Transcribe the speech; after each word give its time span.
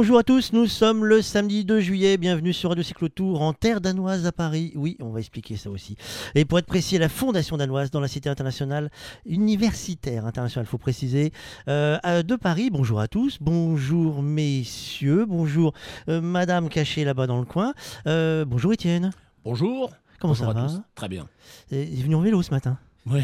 Bonjour 0.00 0.16
à 0.16 0.22
tous, 0.22 0.54
nous 0.54 0.64
sommes 0.64 1.04
le 1.04 1.20
samedi 1.20 1.62
2 1.62 1.78
juillet, 1.80 2.16
bienvenue 2.16 2.54
sur 2.54 2.70
Radio 2.70 2.82
Cyclotour 2.82 3.42
en 3.42 3.52
terre 3.52 3.82
danoise 3.82 4.24
à 4.24 4.32
Paris. 4.32 4.72
Oui, 4.74 4.96
on 4.98 5.10
va 5.10 5.18
expliquer 5.20 5.58
ça 5.58 5.68
aussi. 5.68 5.94
Et 6.34 6.46
pour 6.46 6.58
être 6.58 6.64
précis, 6.64 6.96
la 6.96 7.10
Fondation 7.10 7.58
danoise 7.58 7.90
dans 7.90 8.00
la 8.00 8.08
cité 8.08 8.30
internationale, 8.30 8.90
universitaire 9.26 10.24
internationale, 10.24 10.64
faut 10.64 10.78
préciser, 10.78 11.34
euh, 11.68 12.22
de 12.22 12.34
Paris. 12.36 12.70
Bonjour 12.70 12.98
à 12.98 13.08
tous, 13.08 13.36
bonjour 13.42 14.22
messieurs, 14.22 15.26
bonjour 15.26 15.74
euh, 16.08 16.22
madame 16.22 16.70
cachée 16.70 17.04
là-bas 17.04 17.26
dans 17.26 17.38
le 17.38 17.44
coin. 17.44 17.74
Euh, 18.06 18.46
bonjour 18.46 18.72
Étienne, 18.72 19.10
Bonjour. 19.44 19.90
comment 20.18 20.32
Bonjour 20.32 20.46
ça 20.46 20.58
à 20.58 20.62
va 20.62 20.66
tous. 20.66 20.80
Très 20.94 21.08
bien. 21.10 21.28
Il 21.70 21.76
est 21.76 22.02
venu 22.02 22.14
en 22.14 22.22
vélo 22.22 22.40
ce 22.40 22.52
matin. 22.52 22.78
Ouais. 23.04 23.22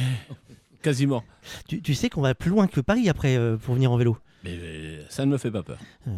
Quasiment. 0.82 1.24
Tu, 1.68 1.80
tu 1.80 1.94
sais 1.94 2.10
qu'on 2.10 2.20
va 2.20 2.34
plus 2.34 2.50
loin 2.50 2.66
que 2.66 2.82
Paris 2.82 3.08
après 3.08 3.40
pour 3.62 3.76
venir 3.76 3.90
en 3.90 3.96
vélo. 3.96 4.18
Mais 4.46 4.52
euh, 4.62 5.02
ça 5.08 5.26
ne 5.26 5.32
me 5.32 5.38
fait 5.38 5.50
pas 5.50 5.64
peur. 5.64 5.78
Euh, 6.06 6.12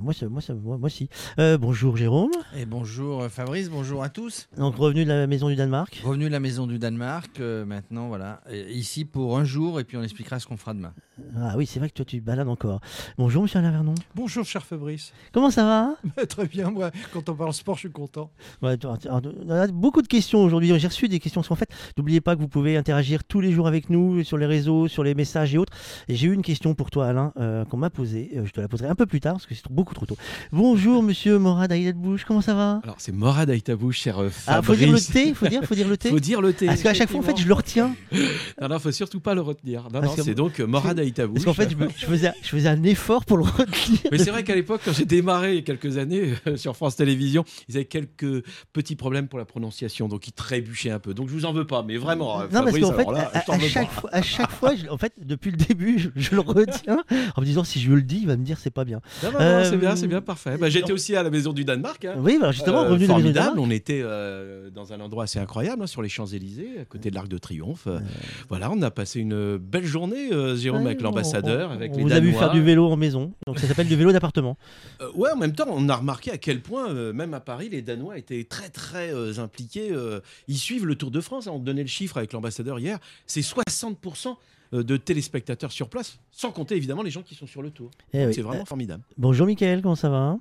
moi, 0.00 0.14
moi, 0.30 0.40
ça- 0.40 0.54
moi, 0.54 0.78
moi, 0.78 0.88
si. 0.88 1.10
Euh, 1.38 1.58
bonjour 1.58 1.98
Jérôme, 1.98 2.30
Et 2.56 2.64
bonjour 2.64 3.24
Fabrice, 3.26 3.68
bonjour 3.68 4.02
à 4.02 4.08
tous. 4.08 4.48
donc 4.56 4.76
revenu 4.76 5.04
de 5.04 5.10
la 5.10 5.26
maison 5.26 5.48
du 5.48 5.54
Danemark. 5.56 6.00
Revenu 6.02 6.24
de 6.24 6.30
la 6.30 6.40
maison 6.40 6.66
du 6.66 6.78
Danemark, 6.78 7.40
euh, 7.40 7.66
maintenant 7.66 8.08
voilà, 8.08 8.40
Et 8.50 8.72
ici 8.72 9.04
pour 9.04 9.36
un 9.38 9.44
jour 9.44 9.80
et 9.80 9.84
puis 9.84 9.98
on 9.98 10.02
expliquera 10.02 10.38
ce 10.38 10.46
qu'on 10.46 10.56
fera 10.56 10.72
demain. 10.72 10.94
Ah 11.36 11.54
oui, 11.58 11.66
c'est 11.66 11.78
vrai 11.78 11.88
que 11.90 11.94
toi 11.94 12.04
tu 12.06 12.20
te 12.20 12.24
balades 12.24 12.48
encore. 12.48 12.80
Bonjour 13.18 13.42
Monsieur 13.42 13.58
Alain 13.58 13.70
Vernon. 13.70 13.94
Bonjour 14.14 14.44
cher 14.46 14.64
Fabrice. 14.64 15.12
Comment 15.32 15.50
ça 15.50 15.64
va? 15.64 16.24
Très 16.26 16.46
bien, 16.46 16.70
moi, 16.70 16.90
quand 17.12 17.28
on 17.28 17.34
parle 17.34 17.52
sport, 17.52 17.74
je 17.74 17.80
suis 17.80 17.90
content. 17.90 18.30
Ouais, 18.62 18.78
tu- 18.78 18.86
alors, 18.86 19.20
On 19.46 19.50
a 19.50 19.66
beaucoup 19.66 20.00
de 20.02 20.08
questions 20.08 20.42
aujourd'hui. 20.42 20.72
J'ai 20.78 20.88
reçu 20.88 21.08
des 21.08 21.20
questions. 21.20 21.42
Parce 21.42 21.48
qu'en 21.48 21.54
fait, 21.56 21.70
n'oubliez 21.98 22.20
pas 22.22 22.34
que 22.34 22.40
vous 22.40 22.48
pouvez 22.48 22.76
interagir 22.78 23.24
tous 23.24 23.40
les 23.40 23.52
jours 23.52 23.66
avec 23.68 23.90
nous 23.90 24.24
sur 24.24 24.38
les 24.38 24.46
réseaux, 24.46 24.88
sur 24.88 25.04
les 25.04 25.14
messages 25.14 25.54
et 25.54 25.58
autres. 25.58 25.72
Et 26.08 26.14
j'ai 26.14 26.28
eu 26.28 26.32
une 26.32 26.42
question 26.42 26.74
pour 26.74 26.90
toi, 26.94 27.08
Alain, 27.08 27.32
euh, 27.40 27.64
qu'on 27.64 27.76
m'a 27.76 27.90
posée. 27.90 28.30
Euh, 28.36 28.42
je 28.46 28.52
te 28.52 28.60
la 28.60 28.68
poserai 28.68 28.88
un 28.88 28.94
peu 28.94 29.04
plus 29.04 29.18
tard 29.18 29.32
parce 29.32 29.46
que 29.46 29.54
c'est 29.56 29.64
beaucoup 29.68 29.94
trop 29.94 30.06
tôt. 30.06 30.16
Bonjour 30.52 31.02
Monsieur 31.02 31.40
Morad 31.40 31.72
Bouche, 31.96 32.24
comment 32.24 32.40
ça 32.40 32.54
va? 32.54 32.80
Alors 32.84 32.94
c'est 32.98 33.10
Morad 33.10 33.50
Aïtabou, 33.50 33.90
cher 33.90 34.20
euh, 34.22 34.28
Ah, 34.46 34.62
Fabrice. 34.62 34.66
faut 34.66 34.74
dire 34.76 34.92
le 34.92 35.00
T, 35.00 35.34
faut 35.34 35.48
dire, 35.48 35.64
faut 35.64 35.74
dire 35.74 35.88
le 35.88 35.96
T. 35.96 36.10
Faut 36.14 36.20
dire 36.20 36.40
le 36.40 36.52
T. 36.52 36.66
Parce 36.66 36.82
qu'à 36.84 36.94
chaque 36.94 37.10
fois, 37.10 37.18
en 37.18 37.24
fait, 37.24 37.36
je 37.36 37.48
le 37.48 37.54
retiens. 37.54 37.96
Non, 38.60 38.68
non, 38.68 38.78
faut 38.78 38.92
surtout 38.92 39.18
pas 39.18 39.34
le 39.34 39.40
retenir. 39.40 39.82
Non, 39.92 40.00
Parce 40.00 40.16
non, 40.16 40.22
c'est 40.24 40.34
donc 40.36 40.60
euh, 40.60 40.66
Morad 40.66 40.96
Aïtabou. 41.00 41.34
Parce 41.34 41.44
qu'en 41.44 41.54
fait, 41.54 41.68
je, 41.70 41.76
me- 41.76 41.88
je 41.96 42.06
faisais, 42.06 42.30
je 42.40 42.48
faisais 42.48 42.68
un 42.68 42.82
effort 42.84 43.24
pour 43.24 43.36
le 43.38 43.42
retenir. 43.42 43.98
Mais 44.12 44.18
c'est 44.18 44.30
vrai 44.30 44.44
qu'à 44.44 44.54
l'époque, 44.54 44.82
quand 44.84 44.92
j'ai 44.92 45.04
démarré 45.04 45.52
il 45.52 45.56
y 45.56 45.58
a 45.58 45.62
quelques 45.62 45.98
années 45.98 46.34
sur 46.54 46.76
France 46.76 46.94
Télévisions, 46.94 47.44
ils 47.68 47.74
avaient 47.76 47.84
quelques 47.86 48.44
petits 48.72 48.94
problèmes 48.94 49.26
pour 49.26 49.40
la 49.40 49.44
prononciation, 49.44 50.06
donc 50.06 50.28
ils 50.28 50.32
trébuchaient 50.32 50.92
un 50.92 51.00
peu. 51.00 51.12
Donc 51.14 51.28
je 51.28 51.32
vous 51.34 51.44
en 51.44 51.52
veux 51.52 51.66
pas, 51.66 51.82
mais 51.82 51.96
vraiment, 51.96 52.40
euh, 52.40 52.44
Non, 52.44 52.62
parce 52.62 52.64
Fabrice, 52.66 52.84
qu'en 52.84 52.92
fait, 52.92 53.10
là, 53.10 53.30
à, 53.34 53.58
chaque 53.58 53.90
fois, 53.90 54.10
à 54.12 54.22
chaque 54.22 54.50
fois, 54.52 54.76
je- 54.76 54.88
en 54.88 54.98
fait, 54.98 55.12
depuis 55.20 55.50
le 55.50 55.56
début, 55.56 55.98
je, 55.98 56.08
je 56.14 56.30
le 56.36 56.40
retiens 56.40 56.83
en 56.88 57.40
me 57.40 57.44
disant 57.46 57.64
si 57.64 57.80
je 57.80 57.92
le 57.92 58.02
dis, 58.02 58.18
il 58.22 58.26
va 58.26 58.36
me 58.36 58.44
dire 58.44 58.58
c'est 58.58 58.70
pas 58.70 58.84
bien. 58.84 59.00
Non, 59.22 59.32
non, 59.32 59.38
non, 59.38 59.44
Euh, 59.44 59.64
c'est 59.64 59.76
bien, 59.76 59.96
c'est 59.96 60.06
bien, 60.08 60.20
parfait. 60.20 60.56
Bah, 60.58 60.68
J'étais 60.68 60.92
aussi 60.92 61.14
à 61.16 61.22
la 61.22 61.30
maison 61.30 61.52
du 61.52 61.64
Danemark. 61.64 62.04
hein. 62.04 62.14
Oui, 62.18 62.36
alors 62.40 62.52
justement, 62.52 62.82
Euh, 62.82 62.88
revenu 62.90 63.04
de 63.06 63.08
la 63.08 63.14
maison 63.14 63.16
du 63.16 63.22
formidable. 63.34 63.46
Danemark. 63.56 63.68
On 63.68 63.70
était 63.70 64.00
euh, 64.02 64.70
dans 64.70 64.92
un 64.92 65.00
endroit 65.00 65.24
assez 65.24 65.38
incroyable, 65.38 65.82
hein, 65.82 65.86
sur 65.86 66.02
les 66.02 66.08
Champs-Élysées, 66.08 66.80
à 66.80 66.84
côté 66.84 67.10
de 67.10 67.14
l'Arc 67.14 67.28
de 67.28 67.38
Triomphe. 67.38 67.86
Euh, 67.86 68.00
Voilà, 68.48 68.70
on 68.70 68.80
a 68.82 68.90
passé 68.90 69.20
une 69.20 69.56
belle 69.56 69.86
journée, 69.86 70.32
euh, 70.32 70.56
Jérôme, 70.56 70.82
Ouais, 70.82 70.88
avec 70.90 71.00
l'ambassadeur, 71.02 71.70
on- 71.70 71.74
avec 71.74 71.92
on 71.92 71.96
les 71.96 72.02
vous 72.02 72.12
a 72.12 72.20
vu 72.20 72.28
Danois. 72.28 72.40
faire 72.40 72.52
du 72.52 72.62
vélo 72.62 72.88
en 72.90 72.96
maison, 72.96 73.32
donc 73.46 73.58
ça 73.58 73.66
s'appelle 73.66 73.88
du 73.88 73.96
vélo 73.96 74.12
d'appartement. 74.12 74.56
Euh, 75.00 75.10
ouais, 75.16 75.30
en 75.32 75.36
même 75.36 75.52
temps, 75.54 75.64
on 75.68 75.88
a 75.88 75.96
remarqué 75.96 76.30
à 76.30 76.38
quel 76.38 76.60
point, 76.60 76.88
euh, 76.90 77.12
même 77.12 77.34
à 77.34 77.40
Paris, 77.40 77.68
les 77.68 77.82
Danois 77.82 78.16
étaient 78.16 78.44
très 78.44 78.68
très 78.68 79.12
euh, 79.12 79.38
impliqués. 79.38 79.88
euh, 79.90 80.20
ils 80.46 80.56
suivent 80.58 80.86
le 80.86 80.94
Tour 80.94 81.10
de 81.10 81.20
France. 81.20 81.46
hein. 81.48 81.52
On 81.54 81.58
donnait 81.58 81.82
le 81.82 81.88
chiffre 81.88 82.16
avec 82.18 82.32
l'ambassadeur 82.32 82.78
hier. 82.78 82.98
C'est 83.26 83.42
60% 83.42 84.36
de 84.72 84.96
téléspectateurs 84.96 85.72
sur 85.72 85.88
place, 85.88 86.18
sans 86.30 86.50
compter 86.50 86.76
évidemment 86.76 87.02
les 87.02 87.10
gens 87.10 87.22
qui 87.22 87.34
sont 87.34 87.46
sur 87.46 87.62
le 87.62 87.70
Tour. 87.70 87.90
Eh 88.12 88.26
oui. 88.26 88.34
C'est 88.34 88.42
vraiment 88.42 88.64
formidable. 88.64 89.02
Bonjour 89.16 89.46
Mickaël, 89.46 89.82
comment 89.82 89.94
ça 89.94 90.08
va? 90.08 90.38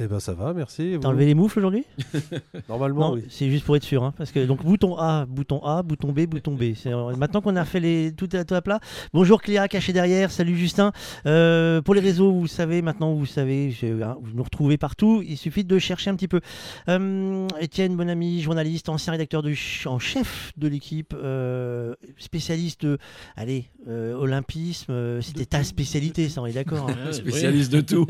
Eh 0.00 0.08
ben 0.08 0.18
ça 0.18 0.34
va, 0.34 0.52
merci. 0.54 0.96
T'as 1.00 1.06
enlevé 1.08 1.24
les 1.24 1.34
moufles 1.34 1.60
aujourd'hui 1.60 1.84
Normalement, 2.68 3.10
Non, 3.10 3.14
oui. 3.14 3.22
c'est 3.28 3.48
juste 3.48 3.64
pour 3.64 3.76
être 3.76 3.84
sûr. 3.84 4.02
hein, 4.02 4.12
parce 4.18 4.32
que 4.32 4.44
donc 4.44 4.64
bouton 4.64 4.96
A, 4.98 5.24
bouton 5.24 5.60
A, 5.64 5.84
bouton 5.84 6.10
B, 6.10 6.22
bouton 6.26 6.54
B. 6.54 6.74
C'est 6.74 6.92
euh, 6.92 7.14
maintenant 7.14 7.40
qu'on 7.40 7.54
a 7.54 7.64
fait 7.64 7.78
les 7.78 8.12
tout 8.12 8.28
à, 8.32 8.44
tout 8.44 8.56
à 8.56 8.60
plat. 8.62 8.80
Bonjour 9.12 9.40
Cléa, 9.40 9.68
caché 9.68 9.92
derrière. 9.92 10.32
Salut 10.32 10.56
Justin. 10.56 10.90
Euh, 11.26 11.80
pour 11.80 11.94
les 11.94 12.00
réseaux, 12.00 12.32
vous 12.32 12.48
savez 12.48 12.82
maintenant, 12.82 13.14
vous 13.14 13.24
savez, 13.24 13.70
je- 13.70 14.02
hein, 14.02 14.16
vous 14.20 14.32
nous 14.34 14.42
retrouvez 14.42 14.78
partout. 14.78 15.22
Il 15.24 15.36
suffit 15.36 15.62
de 15.62 15.78
chercher 15.78 16.10
un 16.10 16.16
petit 16.16 16.26
peu. 16.26 16.40
Euh, 16.88 17.46
Étienne, 17.60 17.94
bon 17.96 18.08
ami, 18.10 18.40
journaliste, 18.42 18.88
ancien 18.88 19.12
rédacteur 19.12 19.44
ch- 19.44 19.86
en 19.86 20.00
chef 20.00 20.50
de 20.56 20.66
l'équipe, 20.66 21.14
euh, 21.16 21.94
spécialiste, 22.18 22.84
de, 22.84 22.98
allez, 23.36 23.66
euh, 23.86 24.14
olympisme. 24.16 25.20
C'était 25.22 25.46
ta 25.46 25.62
spécialité, 25.62 26.28
ça, 26.28 26.42
on 26.42 26.46
est 26.46 26.52
d'accord. 26.52 26.90
hein. 26.90 26.94
Spécialiste 27.12 27.70
de 27.72 27.80
tout 27.80 28.06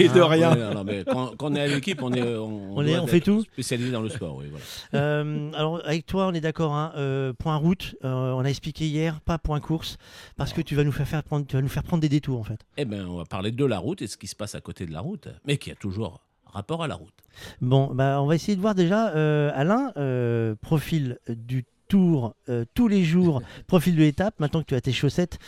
et 0.00 0.08
de 0.08 0.20
Ah, 0.20 0.26
rien. 0.26 0.52
Ouais, 0.52 0.60
non, 0.64 0.74
non, 0.74 0.84
mais 0.84 1.04
quand, 1.06 1.27
quand 1.36 1.52
on 1.52 1.54
est 1.56 1.60
à 1.60 1.66
l'équipe, 1.66 2.02
on 2.02 2.12
est, 2.12 2.22
on, 2.36 2.76
On 2.76 2.82
est- 2.82 2.94
doit 2.94 3.02
on 3.02 3.06
fait 3.06 3.20
tout 3.20 3.42
Spécialisé 3.52 3.90
dans 3.90 4.00
le 4.02 4.08
sport, 4.08 4.36
oui. 4.36 4.46
Voilà. 4.50 4.64
Euh, 4.94 5.52
alors 5.52 5.80
avec 5.84 6.06
toi, 6.06 6.26
on 6.28 6.34
est 6.34 6.40
d'accord. 6.40 6.74
hein, 6.74 6.92
euh, 6.96 7.32
point 7.32 7.56
route, 7.56 7.94
euh, 8.04 8.32
on 8.32 8.40
a 8.44 8.48
expliqué 8.48 8.86
hier, 8.86 9.20
pas 9.20 9.38
point 9.38 9.60
course, 9.60 9.96
parce 10.36 10.52
que 10.52 10.60
tu 10.60 10.74
vas 10.74 10.84
nous 10.84 10.92
faire, 10.92 11.08
faire 11.08 11.22
prendre, 11.22 11.46
tu 11.46 11.56
vas 11.56 11.62
nous 11.62 11.68
faire 11.68 11.82
prendre 11.82 12.00
des 12.00 12.08
détours 12.08 12.38
en 12.40 12.44
fait. 12.44 12.60
Eh 12.76 12.84
bien, 12.84 13.06
on 13.06 13.16
va 13.16 13.24
parler 13.24 13.50
de 13.52 13.64
la 13.64 13.78
route 13.78 14.02
et 14.02 14.06
ce 14.06 14.16
qui 14.16 14.26
se 14.26 14.36
passe 14.36 14.54
à 14.54 14.60
côté 14.60 14.86
de 14.86 14.92
la 14.92 15.00
route, 15.00 15.28
mais 15.46 15.56
qui 15.56 15.70
a 15.70 15.74
toujours 15.74 16.20
rapport 16.46 16.82
à 16.82 16.88
la 16.88 16.94
route. 16.94 17.12
Bon, 17.60 17.92
bah 17.94 18.20
on 18.22 18.26
va 18.26 18.34
essayer 18.34 18.56
de 18.56 18.60
voir 18.60 18.74
déjà, 18.74 19.10
euh, 19.14 19.50
Alain, 19.54 19.92
euh, 19.96 20.54
profil 20.60 21.18
du 21.28 21.64
tour 21.88 22.34
euh, 22.50 22.64
tous 22.74 22.88
les 22.88 23.02
jours, 23.04 23.40
profil 23.66 23.94
de 23.96 24.00
l'étape. 24.00 24.34
Maintenant 24.40 24.60
que 24.60 24.66
tu 24.66 24.74
as 24.74 24.80
tes 24.80 24.92
chaussettes 24.92 25.38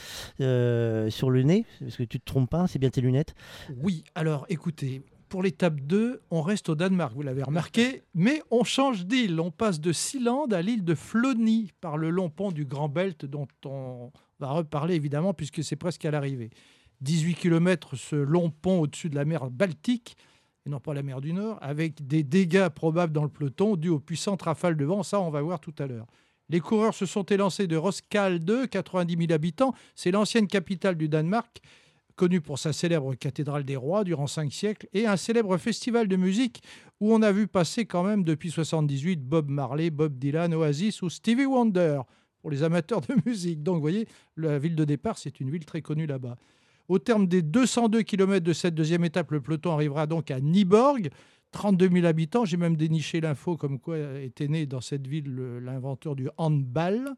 euh, 0.41 1.11
sur 1.11 1.31
le 1.31 1.43
nez, 1.43 1.65
parce 1.81 1.97
que 1.97 2.03
tu 2.03 2.19
te 2.21 2.25
trompes 2.25 2.49
pas, 2.51 2.67
c'est 2.67 2.79
bien 2.79 2.91
tes 2.91 3.01
lunettes. 3.01 3.35
Oui, 3.83 4.05
alors 4.15 4.47
écoutez, 4.49 5.03
pour 5.31 5.43
l'étape 5.43 5.81
2, 5.81 6.21
on 6.31 6.43
reste 6.43 6.69
au 6.69 6.75
Danemark, 6.75 7.15
vous 7.15 7.23
l'avez 7.23 7.43
remarqué, 7.43 8.03
mais 8.15 8.43
on 8.51 8.65
change 8.65 9.07
d'île. 9.07 9.41
On 9.41 9.51
passe 9.51 9.81
de 9.81 9.93
Sealand 9.93 10.47
à 10.47 10.61
l'île 10.61 10.85
de 10.85 10.95
Flony 10.95 11.71
par 11.81 11.97
le 11.97 12.11
long 12.11 12.29
pont 12.29 12.51
du 12.53 12.67
Grand 12.67 12.91
Belt 12.91 13.25
dont 13.25 13.49
on 13.65 14.11
va 14.41 14.51
reparler 14.51 14.97
évidemment 14.97 15.33
puisque 15.33 15.65
c'est 15.65 15.77
presque 15.77 16.05
à 16.05 16.11
l'arrivée. 16.11 16.51
18 17.01 17.37
km 17.37 17.97
ce 17.97 18.17
long 18.17 18.51
pont 18.51 18.81
au-dessus 18.81 19.09
de 19.09 19.15
la 19.15 19.25
mer 19.25 19.51
Baltique 19.51 20.17
et 20.67 20.71
non 20.71 20.81
pas 20.81 20.93
la 20.93 21.03
mer 21.03 21.23
du 21.23 21.33
Nord, 21.33 21.59
avec 21.63 22.07
des 22.07 22.23
dégâts 22.23 22.69
probables 22.69 23.13
dans 23.13 23.23
le 23.23 23.31
peloton 23.31 23.77
dus 23.77 23.89
aux 23.89 24.01
puissantes 24.01 24.43
rafales 24.43 24.77
de 24.77 24.85
vent. 24.85 25.03
Ça, 25.03 25.21
on 25.21 25.31
va 25.31 25.41
voir 25.41 25.61
tout 25.61 25.75
à 25.79 25.87
l'heure. 25.87 26.07
Les 26.51 26.61
coureurs 26.61 26.95
se 26.95 27.07
sont 27.07 27.23
élancés 27.25 27.69
de 27.69 27.77
Roskilde, 27.77 28.69
90 28.69 29.17
000 29.17 29.33
habitants. 29.33 29.73
C'est 29.95 30.11
l'ancienne 30.11 30.49
capitale 30.49 30.97
du 30.97 31.09
Danemark, 31.09 31.63
connue 32.21 32.43
pour 32.43 32.59
sa 32.59 32.75
célèbre 32.75 33.15
cathédrale 33.15 33.65
des 33.65 33.77
rois 33.77 34.05
durant 34.05 34.27
cinq 34.27 34.53
siècles, 34.53 34.87
et 34.93 35.07
un 35.07 35.17
célèbre 35.17 35.57
festival 35.57 36.07
de 36.07 36.17
musique 36.17 36.63
où 37.01 37.15
on 37.15 37.23
a 37.23 37.33
vu 37.33 37.47
passer 37.47 37.87
quand 37.87 38.05
même 38.05 38.25
depuis 38.25 38.51
78 38.51 39.23
Bob 39.23 39.49
Marley, 39.49 39.89
Bob 39.89 40.19
Dylan, 40.19 40.53
Oasis 40.53 41.01
ou 41.01 41.09
Stevie 41.09 41.47
Wonder 41.47 42.03
pour 42.43 42.51
les 42.51 42.63
amateurs 42.63 43.01
de 43.01 43.15
musique. 43.27 43.63
Donc 43.63 43.77
vous 43.77 43.81
voyez, 43.81 44.07
la 44.37 44.59
ville 44.59 44.77
de 44.77 44.85
départ, 44.85 45.17
c'est 45.17 45.41
une 45.41 45.51
ville 45.51 45.65
très 45.65 45.81
connue 45.81 46.07
là-bas. 46.07 46.37
Au 46.89 46.99
terme 46.99 47.27
des 47.27 47.41
202 47.41 48.03
km 48.03 48.45
de 48.45 48.53
cette 48.53 48.75
deuxième 48.75 49.05
étape, 49.05 49.31
le 49.31 49.41
peloton 49.41 49.73
arrivera 49.73 50.07
donc 50.07 50.31
à 50.31 50.41
Nyborg, 50.41 51.09
32 51.53 51.89
000 51.89 52.05
habitants. 52.07 52.45
J'ai 52.45 52.59
même 52.59 52.77
déniché 52.77 53.23
l'info 53.23 53.57
comme 53.57 53.79
quoi 53.81 53.97
était 54.21 54.49
né 54.49 54.67
dans 54.67 54.83
cette 54.83 55.07
ville 55.07 55.31
le- 55.35 55.59
l'inventeur 55.59 56.15
du 56.17 56.29
handball 56.37 57.15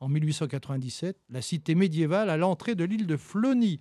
en 0.00 0.08
1897, 0.08 1.16
la 1.30 1.40
cité 1.40 1.74
médiévale 1.74 2.28
à 2.28 2.36
l'entrée 2.36 2.74
de 2.74 2.84
l'île 2.84 3.06
de 3.06 3.16
Flony. 3.16 3.78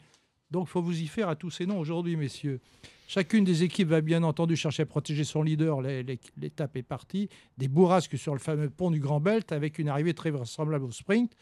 Donc, 0.52 0.68
il 0.68 0.72
faut 0.72 0.82
vous 0.82 1.02
y 1.02 1.08
faire 1.08 1.30
à 1.30 1.36
tous 1.36 1.50
ces 1.50 1.66
noms 1.66 1.80
aujourd'hui, 1.80 2.16
messieurs. 2.16 2.60
Chacune 3.08 3.44
des 3.44 3.64
équipes 3.64 3.90
va 3.90 4.02
bien 4.02 4.24
entendu 4.24 4.56
chercher 4.56 4.84
à 4.84 4.86
protéger 4.86 5.24
son 5.24 5.44
leader. 5.44 5.82
L'é- 5.82 6.04
l'é- 6.04 6.20
L'étape 6.38 6.78
est 6.78 6.84
partie. 6.84 7.30
Des 7.58 7.68
bourrasques 7.68 8.18
sur 8.18 8.34
le 8.34 8.40
fameux 8.40 8.70
pont 8.70 8.92
du 8.92 9.00
Grand 9.00 9.20
Belt 9.20 9.52
avec 9.52 9.80
une 9.80 9.90
arrivée 9.90 10.14
très 10.14 10.32
vraisemblable 10.32 10.86
au 10.86 10.92
sprint. 10.92 11.34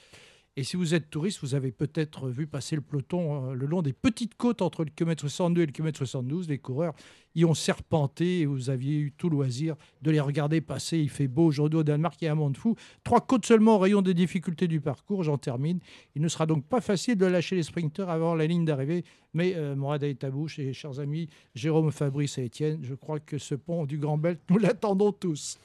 Et 0.55 0.63
si 0.63 0.75
vous 0.77 0.93
êtes 0.95 1.09
touriste, 1.09 1.39
vous 1.41 1.53
avez 1.55 1.71
peut-être 1.71 2.27
vu 2.27 2.47
passer 2.47 2.75
le 2.75 2.81
peloton 2.81 3.51
euh, 3.51 3.53
le 3.53 3.65
long 3.67 3.81
des 3.81 3.93
petites 3.93 4.35
côtes 4.35 4.61
entre 4.61 4.83
le 4.83 4.89
km 4.89 5.21
62 5.21 5.61
et 5.61 5.65
le 5.67 5.71
km 5.71 5.97
72. 5.99 6.49
Les 6.49 6.57
coureurs 6.57 6.93
y 7.35 7.45
ont 7.45 7.53
serpenté 7.53 8.39
et 8.41 8.45
vous 8.45 8.69
aviez 8.69 8.97
eu 8.97 9.11
tout 9.11 9.29
loisir 9.29 9.75
de 10.01 10.11
les 10.11 10.19
regarder 10.19 10.61
passer. 10.61 10.99
Il 10.99 11.09
fait 11.09 11.27
beau 11.27 11.45
aujourd'hui 11.45 11.79
au 11.79 11.83
Danemark, 11.83 12.21
il 12.21 12.25
y 12.25 12.27
a 12.27 12.31
un 12.31 12.35
monde 12.35 12.57
fou. 12.57 12.75
Trois 13.03 13.21
côtes 13.21 13.45
seulement 13.45 13.75
au 13.75 13.79
rayon 13.79 14.01
des 14.01 14.13
difficultés 14.13 14.67
du 14.67 14.81
parcours. 14.81 15.23
J'en 15.23 15.37
termine. 15.37 15.79
Il 16.15 16.21
ne 16.21 16.27
sera 16.27 16.45
donc 16.45 16.65
pas 16.65 16.81
facile 16.81 17.15
de 17.15 17.25
lâcher 17.25 17.55
les 17.55 17.63
sprinteurs 17.63 18.09
avant 18.09 18.35
la 18.35 18.47
ligne 18.47 18.65
d'arrivée. 18.65 19.03
Mais 19.33 19.53
euh, 19.55 19.75
Morad 19.75 20.03
Aïtabouche 20.03 20.57
et 20.57 20.73
chers 20.73 20.99
amis 20.99 21.29
Jérôme, 21.53 21.91
Fabrice 21.91 22.39
et 22.39 22.45
Étienne, 22.45 22.79
je 22.81 22.95
crois 22.95 23.19
que 23.19 23.37
ce 23.37 23.53
pont 23.53 23.85
du 23.85 23.99
Grand 23.99 24.17
Belt, 24.17 24.39
nous 24.49 24.57
l'attendons 24.57 25.11
tous. 25.11 25.59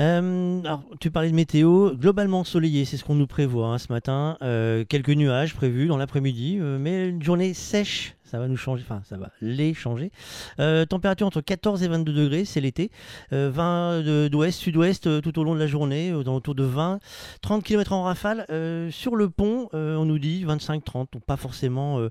Euh, 0.00 0.60
alors, 0.64 0.82
tu 1.00 1.10
parlais 1.10 1.30
de 1.30 1.34
météo, 1.34 1.94
globalement 1.94 2.40
ensoleillé, 2.40 2.84
c'est 2.84 2.96
ce 2.96 3.04
qu'on 3.04 3.14
nous 3.14 3.26
prévoit 3.26 3.68
hein, 3.68 3.78
ce 3.78 3.92
matin. 3.92 4.36
Euh, 4.42 4.84
quelques 4.88 5.10
nuages 5.10 5.54
prévus 5.54 5.86
dans 5.86 5.96
l'après-midi, 5.96 6.58
euh, 6.60 6.78
mais 6.78 7.08
une 7.08 7.22
journée 7.22 7.54
sèche, 7.54 8.15
Ça 8.26 8.38
va 8.38 8.48
nous 8.48 8.56
changer, 8.56 8.82
enfin 8.82 9.00
ça 9.04 9.16
va 9.16 9.30
les 9.40 9.72
changer. 9.72 10.10
Euh, 10.60 10.84
température 10.84 11.26
entre 11.26 11.40
14 11.40 11.82
et 11.82 11.88
22 11.88 12.12
degrés, 12.12 12.44
c'est 12.44 12.60
l'été. 12.60 12.90
Euh, 13.32 13.50
20 13.52 14.02
de- 14.02 14.28
d'ouest, 14.28 14.58
sud-ouest 14.58 15.06
euh, 15.06 15.20
tout 15.20 15.38
au 15.38 15.44
long 15.44 15.54
de 15.54 15.58
la 15.60 15.66
journée, 15.66 16.10
euh, 16.10 16.22
dans 16.24 16.34
autour 16.36 16.54
de 16.54 16.64
20. 16.64 16.98
30 17.40 17.62
km 17.64 17.92
en 17.92 18.02
rafale. 18.02 18.44
Euh, 18.50 18.90
sur 18.90 19.16
le 19.16 19.30
pont, 19.30 19.68
euh, 19.74 19.96
on 19.96 20.04
nous 20.04 20.18
dit 20.18 20.44
25-30. 20.44 21.12
Donc 21.12 21.24
pas 21.24 21.36
forcément 21.36 21.98
euh, 22.00 22.10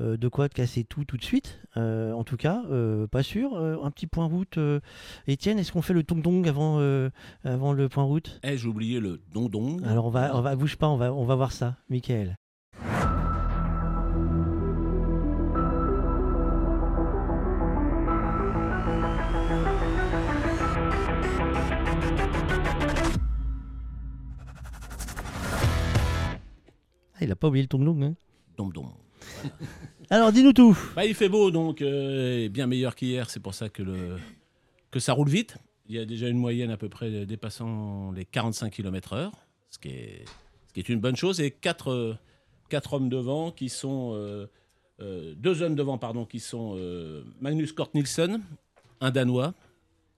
euh, 0.00 0.16
de 0.16 0.28
quoi 0.28 0.48
te 0.48 0.54
casser 0.54 0.84
tout 0.84 1.04
tout 1.04 1.16
de 1.16 1.24
suite. 1.24 1.58
Euh, 1.76 2.12
en 2.12 2.24
tout 2.24 2.36
cas, 2.36 2.62
euh, 2.70 3.06
pas 3.06 3.22
sûr. 3.22 3.54
Euh, 3.56 3.76
un 3.82 3.90
petit 3.90 4.06
point 4.06 4.26
route. 4.26 4.58
euh, 4.58 4.80
Étienne, 5.26 5.58
est-ce 5.58 5.72
qu'on 5.72 5.82
fait 5.82 5.94
le 5.94 6.02
tong-dong 6.02 6.46
avant, 6.46 6.76
euh, 6.80 7.08
avant 7.44 7.72
le 7.72 7.88
point 7.88 8.04
route? 8.04 8.38
Eh, 8.44 8.56
j'ai 8.58 8.68
oublié 8.68 9.00
le 9.00 9.20
don-don. 9.32 9.78
Alors 9.84 10.06
on 10.06 10.10
va, 10.10 10.36
on 10.36 10.40
va, 10.42 10.54
bouge 10.56 10.76
pas, 10.76 10.88
on 10.88 10.96
va, 10.96 11.12
on 11.12 11.24
va 11.24 11.34
voir 11.34 11.52
ça. 11.52 11.76
Michael. 11.88 12.36
Il 27.24 27.32
a 27.32 27.36
pas 27.36 27.48
oublié 27.48 27.62
le 27.62 27.68
tong-dong. 27.68 28.02
hein. 28.04 28.14
Alors 30.10 30.32
dis-nous 30.32 30.52
tout. 30.52 30.76
Bah, 30.94 31.04
il 31.06 31.14
fait 31.14 31.28
beau, 31.28 31.50
donc 31.50 31.82
euh, 31.82 32.48
bien 32.48 32.66
meilleur 32.66 32.94
qu'hier. 32.94 33.30
C'est 33.30 33.40
pour 33.40 33.54
ça 33.54 33.68
que, 33.68 33.82
le, 33.82 34.16
que 34.90 35.00
ça 35.00 35.12
roule 35.12 35.28
vite. 35.28 35.56
Il 35.88 35.94
y 35.94 35.98
a 35.98 36.04
déjà 36.04 36.28
une 36.28 36.38
moyenne 36.38 36.70
à 36.70 36.76
peu 36.76 36.88
près 36.88 37.26
dépassant 37.26 38.10
les 38.12 38.24
45 38.24 38.70
km/h, 38.72 39.30
ce, 39.70 39.78
qui 39.78 39.88
est- 39.88 40.24
ce 40.68 40.72
qui 40.72 40.80
est 40.80 40.88
une 40.88 41.00
bonne 41.00 41.16
chose. 41.16 41.40
Et 41.40 41.50
quatre, 41.50 41.90
euh, 41.90 42.16
quatre 42.68 42.94
hommes 42.94 43.08
devant 43.08 43.50
qui 43.50 43.68
sont. 43.68 44.12
euh, 44.14 44.46
euh, 45.00 45.34
deux 45.36 45.60
hommes 45.62 45.74
devant, 45.74 45.98
pardon, 45.98 46.24
qui 46.24 46.38
sont 46.38 46.74
euh, 46.76 47.24
Magnus 47.40 47.72
Kort 47.72 47.90
Nielsen, 47.94 48.40
un 49.00 49.10
Danois, 49.10 49.52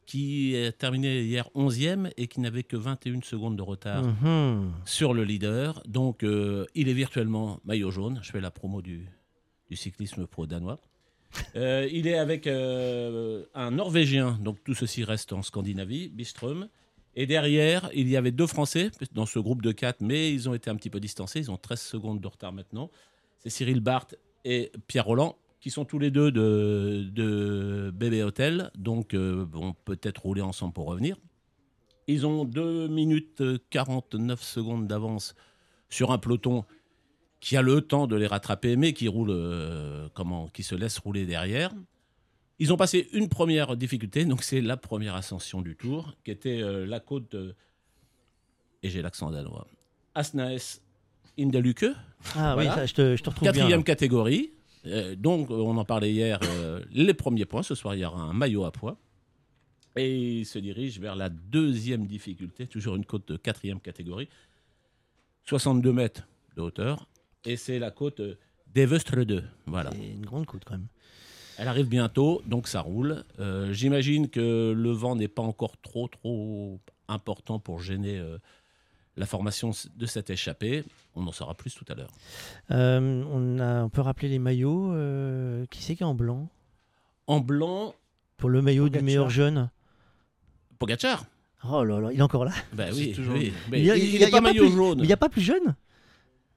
qui 0.06 0.56
a 0.56 0.72
terminé 0.72 1.22
hier 1.22 1.48
11e 1.54 2.10
et 2.16 2.28
qui 2.28 2.40
n'avait 2.40 2.62
que 2.62 2.76
21 2.76 3.20
secondes 3.22 3.56
de 3.56 3.62
retard 3.62 4.04
Mhm. 4.04 4.72
sur 4.84 5.12
le 5.14 5.24
leader. 5.24 5.82
Donc, 5.86 6.22
euh, 6.22 6.64
il 6.74 6.88
est 6.88 6.92
virtuellement 6.94 7.60
maillot 7.64 7.90
jaune. 7.90 8.20
Je 8.22 8.30
fais 8.30 8.40
la 8.40 8.50
promo 8.50 8.82
du, 8.82 9.08
du 9.68 9.76
cyclisme 9.76 10.26
pro 10.26 10.46
danois. 10.46 10.78
Euh, 11.56 11.86
il 11.92 12.06
est 12.06 12.16
avec 12.16 12.46
euh, 12.46 13.44
un 13.54 13.72
Norvégien, 13.72 14.38
donc 14.40 14.62
tout 14.64 14.74
ceci 14.74 15.04
reste 15.04 15.32
en 15.34 15.42
Scandinavie, 15.42 16.08
Biström. 16.08 16.68
Et 17.14 17.26
derrière, 17.26 17.90
il 17.94 18.08
y 18.08 18.16
avait 18.16 18.30
deux 18.30 18.46
Français 18.46 18.90
dans 19.12 19.26
ce 19.26 19.38
groupe 19.38 19.60
de 19.60 19.72
quatre, 19.72 20.00
mais 20.00 20.32
ils 20.32 20.48
ont 20.48 20.54
été 20.54 20.70
un 20.70 20.76
petit 20.76 20.88
peu 20.88 21.00
distancés. 21.00 21.40
Ils 21.40 21.50
ont 21.50 21.56
13 21.58 21.80
secondes 21.80 22.20
de 22.20 22.28
retard 22.28 22.52
maintenant. 22.52 22.90
C'est 23.38 23.50
Cyril 23.50 23.80
Barthes 23.80 24.14
et 24.44 24.70
Pierre 24.86 25.04
Roland, 25.06 25.36
qui 25.66 25.72
sont 25.72 25.84
tous 25.84 25.98
les 25.98 26.12
deux 26.12 26.30
de, 26.30 27.08
de 27.10 27.90
Bébé 27.92 28.22
Hotel, 28.22 28.70
donc 28.78 29.14
euh, 29.14 29.44
vont 29.50 29.74
peut-être 29.84 30.22
rouler 30.22 30.40
ensemble 30.40 30.72
pour 30.72 30.86
revenir. 30.86 31.16
Ils 32.06 32.24
ont 32.24 32.44
2 32.44 32.86
minutes 32.86 33.40
euh, 33.40 33.58
49 33.70 34.40
secondes 34.40 34.86
d'avance 34.86 35.34
sur 35.88 36.12
un 36.12 36.18
peloton 36.18 36.64
qui 37.40 37.56
a 37.56 37.62
le 37.62 37.80
temps 37.80 38.06
de 38.06 38.14
les 38.14 38.28
rattraper, 38.28 38.76
mais 38.76 38.92
qui 38.92 39.08
roule, 39.08 39.30
euh, 39.32 40.08
comment, 40.14 40.46
qui 40.46 40.62
se 40.62 40.76
laisse 40.76 40.98
rouler 40.98 41.26
derrière. 41.26 41.74
Ils 42.60 42.72
ont 42.72 42.76
passé 42.76 43.08
une 43.12 43.28
première 43.28 43.76
difficulté, 43.76 44.24
donc 44.24 44.44
c'est 44.44 44.60
la 44.60 44.76
première 44.76 45.16
ascension 45.16 45.62
du 45.62 45.74
tour, 45.74 46.14
qui 46.24 46.30
était 46.30 46.62
euh, 46.62 46.86
la 46.86 47.00
côte 47.00 47.32
de, 47.32 47.56
et 48.84 48.88
j'ai 48.88 49.02
l'accent 49.02 49.32
danois, 49.32 49.66
Asnaes 50.14 50.78
Indeluke, 51.36 51.86
Ah 52.36 52.54
Voilà. 52.54 52.70
oui, 52.70 52.76
ça, 52.76 52.86
je, 52.86 52.94
te, 52.94 53.16
je 53.16 53.22
te 53.24 53.30
retrouve 53.30 53.48
bien. 53.50 53.52
quatrième 53.52 53.82
catégorie. 53.82 54.52
Euh, 54.86 55.16
donc, 55.16 55.50
euh, 55.50 55.54
on 55.54 55.76
en 55.76 55.84
parlait 55.84 56.12
hier, 56.12 56.38
euh, 56.42 56.80
les 56.90 57.14
premiers 57.14 57.44
points. 57.44 57.62
Ce 57.62 57.74
soir, 57.74 57.94
il 57.94 58.00
y 58.00 58.04
aura 58.04 58.20
un 58.20 58.32
maillot 58.32 58.64
à 58.64 58.72
poids. 58.72 58.96
Et 59.96 60.40
il 60.40 60.46
se 60.46 60.58
dirige 60.58 61.00
vers 61.00 61.16
la 61.16 61.30
deuxième 61.30 62.06
difficulté, 62.06 62.66
toujours 62.66 62.96
une 62.96 63.06
côte 63.06 63.28
de 63.28 63.36
quatrième 63.36 63.80
catégorie. 63.80 64.28
62 65.44 65.92
mètres 65.92 66.28
de 66.56 66.62
hauteur. 66.62 67.08
Et 67.44 67.56
c'est 67.56 67.78
la 67.78 67.90
côte 67.90 68.20
d'Evestre 68.74 69.24
2. 69.24 69.42
Voilà. 69.66 69.90
C'est 69.92 70.10
une 70.10 70.26
grande 70.26 70.46
côte 70.46 70.64
quand 70.64 70.74
même. 70.74 70.88
Elle 71.58 71.68
arrive 71.68 71.88
bientôt, 71.88 72.42
donc 72.46 72.68
ça 72.68 72.80
roule. 72.80 73.24
Euh, 73.38 73.72
J'imagine 73.72 74.28
que 74.28 74.74
le 74.76 74.90
vent 74.90 75.16
n'est 75.16 75.28
pas 75.28 75.42
encore 75.42 75.80
trop, 75.80 76.08
trop 76.08 76.80
important 77.08 77.58
pour 77.58 77.80
gêner 77.80 78.18
euh, 78.18 78.38
la 79.16 79.26
formation 79.26 79.70
de 79.96 80.06
cette 80.06 80.30
échappée. 80.30 80.84
On 81.14 81.26
en 81.26 81.32
saura 81.32 81.54
plus 81.54 81.74
tout 81.74 81.84
à 81.88 81.94
l'heure. 81.94 82.10
Euh, 82.70 83.24
on, 83.32 83.58
a, 83.58 83.82
on 83.84 83.88
peut 83.88 84.02
rappeler 84.02 84.28
les 84.28 84.38
maillots. 84.38 84.92
euh, 84.92 85.64
qui 85.70 85.82
c'est 85.82 85.96
qui 85.96 86.02
est 86.02 86.06
en 86.06 86.14
blanc? 86.14 86.48
En 87.26 87.40
blanc, 87.40 87.94
Pour 88.36 88.50
le 88.50 88.60
maillot 88.62 88.84
Pogacar. 88.84 89.00
du 89.00 89.04
meilleur 89.06 89.30
jeune. 89.30 89.70
Pogacar? 90.78 91.24
Oh 91.68 91.82
là 91.82 92.00
là, 92.00 92.12
il 92.12 92.18
est 92.18 92.22
encore 92.22 92.44
là. 92.44 92.52
Ben 92.74 92.92
C'est 92.92 92.98
oui, 92.98 93.12
toujours 93.12 93.34
oui. 93.34 93.44
lui. 93.46 93.52
Mais 93.70 93.80
Il 93.82 94.30
pas 94.30 94.40
maillot 94.40 94.66
plus- 94.66 94.76
jaune. 94.76 94.98
Mais 94.98 95.04
il 95.04 95.06
n'y 95.08 95.12
a 95.12 95.16
pas 95.16 95.28
plus 95.28 95.40
jeune? 95.40 95.74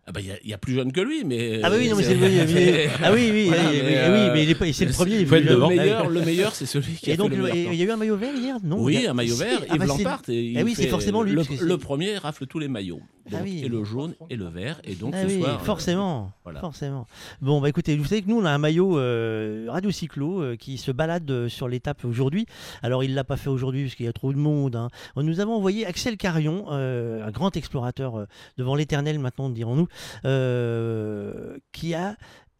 Ah 0.09 0.11
ben, 0.11 0.21
il 0.21 0.27
y 0.27 0.31
a- 0.31 0.39
y, 0.44 0.53
a 0.53 0.57
plus 0.57 0.73
jeune 0.73 0.91
que 0.91 1.01
lui, 1.01 1.23
mais. 1.23 1.59
Ah 1.61 1.69
bah 1.69 1.75
oui, 1.77 1.88
non, 1.88 1.95
mais 1.95 2.01
c'est 2.03 2.15
le 2.15 2.19
mais- 2.21 2.89
Ah 3.03 3.11
oui, 3.13 3.29
oui, 3.31 3.45
Voilà, 3.45 3.69
oui, 3.69 3.77
mais, 3.85 3.97
euh, 3.97 4.25
oui, 4.25 4.31
mais 4.33 4.44
il 4.44 4.50
est 4.50 4.73
c'est 4.73 4.85
le 4.85 4.91
premier. 4.91 5.15
il 5.19 5.21
est 5.33 5.39
Le 5.41 5.67
meilleur, 5.67 6.09
le 6.09 6.21
meilleur, 6.25 6.56
c'est 6.56 6.65
celui 6.65 6.94
qui 6.95 7.11
a 7.11 7.13
Et 7.13 7.17
donc, 7.17 7.29
fait 7.29 7.35
le 7.35 7.44
le- 7.44 7.47
meilleur 7.50 7.57
et 7.57 7.65
temps. 7.65 7.71
il 7.73 7.79
y 7.79 7.83
a 7.83 7.85
eu 7.85 7.91
un 7.91 7.97
maillot 7.97 8.17
vert 8.17 8.33
hier 8.35 8.57
Non 8.63 8.81
Oui, 8.81 9.06
a- 9.06 9.11
un 9.11 9.13
maillot 9.13 9.35
vert, 9.35 9.59
ah 9.69 9.73
Yves 9.75 9.77
bah, 9.79 9.85
c'est- 9.95 10.03
Lampart. 10.03 10.21
et 10.29 10.44
il 10.44 10.57
Ah 10.57 10.63
oui, 10.63 10.73
c'est 10.75 10.88
forcément 10.88 11.21
lui, 11.21 11.33
Le, 11.33 11.44
le 11.61 11.77
premier 11.77 12.17
rafle 12.17 12.47
tous 12.47 12.57
les 12.57 12.67
maillots. 12.67 13.01
Ah 13.27 13.33
Donc, 13.38 13.41
oui. 13.44 13.61
Et 13.63 13.67
le 13.67 13.83
jaune 13.83 14.15
et 14.31 14.35
le 14.35 14.47
vert. 14.47 14.81
Et 14.83 14.95
donc 14.95 15.13
Ah 15.15 15.21
ce 15.21 15.27
oui, 15.27 15.39
soir. 15.39 15.59
euh, 15.61 15.63
forcément, 15.63 16.31
voilà. 16.44 16.59
forcément. 16.61 17.06
Bon, 17.44 17.61
bah 17.61 17.69
écoutez, 17.69 17.95
vous 17.95 18.06
savez 18.06 18.23
que 18.23 18.27
nous, 18.27 18.39
on 18.39 18.45
a 18.45 18.50
un 18.50 18.57
maillot 18.57 18.97
euh, 18.97 19.67
Radio 19.69 19.91
Cyclo 19.91 20.41
euh, 20.41 20.56
qui 20.56 20.79
se 20.79 20.89
balade 20.91 21.29
euh, 21.29 21.47
sur 21.47 21.67
l'étape 21.67 22.03
aujourd'hui. 22.06 22.47
Alors, 22.81 23.03
il 23.03 23.13
l'a 23.13 23.23
pas 23.23 23.38
fait 23.38 23.50
aujourd'hui 23.51 23.83
parce 23.83 23.94
qu'il 23.94 24.07
y 24.07 24.09
a 24.09 24.13
trop 24.13 24.33
de 24.33 24.39
monde. 24.39 24.75
hein. 24.75 24.88
Nous 25.15 25.39
avons 25.41 25.53
envoyé 25.53 25.85
Axel 25.85 26.17
Carion, 26.17 26.71
un 26.71 27.29
grand 27.29 27.56
explorateur 27.56 28.25
devant 28.57 28.73
l'éternel, 28.73 29.19
maintenant, 29.19 29.50
dirons-nous, 29.50 29.87
qui 30.23 31.94
a... 31.94 32.15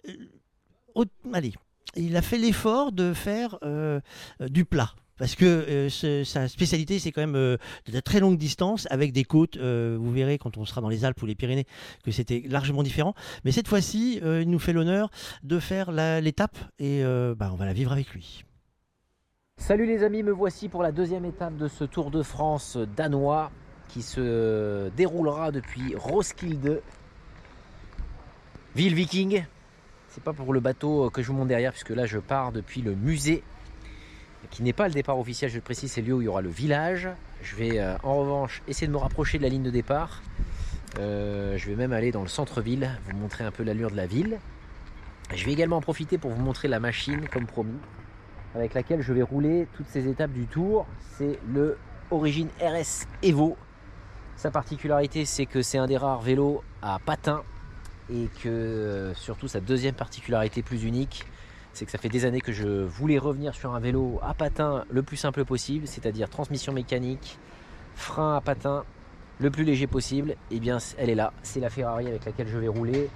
euh, 0.08 1.06
allez, 1.34 1.54
il 1.96 2.16
a 2.16 2.22
fait 2.22 2.38
l'effort 2.38 2.92
de 2.92 3.14
faire 3.14 3.58
euh, 3.64 4.00
euh, 4.42 4.48
du 4.48 4.66
plat. 4.66 4.92
Parce 5.18 5.36
que 5.36 5.46
euh, 5.46 6.24
sa 6.24 6.48
spécialité, 6.48 6.98
c'est 6.98 7.12
quand 7.12 7.20
même 7.20 7.36
euh, 7.36 7.58
de 7.92 8.00
très 8.00 8.22
longues 8.22 8.38
distances 8.38 8.88
avec 8.90 9.12
des 9.12 9.26
côtes. 9.26 9.58
euh, 9.58 9.98
vous 10.00 10.14
verrez 10.14 10.38
quand 10.38 10.56
on 10.58 10.64
sera 10.64 10.80
dans 10.80 10.88
les 10.88 11.04
Alpes 11.04 11.22
ou 11.22 11.26
les 11.26 11.36
Pyrénées 11.36 11.66
que 12.06 12.12
c'était 12.12 12.44
largement 12.48 12.84
différent. 12.84 13.14
Mais 13.44 13.52
cette 13.52 13.68
fois-ci, 13.68 14.22
euh, 14.24 14.42
il 14.42 14.50
nous 14.50 14.60
fait 14.60 14.72
l'honneur 14.72 15.10
de 15.44 15.60
faire 15.60 15.92
l'étape 15.92 16.58
et 16.80 17.04
euh, 17.04 17.36
bah, 17.36 17.50
on 17.52 17.58
va 17.58 17.66
la 17.66 17.74
vivre 17.74 17.92
avec 17.92 18.14
lui. 18.14 18.46
Salut 19.58 19.86
les 19.86 20.04
amis, 20.04 20.24
me 20.24 20.32
voici 20.32 20.70
pour 20.70 20.84
la 20.84 20.94
deuxième 20.94 21.26
étape 21.26 21.58
de 21.58 21.68
ce 21.68 21.84
Tour 21.84 22.12
de 22.12 22.24
France 22.24 22.78
danois 22.96 23.52
qui 23.90 24.02
se 24.02 24.88
déroulera 24.96 25.52
depuis 25.52 25.96
Roskilde, 25.98 26.82
ville 28.76 28.96
viking. 28.96 29.46
C'est 30.10 30.24
pas 30.24 30.34
pour 30.34 30.54
le 30.54 30.60
bateau 30.60 31.10
que 31.10 31.22
je 31.22 31.28
vous 31.28 31.34
montre 31.34 31.50
derrière, 31.50 31.72
puisque 31.72 31.92
là 31.92 32.06
je 32.06 32.18
pars 32.18 32.52
depuis 32.52 32.82
le 32.82 32.96
musée, 32.96 33.44
qui 34.50 34.64
n'est 34.64 34.74
pas 34.74 34.88
le 34.88 34.94
départ 34.94 35.20
officiel, 35.20 35.50
je 35.50 35.56
le 35.56 35.62
précise, 35.62 35.92
c'est 35.92 36.02
le 36.02 36.08
lieu 36.08 36.14
où 36.16 36.22
il 36.22 36.26
y 36.26 36.28
aura 36.28 36.42
le 36.42 36.50
village. 36.50 37.10
Je 37.42 37.56
vais 37.56 37.80
euh, 37.80 37.96
en 38.04 38.16
revanche 38.16 38.62
essayer 38.68 38.88
de 38.88 38.92
me 38.92 38.98
rapprocher 38.98 39.38
de 39.38 39.44
la 39.44 39.50
ligne 39.50 39.64
de 39.64 39.70
départ. 39.70 40.22
Euh, 40.98 41.58
je 41.58 41.70
vais 41.70 41.76
même 41.76 41.94
aller 41.94 42.12
dans 42.12 42.24
le 42.24 42.28
centre-ville, 42.28 42.90
vous 43.06 43.18
montrer 43.18 43.44
un 43.44 43.52
peu 43.52 43.64
l'allure 43.64 43.92
de 43.92 43.96
la 43.96 44.08
ville. 44.08 44.40
Je 45.36 45.46
vais 45.46 45.52
également 45.52 45.78
en 45.78 45.82
profiter 45.82 46.18
pour 46.18 46.32
vous 46.32 46.42
montrer 46.42 46.68
la 46.68 46.80
machine, 46.80 47.28
comme 47.32 47.46
promis 47.46 47.78
avec 48.56 48.74
laquelle 48.74 49.02
je 49.02 49.14
vais 49.14 49.22
rouler 49.22 49.68
toutes 49.76 49.88
ces 49.88 50.08
étapes 50.08 50.32
du 50.32 50.48
tour. 50.48 50.88
C'est 51.18 51.40
le 51.54 51.78
Origin 52.12 52.48
RS 52.60 53.06
Evo. 53.22 53.56
Sa 54.36 54.50
particularité, 54.52 55.26
c'est 55.26 55.46
que 55.46 55.62
c'est 55.62 55.78
un 55.78 55.86
des 55.86 55.98
rares 55.98 56.22
vélos 56.22 56.64
à 56.82 56.98
patins 57.06 57.44
et 58.12 58.28
que 58.44 58.50
euh, 58.50 59.14
surtout 59.16 59.48
sa 59.48 59.60
deuxième 59.60 59.96
particularité 59.96 60.62
plus 60.62 60.84
unique, 60.84 61.26
c'est 61.74 61.86
que 61.86 61.92
ça 61.92 61.98
fait 61.98 62.10
des 62.10 62.26
années 62.26 62.42
que 62.42 62.52
je 62.52 62.68
voulais 62.68 63.18
revenir 63.18 63.54
sur 63.54 63.74
un 63.74 63.80
vélo 63.80 64.20
à 64.24 64.34
patins 64.34 64.84
le 64.90 65.04
plus 65.04 65.18
simple 65.18 65.46
possible, 65.46 65.88
c'est-à-dire 65.88 66.30
transmission 66.30 66.74
mécanique, 66.74 67.38
frein 67.96 68.36
à 68.36 68.42
patins 68.42 68.84
le 69.40 69.50
plus 69.50 69.64
léger 69.64 69.88
possible. 69.88 70.36
Et 70.52 70.60
bien, 70.60 70.80
elle 70.98 71.10
est 71.10 71.16
là, 71.16 71.34
c'est 71.44 71.60
la 71.60 71.70
Ferrari 71.70 72.08
avec 72.08 72.26
laquelle 72.26 72.48
je 72.48 72.58
vais 72.58 72.68
rouler. 72.68 73.10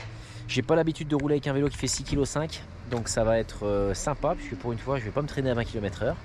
J'ai 0.47 0.61
pas 0.61 0.75
l'habitude 0.75 1.07
de 1.07 1.15
rouler 1.15 1.35
avec 1.35 1.47
un 1.47 1.53
vélo 1.53 1.69
qui 1.69 1.77
fait 1.77 1.87
6,5 1.87 2.47
kg, 2.47 2.59
donc 2.91 3.07
ça 3.07 3.23
va 3.23 3.39
être 3.39 3.65
euh, 3.65 3.93
sympa, 3.93 4.35
puisque 4.35 4.55
pour 4.55 4.71
une 4.71 4.79
fois, 4.79 4.99
je 4.99 5.05
vais 5.05 5.11
pas 5.11 5.21
me 5.21 5.27
traîner 5.27 5.49
à 5.49 5.53
20 5.53 5.63
km/h. 5.63 6.15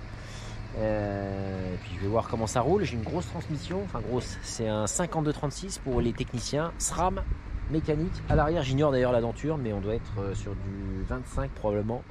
Euh, 0.76 1.74
et 1.74 1.78
puis 1.78 1.92
je 1.96 2.02
vais 2.02 2.08
voir 2.08 2.28
comment 2.28 2.46
ça 2.46 2.60
roule. 2.60 2.84
J'ai 2.84 2.94
une 2.94 3.02
grosse 3.02 3.26
transmission, 3.26 3.82
enfin 3.84 4.00
grosse, 4.00 4.36
c'est 4.42 4.68
un 4.68 4.84
52-36 4.84 5.80
pour 5.80 6.00
les 6.00 6.12
techniciens, 6.12 6.72
SRAM 6.78 7.22
mécanique. 7.70 8.12
À 8.28 8.36
l'arrière, 8.36 8.62
j'ignore 8.62 8.92
d'ailleurs 8.92 9.12
la 9.12 9.20
denture, 9.20 9.58
mais 9.58 9.72
on 9.72 9.80
doit 9.80 9.94
être 9.94 10.20
euh, 10.20 10.34
sur 10.34 10.52
du 10.52 11.04
25 11.08 11.50
probablement. 11.50 12.02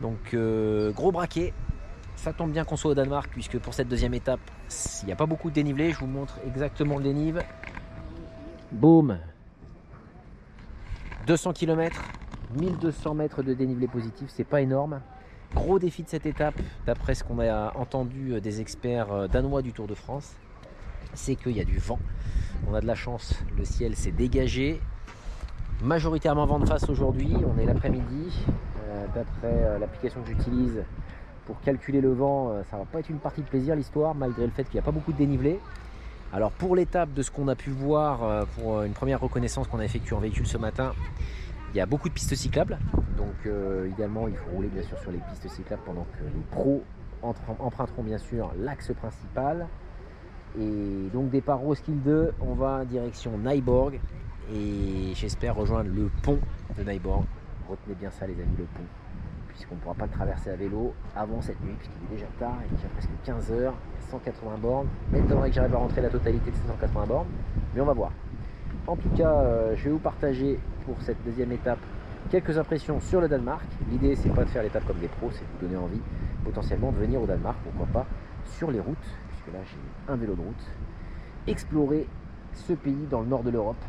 Donc 0.00 0.34
euh, 0.34 0.92
gros 0.92 1.12
braquet. 1.12 1.52
Ça 2.16 2.32
tombe 2.32 2.50
bien 2.50 2.64
qu'on 2.64 2.76
soit 2.76 2.90
au 2.90 2.94
Danemark, 2.94 3.30
puisque 3.30 3.58
pour 3.58 3.74
cette 3.74 3.88
deuxième 3.88 4.12
étape, 4.12 4.40
il 5.02 5.06
n'y 5.06 5.12
a 5.12 5.16
pas 5.16 5.26
beaucoup 5.26 5.50
de 5.50 5.54
dénivelé. 5.54 5.92
Je 5.92 6.00
vous 6.00 6.06
montre 6.06 6.38
exactement 6.46 6.98
le 6.98 7.04
dénive. 7.04 7.40
Boum 8.72 9.18
200 11.26 11.52
km 11.52 12.02
1200 12.58 13.14
mètres 13.14 13.42
de 13.42 13.54
dénivelé 13.54 13.86
positif, 13.86 14.30
c'est 14.34 14.44
pas 14.44 14.62
énorme. 14.62 15.00
Gros 15.54 15.78
défi 15.78 16.02
de 16.02 16.08
cette 16.08 16.26
étape, 16.26 16.54
d'après 16.86 17.14
ce 17.14 17.24
qu'on 17.24 17.38
a 17.40 17.76
entendu 17.76 18.40
des 18.40 18.60
experts 18.60 19.12
euh, 19.12 19.28
danois 19.28 19.62
du 19.62 19.72
Tour 19.72 19.86
de 19.86 19.94
France, 19.94 20.34
c'est 21.18 21.34
qu'il 21.34 21.56
y 21.56 21.60
a 21.60 21.64
du 21.64 21.78
vent. 21.78 21.98
On 22.68 22.74
a 22.74 22.80
de 22.80 22.86
la 22.86 22.94
chance, 22.94 23.34
le 23.56 23.64
ciel 23.64 23.96
s'est 23.96 24.12
dégagé. 24.12 24.80
Majoritairement 25.82 26.46
vent 26.46 26.60
de 26.60 26.66
face 26.66 26.88
aujourd'hui, 26.88 27.34
on 27.44 27.58
est 27.58 27.66
l'après-midi. 27.66 28.44
Euh, 28.88 29.06
d'après 29.14 29.64
euh, 29.64 29.78
l'application 29.78 30.22
que 30.22 30.28
j'utilise 30.28 30.84
pour 31.44 31.60
calculer 31.60 32.00
le 32.00 32.12
vent, 32.12 32.50
euh, 32.50 32.62
ça 32.70 32.78
va 32.78 32.84
pas 32.84 33.00
être 33.00 33.10
une 33.10 33.18
partie 33.18 33.42
de 33.42 33.46
plaisir 33.46 33.74
l'histoire, 33.74 34.14
malgré 34.14 34.46
le 34.46 34.52
fait 34.52 34.64
qu'il 34.64 34.74
n'y 34.74 34.80
a 34.80 34.82
pas 34.82 34.92
beaucoup 34.92 35.12
de 35.12 35.18
dénivelé. 35.18 35.58
Alors 36.32 36.52
pour 36.52 36.76
l'étape 36.76 37.12
de 37.12 37.22
ce 37.22 37.30
qu'on 37.30 37.48
a 37.48 37.56
pu 37.56 37.70
voir 37.70 38.46
pour 38.56 38.82
une 38.82 38.92
première 38.92 39.18
reconnaissance 39.18 39.66
qu'on 39.66 39.78
a 39.78 39.84
effectuée 39.84 40.14
en 40.14 40.20
véhicule 40.20 40.46
ce 40.46 40.58
matin, 40.58 40.92
il 41.72 41.78
y 41.78 41.80
a 41.80 41.86
beaucoup 41.86 42.10
de 42.10 42.14
pistes 42.14 42.34
cyclables. 42.34 42.78
Donc 43.16 43.50
idéalement 43.90 44.28
il 44.28 44.36
faut 44.36 44.50
rouler 44.50 44.68
bien 44.68 44.82
sûr 44.82 44.98
sur 44.98 45.10
les 45.10 45.20
pistes 45.30 45.48
cyclables 45.48 45.80
pendant 45.86 46.06
que 46.12 46.24
les 46.24 46.44
pros 46.50 46.84
emprunteront 47.22 48.02
bien 48.02 48.18
sûr 48.18 48.52
l'axe 48.58 48.92
principal. 48.92 49.68
Et 50.58 51.10
donc 51.12 51.30
départ 51.30 51.58
Roskilde 51.58 52.02
2, 52.02 52.32
on 52.40 52.54
va 52.54 52.84
direction 52.84 53.32
Nyborg 53.38 54.00
et 54.52 55.12
j'espère 55.14 55.54
rejoindre 55.54 55.90
le 55.94 56.10
pont 56.22 56.38
de 56.76 56.90
Nyborg. 56.90 57.24
Retenez 57.68 57.94
bien 57.94 58.10
ça 58.10 58.26
les 58.26 58.34
amis, 58.34 58.56
le 58.56 58.64
pont. 58.64 58.84
Puisqu'on 59.48 59.74
ne 59.74 59.80
pourra 59.80 59.94
pas 59.94 60.06
le 60.06 60.12
traverser 60.12 60.50
à 60.50 60.56
vélo 60.56 60.94
avant 61.14 61.42
cette 61.42 61.60
nuit, 61.62 61.74
puisqu'il 61.78 62.04
est 62.04 62.16
déjà 62.16 62.30
tard, 62.38 62.54
il 62.60 62.72
est 62.72 62.76
déjà 62.76 62.88
presque 62.88 63.10
15 63.24 63.52
heures, 63.52 63.74
il 63.92 64.04
y 64.04 64.08
a 64.08 64.10
180 64.10 64.58
bornes. 64.58 64.88
M'étonnerait 65.12 65.50
que 65.50 65.54
j'arrive 65.56 65.74
à 65.74 65.78
rentrer 65.78 66.00
la 66.00 66.10
totalité 66.10 66.50
de 66.50 66.56
ces 66.56 66.66
180 66.66 67.06
bornes, 67.06 67.26
mais 67.74 67.80
on 67.80 67.86
va 67.86 67.92
voir. 67.92 68.12
En 68.86 68.96
tout 68.96 69.10
cas, 69.10 69.34
euh, 69.34 69.74
je 69.76 69.84
vais 69.84 69.90
vous 69.90 69.98
partager 69.98 70.58
pour 70.86 70.96
cette 71.02 71.22
deuxième 71.24 71.52
étape 71.52 71.80
quelques 72.30 72.56
impressions 72.56 73.00
sur 73.00 73.20
le 73.20 73.28
Danemark. 73.28 73.64
L'idée, 73.90 74.14
c'est 74.14 74.30
pas 74.30 74.44
de 74.44 74.48
faire 74.48 74.62
l'étape 74.62 74.86
comme 74.86 74.98
des 74.98 75.08
pros, 75.08 75.28
c'est 75.32 75.40
de 75.40 75.46
vous 75.60 75.66
donner 75.66 75.76
envie 75.76 76.00
potentiellement 76.44 76.92
de 76.92 76.96
venir 76.96 77.20
au 77.20 77.26
Danemark, 77.26 77.58
pourquoi 77.64 77.86
pas, 77.92 78.06
sur 78.46 78.70
les 78.70 78.80
routes, 78.80 78.96
puisque 79.48 79.54
là 79.54 79.60
j'ai 79.64 80.12
un 80.12 80.16
vélo 80.16 80.34
de 80.34 80.40
route, 80.40 80.66
explorer 81.46 82.06
ce 82.54 82.72
pays 82.72 83.06
dans 83.10 83.20
le 83.20 83.26
nord 83.26 83.42
de 83.42 83.50
l'Europe. 83.50 83.82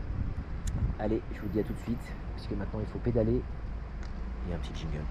Allez, 0.99 1.21
je 1.33 1.41
vous 1.41 1.47
dis 1.47 1.59
à 1.59 1.63
tout 1.63 1.73
de 1.73 1.79
suite, 1.79 1.97
puisque 2.35 2.51
maintenant 2.51 2.79
il 2.79 2.85
faut 2.87 2.99
pédaler 2.99 3.41
et 4.49 4.53
un 4.53 4.57
petit 4.57 4.73
jingle. 4.75 5.03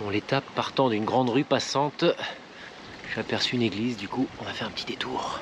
Bon, 0.00 0.10
l'étape 0.10 0.44
partant 0.56 0.88
d'une 0.90 1.04
grande 1.04 1.30
rue 1.30 1.44
passante, 1.44 2.04
j'ai 3.14 3.20
aperçu 3.20 3.54
une 3.56 3.62
église, 3.62 3.96
du 3.96 4.08
coup 4.08 4.26
on 4.40 4.44
va 4.44 4.52
faire 4.52 4.66
un 4.66 4.72
petit 4.72 4.86
détour. 4.86 5.40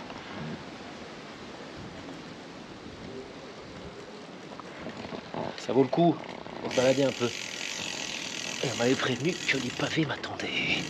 Ça 5.59 5.73
vaut 5.73 5.83
le 5.83 5.89
coup, 5.89 6.17
va 6.65 6.71
se 6.71 6.77
balader 6.77 7.05
un 7.05 7.13
peu. 7.13 7.27
Et 7.27 8.69
on 8.73 8.79
m'avait 8.79 8.95
prévenu 8.95 9.33
que 9.33 9.57
les 9.57 9.71
pavés 9.71 10.05
m'attendaient. 10.05 10.83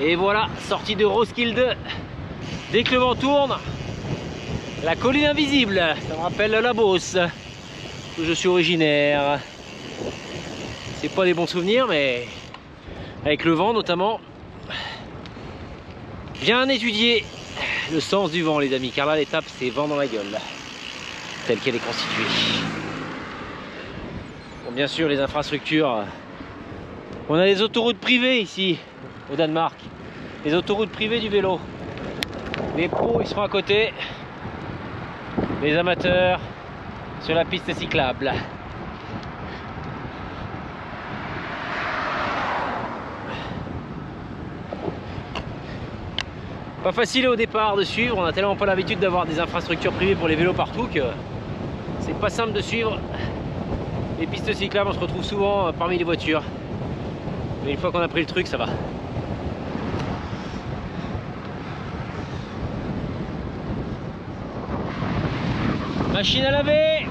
Et 0.00 0.14
voilà, 0.14 0.48
sortie 0.68 0.96
de 0.96 1.04
Roskilde. 1.04 1.76
Dès 2.72 2.82
que 2.82 2.92
le 2.92 2.98
vent 2.98 3.14
tourne, 3.14 3.56
la 4.82 4.96
colline 4.96 5.26
invisible, 5.26 5.76
ça 6.08 6.16
me 6.16 6.22
rappelle 6.22 6.52
la 6.52 6.72
Beauce, 6.72 7.16
où 8.18 8.24
je 8.24 8.32
suis 8.32 8.48
originaire. 8.48 9.40
C'est 11.00 11.10
pas 11.10 11.24
des 11.24 11.34
bons 11.34 11.46
souvenirs, 11.46 11.86
mais 11.88 12.26
avec 13.24 13.44
le 13.44 13.52
vent 13.52 13.72
notamment, 13.72 14.20
bien 16.40 16.68
étudier 16.68 17.24
le 17.92 18.00
sens 18.00 18.30
du 18.30 18.42
vent, 18.42 18.58
les 18.58 18.74
amis, 18.74 18.90
car 18.90 19.06
là 19.06 19.16
l'étape 19.16 19.44
c'est 19.58 19.70
vent 19.70 19.86
dans 19.86 19.96
la 19.96 20.06
gueule, 20.06 20.38
telle 21.46 21.58
qu'elle 21.58 21.76
est 21.76 21.84
constituée. 21.84 22.24
Bon, 24.64 24.72
bien 24.72 24.86
sûr, 24.86 25.08
les 25.08 25.20
infrastructures. 25.20 26.04
On 27.28 27.34
a 27.34 27.44
des 27.44 27.62
autoroutes 27.62 27.98
privées 27.98 28.40
ici, 28.40 28.78
au 29.32 29.36
Danemark. 29.36 29.78
Les 30.44 30.54
autoroutes 30.54 30.90
privées 30.90 31.20
du 31.20 31.28
vélo. 31.28 31.60
Les 32.76 32.88
pros, 32.88 33.20
ils 33.20 33.26
seront 33.26 33.42
à 33.42 33.48
côté. 33.48 33.92
Les 35.62 35.76
amateurs 35.76 36.40
sur 37.20 37.34
la 37.34 37.44
piste 37.44 37.72
cyclable. 37.74 38.32
Pas 46.82 46.90
facile 46.90 47.28
au 47.28 47.36
départ 47.36 47.76
de 47.76 47.84
suivre, 47.84 48.18
on 48.18 48.24
a 48.24 48.32
tellement 48.32 48.56
pas 48.56 48.66
l'habitude 48.66 48.98
d'avoir 48.98 49.24
des 49.24 49.38
infrastructures 49.38 49.92
privées 49.92 50.16
pour 50.16 50.26
les 50.26 50.34
vélos 50.34 50.52
partout 50.52 50.88
que 50.92 51.00
c'est 52.02 52.18
pas 52.18 52.30
simple 52.30 52.52
de 52.52 52.60
suivre. 52.60 52.98
Les 54.18 54.26
pistes 54.26 54.52
cyclables, 54.52 54.90
on 54.90 54.92
se 54.92 54.98
retrouve 54.98 55.24
souvent 55.24 55.68
euh, 55.68 55.72
parmi 55.72 55.98
les 55.98 56.04
voitures. 56.04 56.42
Mais 57.64 57.72
une 57.72 57.78
fois 57.78 57.90
qu'on 57.92 58.00
a 58.00 58.08
pris 58.08 58.20
le 58.20 58.26
truc, 58.26 58.46
ça 58.46 58.56
va. 58.56 58.66
Machine 66.12 66.44
à 66.44 66.50
laver 66.50 67.06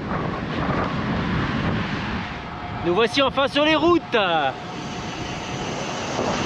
Nous 2.86 2.94
voici 2.94 3.20
enfin 3.20 3.48
sur 3.48 3.64
les 3.64 3.74
routes 3.74 4.16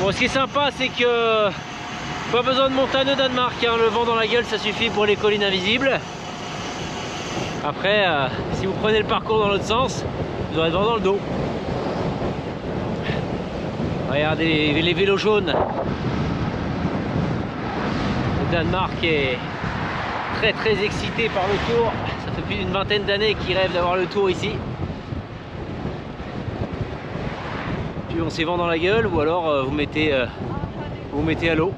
Bon, 0.00 0.10
ce 0.10 0.18
qui 0.18 0.24
est 0.24 0.28
sympa, 0.28 0.70
c'est 0.76 0.88
que 0.88 1.50
pas 2.32 2.42
besoin 2.42 2.68
de 2.68 2.74
montagne 2.74 3.10
au 3.12 3.14
Danemark, 3.14 3.54
hein. 3.64 3.76
le 3.78 3.86
vent 3.88 4.04
dans 4.04 4.14
la 4.14 4.26
gueule, 4.26 4.44
ça 4.44 4.58
suffit 4.58 4.90
pour 4.90 5.06
les 5.06 5.16
collines 5.16 5.44
invisibles. 5.44 6.00
Après, 7.68 8.06
euh, 8.06 8.28
si 8.52 8.64
vous 8.64 8.74
prenez 8.74 9.00
le 9.00 9.06
parcours 9.06 9.40
dans 9.40 9.48
l'autre 9.48 9.64
sens, 9.64 10.04
vous 10.52 10.58
aurez 10.60 10.68
le 10.68 10.76
vent 10.76 10.84
dans 10.84 10.94
le 10.94 11.00
dos. 11.00 11.18
Regardez 14.08 14.72
les, 14.72 14.94
vélos 14.94 15.16
jaunes. 15.16 15.52
Le 18.40 18.52
Danemark 18.52 19.02
est 19.02 19.36
très 20.36 20.52
très 20.52 20.84
excité 20.84 21.28
par 21.28 21.42
le 21.48 21.74
tour. 21.74 21.92
Ça 22.24 22.30
fait 22.36 22.42
plus 22.42 22.54
d'une 22.54 22.70
vingtaine 22.70 23.02
d'années 23.02 23.34
qu'il 23.34 23.56
rêve 23.56 23.72
d'avoir 23.72 23.96
le 23.96 24.06
tour 24.06 24.30
ici. 24.30 24.52
Puis 28.10 28.20
on 28.24 28.30
s'est 28.30 28.44
vent 28.44 28.58
dans 28.58 28.68
la 28.68 28.78
gueule 28.78 29.08
ou 29.08 29.18
alors 29.18 29.48
euh, 29.48 29.64
vous 29.64 29.72
mettez 29.72 30.14
euh, 30.14 30.26
vous 31.10 31.22
mettez 31.24 31.50
à 31.50 31.56
l'eau. 31.56 31.72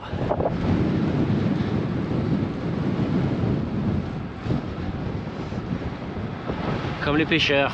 Comme 7.08 7.16
les 7.16 7.24
pêcheurs. 7.24 7.72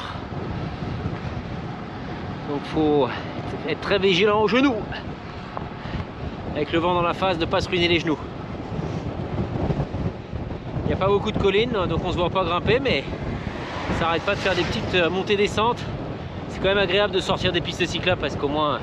Donc 2.49 2.63
faut 2.67 3.09
être 3.69 3.81
très 3.81 3.99
vigilant 3.99 4.41
aux 4.41 4.47
genoux. 4.47 4.77
Avec 6.55 6.71
le 6.71 6.79
vent 6.79 6.95
dans 6.95 7.03
la 7.03 7.15
face, 7.15 7.37
de 7.37 7.45
pas 7.45 7.61
se 7.61 7.69
ruiner 7.69 7.89
les 7.89 7.99
genoux. 7.99 8.17
Il 10.85 10.87
n'y 10.87 10.93
a 10.93 10.97
pas 10.97 11.09
beaucoup 11.09 11.33
de 11.33 11.39
collines, 11.39 11.77
donc 11.89 12.05
on 12.05 12.13
se 12.13 12.17
voit 12.17 12.31
pas 12.31 12.45
grimper, 12.45 12.79
mais 12.79 13.03
ça 13.99 14.07
arrête 14.07 14.23
pas 14.23 14.37
de 14.37 14.39
faire 14.39 14.55
des 14.55 14.63
petites 14.63 14.95
euh, 14.95 15.11
montées-descentes. 15.11 15.83
C'est 16.51 16.61
quand 16.61 16.69
même 16.69 16.79
agréable 16.79 17.13
de 17.13 17.19
sortir 17.19 17.51
des 17.51 17.61
pistes 17.61 17.85
cyclables 17.85 18.21
parce 18.21 18.37
qu'au 18.37 18.47
moins 18.47 18.79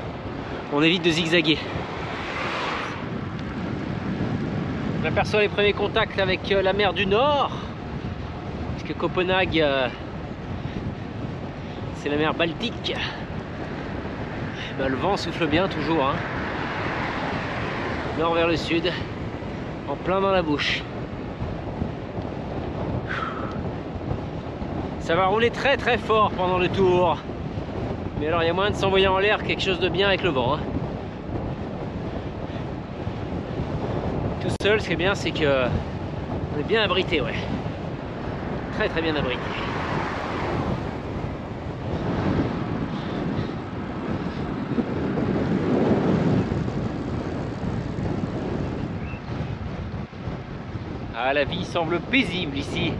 on 0.73 0.83
évite 0.83 1.05
de 1.05 1.11
zigzaguer. 1.11 1.59
On 5.01 5.07
aperçoit 5.07 5.39
les 5.39 5.47
premiers 5.47 5.71
contacts 5.71 6.19
avec 6.19 6.51
euh, 6.51 6.61
la 6.61 6.73
mer 6.73 6.91
du 6.91 7.05
Nord, 7.05 7.51
puisque 8.75 8.97
Copenhague, 8.97 9.61
euh, 9.61 9.87
c'est 12.01 12.09
la 12.09 12.17
mer 12.17 12.33
Baltique. 12.33 12.95
Eh 12.95 14.81
ben, 14.81 14.87
le 14.87 14.95
vent 14.95 15.17
souffle 15.17 15.45
bien 15.45 15.67
toujours, 15.67 16.03
hein. 16.03 16.15
nord 18.17 18.33
vers 18.33 18.47
le 18.47 18.55
sud, 18.55 18.91
en 19.87 19.95
plein 19.95 20.19
dans 20.19 20.31
la 20.31 20.41
bouche. 20.41 20.81
Ça 25.01 25.15
va 25.15 25.27
rouler 25.27 25.51
très 25.51 25.77
très 25.77 25.99
fort 25.99 26.31
pendant 26.31 26.57
le 26.57 26.69
tour. 26.69 27.17
Mais 28.19 28.27
alors 28.27 28.41
il 28.41 28.47
y 28.47 28.49
a 28.49 28.53
moyen 28.53 28.71
de 28.71 28.75
s'envoyer 28.75 29.07
en 29.07 29.19
l'air 29.19 29.43
quelque 29.43 29.61
chose 29.61 29.79
de 29.79 29.89
bien 29.89 30.07
avec 30.07 30.23
le 30.23 30.29
vent. 30.29 30.55
hein. 30.55 30.59
Tout 34.41 34.55
seul, 34.63 34.81
ce 34.81 34.87
qui 34.87 34.93
est 34.93 34.95
bien, 34.95 35.13
c'est 35.13 35.31
que 35.31 35.65
on 36.55 36.59
est 36.59 36.67
bien 36.67 36.81
abrité, 36.81 37.21
ouais. 37.21 37.35
Très 38.75 38.89
très 38.89 39.03
bien 39.03 39.15
abrité. 39.15 39.70
Ah, 51.31 51.33
la 51.33 51.45
vie 51.45 51.63
semble 51.63 52.01
paisible 52.01 52.57
ici. 52.57 52.91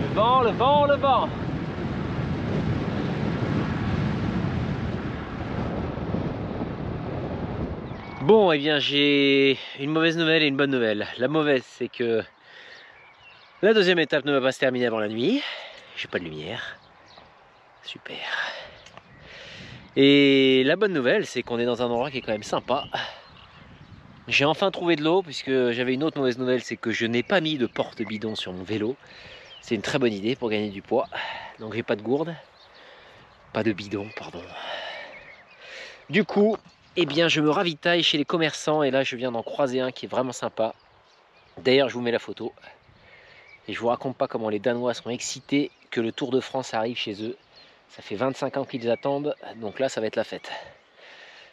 Le 0.00 0.14
vent, 0.16 0.42
le 0.42 0.50
vent, 0.50 0.86
le 0.86 0.96
vent. 0.96 1.28
Bon, 8.22 8.50
eh 8.50 8.58
bien, 8.58 8.80
j'ai 8.80 9.56
une 9.78 9.90
mauvaise 9.90 10.18
nouvelle 10.18 10.42
et 10.42 10.46
une 10.48 10.56
bonne 10.56 10.72
nouvelle. 10.72 11.06
La 11.18 11.28
mauvaise, 11.28 11.62
c'est 11.64 11.86
que 11.86 12.24
la 13.62 13.74
deuxième 13.74 14.00
étape 14.00 14.24
ne 14.24 14.32
va 14.32 14.40
pas 14.40 14.50
se 14.50 14.58
terminer 14.58 14.86
avant 14.86 14.98
la 14.98 15.08
nuit. 15.08 15.40
J'ai 15.96 16.08
pas 16.08 16.18
de 16.18 16.24
lumière. 16.24 16.80
Super. 17.84 18.16
Et 19.94 20.62
la 20.64 20.76
bonne 20.76 20.92
nouvelle, 20.92 21.26
c'est 21.26 21.42
qu'on 21.42 21.58
est 21.58 21.66
dans 21.66 21.82
un 21.82 21.86
endroit 21.86 22.10
qui 22.10 22.18
est 22.18 22.20
quand 22.22 22.32
même 22.32 22.42
sympa. 22.42 22.84
J'ai 24.26 24.46
enfin 24.46 24.70
trouvé 24.70 24.96
de 24.96 25.02
l'eau, 25.02 25.22
puisque 25.22 25.70
j'avais 25.70 25.92
une 25.92 26.02
autre 26.02 26.16
mauvaise 26.18 26.38
nouvelle, 26.38 26.62
c'est 26.62 26.76
que 26.76 26.92
je 26.92 27.04
n'ai 27.04 27.22
pas 27.22 27.40
mis 27.40 27.58
de 27.58 27.66
porte-bidon 27.66 28.34
sur 28.34 28.52
mon 28.52 28.62
vélo. 28.62 28.96
C'est 29.60 29.74
une 29.74 29.82
très 29.82 29.98
bonne 29.98 30.12
idée 30.12 30.34
pour 30.34 30.48
gagner 30.48 30.70
du 30.70 30.80
poids. 30.80 31.08
Donc 31.58 31.74
j'ai 31.74 31.82
pas 31.82 31.96
de 31.96 32.02
gourde. 32.02 32.34
Pas 33.52 33.62
de 33.62 33.72
bidon, 33.72 34.08
pardon. 34.16 34.42
Du 36.08 36.24
coup, 36.24 36.56
eh 36.96 37.04
bien, 37.04 37.28
je 37.28 37.42
me 37.42 37.50
ravitaille 37.50 38.02
chez 38.02 38.16
les 38.16 38.24
commerçants 38.24 38.82
et 38.82 38.90
là, 38.90 39.02
je 39.02 39.14
viens 39.16 39.32
d'en 39.32 39.42
croiser 39.42 39.80
un 39.80 39.92
qui 39.92 40.06
est 40.06 40.08
vraiment 40.08 40.32
sympa. 40.32 40.74
D'ailleurs, 41.58 41.90
je 41.90 41.94
vous 41.94 42.00
mets 42.00 42.12
la 42.12 42.18
photo. 42.18 42.54
Et 43.68 43.74
je 43.74 43.78
vous 43.78 43.88
raconte 43.88 44.16
pas 44.16 44.26
comment 44.26 44.48
les 44.48 44.58
Danois 44.58 44.94
seront 44.94 45.10
excités 45.10 45.70
que 45.90 46.00
le 46.00 46.12
Tour 46.12 46.30
de 46.30 46.40
France 46.40 46.72
arrive 46.72 46.96
chez 46.96 47.22
eux. 47.22 47.36
Ça 47.94 48.00
fait 48.00 48.14
25 48.16 48.56
ans 48.56 48.64
qu'ils 48.64 48.90
attendent, 48.90 49.36
donc 49.56 49.78
là, 49.78 49.90
ça 49.90 50.00
va 50.00 50.06
être 50.06 50.16
la 50.16 50.24
fête. 50.24 50.50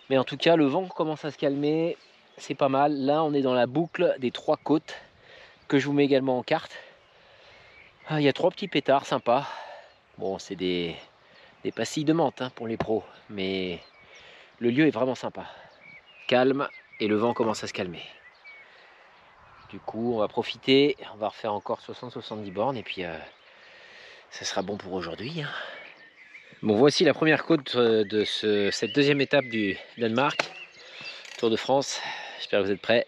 Mais 0.10 0.18
en 0.18 0.24
tout 0.24 0.38
cas, 0.38 0.56
le 0.56 0.66
vent 0.66 0.88
commence 0.88 1.26
à 1.26 1.32
se 1.32 1.38
calmer. 1.38 1.98
C'est 2.38 2.56
pas 2.56 2.70
mal. 2.70 2.94
Là, 2.94 3.26
on 3.26 3.34
est 3.34 3.42
dans 3.42 3.54
la 3.54 3.68
boucle 3.68 4.16
des 4.20 4.32
trois 4.32 4.56
côtes 4.56 4.96
que 5.68 5.80
je 5.80 5.86
vous 5.86 5.92
mets 5.92 6.06
également 6.06 6.38
en 6.38 6.44
carte. 6.44 6.72
Ah, 8.08 8.22
Il 8.22 8.24
y 8.24 8.30
a 8.30 8.34
trois 8.34 8.52
petits 8.52 8.70
pétards 8.70 9.06
sympas. 9.06 9.50
Bon, 10.18 10.40
c'est 10.40 10.56
des, 10.56 10.96
des 11.66 11.74
pastilles 11.74 12.06
de 12.06 12.14
menthe 12.14 12.42
hein, 12.42 12.52
pour 12.56 12.68
les 12.68 12.78
pros, 12.78 13.04
mais 13.30 13.82
le 14.60 14.70
lieu 14.70 14.88
est 14.88 14.92
vraiment 14.92 15.16
sympa. 15.16 15.46
Calme 16.28 16.70
et 17.02 17.08
le 17.08 17.18
vent 17.18 17.34
commence 17.34 17.66
à 17.66 17.68
se 17.68 17.74
calmer. 17.74 18.04
Du 19.70 19.80
coup, 19.80 20.14
on 20.16 20.20
va 20.20 20.30
profiter, 20.30 20.96
on 21.14 21.18
va 21.18 21.28
refaire 21.28 21.54
encore 21.54 21.82
60-70 21.82 22.50
bornes 22.52 22.78
et 22.78 22.84
puis 22.84 23.04
euh, 23.04 23.14
ça 24.32 24.46
sera 24.46 24.62
bon 24.62 24.78
pour 24.78 24.94
aujourd'hui. 24.94 25.42
hein. 25.42 25.50
Bon, 26.62 26.76
voici 26.76 27.06
la 27.06 27.14
première 27.14 27.46
côte 27.46 27.76
euh, 27.76 28.04
de 28.04 28.24
ce- 28.26 28.70
cette 28.72 28.94
deuxième 28.94 29.22
étape 29.22 29.46
du 29.46 29.78
Danemark, 29.98 30.40
Tour 31.38 31.50
de 31.50 31.56
France. 31.56 32.02
J'espère 32.38 32.62
que 32.62 32.66
vous 32.66 32.72
êtes 32.72 32.82
prêts. 32.82 33.06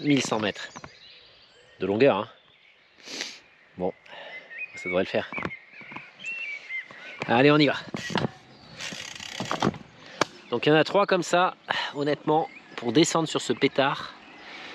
1100 0.00 0.38
mètres 0.40 0.68
de 1.80 1.86
longueur. 1.86 2.16
hein. 2.16 2.28
Bon, 3.78 3.92
ça 4.76 4.88
devrait 4.88 5.02
le 5.02 5.08
faire. 5.08 5.30
Allez, 7.26 7.50
on 7.50 7.58
y 7.58 7.66
va. 7.66 7.74
Donc 10.50 10.66
il 10.66 10.68
y 10.68 10.72
en 10.72 10.76
a 10.76 10.84
trois 10.84 11.06
comme 11.06 11.24
ça, 11.24 11.56
honnêtement, 11.94 12.48
pour 12.76 12.92
descendre 12.92 13.28
sur 13.28 13.40
ce 13.40 13.52
pétard. 13.52 14.14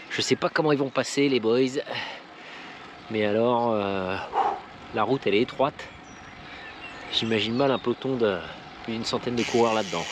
Je 0.10 0.22
sais 0.22 0.36
pas 0.36 0.50
comment 0.50 0.74
ils 0.74 0.78
vont 0.78 0.90
passer 0.90 1.30
les 1.30 1.40
boys. 1.40 1.80
Mais 3.12 3.26
alors, 3.26 3.72
euh, 3.72 4.18
la 4.94 5.04
route 5.04 5.22
elle 5.26 5.36
est 5.36 5.42
étroite. 5.42 5.88
J'imagine 7.14 7.56
mal 7.56 7.72
un 7.72 7.80
peloton 7.80 8.16
de 8.16 8.38
plus 8.84 8.94
d'une 8.94 9.06
centaine 9.06 9.36
de 9.36 9.44
coureurs 9.44 9.74
là-dedans. 9.74 10.06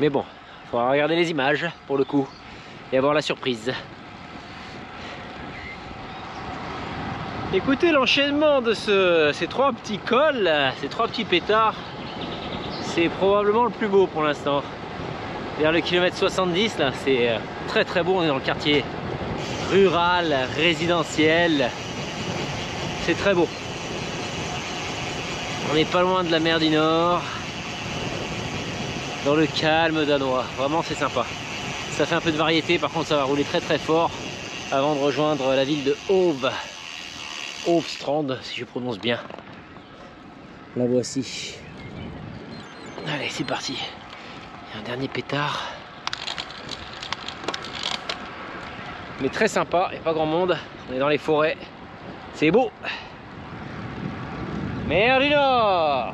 Mais 0.00 0.08
bon, 0.10 0.24
il 0.64 0.70
faudra 0.70 0.90
regarder 0.90 1.16
les 1.16 1.30
images 1.30 1.66
pour 1.86 1.96
le 1.96 2.04
coup 2.04 2.28
et 2.92 2.98
avoir 2.98 3.14
la 3.14 3.22
surprise. 3.22 3.72
Écoutez 7.54 7.92
l'enchaînement 7.92 8.60
de 8.60 8.74
ce- 8.74 9.30
ces 9.32 9.46
trois 9.46 9.72
petits 9.72 9.98
cols, 9.98 10.50
ces 10.80 10.88
trois 10.88 11.06
petits 11.08 11.24
pétards, 11.24 11.74
c'est 12.82 13.08
probablement 13.08 13.64
le 13.64 13.70
plus 13.70 13.88
beau 13.88 14.06
pour 14.06 14.22
l'instant. 14.22 14.62
Vers 15.58 15.72
le 15.72 15.80
kilomètre 15.80 16.16
70, 16.16 16.76
là, 16.78 16.90
c'est 16.92 17.30
euh, 17.30 17.38
très 17.68 17.84
très 17.84 18.02
beau. 18.02 18.16
On 18.18 18.22
est 18.24 18.28
dans 18.28 18.34
le 18.34 18.40
quartier 18.40 18.84
rural, 19.70 20.36
résidentiel. 20.56 21.70
C'est 23.06 23.14
très 23.14 23.34
beau. 23.34 23.46
On 25.70 25.74
n'est 25.74 25.84
pas 25.84 26.02
loin 26.02 26.24
de 26.24 26.30
la 26.32 26.40
mer 26.40 26.58
du 26.58 26.70
Nord, 26.70 27.22
dans 29.24 29.36
le 29.36 29.46
calme 29.46 30.04
danois. 30.04 30.44
Vraiment, 30.56 30.82
c'est 30.82 30.96
sympa. 30.96 31.24
Ça 31.92 32.04
fait 32.04 32.16
un 32.16 32.20
peu 32.20 32.32
de 32.32 32.36
variété, 32.36 32.80
par 32.80 32.90
contre, 32.90 33.06
ça 33.06 33.16
va 33.16 33.22
rouler 33.22 33.44
très 33.44 33.60
très 33.60 33.78
fort 33.78 34.10
avant 34.72 34.96
de 34.96 35.00
rejoindre 35.00 35.54
la 35.54 35.62
ville 35.62 35.84
de 35.84 35.96
Hove. 36.08 36.50
Strand, 37.86 38.26
si 38.42 38.58
je 38.58 38.64
prononce 38.64 38.98
bien. 38.98 39.20
La 40.76 40.86
voici. 40.86 41.54
Allez, 43.06 43.28
c'est 43.30 43.46
parti. 43.46 43.78
Un 44.76 44.82
dernier 44.82 45.06
pétard. 45.06 45.62
Mais 49.20 49.28
très 49.28 49.46
sympa, 49.46 49.92
a 49.94 49.98
pas 50.00 50.12
grand 50.12 50.26
monde. 50.26 50.58
On 50.90 50.96
est 50.96 50.98
dans 50.98 51.08
les 51.08 51.18
forêts. 51.18 51.56
C'est 52.36 52.50
beau. 52.50 52.70
Mer 54.86 55.20
du 55.20 55.30
Nord 55.30 56.12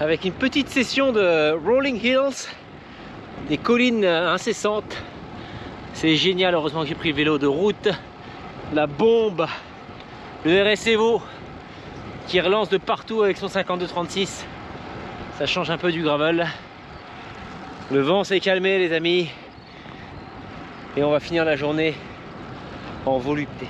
Avec 0.00 0.24
une 0.24 0.32
petite 0.32 0.68
session 0.68 1.12
de 1.12 1.52
Rolling 1.64 2.04
Hills, 2.04 2.48
des 3.48 3.56
collines 3.56 4.04
incessantes. 4.04 5.00
C'est 5.92 6.16
génial, 6.16 6.54
heureusement 6.54 6.82
que 6.82 6.88
j'ai 6.88 6.96
pris 6.96 7.10
le 7.10 7.14
vélo 7.14 7.38
de 7.38 7.46
route. 7.46 7.88
La 8.74 8.88
bombe, 8.88 9.46
le 10.44 10.60
RS 10.60 10.88
Evo 10.88 11.22
qui 12.26 12.40
relance 12.40 12.68
de 12.68 12.78
partout 12.78 13.22
avec 13.22 13.36
son 13.36 13.46
52-36. 13.46 14.42
Ça 15.38 15.46
change 15.46 15.70
un 15.70 15.78
peu 15.78 15.92
du 15.92 16.02
gravel. 16.02 16.48
Le 17.92 18.00
vent 18.00 18.24
s'est 18.24 18.40
calmé 18.40 18.78
les 18.78 18.92
amis. 18.92 19.30
Et 20.96 21.04
on 21.04 21.12
va 21.12 21.20
finir 21.20 21.44
la 21.44 21.54
journée 21.54 21.94
en 23.06 23.18
volupté. 23.18 23.66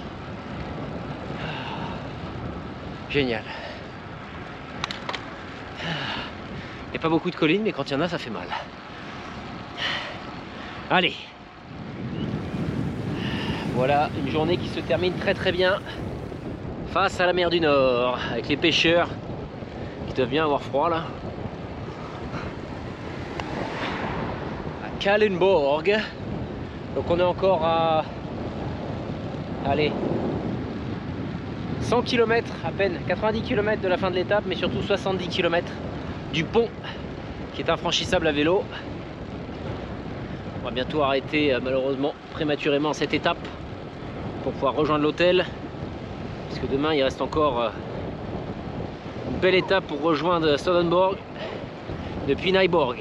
Génial. 3.08 3.44
Il 5.82 6.90
n'y 6.92 6.96
a 6.96 7.00
pas 7.00 7.08
beaucoup 7.08 7.30
de 7.30 7.36
collines, 7.36 7.62
mais 7.62 7.72
quand 7.72 7.88
il 7.88 7.92
y 7.92 7.96
en 7.96 8.00
a, 8.00 8.08
ça 8.08 8.18
fait 8.18 8.30
mal. 8.30 8.48
Allez. 10.90 11.14
Voilà 13.74 14.10
une 14.18 14.30
journée 14.30 14.56
qui 14.56 14.68
se 14.68 14.80
termine 14.80 15.14
très 15.14 15.34
très 15.34 15.52
bien 15.52 15.78
face 16.92 17.20
à 17.20 17.26
la 17.26 17.32
mer 17.32 17.48
du 17.48 17.60
Nord 17.60 18.18
avec 18.32 18.48
les 18.48 18.56
pêcheurs 18.56 19.08
qui 20.08 20.14
doivent 20.14 20.28
bien 20.28 20.44
avoir 20.44 20.60
froid 20.60 20.90
là. 20.90 21.04
À 24.84 24.88
Kalundborg. 24.98 25.96
Donc 26.96 27.04
on 27.08 27.18
est 27.20 27.22
encore 27.22 27.64
à 27.64 28.04
allez 29.66 29.92
100 31.83 32.03
km 32.03 32.46
à 32.64 32.70
peine, 32.70 32.99
90 33.09 33.42
km 33.42 33.83
de 33.83 33.88
la 33.88 33.96
fin 33.96 34.11
de 34.11 34.16
l'étape 34.16 34.44
mais 34.46 34.55
surtout 34.55 34.83
70 34.83 35.29
km 35.29 35.66
du 36.33 36.44
pont 36.44 36.68
qui 37.55 37.62
est 37.62 37.70
infranchissable 37.70 38.27
à 38.27 38.33
vélo. 38.33 38.62
On 40.61 40.64
va 40.64 40.70
bientôt 40.70 41.03
arrêter 41.03 41.53
euh, 41.53 41.61
malheureusement 41.62 42.14
prématurément 42.33 42.92
cette 42.92 43.14
étape 43.14 43.38
pour 44.42 44.53
pouvoir 44.53 44.75
rejoindre 44.75 45.03
l'hôtel. 45.03 45.44
Parce 46.49 46.61
que 46.61 46.66
demain 46.66 46.94
il 46.94 47.03
reste 47.03 47.23
encore 47.23 47.61
euh, 47.61 47.68
une 49.31 49.38
belle 49.38 49.55
étape 49.55 49.85
pour 49.85 50.01
rejoindre 50.01 50.57
Stodenborg 50.57 51.16
depuis 52.29 52.53
Nyborg. 52.53 52.99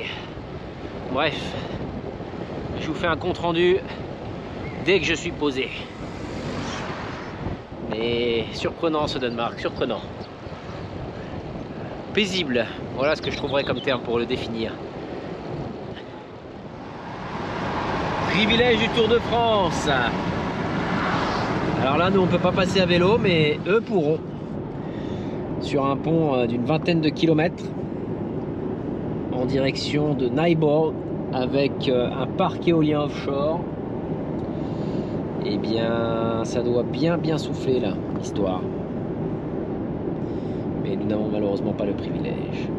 Bref, 1.12 1.39
je 2.80 2.88
vous 2.88 2.93
fais 2.93 3.08
un 3.08 3.17
compte 3.17 3.38
rendu 3.38 3.78
dès 4.86 5.00
que 5.00 5.06
je 5.06 5.13
suis 5.13 5.32
posé. 5.32 5.69
Mais 7.89 8.45
surprenant 8.54 9.08
ce 9.08 9.17
Danemark, 9.17 9.60
surprenant. 9.60 10.02
Paisible, 12.13 12.65
voilà 12.95 13.15
ce 13.15 13.21
que 13.21 13.32
je 13.32 13.38
trouverais 13.38 13.63
comme 13.63 13.82
terme 13.82 14.02
pour 14.02 14.19
le 14.19 14.25
définir. 14.25 14.71
Privilège 18.32 18.80
du 18.80 18.89
Tour 18.89 19.08
de 19.08 19.19
France. 19.19 19.89
Alors 21.82 21.97
là, 21.97 22.10
nous, 22.10 22.21
on 22.21 22.28
peut 22.28 22.38
pas 22.38 22.52
passer 22.52 22.82
à 22.82 22.86
vélo, 22.86 23.17
mais 23.17 23.60
eux 23.67 23.82
pourront. 23.82 24.19
Sur 25.62 25.86
un 25.86 25.97
pont 25.97 26.36
euh, 26.36 26.45
d'une 26.45 26.63
vingtaine 26.63 27.02
de 27.02 27.10
kilomètres 27.10 27.63
en 29.34 29.45
direction 29.45 30.13
de 30.13 30.30
Nyborg 30.30 30.93
avec 31.34 31.88
euh, 31.88 32.10
un 32.12 32.28
parc 32.28 32.67
éolien 32.67 33.02
offshore. 33.02 33.62
Eh 35.41 35.58
bien, 35.58 36.43
ça 36.45 36.63
doit 36.63 36.84
bien 36.84 37.17
bien 37.17 37.38
souffler 37.38 37.80
là, 37.80 38.02
l'histoire. 38.13 38.73
Mais 40.73 40.95
nous 40.95 41.06
n'avons 41.06 41.30
malheureusement 41.30 41.75
pas 41.75 41.86
le 41.86 41.95
privilège. 41.95 42.73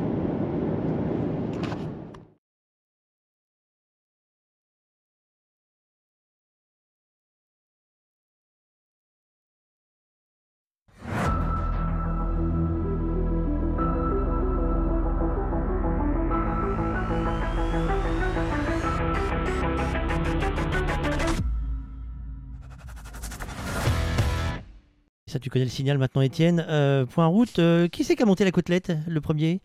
Tu 25.50 25.54
connais 25.54 25.64
le 25.64 25.70
signal 25.70 25.98
maintenant, 25.98 26.22
Étienne. 26.22 26.64
Euh, 26.68 27.06
point 27.06 27.26
route. 27.26 27.58
euh, 27.58 27.88
qui 27.88 28.04
c'est 28.04 28.14
qui 28.14 28.22
a 28.22 28.26
monté 28.26 28.44
la 28.44 28.52
côtelette 28.52 28.92
le 29.08 29.20
premier? 29.20 29.60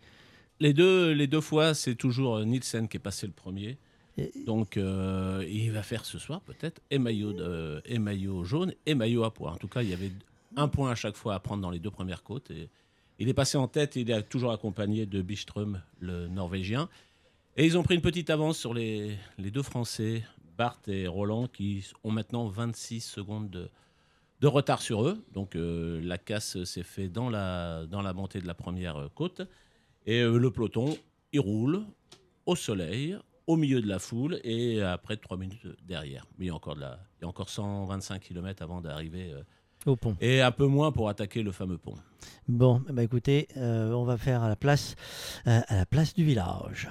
Les 0.60 0.74
deux, 0.74 1.12
les 1.12 1.28
deux 1.28 1.42
fois, 1.42 1.76
c'est 1.76 1.94
toujours 1.94 2.38
euh, 2.38 2.44
Nielsen 2.46 2.88
qui 2.88 2.98
est 2.98 3.00
passé 3.00 3.28
le 3.28 3.34
premier. 3.34 3.78
Et- 4.18 4.32
Donc, 4.48 4.78
euh, 4.78 5.46
il 5.48 5.72
va 5.72 5.84
faire 5.84 6.04
ce 6.04 6.18
soir 6.18 6.42
peut-être 6.42 6.82
et 6.90 6.98
maillot, 6.98 7.34
de- 7.34 7.84
et 7.86 8.00
maillot 8.00 8.44
jaune 8.46 8.74
et 8.88 8.96
maillot 8.96 9.26
à 9.26 9.32
poids. 9.34 9.52
En 9.52 9.58
tout 9.58 9.68
cas, 9.68 9.84
il 9.84 9.90
y 9.90 9.94
avait 9.94 10.12
un 10.56 10.68
point 10.68 10.90
à 10.90 10.96
chaque 10.96 11.18
fois 11.18 11.36
à 11.36 11.40
prendre 11.40 11.62
dans 11.62 11.70
les 11.70 11.80
deux 11.80 11.92
premières 11.92 12.24
côtes. 12.24 12.50
Et 12.50 12.68
il 13.20 13.30
est 13.30 13.34
passé 13.36 13.56
en 13.60 13.68
tête. 13.68 13.96
Il 13.96 14.10
est 14.10 14.24
toujours 14.24 14.52
accompagné 14.54 15.06
de 15.06 15.22
Biström, 15.22 15.82
le 16.00 16.28
Norvégien. 16.30 16.90
Et 17.58 17.66
ils 17.66 17.78
ont 17.78 17.84
pris 17.84 17.94
une 17.94 18.02
petite 18.02 18.32
avance 18.32 18.58
sur 18.58 18.74
les, 18.74 19.16
les 19.38 19.52
deux 19.52 19.62
Français, 19.62 20.24
Bart 20.58 20.80
et 20.88 21.06
Roland, 21.06 21.48
qui 21.48 21.86
ont 22.04 22.12
maintenant 22.12 22.48
26 22.48 23.02
secondes 23.02 23.50
de, 23.52 23.70
de 24.46 24.50
retard 24.50 24.80
sur 24.82 25.08
eux. 25.08 25.18
Donc 25.34 25.56
euh, 25.56 26.00
la 26.04 26.20
casse 26.20 26.64
s'est 26.66 26.84
fait 26.84 27.10
dans 27.10 27.30
la, 27.32 27.86
dans 27.88 28.04
la 28.04 28.14
montée 28.14 28.40
de 28.40 28.46
la 28.48 28.54
première 28.54 29.10
côte. 29.16 29.42
Et 30.06 30.22
euh, 30.22 30.38
le 30.38 30.52
peloton, 30.52 30.96
il 31.34 31.40
roule 31.40 31.82
au 32.46 32.56
soleil, 32.56 33.18
au 33.48 33.56
milieu 33.58 33.82
de 33.82 33.88
la 33.88 33.98
foule 33.98 34.40
et 34.44 34.84
à 34.84 35.00
près 35.00 35.16
de 35.16 35.22
3 35.22 35.38
minutes 35.38 35.66
derrière. 35.84 36.28
Mais 36.38 36.46
il 36.46 36.48
y 36.50 36.52
a 36.52 36.56
encore, 36.56 36.76
de 36.76 36.82
la, 36.82 37.00
il 37.20 37.24
y 37.24 37.26
a 37.26 37.28
encore 37.28 37.50
125 37.50 38.22
km 38.22 38.62
avant 38.62 38.82
d'arriver. 38.82 39.34
euh, 39.34 39.42
Au 39.88 39.96
pont. 39.96 40.16
et 40.22 40.42
un 40.42 40.52
peu 40.52 40.68
moins 40.68 40.92
pour 40.92 41.10
attaquer 41.10 41.42
le 41.42 41.52
fameux 41.52 41.80
pont. 41.80 41.96
Bon, 42.48 42.84
bah 42.92 43.02
écoutez, 43.04 43.48
on 43.56 44.04
va 44.04 44.18
faire 44.18 44.44
à 44.44 44.50
la 44.50 44.56
place, 44.56 44.96
à 45.46 45.76
la 45.76 45.86
place 45.88 46.14
du 46.14 46.24
village. 46.24 46.88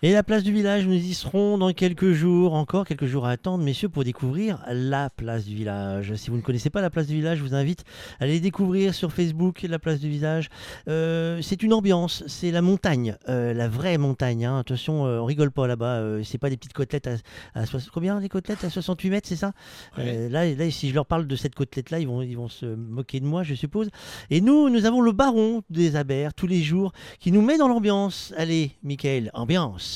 Et 0.00 0.12
la 0.12 0.22
place 0.22 0.44
du 0.44 0.52
village, 0.52 0.86
nous 0.86 0.94
y 0.94 1.12
serons 1.12 1.58
dans 1.58 1.72
quelques 1.72 2.12
jours, 2.12 2.54
encore 2.54 2.86
quelques 2.86 3.06
jours 3.06 3.26
à 3.26 3.30
attendre, 3.30 3.64
messieurs, 3.64 3.88
pour 3.88 4.04
découvrir 4.04 4.62
la 4.70 5.10
place 5.10 5.44
du 5.44 5.56
village. 5.56 6.14
Si 6.14 6.30
vous 6.30 6.36
ne 6.36 6.40
connaissez 6.40 6.70
pas 6.70 6.80
la 6.80 6.88
place 6.88 7.08
du 7.08 7.14
village, 7.16 7.38
je 7.38 7.42
vous 7.42 7.54
invite 7.56 7.82
à 8.20 8.24
aller 8.24 8.38
découvrir 8.38 8.94
sur 8.94 9.12
Facebook 9.12 9.62
la 9.68 9.80
place 9.80 9.98
du 9.98 10.08
village. 10.08 10.50
Euh, 10.86 11.40
c'est 11.42 11.64
une 11.64 11.72
ambiance, 11.72 12.22
c'est 12.28 12.52
la 12.52 12.62
montagne, 12.62 13.16
euh, 13.28 13.52
la 13.52 13.66
vraie 13.66 13.98
montagne. 13.98 14.44
hein. 14.44 14.60
Attention, 14.60 15.04
euh, 15.04 15.18
on 15.18 15.24
rigole 15.24 15.50
pas 15.50 15.66
là-bas. 15.66 16.22
c'est 16.22 16.38
pas 16.38 16.48
des 16.48 16.56
petites 16.56 16.74
côtelettes 16.74 17.08
à, 17.56 17.60
à 17.60 17.64
combien 17.92 18.20
les 18.20 18.28
côtelettes 18.28 18.62
à 18.62 18.70
68 18.70 19.10
mètres, 19.10 19.26
c'est 19.28 19.34
ça? 19.34 19.50
Là, 19.96 20.54
là, 20.54 20.70
si 20.70 20.90
je 20.90 20.94
leur 20.94 21.06
parle 21.06 21.26
de 21.26 21.34
cette 21.34 21.56
côtelette-là, 21.56 21.98
ils 21.98 22.06
vont, 22.06 22.22
ils 22.22 22.36
vont 22.36 22.48
se 22.48 22.66
moquer 22.66 23.18
de 23.18 23.26
moi, 23.26 23.42
je 23.42 23.54
suppose. 23.56 23.88
Et 24.30 24.40
nous, 24.40 24.68
nous 24.70 24.84
avons 24.86 25.00
le 25.00 25.10
baron 25.10 25.64
des 25.70 25.96
Abers 25.96 26.34
tous 26.34 26.46
les 26.46 26.62
jours 26.62 26.92
qui 27.18 27.32
nous 27.32 27.42
met 27.42 27.58
dans 27.58 27.66
l'ambiance. 27.66 28.32
Allez, 28.36 28.70
Michael, 28.84 29.32
ambiance. 29.34 29.88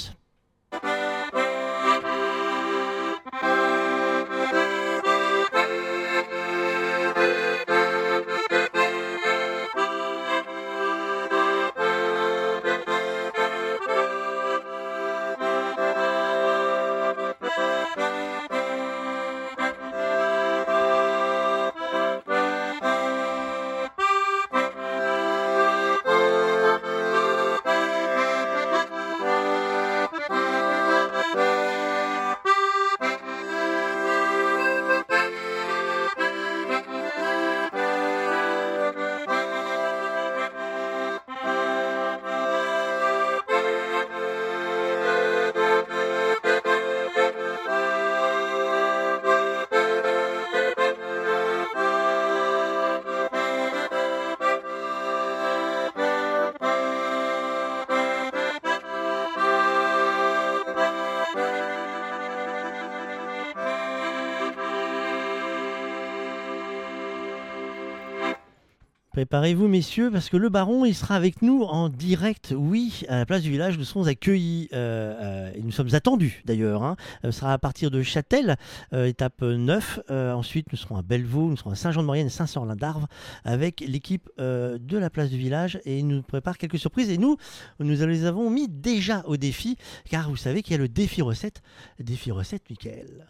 Préparez-vous, 69.22 69.68
messieurs, 69.68 70.10
parce 70.10 70.28
que 70.28 70.36
le 70.36 70.48
baron, 70.48 70.84
il 70.84 70.96
sera 70.96 71.14
avec 71.14 71.42
nous 71.42 71.62
en 71.62 71.88
direct, 71.88 72.52
oui, 72.58 73.02
à 73.06 73.18
la 73.18 73.24
place 73.24 73.42
du 73.42 73.52
village. 73.52 73.78
Nous 73.78 73.84
serons 73.84 74.08
accueillis, 74.08 74.68
euh, 74.72 75.14
euh, 75.20 75.52
et 75.54 75.62
nous 75.62 75.70
sommes 75.70 75.94
attendus 75.94 76.42
d'ailleurs. 76.44 76.82
Hein. 76.82 76.96
Euh, 77.24 77.30
Ce 77.30 77.38
sera 77.38 77.52
à 77.52 77.58
partir 77.58 77.92
de 77.92 78.02
Châtel, 78.02 78.56
étape 78.90 79.42
9. 79.42 80.00
Euh, 80.10 80.32
ensuite, 80.32 80.72
nous 80.72 80.76
serons 80.76 80.96
à 80.96 81.02
Bellevaux, 81.02 81.50
nous 81.50 81.56
serons 81.56 81.70
à 81.70 81.76
Saint-Jean-de-Maurienne 81.76 82.26
et 82.26 82.30
Saint-Sorlin 82.30 82.74
d'Arves 82.74 83.06
avec 83.44 83.78
l'équipe 83.86 84.28
de 84.38 84.98
la 84.98 85.08
place 85.08 85.30
du 85.30 85.38
village. 85.38 85.80
Et 85.84 86.00
ils 86.00 86.06
nous 86.08 86.22
prépare 86.22 86.58
quelques 86.58 86.80
surprises. 86.80 87.08
Et 87.08 87.16
nous, 87.16 87.36
nous 87.78 87.94
les 88.04 88.24
avons 88.24 88.50
mis 88.50 88.66
déjà 88.68 89.22
au 89.28 89.36
défi, 89.36 89.76
car 90.10 90.30
vous 90.30 90.36
savez 90.36 90.62
qu'il 90.62 90.72
y 90.72 90.74
a 90.74 90.78
le 90.78 90.88
défi 90.88 91.22
recette. 91.22 91.62
Défi 92.00 92.32
recette, 92.32 92.64
Michael. 92.68 93.28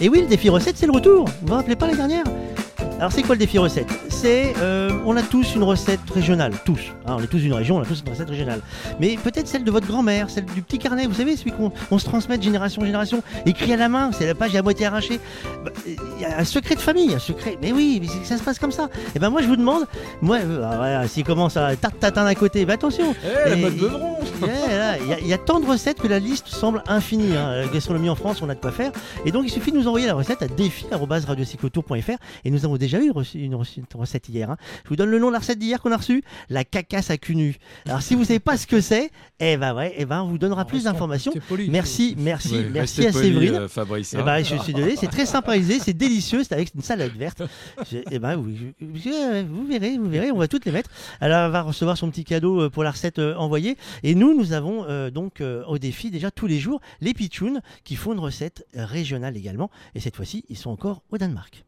Et 0.00 0.08
oui, 0.08 0.22
le 0.22 0.26
défi 0.26 0.48
recette, 0.48 0.76
c'est 0.78 0.86
le 0.86 0.92
retour. 0.92 1.26
Vous 1.42 1.48
vous 1.48 1.54
rappelez 1.54 1.76
pas 1.76 1.86
la 1.86 1.94
dernière 1.94 2.24
Alors, 2.98 3.12
c'est 3.12 3.22
quoi 3.22 3.34
le 3.34 3.38
défi 3.38 3.58
recette 3.58 3.88
C'est, 4.20 4.52
euh, 4.58 4.90
on 5.06 5.16
a 5.16 5.22
tous 5.22 5.54
une 5.54 5.62
recette 5.62 6.00
régionale, 6.10 6.52
tous. 6.66 6.80
Hein, 7.06 7.16
on 7.18 7.22
est 7.22 7.26
tous 7.26 7.38
d'une 7.38 7.54
région, 7.54 7.76
on 7.76 7.80
a 7.80 7.86
tous 7.86 8.02
une 8.04 8.10
recette 8.12 8.28
régionale. 8.28 8.60
Mais 9.00 9.16
peut-être 9.16 9.48
celle 9.48 9.64
de 9.64 9.70
votre 9.70 9.86
grand-mère, 9.86 10.28
celle 10.28 10.44
du 10.44 10.60
petit 10.60 10.76
carnet, 10.78 11.06
vous 11.06 11.14
savez, 11.14 11.38
celui 11.38 11.52
qu'on 11.52 11.72
on 11.90 11.98
se 11.98 12.04
transmet 12.04 12.36
de 12.36 12.42
génération 12.42 12.82
en 12.82 12.84
génération, 12.84 13.22
écrit 13.46 13.72
à 13.72 13.78
la 13.78 13.88
main, 13.88 14.10
c'est 14.12 14.26
la 14.26 14.34
page 14.34 14.54
à 14.54 14.60
moitié 14.62 14.84
arrachée. 14.84 15.18
Bah, 15.64 15.70
Il 15.86 16.20
y 16.20 16.26
a 16.26 16.38
un 16.38 16.44
secret 16.44 16.74
de 16.74 16.80
famille, 16.80 17.14
un 17.14 17.18
secret. 17.18 17.56
Mais 17.62 17.72
oui, 17.72 17.98
mais 18.02 18.08
ça 18.26 18.36
se 18.36 18.42
passe 18.42 18.58
comme 18.58 18.72
ça. 18.72 18.90
Et 19.14 19.18
ben 19.18 19.30
moi, 19.30 19.40
je 19.40 19.46
vous 19.46 19.56
demande, 19.56 19.86
moi, 20.20 20.36
euh, 20.36 20.68
ah, 20.70 20.76
voilà, 20.76 21.08
s'il 21.08 21.24
commence 21.24 21.56
à 21.56 21.74
tarte 21.76 21.98
tatin 21.98 22.24
d'un 22.24 22.34
côté, 22.34 22.66
bah 22.66 22.74
attention. 22.74 23.14
Eh, 23.24 23.48
la 23.48 23.56
Et- 23.56 23.70
beuvron 23.70 24.18
là, 24.42 24.98
Il 25.00 25.08
y, 25.08 25.12
a- 25.14 25.20
il 25.20 25.26
y 25.28 25.32
a 25.32 25.38
tant 25.38 25.60
de 25.60 25.66
recettes 25.66 25.98
que 25.98 26.08
la 26.08 26.18
liste 26.18 26.48
semble 26.48 26.82
infinie. 26.88 27.34
hein. 27.38 27.54
La 27.62 27.66
gastronomie 27.68 28.10
en 28.10 28.16
France, 28.16 28.42
on 28.42 28.50
a 28.50 28.54
de 28.54 28.60
quoi 28.60 28.70
faire. 28.72 28.92
Et 29.24 29.32
donc, 29.32 29.44
il 29.46 29.50
suffit 29.50 29.72
de 29.72 29.78
nous 29.78 29.88
envoyer 29.88 30.06
la 30.08 30.14
recette 30.14 30.42
à 30.42 30.46
défi.radiocyclotour.fr. 30.48 32.18
Et 32.44 32.50
nous 32.50 32.66
avons 32.66 32.76
déjà 32.76 32.98
eu 32.98 33.10
une 33.34 33.54
une 33.54 33.54
recette 34.10 34.28
hier. 34.28 34.50
hein. 34.50 34.56
Je 34.84 34.88
vous 34.88 34.96
donne 34.96 35.10
le 35.10 35.18
nom 35.18 35.28
de 35.28 35.32
la 35.32 35.38
recette 35.38 35.58
d'hier 35.58 35.80
qu'on 35.80 35.92
a 35.92 35.96
reçue 35.96 36.22
la 36.48 36.64
cacasse 36.64 37.10
à 37.10 37.16
cul 37.18 37.36
nu. 37.36 37.56
Alors, 37.86 38.02
si 38.02 38.14
vous 38.14 38.24
savez 38.24 38.40
pas 38.40 38.56
ce 38.56 38.66
que 38.66 38.80
c'est, 38.80 39.10
eh 39.38 39.56
ben 39.56 39.74
ouais, 39.74 39.94
eh 39.96 40.04
ben 40.04 40.22
on 40.22 40.28
vous 40.28 40.38
donnera 40.38 40.64
plus 40.64 40.84
d'informations. 40.84 41.32
Merci, 41.70 42.14
merci, 42.18 42.54
Ouais, 42.54 42.68
merci 42.72 43.06
à 43.06 43.12
Séverine. 43.12 43.54
euh, 43.54 43.68
Fabrice. 43.68 44.14
Eh 44.14 44.18
hein. 44.18 44.22
ben, 44.24 44.42
je 44.44 44.56
suis 44.56 44.72
désolé, 44.74 44.96
c'est 44.96 45.06
très 45.06 45.26
sympa,isé, 45.26 45.78
c'est 45.78 45.92
délicieux, 45.92 46.42
c'est 46.44 46.54
avec 46.54 46.74
une 46.74 46.82
salade 46.82 47.12
verte. 47.16 47.42
Je- 47.90 47.98
eh 48.10 48.18
ben, 48.18 48.42
je- 48.80 48.86
je- 48.98 49.42
vous 49.46 49.66
verrez, 49.66 49.96
vous 49.98 50.08
verrez, 50.10 50.30
on 50.30 50.36
va 50.38 50.48
toutes 50.48 50.64
les 50.64 50.72
mettre. 50.72 50.90
Elle 51.20 51.30
va 51.30 51.62
recevoir 51.62 51.96
son 51.96 52.10
petit 52.10 52.24
cadeau 52.24 52.62
euh, 52.62 52.70
pour 52.70 52.82
la 52.84 52.90
recette 52.90 53.18
euh, 53.18 53.34
envoyée. 53.36 53.76
Et 54.02 54.14
nous, 54.14 54.36
nous 54.36 54.52
avons 54.52 54.84
euh, 54.88 55.10
donc 55.10 55.40
euh, 55.40 55.64
au 55.66 55.78
défi 55.78 56.10
déjà 56.10 56.30
tous 56.30 56.46
les 56.46 56.58
jours 56.58 56.80
les 57.00 57.14
pitchouns 57.14 57.60
qui 57.84 57.96
font 57.96 58.12
une 58.12 58.18
recette 58.20 58.66
régionale 58.74 59.36
également. 59.36 59.70
Et 59.94 60.00
cette 60.00 60.16
fois-ci, 60.16 60.44
ils 60.48 60.56
sont 60.56 60.70
encore 60.70 61.02
au 61.10 61.18
Danemark. 61.18 61.64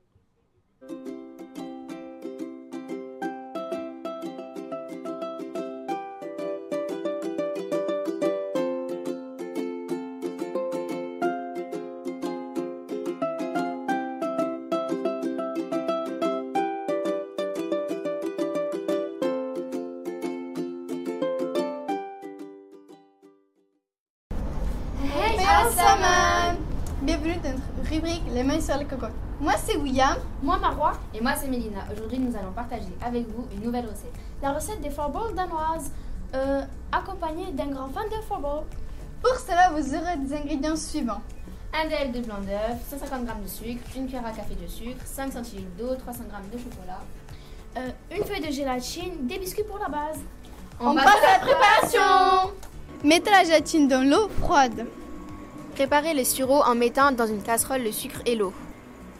Sur 28.73 28.81
les 28.81 28.87
cocottes. 28.87 29.13
Moi 29.41 29.53
c'est 29.63 29.77
William. 29.77 30.17
Moi, 30.43 30.59
Marois. 30.59 30.93
Et 31.15 31.21
moi, 31.21 31.35
c'est 31.37 31.49
Mélina. 31.49 31.81
Aujourd'hui, 31.93 32.19
nous 32.19 32.35
allons 32.37 32.53
partager 32.53 32.93
avec 33.05 33.27
vous 33.29 33.47
une 33.53 33.63
nouvelle 33.63 33.85
recette. 33.85 34.13
La 34.43 34.53
recette 34.53 34.81
des 34.81 34.91
football 34.91 35.35
danoises, 35.35 35.91
euh, 36.35 36.63
accompagnée 36.91 37.53
d'un 37.53 37.67
grand 37.67 37.89
fan 37.89 38.05
de 38.09 38.23
football. 38.27 38.65
Pour 39.23 39.35
cela, 39.37 39.71
vous 39.71 39.95
aurez 39.95 40.17
des 40.17 40.35
ingrédients 40.35 40.77
suivants. 40.77 41.21
Un 41.75 41.89
DL 41.89 42.13
de 42.13 42.21
blanc 42.21 42.41
d'œuf, 42.41 42.79
150 42.91 43.27
g 43.27 43.33
de 43.43 43.49
sucre, 43.49 43.85
une 43.97 44.07
cuillère 44.07 44.27
à 44.27 44.31
café 44.31 44.55
de 44.55 44.67
sucre, 44.67 45.01
5 45.05 45.33
centilitres 45.33 45.71
d'eau, 45.79 45.95
300 45.95 46.25
g 46.25 46.57
de 46.57 46.63
chocolat, 46.63 47.01
euh, 47.79 47.89
une 48.17 48.25
feuille 48.25 48.47
de 48.47 48.53
gélatine, 48.53 49.27
des 49.27 49.39
biscuits 49.39 49.65
pour 49.65 49.79
la 49.79 49.89
base. 49.89 50.19
On, 50.81 50.95
passe 50.95 51.07
à 51.07 51.33
la 51.33 51.39
préparation 51.39 52.53
Mettez 53.05 53.31
la 53.31 53.45
gélatine 53.45 53.89
dans 53.89 54.07
l'eau 54.07 54.29
froide. 54.41 54.87
Préparez 55.75 56.13
le 56.13 56.23
sirop 56.23 56.61
en 56.67 56.75
mettant 56.75 57.13
dans 57.13 57.27
une 57.27 57.43
casserole 57.43 57.83
le 57.83 57.93
sucre 57.93 58.21
et 58.27 58.35
l'eau. 58.35 58.53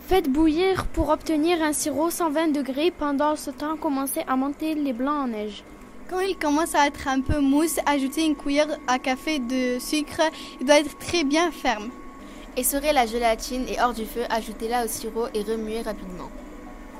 Faites 0.07 0.29
bouillir 0.29 0.85
pour 0.87 1.09
obtenir 1.09 1.63
un 1.63 1.73
sirop 1.73 2.11
120 2.11 2.49
degrés. 2.49 2.91
Pendant 2.91 3.37
ce 3.37 3.51
temps, 3.51 3.77
commencez 3.77 4.23
à 4.29 4.37
monter 4.37 4.75
les 4.75 4.93
blancs 4.93 5.25
en 5.25 5.29
neige. 5.29 5.65
Quand 6.11 6.21
il 6.21 6.37
commence 6.37 6.75
à 6.75 6.87
être 6.87 7.09
un 7.09 7.23
peu 7.23 7.41
mousse, 7.41 7.79
ajoutez 7.87 8.27
une 8.27 8.37
cuillère 8.37 8.69
à 8.87 8.99
café 8.99 9.39
de 9.39 9.79
sucre. 9.79 10.21
Il 10.61 10.67
doit 10.67 10.81
être 10.81 10.99
très 10.99 11.25
bien 11.25 11.51
ferme. 11.51 11.89
Essorez 12.55 12.93
la 12.93 13.07
gélatine 13.07 13.65
et 13.67 13.81
hors 13.81 13.95
du 13.95 14.05
feu, 14.05 14.21
ajoutez-la 14.29 14.85
au 14.85 14.89
sirop 14.89 15.29
et 15.33 15.43
remuez 15.43 15.81
rapidement. 15.81 16.29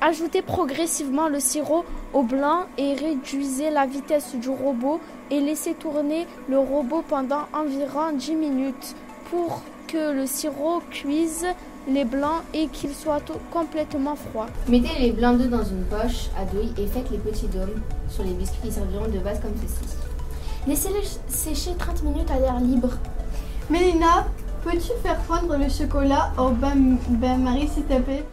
Ajoutez 0.01 0.41
progressivement 0.41 1.29
le 1.29 1.41
sirop 1.41 1.85
au 2.15 2.23
blanc 2.23 2.65
et 2.79 2.95
réduisez 2.95 3.71
la 3.71 3.85
vitesse 3.85 4.35
du 4.35 4.49
robot 4.49 4.99
et 5.31 5.41
laissez 5.41 5.75
tourner 5.75 6.27
le 6.49 6.59
robot 6.59 7.05
pendant 7.07 7.43
environ 7.53 8.13
10 8.13 8.35
minutes 8.35 8.97
pour 9.33 9.63
que 9.89 10.13
le 10.13 10.27
sirop 10.27 10.83
cuise 10.91 11.47
les 11.89 12.05
blancs 12.05 12.43
et 12.55 12.69
qu'il 12.69 12.95
soit 12.95 13.21
tout- 13.21 13.41
complètement 13.51 14.15
froid. 14.15 14.47
Mettez 14.69 14.97
les 15.01 15.13
blancs 15.13 15.39
d'œufs 15.39 15.49
dans 15.51 15.65
une 15.65 15.85
poche 15.85 16.29
à 16.39 16.45
douille 16.45 16.73
et 16.79 16.87
faites 16.87 17.11
les 17.11 17.17
petits 17.19 17.49
dômes 17.49 17.81
sur 18.11 18.25
les 18.25 18.33
biscuits 18.35 18.61
qui 18.69 18.73
serviront 18.73 19.09
de 19.09 19.19
base 19.19 19.41
comme 19.41 19.55
ceci. 19.61 19.97
Laissez-les 20.67 21.09
sécher 21.29 21.71
30 21.79 22.03
minutes 22.05 22.31
à 22.31 22.39
l'air 22.39 22.61
libre. 22.61 22.91
Mélina, 23.71 24.27
peux-tu 24.65 24.91
faire 25.03 25.21
fondre 25.23 25.57
le 25.57 25.69
chocolat 25.71 26.31
au 26.39 26.51
bain- 26.51 26.99
bain-marie, 27.09 27.69
s'il 27.69 27.85
te 27.85 27.99
plaît? 28.01 28.25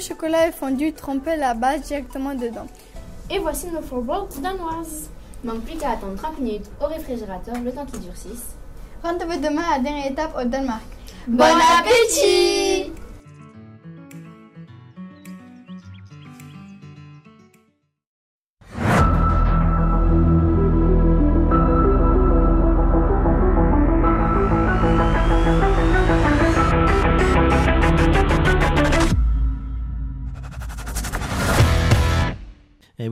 Le 0.00 0.06
chocolat 0.06 0.46
est 0.46 0.52
fondu, 0.52 0.94
trempez 0.94 1.36
la 1.36 1.52
base 1.52 1.82
directement 1.82 2.34
dedans. 2.34 2.66
Et 3.30 3.38
voici 3.38 3.66
nos 3.66 3.82
florballs 3.82 4.28
danoises. 4.42 5.10
Manque 5.44 5.60
plus 5.60 5.76
qu'à 5.76 5.90
attendre 5.90 6.16
30 6.16 6.38
minutes 6.40 6.70
au 6.82 6.86
réfrigérateur 6.86 7.54
le 7.62 7.70
temps 7.70 7.84
qu'ils 7.84 8.00
durcissent. 8.00 8.54
Rendez-vous 9.02 9.38
demain 9.38 9.62
à 9.70 9.76
la 9.76 9.82
dernière 9.82 10.10
étape 10.10 10.34
au 10.40 10.44
Danemark. 10.44 10.82
Bon 11.26 11.44
appétit 11.44 12.92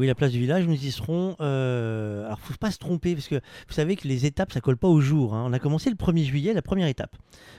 la 0.08 0.14
place 0.14 0.32
du 0.32 0.40
village, 0.40 0.66
nous 0.66 0.74
y 0.74 0.90
serons. 0.90 1.36
Euh, 1.40 2.26
alors, 2.26 2.40
faut 2.40 2.54
pas 2.58 2.70
se 2.70 2.78
tromper, 2.78 3.14
parce 3.14 3.28
que 3.28 3.36
vous 3.36 3.74
savez 3.74 3.96
que 3.96 4.08
les 4.08 4.26
étapes, 4.26 4.52
ça 4.52 4.60
colle 4.60 4.76
pas 4.76 4.88
au 4.88 5.00
jour. 5.00 5.34
hein. 5.34 5.44
On 5.46 5.52
a 5.52 5.58
commencé 5.58 5.90
le 5.90 5.96
1er 5.96 6.24
juillet, 6.24 6.52
la 6.54 6.62
première 6.62 6.88
étape. 6.88 7.16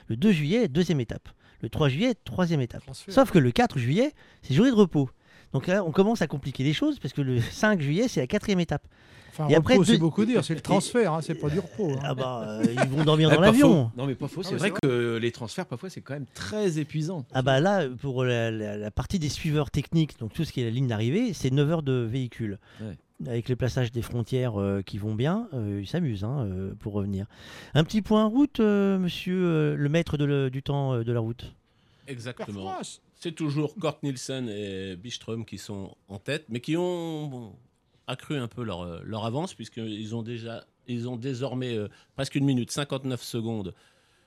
Le 0.08 0.16
2 0.16 0.32
juillet, 0.32 0.68
deuxième 0.68 1.00
étape. 1.00 1.28
Le 1.62 1.68
3 1.68 1.88
juillet, 1.88 2.14
troisième 2.24 2.60
étape. 2.60 2.82
Sauf 3.12 3.30
que 3.30 3.38
le 3.38 3.50
4 3.50 3.78
juillet, 3.78 4.12
c'est 4.42 4.54
journée 4.54 4.70
de 4.70 4.76
repos. 4.76 5.10
Donc 5.52 5.66
là, 5.66 5.84
on 5.84 5.90
commence 5.90 6.22
à 6.22 6.26
compliquer 6.26 6.64
les 6.64 6.72
choses, 6.72 6.98
parce 6.98 7.12
que 7.14 7.20
le 7.22 7.40
5 7.50 7.80
juillet, 7.80 8.08
c'est 8.08 8.20
la 8.20 8.26
quatrième 8.26 8.60
étape. 8.60 8.86
Enfin, 9.32 9.48
Et 9.48 9.54
après, 9.54 9.78
c'est 9.84 9.96
beaucoup 9.98 10.24
dire, 10.24 10.44
c'est 10.44 10.54
le 10.54 10.60
transfert, 10.60 11.12
hein, 11.14 11.20
c'est 11.22 11.34
pas 11.34 11.48
du 11.48 11.58
repos. 11.60 11.92
hein. 11.92 12.00
Ah 12.02 12.14
bah, 12.14 12.42
euh, 12.48 12.64
ils 12.72 12.88
vont 12.90 13.04
dormir 13.04 13.28
Eh, 13.30 13.34
dans 13.36 13.40
l'avion. 13.40 13.84
faux. 13.86 13.90
Non, 13.96 14.06
mais 14.06 14.14
pas 14.14 14.28
faux. 14.28 14.40
Ah, 14.44 14.48
C'est 14.48 14.52
mais 14.54 14.58
vrai 14.58 14.72
que 14.82 15.16
les 15.16 15.30
transferts, 15.32 15.66
parfois, 15.66 15.88
c'est 15.90 16.00
quand 16.00 16.14
même 16.14 16.26
très 16.34 16.78
épuisant. 16.78 17.24
Ah 17.32 17.42
bah 17.42 17.60
là, 17.60 17.88
pour 17.88 18.24
la, 18.24 18.50
la- 18.50 18.76
la 18.76 18.90
partie 18.90 19.18
des 19.18 19.28
suiveurs 19.28 19.70
techniques, 19.70 20.18
donc 20.18 20.32
tout 20.32 20.44
ce 20.44 20.52
qui 20.52 20.60
est 20.60 20.64
la 20.64 20.70
ligne 20.70 20.88
d'arrivée, 20.88 21.32
c'est 21.32 21.50
9 21.50 21.70
heures 21.70 21.82
de 21.82 21.92
véhicule. 21.92 22.58
Ouais. 22.80 22.96
Avec 23.26 23.48
les 23.50 23.56
plaçages 23.56 23.92
des 23.92 24.00
frontières 24.02 24.58
euh, 24.58 24.80
qui 24.80 24.96
vont 24.96 25.14
bien, 25.14 25.46
euh, 25.52 25.80
ils 25.82 25.86
s'amusent 25.86 26.24
hein, 26.24 26.46
euh, 26.50 26.72
pour 26.80 26.94
revenir. 26.94 27.26
Un 27.74 27.84
petit 27.84 28.00
point 28.00 28.24
route, 28.24 28.60
euh, 28.60 28.98
monsieur 28.98 29.36
euh, 29.44 29.76
le 29.76 29.88
maître 29.90 30.16
de 30.16 30.24
le- 30.24 30.50
du 30.50 30.62
temps 30.62 30.94
euh, 30.94 31.04
de 31.04 31.12
la 31.12 31.20
route? 31.20 31.54
Exactement. 32.08 32.72
C'est 33.14 33.32
toujours 33.32 33.74
Kort 33.76 33.98
Nielsen 34.02 34.48
et 34.48 34.96
Bistrom 34.96 35.44
qui 35.44 35.58
sont 35.58 35.94
en 36.08 36.18
tête, 36.18 36.46
mais 36.48 36.60
qui 36.60 36.76
ont 36.78 37.26
bon, 37.26 37.52
accru 38.06 38.36
un 38.36 38.48
peu 38.48 38.62
leur, 38.62 38.82
euh, 38.82 39.00
leur 39.04 39.24
avance, 39.24 39.54
puisqu'ils 39.54 40.14
ont 40.14 40.22
déjà 40.22 40.64
ils 40.88 41.08
ont 41.08 41.16
désormais 41.16 41.76
euh, 41.76 41.88
presque 42.16 42.34
une 42.34 42.44
minute, 42.44 42.70
59 42.72 43.22
secondes 43.22 43.74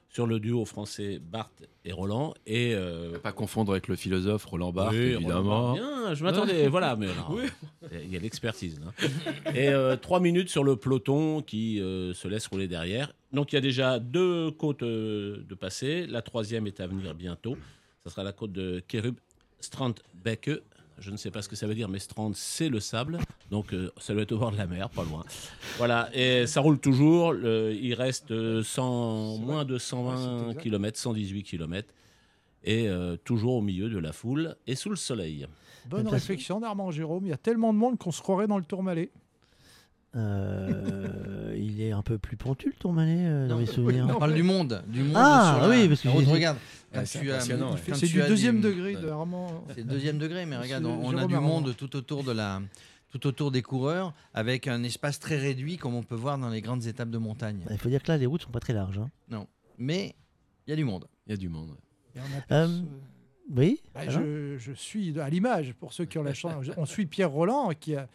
sur 0.07 0.27
le 0.27 0.39
duo 0.39 0.63
français 0.63 1.19
Bart 1.19 1.49
et 1.83 1.91
Roland. 1.91 2.35
Et, 2.45 2.73
euh, 2.75 3.17
Pas 3.19 3.31
confondre 3.31 3.71
avec 3.71 3.87
le 3.87 3.95
philosophe 3.95 4.45
Roland 4.45 4.71
Barthes, 4.71 4.93
oui, 4.93 4.99
évidemment. 5.13 5.73
Roland 5.73 5.73
Barthes, 5.73 6.03
bien, 6.03 6.13
je 6.13 6.23
m'attendais, 6.23 6.67
voilà, 6.69 6.95
mais 6.95 7.07
alors, 7.11 7.31
Oui. 7.33 7.43
il 7.91 8.11
y 8.13 8.15
a 8.15 8.19
l'expertise. 8.19 8.79
là. 8.79 8.93
Et 9.55 9.69
euh, 9.69 9.97
trois 9.97 10.19
minutes 10.19 10.49
sur 10.49 10.63
le 10.63 10.75
peloton 10.77 11.41
qui 11.41 11.81
euh, 11.81 12.13
se 12.13 12.27
laisse 12.27 12.45
rouler 12.47 12.67
derrière. 12.67 13.11
Donc 13.33 13.51
il 13.51 13.55
y 13.55 13.57
a 13.57 13.61
déjà 13.61 13.99
deux 13.99 14.51
côtes 14.51 14.83
de 14.83 15.55
passer. 15.59 16.05
La 16.05 16.21
troisième 16.21 16.67
est 16.67 16.79
à 16.79 16.85
venir 16.87 17.15
bientôt. 17.15 17.57
Ça 18.05 18.11
sera 18.11 18.23
la 18.23 18.31
côte 18.33 18.51
de 18.53 18.81
Kerub 18.87 19.15
Strandbeke. 19.59 20.51
Je 20.99 21.11
ne 21.11 21.17
sais 21.17 21.31
pas 21.31 21.41
ce 21.41 21.49
que 21.49 21.55
ça 21.55 21.67
veut 21.67 21.75
dire, 21.75 21.89
mais 21.89 21.99
Strand, 21.99 22.31
c'est 22.35 22.69
le 22.69 22.79
sable. 22.79 23.17
Donc 23.51 23.73
euh, 23.73 23.91
ça 23.99 24.13
doit 24.13 24.23
être 24.23 24.31
au 24.31 24.37
bord 24.37 24.51
de 24.51 24.57
la 24.57 24.67
mer, 24.67 24.89
pas 24.89 25.03
loin. 25.03 25.23
Voilà, 25.77 26.09
et 26.13 26.47
ça 26.47 26.61
roule 26.61 26.79
toujours. 26.79 27.33
Le- 27.33 27.73
il 27.73 27.93
reste 27.93 28.31
euh, 28.31 28.63
100, 28.63 29.37
moins 29.39 29.65
de 29.65 29.73
Ouais, 29.73 29.79
c'est 29.79 29.85
120 29.87 30.49
exact. 30.49 30.61
km, 30.61 30.97
118 30.99 31.43
km. 31.43 31.89
Et 32.63 32.87
euh, 32.87 33.17
toujours 33.17 33.55
au 33.55 33.61
milieu 33.61 33.89
de 33.89 33.97
la 33.97 34.13
foule 34.13 34.55
et 34.67 34.75
sous 34.75 34.89
le 34.89 34.95
soleil. 34.95 35.47
Bonne 35.89 36.07
réflexion 36.07 36.61
d'Armand 36.61 36.91
Jérôme. 36.91 37.25
Il 37.25 37.29
y 37.29 37.33
a 37.33 37.37
tellement 37.37 37.73
de 37.73 37.77
monde 37.77 37.97
qu'on 37.97 38.11
se 38.11 38.21
croirait 38.21 38.47
dans 38.47 38.57
le 38.57 38.63
Tourmalet. 38.63 39.09
Euh, 40.15 41.55
il 41.57 41.81
est 41.81 41.91
un 41.91 42.01
peu 42.01 42.17
plus 42.17 42.37
pentu 42.37 42.67
le 42.67 42.73
Tourmalet 42.73 43.15
euh, 43.25 43.47
dans 43.47 43.55
Non, 43.55 43.61
mes 43.61 43.65
souvenirs. 43.67 44.07
On 44.09 44.19
parle 44.19 44.33
du 44.33 44.43
monde. 44.43 44.83
Du 44.87 45.03
monde 45.03 45.13
Ah, 45.15 45.55
sur 45.57 45.67
la- 45.67 45.75
oui, 45.75 45.87
parce 45.87 46.01
que 46.01 46.09
j'ai- 46.09 46.31
regarde. 46.31 46.57
Ouais, 46.57 46.99
quand 46.99 47.05
c'est 47.05 47.19
tu 47.21 47.31
as- 47.31 47.35
impressionnant, 47.35 47.73
ouais. 47.73 47.79
quand 47.87 47.95
C'est 47.95 48.05
tu 48.07 48.13
du 48.13 48.21
as 48.21 48.27
deuxième 48.27 48.61
degré 48.61 48.95
de 48.95 49.07
Armand. 49.09 49.63
C'est 49.69 49.77
le 49.77 49.83
deuxième 49.85 50.17
degré, 50.19 50.45
mais 50.45 50.57
regarde, 50.57 50.85
on, 50.85 50.89
on 50.91 51.09
a 51.09 51.11
Jérôme 51.11 51.27
du 51.27 51.35
Armand. 51.35 51.47
monde 51.61 51.75
tout 51.75 51.95
autour 51.95 52.23
de 52.23 52.31
la, 52.31 52.61
tout 53.09 53.25
autour 53.27 53.51
des 53.51 53.61
coureurs, 53.63 54.13
avec 54.33 54.67
un 54.67 54.83
espace 54.83 55.19
très 55.19 55.37
réduit, 55.37 55.77
comme 55.77 55.95
on 55.95 56.03
peut 56.03 56.15
voir 56.15 56.37
dans 56.37 56.49
les 56.49 56.61
grandes 56.61 56.85
étapes 56.85 57.09
de 57.09 57.17
montagne. 57.17 57.65
Il 57.71 57.77
faut 57.77 57.89
dire 57.89 58.03
que 58.03 58.11
là, 58.11 58.17
les 58.17 58.25
routes 58.27 58.43
sont 58.43 58.51
pas 58.51 58.59
très 58.59 58.73
larges. 58.73 58.99
hein. 59.31 59.45
Mais 59.79 60.13
il 60.67 60.69
y 60.69 60.73
a 60.73 60.75
du 60.75 60.83
monde. 60.85 61.05
Il 61.25 61.31
y 61.31 61.33
a 61.33 61.37
du 61.37 61.49
monde. 61.49 61.71
Et 62.15 62.19
on 62.19 62.23
a 62.55 62.55
Euh, 62.55 62.67
perçu- 62.67 62.83
Oui 63.55 63.79
Bah, 63.93 64.01
Alain 64.01 64.11
je, 64.11 64.57
je 64.59 64.71
suis 64.73 65.19
à 65.19 65.29
l'image, 65.29 65.73
pour 65.73 65.91
ceux 65.93 66.05
qui 66.05 66.17
ont 66.19 66.23
la 66.23 66.33
chance. 66.35 66.67
On 66.77 66.85
suit 66.85 67.07
Pierre 67.07 67.31
Roland, 67.31 67.71
qui, 67.77 67.95
a, 67.95 68.07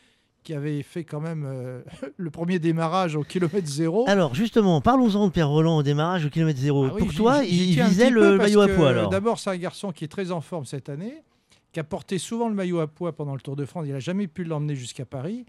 qui 0.49 0.55
avait 0.55 0.83
fait 0.83 1.05
quand 1.05 1.21
même 1.21 1.45
euh, 1.47 1.83
le 2.17 2.31
premier 2.31 2.59
démarrage 2.59 3.17
au 3.17 3.23
kilomètre 3.23 3.67
zéro. 3.67 4.07
Alors 4.09 4.35
justement, 4.35 4.81
parlons-en 4.81 5.27
de 5.27 5.31
Pierre 5.31 5.51
Roland 5.51 5.77
au 5.77 5.83
démarrage 5.83 6.25
au 6.25 6.31
kilomètre 6.31 6.59
zéro. 6.59 6.87
Ah 6.87 6.93
oui, 6.95 7.03
Pour 7.03 7.13
toi, 7.13 7.45
il 7.45 7.75
visait 7.75 8.09
le 8.09 8.39
maillot 8.39 8.63
à 8.63 8.69
poids 8.69 8.89
alors. 8.89 9.11
D'abord, 9.11 9.39
c'est 9.39 9.51
un 9.51 9.59
garçon 9.59 9.93
qui 9.93 10.07
est 10.07 10.09
très 10.09 10.31
en 10.31 10.41
forme 10.41 10.65
cette 10.65 10.89
année, 10.89 11.23
qui 11.71 11.81
a 11.81 11.85
porté 11.85 12.17
souvent 12.17 12.49
le 12.49 12.55
maillot 12.55 12.81
à 12.81 12.87
poids 12.87 13.13
pendant 13.13 13.35
le 13.35 13.43
Tour 13.43 13.57
de 13.57 13.67
France. 13.67 13.85
Il 13.87 13.93
n'a 13.93 13.99
jamais 14.01 14.27
pu 14.27 14.43
l'emmener 14.43 14.75
jusqu'à 14.75 15.05
Paris. 15.05 15.45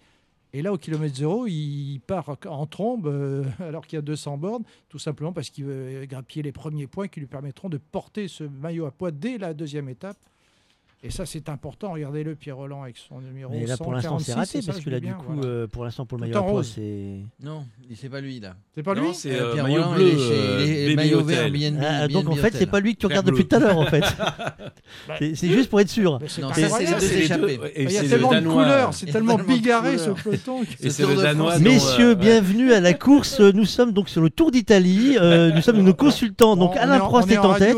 Et 0.51 0.61
là, 0.61 0.73
au 0.73 0.77
kilomètre 0.77 1.15
zéro, 1.15 1.47
il 1.47 1.99
part 2.05 2.35
en 2.45 2.65
trombe 2.65 3.07
euh, 3.07 3.45
alors 3.61 3.87
qu'il 3.87 3.95
y 3.95 3.99
a 3.99 4.01
200 4.01 4.37
bornes, 4.37 4.63
tout 4.89 4.99
simplement 4.99 5.31
parce 5.31 5.49
qu'il 5.49 5.63
veut 5.63 6.05
grappiller 6.07 6.43
les 6.43 6.51
premiers 6.51 6.87
points 6.87 7.07
qui 7.07 7.21
lui 7.21 7.27
permettront 7.27 7.69
de 7.69 7.77
porter 7.77 8.27
ce 8.27 8.43
maillot 8.43 8.85
à 8.85 8.91
poids 8.91 9.11
dès 9.11 9.37
la 9.37 9.53
deuxième 9.53 9.87
étape. 9.87 10.17
Et 11.01 11.11
ça, 11.11 11.25
c'est 11.25 11.47
important. 11.47 11.93
Regardez-le, 11.93 12.35
Pierre 12.35 12.57
Roland, 12.57 12.83
avec 12.83 12.97
son 12.97 13.21
numéro 13.21 13.53
Mais 13.53 13.65
là 13.65 13.77
pour 13.77 13.93
l'instant 13.93 14.19
c'est 14.19 14.33
146, 14.33 14.55
raté 14.57 14.67
parce 14.67 14.83
que 14.83 14.89
là 14.89 14.99
du 14.99 15.05
bien, 15.05 15.13
coup 15.15 15.31
voilà. 15.33 15.47
euh, 15.47 15.65
pour 15.67 15.85
l'instant 15.85 16.05
pour 16.05 16.17
le 16.17 16.27
maillot 16.27 16.41
rose. 16.41 16.73
c'est 16.75 17.19
Non, 17.41 17.63
c'est 17.95 18.09
pas 18.09 18.19
lui 18.19 18.41
là. 18.41 18.57
C'est 18.75 18.83
pas 18.83 18.95
lui 18.95 19.13
c'est 19.13 19.31
Euh, 19.31 19.43
euh, 19.45 19.53
Pierre 19.53 19.63
maillot 19.63 19.81
Roland, 19.83 19.95
bleu. 19.95 20.09
il 20.09 20.13
est 20.13 20.17
chez- 20.17 20.33
euh, 20.33 20.83
Baby 20.87 20.95
maillot 20.97 21.23
vert, 21.23 21.49
BNB. 21.51 21.81
Ah, 21.81 22.07
donc 22.09 22.27
en 22.27 22.35
fait 22.35 22.53
c'est 22.53 22.65
pas 22.69 22.81
lui 22.81 22.95
que 22.95 22.99
tu 22.99 23.05
regardes 23.05 23.27
depuis 23.27 23.47
tout 23.47 23.55
à 23.55 23.59
l'heure 23.59 23.77
en 23.77 23.85
fait. 23.85 24.03
C'est- 25.35 25.47
juste 25.47 25.69
pour 25.69 25.79
être 25.79 25.89
sûr. 25.89 26.19
C'est 26.27 26.41
les 26.41 26.85
les 26.99 27.17
échappés. 27.19 27.59
et 27.75 27.83
Il 27.83 27.91
y 27.93 27.97
a 27.97 28.03
tellement 28.03 28.33
de 28.33 28.39
couleurs, 28.47 28.93
c'est 28.93 29.05
tellement 29.05 29.37
bigarré 29.37 29.97
ce 29.97 30.09
peloton. 30.09 30.63
Messieurs, 31.61 32.09
euh, 32.11 32.15
bienvenue 32.15 32.73
à 32.73 32.81
la 32.81 32.93
course. 32.93 33.39
Nous 33.39 33.65
sommes 33.65 33.93
donc 33.93 34.09
sur 34.09 34.21
le 34.21 34.29
Tour 34.29 34.51
d'Italie. 34.51 35.15
Euh, 35.17 35.51
nous 35.53 35.61
sommes 35.61 35.81
nos 35.81 35.93
consultants. 35.93 36.57
Donc 36.57 36.71
On- 36.71 36.77
on 36.77 36.81
Alain 36.81 36.99
Prost 36.99 37.31
est 37.31 37.37
en 37.37 37.51
en 37.51 37.55
tête. 37.55 37.77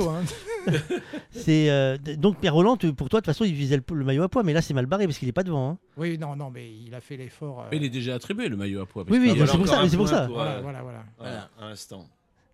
c'est 1.31 1.69
euh, 1.69 1.97
donc 1.97 2.37
Pierre 2.39 2.53
Roland, 2.53 2.77
tu- 2.77 2.93
pour 2.93 3.09
toi, 3.09 3.19
de 3.21 3.25
toute 3.25 3.33
façon, 3.33 3.45
il 3.45 3.53
visait 3.53 3.77
le, 3.77 3.83
le 3.95 4.05
maillot 4.05 4.23
à 4.23 4.29
poids, 4.29 4.43
mais 4.43 4.53
là, 4.53 4.61
c'est 4.61 4.73
mal 4.73 4.85
barré 4.85 5.05
parce 5.05 5.17
qu'il 5.17 5.27
est 5.27 5.31
pas 5.33 5.43
devant. 5.43 5.71
hein. 5.71 5.77
Oui, 5.97 6.17
non, 6.17 6.35
non, 6.35 6.49
mais 6.49 6.69
il 6.71 6.93
a 6.93 7.01
fait 7.01 7.17
l'effort. 7.17 7.61
euh, 7.61 7.67
Mais 7.71 7.77
il 7.77 7.83
est 7.83 7.89
déjà 7.89 8.15
attribué 8.15 8.47
le 8.49 8.57
maillot 8.57 8.81
à 8.81 8.85
poids. 8.85 9.03
Oui, 9.09 9.17
oui, 9.19 9.33
c'est 9.47 9.57
pour 9.57 9.67
ça, 9.67 9.87
c'est 9.87 9.97
pour 9.97 10.07
ça. 10.07 10.27
Voilà, 10.27 10.61
voilà, 10.61 10.81
voilà. 10.81 11.03
Voilà, 11.17 11.49
un 11.59 11.67
instant. 11.69 12.07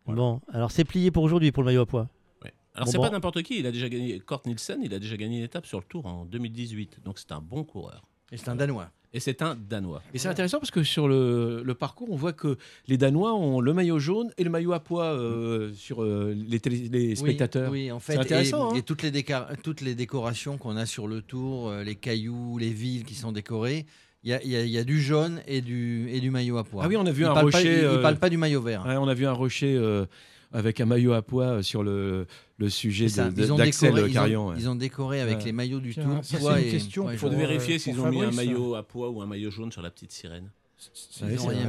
Bon, 0.06 0.40
alors 0.54 0.72
c'est 0.72 0.86
plié 0.86 1.12
pour 1.12 1.24
aujourd'hui 1.24 1.52
pour 1.52 1.64
le 1.64 1.68
maillot 1.68 1.82
à 1.82 1.86
poids. 1.86 2.08
Ouais. 2.44 2.54
Alors 2.76 2.86
Bon, 2.86 2.92
c'est 2.92 2.98
bon. 2.98 3.04
pas 3.04 3.10
n'importe 3.10 3.44
qui, 3.44 3.60
il 3.60 3.68
a 3.68 3.72
déjà 3.72 3.90
gagné 3.90 4.20
Kort 4.20 4.42
Nielsen, 4.46 4.80
il 4.84 4.94
a 4.94 5.00
déjà 5.00 5.18
gagné 5.18 5.40
une 5.40 5.44
étape 5.44 5.66
sur 5.66 5.80
le 5.80 5.86
Tour 5.86 6.06
en 6.06 6.24
2018, 6.26 7.00
donc 7.04 7.20
c'est 7.20 7.32
un 7.34 7.42
bon 7.42 7.64
coureur. 7.66 8.04
Et 8.32 8.38
c'est 8.38 8.50
un 8.50 8.56
Danois. 8.56 8.90
Et 9.18 9.20
c'est 9.20 9.42
un 9.42 9.56
Danois. 9.56 10.04
Et 10.14 10.20
c'est 10.20 10.28
intéressant 10.28 10.60
parce 10.60 10.70
que 10.70 10.84
sur 10.84 11.08
le, 11.08 11.64
le 11.66 11.74
parcours, 11.74 12.08
on 12.12 12.16
voit 12.16 12.34
que 12.34 12.56
les 12.88 12.98
Danois 12.98 13.34
ont 13.34 13.60
le 13.60 13.74
maillot 13.74 13.98
jaune 13.98 14.30
et 14.38 14.44
le 14.44 14.50
maillot 14.52 14.74
à 14.74 14.80
poids 14.80 15.06
euh, 15.06 15.74
sur 15.74 16.04
euh, 16.04 16.36
les, 16.48 16.60
télé- 16.60 16.88
les 16.92 17.16
spectateurs. 17.16 17.72
Oui, 17.72 17.86
oui, 17.86 17.92
en 17.92 18.00
fait, 18.00 18.14
C'est 18.14 18.20
intéressant. 18.20 18.70
Et, 18.72 18.76
hein. 18.76 18.80
et 18.80 18.82
toutes, 18.84 19.02
les 19.02 19.10
déca- 19.12 19.48
toutes 19.64 19.82
les 19.82 19.96
décorations 19.96 20.58
qu'on 20.60 20.78
a 20.78 20.86
sur 20.86 21.08
le 21.08 21.22
tour, 21.22 21.70
euh, 21.70 21.84
les 21.84 21.96
cailloux, 21.96 22.60
les 22.60 22.70
villes 22.70 23.04
qui 23.06 23.16
sont 23.16 23.32
décorées, 23.32 23.86
il 24.24 24.30
y 24.30 24.34
a, 24.34 24.44
il 24.44 24.50
y 24.52 24.56
a- 24.56 24.64
il 24.64 24.70
y 24.70 24.78
a 24.78 24.84
du 24.84 25.02
jaune 25.02 25.42
et 25.48 25.62
du, 25.62 26.10
et 26.12 26.20
du 26.20 26.30
maillot 26.30 26.58
à 26.60 26.64
pois. 26.64 26.84
Ah 26.86 26.88
oui, 26.88 26.96
on 26.98 27.06
a 27.08 27.12
vu 27.12 27.26
un 27.26 27.34
pas- 27.34 27.42
rocher, 27.42 27.64
ils- 27.64 27.80
ils 27.80 27.86
euh, 27.86 28.02
parlent 28.04 28.20
pas 28.20 28.30
du 28.30 28.38
maillot 28.38 28.62
vert. 28.62 28.86
Ouais, 28.86 28.98
on 28.98 29.08
a 29.08 29.14
vu 29.16 29.26
un 29.26 29.32
rocher 29.34 29.76
euh, 29.76 30.06
avec 30.52 30.80
un 30.80 30.86
maillot 30.86 31.14
à 31.14 31.22
pois 31.24 31.64
sur 31.64 31.82
le, 31.82 32.28
le 32.58 32.70
sujet 32.70 33.06
d'Axel 33.08 33.94
décoré- 33.94 34.30
ils 34.30 34.38
ouais. 34.38 34.56
Ils 34.58 34.70
ont 34.70 34.76
décoré 34.76 35.22
avec 35.22 35.38
Ouais. 35.40 35.44
les 35.46 35.52
maillots 35.52 35.80
du 35.80 35.94
tour. 35.94 36.04
c'est 36.24 36.38
une 36.42 36.58
et- 36.58 36.70
question 36.72 37.10
Il 37.12 37.18
faut 37.18 37.30
vérifier 37.30 37.78
s'ils 37.80 38.00
ont 38.00 38.10
mis 38.10 38.22
un 38.22 38.32
maillot 38.32 38.76
à 38.76 38.84
pois 38.84 39.10
ou 39.10 39.22
un 39.22 39.26
maillot 39.28 39.52
jaune 39.52 39.72
sur 39.72 39.82
la 39.82 39.90
petite 39.92 40.12
sirène. 40.12 40.50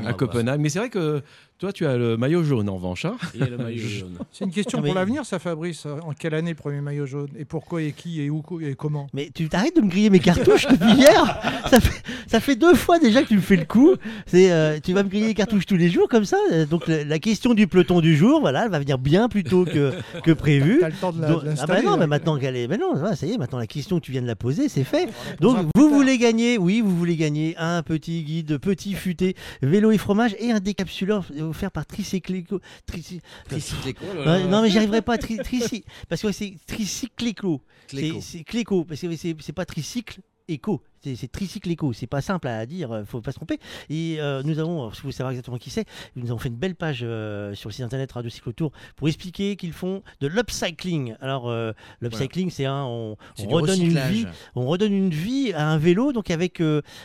À 0.06 0.12
Copenhague. 0.12 0.60
Mais 0.60 0.68
c'est 0.68 0.78
vrai 0.78 0.90
que 0.90 1.22
toi, 1.58 1.72
tu 1.72 1.86
as 1.86 1.96
le 1.96 2.16
maillot 2.16 2.44
jaune 2.44 2.68
en 2.68 2.76
revanche. 2.76 3.04
hein. 3.04 3.16
Et 3.34 3.38
le 3.38 3.56
maillot 3.58 3.86
jaune. 3.88 4.18
C'est 4.32 4.44
une 4.44 4.50
question 4.52 4.80
mais- 4.80 4.88
pour 4.88 4.94
l'avenir, 4.94 5.24
ça, 5.26 5.38
Fabrice. 5.38 5.86
En 5.86 6.12
quelle 6.12 6.34
année 6.34 6.50
le 6.50 6.56
premier 6.56 6.80
maillot 6.80 7.06
jaune 7.06 7.28
Et 7.38 7.44
pourquoi 7.44 7.82
et 7.82 7.92
qui 7.92 8.20
et 8.22 8.30
où 8.30 8.42
et 8.60 8.74
comment? 8.76 9.08
Mais 9.12 9.30
tu 9.34 9.48
t'arrêtes 9.48 9.74
de 9.76 9.80
me 9.80 9.88
griller 9.88 10.10
mes 10.10 10.20
cartouches 10.20 10.66
depuis 10.70 10.92
hier 10.94 11.40
ça 11.68 11.80
fait, 11.80 12.02
ça 12.28 12.40
fait 12.40 12.56
deux 12.56 12.74
fois 12.74 12.98
déjà 12.98 13.22
que 13.22 13.28
tu 13.28 13.34
me 13.36 13.40
fais 13.40 13.56
le 13.56 13.64
coup. 13.64 13.94
C'est, 14.26 14.50
euh, 14.52 14.78
tu 14.82 14.92
vas 14.92 15.02
me 15.02 15.08
griller 15.08 15.26
les 15.28 15.34
cartouches 15.34 15.66
tous 15.66 15.76
les 15.76 15.90
jours 15.90 16.08
comme 16.08 16.24
ça. 16.24 16.36
Euh, 16.52 16.64
Donc 16.64 16.86
la 16.86 17.18
question 17.18 17.54
du 17.54 17.66
peloton 17.66 18.00
du 18.00 18.16
jour, 18.16 18.40
voilà, 18.40 18.64
elle 18.64 18.70
va 18.70 18.78
venir 18.78 18.96
bien 18.98 19.28
plus 19.28 19.42
tôt 19.44 19.64
que, 19.64 19.92
que 20.22 20.30
prévu. 20.30 20.78
T'as 20.80 20.88
le 20.88 20.94
temps 20.94 21.12
de 21.12 21.20
la- 21.20 21.28
Donc- 21.28 21.44
de 21.44 21.50
ah 21.58 21.66
bah 21.66 21.82
non, 21.82 21.96
mais 21.96 22.06
maintenant 22.06 22.38
qu'elle 22.38 22.56
est, 22.56 22.68
mais 22.68 22.78
non, 22.78 22.94
voilà, 22.94 23.16
ça 23.16 23.26
y 23.26 23.32
est, 23.32 23.38
maintenant 23.38 23.58
la 23.58 23.66
question 23.66 23.98
que 23.98 24.04
tu 24.04 24.12
viens 24.12 24.22
de 24.22 24.26
la 24.26 24.36
poser, 24.36 24.68
c'est 24.68 24.84
fait. 24.84 25.08
Donc 25.40 25.58
vous 25.74 25.90
voulez 25.90 26.18
gagner, 26.18 26.56
oui, 26.56 26.80
vous 26.80 26.96
voulez 26.96 27.16
gagner 27.16 27.54
un 27.58 27.82
petit 27.82 28.22
guide, 28.22 28.58
petit 28.58 28.94
futé, 28.94 29.34
vélo 29.62 29.90
et 29.90 29.98
fromage 29.98 30.36
et 30.38 30.52
un 30.52 30.60
décapsuleur 30.60 31.24
offert 31.48 31.70
par 31.70 31.86
Tricyclico. 31.86 32.60
Tricy- 32.86 33.20
Tricycléco. 33.48 34.04
Ouais, 34.04 34.44
non 34.46 34.62
mais 34.62 34.70
j'y 34.70 34.78
arriverai 34.78 35.02
pas, 35.02 35.18
tri, 35.18 35.36
tricy- 35.38 35.84
parce 36.08 36.22
que 36.22 36.32
c'est 36.32 36.54
tricycléco. 36.66 37.60
C'est 37.88 37.96
Cléco. 37.96 38.18
c'est 38.20 38.44
cléco, 38.44 38.84
parce 38.84 39.00
que 39.00 39.16
c'est 39.16 39.52
pas 39.54 39.64
tricycle 39.64 40.20
éco, 40.46 40.82
c'est 41.02 41.30
tricycle 41.30 41.70
éco. 41.70 41.92
C'est 41.92 42.06
pas 42.06 42.20
simple 42.20 42.48
à 42.48 42.64
dire, 42.66 42.92
euh, 42.92 43.04
faut 43.04 43.20
pas 43.20 43.32
se 43.32 43.36
tromper. 43.36 43.58
Et 43.88 44.16
euh, 44.20 44.42
nous 44.44 44.58
avons, 44.58 44.90
si 44.90 44.98
vous 44.98 45.02
voulez 45.02 45.12
savoir 45.12 45.30
exactement 45.32 45.58
qui 45.58 45.70
c'est, 45.70 45.84
nous 46.16 46.30
avons 46.30 46.38
fait 46.38 46.48
une 46.48 46.56
belle 46.56 46.74
page 46.74 47.00
euh, 47.02 47.54
sur 47.54 47.68
le 47.68 47.72
site 47.72 47.84
internet 47.84 48.10
Radio 48.12 48.30
Cyclotour 48.30 48.72
pour 48.96 49.08
expliquer 49.08 49.56
qu'ils 49.56 49.72
font 49.72 50.02
de 50.20 50.26
l'upcycling. 50.26 51.14
Alors 51.20 51.48
euh, 51.48 51.72
l'upcycling, 52.00 52.50
c'est 52.50 52.66
un, 52.66 52.84
on, 52.84 53.16
redonne 53.48 53.82
une 53.82 53.98
vie, 53.98 54.26
on 54.54 54.66
redonne 54.66 54.92
une 54.92 55.10
vie 55.10 55.52
à 55.52 55.68
un 55.68 55.78
vélo. 55.78 56.12
Donc 56.12 56.30
avec 56.30 56.62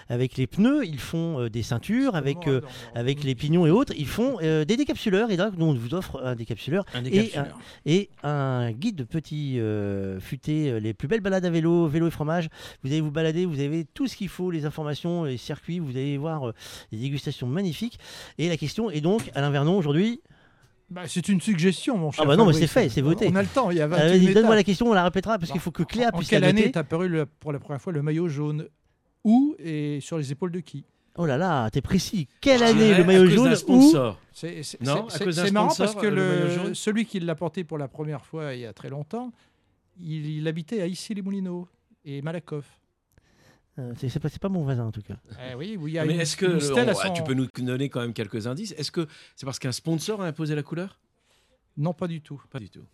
avec 0.10 0.38
les 0.38 0.48
pneus, 0.48 0.86
ils 0.86 1.00
font 1.00 1.48
des 1.48 1.64
ceintures, 1.64 2.16
avec 2.16 2.38
avec 2.96 3.24
les 3.24 3.36
pignons 3.36 3.66
et 3.66 3.72
autres, 3.72 3.94
ils 3.98 4.08
font 4.08 4.38
des 4.40 4.66
décapsuleurs. 4.66 5.32
Et 5.32 5.38
donc, 5.38 5.58
nous, 5.58 5.66
on 5.66 5.74
vous 5.74 5.94
offre 5.94 6.22
un 6.24 6.36
décapsuleur 6.36 6.86
Un 6.94 7.04
et, 7.06 7.10
décapsuleur. 7.10 7.58
et 7.86 8.10
un 8.24 8.72
guide 8.72 8.96
de 8.96 9.04
petits 9.04 9.60
futés, 10.20 10.80
les 10.80 10.94
plus 10.94 11.08
belles 11.08 11.22
balades 11.22 11.46
à 11.46 11.50
vélo, 11.50 11.88
vélo 11.88 12.08
et 12.08 12.12
fromage. 12.12 12.50
Vous 12.84 12.92
allez 12.92 13.02
vous 13.02 13.12
balader, 13.12 13.46
vous 13.46 13.60
avez 13.60 13.83
tout 13.94 14.08
ce 14.08 14.16
qu'il 14.16 14.30
faut, 14.30 14.52
les 14.52 14.66
informations, 14.66 15.24
les 15.24 15.38
circuits, 15.38 15.80
vous 15.80 15.92
allez 15.92 16.18
voir 16.18 16.50
euh, 16.50 16.54
des 16.92 16.98
dégustations 16.98 17.48
magnifiques. 17.48 18.00
Et 18.38 18.50
la 18.50 18.58
question 18.58 18.90
est 18.90 19.02
donc, 19.02 19.30
Alain 19.36 19.50
Vernon, 19.52 19.78
aujourd'hui, 19.78 20.22
Bah, 20.90 21.04
c'est 21.08 21.28
une 21.30 21.42
suggestion, 21.42 21.98
mon 21.98 22.12
cher. 22.12 22.26
bah 22.26 22.36
non, 22.36 22.46
mais 22.46 22.54
c'est 22.54 22.68
fait, 22.68 22.90
c'est 22.90 23.02
voté. 23.02 23.28
On 23.32 23.36
a 23.36 23.42
le 23.42 23.48
temps, 23.48 23.72
il 23.72 23.78
y 23.78 23.82
a 23.82 23.88
28 23.88 24.30
euh, 24.30 24.34
donne-moi 24.34 24.56
la 24.56 24.64
question, 24.64 24.88
on 24.90 24.94
la 24.94 25.04
répétera 25.04 25.40
parce 25.40 25.52
qu'il 25.52 25.62
faut 25.62 25.72
que 25.72 25.84
Cléa 25.84 26.10
En 26.14 26.18
puisse 26.18 26.30
quelle 26.30 26.42
la 26.42 26.50
année 26.50 26.66
est 26.66 26.78
apparu 26.78 27.08
le- 27.10 27.26
pour 27.26 27.52
la 27.52 27.60
première 27.60 27.82
fois 27.82 27.94
le 27.94 28.02
maillot 28.02 28.28
jaune? 28.28 28.68
Où 29.24 29.56
et 29.60 30.00
sur 30.02 30.18
les 30.18 30.32
épaules 30.34 30.52
de 30.52 30.60
qui? 30.60 30.84
Oh 31.16 31.26
là 31.26 31.38
là, 31.38 31.70
t'es 31.70 31.80
précis. 31.82 32.28
Quelle 32.42 32.60
Je 32.60 32.64
année 32.66 32.94
le 32.98 33.04
maillot 33.04 33.26
jaune 33.28 33.54
où 33.54 33.56
sponsor. 33.56 34.20
C'est 34.34 34.82
marrant 34.82 35.08
parce 35.78 35.96
que 35.96 36.08
euh, 36.08 36.68
le 36.70 36.74
celui 36.74 37.06
qui 37.06 37.20
l'a 37.20 37.36
porté 37.36 37.64
pour 37.64 37.78
la 37.78 37.88
première 37.88 38.26
fois 38.26 38.54
il 38.54 38.62
y 38.62 38.66
a 38.66 38.74
très 38.74 38.90
longtemps, 38.90 39.32
il, 40.00 40.26
il 40.40 40.48
habitait 40.48 40.82
à 40.82 40.88
Issy-les-Moulineaux 40.88 41.68
et 42.04 42.22
Malakoff. 42.22 42.66
Euh, 43.80 43.94
c'est 43.98 44.40
pas, 44.40 44.50
mon 44.50 44.64
voisin 44.64 44.86
en 44.86 44.92
tout 44.92 45.02
cas. 45.02 45.18
Eh 45.50 45.56
oui, 45.56 45.78
où 45.78 45.88
il 45.88 45.96
y 45.96 46.00
a 46.00 46.06
Mais 46.06 46.14
une, 46.14 46.20
est-ce 46.22 46.38
que 46.38 46.46
on- 46.46 46.94
son- 46.94 47.14
tu 47.14 47.24
peux 47.24 47.34
nous 47.34 47.48
donner 47.58 47.90
quand 47.90 48.02
même 48.02 48.14
quelques 48.14 48.46
indices 48.46 48.74
Est-ce 48.78 48.92
que 48.92 49.08
c'est 49.36 49.46
parce 49.46 49.58
qu'un 49.58 49.72
sponsor 49.72 50.22
a 50.22 50.28
imposé 50.28 50.54
la 50.54 50.62
couleur? 50.62 51.00
Non, 51.76 51.94
pas 51.94 52.08
du 52.08 52.22
tout. 52.22 52.42
Pas 52.52 52.60
du 52.60 52.70
tout. 52.70 52.86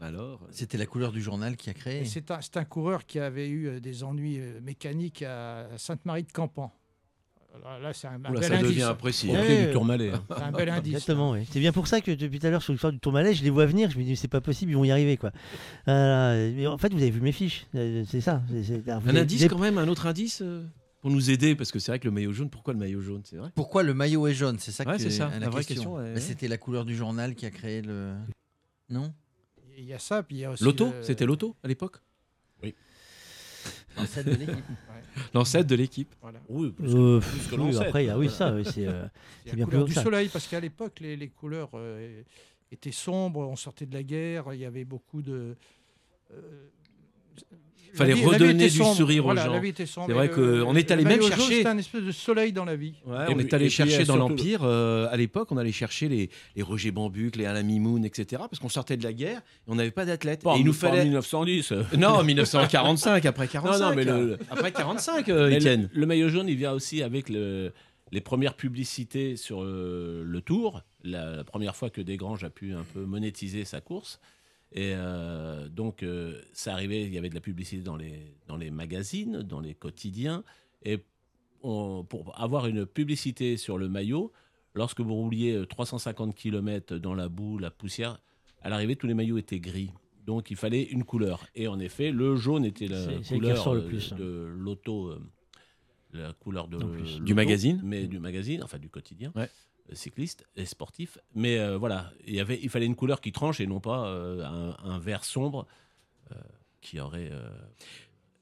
Alors, 0.00 0.40
C'était 0.50 0.78
la 0.78 0.86
couleur 0.86 1.12
du 1.12 1.20
journal 1.20 1.56
qui 1.56 1.68
a 1.70 1.74
créé. 1.74 2.04
C'est 2.06 2.30
un, 2.30 2.40
un 2.54 2.64
coureur 2.64 3.04
qui 3.06 3.18
avait 3.20 3.48
eu 3.48 3.68
euh, 3.68 3.80
des 3.80 4.02
ennuis 4.02 4.38
euh, 4.40 4.58
mécaniques 4.62 5.22
à 5.22 5.68
Sainte-Marie 5.76 6.24
de 6.24 6.32
Campan. 6.32 6.72
Là, 7.62 7.78
là, 7.78 7.92
c'est 7.92 8.06
un, 8.06 8.12
un 8.24 8.30
oula, 8.30 8.40
bel 8.40 8.48
ça 8.48 8.54
indice. 8.56 8.68
devient 8.68 8.94
précis. 8.98 9.28
Au 9.28 9.32
Ouais. 9.34 9.66
du 9.66 9.72
Tourmalet. 9.72 10.10
hein. 10.10 10.22
C'est 10.34 10.42
un 10.42 10.52
bel 10.52 10.68
indice. 10.70 10.92
Exactement, 10.94 11.32
oui. 11.32 11.46
C'est 11.50 11.60
bien 11.60 11.72
pour 11.72 11.86
ça 11.88 12.00
que 12.00 12.10
depuis 12.12 12.38
tout 12.38 12.46
à 12.46 12.50
l'heure 12.50 12.62
sur 12.62 12.72
l'histoire 12.72 12.92
du 12.92 12.98
Tourmalet, 13.00 13.34
je 13.34 13.42
les 13.44 13.50
vois 13.50 13.66
venir, 13.66 13.90
je 13.90 13.98
me 13.98 14.04
dis 14.04 14.16
c'est 14.16 14.28
pas 14.28 14.40
possible, 14.40 14.70
ils 14.72 14.76
vont 14.76 14.84
y 14.84 14.90
arriver 14.90 15.16
quoi. 15.16 15.30
Euh, 15.88 16.52
mais 16.56 16.66
en 16.66 16.78
fait, 16.78 16.92
vous 16.92 17.02
avez 17.02 17.10
vu 17.10 17.20
mes 17.20 17.32
fiches, 17.32 17.66
euh, 17.74 18.04
c'est 18.08 18.20
ça. 18.20 18.42
c'est- 18.50 18.62
c'est- 18.62 18.78
vous 18.78 18.90
Un 18.90 19.08
avez- 19.08 19.20
indice 19.20 19.46
quand 19.48 19.58
même, 19.58 19.76
un 19.78 19.88
autre 19.88 20.06
indice 20.06 20.40
euh, 20.42 20.64
pour 21.02 21.10
nous 21.10 21.30
aider 21.30 21.54
parce 21.54 21.70
que 21.72 21.78
c'est 21.78 21.90
vrai 21.92 21.98
que 21.98 22.06
le 22.06 22.12
maillot 22.12 22.32
jaune. 22.32 22.48
Pourquoi 22.50 22.72
le 22.72 22.78
maillot 22.78 23.00
jaune 23.02 23.22
C'est 23.24 23.36
vrai? 23.36 23.50
Pourquoi 23.54 23.82
le 23.82 23.92
maillot 23.94 24.26
est 24.28 24.34
jaune? 24.34 24.56
C'est 24.58 24.72
ça 24.72 24.84
Ouais, 24.86 24.96
que 24.96 25.02
c'est 25.02 25.10
ça, 25.10 25.28
la, 25.28 25.40
la 25.40 25.48
vraie 25.50 25.64
question. 25.64 25.74
question, 25.74 25.94
ouais, 25.96 26.14
Bah. 26.14 26.20
C'était 26.20 26.48
la 26.48 26.56
couleur 26.56 26.84
du 26.84 26.96
journal 26.96 27.34
qui 27.34 27.44
a 27.46 27.50
créé 27.50 27.82
le. 27.82 28.14
Non? 28.88 29.12
Il 29.76 29.84
y 29.84 29.92
a 29.92 29.98
ça, 29.98 30.22
puis 30.22 30.36
il 30.36 30.40
y 30.40 30.44
a 30.44 30.50
aussi. 30.52 30.64
L'auto, 30.64 30.86
le- 30.86 31.02
c'était 31.02 31.26
l'auto 31.26 31.56
à 31.62 31.68
l'époque? 31.68 31.98
L'ancêtre 33.96 34.30
de 34.30 34.36
l'équipe. 34.36 34.54
L'ancêtre 35.34 35.68
de 35.68 35.74
l'équipe. 35.76 36.14
Voilà. 36.22 36.38
Oui, 36.48 36.70
plus 36.70 36.94
Euh, 36.94 37.20
que, 37.20 37.24
plus 37.26 37.48
que 37.48 37.60
oui, 37.60 37.76
après, 37.76 38.04
il 38.04 38.06
y 38.06 38.10
a- 38.10 38.18
oui, 38.18 38.28
ça, 38.28 38.52
oui, 38.54 38.64
c'est 38.64 38.86
euh, 38.86 39.06
bien 39.54 39.64
couleur 39.66 39.84
plus 39.84 39.88
du 39.90 39.94
ça. 39.94 40.02
soleil, 40.02 40.28
parce 40.28 40.46
qu'à 40.46 40.60
l'époque, 40.60 41.00
les, 41.00 41.16
les 41.16 41.28
couleurs 41.28 41.70
euh, 41.74 42.22
étaient 42.72 42.92
sombres, 42.92 43.40
on 43.40 43.56
sortait 43.56 43.86
de 43.86 43.94
la 43.94 44.02
guerre, 44.02 44.52
il 44.54 44.60
y 44.60 44.64
avait 44.64 44.84
beaucoup 44.84 45.22
de. 45.22 45.56
Euh, 47.92 47.96
Fallait 47.96 48.14
vie- 48.14 48.24
redonner 48.24 48.68
du 48.68 48.70
sombre, 48.76 48.96
sourire 48.96 49.26
aux 49.26 49.36
gens. 49.36 49.52
La 49.52 49.58
vie 49.60 49.68
était 49.68 49.86
sombre. 49.86 50.06
C'est 50.08 50.12
vrai 50.14 50.28
le- 50.28 50.64
qu'on 50.64 50.74
est 50.76 50.90
allé 50.90 51.04
même 51.04 51.18
maillot 51.18 51.28
jaune, 51.28 51.38
chercher- 51.38 51.56
C'était 51.56 51.68
un 51.68 51.78
espèce 51.78 52.02
de 52.02 52.12
soleil 52.12 52.52
dans 52.52 52.64
la 52.64 52.76
vie. 52.76 52.94
Ouais, 53.06 53.16
on 53.28 53.34
puis- 53.34 53.44
est 53.46 53.54
allé 53.54 53.68
chercher 53.70 54.04
dans 54.04 54.14
surtout- 54.14 54.18
l'Empire, 54.30 54.60
euh, 54.64 55.08
à 55.10 55.16
l'époque, 55.16 55.50
on 55.52 55.56
allait 55.56 55.72
chercher 55.72 56.08
les, 56.08 56.30
les 56.56 56.62
Roger 56.62 56.90
Bambuc, 56.90 57.36
les 57.36 57.46
Alain 57.46 57.62
Mimoun, 57.62 58.04
etc. 58.04 58.42
Parce 58.48 58.58
qu'on 58.58 58.68
sortait 58.68 58.96
de 58.96 59.04
la 59.04 59.12
guerre 59.12 59.38
et 59.38 59.42
on 59.70 59.74
n'avait 59.74 59.90
pas 59.90 60.04
d'athlètes. 60.04 60.42
Pas 60.42 60.50
Et 60.50 60.54
en- 60.54 60.56
il 60.58 60.64
nous 60.64 60.72
pas 60.72 60.86
en 60.88 60.90
fallait. 60.90 61.04
1910. 61.04 61.72
euh. 61.72 61.82
Non, 61.98 62.22
1945, 62.22 63.24
après 63.26 63.48
45. 63.48 63.78
Non, 63.80 63.88
non, 63.90 63.94
mais 63.96 64.04
le- 64.04 64.38
Après 64.50 64.72
45, 64.72 65.28
euh, 65.28 65.48
Mais 65.48 65.56
Étienne. 65.56 65.88
le, 65.92 66.00
le 66.00 66.06
maillot 66.06 66.28
jaune, 66.28 66.48
il 66.48 66.56
vient 66.56 66.72
aussi 66.72 67.02
avec 67.02 67.28
le- 67.28 67.72
les 68.12 68.20
premières 68.20 68.54
publicités 68.54 69.36
sur 69.36 69.62
euh, 69.62 70.22
le 70.26 70.40
Tour, 70.40 70.82
la, 71.04 71.36
la 71.36 71.44
première 71.44 71.76
fois 71.76 71.90
que 71.90 72.00
Desgranges 72.00 72.42
a 72.44 72.50
pu 72.50 72.72
un 72.74 72.84
peu 72.92 73.04
monétiser 73.04 73.64
sa 73.64 73.80
course. 73.80 74.18
Et 74.72 74.92
euh, 74.94 75.68
donc, 75.68 76.02
euh, 76.02 76.40
ça 76.52 76.72
arrivait, 76.74 77.02
il 77.04 77.12
y 77.12 77.18
avait 77.18 77.28
de 77.28 77.34
la 77.34 77.40
publicité 77.40 77.82
dans 77.82 77.96
les, 77.96 78.34
dans 78.46 78.56
les 78.56 78.70
magazines, 78.70 79.42
dans 79.42 79.60
les 79.60 79.74
quotidiens. 79.74 80.44
Et 80.84 80.98
on- 81.62 82.04
pour 82.04 82.38
avoir 82.40 82.66
une 82.66 82.86
publicité 82.86 83.56
sur 83.56 83.78
le 83.78 83.88
maillot, 83.88 84.32
lorsque 84.74 85.00
vous 85.00 85.14
rouliez 85.14 85.52
euh, 85.56 85.66
350 85.66 86.34
km 86.34 86.96
dans 86.98 87.14
la 87.14 87.28
boue, 87.28 87.58
la 87.58 87.70
poussière, 87.70 88.20
à 88.62 88.68
l'arrivée, 88.68 88.94
tous 88.96 89.06
les 89.08 89.14
maillots 89.14 89.38
étaient 89.38 89.58
gris. 89.60 89.90
Donc, 90.26 90.50
il 90.50 90.56
fallait 90.56 90.84
une 90.84 91.02
couleur. 91.04 91.44
Et 91.56 91.66
en 91.66 91.80
effet, 91.80 92.12
le 92.12 92.36
jaune 92.36 92.64
était 92.64 92.86
la 92.86 93.06
couleur 93.28 93.56
ressort 93.58 93.74
le 93.74 93.80
euh, 93.80 93.88
plus, 93.88 94.12
hein. 94.12 94.16
de 94.16 94.46
l'auto. 94.56 95.08
euh, 95.08 95.18
la 96.12 96.32
couleur 96.32 96.66
de 96.66 96.78
Du 97.20 97.34
magazine 97.34 97.80
mais 97.84 98.08
du 98.08 98.18
magazine, 98.18 98.64
enfin 98.64 98.78
du 98.78 98.88
quotidien, 98.88 99.32
Ouais. 99.36 99.48
Euh, 99.90 99.94
cycliste 99.94 100.44
et 100.56 100.64
sportif. 100.66 101.18
Mais 101.34 101.58
euh, 101.58 101.76
voilà, 101.78 102.12
il 102.26 102.34
y 102.34 102.40
avait, 102.40 102.58
il 102.62 102.68
fallait 102.70 102.86
une 102.86 102.96
couleur 102.96 103.20
qui 103.20 103.32
tranche 103.32 103.60
et 103.60 103.66
non 103.66 103.80
pas 103.80 104.06
euh, 104.08 104.44
un, 104.44 104.76
un 104.90 104.98
vert 104.98 105.24
sombre 105.24 105.66
euh, 106.32 106.34
qui 106.80 107.00
aurait 107.00 107.30
euh, 107.32 107.48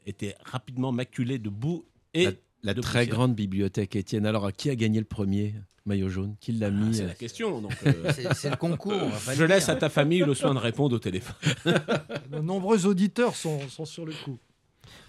été 0.06 0.34
rapidement 0.44 0.92
maculé 0.92 1.38
de 1.38 1.48
boue 1.50 1.84
et 2.14 2.24
La, 2.24 2.32
la 2.62 2.74
de 2.74 2.80
très 2.80 3.00
poussière. 3.00 3.14
grande 3.14 3.34
bibliothèque, 3.34 3.96
Étienne. 3.96 4.26
Alors, 4.26 4.52
qui 4.52 4.70
a 4.70 4.74
gagné 4.76 4.98
le 5.00 5.04
premier 5.06 5.54
maillot 5.86 6.08
jaune? 6.08 6.36
Qui 6.40 6.52
l'a 6.52 6.66
Ah, 6.66 6.70
mis 6.70 6.94
c'est 6.96 7.02
euh, 7.04 7.08
la 7.08 7.14
question. 7.14 7.60
Donc, 7.60 7.72
euh, 7.86 8.12
C'est 8.14 8.32
c'est 8.34 8.50
le 8.50 8.56
concours. 8.56 8.92
on 8.92 9.08
va 9.08 9.18
pas 9.18 9.34
je 9.34 9.44
laisse 9.44 9.66
dire. 9.66 9.74
à 9.74 9.76
ta 9.78 9.88
famille 9.88 10.20
le 10.20 10.34
soin 10.34 10.54
de 10.54 10.58
répondre 10.58 10.94
au 10.96 10.98
téléphone. 10.98 11.34
De 12.30 12.40
nombreux 12.40 12.86
auditeurs 12.86 13.34
sont, 13.36 13.66
sont 13.68 13.84
sur 13.84 14.04
le 14.06 14.12
coup. 14.24 14.38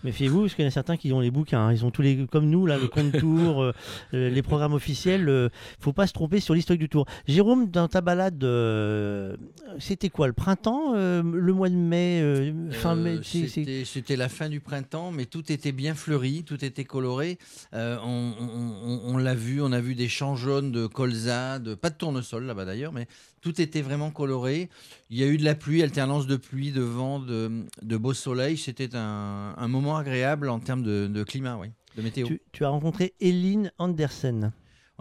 Méfiez-vous, 0.04 0.42
parce 0.42 0.56
qu'il 0.56 0.64
y 0.64 0.66
en 0.66 0.70
a 0.70 0.72
certains 0.72 0.96
qui 0.98 1.12
ont 1.12 1.20
les 1.20 1.32
bouquins. 1.32 1.60
hein. 1.68 1.74
Ils 1.74 1.84
ont 1.86 1.92
tous 1.92 2.02
les, 2.02 2.26
comme 2.28 2.50
nous, 2.50 2.66
là, 2.66 2.78
le 2.78 2.88
compte 2.88 3.12
tour, 3.20 3.62
euh, 3.64 3.72
euh, 4.14 4.30
les 4.30 4.42
programmes 4.42 4.74
officiels. 4.74 5.26
Il 5.30 5.84
faut 5.84 5.94
pas 5.94 6.08
se 6.08 6.14
tromper 6.14 6.40
sur 6.40 6.54
l'historique 6.54 6.80
du 6.82 6.90
tour. 6.90 7.06
Jérôme, 7.28 7.70
dans 7.70 7.88
ta 7.88 8.00
balade, 8.02 8.42
euh, 8.44 9.36
c'était 9.78 10.10
quoi 10.10 10.28
Le 10.28 10.34
printemps 10.34 10.94
euh, 10.96 11.22
Le 11.24 11.54
mois 11.54 11.70
de 11.70 11.76
mai 11.76 12.22
euh, 12.22 12.72
Fin 12.72 12.98
Euh, 12.98 13.20
mai 13.20 13.84
C'était 13.86 14.16
la 14.16 14.30
fin 14.30 14.50
du 14.50 14.60
printemps, 14.62 15.12
mais 15.12 15.26
tout 15.26 15.52
était 15.52 15.72
bien 15.72 15.94
fleuri, 15.96 16.44
tout 16.44 16.64
était 16.64 16.86
coloré. 16.86 17.38
Euh, 17.74 17.98
on 18.04 18.34
on- 18.40 18.90
on- 18.90 19.14
on 19.16 19.18
l'a 19.18 19.36
vu, 19.36 19.62
on 19.62 19.72
a 19.72 19.80
vu 19.82 19.96
des 19.96 20.08
champs 20.08 20.36
jaunes 20.36 20.72
de 20.72 20.88
colza, 20.88 21.60
de, 21.60 21.76
pas 21.76 21.90
de 21.90 21.96
tournesol 21.96 22.44
là-bas 22.46 22.66
d'ailleurs, 22.66 22.94
mais 22.94 23.08
tout 23.42 23.62
était 23.62 23.82
vraiment 23.82 24.12
coloré. 24.12 24.70
Il 25.10 25.18
y 25.18 25.24
a 25.24 25.28
eu 25.28 25.38
de 25.38 25.44
la 25.44 25.56
pluie, 25.56 25.82
alternance 25.84 26.28
de 26.28 26.36
pluie, 26.36 26.72
de 26.72 26.82
vent, 26.82 27.20
de, 27.20 27.98
beau 27.98 28.14
soleil. 28.14 28.58
C'était 28.58 28.96
un, 28.96 29.68
moment 29.68 29.98
agréable 29.98 30.50
en 30.50 30.60
termes 30.60 30.84
de, 30.84 31.08
de 31.08 31.24
climat, 31.24 31.58
oui, 31.58 31.68
de 31.96 32.02
météo. 32.02 32.28
tu, 32.28 32.42
tu 32.52 32.66
as 32.66 32.70
rencontré 32.70 33.14
Eline 33.20 33.72
Andersen. 33.78 34.52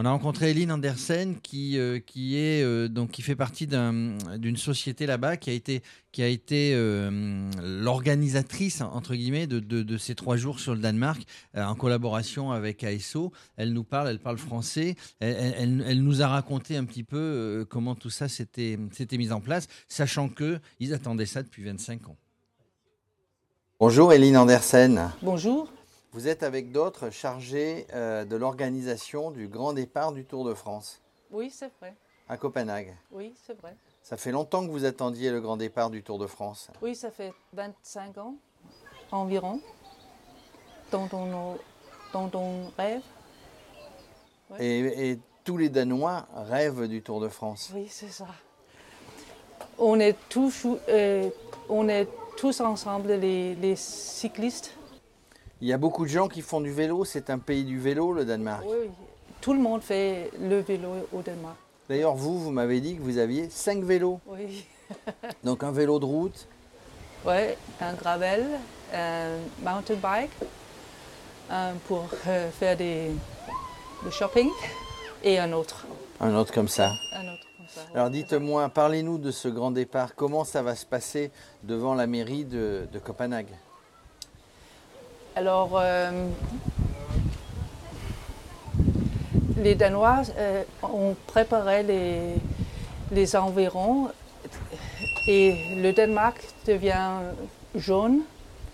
On 0.00 0.04
a 0.04 0.10
rencontré 0.12 0.50
Eline 0.52 0.70
Andersen 0.70 1.40
qui, 1.42 1.76
euh, 1.76 1.98
qui, 1.98 2.36
est, 2.36 2.62
euh, 2.62 2.86
donc, 2.86 3.10
qui 3.10 3.20
fait 3.20 3.34
partie 3.34 3.66
d'un- 3.66 4.16
d'une 4.38 4.56
société 4.56 5.06
là-bas 5.06 5.36
qui 5.36 5.50
a 5.50 5.52
été, 5.52 5.82
qui 6.12 6.22
a 6.22 6.28
été 6.28 6.70
euh, 6.72 7.50
l'organisatrice 7.64 8.80
entre 8.80 9.16
guillemets 9.16 9.48
de, 9.48 9.58
de- 9.58 9.82
de 9.82 9.98
ces 9.98 10.14
trois 10.14 10.36
jours 10.36 10.60
sur 10.60 10.76
le 10.76 10.80
Danemark 10.80 11.20
euh, 11.56 11.64
en 11.64 11.74
collaboration 11.74 12.52
avec 12.52 12.84
ASO. 12.84 13.32
Elle 13.56 13.72
nous 13.72 13.82
parle, 13.82 14.06
elle 14.10 14.20
parle 14.20 14.38
français. 14.38 14.94
Elle, 15.18 15.34
elle- 15.36 15.54
elle- 15.58 15.84
elle 15.88 16.02
nous 16.04 16.22
a 16.22 16.28
raconté 16.28 16.76
un 16.76 16.84
petit 16.84 17.02
peu 17.02 17.16
euh, 17.18 17.64
comment 17.64 17.96
tout 17.96 18.10
ça 18.10 18.28
s'était 18.28 18.78
mis 19.18 19.32
en 19.32 19.40
place, 19.40 19.66
sachant 19.88 20.28
que 20.28 20.60
ils 20.78 20.94
attendaient 20.94 21.26
ça 21.26 21.42
depuis 21.42 21.64
25 21.64 22.08
ans. 22.08 22.16
Bonjour 23.80 24.12
Eline 24.12 24.36
Andersen. 24.36 25.10
Bonjour. 25.22 25.72
Vous 26.12 26.26
êtes 26.28 26.42
avec 26.42 26.72
d'autres 26.72 27.10
chargés 27.10 27.86
euh, 27.92 28.24
de 28.24 28.36
l'organisation 28.36 29.30
du 29.30 29.46
grand 29.48 29.72
départ 29.74 30.12
du 30.12 30.24
Tour 30.24 30.44
de 30.44 30.54
France 30.54 31.00
Oui, 31.30 31.50
c'est 31.50 31.70
vrai. 31.80 31.94
à 32.28 32.36
Copenhague. 32.36 32.96
Oui, 33.10 33.34
c'est 33.46 33.58
vrai. 33.60 33.76
Ça 34.02 34.16
fait 34.16 34.32
longtemps 34.32 34.64
que 34.66 34.70
vous 34.70 34.84
attendiez 34.86 35.30
le 35.30 35.40
grand 35.40 35.56
départ 35.58 35.90
du 35.90 36.02
Tour 36.02 36.18
de 36.18 36.26
France. 36.26 36.70
Oui, 36.80 36.94
ça 36.94 37.10
fait 37.10 37.32
25 37.52 38.16
ans 38.18 38.34
environ 39.12 39.60
dont 40.90 41.08
on, 41.12 41.56
dont 42.14 42.30
on 42.38 42.70
rêve. 42.78 43.02
Ouais. 44.50 44.64
Et, 44.64 45.10
et 45.10 45.18
tous 45.44 45.58
les 45.58 45.68
Danois 45.68 46.26
rêvent 46.34 46.88
du 46.88 47.02
Tour 47.02 47.20
de 47.20 47.28
France. 47.28 47.70
Oui, 47.74 47.86
c'est 47.90 48.08
ça. 48.08 48.28
On 49.78 50.00
est 50.00 50.16
tous, 50.30 50.66
euh, 50.88 51.28
on 51.68 51.88
est 51.90 52.08
tous 52.38 52.60
ensemble, 52.62 53.12
les, 53.12 53.54
les 53.56 53.76
cyclistes. 53.76 54.74
Il 55.60 55.68
y 55.68 55.72
a 55.72 55.78
beaucoup 55.78 56.04
de 56.04 56.10
gens 56.10 56.28
qui 56.28 56.40
font 56.42 56.60
du 56.60 56.70
vélo. 56.72 57.04
C'est 57.04 57.30
un 57.30 57.38
pays 57.38 57.64
du 57.64 57.78
vélo, 57.80 58.12
le 58.12 58.24
Danemark. 58.24 58.62
Oui, 58.66 58.76
oui. 58.82 58.90
Tout 59.40 59.52
le 59.52 59.60
monde 59.60 59.82
fait 59.82 60.30
le 60.40 60.60
vélo 60.60 60.88
au 61.12 61.20
Danemark. 61.22 61.56
D'ailleurs, 61.88 62.14
vous, 62.14 62.38
vous 62.38 62.50
m'avez 62.50 62.80
dit 62.80 62.96
que 62.96 63.02
vous 63.02 63.18
aviez 63.18 63.48
cinq 63.50 63.82
vélos. 63.82 64.20
Oui. 64.26 64.64
Donc 65.44 65.62
un 65.64 65.70
vélo 65.72 65.98
de 65.98 66.04
route, 66.04 66.46
Ouais, 67.26 67.58
un 67.80 67.94
gravel, 67.94 68.46
un 68.94 69.30
mountain 69.62 69.96
bike 69.96 70.30
un 71.50 71.72
pour 71.88 72.06
euh, 72.28 72.48
faire 72.50 72.76
des, 72.76 73.10
du 74.04 74.10
shopping 74.12 74.50
et 75.24 75.38
un 75.38 75.52
autre. 75.52 75.84
un 76.20 76.34
autre 76.36 76.52
comme 76.54 76.68
ça. 76.68 76.92
Un 77.12 77.26
autre 77.32 77.44
comme 77.56 77.66
ça. 77.68 77.80
ouais. 77.80 77.96
Alors 77.96 78.10
dites-moi, 78.10 78.68
parlez-nous 78.68 79.18
de 79.18 79.30
ce 79.32 79.48
grand 79.48 79.70
départ. 79.72 80.14
Comment 80.14 80.44
ça 80.44 80.62
va 80.62 80.76
se 80.76 80.86
passer 80.86 81.30
devant 81.64 81.94
la 81.94 82.06
mairie 82.06 82.44
de, 82.44 82.86
de 82.92 82.98
Copenhague? 82.98 83.48
Alors, 85.38 85.78
euh, 85.80 86.10
les 89.56 89.76
Danois 89.76 90.22
euh, 90.36 90.64
ont 90.82 91.14
préparé 91.28 91.84
les, 93.12 93.36
environs 93.36 94.08
et 95.28 95.76
le 95.76 95.92
Danemark 95.92 96.40
devient 96.66 97.20
jaune 97.76 98.22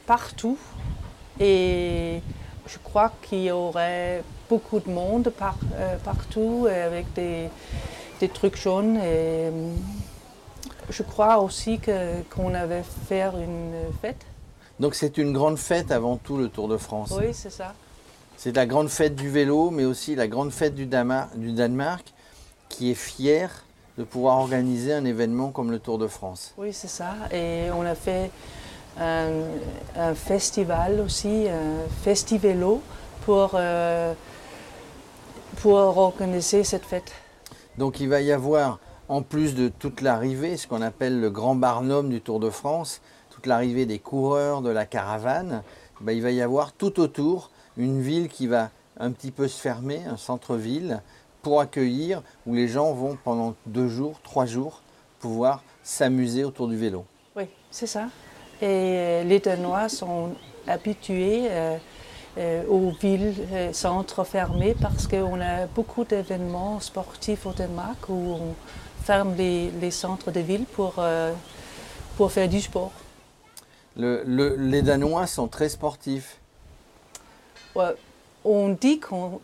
partout. 0.07 0.57
Et 1.39 2.23
je 2.67 2.79
crois 2.83 3.13
qu'il 3.21 3.43
y 3.43 3.51
aurait 3.51 4.25
beaucoup 4.49 4.81
de 4.81 4.89
monde 4.89 5.29
par- 5.29 5.59
euh, 5.75 5.99
partout 5.99 6.67
avec 6.67 7.13
des, 7.13 7.51
des 8.21 8.29
trucs 8.31 8.57
jaunes. 8.57 8.97
Et, 8.97 9.51
je 10.89 11.03
crois 11.03 11.41
aussi 11.41 11.79
qu'on 12.35 12.55
avait 12.55 12.85
fait 13.07 13.21
une 13.23 13.93
fête. 14.01 14.25
Donc 14.81 14.95
c'est 14.95 15.19
une 15.19 15.33
grande 15.33 15.59
fête 15.59 15.91
avant 15.93 16.17
tout 16.17 16.37
le 16.37 16.49
Tour 16.49 16.69
de 16.69 16.77
France. 16.77 17.15
Oui, 17.19 17.33
c'est 17.33 17.51
ça. 17.51 17.75
C'est 18.37 18.55
la 18.57 18.67
grande 18.67 18.89
fête 18.89 19.15
du 19.15 19.31
vélo, 19.31 19.71
mais 19.71 19.85
aussi 19.85 20.15
la 20.17 20.27
grande 20.27 20.51
fête 20.51 20.75
du, 20.75 20.87
Danemark, 20.87 22.13
qui 22.69 22.91
est 22.91 22.95
fière 22.95 23.65
de 23.97 24.03
pouvoir 24.03 24.39
organiser 24.39 24.93
un 24.93 25.05
événement 25.05 25.51
comme 25.51 25.71
le 25.71 25.79
Tour 25.79 25.99
de 25.99 26.09
France. 26.09 26.53
Oui, 26.59 26.73
c'est 26.73 26.89
ça. 26.89 27.15
Et 27.33 27.69
on 27.73 27.83
a 27.83 27.95
fait 27.95 28.31
un, 28.99 29.31
un 29.97 30.15
festival 30.15 31.01
aussi, 31.01 31.47
un 31.49 31.89
festivélo 32.03 32.83
pour, 33.25 33.53
euh, 33.55 34.13
pour 35.63 35.77
organiser 35.77 36.65
cette 36.65 36.85
fête. 36.85 37.13
Donc 37.79 38.01
il 38.01 38.09
va 38.09 38.21
y 38.21 38.33
avoir, 38.33 38.81
en 39.09 39.23
plus 39.23 39.55
de 39.55 39.69
toute 39.69 40.01
l'arrivée, 40.01 40.57
ce 40.57 40.67
qu'on 40.67 40.83
appelle 40.83 41.21
le 41.21 41.31
grand 41.31 41.55
barnum 41.55 42.09
du 42.09 42.21
Tour 42.21 42.41
de 42.41 42.51
France, 42.51 43.01
l'arrivée 43.47 43.87
des 43.87 43.99
coureurs, 43.99 44.63
de 44.63 44.71
la 44.71 44.87
caravane, 44.87 45.63
ben, 46.01 46.13
il 46.13 46.23
va 46.23 46.31
y 46.31 46.43
avoir 46.43 46.73
tout 46.73 47.01
autour 47.01 47.51
une 47.77 48.01
ville 48.01 48.29
qui 48.29 48.47
va 48.47 48.71
un 48.99 49.11
petit 49.11 49.31
peu 49.31 49.49
se 49.49 49.61
fermer, 49.61 50.03
un 50.05 50.17
centre-ville, 50.17 51.01
pour 51.43 51.61
accueillir, 51.61 52.23
où 52.47 52.55
les 52.55 52.69
gens 52.69 52.93
vont 52.93 53.19
pendant 53.23 53.55
deux 53.67 53.89
jours, 53.89 54.21
trois 54.23 54.47
jours, 54.47 54.83
pouvoir 55.21 55.63
s'amuser 55.83 56.45
autour 56.45 56.69
du 56.69 56.77
vélo. 56.77 57.05
Oui, 57.37 57.45
c'est 57.71 57.87
ça. 57.87 58.07
Et 58.63 58.67
euh, 58.67 59.25
les 59.25 59.41
Danois 59.41 59.89
sont 59.89 60.31
habitués 60.67 61.49
euh, 61.51 61.77
euh, 62.39 62.65
aux 62.69 62.93
villes, 62.93 63.35
centres 63.73 64.25
fermés, 64.25 64.75
parce 64.81 65.07
qu'on 65.07 65.41
a 65.41 65.67
beaucoup 65.67 66.05
d'événements 66.05 66.81
sportifs 66.81 67.47
au 67.47 67.53
Danemark 67.53 68.09
où 68.09 68.13
on 68.15 68.55
ferme 69.05 69.35
les, 69.37 69.91
centres 69.91 70.31
de 70.31 70.41
ville 70.41 70.65
pour, 70.65 70.95
euh, 70.99 71.33
pour 72.17 72.33
faire 72.33 72.49
du 72.49 72.61
sport. 72.61 72.93
Le- 73.97 74.23
le- 74.27 74.57
les 74.57 74.83
Danois 74.83 75.27
sont 75.27 75.49
très 75.49 75.69
sportifs. 75.69 76.39
Ouais, 77.75 77.95
on 78.45 78.71
dit 78.71 79.01
qu'on 79.01 79.41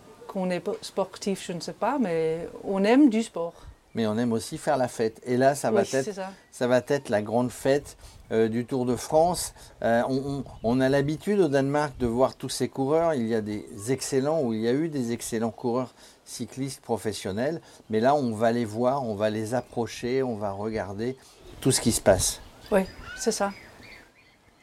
est 0.51 0.63
sportif, 0.83 1.45
je 1.47 1.53
ne 1.53 1.61
sais 1.61 1.73
pas, 1.73 1.99
mais 2.01 2.49
on 2.65 2.83
aime 2.85 3.11
du 3.11 3.23
sport. 3.23 3.55
mais 3.97 4.07
on 4.07 4.17
aime 4.19 4.33
aussi 4.33 4.57
faire 4.57 4.77
la 4.77 4.87
fête. 4.87 5.21
Et 5.27 5.37
là, 5.37 5.57
ça 5.57 5.73
va, 5.73 5.81
Oui, 5.83 5.89
être, 5.93 6.15
ça. 6.15 6.31
ça 6.53 6.69
va 6.69 6.81
être 6.87 7.09
la 7.09 7.23
grande 7.23 7.51
fête 7.51 7.97
euh, 8.31 8.47
du 8.49 8.65
Tour 8.65 8.87
de 8.87 8.95
France. 8.95 9.53
Euh, 9.83 10.03
on, 10.09 10.15
on- 10.15 10.45
on 10.63 10.81
a 10.81 10.89
l'habitude 10.89 11.41
au 11.41 11.49
Danemark 11.49 11.99
de 11.99 12.07
voir 12.07 12.37
tous 12.37 12.49
ces 12.51 12.69
coureurs. 12.69 13.15
Il 13.15 13.27
y 13.27 13.35
a 13.35 13.41
des 13.41 13.67
excellents, 13.91 14.43
ou 14.43 14.55
il 14.55 14.61
y 14.61 14.69
a 14.69 14.73
eu 14.73 14.89
des 14.89 15.11
excellents 15.11 15.51
coureurs 15.51 15.93
cyclistes 16.25 16.81
professionnels. 16.83 17.61
Mais 17.89 17.99
là, 17.99 18.15
on 18.15 18.33
va 18.33 18.53
les 18.53 18.65
voir, 18.65 19.03
on 19.05 19.17
va 19.17 19.29
les 19.29 19.55
approcher, 19.55 20.23
on 20.23 20.37
va 20.37 20.53
regarder 20.53 21.17
tout 21.61 21.73
ce 21.73 21.81
qui 21.81 21.91
se 21.91 22.01
passe. 22.01 22.41
Oui, 22.71 22.83
c'est 23.19 23.33
ça. 23.33 23.51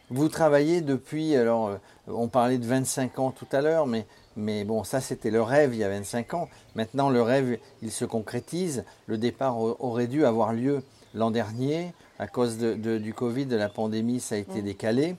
Vous 0.09 0.29
travaillez 0.29 0.81
depuis, 0.81 1.35
alors 1.35 1.67
euh, 1.67 1.77
on 2.07 2.27
parlait 2.29 2.57
de 2.57 2.65
25 2.65 3.19
ans 3.19 3.31
tout 3.31 3.47
à 3.51 3.61
l'heure, 3.61 3.87
mais, 3.87 4.05
mais 4.37 4.63
bon, 4.63 4.83
ça 4.85 5.01
c'était 5.01 5.31
le 5.31 5.41
rêve 5.41 5.73
il 5.73 5.79
y 5.79 5.83
a 5.83 5.89
25 5.89 6.33
ans. 6.33 6.47
Maintenant, 6.75 7.09
le 7.09 7.21
rêve, 7.21 7.57
il 7.81 7.91
se 7.91 8.05
concrétise. 8.05 8.85
Le 9.07 9.17
départ 9.17 9.59
au- 9.59 9.75
aurait 9.79 10.07
dû 10.07 10.25
avoir 10.25 10.53
lieu 10.53 10.81
l'an 11.13 11.29
dernier. 11.31 11.93
À 12.19 12.27
cause 12.27 12.57
de- 12.57 12.73
de- 12.73 12.97
du 12.97 13.13
Covid, 13.13 13.45
de 13.47 13.57
la 13.57 13.69
pandémie, 13.69 14.19
ça 14.21 14.35
a 14.35 14.37
été 14.37 14.61
Mm. 14.61 14.65
décalé. 14.65 15.15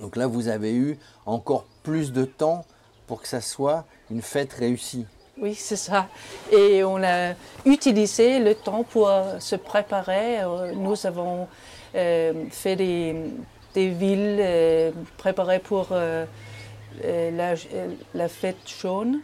Donc 0.00 0.16
là, 0.16 0.26
vous 0.26 0.48
avez 0.48 0.74
eu 0.74 0.98
encore 1.24 1.64
plus 1.82 2.12
de 2.12 2.24
temps 2.24 2.64
pour 3.06 3.22
que 3.22 3.28
ça 3.28 3.40
soit 3.40 3.84
une 4.10 4.22
fête 4.22 4.52
réussie. 4.52 5.06
Oui, 5.40 5.54
c'est 5.54 5.76
ça. 5.76 6.08
Et 6.52 6.84
on 6.84 7.02
a 7.02 7.32
utilisé 7.64 8.40
le 8.40 8.54
temps 8.54 8.82
pour 8.84 9.10
se 9.38 9.56
préparer. 9.56 10.40
Euh, 10.42 10.72
Nous 10.74 11.06
avons 11.06 11.46
euh, 11.94 12.44
fait 12.50 12.76
des, 12.76 13.16
des 13.74 13.88
villes 13.88 14.38
euh, 14.40 14.90
préparées 15.18 15.58
pour 15.60 15.88
euh, 15.92 16.24
euh, 17.04 17.30
la, 17.36 17.54
la 18.14 18.28
fête 18.28 18.56
jaune. 18.80 19.20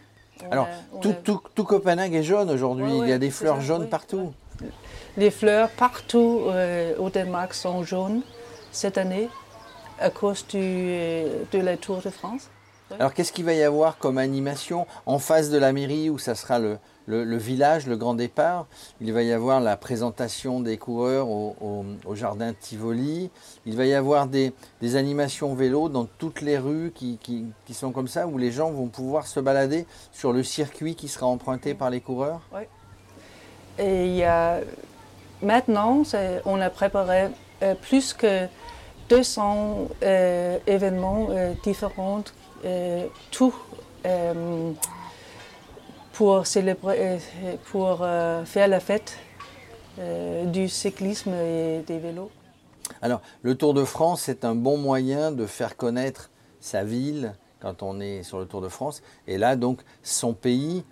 On 0.46 0.52
Alors, 0.52 0.66
a- 0.66 1.00
tout, 1.00 1.10
a- 1.10 1.14
tout- 1.14 1.40
tout 1.54 1.64
Copenhague 1.64 2.14
est 2.14 2.22
jaune 2.22 2.50
aujourd'hui. 2.50 2.92
Ouais, 2.92 3.06
il 3.06 3.08
y 3.08 3.12
a 3.12 3.18
des 3.18 3.30
fleurs 3.30 3.56
ça, 3.56 3.62
jaunes 3.62 3.82
oui, 3.82 3.88
partout. 3.88 4.32
Les 5.16 5.30
fleurs 5.30 5.70
partout 5.70 6.42
euh, 6.46 6.94
au 6.98 7.08
Danemark 7.10 7.54
sont 7.54 7.82
jaunes 7.82 8.20
cette 8.72 8.98
année 8.98 9.28
à 9.98 10.10
cause 10.10 10.46
du, 10.46 10.58
de 10.58 11.58
la 11.58 11.76
Tour 11.78 12.02
de 12.04 12.10
France. 12.10 12.48
Alors 13.00 13.14
qu'est-ce 13.14 13.32
qu'il 13.32 13.44
va 13.44 13.54
y 13.54 13.62
avoir 13.62 13.98
comme 13.98 14.18
animation 14.18 14.86
en 15.06 15.18
face 15.18 15.50
de 15.50 15.58
la 15.58 15.72
mairie 15.72 16.08
où 16.10 16.18
ça 16.18 16.34
sera 16.34 16.58
le, 16.58 16.78
le- 17.06 17.36
village, 17.36 17.86
le 17.86 17.96
grand 17.96 18.14
départ 18.14 18.66
Il 19.00 19.12
va 19.12 19.22
y 19.22 19.32
avoir 19.32 19.60
la 19.60 19.76
présentation 19.76 20.60
des 20.60 20.76
coureurs 20.76 21.28
au, 21.28 21.56
au- 21.60 21.84
au 22.04 22.14
jardin 22.14 22.52
Tivoli. 22.52 23.30
Il 23.64 23.76
va 23.76 23.86
y 23.86 23.94
avoir 23.94 24.26
des, 24.26 24.52
animations 24.96 25.54
vélo 25.54 25.88
dans 25.88 26.04
toutes 26.18 26.40
les 26.40 26.58
rues 26.58 26.92
qui, 26.94 27.18
sont 27.72 27.92
comme 27.92 28.08
ça 28.08 28.26
où 28.26 28.38
les 28.38 28.50
gens 28.52 28.70
vont 28.70 28.88
pouvoir 28.88 29.26
se 29.26 29.40
balader 29.40 29.86
sur 30.12 30.32
le 30.32 30.42
circuit 30.42 30.94
qui 30.94 31.08
sera 31.08 31.26
emprunté 31.26 31.74
par 31.74 31.90
les 31.90 32.00
coureurs. 32.00 32.40
Et 33.78 34.06
il 34.06 34.16
y 34.16 34.24
a, 34.24 34.60
maintenant, 35.42 36.02
on 36.44 36.60
a 36.60 36.70
préparé 36.70 37.28
euh, 37.62 37.74
plus 37.74 38.14
que 38.14 38.46
200 39.08 39.88
euh, 40.02 40.58
événements 40.66 41.28
euh, 41.30 41.52
différents, 41.62 42.22
tout 43.30 43.54
pour 46.16 46.36
euh, 46.36 47.18
euh, 47.74 48.44
faire 48.44 48.68
la 48.68 48.80
fête 48.80 49.18
euh, 49.98 50.46
du 50.46 50.68
cyclisme 50.68 51.34
et 51.34 51.82
des 51.86 51.98
vélos. 51.98 52.30
Alors, 53.02 53.20
le 53.42 53.54
Tour 53.54 53.74
de 53.74 53.84
France, 53.84 54.22
c'est 54.22 54.44
un 54.44 54.54
bon 54.54 54.78
moyen 54.78 55.30
de 55.30 55.44
faire 55.44 55.76
connaître 55.76 56.30
sa 56.60 56.84
ville 56.84 57.34
quand 57.60 57.82
on 57.82 58.00
est 58.00 58.22
sur 58.22 58.38
le 58.38 58.46
Tour 58.46 58.62
de 58.62 58.68
France. 58.68 59.02
Et 59.26 59.36
là, 59.36 59.56
donc, 59.56 59.80
son 60.02 60.32
pays. 60.32 60.84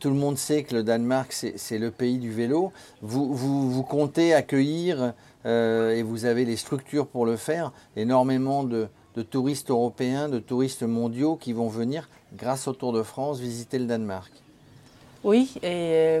Tout 0.00 0.10
le 0.10 0.16
monde 0.16 0.36
sait 0.36 0.64
que 0.64 0.74
le 0.74 0.82
Danemark, 0.82 1.32
c'est 1.32 1.78
le 1.78 1.90
pays 1.90 2.18
du 2.18 2.30
vélo. 2.30 2.72
Vous, 3.00 3.34
vous, 3.34 3.82
comptez 3.82 4.34
accueillir, 4.34 5.14
et 5.46 6.02
vous 6.02 6.26
avez 6.26 6.44
les 6.44 6.56
structures 6.56 7.06
pour 7.06 7.24
le 7.24 7.36
faire, 7.36 7.72
énormément 7.96 8.64
de 8.64 8.88
touristes 9.30 9.70
européens, 9.70 10.28
de 10.28 10.40
touristes 10.40 10.82
mondiaux 10.82 11.36
qui 11.36 11.54
vont 11.54 11.68
venir, 11.68 12.10
grâce 12.34 12.68
au 12.68 12.74
Tour 12.74 12.92
de 12.92 13.02
France, 13.02 13.40
visiter 13.40 13.78
le 13.78 13.86
Danemark. 13.86 14.41
Oui, 15.24 15.52
et 15.62 16.18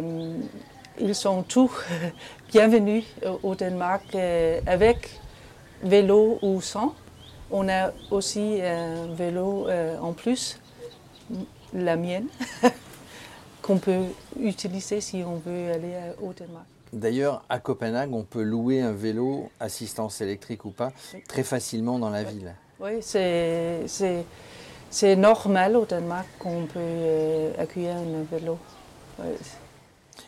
ils 1.00 1.14
sont 1.14 1.42
tous 1.42 1.72
bienvenus 2.52 3.04
au- 3.42 3.54
Danemark 3.56 4.14
euh, 4.14 4.60
avec 4.64 5.18
vélo 5.82 6.38
ou 6.40 6.60
sans. 6.60 6.94
On 7.50 7.68
a 7.68 7.90
aussi 8.12 8.60
un 8.62 9.08
vélo 9.12 9.66
euh, 9.68 9.98
en 9.98 10.12
plus, 10.12 10.60
la 11.74 11.96
mienne, 11.96 12.28
qu'on 13.62 13.78
peut 13.78 14.04
utiliser 14.40 15.00
si 15.00 15.24
on 15.26 15.34
veut 15.36 15.72
aller 15.72 15.94
au 16.22 16.32
Danemark. 16.32 16.66
D'ailleurs, 16.92 17.42
à 17.48 17.58
Copenhague, 17.58 18.14
on 18.14 18.22
peut 18.22 18.42
louer 18.42 18.82
un 18.82 18.92
vélo, 18.92 19.50
assistance 19.58 20.20
électrique 20.20 20.64
ou 20.64 20.70
pas, 20.70 20.92
très 21.26 21.42
facilement 21.42 21.98
dans 21.98 22.10
la 22.10 22.22
ville. 22.22 22.54
Oui, 22.78 23.00
c'est, 23.00 23.86
normal 25.16 25.76
au 25.76 25.86
Danemark 25.86 26.26
qu'on 26.38 26.66
peut 26.66 27.50
accueillir 27.58 27.96
un 27.96 28.22
vélo. 28.30 28.58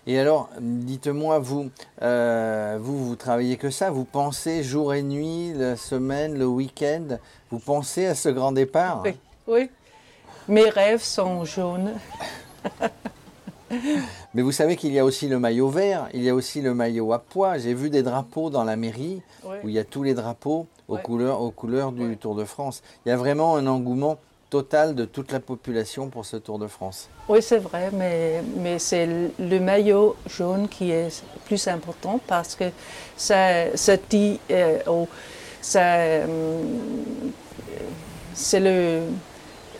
Et 0.07 0.19
alors, 0.19 0.51
dites-moi, 0.61 1.39
vous, 1.39 1.71
euh, 2.03 2.79
vous, 2.81 3.07
vous 3.09 3.17
travaillez 3.17 3.57
que 3.57 3.71
ça 3.71 3.91
Vous 3.91 4.05
pensez 4.05 4.63
jour 4.63 4.93
et 4.95 5.03
nuit, 5.03 5.53
la 5.55 5.77
semaine, 5.77 6.39
le 6.39 6.47
week-end 6.47 7.19
Vous 7.51 7.59
pensez 7.59 8.07
à 8.07 8.15
ce 8.15 8.29
grand 8.29 8.53
départ? 8.53 9.03
Oui, 9.05 9.17
oui. 9.49 9.71
Mes 10.49 10.69
rêves 10.69 11.03
sont 11.03 11.45
jaunes. 11.45 11.93
Mais 14.35 14.43
vous 14.43 14.53
savez 14.53 14.77
qu'il 14.77 14.93
y 14.93 14.99
a 14.99 15.05
aussi 15.05 15.27
le 15.27 15.39
maillot 15.39 15.69
vert, 15.69 16.09
il 16.13 16.23
y 16.23 16.29
a 16.29 16.35
aussi 16.35 16.61
le 16.61 16.75
maillot 16.75 17.13
à 17.13 17.19
pois. 17.19 17.59
J'ai 17.59 17.75
vu 17.75 17.89
des 17.91 18.03
drapeaux 18.03 18.51
dans 18.51 18.63
la 18.63 18.77
mairie 18.77 19.23
où 19.45 19.69
il 19.69 19.73
y 19.75 19.79
a 19.79 19.85
tous 19.85 20.03
les 20.03 20.15
drapeaux 20.15 20.67
aux 20.87 20.97
Ouais. 20.97 21.03
couleurs, 21.03 21.41
aux 21.41 21.51
couleurs 21.51 21.93
du 21.93 22.17
Tour 22.19 22.35
de 22.35 22.45
France. 22.45 22.83
Il 23.05 23.09
y 23.09 23.13
a 23.13 23.17
vraiment 23.17 23.57
un 23.57 23.67
engouement 23.67 24.19
total 24.59 24.95
de 24.95 25.05
toute 25.05 25.33
la 25.33 25.41
population 25.41 26.09
pour 26.11 26.25
ce 26.25 26.37
Tour 26.37 26.61
de 26.61 26.69
France. 26.69 27.09
Oui, 27.29 27.41
c'est 27.43 27.59
vrai, 27.59 27.91
mais, 27.93 28.41
mais 28.57 28.79
c'est 28.79 29.05
le- 29.07 29.31
le 29.41 29.59
maillot 29.59 30.15
jaune 30.29 30.69
qui 30.69 30.93
est 30.93 31.25
plus 31.47 31.67
important 31.67 32.21
parce 32.29 32.55
que 32.55 32.67
ça, 33.17 33.77
ça 33.77 33.97
dit, 33.97 34.39
euh, 34.53 34.79
oh, 34.87 35.09
ça, 35.61 35.83
euh, 35.97 36.63
c'est 38.33 38.61
le 38.61 39.03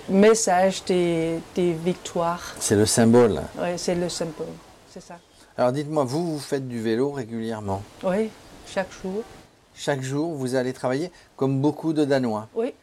message 0.09 0.85
des, 0.87 1.39
des 1.55 1.73
victoires. 1.73 2.43
C'est 2.59 2.75
le 2.77 2.87
symbole. 2.87 3.43
Oui, 3.63 3.69
c'est 3.77 3.95
le 3.95 4.09
symbole, 4.09 4.55
c'est 4.93 5.03
ça. 5.03 5.19
Alors 5.57 5.71
dites-moi, 5.71 6.03
vous, 6.03 6.33
vous 6.33 6.41
faites 6.41 6.67
du 6.67 6.81
vélo 6.83 7.13
régulièrement? 7.13 7.81
Oui, 8.03 8.29
chaque 8.67 8.91
jour. 9.03 9.23
Chaque 9.77 10.03
jour, 10.03 10.35
vous 10.35 10.57
allez 10.57 10.73
travailler 10.73 11.13
comme 11.37 11.61
beaucoup 11.61 11.93
de 11.93 12.05
Danois? 12.05 12.49
Oui, 12.57 12.75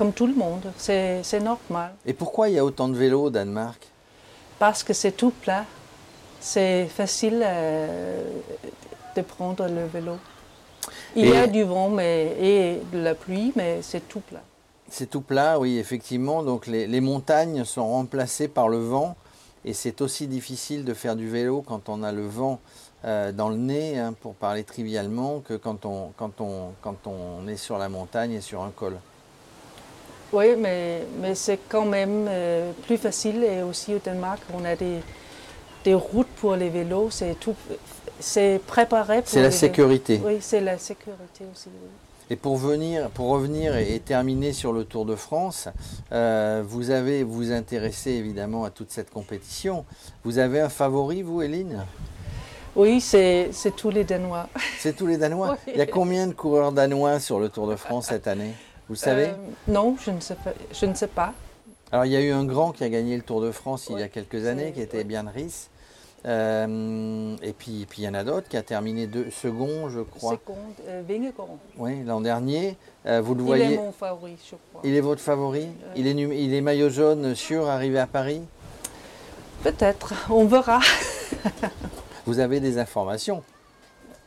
comme 0.00 0.14
tout 0.14 0.26
le 0.26 0.32
monde, 0.34 0.72
c'est 0.78 1.40
normal. 1.40 1.92
Et 2.06 2.14
pourquoi 2.14 2.48
il 2.48 2.54
y 2.54 2.58
a 2.58 2.64
autant 2.64 2.88
de 2.88 2.96
vélos 2.96 3.24
au 3.24 3.30
Danemark? 3.30 3.86
Parce 4.58 4.82
que 4.82 4.94
c'est 4.94 5.12
tout 5.12 5.30
plat. 5.30 5.66
C'est 6.40 6.86
facile 6.86 7.42
euh, 7.44 8.22
de 9.14 9.20
prendre 9.20 9.66
le 9.68 9.84
vélo. 9.84 10.16
Il 11.14 11.28
y 11.28 11.36
a 11.36 11.46
du 11.46 11.64
vent 11.64 11.90
mais, 11.90 12.34
et 12.40 12.80
de 12.94 12.98
la 12.98 13.14
pluie, 13.14 13.52
mais 13.56 13.82
c'est 13.82 14.08
tout 14.08 14.20
plat. 14.20 14.40
C'est 14.88 15.10
tout 15.10 15.20
plat, 15.20 15.58
oui, 15.58 15.76
effectivement. 15.76 16.42
Donc 16.42 16.66
les, 16.66 16.86
les 16.86 17.02
montagnes 17.02 17.66
sont 17.66 17.86
remplacées 17.86 18.48
par 18.48 18.70
le 18.70 18.78
vent. 18.78 19.16
Et 19.66 19.74
c'est 19.74 20.00
aussi 20.00 20.26
difficile 20.26 20.86
de 20.86 20.94
faire 20.94 21.14
du 21.14 21.28
vélo 21.28 21.60
quand 21.60 21.90
on 21.90 22.02
a 22.02 22.10
le 22.10 22.26
vent 22.26 22.58
euh, 23.04 23.32
dans 23.32 23.50
le 23.50 23.56
nez, 23.56 23.98
hein, 23.98 24.14
pour 24.18 24.32
parler 24.32 24.64
trivialement, 24.64 25.40
que 25.40 25.52
quand 25.52 25.84
on, 25.84 26.12
quand, 26.16 26.40
on, 26.40 26.70
quand 26.80 27.06
on 27.06 27.46
est 27.48 27.58
sur 27.58 27.76
la 27.76 27.90
montagne 27.90 28.32
et 28.32 28.40
sur 28.40 28.62
un 28.62 28.70
col. 28.70 28.96
Oui, 30.32 30.54
mais, 30.56 31.02
mais 31.20 31.34
c'est 31.34 31.58
quand 31.68 31.84
même 31.84 32.26
euh, 32.28 32.72
plus 32.86 32.96
facile. 32.98 33.42
Et 33.44 33.62
aussi 33.62 33.94
au 33.94 33.98
Danemark, 33.98 34.40
on 34.54 34.64
a 34.64 34.76
des, 34.76 34.98
des 35.84 35.94
routes 35.94 36.28
pour 36.36 36.54
les 36.56 36.68
vélos. 36.68 37.08
C'est 37.10 37.34
tout, 37.40 37.54
c'est 38.20 38.60
préparé 38.66 39.22
pour 39.22 39.28
C'est 39.28 39.42
la 39.42 39.48
vélos. 39.48 39.58
sécurité. 39.58 40.20
Oui, 40.24 40.38
c'est 40.40 40.60
la 40.60 40.78
sécurité 40.78 41.44
aussi. 41.52 41.68
oui. 41.68 41.88
Et 42.32 42.36
pour, 42.36 42.56
venir, 42.56 43.10
pour 43.10 43.30
revenir 43.30 43.76
et, 43.76 43.96
et 43.96 43.98
terminer 43.98 44.52
sur 44.52 44.72
le 44.72 44.84
Tour 44.84 45.04
de 45.04 45.16
France, 45.16 45.66
euh, 46.12 46.62
vous 46.64 46.90
avez 46.90 47.24
vous 47.24 47.50
intéressez 47.50 48.12
évidemment 48.12 48.62
à 48.64 48.70
toute 48.70 48.92
cette 48.92 49.10
compétition. 49.10 49.84
Vous 50.22 50.38
avez 50.38 50.60
un 50.60 50.68
favori, 50.68 51.22
vous, 51.22 51.42
Eline? 51.42 51.84
Oui, 52.76 53.00
c'est 53.00 53.48
c'est 53.50 53.74
tous 53.74 53.90
les 53.90 54.04
Danois. 54.04 54.48
C'est 54.78 54.94
tous 54.94 55.08
les 55.08 55.16
Danois. 55.16 55.56
Oui. 55.66 55.72
Il 55.74 55.78
y 55.78 55.82
a 55.82 55.86
combien 55.86 56.28
de 56.28 56.32
coureurs 56.32 56.70
danois 56.70 57.18
sur 57.18 57.40
le 57.40 57.48
Tour 57.48 57.66
de 57.66 57.74
France 57.74 58.06
cette 58.06 58.28
année? 58.28 58.52
Vous 58.90 58.94
le 58.94 58.98
savez 58.98 59.26
Euh, 59.28 59.34
Non, 59.68 59.96
je 60.04 60.10
ne 60.10 60.18
sais 60.18 60.34
pas. 60.34 60.50
Je 60.72 60.84
ne 60.84 60.94
sais 60.94 61.06
pas. 61.06 61.32
Alors 61.92 62.06
il 62.06 62.10
y 62.10 62.16
a 62.16 62.20
eu 62.20 62.32
un 62.32 62.44
grand 62.44 62.72
qui 62.72 62.82
a 62.82 62.88
gagné 62.88 63.16
le 63.16 63.22
Tour 63.22 63.40
de 63.40 63.52
France 63.52 63.86
il 63.88 64.00
y 64.00 64.02
a 64.02 64.08
quelques 64.08 64.46
années, 64.46 64.72
qui 64.72 64.80
était 64.80 65.04
Bjarne 65.04 65.28
Ries. 65.28 65.68
Euh, 66.26 67.36
et 67.40 67.52
puis 67.52 67.86
puis 67.88 68.02
il 68.02 68.04
y 68.04 68.08
en 68.08 68.14
a 68.14 68.24
d'autres 68.24 68.48
qui 68.48 68.56
a 68.56 68.62
terminé 68.64 69.06
deux, 69.06 69.30
second, 69.30 69.88
je 69.90 70.00
crois. 70.00 70.32
Seconde, 70.32 70.56
euh. 70.88 71.02
Oui, 71.78 72.02
l'an 72.04 72.20
dernier. 72.20 72.76
Euh, 73.06 73.20
vous 73.20 73.36
le 73.36 73.42
Il 73.42 73.46
voyez. 73.46 73.74
est 73.74 73.76
mon 73.76 73.92
favori, 73.92 74.36
je 74.44 74.56
crois. 74.70 74.80
Il 74.82 74.96
est 74.96 75.00
votre 75.00 75.22
favori 75.22 75.68
il, 75.94 76.08
est, 76.08 76.10
il 76.10 76.52
est 76.52 76.60
maillot 76.60 76.90
jaune 76.90 77.36
sûr 77.36 77.68
arrivé 77.68 78.00
à 78.00 78.08
Paris 78.08 78.42
Peut-être, 79.62 80.14
on 80.30 80.46
verra. 80.46 80.80
Vous 82.26 82.40
avez 82.40 82.58
des 82.58 82.78
informations 82.78 83.44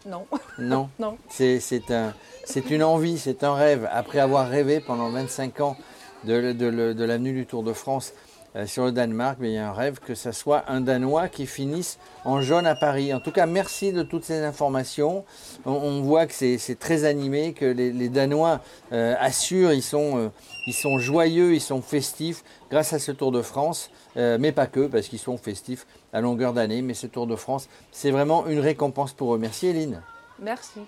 Non. 0.05 0.25
Non. 0.59 0.89
Non. 0.99 1.17
C'est 1.29 1.59
c'est 1.59 1.91
un, 1.91 2.13
c'est 2.45 2.69
une 2.69 2.83
envie, 2.83 3.17
c'est 3.17 3.43
un 3.43 3.53
rêve. 3.53 3.87
Après 3.91 4.19
avoir 4.19 4.47
rêvé 4.47 4.79
pendant 4.79 5.09
25 5.09 5.61
ans 5.61 5.77
de, 6.25 6.51
de, 6.53 7.03
l'avenue 7.03 7.33
du 7.33 7.45
Tour 7.45 7.63
de 7.63 7.73
France 7.73 8.13
euh, 8.55 8.65
sur 8.65 8.85
le 8.85 8.91
Danemark, 8.91 9.37
mais 9.39 9.49
il 9.49 9.53
y 9.55 9.57
a 9.57 9.69
un 9.69 9.73
rêve 9.73 9.99
que 9.99 10.15
ce 10.15 10.31
soit 10.31 10.63
un 10.67 10.81
Danois 10.81 11.27
qui 11.27 11.45
finisse 11.45 11.97
en 12.23 12.41
jaune 12.41 12.65
à 12.65 12.75
Paris. 12.75 13.13
En 13.13 13.19
tout 13.19 13.31
cas, 13.31 13.45
merci 13.45 13.91
de 13.91 14.03
toutes 14.03 14.23
ces 14.23 14.43
informations. 14.43 15.25
On, 15.65 15.71
on 15.71 16.01
voit 16.01 16.27
que 16.27 16.33
c'est 16.33 16.57
c'est 16.57 16.77
très 16.77 17.05
animé, 17.05 17.53
que 17.53 17.65
les, 17.65 17.91
les 17.91 18.09
Danois 18.09 18.61
euh, 18.91 19.15
assurent, 19.19 19.73
ils 19.73 19.83
sont, 19.83 20.17
euh, 20.17 20.29
ils 20.67 20.73
sont 20.73 20.99
joyeux, 20.99 21.53
ils 21.53 21.61
sont 21.61 21.81
festifs 21.81 22.43
grâce 22.69 22.93
à 22.93 22.99
ce 22.99 23.11
Tour 23.11 23.31
de 23.31 23.41
France, 23.41 23.89
mais 24.15 24.51
pas 24.51 24.67
que, 24.67 24.87
parce 24.87 25.07
qu'ils 25.07 25.19
sont 25.19 25.37
festifs 25.37 25.85
à 26.13 26.21
longueur 26.21 26.53
d'année. 26.53 26.81
Mais 26.81 26.93
ce 26.93 27.07
Tour 27.07 27.27
de 27.27 27.35
France, 27.35 27.67
c'est 27.91 28.11
vraiment 28.11 28.47
une 28.47 28.59
récompense 28.59 29.13
pour 29.13 29.35
eux. 29.35 29.37
Merci 29.37 29.67
Eline. 29.67 30.01
Merci. 30.39 30.79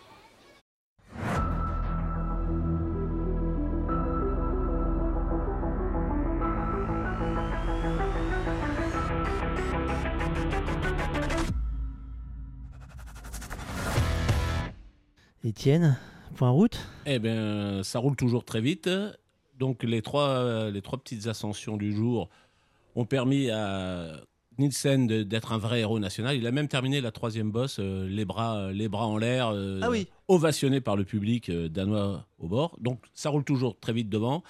Étienne, 15.43 15.95
point 16.38 16.49
route? 16.49 16.80
Eh 17.05 17.19
bien, 17.19 17.84
ça 17.84 17.99
roule 17.99 18.15
toujours 18.15 18.43
très 18.43 18.61
vite. 18.61 18.89
Donc, 19.59 19.84
les 19.84 20.01
trois, 20.01 20.71
les 20.71 20.82
trois 20.82 20.97
petites 20.97 21.28
ascensions 21.28 21.78
du 21.78 21.95
jour 21.95 22.30
ont 22.95 23.05
permis 23.05 23.51
à 23.51 24.21
Nielsen 24.60 25.08
d'être 25.08 25.51
un 25.51 25.58
vrai 25.58 25.82
héros 25.82 25.99
national. 25.99 26.36
Il 26.36 26.45
a 26.47 26.51
même 26.51 26.68
terminé 26.68 27.01
la 27.01 27.12
troisième 27.12 27.51
bosse, 27.51 27.78
euh, 27.80 28.08
les, 28.08 28.26
bras, 28.26 28.72
les 28.72 28.88
bras 28.89 29.08
en 29.08 29.18
l'air, 29.18 29.49
euh, 29.53 29.80
Ah 29.84 29.89
oui. 29.89 30.08
ovationné 30.28 30.82
par 30.82 30.95
le 30.95 31.03
public 31.06 31.49
euh, 31.49 31.70
danois 31.70 32.26
au 32.39 32.47
bord. 32.47 32.78
Donc, 32.80 33.03
ça 33.14 33.30
roule 33.30 33.43
toujours 33.43 33.80
très 33.80 33.93
vite 33.93 34.10
devant. 34.10 34.43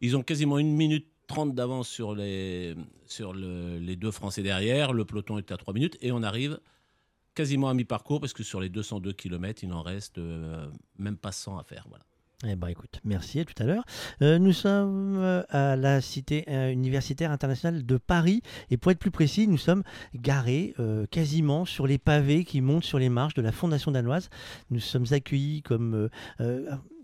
Ils 0.00 0.16
ont 0.16 0.22
quasiment 0.22 0.58
une 0.58 0.74
minute 0.74 1.06
30 1.28 1.54
d'avance 1.54 1.88
sur, 1.88 2.14
les, 2.14 2.74
sur 3.06 3.32
le- 3.32 3.78
les 3.78 3.96
deux 3.96 4.10
Français 4.10 4.42
derrière. 4.42 4.92
Le 4.92 5.04
peloton 5.04 5.38
est 5.38 5.50
à 5.52 5.56
3 5.56 5.72
minutes 5.74 5.96
et 6.00 6.12
on 6.12 6.22
arrive 6.22 6.58
quasiment 7.34 7.68
à 7.68 7.74
mi-parcours 7.74 8.20
parce 8.20 8.32
que 8.34 8.42
sur 8.42 8.60
les 8.60 8.68
202 8.68 9.12
km, 9.12 9.62
il 9.64 9.72
en 9.72 9.82
reste 9.82 10.18
euh, 10.18 10.68
même 10.98 11.16
pas 11.16 11.32
100 11.32 11.56
à 11.58 11.62
faire. 11.64 11.86
Voilà. 11.88 12.04
Eh 12.44 12.56
ben 12.56 12.66
écoute, 12.66 13.00
merci, 13.04 13.38
à 13.38 13.44
tout 13.44 13.54
à 13.62 13.64
l'heure. 13.64 13.84
Euh, 14.20 14.40
nous 14.40 14.52
sommes 14.52 15.16
euh, 15.16 15.44
à 15.48 15.76
la 15.76 16.00
cité 16.00 16.44
euh, 16.48 16.72
universitaire 16.72 17.30
internationale 17.30 17.86
de 17.86 17.96
Paris 17.98 18.42
et 18.70 18.76
pour 18.76 18.90
être 18.90 18.98
plus 18.98 19.12
précis, 19.12 19.46
nous 19.46 19.58
sommes 19.58 19.84
garés 20.14 20.74
quasiment 21.10 21.64
sur 21.64 21.86
les 21.86 21.98
pavés 21.98 22.44
qui 22.44 22.60
montent 22.60 22.84
sur 22.84 22.98
les 22.98 23.08
marches 23.08 23.34
de 23.34 23.42
la 23.42 23.52
Fondation 23.52 23.92
danoise. 23.92 24.28
Nous 24.70 24.80
sommes 24.80 25.04
accueillis 25.12 25.62
comme, 25.62 26.08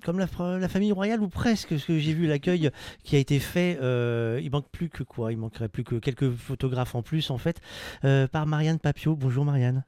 comme 0.04 0.18
la, 0.18 0.26
famille 0.68 0.92
royale 0.92 1.20
ou 1.20 1.28
presque, 1.28 1.68
parce 1.70 1.84
que 1.84 1.98
j'ai 1.98 2.14
vu 2.14 2.26
l'accueil 2.26 2.70
qui 3.04 3.16
a 3.16 3.18
été 3.18 3.38
fait. 3.38 3.78
euh, 3.80 4.40
il 4.42 4.50
manque 4.50 4.70
plus 4.70 4.88
que 4.88 5.02
quoi? 5.02 5.32
Il 5.32 5.38
manquerait 5.38 5.68
plus 5.68 5.84
que 5.84 5.96
quelques 5.96 6.30
photographes 6.30 6.94
en 6.94 7.02
plus 7.02 7.30
en 7.30 7.38
fait, 7.38 7.60
par 8.02 8.46
Marianne 8.46 8.78
Papio. 8.78 9.14
Bonjour 9.14 9.44
Marianne. 9.44 9.84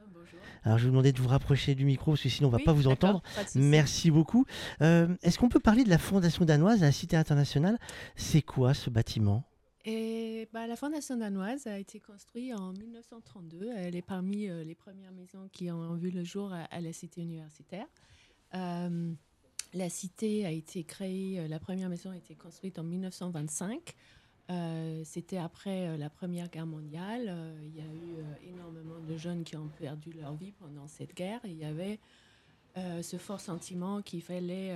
Alors 0.64 0.78
je 0.78 0.84
vais 0.84 0.88
vous 0.88 0.92
demander 0.94 1.12
de 1.12 1.20
vous 1.20 1.28
rapprocher 1.28 1.74
du 1.74 1.84
micro 1.84 2.12
parce 2.12 2.22
que 2.22 2.28
sinon 2.28 2.48
on 2.48 2.52
va 2.52 2.58
Oui, 2.58 2.64
pas 2.64 2.72
vous 2.72 2.86
entendre. 2.86 3.22
pas. 3.34 3.42
Merci 3.54 4.10
beaucoup. 4.10 4.44
Euh, 4.82 5.14
Est-ce 5.22 5.38
qu'on 5.38 5.48
peut 5.48 5.60
parler 5.60 5.84
de 5.84 5.88
la 5.90 5.98
Fondation 5.98 6.44
danoise 6.44 6.82
à 6.82 6.86
la 6.86 6.92
Cité 6.92 7.16
internationale? 7.16 7.78
C'est 8.16 8.42
quoi 8.42 8.74
ce 8.74 8.90
bâtiment? 8.90 9.44
Et 9.86 10.46
bah, 10.52 10.66
la 10.66 10.76
Fondation 10.76 11.16
danoise 11.16 11.66
a 11.66 11.78
été 11.78 12.00
construite 12.00 12.52
en 12.54 12.72
1932. 12.72 13.70
Elle 13.76 13.96
est 13.96 14.02
parmi 14.02 14.48
euh, 14.48 14.62
les 14.62 14.74
premières 14.74 15.12
maisons 15.12 15.48
qui 15.50 15.70
ont 15.70 15.94
vu 15.94 16.10
le 16.10 16.22
jour 16.24 16.52
à, 16.52 16.64
à 16.64 16.80
la 16.82 16.92
cité 16.92 17.22
universitaire. 17.22 17.86
Euh, 18.54 19.12
la 19.72 19.88
cité 19.88 20.44
a 20.44 20.50
été 20.50 20.82
créée, 20.84 21.46
la 21.48 21.58
première 21.60 21.88
maison 21.88 22.10
a 22.10 22.16
été 22.16 22.34
construite 22.34 22.78
en 22.78 22.82
1925. 22.82 23.94
Euh, 24.50 25.02
C'était 25.04 25.36
après 25.36 25.88
euh, 25.88 25.96
la 25.96 26.10
Première 26.10 26.48
Guerre 26.48 26.66
mondiale. 26.66 27.26
Euh, 27.28 27.60
il 27.62 27.76
y 27.76 27.80
a 27.80 27.84
eu 27.84 28.50
énormément 28.52 28.98
de 29.00 29.16
jeunes 29.16 29.44
qui 29.44 29.56
ont 29.56 29.70
perdu 29.78 30.12
leur 30.12 30.34
vie 30.34 30.52
pendant 30.52 30.86
cette 30.88 31.14
guerre. 31.14 31.40
Il 31.44 31.56
y 31.56 31.64
avait 31.64 31.98
ce 33.02 33.16
fort 33.16 33.40
sentiment 33.40 34.00
qu'il 34.00 34.22
fallait 34.22 34.72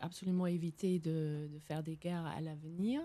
absolument 0.00 0.46
éviter 0.46 0.98
de, 0.98 1.48
faire 1.66 1.82
des 1.82 1.96
guerres 1.96 2.26
à 2.26 2.42
l'avenir. 2.42 3.00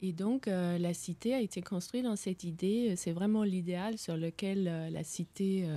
Et 0.00 0.12
donc, 0.12 0.46
la 0.46 0.94
cité 0.94 1.34
a 1.34 1.40
été 1.40 1.60
construite 1.60 2.04
dans 2.04 2.16
cette 2.16 2.42
idée. 2.42 2.96
C'est 2.96 3.12
vraiment 3.12 3.44
l'idéal 3.44 3.98
sur 3.98 4.16
lequel 4.16 4.64
la 4.64 5.04
cité 5.04 5.68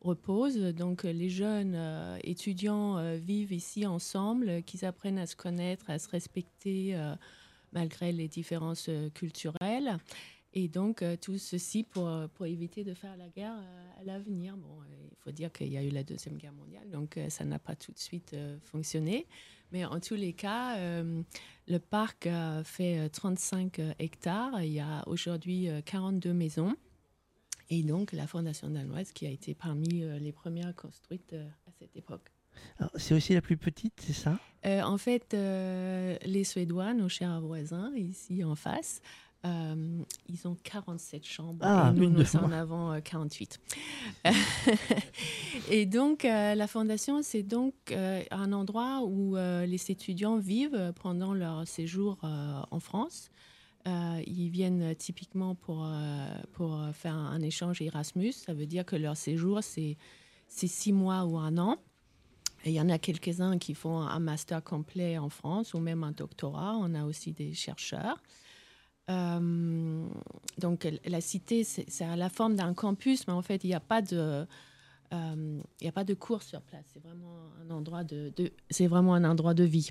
repose. 0.00 0.58
Donc, 0.58 1.04
les 1.04 1.30
jeunes 1.30 1.78
étudiants 2.24 3.16
vivent 3.18 3.52
ici 3.52 3.86
ensemble, 3.86 4.64
qu'ils 4.64 4.84
apprennent 4.84 5.18
à 5.18 5.26
se 5.26 5.36
connaître, 5.36 5.88
à 5.88 6.00
se 6.00 6.08
respecter 6.08 6.96
malgré 7.74 8.12
les 8.12 8.28
différences 8.28 8.88
euh, 8.88 9.10
culturelles. 9.10 9.98
Et 10.56 10.68
donc, 10.68 11.02
euh, 11.02 11.16
tout 11.20 11.36
ceci 11.36 11.82
pour, 11.82 12.08
pour 12.34 12.46
éviter 12.46 12.84
de 12.84 12.94
faire 12.94 13.16
la 13.16 13.28
guerre 13.28 13.56
euh, 13.58 14.00
à 14.00 14.04
l'avenir. 14.04 14.56
Bon, 14.56 14.80
euh, 14.82 15.08
il 15.10 15.16
faut 15.18 15.32
dire 15.32 15.52
qu'il 15.52 15.68
y 15.68 15.76
a 15.76 15.82
eu 15.82 15.90
la 15.90 16.04
Deuxième 16.04 16.36
Guerre 16.36 16.52
mondiale, 16.52 16.88
donc 16.90 17.16
euh, 17.16 17.28
ça 17.28 17.44
n'a 17.44 17.58
pas 17.58 17.74
tout 17.74 17.92
de 17.92 17.98
suite 17.98 18.34
euh, 18.34 18.56
fonctionné. 18.62 19.26
Mais 19.72 19.84
en 19.84 19.98
tous 19.98 20.14
les 20.14 20.32
cas, 20.32 20.76
euh, 20.78 21.22
le 21.66 21.78
parc 21.78 22.28
euh, 22.28 22.62
fait 22.62 23.00
euh, 23.00 23.08
35 23.08 23.78
euh, 23.80 23.92
hectares. 23.98 24.62
Il 24.62 24.72
y 24.72 24.80
a 24.80 25.02
aujourd'hui 25.08 25.68
euh, 25.68 25.80
42 25.80 26.32
maisons. 26.32 26.76
Et 27.70 27.82
donc, 27.82 28.12
la 28.12 28.28
Fondation 28.28 28.68
danoise 28.70 29.10
qui 29.10 29.26
a 29.26 29.30
été 29.30 29.54
parmi 29.54 30.04
euh, 30.04 30.18
les 30.20 30.32
premières 30.32 30.74
construites 30.76 31.32
euh, 31.32 31.48
à 31.66 31.72
cette 31.72 31.96
époque. 31.96 32.33
C'est 32.96 33.14
aussi 33.14 33.34
la 33.34 33.40
plus 33.40 33.56
petite, 33.56 33.94
c'est 34.00 34.12
ça? 34.12 34.38
Euh, 34.66 34.82
en 34.82 34.98
fait, 34.98 35.34
euh, 35.34 36.16
les 36.24 36.44
Suédois, 36.44 36.94
nos 36.94 37.08
chers 37.08 37.40
voisins, 37.40 37.92
ici 37.96 38.42
en 38.44 38.54
face, 38.54 39.02
euh, 39.44 40.02
ils 40.28 40.48
ont 40.48 40.56
47 40.62 41.24
chambres 41.26 41.58
Ah, 41.62 41.92
et 41.94 41.98
nous, 41.98 42.08
nous 42.08 42.36
en 42.36 42.50
avons 42.50 42.92
euh, 42.92 43.00
48. 43.00 43.60
et 45.70 45.84
donc, 45.84 46.24
euh, 46.24 46.54
la 46.54 46.66
fondation, 46.66 47.20
c'est 47.22 47.42
donc 47.42 47.74
euh, 47.90 48.22
un 48.30 48.52
endroit 48.52 49.02
où 49.04 49.36
les 49.36 49.90
étudiants 49.90 50.38
vivent 50.38 50.92
pendant 51.02 51.34
leur 51.34 51.66
séjour 51.68 52.18
en 52.22 52.80
France. 52.80 53.30
Ils 53.86 54.48
viennent 54.48 54.94
typiquement 54.94 55.54
pour, 55.54 55.86
pour 56.52 56.80
faire 56.94 57.14
un 57.14 57.42
échange 57.42 57.82
Erasmus. 57.82 58.32
Ça 58.32 58.54
veut 58.54 58.66
dire 58.66 58.86
que 58.86 58.96
leur 58.96 59.16
séjour, 59.16 59.62
c'est 59.62 59.98
c'est 60.48 60.68
six 60.68 60.92
mois 60.92 61.24
ou 61.24 61.36
un 61.36 61.58
an. 61.58 61.78
Il 62.66 62.72
y 62.72 62.80
en 62.80 62.88
a 62.88 62.98
quelques-uns 62.98 63.58
qui 63.58 63.74
font 63.74 64.00
un 64.00 64.18
master 64.20 64.62
complet 64.62 65.18
en 65.18 65.28
France 65.28 65.74
ou 65.74 65.80
même 65.80 66.02
un 66.02 66.12
doctorat. 66.12 66.76
On 66.78 66.94
a 66.94 67.04
aussi 67.04 67.32
des 67.32 67.52
chercheurs. 67.52 68.22
Euh, 69.10 70.08
donc 70.56 70.88
la 71.04 71.20
cité, 71.20 71.62
c'est 71.64 72.04
à 72.04 72.16
la 72.16 72.30
forme 72.30 72.56
d'un 72.56 72.72
campus, 72.72 73.26
mais 73.26 73.34
en 73.34 73.42
fait, 73.42 73.64
il 73.64 73.68
n'y 73.68 73.74
a 73.74 73.80
pas 73.80 74.00
de... 74.00 74.46
euh, 75.12 75.60
il 75.80 75.88
a 75.88 75.92
pas 75.92 76.04
de 76.04 76.14
cours 76.14 76.42
sur 76.42 76.62
place. 76.62 76.86
C'est 76.92 77.02
vraiment 77.02 77.50
un 77.62 77.70
endroit 77.70 78.02
de, 78.02 78.32
vraiment 78.80 79.14
un 79.14 79.24
endroit 79.24 79.52
de 79.52 79.64
vie. 79.64 79.90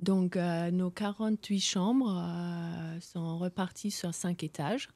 Donc, 0.00 0.36
euh, 0.36 0.70
nos 0.70 0.90
48 0.90 1.60
chambres 1.60 2.22
euh, 2.22 3.00
sont 3.00 3.38
reparties 3.38 3.90
sur 3.90 4.12
cinq 4.12 4.42
étages. 4.42 4.90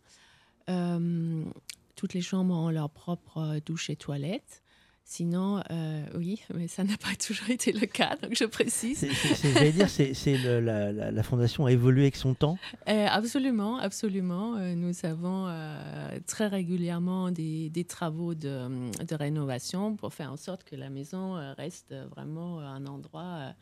Toutes 1.97 2.12
les 2.12 2.20
chambres 2.20 2.55
ont 2.55 2.68
leur 2.68 2.91
propre 2.91 3.59
douche 3.64 3.89
et 3.89 3.97
toilette. 3.97 4.62
Sinon, 5.11 5.62
euh, 5.70 6.04
oui, 6.16 6.38
mais 6.52 6.68
ça 6.68 6.84
n'a 6.84 6.98
pas 6.98 7.14
toujours 7.26 7.48
été 7.48 7.72
le 7.72 7.86
cas, 7.86 8.16
donc 8.22 8.34
je 8.36 8.44
précise. 8.44 8.98
C'est- 8.98 9.52
J'allais 9.54 9.72
dire, 9.72 9.88
c'est 9.88 10.36
la, 10.36 10.92
la- 10.92 11.11
la 11.11 11.22
Fondation 11.22 11.64
a 11.64 11.72
évolué 11.72 12.02
avec 12.02 12.16
son 12.16 12.34
temps. 12.34 12.59
Euh, 12.90 13.06
absolument, 13.09 13.78
absolument. 13.78 14.56
Euh, 14.56 14.74
nous 14.74 14.92
avons 15.04 15.46
euh, 15.48 16.18
très 16.26 16.46
régulièrement 16.48 17.30
des, 17.30 17.70
des 17.70 17.84
travaux 17.84 18.34
de, 18.34 18.68
de 19.02 19.14
rénovation 19.14 19.96
pour 19.96 20.12
faire 20.12 20.30
en 20.30 20.36
sorte 20.36 20.62
que 20.64 20.76
la 20.76 20.90
maison 20.90 21.36
reste 21.56 21.94
vraiment 22.14 22.61
un 22.61 22.84
endroit 22.84 23.54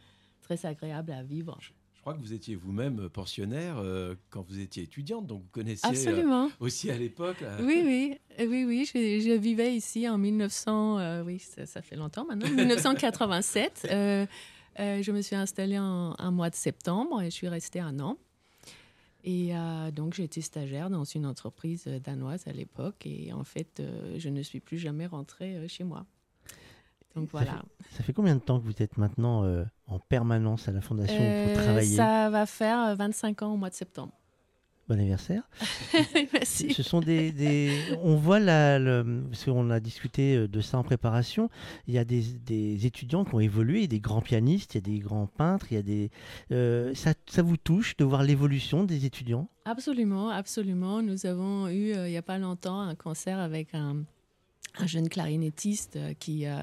très 0.43 0.67
agréable 0.67 1.13
à 1.13 1.23
vivre. 1.23 1.57
Je 2.07 2.13
crois 2.13 2.21
que 2.23 2.25
vous 2.25 2.35
étiez 2.35 2.55
vous-même 2.55 3.09
pensionnaire 3.09 3.79
euh, 3.79 4.15
quand 4.31 4.43
vous 4.49 4.61
étiez 4.61 4.85
étudiante, 4.85 5.27
donc 5.27 5.43
vous 5.43 5.49
connaissiez 5.51 5.89
euh, 5.89 5.91
Absolument. 5.91 6.49
aussi 6.61 6.89
à 6.89 6.97
l'époque. 6.97 7.41
là. 7.41 7.57
Oui, 7.61 7.83
oui, 7.85 8.17
euh, 8.39 8.47
oui, 8.47 8.65
oui. 8.65 8.85
Je, 8.85 8.93
je 9.29 9.33
vivais 9.37 9.75
ici 9.75 10.09
en 10.09 10.17
1900. 10.17 11.01
euh, 11.01 11.25
oui, 11.25 11.41
ça, 11.41 11.67
ça 11.67 11.83
fait 11.83 11.97
longtemps 11.97 12.25
maintenant. 12.25 12.47
1987. 12.55 13.89
Euh, 13.91 14.25
euh, 14.79 15.03
je 15.03 15.11
me 15.11 15.21
suis 15.21 15.35
installée 15.35 15.81
en 15.81 16.15
un 16.21 16.31
mois 16.31 16.49
de 16.49 16.55
septembre 16.55 17.23
et 17.23 17.25
je 17.25 17.31
suis 17.35 17.49
restée 17.49 17.81
un 17.81 17.99
an. 17.99 18.17
Et 19.25 19.57
euh, 19.57 19.91
donc, 19.91 20.15
j'ai 20.15 20.23
été 20.23 20.43
stagiaire 20.43 20.91
dans 20.91 21.03
une 21.03 21.27
entreprise 21.27 21.89
euh, 21.89 21.99
danoise 21.99 22.47
à 22.47 22.53
l'époque. 22.53 23.05
Et 23.05 23.33
en 23.33 23.43
fait, 23.43 23.81
euh, 23.81 24.15
je 24.17 24.29
ne 24.29 24.43
suis 24.43 24.61
plus 24.61 24.79
jamais 24.79 25.07
rentrée 25.07 25.57
euh, 25.57 25.67
chez 25.67 25.83
moi. 25.83 26.07
Donc 27.17 27.25
Ça 27.33 27.39
voilà. 27.39 27.65
fait- 27.83 27.97
Ça 27.97 28.03
fait 28.05 28.13
combien 28.13 28.37
de 28.37 28.41
temps 28.41 28.61
que 28.61 28.65
vous 28.65 28.81
êtes 28.81 28.97
maintenant 28.97 29.43
euh, 29.43 29.65
en 29.87 29.99
permanence 29.99 30.69
à 30.69 30.73
la 30.73 30.81
Fondation 30.81 31.21
Euh, 31.21 31.45
pour 31.55 31.63
travailler 31.63 31.97
ça 31.97 32.29
va 32.31 32.47
faire 32.47 32.79
euh, 32.89 32.95
25 32.95 33.43
ans 33.43 33.55
au 33.55 33.57
mois 33.57 33.71
de 33.71 33.75
septembre. 33.75 34.13
Bon 34.89 34.95
anniversaire. 35.01 35.43
Merci. 36.33 36.73
Ce 36.73 36.85
sont 36.85 37.01
des, 37.01 37.33
des- 37.33 37.77
on 38.05 38.15
voit 38.15 38.39
la, 38.39 38.79
le- 38.79 39.25
parce 39.29 39.45
qu'on 39.45 39.69
a 39.71 39.81
discuté 39.81 40.37
euh, 40.37 40.47
de 40.49 40.61
ça 40.61 40.79
en 40.79 40.85
préparation. 40.85 41.51
Il 41.89 41.95
y 41.95 41.99
a 41.99 42.05
des, 42.05 42.23
des 42.23 42.87
étudiants 42.87 43.25
qui 43.25 43.35
ont 43.35 43.41
évolué, 43.41 43.89
des 43.89 43.99
grands 43.99 44.21
pianistes, 44.21 44.75
il 44.75 44.77
y 44.77 44.79
a 44.79 44.83
des 44.95 44.99
grands 45.01 45.27
peintres, 45.27 45.67
il 45.73 45.75
y 45.75 45.79
a 45.79 45.83
des. 45.83 46.11
euh, 46.53 46.95
ça, 46.95 47.15
ça 47.29 47.43
vous 47.43 47.57
touche 47.57 47.97
de 47.97 48.05
voir 48.05 48.23
l'évolution 48.23 48.85
des 48.85 49.07
étudiants? 49.07 49.49
Absolument, 49.65 50.31
absolument. 50.31 51.03
Nous 51.03 51.27
avons 51.27 51.67
eu, 51.67 51.93
euh, 51.93 52.07
il 52.07 52.13
n'y 52.13 52.17
a 52.17 52.23
pas 52.23 52.39
longtemps, 52.39 52.81
un 52.81 52.95
concert 52.95 53.41
avec 53.41 53.75
un, 53.75 54.05
un 54.79 54.87
jeune 54.87 55.09
clarinettiste 55.09 55.97
euh, 55.97 56.15
qui, 56.15 56.47
euh, 56.47 56.59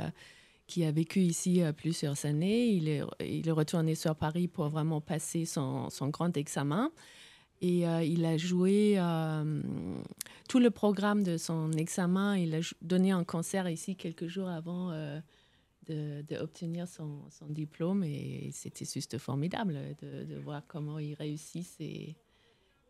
qui 0.68 0.84
a 0.86 0.91
vécu 0.91 1.20
ici 1.20 1.61
euh, 1.61 1.72
plusieurs 1.74 2.26
années. 2.26 2.68
Il 2.68 2.88
est, 2.88 3.01
il 3.20 3.47
est 3.47 3.51
retourné 3.51 3.95
sur 3.95 4.16
Paris 4.16 4.47
pour 4.47 4.70
vraiment 4.70 5.01
passer 5.01 5.45
son, 5.45 5.89
son 5.89 6.09
grand 6.09 6.36
examen. 6.38 6.91
Et 7.61 7.88
euh, 7.88 8.03
il 8.03 8.26
a 8.26 8.36
joué 8.36 8.95
euh, 8.97 9.61
tout 10.49 10.59
le 10.59 10.70
programme 10.70 11.24
de 11.24 11.38
son 11.38 11.72
examen. 11.72 12.38
Il 12.38 12.55
a 12.55 12.59
donné 12.82 13.11
un 13.11 13.24
concert 13.24 13.70
ici 13.70 13.95
quelques 13.95 14.28
jours 14.28 14.49
avant 14.49 14.91
euh, 14.91 15.22
de, 15.88 16.24
de 16.28 16.36
obtenir 16.41 16.89
son, 16.89 17.22
son 17.30 17.47
diplôme. 17.47 18.03
Et 18.03 18.49
c'était 18.51 18.84
juste 18.84 19.18
formidable 19.18 19.80
de, 20.01 20.26
de 20.26 20.39
voir 20.39 20.64
comment 20.68 20.99
ils 20.99 21.14
réussissent 21.14 21.78
et, 21.80 22.18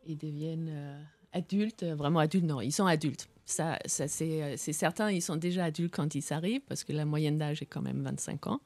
et 0.08 0.16
deviennent 0.16 1.06
adultes. 1.34 1.84
Vraiment 1.84 2.20
adultes, 2.20 2.46
non, 2.46 2.60
ils 2.60 2.72
sont 2.72 2.88
adultes. 2.88 3.30
Ça, 3.46 3.78
ça 3.86 4.08
c'est 4.08 4.42
euh, 4.44 4.54
c'est 4.58 4.74
certain, 4.74 5.12
ils 5.12 5.22
sont 5.22 5.36
déjà 5.36 5.66
adultes 5.66 5.94
quand 5.94 6.16
ils 6.16 6.34
arrivent, 6.34 6.62
parce 6.68 6.84
que 6.84 6.94
la 6.94 7.06
moyenne 7.06 7.38
d'âge 7.38 7.62
est 7.62 7.66
quand 7.66 7.82
même 7.82 8.02
25 8.02 8.48
ans. 8.48 8.62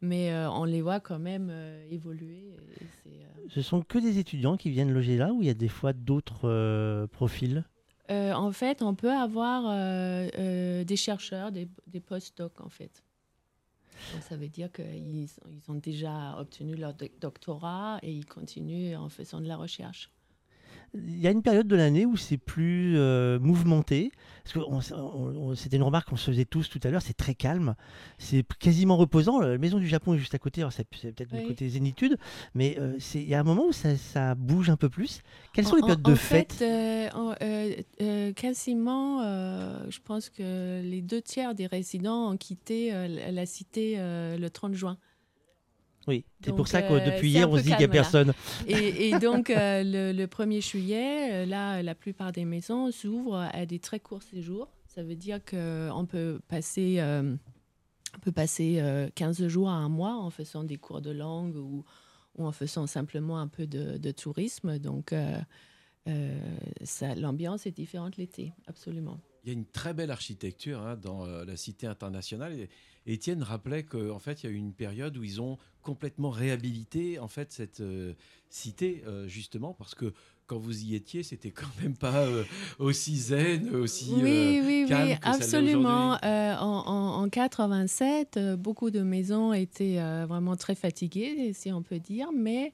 Mais 0.00 0.30
euh, 0.32 0.50
on 0.50 0.64
les 0.64 0.82
voit 0.82 1.00
quand 1.00 1.18
même 1.18 1.48
euh, 1.50 1.86
évoluer. 1.90 2.50
et 3.06 3.50
Ce 3.50 3.62
sont 3.62 3.82
que 3.82 3.98
des 3.98 4.18
étudiants 4.18 4.56
qui 4.56 4.70
viennent 4.70 4.92
loger 4.92 5.16
là 5.16 5.32
ou 5.32 5.42
il 5.42 5.46
y 5.46 5.50
a 5.50 5.54
des 5.54 5.68
fois 5.68 5.92
d'autres 5.92 7.06
profils? 7.12 7.64
En 8.08 8.52
fait, 8.52 8.82
on 8.82 8.94
peut 8.94 9.12
avoir 9.12 9.62
des 10.32 10.96
chercheurs, 10.96 11.50
des, 11.50 11.68
des 11.86 12.00
post-docs, 12.00 12.60
en 12.60 12.68
fait. 12.68 13.02
Donc, 14.12 14.22
ça 14.22 14.36
veut 14.36 14.48
dire 14.48 14.70
qu'ils 14.70 15.24
ils 15.24 15.70
ont 15.70 15.74
déjà 15.74 16.38
obtenu 16.38 16.76
leur 16.76 16.94
doc- 16.94 17.18
doctorat 17.20 17.98
et 18.02 18.12
ils 18.12 18.26
continuent 18.26 18.96
en 18.96 19.08
faisant 19.08 19.40
de 19.40 19.48
la 19.48 19.56
recherche. 19.56 20.10
Il 21.06 21.18
y 21.20 21.26
a 21.26 21.30
une 21.30 21.42
période 21.42 21.66
de 21.66 21.76
l'année 21.76 22.06
où 22.06 22.16
c'est 22.16 22.36
plus 22.38 22.96
euh, 22.96 23.38
mouvementé. 23.38 24.10
C'était 24.44 25.76
une 25.76 25.82
remarque 25.82 26.08
qu'on 26.08 26.16
se 26.16 26.30
faisait 26.30 26.44
tous 26.44 26.68
tout 26.68 26.80
à 26.84 26.90
l'heure. 26.90 27.02
C'est 27.02 27.16
très 27.16 27.34
calme, 27.34 27.74
c'est 28.18 28.44
quasiment 28.60 28.96
reposant. 28.96 29.40
La 29.40 29.58
maison 29.58 29.78
du 29.78 29.88
Japon 29.88 30.14
est 30.14 30.18
juste 30.18 30.34
à 30.34 30.38
côté. 30.38 30.60
alors 30.60 30.72
c'est 30.72 30.84
peut-être 30.84 31.32
Oui. 31.32 31.46
côté 31.48 31.68
zénitude, 31.68 32.16
mais 32.54 32.76
euh, 32.78 32.96
il 33.14 33.28
y 33.28 33.34
a 33.34 33.40
un 33.40 33.44
moment 33.44 33.66
où 33.66 33.72
ça, 33.72 33.96
ça 33.96 34.34
bouge 34.34 34.70
un 34.70 34.76
peu 34.76 34.88
plus. 34.88 35.20
Quelles 35.52 35.66
sont 35.66 35.72
En- 35.72 35.76
les 35.76 35.82
périodes 35.82 36.06
en- 36.06 36.10
de 36.10 36.12
en 36.12 36.16
fête? 36.16 36.52
fait, 36.52 36.64
euh, 36.64 37.08
en- 38.28 38.32
quasiment, 38.32 39.22
je 39.90 39.98
pense 40.04 40.30
que 40.30 40.80
les 40.82 41.02
deux 41.02 41.20
tiers 41.22 41.54
des 41.54 41.66
résidents 41.66 42.30
ont 42.32 42.36
quitté 42.36 42.92
la- 43.32 43.46
cité 43.46 43.96
le 43.98 44.48
30 44.48 44.74
juin. 44.74 44.98
Oui, 46.06 46.24
c'est 46.44 46.54
pour 46.54 46.68
ça 46.68 46.82
que 46.82 46.92
euh, 46.92 47.04
depuis 47.04 47.30
hier, 47.30 47.50
on 47.50 47.56
se 47.56 47.62
dit 47.62 47.70
qu'il 47.70 47.78
n'y 47.78 47.84
a 47.84 47.88
personne. 47.88 48.32
Et, 48.66 49.08
et 49.08 49.18
donc, 49.18 49.50
euh, 49.50 49.82
le, 49.84 50.12
le 50.12 50.26
1er 50.26 50.62
juillet, 50.64 51.32
euh, 51.32 51.46
là, 51.46 51.82
la 51.82 51.94
plupart 51.94 52.32
des 52.32 52.44
maisons 52.44 52.90
s'ouvrent 52.92 53.48
à 53.52 53.66
des 53.66 53.78
très 53.80 53.98
courts 53.98 54.22
séjours. 54.22 54.68
Ça 54.86 55.02
veut 55.02 55.16
dire 55.16 55.44
qu'on 55.44 56.06
peut 56.08 56.40
passer, 56.48 56.96
euh, 57.00 57.34
on 58.14 58.18
peut 58.20 58.32
passer 58.32 58.76
euh, 58.78 59.08
15 59.14 59.46
jours 59.48 59.68
à 59.68 59.74
un 59.74 59.88
mois 59.88 60.14
en 60.14 60.30
faisant 60.30 60.64
des 60.64 60.76
cours 60.76 61.02
de 61.02 61.10
langue 61.10 61.56
ou, 61.56 61.84
ou 62.36 62.46
en 62.46 62.52
faisant 62.52 62.86
simplement 62.86 63.38
un 63.38 63.48
peu 63.48 63.66
de, 63.66 63.98
de 63.98 64.10
tourisme. 64.12 64.78
Donc, 64.78 65.12
euh, 65.12 65.38
euh, 66.08 66.38
l'ambiance 67.16 67.66
est 67.66 67.72
différente 67.72 68.16
l'été, 68.16 68.52
absolument. 68.66 69.18
Il 69.44 69.48
y 69.48 69.50
a 69.50 69.58
une 69.58 69.66
très 69.66 69.94
belle 69.94 70.10
architecture 70.10 70.80
hein, 70.80 70.96
dans 70.96 71.24
euh, 71.24 71.44
la 71.44 71.56
cité 71.56 71.86
internationale. 71.86 72.52
Et 72.58 72.68
Étienne 73.06 73.42
rappelait 73.42 73.84
qu'en 73.84 74.18
fait, 74.18 74.42
il 74.42 74.46
y 74.46 74.48
a 74.48 74.52
eu 74.52 74.56
une 74.58 74.72
période 74.72 75.16
où 75.16 75.22
ils 75.22 75.40
ont 75.40 75.58
complètement 75.82 76.30
réhabilité 76.30 77.18
en 77.20 77.28
fait 77.28 77.52
cette 77.52 77.80
euh, 77.80 78.12
cité 78.50 79.04
euh, 79.06 79.28
justement 79.28 79.72
parce 79.72 79.94
que 79.94 80.12
quand 80.46 80.58
vous 80.58 80.84
y 80.84 80.94
étiez, 80.94 81.22
c'était 81.22 81.50
quand 81.50 81.70
même 81.82 81.96
pas 81.96 82.22
euh, 82.24 82.44
aussi 82.78 83.16
zen, 83.16 83.74
aussi 83.74 84.12
Oui, 84.14 84.60
oui, 84.64 84.86
calme 84.88 85.10
oui, 85.10 85.18
que 85.18 85.28
absolument. 85.28 86.18
en, 86.22 86.58
en, 86.60 87.22
en 87.22 87.28
87, 87.28 88.36
euh, 88.36 88.56
beaucoup 88.56 88.90
de 88.90 89.00
maisons 89.00 89.52
étaient 89.52 89.98
vraiment 90.26 90.56
très 90.56 90.74
fatiguées, 90.74 91.52
si 91.52 91.72
on 91.72 91.82
peut 91.82 91.98
dire, 92.00 92.30
mais 92.32 92.72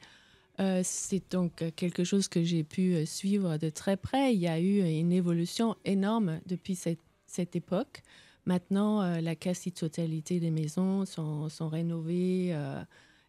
euh, 0.60 0.82
c'est 0.84 1.22
donc 1.32 1.64
quelque 1.76 2.04
chose 2.04 2.28
que 2.28 2.42
j'ai 2.44 2.62
pu 2.62 3.06
suivre 3.06 3.56
de 3.56 3.70
très 3.70 3.96
près. 3.96 4.34
Il 4.34 4.40
y 4.40 4.48
a 4.48 4.60
eu 4.60 4.80
une 4.86 5.12
évolution 5.12 5.76
énorme 5.84 6.40
depuis 6.46 6.74
cette, 6.74 7.00
cette 7.26 7.56
époque. 7.56 8.02
Maintenant, 8.44 9.02
euh, 9.02 9.20
la 9.20 9.36
quasi-totalité 9.36 10.40
des 10.40 10.50
maisons 10.50 11.04
sont, 11.06 11.48
sont 11.48 11.68
rénovées 11.68 12.48
euh, 12.52 12.82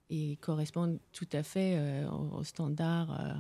et 0.10 0.38
correspondent 0.42 0.98
tout 1.12 1.28
à 1.34 1.44
fait 1.44 1.76
euh, 1.78 2.10
aux, 2.10 2.44
standards. 2.44 3.38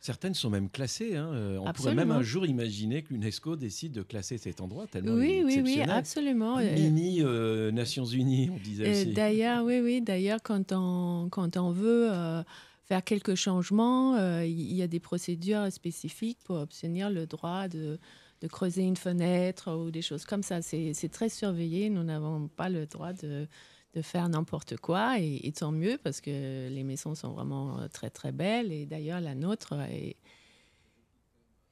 Certaines 0.00 0.34
sont 0.34 0.50
même 0.50 0.68
classées. 0.68 1.16
hein. 1.16 1.30
On 1.64 1.72
pourrait 1.72 1.94
même 1.94 2.10
un 2.10 2.22
jour 2.22 2.44
imaginer 2.44 3.02
que 3.02 3.12
l'UNESCO 3.12 3.54
décide 3.54 3.92
de 3.92 4.02
classer 4.02 4.36
cet 4.36 4.60
endroit 4.60 4.88
tellement 4.88 5.12
Oui, 5.14 5.42
il 5.46 5.50
est 5.52 5.62
oui, 5.62 5.74
oui, 5.76 5.80
absolument. 5.82 6.56
Mini 6.56 7.22
euh, 7.22 7.70
Nations 7.70 8.04
Unies, 8.04 8.50
on 8.52 8.58
disait 8.58 8.88
Euh, 8.88 8.90
aussi. 8.90 9.12
D'ailleurs, 9.12 9.64
oui, 9.64 9.78
oui. 9.78 10.00
D'ailleurs, 10.00 10.40
quand 10.42 10.72
on, 10.72 11.28
quand 11.30 11.56
on 11.56 11.70
veut 11.70 12.08
euh, 12.10 12.42
faire 12.86 13.04
quelques 13.04 13.36
changements, 13.36 14.18
il 14.42 14.72
y 14.72 14.82
a 14.82 14.88
des 14.88 14.98
procédures 14.98 15.70
spécifiques 15.70 16.38
pour 16.42 16.56
obtenir 16.56 17.08
le 17.08 17.26
droit 17.26 17.68
de, 17.68 18.00
de 18.42 18.48
creuser 18.48 18.82
une 18.82 18.96
fenêtre 18.96 19.72
ou 19.72 19.90
des 19.90 20.02
choses 20.02 20.24
comme 20.24 20.42
ça. 20.42 20.60
C'est 20.62 21.10
très 21.10 21.28
surveillé. 21.28 21.88
Nous 21.90 22.02
n'avons 22.02 22.48
pas 22.48 22.68
le 22.68 22.86
droit 22.86 23.12
de, 23.12 23.46
de 23.94 24.02
faire 24.02 24.28
n'importe 24.28 24.76
quoi. 24.76 25.18
Et, 25.20 25.52
tant 25.52 25.72
mieux 25.72 25.98
parce 26.02 26.20
que 26.20 26.68
les 26.68 26.82
maisons 26.82 27.14
sont 27.14 27.32
vraiment 27.32 27.78
euh, 27.78 27.88
très, 27.88 28.10
très 28.10 28.32
belles. 28.32 28.72
Et 28.72 28.84
d'ailleurs, 28.84 29.20
la 29.20 29.34
nôtre 29.34 29.74
est 29.90 30.16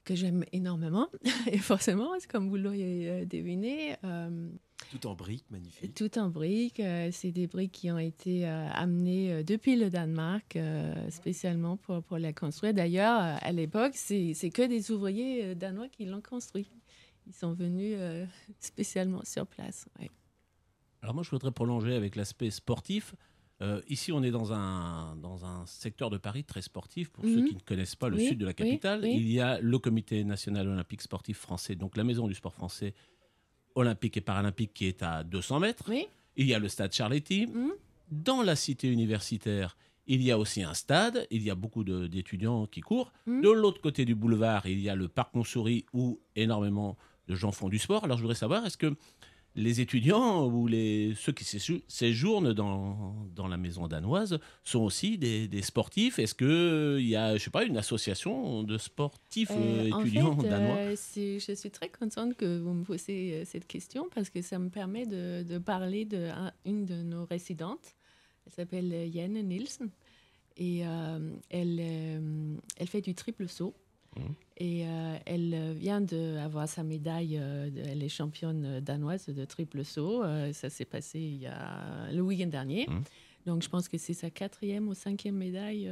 que 0.05 0.15
j'aime 0.15 0.45
énormément. 0.53 1.09
et 1.51 1.59
forcément, 1.59 2.13
comme 2.29 2.49
vous 2.49 2.57
l'auriez 2.57 3.11
euh, 3.11 3.25
deviné, 3.25 3.97
euh, 4.05 4.49
Tout 4.91 5.07
en 5.07 5.15
briques, 5.15 5.45
magnifique. 5.51 5.95
tout 5.95 6.19
en 6.19 6.29
briques. 6.31 6.81
euh, 6.81 7.11
c'est 7.13 7.31
des 7.31 7.47
briques 7.47 7.73
qui 7.73 7.91
ont 7.93 7.99
été 7.99 8.49
euh, 8.49 8.69
amenées 8.73 9.33
euh, 9.33 9.43
depuis 9.45 9.77
le 9.77 9.89
Danemark, 9.91 10.57
euh, 10.57 11.11
spécialement 11.11 11.77
pour, 11.77 12.03
pour 12.03 12.19
la 12.19 12.33
construire. 12.33 12.75
D'ailleurs, 12.75 13.21
à 13.41 13.53
l'époque, 13.53 13.93
c'est 13.95 14.35
c'est 14.35 14.51
que 14.51 14.63
des 14.67 14.91
ouvriers 14.91 15.45
euh, 15.45 15.55
danois 15.55 15.89
qui 15.89 16.07
l'ont 16.07 16.23
construit. 16.23 16.69
Ils 17.27 17.33
sont 17.35 17.53
venus 17.53 17.95
euh, 17.99 18.27
spécialement 18.61 19.21
sur 19.25 19.47
place. 19.47 19.87
ouais. 20.01 20.11
Alors 21.03 21.15
moi, 21.15 21.23
je 21.23 21.31
voudrais 21.31 21.53
prolonger 21.53 21.95
avec 21.95 22.17
l'aspect 22.17 22.51
sportif. 22.51 23.15
Euh, 23.63 23.83
ici, 23.89 24.11
on 24.11 24.23
est 24.23 24.31
dans 24.31 24.53
un, 24.55 25.17
dans 25.17 25.45
un 25.45 25.67
secteur 25.67 26.09
de 26.11 26.17
Paris 26.17 26.45
très 26.45 26.63
sportif. 26.63 27.11
Pour 27.11 27.25
ceux 27.25 27.43
Mhm. 27.43 27.49
qui 27.49 27.55
ne 27.55 27.61
connaissent 27.61 27.95
pas 27.97 28.09
le 28.09 28.17
Oui, 28.17 28.27
sud 28.29 28.39
de 28.39 28.45
la 28.47 28.51
oui, 28.51 28.55
capitale, 28.55 29.01
oui. 29.03 29.15
il 29.17 29.31
y 29.31 29.39
a 29.41 29.61
le 29.61 29.79
Comité 29.79 30.25
national 30.25 30.67
olympique 30.69 31.03
sportif 31.03 31.39
français, 31.39 31.75
donc 31.77 31.97
la 31.97 32.05
maison 32.05 32.27
du 32.27 32.35
sport 32.35 32.55
français 32.55 32.95
olympique 33.75 34.17
et 34.17 34.21
paralympique 34.21 34.73
qui 34.75 34.87
est 34.87 35.03
à 35.03 35.25
200 35.25 35.61
mètres. 35.61 35.85
Oui. 35.89 36.07
Il 36.37 36.47
y 36.47 36.55
a 36.55 36.59
le 36.59 36.69
stade 36.69 36.93
Charletti. 36.93 37.47
Mhm. 37.47 37.73
Dans 38.11 38.43
la 38.43 38.57
cité 38.57 38.89
universitaire, 38.89 39.77
il 40.07 40.23
y 40.23 40.31
a 40.31 40.39
aussi 40.39 40.63
un 40.63 40.75
stade. 40.75 41.27
Il 41.31 41.43
y 41.43 41.51
a 41.51 41.55
beaucoup 41.55 41.85
d'étudiants 41.85 42.67
qui 42.67 42.81
courent. 42.81 43.13
Mhm. 43.27 43.43
De 43.43 43.51
l'autre 43.51 43.81
côté 43.81 44.05
du 44.05 44.15
boulevard, 44.15 44.67
il 44.67 44.81
y 44.81 44.89
a 44.89 44.95
le 44.95 45.09
parc 45.09 45.35
Montsouris 45.35 45.85
où 45.93 46.21
énormément 46.37 46.97
de 47.29 47.35
gens 47.37 47.53
font 47.53 47.69
du 47.69 47.79
sport. 47.79 48.05
Alors 48.05 48.17
je 48.17 48.23
voudrais 48.23 48.37
savoir, 48.37 48.67
est-ce 48.67 48.77
que 48.77 48.97
les 49.57 49.81
étudiants 49.81 50.47
ou 50.47 50.67
les, 50.69 51.15
ceux 51.17 51.33
qui 51.33 51.45
séjou- 51.45 51.83
séjournent 51.89 52.53
dans, 52.53 53.15
dans 53.35 53.49
la 53.49 53.57
maison 53.57 53.89
danoise 53.89 54.39
sont 54.65 54.81
aussi 54.81 55.19
des, 55.19 55.49
des 55.49 55.63
sportifs 55.63 56.19
Est-ce 56.19 56.35
qu'il 56.35 57.07
y 57.07 57.17
a, 57.17 57.37
je 57.37 57.43
sais 57.43 57.51
pas, 57.51 57.65
une 57.65 57.77
association 57.77 58.63
de 58.63 58.79
sportifs 58.79 59.51
euh, 59.51 59.89
Euh, 59.89 59.93
en 59.93 60.01
étudiants 60.03 60.37
fait, 60.39 60.49
danois? 60.49 60.77
euh, 60.77 60.97
je 61.17 61.55
suis 61.55 61.71
très 61.71 61.89
contente 61.89 62.37
que 62.37 62.59
vous 62.61 62.73
me 62.73 62.85
posiez 62.85 63.35
euh, 63.35 63.45
cette 63.45 63.67
question 63.67 64.09
parce 64.15 64.31
que 64.31 64.41
ça 64.41 64.59
me 64.59 64.69
permet 64.71 65.05
de, 65.07 65.43
de 65.43 65.59
parler 65.59 66.05
d'une 66.05 66.85
de 66.87 67.03
nos 67.03 67.25
résidentes. 67.25 67.95
Elle 68.47 68.53
s'appelle 68.53 68.93
euh, 68.93 69.05
Yen 69.07 69.33
Nielsen 69.43 69.91
et 70.57 70.87
euh, 70.87 71.19
elle, 71.51 71.79
euh, 71.81 72.57
elle 72.77 72.87
fait 72.89 73.01
du 73.01 73.15
triple 73.15 73.49
saut. 73.49 73.75
Et 74.57 74.87
euh, 74.87 75.17
elle 75.25 75.73
vient 75.75 76.01
d'avoir 76.01 76.69
sa 76.69 76.83
médaille, 76.83 77.39
euh, 77.39 77.71
de- 77.71 77.81
elle 77.81 78.03
est 78.03 78.09
championne 78.11 78.65
euh, 78.65 78.81
danoise 78.81 79.27
de 79.27 79.45
triple 79.45 79.85
saut. 79.85 80.23
Euh, 80.23 80.53
ça 80.53 80.69
s'est 80.69 80.85
passé 80.85 81.19
il 81.19 81.37
y 81.37 81.47
a, 81.47 82.11
le 82.13 82.21
week-end 82.21 82.49
dernier. 82.49 82.87
Donc 83.47 83.63
je 83.63 83.69
pense 83.71 83.89
que 83.89 83.97
c'est 83.97 84.13
sa 84.13 84.29
quatrième 84.29 84.89
ou 84.89 84.95
cinquième 84.95 85.37
médaille 85.37 85.91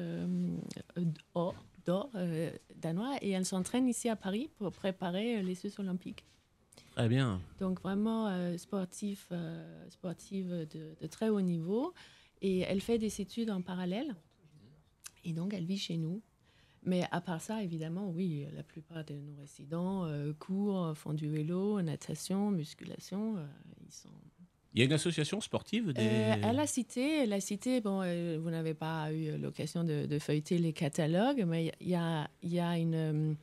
d'or, 1.35 1.55
d'or, 1.87 2.11
danois. 2.77 3.17
Et 3.23 3.31
elle 3.31 3.47
s'entraîne 3.47 3.89
ici 3.89 4.11
à 4.11 4.17
Paris 4.17 4.51
pour 4.59 4.71
préparer 4.73 5.43
les 5.43 5.55
Jeux 5.55 5.73
olympiques. 5.79 6.27
Très 6.95 7.09
bien. 7.09 7.41
Donc 7.59 7.81
vraiment 7.81 8.29
sportif, 8.59 9.33
sportive 9.89 10.67
de, 10.71 10.95
de 11.01 11.07
très 11.07 11.31
haut 11.31 11.41
niveau. 11.41 11.95
Et 12.43 12.59
elle 12.61 12.83
fait 12.83 12.99
des 12.99 13.21
études 13.23 13.51
en 13.51 13.63
parallèle. 13.63 14.15
Et 15.25 15.33
donc 15.33 15.55
elle 15.55 15.65
vit 15.65 15.79
chez 15.79 15.97
nous. 15.97 16.21
Mais 16.85 17.05
à 17.11 17.21
part 17.21 17.41
ça, 17.41 17.63
évidemment, 17.63 18.09
oui, 18.09 18.47
la 18.55 18.63
plupart 18.63 19.05
de 19.05 19.15
nos 19.15 19.35
résidents 19.41 20.05
euh, 20.07 20.33
courent, 20.39 20.97
font 20.97 21.13
du 21.13 21.29
vélo, 21.29 21.81
natation, 21.83 22.51
musculation. 22.51 23.37
euh, 23.37 23.47
ils 23.87 23.93
sont 23.93 24.09
Il 24.75 24.79
y 24.79 24.83
a 24.83 24.85
une 24.85 24.93
association 24.93 25.41
sportive 25.41 25.93
des... 25.93 26.03
euh, 26.03 26.35
à 26.43 26.53
la 26.53 26.67
cité, 26.67 27.27
la 27.27 27.41
cité, 27.41 27.81
bon, 27.81 27.99
vous 28.41 28.51
n'avez 28.51 28.75
pas 28.75 29.13
eu 29.13 29.37
l'occasion 29.39 29.83
de, 29.85 30.07
de 30.07 30.19
feuilleter 30.19 30.59
les 30.59 30.73
catalogues, 30.73 31.45
mais 31.47 31.73
il 31.81 31.89
y 31.89 31.95
a, 31.95 32.29
y, 32.43 32.59
a 32.61 32.79
une, 32.79 33.37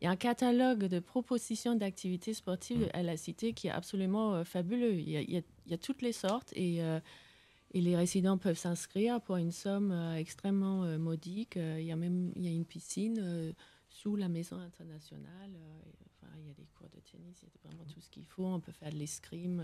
il 0.00 0.04
y 0.04 0.06
a 0.06 0.10
un 0.10 0.16
catalogue 0.16 0.84
de 0.86 0.98
propositions 1.00 1.74
d'activités 1.74 2.32
sportives 2.32 2.88
à 2.94 3.02
la 3.02 3.16
cité 3.16 3.52
qui 3.52 3.66
est 3.68 3.70
absolument 3.72 4.44
fabuleux. 4.44 4.94
Il 4.94 5.08
y, 5.08 5.12
y 5.12 5.16
a- 5.36 5.42
il 5.66 5.72
y 5.72 5.74
a 5.74 5.78
toutes 5.78 6.00
les 6.02 6.12
sortes 6.12 6.52
et, 6.56 6.80
et 7.74 7.80
les 7.80 7.96
résidents 7.96 8.38
peuvent 8.38 8.56
s'inscrire 8.58 9.20
pour 9.20 9.36
une 9.36 9.52
somme 9.52 9.90
euh, 9.92 10.14
extrêmement 10.16 10.84
euh, 10.84 10.98
modique. 10.98 11.56
Euh, 11.56 11.76
il 11.80 11.86
y 11.86 11.92
a 11.92 11.96
même 11.96 12.32
il 12.36 12.44
y 12.44 12.48
a 12.48 12.50
une 12.52 12.64
piscine 12.64 13.54
sous 13.90 14.16
la 14.16 14.28
maison 14.28 14.56
internationale. 14.58 15.50
enfin, 16.20 16.32
il 16.40 16.46
y 16.46 16.50
a 16.50 16.54
des 16.54 16.66
cours 16.78 16.88
de 16.88 17.00
tennis, 17.10 17.36
il 17.42 17.46
y 17.46 17.48
a 17.48 17.68
vraiment 17.68 17.84
tout 17.92 18.00
ce 18.00 18.10
qu'il 18.10 18.24
faut. 18.24 18.46
On 18.46 18.60
peut 18.60 18.72
faire 18.72 18.90
de 18.92 18.96
l'escrime. 18.96 19.62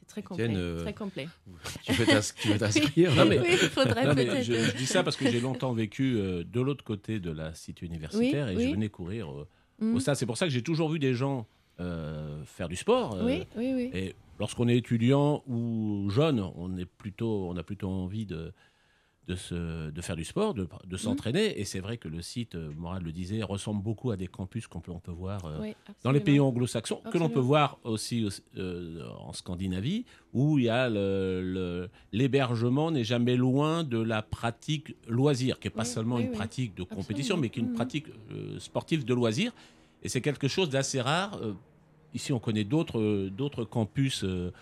c'est 0.00 0.06
très 0.06 0.22
complet. 0.22 0.48
Très 0.82 0.94
complet. 0.94 1.28
tu 1.84 1.92
veux 1.92 2.58
t'inscrire? 2.58 3.14
Non, 3.14 3.24
mais- 3.26 3.40
Oui, 3.40 3.56
faudrait 3.56 4.06
Non, 4.06 4.14
mais 4.14 4.26
peut-être. 4.26 4.42
je, 4.44 4.52
je 4.54 4.76
dis 4.76 4.86
ça 4.86 5.02
parce 5.02 5.16
que 5.16 5.30
j'ai 5.30 5.40
longtemps 5.40 5.72
vécu 5.72 6.14
de 6.14 6.60
l'autre 6.60 6.84
côté 6.84 7.20
de 7.20 7.30
la 7.30 7.54
cité 7.54 7.86
universitaire 7.86 8.46
Oui, 8.48 8.52
et 8.52 8.56
oui. 8.56 8.66
je 8.68 8.70
venais 8.72 8.88
courir 8.88 9.30
euh, 9.32 9.46
Mm. 9.80 9.96
au 9.96 9.98
stade. 9.98 10.14
C'est 10.14 10.24
pour 10.26 10.36
ça 10.36 10.46
que 10.46 10.52
j'ai 10.52 10.62
toujours 10.62 10.88
vu 10.88 11.00
des 11.00 11.14
gens 11.14 11.48
euh, 11.80 12.44
faire 12.44 12.68
du 12.68 12.76
sport. 12.76 13.16
euh, 13.16 13.24
Oui, 13.26 13.42
oui, 13.56 13.72
oui. 13.74 13.90
Et 13.92 14.14
lorsqu'on 14.38 14.68
est 14.68 14.76
étudiant 14.76 15.42
ou 15.46 16.08
jeune, 16.10 16.40
on, 16.40 16.76
est 16.76 16.84
plutôt, 16.86 17.48
on 17.50 17.56
a 17.56 17.62
plutôt 17.62 17.88
envie 17.88 18.26
de, 18.26 18.52
de, 19.28 19.34
se, 19.36 19.90
de 19.90 20.00
faire 20.02 20.16
du 20.16 20.24
sport, 20.24 20.52
de, 20.54 20.68
de 20.86 20.96
s'entraîner. 20.96 21.58
Et 21.60 21.64
c'est 21.64 21.80
vrai 21.80 21.96
que 21.96 22.08
le 22.08 22.20
site, 22.20 22.54
euh, 22.56 22.70
Moral 22.76 23.02
le 23.02 23.12
disait, 23.12 23.42
ressemble 23.42 23.82
beaucoup 23.82 24.10
à 24.10 24.16
des 24.16 24.26
campus 24.26 24.66
qu'on 24.66 24.80
peut, 24.80 24.92
on 24.92 24.98
peut 25.00 25.12
voir 25.12 25.44
euh, 25.46 25.58
Oui, 25.62 25.74
dans 26.02 26.10
les 26.10 26.20
pays 26.20 26.40
anglo-saxons, 26.40 27.00
que 27.10 27.16
l'on 27.18 27.28
peut 27.30 27.40
voir 27.40 27.78
aussi 27.84 28.28
euh, 28.58 29.06
en 29.18 29.32
Scandinavie, 29.32 30.04
où 30.32 30.58
il 30.58 30.64
y 30.64 30.68
a 30.68 30.88
l'hébergement 32.12 32.90
n'est 32.90 33.04
jamais 33.04 33.36
loin 33.36 33.84
de 33.84 33.98
la 34.00 34.22
pratique 34.22 34.94
loisir, 35.08 35.58
qui 35.58 35.66
n'est 35.68 35.70
pas 35.72 35.82
Oui, 35.82 35.88
seulement 35.88 36.16
oui, 36.16 36.24
une 36.24 36.32
pratique 36.32 36.74
de 36.74 36.82
compétition, 36.82 37.36
Absolument. 37.36 37.40
mais 37.42 37.50
qui 37.50 37.60
est 37.60 37.62
une 37.62 37.68
Mhm. 37.68 37.74
pratique 37.74 38.06
euh, 38.32 38.58
sportive 38.58 39.04
de 39.04 39.14
loisir. 39.14 39.52
Et 40.02 40.08
c'est 40.08 40.20
quelque 40.20 40.48
chose 40.48 40.68
d'assez 40.68 41.00
rare. 41.00 41.40
Ici, 42.14 42.32
on 42.32 42.38
connaît 42.38 42.64
d'autres 42.64 43.00
euh, 43.00 43.28
d'autres 43.30 43.64
campus, 43.64 44.22
euh, 44.24 44.52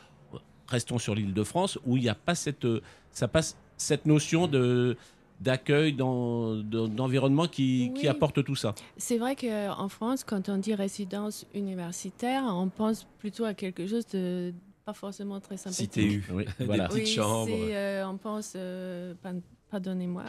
restons 0.68 0.98
sur 0.98 1.14
l'île 1.14 1.34
de 1.34 1.44
France, 1.44 1.78
où 1.84 1.96
il 1.98 2.03
n'y 2.03 2.09
a 2.09 2.14
pas 2.14 2.34
cette, 2.34 2.64
euh, 2.64 2.80
ça 3.12 3.28
passe 3.28 3.57
cette 3.76 4.07
notion 4.07 4.46
de 4.46 4.96
d'accueil, 5.40 5.92
d'environnement 5.92 7.48
qui, 7.48 7.90
qui 7.96 8.07
apporte 8.07 8.44
tout 8.44 8.55
ça. 8.55 8.76
C'est 8.96 9.18
vrai 9.18 9.34
qu'en 9.34 9.88
France, 9.88 10.22
quand 10.22 10.48
on 10.48 10.57
dit 10.57 10.72
résidence 10.74 11.46
universitaire, 11.53 12.44
on 12.46 12.68
pense 12.68 13.09
plutôt 13.18 13.44
à 13.44 13.53
quelque 13.53 13.86
chose 13.88 14.07
de 14.07 14.55
pas 14.84 14.92
forcément 14.92 15.40
très 15.40 15.57
sympathique. 15.57 15.90
CTU, 15.90 16.24
Oui, 16.32 16.44
des 16.61 16.64
voilà. 16.64 16.84
petites 16.88 17.00
Oui, 17.07 17.07
chambres. 17.12 17.46
c'est, 17.50 17.76
euh, 17.76 18.07
on 18.09 18.16
pense, 18.18 18.53
euh, 18.55 19.14
pa- 19.20 19.32
pardonnez-moi 19.68 20.24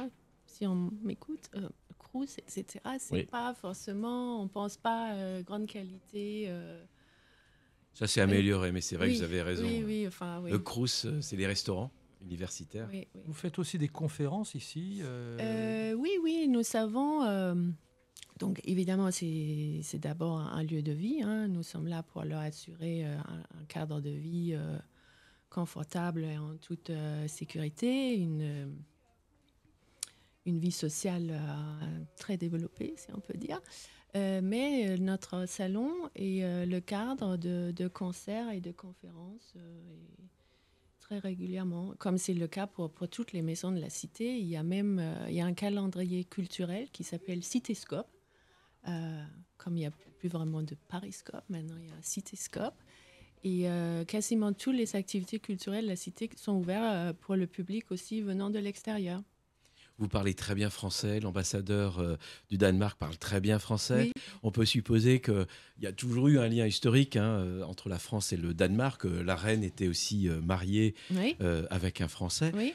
si 0.47 0.65
on 0.65 0.89
m'écoute, 1.03 1.49
euh, 1.55 1.69
Crous, 1.99 2.38
etc. 2.39 2.80
C'est 2.97 3.13
Oui. 3.13 3.24
pas 3.24 3.53
forcément, 3.53 4.41
on 4.41 4.47
pense 4.47 4.78
pas 4.78 5.13
euh, 5.13 5.43
grande 5.43 5.67
qualité. 5.67 6.45
Ça 7.94 8.08
s'est 8.08 8.22
amélioré, 8.22 8.72
mais 8.72 8.82
c'est 8.82 8.96
vrai 8.96 9.08
oui, 9.08 9.14
que 9.14 9.18
vous 9.20 9.24
avez 9.24 9.41
raison. 9.41 9.66
Oui, 9.66 9.84
oui, 9.86 10.08
enfin, 10.08 10.39
oui. 10.41 10.52
Le 10.52 10.60
Crous, 10.60 11.06
euh, 11.06 11.22
c'est 11.22 11.36
les 11.36 11.46
restaurants 11.48 11.91
universitaires. 12.22 12.88
Oui, 12.91 13.08
oui. 13.14 13.22
Vous 13.26 13.34
faites 13.34 13.60
aussi 13.60 13.78
des 13.78 13.88
conférences 13.88 14.56
ici 14.56 15.00
euh, 15.04 15.38
Euh, 15.39 15.94
oui, 15.94 16.12
oui, 16.24 16.48
nous 16.50 16.64
savons. 16.64 17.24
euh, 17.24 17.54
donc, 18.39 18.60
évidemment, 18.64 19.12
c'est 19.12 20.00
d'abord 20.00 20.39
un, 20.39 20.64
lieu 20.64 20.82
de 20.82 20.91
vie. 20.91 21.22
hein. 21.22 21.48
Nous 21.48 21.62
sommes 21.64 21.88
là 21.88 22.02
pour 22.02 22.24
leur 22.24 22.39
assurer 22.39 23.06
euh, 23.06 23.16
un, 23.28 23.60
un 23.62 23.66
cadre 23.68 24.02
de 24.02 24.10
vie 24.10 24.54
euh, 24.56 24.78
confortable 25.52 26.24
et 26.24 26.38
en 26.39 26.56
toute 26.58 26.89
euh, 26.89 27.28
sécurité, 27.28 28.16
une, 28.16 28.74
une 30.48 30.58
vie 30.60 30.72
sociale 30.72 31.30
euh, 31.30 32.04
très 32.18 32.38
développée, 32.38 32.96
si 32.98 33.08
on 33.14 33.20
peut 33.20 33.38
dire. 33.38 33.62
Euh, 34.16 34.41
mais 34.43 34.89
euh, 34.89 34.97
notre 34.97 35.47
salon 35.47 35.91
est 36.16 36.43
euh, 36.43 36.66
le 36.66 36.80
cadre 36.80 37.36
de, 37.36 37.88
concerts 37.88 38.51
et 38.51 38.61
de 38.61 38.72
conférences 38.72 39.55
très 40.99 41.18
régulièrement, 41.20 41.93
comme 41.97 42.18
c'est 42.18 42.34
le 42.34 42.47
cas 42.47 42.68
pour, 42.68 42.91
toutes 43.09 43.34
les 43.34 43.41
maisons 43.41 43.72
de 43.72 43.80
la 43.80 43.89
cité. 43.89 44.38
Il 44.38 44.47
y 44.47 44.55
a 44.55 44.64
même 44.64 45.03
il 45.28 45.34
y 45.34 45.41
a 45.41 45.45
un 45.45 45.53
calendrier 45.53 46.24
culturel 46.24 46.89
qui 46.91 47.03
s'appelle 47.03 47.43
Citéscope. 47.43 48.07
Comme 48.86 49.78
il 49.78 49.82
n'y 49.82 49.86
a 49.86 49.91
plus 49.91 50.30
vraiment 50.30 50.61
de 50.61 50.76
Pariscope, 50.88 51.43
maintenant 51.49 51.76
il 51.78 51.88
y 51.88 51.91
a 51.91 51.95
un 51.95 52.01
Citéscope. 52.01 52.76
Et 53.43 53.68
quasiment 54.07 54.53
toutes 54.53 54.76
les 54.76 54.95
activités 54.95 55.39
culturelles 55.39 55.84
de 55.84 55.89
la 55.89 55.97
cité 55.97 56.30
sont 56.38 56.53
ouvertes 56.53 57.18
pour 57.18 57.36
le 57.36 57.47
public 57.47 57.91
aussi 57.91 58.22
venant 58.22 58.49
de 58.49 58.59
l'extérieur. 58.59 59.22
Vous 60.00 60.08
parlez 60.08 60.34
très 60.34 60.56
bien 60.56 60.70
français, 60.72 61.20
l'ambassadeur 61.20 62.00
euh, 62.00 62.16
du 62.50 62.58
Danemark 62.58 62.98
parle 62.98 63.18
très 63.18 63.39
bien 63.39 63.60
français. 63.60 64.12
Oui. 64.16 64.22
On 64.41 64.52
peut 64.52 64.66
supposer 64.66 65.22
qu'il 65.22 65.46
y 65.82 65.88
a 65.88 65.91
toujours 65.91 66.28
eu 66.30 66.39
un 66.39 66.48
lien 66.48 66.66
historique 66.66 67.16
hein, 67.16 67.39
euh, 67.39 67.62
entre 67.64 67.89
la 67.89 68.00
France 68.00 68.34
et 68.34 68.38
le 68.38 68.54
Danemark. 68.54 69.06
Euh, 69.06 69.24
La 69.24 69.36
reine 69.36 69.64
était 69.64 69.88
aussi 69.88 70.30
mariée 70.44 70.96
Oui. 71.12 71.36
euh, 71.41 71.66
avec 71.70 72.02
un 72.02 72.08
Français. 72.08 72.52
Oui. 72.56 72.74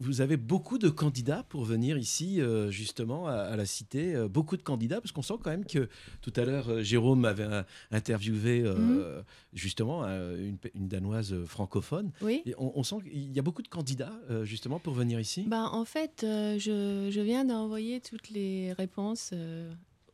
Vous 0.00 0.20
avez 0.20 0.36
beaucoup 0.36 0.78
de 0.78 0.88
candidats 0.88 1.44
pour 1.48 1.64
venir 1.64 1.96
ici, 1.96 2.40
euh, 2.40 2.68
justement, 2.68 3.28
à, 3.28 3.34
à 3.34 3.54
la 3.56 3.64
Cité. 3.64 4.14
euh, 4.16 4.26
beaucoup 4.26 4.56
de 4.56 4.62
candidats, 4.62 5.00
parce 5.00 5.12
qu'on 5.12 5.22
sent 5.22 5.34
quand 5.40 5.50
même 5.50 5.64
que 5.64 5.88
tout 6.20 6.32
à 6.34 6.44
l'heure, 6.44 6.68
euh, 6.68 6.82
Jérôme 6.82 7.24
avait 7.24 7.46
interviewé, 7.92 8.62
euh, 8.64 8.74
Mhm. 9.18 9.24
justement, 9.52 10.02
une, 10.04 10.58
une 10.74 10.88
Danoise 10.88 11.44
francophone. 11.44 12.10
Oui. 12.22 12.42
Et 12.44 12.54
on, 12.58 12.76
on 12.76 12.82
sent 12.82 12.96
qu'il 13.04 13.32
y 13.32 13.38
a 13.38 13.42
beaucoup 13.42 13.62
de 13.62 13.68
candidats, 13.68 14.12
justement, 14.42 14.80
pour 14.80 14.94
venir 14.94 15.20
ici. 15.20 15.44
Ben, 15.46 15.66
en 15.66 15.84
fait, 15.84 16.20
je, 16.22 17.08
je 17.12 17.20
viens 17.20 17.44
d'envoyer 17.44 18.00
toutes 18.00 18.30
les 18.30 18.72
réponses 18.72 19.32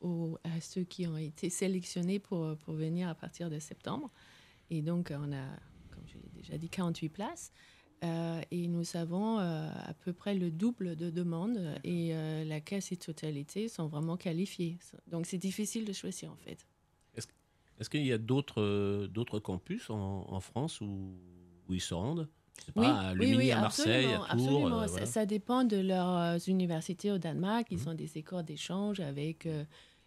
aux- 0.02 0.38
à 0.44 0.60
ceux 0.60 0.82
qui 0.84 1.06
ont 1.06 1.16
été 1.16 1.48
sélectionnés 1.48 2.18
pour, 2.18 2.54
pour 2.58 2.74
venir 2.74 3.08
à 3.08 3.14
partir 3.14 3.48
de 3.48 3.58
septembre. 3.58 4.10
Et 4.70 4.82
donc, 4.82 5.10
on 5.10 5.32
a, 5.32 5.44
comme 5.90 6.04
je 6.06 6.14
l'ai 6.14 6.30
déjà 6.42 6.58
dit, 6.58 6.68
48 6.68 7.08
places. 7.08 7.50
Euh, 8.02 8.40
et 8.50 8.66
nous 8.66 8.96
avons 8.96 9.38
euh, 9.40 9.68
à 9.74 9.92
peu 9.92 10.12
près 10.14 10.34
le 10.34 10.50
double 10.50 10.96
de 10.96 11.10
demandes 11.10 11.74
et 11.84 12.14
euh, 12.14 12.44
la 12.44 12.60
quasi-totalité 12.60 13.68
sont 13.68 13.88
vraiment 13.88 14.16
qualifiés. 14.16 14.78
Donc, 15.06 15.26
c'est 15.26 15.36
difficile 15.38 15.84
de 15.84 15.92
choisir, 15.92 16.32
en 16.32 16.36
fait. 16.36 16.66
Est-ce 17.78 17.88
qu'il 17.88 18.04
y 18.04 18.12
a 18.12 18.18
d'autres 18.18 19.06
d'autres 19.06 19.38
campus 19.38 19.88
en, 19.88 20.26
en 20.28 20.40
France 20.40 20.82
où, 20.82 21.14
où 21.66 21.72
ils 21.74 21.80
se 21.80 21.94
rendent? 21.94 22.28
Je 22.58 22.64
sais 22.66 22.72
pas, 22.72 22.80
Oui, 22.80 22.86
à 22.86 23.12
oui, 23.12 23.18
Lumini, 23.20 23.36
oui, 23.38 23.52
à 23.52 23.60
Marseille, 23.60 24.04
absolument, 24.12 24.24
à 24.24 24.36
Tours. 24.36 24.82
absolument. 24.82 25.06
Ça- 25.06 25.24
dépend 25.24 25.64
de 25.64 25.78
leurs 25.78 26.46
universités 26.46 27.10
au 27.10 27.16
Danemark. 27.16 27.68
Ils 27.70 27.88
ont 27.88 27.94
des 27.94 28.18
écoles 28.18 28.44
d'échange 28.44 29.00
avec 29.00 29.48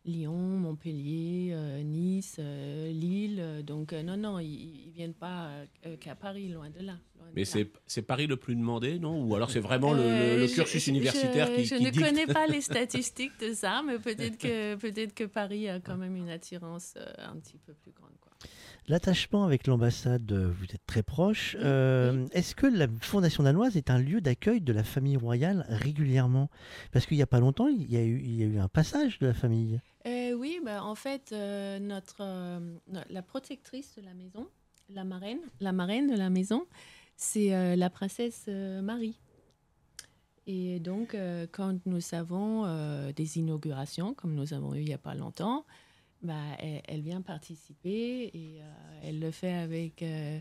Lyon, 0.05 0.33
Montpellier, 0.37 1.51
euh, 1.53 1.81
Nice, 1.81 2.35
euh, 2.39 2.91
Lille. 2.91 3.37
Euh, 3.39 3.61
Donc, 3.61 3.93
non, 3.93 4.17
non, 4.17 4.39
ils 4.39 4.87
ne 4.87 4.91
viennent 4.93 5.13
pas 5.13 5.49
qu'à 6.01 6.15
Paris, 6.15 6.49
loin 6.49 6.69
de 6.69 6.79
là. 6.85 6.97
loin 7.17 7.27
Mais 7.35 7.45
c'est 7.45 7.69
c'est 7.87 8.01
Paris 8.01 8.27
le 8.27 8.35
plus 8.35 8.55
demandé, 8.55 8.99
non? 8.99 9.23
Ou 9.25 9.33
alors 9.35 9.49
c'est 9.49 9.59
vraiment 9.61 9.93
le- 9.93 10.45
cursus 10.53 10.83
je- 10.83 10.89
universitaire 10.89 11.47
je, 11.47 11.55
qui, 11.55 11.65
Je 11.65 11.75
qui 11.75 11.83
ne 11.83 11.89
dicte? 11.89 12.05
connais 12.05 12.27
pas 12.27 12.47
les 12.47 12.61
statistiques 12.71 13.39
de 13.39 13.53
ça, 13.53 13.81
mais 13.85 13.97
peut-être 13.99 14.37
que, 14.37 15.23
Paris 15.25 15.69
a 15.69 15.79
quand 15.79 15.95
même 15.97 16.15
une 16.17 16.29
attirance 16.29 16.95
un 17.17 17.37
petit 17.37 17.57
peu 17.57 17.73
plus 17.73 17.91
grande. 17.91 18.11
Quoi. 18.19 18.31
L'attachement 18.89 19.45
avec 19.45 19.65
l'ambassade, 19.67 20.29
euh, 20.33 20.51
vous 20.59 20.65
êtes 20.65 20.85
très 20.85 21.03
proche. 21.03 21.55
Euh, 21.59 22.27
Est-ce 22.33 22.53
que 22.53 22.67
la 22.67 22.87
Fondation 22.99 23.43
danoise 23.43 23.77
est 23.77 23.89
un 23.89 23.97
lieu 23.97 24.19
d'accueil 24.19 24.59
de 24.59 24.73
la 24.73 24.83
famille 24.83 25.15
royale 25.15 25.65
régulièrement? 25.69 26.49
Parce 26.91 27.05
qu'il 27.05 27.15
n'y 27.15 27.23
a 27.23 27.27
pas 27.27 27.39
longtemps, 27.39 27.69
il 27.69 27.89
y 27.89 27.95
a, 27.95 28.03
eu, 28.03 28.19
il 28.19 28.35
y 28.35 28.43
a 28.43 28.45
eu 28.45 28.59
un 28.59 28.67
passage 28.67 29.19
de 29.19 29.27
la 29.27 29.33
famille. 29.33 29.79
Euh, 30.05 30.33
oui, 30.33 30.59
bah, 30.65 30.83
en 30.83 30.95
fait, 30.95 31.31
euh, 31.31 31.79
notre, 31.79 32.23
no- 32.91 32.99
la 33.09 33.21
protectrice 33.21 33.95
de 33.95 34.01
la 34.01 34.13
maison, 34.13 34.47
la 34.89 35.05
marraine, 35.05 35.39
la 35.61 35.71
marraine 35.71 36.07
de 36.11 36.17
la 36.17 36.29
maison, 36.29 36.65
c'est 37.15 37.75
la 37.77 37.89
princesse 37.89 38.47
Marie. 38.47 39.17
Et 40.45 40.81
donc, 40.81 41.15
quand 41.53 41.77
nous 41.85 42.01
avons 42.13 42.65
des 43.13 43.37
inaugurations, 43.37 44.13
comme 44.13 44.35
nous 44.35 44.53
avons 44.53 44.75
eu 44.75 44.79
il 44.81 44.85
n'y 44.87 44.93
a 44.93 44.97
pas 44.97 45.15
longtemps, 45.15 45.65
bah, 46.23 46.41
elle, 46.59 46.81
elle 46.87 47.01
vient 47.01 47.21
participer 47.21 48.31
et 48.33 48.61
euh, 48.61 48.99
elle 49.03 49.19
le 49.19 49.31
fait 49.31 49.53
avec, 49.53 50.01
euh, 50.01 50.39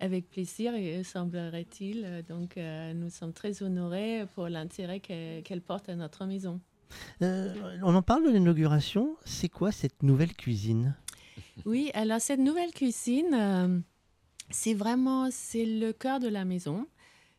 avec 0.00 0.28
plaisir, 0.28 0.74
et 0.74 1.04
semblerait-il. 1.04 2.24
Donc, 2.28 2.56
euh, 2.56 2.92
nous 2.94 3.10
sommes 3.10 3.32
très 3.32 3.62
honorés 3.62 4.24
pour 4.34 4.48
l'intérêt 4.48 5.00
qu'elle 5.00 5.60
porte 5.60 5.88
à 5.88 5.94
notre 5.94 6.26
maison. 6.26 6.60
Euh, 7.20 7.52
on 7.82 7.94
en 7.94 8.02
parle 8.02 8.24
de 8.24 8.30
l'inauguration. 8.30 9.16
C'est 9.24 9.48
quoi 9.48 9.72
cette 9.72 10.02
nouvelle 10.02 10.34
cuisine? 10.34 10.94
Oui, 11.64 11.90
alors 11.94 12.20
cette 12.20 12.40
nouvelle 12.40 12.70
cuisine, 12.70 13.34
euh, 13.34 13.80
c'est 14.50 14.74
vraiment 14.74 15.28
c'est 15.30 15.66
le 15.66 15.92
cœur 15.92 16.20
de 16.20 16.28
la 16.28 16.44
maison. 16.44 16.86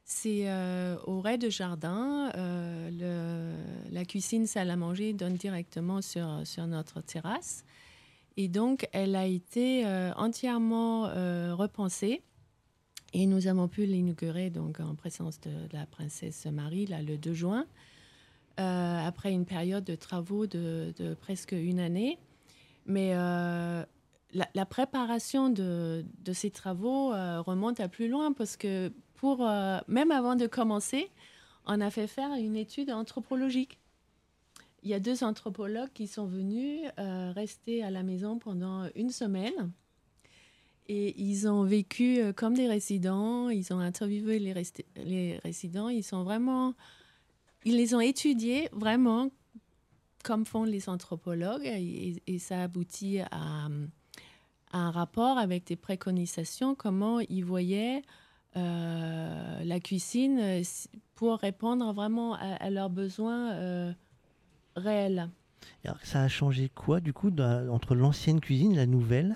C'est 0.10 0.48
euh, 0.48 0.96
au 1.06 1.20
rez-de-jardin. 1.20 2.32
euh, 2.34 3.58
la 3.92 4.06
cuisine 4.06 4.48
salle 4.48 4.70
à 4.70 4.78
manger 4.78 5.12
donne 5.12 5.34
directement 5.34 6.02
sur, 6.02 6.44
sur 6.46 6.66
notre 6.66 7.02
terrasse. 7.02 7.66
Et 8.38 8.48
donc, 8.48 8.88
elle 8.94 9.18
a 9.18 9.26
été 9.26 9.86
euh, 9.86 10.14
entièrement 10.14 11.02
repensée. 11.58 12.22
Et 13.14 13.26
nous 13.26 13.48
avons 13.48 13.68
pu 13.68 13.86
l'inaugurer 13.86 14.50
en 14.80 14.96
présence 14.96 15.42
de, 15.42 15.52
la 15.74 15.86
princesse 15.86 16.46
Marie 16.46 16.86
là, 16.86 17.02
le 17.02 17.18
2 17.18 17.34
juin, 17.34 17.66
après 18.56 19.34
une 19.34 19.46
période 19.46 19.84
de 19.84 19.96
travaux 19.96 20.48
de, 20.48 20.94
presque 21.20 21.52
une 21.52 21.80
année. 21.80 22.18
Mais 22.86 23.14
la, 23.14 23.86
la 24.54 24.66
préparation 24.66 25.50
de, 25.50 26.06
de 26.24 26.34
ces 26.34 26.50
travaux 26.50 27.10
remonte 27.10 27.82
à 27.82 27.90
plus 27.90 28.08
loin 28.08 28.32
parce 28.32 28.56
que 28.56 28.92
pour, 29.18 29.46
euh, 29.46 29.80
même 29.88 30.12
avant 30.12 30.36
de 30.36 30.48
commencer, 30.48 31.10
on 31.66 31.82
a 31.82 31.90
fait 31.90 32.08
faire 32.08 32.32
une 32.34 32.56
étude 32.56 32.92
anthropologique. 32.92 33.80
Il 34.84 34.90
y 34.90 34.94
a 34.94 35.00
deux 35.00 35.24
anthropologues 35.24 35.92
qui 35.94 36.08
sont 36.08 36.28
venus 36.28 36.88
euh, 36.98 37.32
rester 37.36 37.84
à 37.84 37.92
la 37.92 38.04
maison 38.04 38.38
pendant 38.38 38.88
une 38.96 39.10
semaine. 39.10 39.72
Et 40.88 41.20
ils 41.22 41.50
ont 41.50 41.64
vécu 41.64 42.20
euh, 42.20 42.32
comme 42.32 42.54
des 42.54 42.68
résidents, 42.68 43.50
ils 43.50 43.74
ont 43.74 43.80
interviewé 43.80 44.40
les, 44.40 44.54
résidents, 45.44 45.90
ils 45.90 46.04
sont 46.04 46.24
vraiment, 46.24 46.74
ils 47.66 47.76
les 47.76 47.94
ont 47.94 48.00
étudiés 48.00 48.70
vraiment 48.72 49.30
comme 50.24 50.46
font 50.46 50.64
les 50.64 50.90
anthropologues, 50.90 51.66
et, 51.66 52.40
ça 52.40 52.64
aboutit 52.64 53.20
à 53.32 53.70
un 54.74 54.92
rapport 54.92 55.38
avec 55.38 55.66
des 55.66 55.78
préconisations, 55.78 56.76
comment 56.76 57.22
ils 57.22 57.46
voyaient 57.46 58.02
euh, 58.58 59.64
la 59.64 59.80
cuisine 59.80 60.40
euh, 60.40 60.62
pour 61.16 61.38
répondre 61.38 61.94
vraiment 61.94 62.34
à, 62.34 62.56
à 62.56 62.70
leurs 62.70 62.90
besoins 62.90 63.52
euh, 63.54 63.94
réels. 64.76 65.30
Alors, 65.86 65.98
ça 66.04 66.24
a 66.24 66.28
changé 66.28 66.70
quoi, 66.74 67.00
du 67.00 67.14
coup, 67.14 67.32
dans- 67.32 67.70
entre 67.70 67.96
l'ancienne 67.96 68.42
cuisine 68.42 68.74
et 68.74 68.78
la 68.78 68.86
nouvelle? 68.86 69.36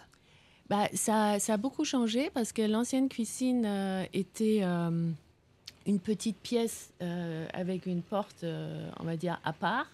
Bah, 0.70 0.88
ça, 0.94 1.40
ça 1.40 1.54
a 1.54 1.58
beaucoup 1.58 1.86
changé 1.86 2.30
parce 2.34 2.52
que 2.52 2.62
l'ancienne 2.62 3.10
cuisine 3.10 3.66
euh, 3.66 4.06
était 4.14 4.62
une 4.64 6.00
petite 6.00 6.38
pièce 6.38 6.94
avec 7.54 7.86
une 7.86 8.02
porte, 8.02 8.46
on 9.00 9.04
va 9.04 9.18
dire, 9.18 9.40
à 9.44 9.52
part, 9.52 9.88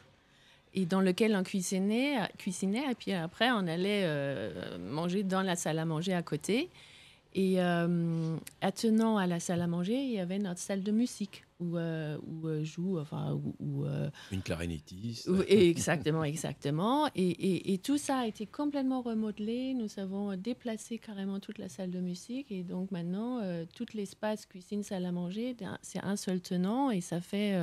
et 0.73 0.85
dans 0.85 1.01
lequel 1.01 1.35
on 1.35 1.43
cuisinait, 1.43 2.17
cuisinait 2.37 2.91
et 2.91 2.95
puis 2.95 3.13
après 3.13 3.49
on 3.51 3.65
allait 3.65 4.05
manger 4.77 5.23
dans 5.23 5.41
la 5.41 5.55
salle 5.55 5.79
à 5.79 5.85
manger 5.85 6.13
à 6.13 6.21
côté. 6.21 6.69
Et 7.33 7.61
euh, 7.61 8.35
attenant 8.61 9.17
à 9.17 9.27
la 9.27 9.39
salle 9.39 9.61
à 9.61 9.67
manger, 9.67 10.01
il 10.03 10.11
y 10.11 10.19
avait 10.19 10.39
notre 10.39 10.59
salle 10.59 10.81
de 10.83 10.91
musique 10.91 11.45
où, 11.59 11.77
euh, 11.77 12.17
où 12.25 12.47
euh, 12.47 12.63
joue, 12.63 12.97
enfin, 12.99 13.33
où, 13.33 13.53
où, 13.59 13.85
Une 14.31 14.41
clarinettiste. 14.41 15.29
exactement, 15.47 16.23
exactement. 16.23 17.07
Et, 17.15 17.29
et- 17.29 17.73
et 17.73 17.77
tout 17.77 17.97
ça 17.97 18.19
a 18.19 18.27
été 18.27 18.45
complètement 18.47 19.01
remodelé. 19.01 19.73
Nous 19.75 19.99
avons 19.99 20.35
déplacé 20.35 20.97
carrément 20.97 21.39
toute 21.39 21.57
la 21.59 21.69
salle 21.69 21.91
de 21.91 21.99
musique. 21.99 22.51
Et 22.51 22.63
donc 22.63 22.91
maintenant, 22.91 23.41
tout 23.75 23.85
l'espace 23.93 24.45
cuisine, 24.45 24.81
salle 24.83 25.05
à 25.05 25.11
manger, 25.11 25.55
c'est 25.81 26.03
un 26.03 26.15
seul 26.15 26.41
tenant 26.41 26.89
et 26.91 27.01
ça 27.01 27.21
fait 27.21 27.53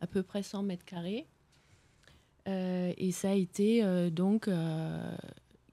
à 0.00 0.06
peu 0.06 0.22
près 0.22 0.42
100 0.42 0.62
mètres 0.62 0.84
carrés. 0.84 1.26
Euh, 2.48 2.92
et 2.96 3.10
ça 3.10 3.30
a 3.30 3.34
été 3.34 3.82
euh, 3.82 4.08
donc 4.08 4.46
euh, 4.46 5.16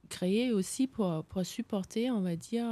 créé 0.09 0.51
aussi 0.51 0.87
pour, 0.87 1.23
pour 1.25 1.45
supporter, 1.45 2.09
on 2.09 2.21
va 2.21 2.35
dire, 2.35 2.65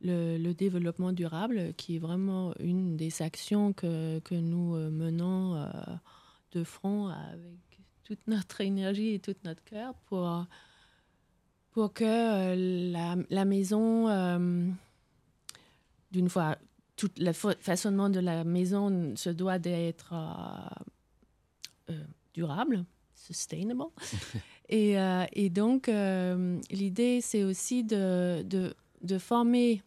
le, 0.00 0.38
le 0.38 0.54
développement 0.54 1.12
durable, 1.12 1.74
qui 1.76 1.96
est 1.96 1.98
vraiment 1.98 2.54
une 2.60 2.96
des 2.96 3.20
actions 3.22 3.72
que, 3.72 4.20
que 4.20 4.34
nous 4.34 4.76
euh, 4.76 4.90
menons 4.90 5.56
euh, 5.56 5.66
de 6.52 6.62
front 6.64 7.08
avec 7.08 7.80
toute 8.04 8.26
notre 8.26 8.60
énergie 8.60 9.14
et 9.14 9.18
tout 9.18 9.34
notre 9.44 9.62
cœur 9.64 9.94
pour, 10.06 10.46
pour 11.72 11.92
que 11.92 12.04
euh, 12.04 12.92
la, 12.92 13.16
la 13.28 13.44
maison, 13.44 14.08
euh, 14.08 14.68
d'une 16.12 16.28
fois, 16.28 16.56
tout 16.96 17.10
le 17.18 17.32
fa- 17.32 17.56
façonnement 17.60 18.08
de 18.08 18.20
la 18.20 18.44
maison 18.44 19.14
se 19.16 19.30
doit 19.30 19.58
d'être 19.58 20.14
durable, 22.34 22.84
sustainable. 23.14 23.84
et, 24.68 24.94
et 25.32 25.50
donc, 25.50 25.88
l'idée, 26.70 27.20
c'est 27.20 27.44
aussi 27.44 27.84
de, 27.84 28.42
de, 28.42 28.74
de 29.02 29.18
former 29.18 29.82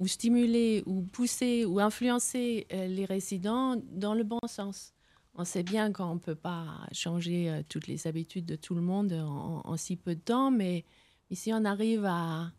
ou 0.00 0.06
stimuler 0.06 0.82
ou 0.86 1.02
pousser 1.02 1.64
ou 1.64 1.78
influencer 1.78 2.66
euh, 2.72 2.88
les 2.88 3.04
résidents 3.04 3.76
dans 3.92 4.14
le 4.14 4.24
bon 4.24 4.40
sens. 4.46 4.94
On 5.34 5.44
sait 5.44 5.62
bien 5.62 5.92
qu'on 5.92 6.14
ne 6.14 6.18
peut 6.18 6.34
pas 6.34 6.66
changer 6.90 7.50
euh, 7.50 7.62
toutes 7.68 7.86
les 7.86 8.06
habitudes 8.06 8.46
de 8.46 8.56
tout 8.56 8.74
le 8.74 8.80
monde 8.80 9.12
en, 9.12 9.76
si 9.76 9.96
peu 9.96 10.14
de 10.16 10.20
temps, 10.20 10.50
mais 10.50 10.84
ici 11.30 11.52
on 11.52 11.64
arrive 11.64 12.06
à, 12.06 12.50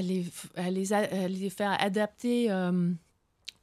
les, 0.00 0.22
faire 1.50 1.76
adapter 1.80 2.50
euh, 2.50 2.92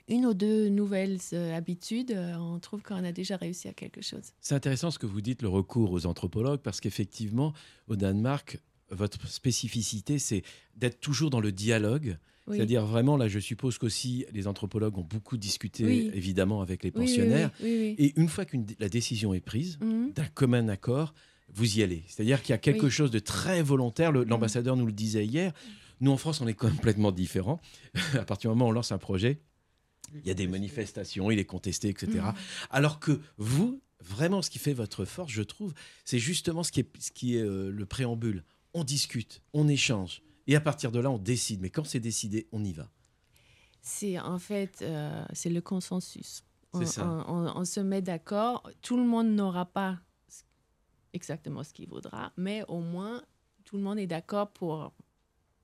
une 0.09 0.25
ou 0.25 0.33
deux 0.33 0.67
nouvelles 0.67 1.19
habitudes, 1.55 2.11
on 2.37 2.59
trouve 2.59 2.83
qu'on 2.83 3.03
a 3.03 3.11
déjà 3.11 3.37
réussi 3.37 3.69
à 3.69 3.73
quelque 3.73 4.01
chose. 4.01 4.33
C'est 4.41 4.55
intéressant 4.55 4.91
ce 4.91 4.99
que 4.99 5.07
vous 5.07 5.21
dites, 5.21 5.41
le 5.41 5.49
recours 5.49 5.91
aux 5.91 6.05
anthropologues, 6.05 6.61
parce 6.61 6.81
qu'effectivement, 6.81 7.53
au 7.87 7.95
Danemark, 7.95 8.59
votre 8.89 9.27
spécificité, 9.27 10.19
c'est 10.19 10.43
d'être 10.75 10.99
toujours 10.99 11.29
dans 11.29 11.39
le 11.39 11.51
dialogue. 11.51 12.17
Oui. 12.47 12.57
C'est-à-dire 12.57 12.85
vraiment, 12.85 13.17
là, 13.17 13.27
je 13.27 13.39
suppose 13.39 13.77
qu'aussi 13.79 14.25
les 14.31 14.45
anthropologues 14.45 14.97
ont 14.99 15.03
beaucoup 15.03 15.35
discuté, 15.37 15.83
Oui. 15.83 16.11
évidemment, 16.13 16.61
avec 16.61 16.83
les 16.83 16.91
pensionnaires. 16.91 17.49
oui. 17.61 17.95
Et 17.97 18.13
une 18.19 18.29
fois 18.29 18.45
que 18.45 18.55
la 18.79 18.87
décision 18.89 19.33
est 19.33 19.39
prise, 19.39 19.79
Mhm. 19.81 20.11
d'un 20.13 20.27
commun 20.27 20.67
accord, 20.67 21.15
vous 21.53 21.79
y 21.79 21.83
allez. 21.83 22.03
C'est-à-dire 22.07 22.41
qu'il 22.41 22.51
y 22.51 22.53
a 22.53 22.57
quelque 22.59 22.89
chose 22.89 23.09
de 23.11 23.19
très 23.19 23.63
volontaire. 23.63 24.11
Le- 24.11 24.23
L'ambassadeur 24.23 24.75
nous 24.75 24.85
le 24.85 24.91
disait 24.91 25.25
hier. 25.25 25.53
Nous, 26.01 26.11
en 26.11 26.17
France, 26.17 26.41
on 26.41 26.47
est 26.47 26.53
complètement 26.53 27.11
différents. 27.11 27.59
à 28.21 28.25
partir 28.25 28.51
du 28.51 28.55
moment 28.55 28.67
où 28.67 28.69
on 28.69 28.73
lance 28.73 28.91
un 28.91 28.97
projet, 28.99 29.39
il 30.13 30.27
y 30.27 30.31
a 30.31 30.35
des 30.35 30.47
manifestations, 30.47 31.31
il 31.31 31.39
est 31.39 31.45
contesté, 31.45 31.89
etc. 31.89 32.09
Mhm. 32.13 32.33
Alors 32.69 32.99
que 32.99 33.19
vous, 33.37 33.81
vraiment, 34.03 34.41
ce 34.43 34.51
qui 34.51 34.59
fait 34.59 34.73
votre 34.73 35.05
force, 35.05 35.31
je 35.31 35.41
trouve, 35.41 35.73
c'est 36.03 36.19
justement 36.19 36.61
ce 36.63 36.71
qui 36.71 36.81
est, 36.81 36.89
ce 36.99 37.11
qui 37.11 37.37
est 37.37 37.41
euh, 37.41 37.71
le 37.71 37.85
préambule. 37.87 38.43
On 38.77 38.83
discute, 38.83 39.41
on 39.53 39.67
échange. 39.69 40.21
Et 40.47 40.55
à 40.55 40.61
partir 40.61 40.91
de 40.91 40.99
là, 40.99 41.09
on 41.09 41.17
décide. 41.17 41.61
Mais 41.61 41.69
quand 41.69 41.85
c'est 41.85 41.99
décidé, 42.01 42.47
on 42.51 42.63
y 42.63 42.73
va. 42.73 42.89
C'est 43.81 44.19
en 44.19 44.37
fait, 44.37 44.79
euh, 44.81 45.25
c'est 45.33 45.49
le 45.49 45.61
consensus. 45.61 46.43
On, 46.73 46.85
ça. 46.85 47.07
on- 47.07 47.33
on- 47.47 47.57
on 47.61 47.65
se 47.65 47.79
met 47.79 48.01
d'accord. 48.01 48.69
Tout 48.81 48.97
le 48.97 49.05
monde 49.05 49.27
n'aura 49.29 49.65
pas 49.65 49.97
exactement 51.13 51.63
ce 51.63 51.71
qu'il 51.73 51.87
voudra, 51.87 52.33
mais 52.35 52.63
au 52.67 52.79
moins 52.81 53.23
tout 53.63 53.77
le 53.77 53.83
monde 53.83 53.97
est 53.97 54.07
d'accord 54.07 54.51
pour, 54.51 54.91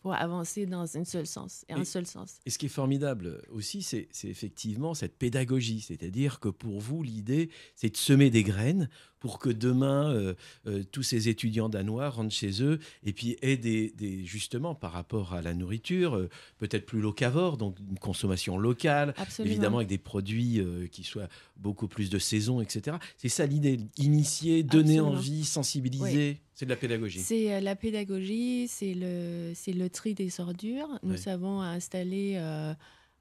pour 0.01 0.13
avancer 0.15 0.65
dans 0.65 0.97
un 0.97 1.03
seul 1.05 1.27
sens 1.27 1.63
et 1.69 1.73
un 1.73 1.85
seul 1.85 2.07
sens. 2.07 2.39
Et 2.45 2.49
ce 2.49 2.57
qui 2.57 2.65
est 2.65 2.69
formidable 2.69 3.41
aussi, 3.51 3.83
c'est 3.83 4.07
effectivement 4.23 4.93
cette 4.95 5.15
pédagogie. 5.17 5.81
C'est-à-dire 5.81 6.39
que 6.39 6.49
pour 6.49 6.79
vous, 6.79 7.03
l'idée, 7.03 7.49
c'est 7.75 7.91
de 7.91 7.97
semer 7.97 8.31
des 8.31 8.43
graines 8.43 8.89
pour 9.19 9.37
que 9.37 9.49
demain, 9.51 10.11
euh, 10.11 10.33
euh, 10.65 10.83
tous 10.91 11.03
ces 11.03 11.29
étudiants 11.29 11.69
danois 11.69 12.09
rentrent 12.09 12.33
chez 12.33 12.63
eux 12.63 12.79
et 13.03 13.13
puis 13.13 13.37
aient 13.43 13.57
des, 13.57 13.91
des- 13.91 14.25
justement, 14.25 14.73
par 14.73 14.91
rapport 14.93 15.33
à 15.35 15.43
la 15.43 15.53
nourriture, 15.53 16.15
euh, 16.17 16.27
peut-être 16.57 16.87
plus 16.87 16.99
locavore, 17.01 17.57
donc 17.57 17.77
une 17.87 17.99
consommation 17.99 18.57
locale, 18.57 19.13
Absolument. 19.17 19.51
évidemment 19.51 19.77
avec 19.77 19.89
des 19.89 19.99
produits 19.99 20.59
qui 20.91 21.03
soient 21.03 21.27
beaucoup 21.57 21.87
plus 21.87 22.09
de 22.09 22.17
saison, 22.17 22.61
etc. 22.61 22.97
C'est 23.17 23.29
ça 23.29 23.45
l'idée, 23.45 23.79
initier, 23.97 24.63
donner 24.63 24.97
Absolument. 24.97 25.09
envie, 25.19 25.45
sensibiliser. 25.45 26.41
C'est 26.61 26.65
de 26.67 26.69
la 26.69 26.75
pédagogie. 26.77 27.17
C'est 27.21 27.55
euh, 27.55 27.59
la 27.59 27.75
pédagogie, 27.75 28.67
c'est 28.67 28.93
le, 28.93 29.51
c'est 29.55 29.73
le 29.73 29.89
tri 29.89 30.13
des 30.13 30.39
ordures. 30.39 30.99
Nous 31.01 31.15
Oui. 31.15 31.27
avons 31.29 31.59
installé, 31.59 32.33
euh, 32.35 32.75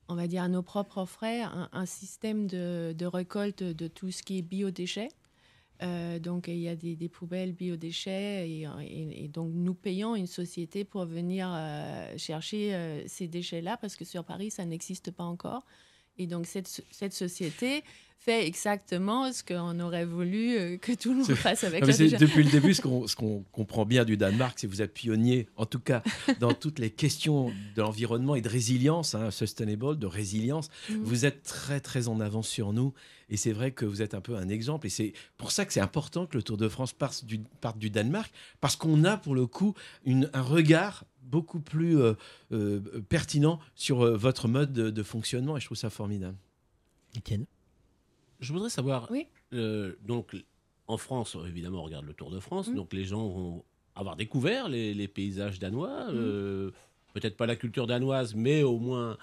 on 0.09 0.15
va 0.15 0.27
dire 0.27 0.43
à 0.43 0.49
nos 0.49 0.61
propres 0.61 1.07
frais, 1.07 1.41
un, 1.41 1.71
un 1.73 1.87
système 1.87 2.47
de, 2.47 2.93
de 2.95 3.07
récolte 3.07 3.63
de 3.63 3.89
tout 3.89 4.11
ce 4.11 4.23
qui 4.23 4.37
est 4.37 4.43
biodéchets. 4.43 5.09
Euh, 5.83 6.19
donc 6.19 6.49
il 6.49 6.59
y 6.59 6.69
a 6.69 6.77
des, 6.77 6.97
des 6.97 7.09
poubelles 7.09 7.53
biodéchets 7.55 8.47
et, 8.47 8.69
et- 8.83 9.25
et 9.25 9.29
donc 9.29 9.53
nous 9.55 9.73
payons 9.73 10.15
une 10.15 10.27
société 10.27 10.85
pour 10.85 11.07
venir 11.07 11.49
euh, 11.51 12.13
chercher 12.19 13.05
ces 13.07 13.27
déchets-là 13.27 13.79
parce 13.79 13.97
que 13.97 14.05
sur 14.05 14.23
Paris 14.25 14.51
ça 14.51 14.67
n'existe 14.67 15.11
pas 15.13 15.25
encore. 15.25 15.65
Et 16.19 16.27
donc 16.27 16.45
cette, 16.45 16.69
cette 16.91 17.15
société 17.15 17.83
fait 18.23 18.47
exactement 18.47 19.33
ce 19.33 19.43
qu'on 19.43 19.81
aurait 19.81 20.05
voulu 20.05 20.57
euh, 20.59 20.77
que 20.77 20.93
tout 20.93 21.11
le 21.13 21.21
monde 21.21 21.35
fasse 21.35 21.65
avec 21.65 21.81
Non, 21.81 21.87
déchet. 21.87 22.17
Depuis 22.19 22.43
le 22.45 22.51
début, 22.51 22.75
ce 22.75 22.83
qu'on 23.17 23.43
comprend 23.51 23.87
bien 23.87 24.05
du 24.05 24.17
Danemark, 24.19 24.59
c'est 24.59 24.67
que 24.67 24.73
vous 24.73 24.83
êtes 24.83 24.93
pionnier, 24.93 25.49
en 25.57 25.65
tout 25.65 25.81
cas, 25.81 26.03
dans 26.39 26.53
toutes 26.53 26.79
les 26.79 26.91
questions 26.91 27.49
de 27.75 27.81
l'environnement 27.81 28.35
et 28.35 28.43
de 28.43 28.49
résilience, 28.49 29.15
hein, 29.15 29.31
sustainable, 29.31 29.99
de 29.99 30.07
résilience. 30.07 30.69
Mhm. 30.91 31.03
Vous 31.03 31.25
êtes 31.25 31.43
très, 31.45 31.81
très 31.81 32.09
en 32.09 32.21
avance 32.21 32.47
sur 32.49 32.73
nous. 32.75 32.93
Et 33.31 33.37
c'est 33.39 33.53
vrai 33.53 33.71
que 33.71 33.85
vous 33.87 34.03
êtes 34.03 34.13
un 34.15 34.21
peu 34.21 34.37
un 34.37 34.49
exemple. 34.49 34.87
Et 34.87 34.91
c'est 34.91 35.13
pour 35.39 35.51
ça 35.53 35.65
que 35.65 35.73
c'est 35.73 35.81
important 35.81 36.27
que 36.27 36.37
le 36.37 36.43
Tour 36.43 36.57
de 36.59 36.69
France 36.69 36.93
parte 36.93 37.25
du, 37.25 37.39
parte 37.61 37.79
du 37.79 37.89
Danemark, 37.89 38.31
parce 38.61 38.77
qu'on 38.77 39.05
a, 39.05 39.17
pour 39.17 39.35
le 39.35 39.47
coup, 39.47 39.75
une- 40.05 40.29
un 40.35 40.43
regard 40.43 41.05
beaucoup 41.23 41.61
plus 41.61 41.99
euh, 41.99 42.15
euh, 42.53 42.81
pertinent 43.09 43.61
sur 43.77 44.05
euh, 44.05 44.17
votre 44.17 44.47
mode 44.49 44.73
de, 44.75 44.91
de 44.91 45.03
fonctionnement. 45.03 45.57
Et 45.57 45.61
je 45.61 45.65
trouve 45.67 45.79
ça 45.79 45.89
formidable. 45.91 46.37
Étienne? 47.17 47.47
Je 48.41 48.53
voudrais 48.53 48.71
savoir, 48.71 49.09
Oui. 49.11 49.27
euh, 49.53 49.95
donc 50.07 50.37
en 50.87 50.97
France, 50.97 51.37
évidemment, 51.47 51.81
on 51.81 51.85
regarde 51.85 52.07
le 52.07 52.15
Tour 52.15 52.31
de 52.31 52.41
France, 52.41 52.69
Mm. 52.69 52.75
donc 52.75 52.93
les 52.93 53.05
gens 53.05 53.29
vont 53.29 53.65
avoir 53.95 54.17
découvert 54.17 54.69
les, 54.69 54.95
les 54.95 55.09
paysages 55.09 55.59
danois, 55.59 56.07
Mm. 56.11 56.15
euh, 56.15 56.71
peut-être 57.15 57.37
pas 57.37 57.47
la 57.47 57.57
culture 57.57 57.87
danoise, 57.87 58.35
mais 58.35 58.63
au 58.63 58.79
moins 58.79 59.17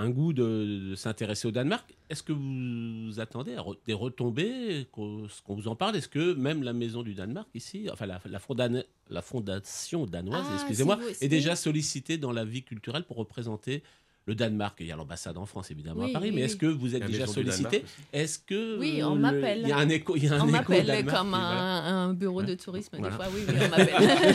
un 0.00 0.10
goût 0.10 0.32
de, 0.32 0.90
de 0.90 0.94
s'intéresser 0.94 1.48
au 1.48 1.50
Danemark. 1.50 1.92
Est-ce 2.08 2.22
que 2.22 2.32
vous 2.32 3.18
attendez 3.18 3.54
à 3.56 3.62
re- 3.62 3.76
des 3.84 3.94
retombées, 3.94 4.86
qu'on 4.92 5.26
qu'on 5.44 5.56
vous 5.56 5.66
en 5.66 5.74
parle? 5.74 5.96
Est-ce 5.96 6.06
que 6.08 6.34
même 6.34 6.62
la 6.62 6.72
maison 6.72 7.02
du 7.02 7.14
Danemark 7.14 7.48
ici, 7.54 7.88
enfin 7.92 8.06
la, 8.06 8.20
la, 8.26 8.38
fondana- 8.38 8.84
la 9.10 9.22
fondation 9.22 10.06
danoise, 10.06 10.46
Ah, 10.50 10.54
excusez-moi, 10.54 11.00
est 11.20 11.26
déjà 11.28 11.56
sollicitée 11.56 12.16
dans 12.16 12.30
la 12.30 12.44
vie 12.44 12.62
culturelle 12.62 13.02
pour 13.04 13.16
représenter 13.16 13.82
le 14.28 14.34
Danemark. 14.34 14.76
Il 14.80 14.86
y 14.86 14.92
a 14.92 14.96
l'ambassade 14.96 15.36
en 15.38 15.46
France 15.46 15.70
évidemment 15.70 16.02
Oui, 16.04 16.10
à 16.10 16.12
Paris, 16.12 16.28
oui, 16.28 16.36
mais 16.36 16.42
est-ce 16.42 16.56
que 16.56 16.66
vous 16.66 16.94
êtes 16.94 17.04
déjà 17.06 17.26
sollicité. 17.26 17.82
Est-ce 18.12 18.38
que 18.38 18.78
Oui, 18.78 19.02
on 19.02 19.14
le- 19.14 19.20
m'appelle. 19.20 19.60
Il 19.62 19.68
y 19.68 19.72
a 19.72 19.78
un 19.78 19.88
écho, 19.88 20.14
il 20.16 20.24
y 20.24 20.28
a 20.28 20.34
un 20.34 20.40
on 20.42 20.46
m'appelle 20.46 21.04
comme 21.06 21.34
un, 21.34 22.08
un 22.08 22.12
bureau 22.12 22.42
de 22.42 22.54
tourisme 22.54 22.98
Voilà. 22.98 23.08
des 23.10 23.16
fois. 23.16 23.26
Oui, 23.34 23.40
oui, 23.48 23.54
on 23.56 23.68
m'appelle. 23.70 24.34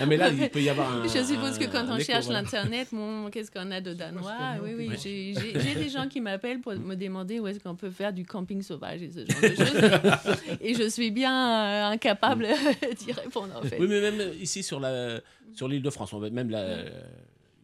Non, 0.00 0.06
mais 0.08 0.16
là, 0.16 0.28
il 0.30 0.50
peut 0.50 0.60
y 0.60 0.68
avoir 0.68 0.92
un. 0.92 1.04
Je 1.04 1.22
suppose 1.22 1.56
que 1.58 1.64
quand 1.66 1.86
on 1.88 1.96
écho, 1.96 2.04
cherche 2.06 2.28
l'internet, 2.28 2.88
qu'est-ce 3.32 3.50
qu'on 3.50 3.70
a 3.70 3.80
de 3.80 3.94
danois? 3.94 4.32
Oui, 4.62 4.74
oui, 4.76 4.90
j'ai 5.00 5.74
des 5.74 5.88
gens 5.88 6.08
qui 6.08 6.20
m'appellent 6.20 6.60
pour 6.60 6.72
me 6.74 6.96
demander 6.96 7.38
où 7.38 7.46
est-ce 7.46 7.60
qu'on 7.60 7.76
peut 7.76 7.90
faire 7.90 8.12
du 8.12 8.24
camping 8.26 8.62
sauvage 8.62 9.02
et 9.02 9.10
ce 9.10 9.20
genre 9.20 9.40
de 9.40 9.54
choses. 9.54 10.36
Et 10.60 10.74
je 10.74 10.88
suis 10.88 11.10
bien 11.12 11.32
euh, 11.32 11.92
incapable 11.92 12.48
d'y 12.98 13.12
répondre 13.12 13.54
en 13.56 13.62
fait. 13.62 13.76
Oui, 13.78 13.86
mais 13.88 14.00
même 14.00 14.32
ici 14.40 14.62
sur 14.64 14.80
la 14.80 15.20
sur 15.54 15.68
l'île 15.68 15.82
de 15.82 15.90
France, 15.90 16.12
on 16.12 16.18
va 16.18 16.30
même 16.30 16.50
la. 16.50 16.78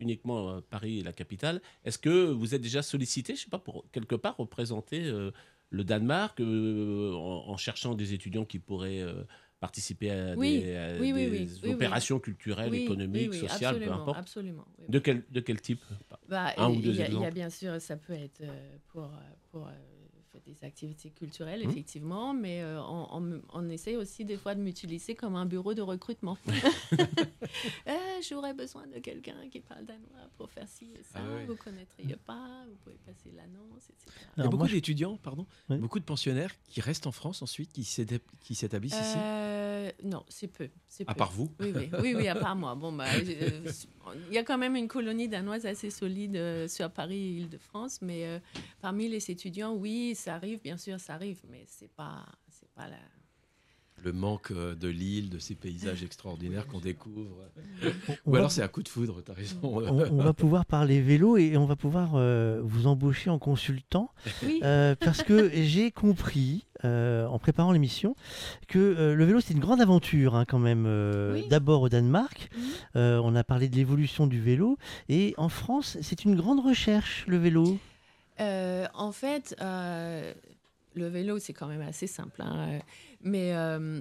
Uniquement 0.00 0.60
Paris 0.62 1.00
et 1.00 1.02
la 1.02 1.12
capitale. 1.12 1.60
Est-ce 1.84 1.98
que 1.98 2.30
vous 2.30 2.54
êtes 2.54 2.62
déjà 2.62 2.82
sollicité, 2.82 3.36
je 3.36 3.42
sais 3.42 3.50
pas, 3.50 3.58
pour 3.58 3.84
quelque 3.92 4.14
part 4.16 4.36
représenter 4.36 5.04
euh, 5.04 5.30
le 5.70 5.84
Danemark 5.84 6.40
euh, 6.40 7.12
en, 7.14 7.48
en 7.50 7.56
cherchant 7.56 7.94
des 7.94 8.12
étudiants 8.14 8.44
qui 8.44 8.58
pourraient 8.58 9.00
euh, 9.02 9.22
participer 9.60 10.10
à 10.10 10.34
Oui, 10.36 10.60
des, 10.62 10.74
à 10.76 10.92
oui, 11.00 11.12
oui, 11.12 11.12
des 11.12 11.30
oui, 11.30 11.48
oui, 11.52 11.60
oui. 11.64 11.70
opérations 11.74 12.18
culturelles, 12.18 12.74
économiques, 12.74 13.34
sociales, 13.34 13.78
peu 13.78 13.92
importe. 13.92 14.18
absolument, 14.18 14.66
De 14.88 14.98
quel, 14.98 15.22
de 15.30 15.40
quel 15.40 15.60
type? 15.60 15.84
Bah, 16.28 16.52
Un 16.56 16.70
ou 16.70 16.80
deux 16.80 16.94
y 16.94 17.02
a- 17.02 17.08
Il 17.08 17.20
y 17.20 17.24
a 17.24 17.30
bien 17.30 17.50
sûr, 17.50 17.80
ça 17.80 17.96
peut 17.96 18.14
être 18.14 18.42
pour, 18.88 19.10
pour 19.50 19.68
faire 20.32 20.40
des 20.46 20.64
activités 20.66 21.10
culturelles, 21.10 21.62
Mhm. 21.64 21.70
effectivement, 21.70 22.32
mais 22.34 22.62
euh, 22.62 22.80
on, 22.82 23.08
on, 23.12 23.42
on 23.52 23.68
essaie 23.68 23.96
aussi 23.96 24.24
des 24.24 24.36
fois 24.36 24.54
de 24.54 24.60
m'utiliser 24.60 25.14
comme 25.14 25.34
un 25.36 25.46
bureau 25.46 25.74
de 25.74 25.82
recrutement. 25.82 26.36
Euh, 27.88 27.92
J'aurais 28.28 28.54
besoin 28.54 28.86
de 28.86 28.98
quelqu'un 29.00 29.48
qui 29.50 29.60
parle 29.60 29.84
danois 29.84 30.28
pour 30.36 30.50
faire 30.50 30.68
ci 30.68 30.84
et 30.98 31.02
ça. 31.02 31.18
Ah 31.20 31.34
ouais. 31.34 31.46
Vous 31.46 31.56
connaîtriez 31.56 32.16
pas, 32.16 32.64
vous 32.68 32.76
pouvez 32.84 32.98
passer 33.04 33.30
l'annonce, 33.34 33.88
etc. 33.90 34.10
Il 34.36 34.42
y 34.42 34.46
a 34.46 34.48
beaucoup 34.48 34.66
je- 34.66 34.74
d'étudiants, 34.74 35.16
pardon, 35.16 35.46
beaucoup 35.68 35.98
de 35.98 36.04
pensionnaires 36.04 36.52
qui 36.64 36.80
restent 36.80 37.06
en 37.06 37.12
France 37.12 37.42
ensuite, 37.42 37.72
qui 37.72 37.82
s'étab- 37.82 38.20
qui 38.40 38.54
s'établissent 38.54 39.00
ici? 39.00 39.18
Euh, 39.18 39.90
non, 40.04 40.24
c'est 40.28 40.48
peu. 40.48 40.68
À 41.06 41.14
peu. 41.14 41.18
part 41.18 41.32
vous? 41.32 41.50
Oui, 41.60 41.72
oui, 41.74 41.90
oui, 42.00 42.14
oui, 42.14 42.28
à 42.28 42.34
part 42.34 42.54
moi. 42.56 42.74
Bon, 42.74 42.92
bah, 42.92 43.06
euh, 43.14 43.60
il 44.28 44.34
y 44.34 44.38
a 44.38 44.44
quand 44.44 44.58
même 44.58 44.76
une 44.76 44.88
colonie 44.88 45.28
danoise 45.28 45.66
assez 45.66 45.90
solide 45.90 46.36
euh, 46.36 46.68
sur 46.68 46.90
Paris 46.90 47.16
et 47.18 47.30
Île-de-France, 47.40 48.00
mais 48.02 48.26
euh, 48.26 48.38
parmi 48.80 49.08
les 49.08 49.30
étudiants, 49.30 49.72
oui, 49.74 50.14
ça 50.20 50.34
arrive, 50.36 50.60
bien 50.62 50.76
sûr, 50.76 50.98
ça 51.00 51.14
arrive, 51.14 51.40
mais 51.50 51.64
c'est 51.66 51.90
pas, 51.94 52.24
c'est 52.48 52.70
pas 52.74 52.88
la. 52.88 52.96
Le 54.02 54.12
manque 54.14 54.50
euh, 54.52 54.74
de 54.74 54.88
l'île, 54.88 55.28
de 55.28 55.38
ces 55.38 55.54
paysages 55.54 56.02
extraordinaires 56.02 56.66
qu'on 56.66 56.78
découvre. 56.80 57.36
On 58.08 58.30
Ou 58.30 58.32
va- 58.32 58.38
alors 58.38 58.50
c'est 58.50 58.62
un 58.62 58.68
coup 58.68 58.82
de 58.82 58.88
foudre, 58.88 59.20
t'as 59.22 59.34
raison. 59.34 59.58
on, 59.62 59.86
on 59.90 60.22
va 60.22 60.32
pouvoir 60.32 60.64
parler 60.64 61.02
vélo 61.02 61.36
et 61.36 61.58
on 61.58 61.66
va 61.66 61.76
pouvoir 61.76 62.12
euh, 62.14 62.62
vous 62.64 62.86
embaucher 62.86 63.28
en 63.28 63.38
consultant. 63.38 64.10
Oui. 64.42 64.60
Euh, 64.64 64.94
parce 64.98 65.22
que 65.22 65.50
j'ai 65.52 65.90
compris, 65.90 66.64
euh, 66.86 67.26
en 67.26 67.38
préparant 67.38 67.72
l'émission, 67.72 68.16
que 68.68 68.78
euh, 68.78 69.14
le 69.14 69.24
vélo, 69.26 69.40
c'est 69.42 69.52
une 69.52 69.60
grande 69.60 69.82
aventure 69.82 70.34
hein, 70.34 70.46
quand 70.46 70.58
même. 70.60 70.86
euh, 70.86 71.34
Oui. 71.34 71.48
D'abord 71.50 71.82
au 71.82 71.90
Danemark, 71.90 72.48
euh, 72.96 73.20
on 73.22 73.34
a 73.36 73.44
parlé 73.44 73.68
de 73.68 73.76
l'évolution 73.76 74.26
du 74.26 74.40
vélo. 74.40 74.78
Et 75.10 75.34
en 75.36 75.50
France, 75.50 75.98
c'est 76.00 76.24
une 76.24 76.36
grande 76.36 76.64
recherche, 76.64 77.26
le 77.28 77.36
vélo. 77.36 77.76
Euh, 78.40 78.86
en 78.94 79.12
fait, 79.12 79.54
euh, 79.60 80.32
le 80.94 81.06
vélo, 81.08 81.38
c'est 81.38 81.52
quand 81.52 81.66
même 81.68 81.82
assez 81.82 82.06
simple. 82.06 82.42
hein, 82.42 82.78
Mais 83.20 83.54
euh, 83.54 84.00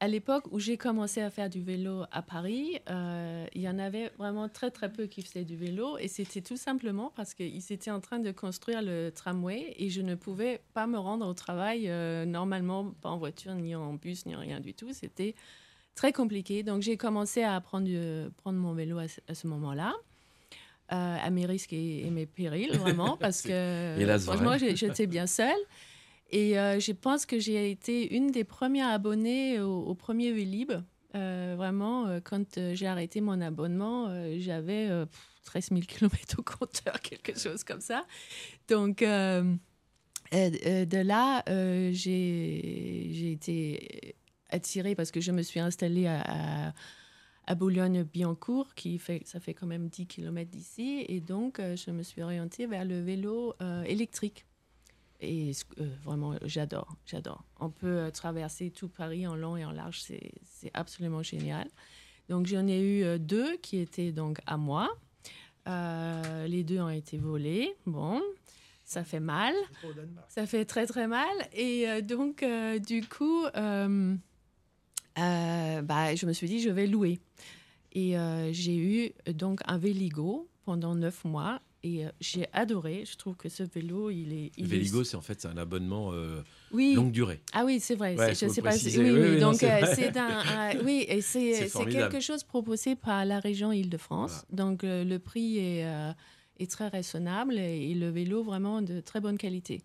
à 0.00 0.08
l'époque 0.08 0.44
où 0.50 0.58
j'ai 0.58 0.78
commencé 0.78 1.20
à 1.20 1.28
faire 1.28 1.50
du 1.50 1.60
vélo 1.60 2.04
à 2.10 2.22
Paris, 2.22 2.78
il 2.88 3.60
y 3.60 3.68
en 3.68 3.78
avait 3.78 4.10
vraiment 4.18 4.48
très 4.48 4.70
très 4.70 4.90
peu 4.90 5.06
qui 5.06 5.20
faisaient 5.22 5.44
du 5.44 5.56
vélo. 5.56 5.98
Et 5.98 6.08
c'était 6.08 6.40
tout 6.40 6.56
simplement 6.56 7.12
parce 7.14 7.34
qu'ils 7.34 7.70
étaient 7.70 7.90
en 7.90 8.00
train 8.00 8.18
de 8.18 8.30
construire 8.30 8.80
le 8.80 9.10
tramway 9.10 9.74
et 9.76 9.90
je 9.90 10.00
ne 10.00 10.14
pouvais 10.14 10.62
pas 10.72 10.86
me 10.86 10.98
rendre 10.98 11.26
au 11.26 11.34
travail 11.34 11.88
normalement, 12.26 12.92
pas 13.02 13.10
en 13.10 13.18
voiture, 13.18 13.54
ni 13.54 13.74
en 13.74 13.92
bus, 13.94 14.24
ni 14.24 14.34
rien 14.34 14.60
du 14.60 14.72
tout. 14.72 14.92
C'était 14.94 15.34
très 15.94 16.12
compliqué. 16.12 16.62
Donc 16.62 16.80
j'ai 16.80 16.96
commencé 16.96 17.42
à 17.42 17.60
prendre, 17.60 17.84
du- 17.84 18.30
prendre 18.38 18.58
mon 18.58 18.72
vélo 18.72 18.98
à 18.98 19.34
ce 19.34 19.46
moment-là. 19.48 19.92
Euh, 20.92 21.16
à 21.22 21.30
mes 21.30 21.46
risques 21.46 21.72
et, 21.72 22.06
et 22.06 22.10
mes 22.10 22.26
périls, 22.26 22.76
vraiment, 22.76 23.16
parce 23.20 23.42
que 23.42 24.02
vrai. 24.04 24.18
franchement, 24.18 24.56
j'étais 24.58 25.06
bien 25.06 25.26
seule. 25.26 25.60
Et 26.32 26.58
euh, 26.58 26.78
je 26.78 26.92
pense 26.92 27.26
que 27.26 27.40
j'ai 27.40 27.70
été 27.70 28.14
une 28.14 28.30
des 28.30 28.44
premières 28.44 28.88
abonnées 28.88 29.60
au, 29.60 29.80
au 29.80 29.94
premier 29.94 30.32
Vélib. 30.32 30.72
Euh, 31.16 31.54
vraiment, 31.56 32.06
euh, 32.06 32.20
quand 32.22 32.58
j'ai 32.74 32.86
arrêté 32.86 33.20
mon 33.20 33.40
abonnement, 33.40 34.08
j'avais 34.38 34.88
euh, 34.88 35.06
pff, 35.06 35.40
13 35.44 35.68
000 35.70 35.80
km 35.82 36.36
au 36.38 36.42
compteur, 36.42 37.00
quelque 37.02 37.36
chose 37.38 37.64
comme 37.64 37.80
ça. 37.80 38.06
Donc, 38.68 39.00
de 39.00 39.56
là, 41.02 41.42
j'ai 41.92 43.10
j'ai 43.12 43.32
été 43.32 44.14
attirée 44.50 44.94
parce 44.94 45.10
que 45.10 45.20
je 45.20 45.32
me 45.32 45.42
suis 45.42 45.60
installée 45.60 46.06
à, 46.06 46.68
à, 46.68 46.72
à 47.46 47.54
Boulogne-Billancourt, 47.54 48.74
qui 48.74 48.98
fait, 48.98 49.22
ça 49.26 49.40
fait 49.40 49.54
quand 49.54 49.66
même 49.66 49.88
10 49.88 50.06
km 50.06 50.50
d'ici. 50.50 51.04
Et 51.08 51.20
donc, 51.20 51.58
euh, 51.58 51.76
je 51.76 51.90
me 51.90 52.02
suis 52.02 52.22
orientée 52.22 52.66
vers 52.66 52.84
le 52.84 53.00
vélo 53.00 53.54
euh, 53.60 53.82
électrique. 53.84 54.46
Et 55.20 55.52
euh, 55.78 55.86
vraiment, 56.02 56.34
j'adore, 56.44 56.96
j'adore. 57.04 57.44
On 57.58 57.70
peut 57.70 57.86
euh, 57.86 58.10
traverser 58.10 58.70
tout 58.70 58.88
Paris 58.88 59.26
en 59.26 59.36
long 59.36 59.56
et 59.56 59.64
en 59.64 59.72
large, 59.72 60.00
c'est 60.00 60.70
absolument 60.72 61.22
génial. 61.22 61.68
Donc 62.28 62.46
j'en 62.46 62.66
ai 62.66 62.80
eu 62.80 63.02
euh, 63.04 63.18
deux 63.18 63.56
qui 63.58 63.78
étaient 63.78 64.12
donc 64.12 64.40
à 64.46 64.56
moi. 64.56 64.88
Les 65.66 66.64
deux 66.64 66.80
ont 66.80 66.88
été 66.88 67.16
volés. 67.16 67.76
Bon, 67.86 68.20
ça 68.84 69.04
fait 69.04 69.20
mal. 69.20 69.54
Ça 70.28 70.44
fait 70.46 70.64
très 70.64 70.86
très 70.86 71.06
mal. 71.06 71.28
Et 71.52 72.02
donc, 72.02 72.44
du 72.84 73.06
coup, 73.06 73.44
euh, 75.20 75.82
bah, 75.82 76.14
je 76.14 76.26
me 76.26 76.32
suis 76.32 76.46
dit, 76.48 76.60
je 76.60 76.70
vais 76.70 76.86
louer. 76.86 77.18
Et 77.92 78.16
euh, 78.16 78.52
j'ai 78.52 78.76
eu 78.76 79.12
donc 79.32 79.60
un 79.66 79.78
Véligo 79.78 80.48
pendant 80.64 80.94
neuf 80.94 81.24
mois. 81.24 81.60
Et 81.82 82.04
euh, 82.04 82.10
j'ai 82.20 82.46
adoré. 82.52 83.04
Je 83.10 83.16
trouve 83.16 83.36
que 83.36 83.48
ce 83.48 83.62
vélo, 83.62 84.10
il 84.10 84.32
est. 84.32 84.52
il 84.58 84.66
Véligo, 84.66 85.02
c'est 85.02 85.16
en 85.16 85.22
fait 85.22 85.46
un 85.46 85.56
abonnement 85.56 86.12
euh, 86.12 86.42
oui. 86.72 86.92
longue 86.92 87.10
durée. 87.10 87.40
Ah 87.54 87.64
oui, 87.64 87.80
c'est 87.80 87.94
vrai. 87.94 88.16
Ouais, 88.16 88.34
je 88.34 88.48
sais 88.48 88.60
pas. 88.60 88.74
Oui, 88.74 89.40
donc 89.40 89.56
c'est 89.56 90.16
un, 90.16 90.78
oui, 90.84 91.06
et 91.08 91.22
C'est 91.22 91.70
quelque 91.88 92.20
chose 92.20 92.44
proposé 92.44 92.96
par 92.96 93.24
la 93.24 93.40
région 93.40 93.72
Île-de-France. 93.72 94.44
Donc 94.50 94.84
euh, 94.84 95.04
le 95.04 95.18
prix 95.18 95.58
est, 95.58 95.86
est 96.58 96.70
très 96.70 96.88
raisonnable 96.88 97.58
et, 97.58 97.90
et 97.90 97.94
le 97.94 98.10
vélo 98.10 98.42
vraiment 98.42 98.82
de 98.82 99.00
très 99.00 99.20
bonne 99.20 99.38
qualité. 99.38 99.82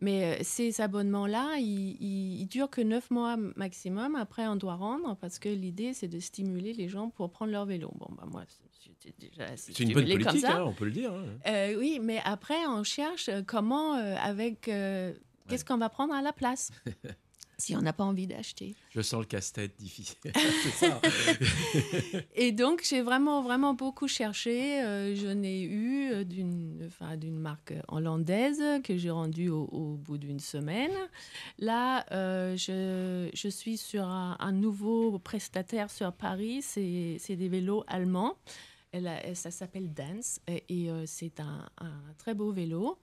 Mais 0.00 0.24
euh, 0.24 0.42
ces 0.42 0.80
abonnements-là, 0.80 1.56
ils, 1.58 1.96
ils, 2.00 2.40
ils 2.40 2.46
durent 2.46 2.68
que 2.70 2.80
9 2.80 3.10
mois 3.10 3.36
maximum. 3.56 4.16
Après, 4.16 4.46
on 4.48 4.56
doit 4.56 4.74
rendre 4.74 5.16
parce 5.20 5.38
que 5.38 5.48
l'idée, 5.48 5.94
c'est 5.94 6.08
de 6.08 6.18
stimuler 6.18 6.72
les 6.72 6.88
gens 6.88 7.10
pour 7.10 7.30
prendre 7.30 7.52
leur 7.52 7.64
vélo. 7.64 7.90
Bon, 7.94 8.08
bah, 8.16 8.24
moi, 8.30 8.42
j'étais 8.84 9.14
déjà 9.18 9.44
assez 9.44 9.72
C'est 9.72 9.84
une 9.84 9.92
bonne 9.92 10.04
politique, 10.04 10.44
hein, 10.44 10.64
on 10.66 10.72
peut 10.72 10.84
le 10.86 10.90
dire. 10.90 11.12
hein. 11.14 11.24
Euh, 11.46 11.76
oui, 11.78 12.00
mais 12.02 12.20
après, 12.24 12.66
on 12.66 12.82
cherche 12.82 13.28
euh, 13.28 13.42
comment, 13.46 13.94
euh, 13.94 14.16
avec. 14.20 14.68
euh, 14.68 15.12
Qu'est-ce 15.46 15.64
qu'on 15.64 15.76
va 15.76 15.90
prendre 15.90 16.14
à 16.14 16.22
la 16.22 16.32
place 16.32 16.70
si 17.64 17.74
on 17.76 17.80
n'a 17.80 17.92
pas 17.92 18.04
envie 18.04 18.26
d'acheter 18.26 18.74
Je 18.90 19.00
sens 19.00 19.20
le 19.20 19.26
casse-tête 19.26 19.76
difficile. 19.78 20.32
ça. 20.76 21.00
Et 22.34 22.52
donc, 22.52 22.82
j'ai 22.88 23.00
vraiment, 23.02 23.42
vraiment 23.42 23.74
beaucoup 23.74 24.08
cherché. 24.08 24.82
Euh, 24.82 25.14
je 25.16 25.28
n'ai 25.28 25.62
eu 25.62 26.12
euh, 26.12 26.24
d'une 26.24 26.84
enfin, 26.86 27.16
d'une 27.16 27.38
marque 27.38 27.72
hollandaise 27.88 28.62
que 28.82 28.96
j'ai 28.96 29.10
rendue 29.10 29.48
au, 29.48 29.64
au 29.72 29.94
bout 29.96 30.18
d'une 30.18 30.40
semaine. 30.40 30.92
Là, 31.58 32.04
euh, 32.12 32.56
je, 32.56 33.30
je 33.34 33.48
suis 33.48 33.76
sur 33.76 34.04
un, 34.04 34.36
un 34.40 34.52
nouveau 34.52 35.18
prestataire 35.18 35.90
sur 35.90 36.12
Paris. 36.12 36.60
C'est 36.62 37.16
c'est 37.18 37.36
des 37.36 37.48
vélos 37.48 37.84
allemands. 37.86 38.36
Elle 38.92 39.08
a- 39.08 39.34
ça 39.34 39.50
s'appelle 39.50 39.92
Dance 39.92 40.40
et, 40.46 40.64
et, 40.68 40.90
euh, 40.90 41.04
c'est 41.06 41.40
un, 41.40 41.66
un 41.78 41.92
très 42.18 42.34
beau 42.34 42.52
vélo. 42.52 42.98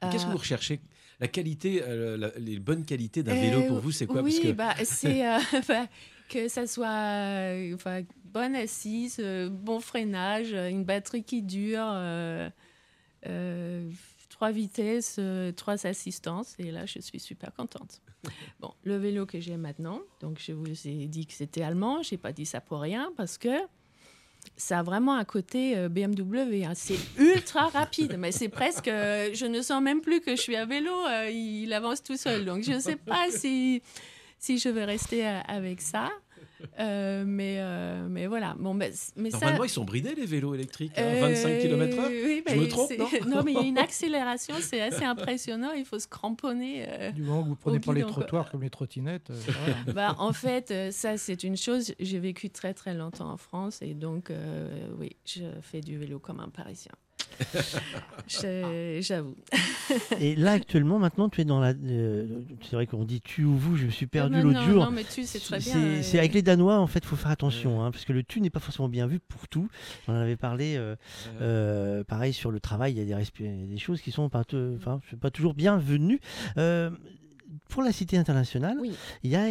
Qu'est-ce 0.00 0.24
que 0.24 0.30
Euh, 0.30 0.32
vous 0.32 0.38
recherchez? 0.38 0.80
La 1.20 1.28
qualité, 1.28 1.82
euh, 1.82 2.16
la- 2.16 2.32
les 2.38 2.58
bonnes 2.58 2.84
qualités 2.84 3.22
d'un 3.22 3.32
euh, 3.32 3.40
vélo 3.40 3.62
pour 3.64 3.80
vous, 3.80 3.90
c'est 3.92 4.06
quoi? 4.06 4.22
Oui, 4.22 4.52
bah, 4.54 4.74
c'est 4.82 5.26
euh, 5.26 5.36
enfin, 5.54 5.86
que 6.28 6.48
ça 6.48 6.66
soit 6.66 6.88
euh, 6.88 7.74
enfin, 7.74 8.02
bonne 8.24 8.56
assise, 8.56 9.16
euh, 9.20 9.50
bon 9.50 9.80
freinage, 9.80 10.54
euh, 10.54 10.68
une 10.70 10.84
batterie 10.84 11.24
qui 11.24 11.42
dure, 11.42 11.84
euh, 11.84 12.48
euh, 13.26 13.90
trois 14.30 14.50
vitesses, 14.50 15.16
euh, 15.18 15.52
trois 15.52 15.86
assistances. 15.86 16.54
Et 16.58 16.70
là, 16.70 16.86
je 16.86 17.00
suis 17.00 17.20
super 17.20 17.52
contente. 17.54 18.00
Bon, 18.60 18.72
le 18.84 18.96
vélo 18.96 19.24
que 19.26 19.40
j'ai 19.40 19.56
maintenant, 19.56 20.00
donc 20.20 20.38
je 20.38 20.52
vous 20.52 20.86
ai 20.86 21.06
dit 21.08 21.26
que 21.26 21.32
c'était 21.32 21.62
allemand. 21.62 22.02
J'ai 22.02 22.18
pas 22.18 22.32
dit 22.32 22.44
ça 22.46 22.60
pour 22.60 22.80
rien 22.80 23.12
parce 23.16 23.38
que 23.38 23.48
ça 24.56 24.80
a 24.80 24.82
vraiment 24.82 25.14
un 25.14 25.24
côté 25.24 25.76
euh, 25.76 25.88
BMW. 25.88 26.64
hein. 26.64 26.72
C'est 26.74 26.98
ultra 27.18 27.68
rapide, 27.68 28.16
mais 28.18 28.32
c'est 28.32 28.48
presque. 28.48 28.88
euh, 28.88 29.30
je 29.32 29.46
ne 29.46 29.62
sens 29.62 29.82
même 29.82 30.00
plus 30.00 30.20
que 30.20 30.36
je 30.36 30.40
suis 30.40 30.56
à 30.56 30.66
vélo. 30.66 30.92
euh, 31.08 31.30
il 31.30 31.72
avance 31.72 32.02
tout 32.02 32.16
seul. 32.16 32.44
Donc 32.44 32.62
je 32.62 32.72
ne 32.72 32.78
sais 32.80 32.96
pas 32.96 33.30
si, 33.30 33.82
si 34.38 34.58
je 34.58 34.68
vais 34.68 34.84
rester 34.84 35.26
avec 35.26 35.80
ça. 35.80 36.10
Euh, 36.78 37.24
mais, 37.26 37.56
euh, 37.58 38.06
mais 38.08 38.26
voilà. 38.26 38.54
Bon, 38.58 38.74
mais, 38.74 38.90
mais 39.16 39.30
ça- 39.30 39.38
normalement, 39.40 39.64
ils 39.64 39.68
sont 39.70 39.84
bridés 39.84 40.14
les 40.14 40.26
vélos 40.26 40.54
électriques, 40.54 40.92
hein, 40.96 41.02
euh, 41.04 41.20
25 41.20 41.58
km/h. 41.60 42.06
oui, 42.08 42.42
Je 42.46 42.52
mais 42.54 42.60
me 42.60 42.68
trompe, 42.68 42.90
non 43.26 43.42
mais 43.44 43.52
il 43.52 43.58
y 43.58 43.62
a 43.64 43.66
une 43.66 43.78
accélération, 43.88 44.54
c'est 44.60 44.80
assez 44.80 45.04
impressionnant. 45.04 45.72
Il 45.76 45.84
faut 45.84 45.98
se 45.98 46.08
cramponner. 46.08 46.86
euh, 46.88 47.10
Du 47.12 47.22
moment 47.22 47.42
que 47.42 47.48
vous 47.48 47.56
prenez 47.56 47.80
pas 47.80 47.92
les 47.92 48.02
quoi. 48.02 48.10
trottoirs 48.12 48.50
comme 48.50 48.62
les 48.62 48.70
trottinettes. 48.70 49.30
euh, 49.30 49.40
voilà. 49.46 49.76
Bah, 50.12 50.16
en 50.18 50.32
fait, 50.32 50.72
ça, 50.92 51.16
c'est 51.16 51.44
une 51.44 51.56
chose. 51.56 51.92
J'ai 52.00 52.18
vécu 52.18 52.50
très, 52.50 52.74
très 52.74 52.94
longtemps 52.94 53.30
en 53.30 53.36
France 53.36 53.80
et 53.82 53.94
donc, 53.94 54.30
euh, 54.30 54.88
oui, 54.98 55.16
je 55.26 55.42
fais 55.62 55.80
du 55.80 55.98
vélo 55.98 56.18
comme 56.18 56.40
un 56.40 56.48
Parisien. 56.48 56.92
J'avoue. 58.28 59.34
Et 60.20 60.36
là, 60.36 60.52
actuellement, 60.52 60.98
maintenant, 60.98 61.28
tu 61.28 61.40
es 61.40 61.44
dans 61.44 61.60
la. 61.60 61.70
euh, 61.70 62.26
c'est 62.62 62.76
vrai 62.76 62.86
qu'on 62.86 63.04
dit 63.04 63.20
tu 63.20 63.44
ou 63.44 63.56
vous, 63.56 63.76
je 63.76 63.86
me 63.86 63.90
suis 63.90 64.06
perdu 64.06 64.36
non, 64.36 64.42
l'autre 64.42 64.60
non, 64.60 64.66
jour. 64.66 64.84
non, 64.84 64.90
mais 64.90 65.04
tu, 65.04 65.24
c'est 65.24 65.40
très 65.40 65.58
bien, 65.58 65.72
C'est 65.72 65.78
euh, 65.78 66.02
c'est 66.02 66.18
avec 66.18 66.34
les 66.34 66.42
Danois, 66.42 66.78
en 66.78 66.86
fait, 66.86 67.00
il 67.00 67.06
faut 67.06 67.16
faire 67.16 67.30
attention, 67.30 67.82
hein, 67.82 67.90
parce 67.90 68.04
que 68.04 68.12
le 68.12 68.22
tu 68.22 68.40
n'est 68.40 68.50
pas 68.50 68.60
forcément 68.60 68.88
bien 68.88 69.06
vu 69.06 69.18
pour 69.18 69.48
tout. 69.48 69.68
On 70.06 70.12
en 70.12 70.16
avait 70.16 70.36
parlé, 70.36 70.76
euh, 70.76 70.94
euh, 71.40 72.04
pareil, 72.04 72.32
sur 72.32 72.50
le 72.50 72.60
travail, 72.60 72.92
il 72.92 73.08
y 73.08 73.12
a 73.12 73.18
des, 73.18 73.78
choses 73.78 74.00
qui 74.00 74.10
sont 74.10 74.28
pas, 74.28 74.44
pas 75.20 75.30
toujours 75.30 75.54
bienvenues. 75.54 76.20
Euh, 77.50 77.54
pour 77.68 77.82
la 77.82 77.92
cité 77.92 78.16
internationale, 78.16 78.78
il 79.22 79.30
y 79.30 79.36
a 79.36 79.48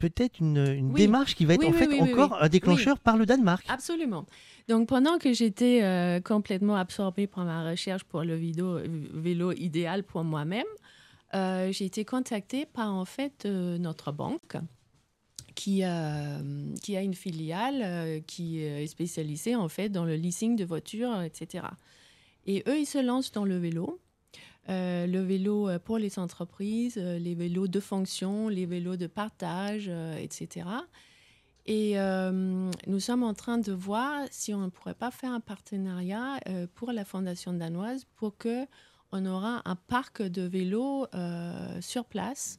peut-être 0.00 0.40
une, 0.40 0.56
une 0.58 0.88
Oui. 0.92 1.00
démarche 1.02 1.34
qui 1.34 1.44
va 1.44 1.54
être 1.54 1.60
Oui, 1.60 1.66
en 1.68 1.72
fait 1.72 2.00
encore 2.00 2.42
un 2.42 2.48
déclencheur 2.48 2.98
par 2.98 3.16
le 3.16 3.26
Danemark. 3.26 3.64
Absolument. 3.68 4.26
Donc 4.68 4.88
pendant 4.88 5.18
que 5.18 5.32
j'étais 5.32 5.82
euh, 5.82 6.20
complètement 6.20 6.76
absorbée 6.76 7.26
par 7.26 7.44
ma 7.44 7.68
recherche 7.68 8.04
pour 8.04 8.22
le 8.22 8.34
vélo, 8.36 8.78
vélo 9.14 9.52
idéal 9.52 10.02
pour 10.04 10.24
moi-même, 10.24 10.66
euh, 11.34 11.72
j'ai 11.72 11.86
été 11.86 12.04
contactée 12.04 12.66
par 12.66 12.92
en 12.92 13.04
fait 13.04 13.44
euh, 13.46 13.78
notre 13.78 14.12
banque 14.12 14.56
qui, 15.54 15.82
euh, 15.84 16.38
qui 16.82 16.96
a 16.96 17.02
une 17.02 17.14
filiale 17.14 17.80
euh, 17.82 18.20
qui 18.26 18.60
est 18.62 18.86
spécialisée 18.86 19.56
en 19.56 19.68
fait 19.68 19.88
dans 19.88 20.04
le 20.04 20.14
leasing 20.16 20.56
de 20.56 20.64
voitures, 20.64 21.22
etc. 21.22 21.64
Et 22.46 22.62
eux, 22.66 22.78
ils 22.78 22.86
se 22.86 22.98
lancent 22.98 23.32
dans 23.32 23.44
le 23.44 23.56
vélo. 23.56 24.00
Euh, 24.68 25.06
le 25.06 25.20
vélo 25.20 25.68
euh, 25.68 25.78
pour 25.78 25.98
les 25.98 26.18
entreprises, 26.18 26.96
euh, 26.96 27.18
les 27.18 27.34
vélos 27.34 27.66
de 27.66 27.80
fonction, 27.80 28.48
les 28.48 28.64
vélos 28.64 28.96
de 28.96 29.08
partage, 29.08 29.90
etc. 30.20 30.66
Et 31.66 31.94
nous 32.88 32.98
sommes 32.98 33.22
en 33.22 33.34
train 33.34 33.58
de 33.58 33.70
voir 33.70 34.26
si 34.32 34.52
on 34.52 34.62
ne 34.62 34.68
pourrait 34.68 34.94
pas 34.94 35.12
faire 35.12 35.30
un 35.30 35.38
partenariat 35.38 36.40
pour 36.74 36.90
la 36.90 37.04
Fondation 37.04 37.52
danoise 37.52 38.04
pour 38.16 38.36
que 38.36 38.66
on 39.12 39.24
aura 39.26 39.62
un 39.64 39.76
parc 39.76 40.22
de 40.22 40.42
vélos 40.42 41.06
sur 41.80 42.04
place 42.04 42.58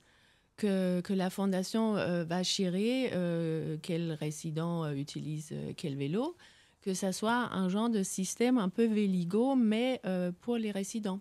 que, 0.56 1.14
la 1.14 1.30
Fondation 1.30 1.94
va 1.94 2.44
gérer, 2.44 3.10
euh, 3.14 3.78
quel 3.82 4.14
résident 4.14 4.86
euh, 4.86 4.94
utilise 4.94 5.54
quel 5.78 5.96
vélo, 5.96 6.36
que 6.82 6.94
ça 6.94 7.12
soit 7.12 7.50
un 7.54 7.70
genre 7.70 7.90
de 7.90 8.04
système 8.04 8.58
un 8.58 8.70
peu 8.70 8.86
Véligo, 8.86 9.56
mais 9.56 10.02
pour 10.42 10.58
les 10.58 10.72
résidents. 10.72 11.20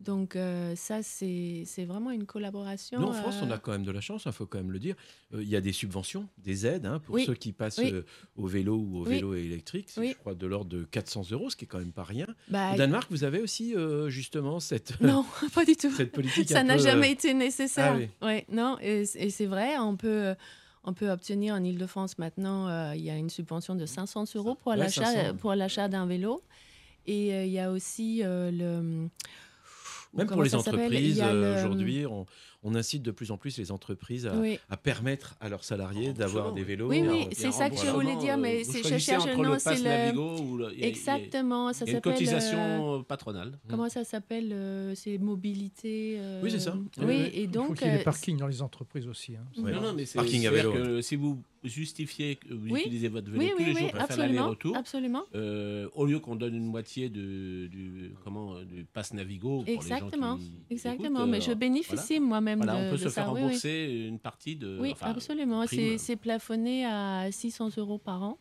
Donc 0.00 0.36
euh, 0.36 0.76
ça, 0.76 1.02
c'est 1.02 1.64
vraiment 1.84 2.12
une 2.12 2.24
collaboration. 2.24 3.00
Nous, 3.00 3.06
en 3.08 3.12
France, 3.12 3.36
on 3.42 3.50
euh, 3.50 3.54
a 3.54 3.58
quand 3.58 3.72
même 3.72 3.82
de 3.84 3.90
la 3.90 4.00
chance, 4.00 4.22
il 4.26 4.32
faut 4.32 4.46
quand 4.46 4.58
même 4.58 4.70
le 4.70 4.78
dire. 4.78 4.94
Euh, 5.34 5.42
Il 5.42 5.48
y 5.48 5.56
a 5.56 5.60
des 5.60 5.72
subventions, 5.72 6.28
des 6.38 6.66
aides 6.66 6.86
hein, 6.86 7.00
pour 7.00 7.16
Oui. 7.16 7.24
ceux 7.26 7.34
qui 7.34 7.52
passent 7.52 7.78
Oui. 7.78 7.92
au 8.36 8.46
vélo 8.46 8.76
ou 8.76 8.98
au 8.98 9.02
Oui. 9.04 9.14
vélo 9.16 9.34
électrique. 9.34 9.88
Je 9.96 10.14
crois, 10.14 10.34
de 10.34 10.46
l'ordre 10.46 10.70
de 10.70 10.84
400 10.84 11.22
euros, 11.32 11.50
ce 11.50 11.56
qui 11.56 11.64
est 11.64 11.68
quand 11.68 11.80
même 11.80 11.90
pas 11.92 12.04
rien. 12.04 12.26
Bah, 12.48 12.74
Au 12.74 12.76
Danemark, 12.76 13.08
vous 13.10 13.24
avez 13.24 13.40
aussi 13.40 13.74
justement 14.06 14.60
cette, 14.60 14.92
Non, 15.00 15.24
pas 15.54 15.64
du 15.64 15.74
tout. 15.74 15.90
cette 15.90 16.12
politique. 16.12 16.48
Ça 16.48 16.62
n'a 16.62 16.76
peu, 16.76 16.82
jamais 16.82 17.10
été 17.10 17.34
nécessaire. 17.34 17.98
Ah. 18.20 18.26
Ouais, 18.26 18.46
non, 18.52 18.76
et, 18.80 19.02
et 19.16 19.30
c'est 19.30 19.46
vrai, 19.46 19.78
on 19.78 19.96
peut, 19.96 20.34
on 20.84 20.94
peut 20.94 21.10
obtenir 21.10 21.54
en 21.54 21.64
Ile-de-France 21.64 22.18
maintenant, 22.18 22.92
il 22.92 23.02
y 23.02 23.10
a 23.10 23.16
une 23.16 23.30
subvention 23.30 23.74
de 23.74 23.84
500 23.84 24.24
euros 24.36 24.54
pour 24.54 24.70
Ouais, 24.72 24.78
l'achat 24.78 25.06
500. 25.06 25.36
pour 25.38 25.54
l'achat 25.56 25.88
d'un 25.88 26.06
vélo. 26.06 26.40
Et 27.06 27.46
il 27.46 27.50
y 27.50 27.58
a 27.58 27.72
aussi 27.72 28.20
le. 28.24 29.08
Même 30.14 30.26
pour 30.26 30.42
les 30.42 30.50
entreprises, 30.54 31.20
euh, 31.22 31.32
le- 31.54 31.58
aujourd'hui, 31.58 32.06
on, 32.06 32.26
on 32.64 32.74
incite 32.74 33.02
de 33.02 33.12
plus 33.12 33.30
en 33.30 33.36
plus 33.36 33.56
les 33.58 33.70
entreprises 33.70 34.26
à, 34.26 34.34
Oui. 34.36 34.58
à 34.68 34.76
permettre 34.76 35.36
à 35.40 35.48
leurs 35.48 35.62
salariés 35.62 36.12
d'avoir 36.12 36.52
des 36.52 36.64
vélos. 36.64 36.88
Oui, 36.88 37.02
oui, 37.06 37.22
un- 37.24 37.28
c'est 37.32 37.52
ça 37.52 37.70
que 37.70 37.76
je 37.76 37.86
voulais 37.90 38.16
dire, 38.16 38.36
mais 38.36 38.64
c'est- 38.64 38.82
je 38.82 38.98
cherche 38.98 39.26
le 39.26 39.36
nom, 39.36 39.56
c'est 39.58 39.80
Navigo 39.80 40.56
le. 40.56 40.72
il 40.72 40.78
il 40.80 40.84
Exactement, 40.84 41.72
ça 41.72 41.84
il 41.86 41.90
une 41.90 41.94
s'appelle. 41.96 42.12
cotisation 42.14 42.58
euh, 42.58 42.98
euh, 42.98 43.02
patronale. 43.02 43.58
Comment 43.68 43.88
ça 43.88 44.02
s'appelle 44.02 44.50
euh, 44.52 44.94
C'est 44.96 45.18
mobilité. 45.18 46.16
euh, 46.18 46.40
Oui, 46.42 46.50
c'est 46.50 46.58
ça. 46.58 46.74
Oui, 46.98 47.14
et 47.14 47.42
Il 47.42 47.46
faut 47.46 47.52
donc. 47.52 47.76
qu'il 47.78 47.86
y 47.86 47.90
ait 47.90 47.98
des 47.98 48.02
parkings 48.04 48.36
dans 48.36 48.48
les 48.48 48.60
entreprises 48.60 49.06
aussi. 49.06 49.36
hein. 49.36 49.44
Non, 49.56 49.80
non, 49.80 49.92
mais 49.92 50.04
c'est 50.04 50.18
Parking 50.18 50.46
à 50.46 50.50
c'est-à-dire 50.50 50.72
vélo. 50.72 50.84
que 50.96 51.00
si 51.00 51.14
vous 51.16 51.40
justifiez 51.64 52.36
que 52.36 52.54
vous 52.54 52.68
Oui. 52.70 52.80
utilisez 52.80 53.08
votre 53.08 53.30
vélo 53.30 53.42
Oui, 53.42 53.50
tous 53.50 53.58
oui, 53.58 53.64
les 53.66 53.72
jours 53.72 53.80
pour 53.90 53.90
faire 53.92 54.02
absolument, 54.02 54.34
l'aller-retour, 54.40 54.76
absolument. 54.76 55.22
euh, 55.34 55.88
au 55.94 56.06
lieu 56.06 56.18
qu'on 56.20 56.36
donne 56.36 56.54
une 56.54 56.66
moitié 56.66 57.08
de, 57.08 57.66
du, 57.66 58.12
comment, 58.24 58.60
du 58.62 58.84
pass 58.92 59.12
Navigo 59.12 59.60
pour 59.62 59.68
Exactement, 59.68 60.34
les 60.36 60.40
gens 60.44 60.50
qui 60.68 60.72
exactement. 60.74 61.18
écoutent, 61.20 61.30
mais 61.30 61.40
je 61.40 61.52
bénéficie 61.52 62.14
voilà. 62.18 62.26
moi-même 62.26 62.47
Voilà, 62.56 62.74
de, 62.80 62.86
on 62.86 62.90
peut 62.90 62.96
de 62.96 63.02
se 63.02 63.08
ça. 63.08 63.22
faire 63.22 63.32
oui, 63.32 63.34
oui. 63.36 63.42
rembourser 63.46 64.06
une 64.08 64.18
partie 64.18 64.56
de. 64.56 64.78
Oui, 64.80 64.90
enfin, 64.92 65.06
absolument. 65.10 65.64
C'est 65.66 66.16
plafonné 66.16 66.84
à 66.86 67.28
600 67.30 67.70
euros 67.78 67.98
par 67.98 68.22
an. 68.22 68.38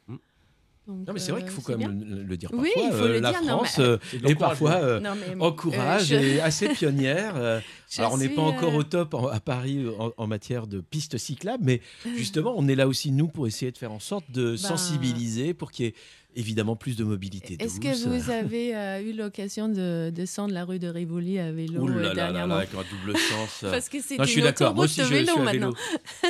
Donc, 0.88 1.06
Non, 1.06 1.14
mais 1.14 1.20
c'est 1.20 1.34
vrai 1.34 1.42
euh, 1.42 1.44
qu'il 1.44 1.52
faut 1.54 1.60
c'est 1.60 1.74
quand 1.74 1.78
même 1.80 2.02
le, 2.02 2.24
le 2.24 2.38
dire 2.38 2.50
Oui, 2.54 2.70
parfois. 2.74 2.84
il 2.90 2.98
faut 2.98 3.04
euh, 3.04 3.08
le 3.10 3.20
la 3.20 3.32
dire, 3.32 3.42
non, 3.42 3.48
France 3.58 3.78
mais- 3.78 3.84
euh, 3.84 3.98
est 4.30 4.36
parfois 4.36 4.72
euh, 4.76 5.00
Non, 5.02 5.16
mais, 5.16 5.36
encourage 5.44 6.14
euh, 6.14 6.20
je- 6.22 6.26
et 6.26 6.40
assez 6.40 6.70
pionnière. 6.70 7.34
euh, 7.36 7.60
Je 7.90 8.00
alors, 8.00 8.14
on 8.14 8.18
n'est 8.18 8.30
pas 8.30 8.42
encore 8.42 8.74
euh, 8.74 8.78
au 8.78 8.84
top 8.84 9.14
en- 9.14 9.28
à 9.28 9.42
Paris 9.42 9.86
en, 10.00 10.12
en 10.16 10.28
matière 10.28 10.66
de 10.66 10.80
pistes 10.80 11.18
cyclables, 11.18 11.62
mais 11.66 11.82
justement, 12.16 12.54
on 12.56 12.70
est 12.70 12.76
là 12.76 12.88
aussi, 12.88 13.12
nous, 13.12 13.28
pour 13.28 13.48
essayer 13.48 13.70
de 13.74 13.78
faire 13.78 13.92
en 13.92 14.00
sorte 14.00 14.32
de 14.32 14.52
Ben- 14.52 14.58
sensibiliser 14.58 15.54
pour 15.54 15.72
qu'il 15.72 15.88
y 15.88 15.90
ait 15.90 15.94
évidemment 16.38 16.76
plus 16.76 16.96
de 16.96 17.04
mobilité 17.04 17.58
Est-ce 17.60 17.80
que 17.80 17.94
vous 18.08 18.30
avez 18.30 18.76
euh, 18.76 19.02
eu 19.02 19.14
l'occasion 19.14 19.68
de 19.68 20.10
descendre 20.14 20.54
la 20.54 20.64
rue 20.64 20.80
de 20.80 20.88
Rivoli 20.88 21.40
à 21.40 21.52
vélo 21.52 21.82
Ouh 21.82 21.88
là 21.88 21.96
euh, 21.96 22.02
là 22.02 22.08
là 22.10 22.14
dernièrement 22.16 22.56
là, 22.56 22.62
avec 22.62 22.74
un 22.74 22.84
double 22.90 23.18
sens. 23.18 23.64
euh. 23.64 23.72
Parce 23.72 23.90
que 23.90 24.02
c'est 24.02 24.18
Non, 24.18 24.24
je 24.24 24.30
suis 24.30 24.40
une 24.40 24.46
d'accord. 24.46 24.74
Moi 24.76 24.86
aussi, 24.86 25.00
de 25.02 25.06
je 25.06 25.14
vélo 25.14 25.34
suis 25.34 25.42
à 25.48 25.52
vélo. 25.52 25.74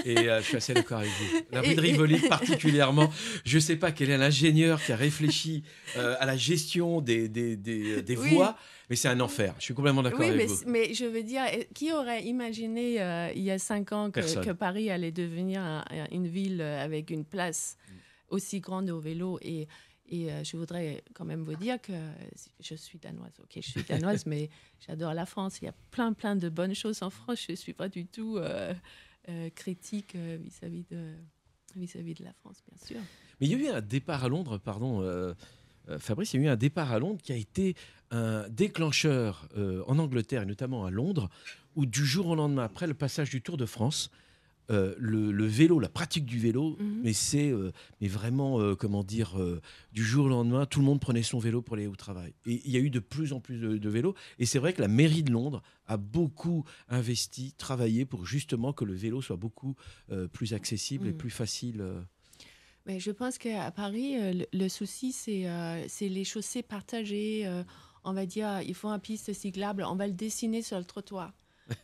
Et 0.05 0.17
euh, 0.17 0.41
je 0.41 0.45
suis 0.47 0.57
assez 0.57 0.73
d'accord 0.73 0.99
avec 0.99 1.09
vous. 1.11 1.39
La 1.51 1.61
rue 1.61 1.75
de 1.75 1.81
Rivoli, 1.81 2.19
particulièrement, 2.29 3.11
je 3.45 3.55
ne 3.57 3.61
sais 3.61 3.75
pas 3.75 3.91
quel 3.91 4.09
est 4.09 4.17
l'ingénieur 4.17 4.81
qui 4.81 4.91
a 4.91 4.95
réfléchi 4.95 5.63
euh, 5.97 6.15
à 6.19 6.25
la 6.25 6.37
gestion 6.37 7.01
des, 7.01 7.27
des, 7.29 7.55
des, 7.57 8.01
des 8.01 8.17
Oui. 8.17 8.29
voies, 8.33 8.55
mais 8.89 8.95
c'est 8.95 9.09
un 9.09 9.19
enfer. 9.19 9.53
Je 9.59 9.65
suis 9.65 9.73
complètement 9.73 10.03
d'accord 10.03 10.21
Oui, 10.21 10.27
avec 10.27 10.37
mais, 10.41 10.45
vous. 10.47 10.63
mais 10.67 10.93
je 10.93 11.05
veux 11.05 11.23
dire, 11.23 11.43
qui 11.73 11.91
aurait 11.91 12.23
imaginé 12.23 13.01
euh, 13.01 13.29
il 13.35 13.43
y 13.43 13.51
a 13.51 13.59
cinq 13.59 13.91
ans 13.91 14.09
que, 14.11 14.51
Paris 14.53 14.89
allait 14.89 15.11
devenir 15.11 15.61
un- 15.61 15.83
un- 15.91 16.07
une 16.11 16.27
ville 16.27 16.61
avec 16.61 17.09
une 17.11 17.25
place 17.25 17.77
aussi 18.29 18.59
grande 18.59 18.89
au 18.89 18.99
vélo? 18.99 19.39
Et, 19.41 19.67
et 20.09 20.31
euh, 20.31 20.43
je 20.43 20.55
voudrais 20.57 21.03
quand 21.13 21.25
même 21.25 21.43
vous 21.43 21.55
dire 21.55 21.81
que 21.81 21.91
euh, 21.91 22.11
je 22.59 22.75
suis 22.75 22.97
danoise. 22.97 23.33
Ok, 23.41 23.51
je 23.55 23.69
suis 23.69 23.83
danoise, 23.83 24.25
mais 24.25 24.49
j'adore 24.85 25.13
la 25.13 25.25
France. 25.25 25.59
Il 25.61 25.65
y 25.65 25.67
a 25.67 25.75
plein, 25.91 26.13
plein 26.13 26.35
de 26.35 26.49
bonnes 26.49 26.75
choses 26.75 27.03
en 27.03 27.09
France. 27.09 27.43
Je 27.45 27.51
ne 27.51 27.57
suis 27.57 27.73
pas 27.73 27.89
du 27.89 28.05
tout 28.05 28.37
euh, 28.37 28.73
euh, 29.29 29.49
critique 29.49 30.15
vis-à-vis 30.15 30.85
de, 30.89 31.13
vis-à-vis 31.75 32.13
de 32.13 32.23
la 32.23 32.33
France, 32.33 32.63
bien 32.67 32.77
sûr. 32.85 33.01
Mais 33.39 33.47
il 33.47 33.51
y 33.51 33.55
a 33.55 33.69
eu 33.69 33.75
un 33.75 33.81
départ 33.81 34.23
à 34.23 34.29
Londres, 34.29 34.57
pardon, 34.57 35.35
Fabrice, 35.99 36.33
il 36.33 36.41
y 36.41 36.43
a 36.43 36.47
eu 36.47 36.49
un 36.49 36.55
départ 36.55 36.91
à 36.91 36.97
Londres 36.97 37.21
qui 37.21 37.31
a 37.31 37.35
été 37.35 37.75
un 38.09 38.49
déclencheur 38.49 39.47
en 39.85 39.99
Angleterre, 39.99 40.41
et 40.41 40.45
notamment 40.47 40.85
à 40.85 40.89
Londres, 40.89 41.29
où 41.75 41.85
du 41.85 42.03
jour 42.03 42.27
au 42.27 42.35
lendemain, 42.35 42.63
après 42.63 42.87
le 42.87 42.95
passage 42.95 43.29
du 43.29 43.43
Tour 43.43 43.57
de 43.57 43.67
France, 43.67 44.09
euh, 44.69 44.93
le, 44.97 45.31
le 45.31 45.45
vélo, 45.45 45.79
la 45.79 45.87
pratique 45.89 46.25
du 46.25 46.39
vélo, 46.39 46.75
Mhm. 46.79 46.99
mais 47.03 47.13
c'est 47.13 47.49
euh, 47.51 47.71
mais 48.01 48.07
vraiment, 48.07 48.59
euh, 48.59 48.75
comment 48.75 49.03
dire, 49.03 49.37
du 49.93 50.03
jour 50.03 50.25
au 50.25 50.29
lendemain, 50.29 50.65
tout 50.65 50.79
le 50.79 50.85
monde 50.85 50.99
prenait 50.99 51.23
son 51.23 51.39
vélo 51.39 51.61
pour 51.61 51.75
aller 51.75 51.87
au 51.87 51.95
travail. 51.95 52.33
Et 52.45 52.61
il 52.65 52.71
y 52.71 52.77
a 52.77 52.79
eu 52.79 52.89
de 52.89 52.99
plus 52.99 53.31
en 53.33 53.39
plus 53.39 53.59
de, 53.59 53.77
de 53.77 53.89
vélos. 53.89 54.13
Et 54.39 54.45
c'est 54.45 54.59
vrai 54.59 54.73
que 54.73 54.81
la 54.81 54.87
mairie 54.87 55.23
de 55.23 55.31
Londres 55.31 55.61
a 55.85 55.97
beaucoup 55.97 56.65
investi, 56.89 57.53
travaillé 57.57 58.05
pour 58.05 58.25
justement 58.25 58.73
que 58.73 58.83
le 58.85 58.93
vélo 58.93 59.21
soit 59.21 59.37
beaucoup 59.37 59.75
plus 60.33 60.53
accessible 60.53 61.07
et 61.07 61.11
Mhm. 61.11 61.17
plus 61.17 61.29
facile. 61.29 61.83
Mais 62.85 62.99
je 62.99 63.11
pense 63.11 63.37
qu'à 63.37 63.69
Paris, 63.71 64.15
le, 64.17 64.45
le 64.53 64.69
souci, 64.69 65.11
c'est 65.13 66.09
les 66.09 66.23
chaussées 66.23 66.63
partagées. 66.63 67.49
on 68.03 68.13
va 68.13 68.25
dire, 68.25 68.61
il 68.61 68.73
faut 68.73 68.87
un 68.87 68.99
piste 68.99 69.33
cyclable, 69.33 69.83
on 69.85 69.95
va 69.95 70.07
le 70.07 70.13
dessiner 70.13 70.61
sur 70.61 70.77
le 70.77 70.85
trottoir. 70.85 71.33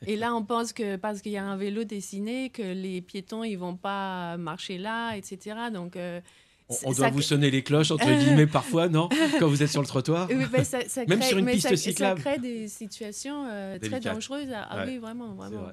Et 0.08 0.16
là, 0.16 0.34
on 0.36 0.44
pense 0.44 0.74
que 0.74 0.96
parce 0.96 1.22
qu'il 1.22 1.32
y 1.34 1.38
a 1.38 1.46
un 1.46 1.58
vélo 1.58 1.84
dessiné, 1.84 2.50
que 2.50 2.62
les 2.62 3.02
piétons, 3.02 3.44
ils 3.44 3.56
vont 3.56 3.76
pas 3.76 4.38
marcher 4.38 4.78
là, 4.78 5.16
etc. 5.16 5.56
Donc, 5.74 5.96
euh, 5.96 6.22
On, 6.70 6.74
ça 6.74 6.94
doit 6.94 7.10
vous 7.10 7.22
sonner 7.22 7.52
les 7.52 7.64
cloches, 7.64 7.92
entre 7.92 8.06
guillemets, 8.12 8.48
parfois, 8.60 8.88
non 8.90 9.10
Quand 9.40 9.48
vous 9.48 9.62
êtes 9.64 9.70
sur 9.70 9.82
le 9.82 9.88
trottoir? 9.88 10.30
Oui, 10.32 10.46
ben, 10.52 10.64
ça, 10.64 10.88
ça 10.88 11.06
Même 11.08 11.22
sur 11.22 11.38
une 11.38 11.46
mais 11.46 11.54
piste 11.54 11.70
ça, 11.70 11.76
cyclable. 11.76 12.22
Ça 12.22 12.30
crée 12.32 12.40
des 12.40 12.68
situations 12.68 13.46
euh, 13.50 13.78
très 13.80 14.00
dangereuses. 14.00 14.48
Ah, 14.54 14.78
Ouais, 14.78 14.92
oui, 14.94 14.98
vraiment, 14.98 15.34
vraiment. 15.34 15.70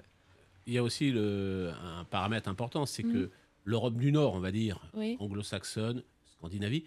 Il 0.67 0.75
y 0.75 0.79
a 0.79 0.83
aussi 0.83 1.11
le, 1.11 1.73
un 1.83 2.05
paramètre 2.05 2.49
important, 2.49 2.87
c'est 2.87 3.03
que 3.03 3.31
l'Europe 3.65 3.97
du 3.97 4.11
Nord, 4.13 4.35
on 4.35 4.41
va 4.41 4.51
dire, 4.53 4.81
Oui. 4.95 5.17
anglo-saxonne, 5.21 6.03
Scandinavie, 6.27 6.85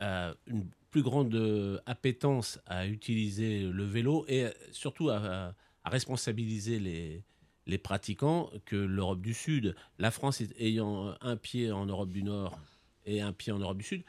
a 0.00 0.34
une 0.46 0.66
plus 0.90 1.02
grande 1.02 1.34
euh, 1.34 1.78
appétence 1.86 2.58
à 2.66 2.86
utiliser 2.86 3.60
le 3.62 3.84
vélo 3.84 4.24
et 4.28 4.44
euh, 4.44 4.50
surtout 4.72 5.08
à, 5.08 5.16
à- 5.16 5.54
à 5.84 5.90
responsabiliser 5.90 6.78
les, 6.78 7.22
les 7.66 7.78
pratiquants 7.78 8.50
que 8.64 8.76
l'Europe 8.76 9.20
du 9.20 9.34
Sud. 9.34 9.74
La 9.98 10.10
France 10.10 10.42
ayant 10.58 11.14
un 11.20 11.36
pied 11.36 11.70
en 11.72 11.86
Europe 11.86 12.10
du 12.10 12.22
Nord 12.22 12.58
et 13.06 13.20
un 13.20 13.32
pied 13.32 13.52
en 13.52 13.58
Europe 13.58 13.78
du 13.78 13.84
Sud, 13.84 14.02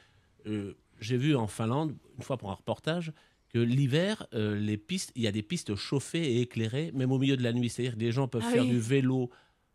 euh, 0.46 0.74
j'ai 1.00 1.18
vu 1.18 1.36
en 1.36 1.48
Finlande, 1.48 1.96
une 2.18 2.24
fois 2.24 2.38
pour 2.38 2.52
un 2.52 2.56
reportage, 2.56 3.12
que 3.50 3.60
l'hiver, 3.60 4.26
euh, 4.34 4.56
les 4.60 4.78
pistes, 4.78 5.12
il 5.16 5.22
y 5.22 5.28
a 5.28 5.32
des 5.32 5.44
pistes 5.44 5.76
chauffées 5.76 6.34
et 6.38 6.42
éclairées, 6.42 6.92
même 6.94 7.12
au 7.12 7.20
milieu 7.20 7.38
de 7.38 7.44
la 7.44 7.54
nuit. 7.54 7.70
C'est-à-dire 7.70 7.96
que 7.96 8.00
les 8.00 8.12
gens 8.12 8.28
peuvent 8.28 8.44
Ah 8.48 8.52
faire 8.52 8.64
oui. 8.64 8.70
du 8.70 8.80
vélo 8.80 9.30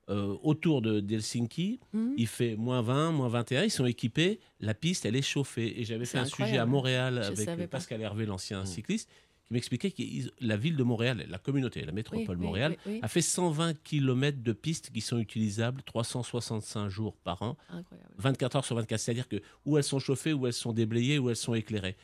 euh, 0.08 0.36
autour 0.42 0.80
de 0.80 1.00
d'Helsinki, 1.00 1.78
Mhm. 1.92 2.14
il 2.16 2.26
fait 2.26 2.56
moins 2.56 2.80
20, 2.80 3.12
moins 3.12 3.28
21. 3.28 3.64
Ils 3.64 3.70
sont 3.70 3.84
équipés. 3.84 4.40
La 4.58 4.72
piste, 4.74 5.04
elle 5.04 5.14
est 5.16 5.22
chauffée. 5.22 5.78
Et 5.80 5.84
j'avais 5.84 6.06
fait 6.06 6.18
un 6.18 6.24
sujet 6.24 6.56
à. 6.56 6.64
Montréal 6.66 7.20
Je 7.36 7.42
avec. 7.50 7.68
Pascal 7.70 8.00
Hervé, 8.00 8.24
l'ancien 8.24 8.64
cycliste, 8.64 9.10
qui 9.48 9.54
m'expliquait 9.54 9.90
que 9.90 10.02
la 10.40 10.56
ville 10.56 10.76
de 10.76 10.82
Montréal, 10.82 11.24
la 11.28 11.38
communauté, 11.38 11.82
la 11.84 11.92
métropole 11.92 12.36
oui, 12.36 12.44
Montréal, 12.44 12.76
oui, 12.86 12.94
oui. 12.94 13.00
a 13.02 13.08
fait 13.08 13.22
120 13.22 13.82
km 13.82 14.42
de 14.42 14.52
pistes 14.52 14.90
qui 14.90 15.00
sont 15.00 15.18
utilisables 15.18 15.82
365 15.82 16.88
jours 16.88 17.16
par 17.16 17.40
an, 17.42 17.56
Incroyable. 17.70 18.14
24 18.18 18.56
heures 18.56 18.64
sur 18.64 18.76
24. 18.76 19.00
C'est-à-dire 19.00 19.28
que 19.28 19.40
où 19.64 19.78
elles 19.78 19.84
sont 19.84 19.98
chauffées, 19.98 20.34
où 20.34 20.46
elles 20.46 20.52
sont 20.52 20.74
déblayées, 20.74 21.18
où 21.18 21.30
elles 21.30 21.36
sont 21.36 21.54
éclairées. 21.54 21.96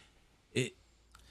Et 0.55 0.75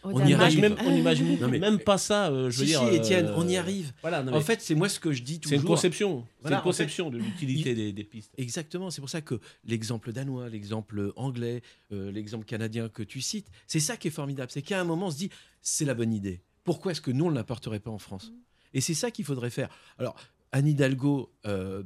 on 0.03 0.19
n'imagine 0.25 0.61
même, 0.61 0.75
on 0.85 0.91
n'imagine 0.91 1.39
Non, 1.39 1.47
mais- 1.47 1.59
même 1.59 1.80
pas 1.80 1.97
ça. 1.97 2.30
euh, 2.31 2.49
je 2.49 2.59
veux 2.59 2.65
Si, 2.65 2.71
dire, 2.71 2.81
si, 2.89 2.95
Étienne, 2.95 3.27
euh, 3.27 3.35
on 3.38 3.47
y 3.47 3.57
arrive. 3.57 3.91
Voilà, 4.01 4.23
non, 4.23 4.34
en 4.34 4.41
fait, 4.41 4.61
c'est 4.61 4.75
moi 4.75 4.89
ce 4.89 4.99
que 4.99 5.11
je 5.11 5.23
dis 5.23 5.39
toujours. 5.39 5.57
c'est 5.57 5.61
une 5.61 5.67
conception. 5.67 6.25
Voilà, 6.41 6.57
c'est 6.57 6.59
une 6.59 6.63
conception 6.63 7.09
de 7.09 7.17
l'utilité 7.17 7.71
il- 7.71 7.75
des, 7.75 7.93
des 7.93 8.03
pistes. 8.03 8.31
Exactement, 8.38 8.89
c'est 8.89 9.01
pour 9.01 9.09
ça 9.09 9.21
que 9.21 9.39
l'exemple 9.65 10.11
danois, 10.11 10.49
l'exemple 10.49 11.11
anglais, 11.15 11.61
euh, 11.91 12.11
l'exemple 12.11 12.45
canadien 12.45 12.89
que 12.89 13.03
tu 13.03 13.21
cites, 13.21 13.47
c'est 13.67 13.80
ça 13.80 13.97
qui 13.97 14.07
est 14.09 14.11
formidable. 14.11 14.51
C'est 14.51 14.61
qu'à 14.61 14.80
un 14.80 14.84
moment, 14.84 15.07
on 15.07 15.11
se 15.11 15.17
dit, 15.17 15.30
c'est 15.61 15.85
la 15.85 15.93
bonne 15.93 16.13
idée. 16.13 16.41
Pourquoi 16.63 16.91
est-ce 16.93 17.01
que 17.01 17.11
nous, 17.11 17.25
on 17.25 17.30
ne 17.31 17.35
l'apporterait 17.35 17.80
pas 17.80 17.91
en 17.91 17.99
France? 17.99 18.31
Et 18.73 18.81
c'est 18.81 18.93
ça 18.93 19.11
qu'il 19.11 19.25
faudrait 19.25 19.49
faire. 19.49 19.69
Alors, 19.99 20.15
Anne 20.51 20.67
Hidalgo 20.67 21.31
euh, 21.45 21.84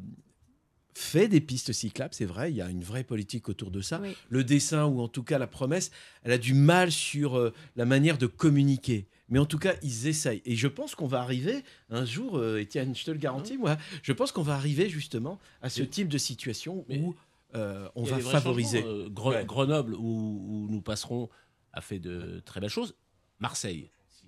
fait 0.98 1.28
des 1.28 1.42
pistes 1.42 1.72
cyclables, 1.74 2.14
c'est 2.14 2.26
vrai, 2.26 2.52
il 2.52 2.56
y 2.58 2.62
a 2.62 2.70
une 2.70 2.84
vraie 2.84 3.04
politique 3.04 3.50
autour 3.50 3.70
de 3.72 3.82
ça. 3.82 4.00
Oui. 4.02 4.16
Le 4.30 4.44
dessin, 4.44 4.86
ou 4.86 5.00
en 5.02 5.08
tout 5.08 5.24
cas 5.24 5.38
la 5.38 5.48
promesse, 5.48 5.92
elle 6.24 6.32
a 6.32 6.38
du 6.38 6.54
mal 6.54 6.92
sur 6.92 7.38
euh, 7.38 7.54
la 7.76 7.86
manière 7.86 8.18
de 8.18 8.26
communiquer. 8.28 9.08
Mais 9.30 9.40
en 9.40 9.46
tout 9.46 9.60
cas, 9.60 9.74
ils 9.84 10.08
essayent. 10.08 10.42
Et 10.46 10.56
je 10.56 10.68
pense 10.68 10.96
qu'on 10.96 11.08
va 11.08 11.22
arriver 11.22 11.64
un 11.90 12.06
jour, 12.06 12.38
euh, 12.38 12.60
Étienne, 12.60 12.96
je 12.96 13.04
te 13.06 13.12
le 13.12 13.18
garantis, 13.18 13.58
moi, 13.58 13.78
je 14.02 14.12
pense 14.14 14.32
qu'on 14.32 14.42
va 14.42 14.56
arriver 14.56 14.90
justement 14.90 15.38
à 15.62 15.70
ce 15.70 15.84
type 15.84 16.08
de 16.08 16.18
situation 16.18 16.86
Mais- 16.90 17.00
où 17.00 17.16
euh, 17.56 17.88
on 17.96 18.04
va 18.04 18.20
favoriser. 18.20 18.84
Euh, 18.84 19.08
Gre- 19.10 19.36
Ouais. 19.36 19.46
Grenoble, 19.46 19.94
où, 19.96 20.00
où 20.00 20.68
nous 20.70 20.82
passerons, 20.82 21.30
a 21.74 21.82
fait 21.82 22.00
de 22.00 22.42
très 22.46 22.60
belles 22.60 22.70
choses. 22.70 22.96
Marseille, 23.40 23.90
si, 24.10 24.26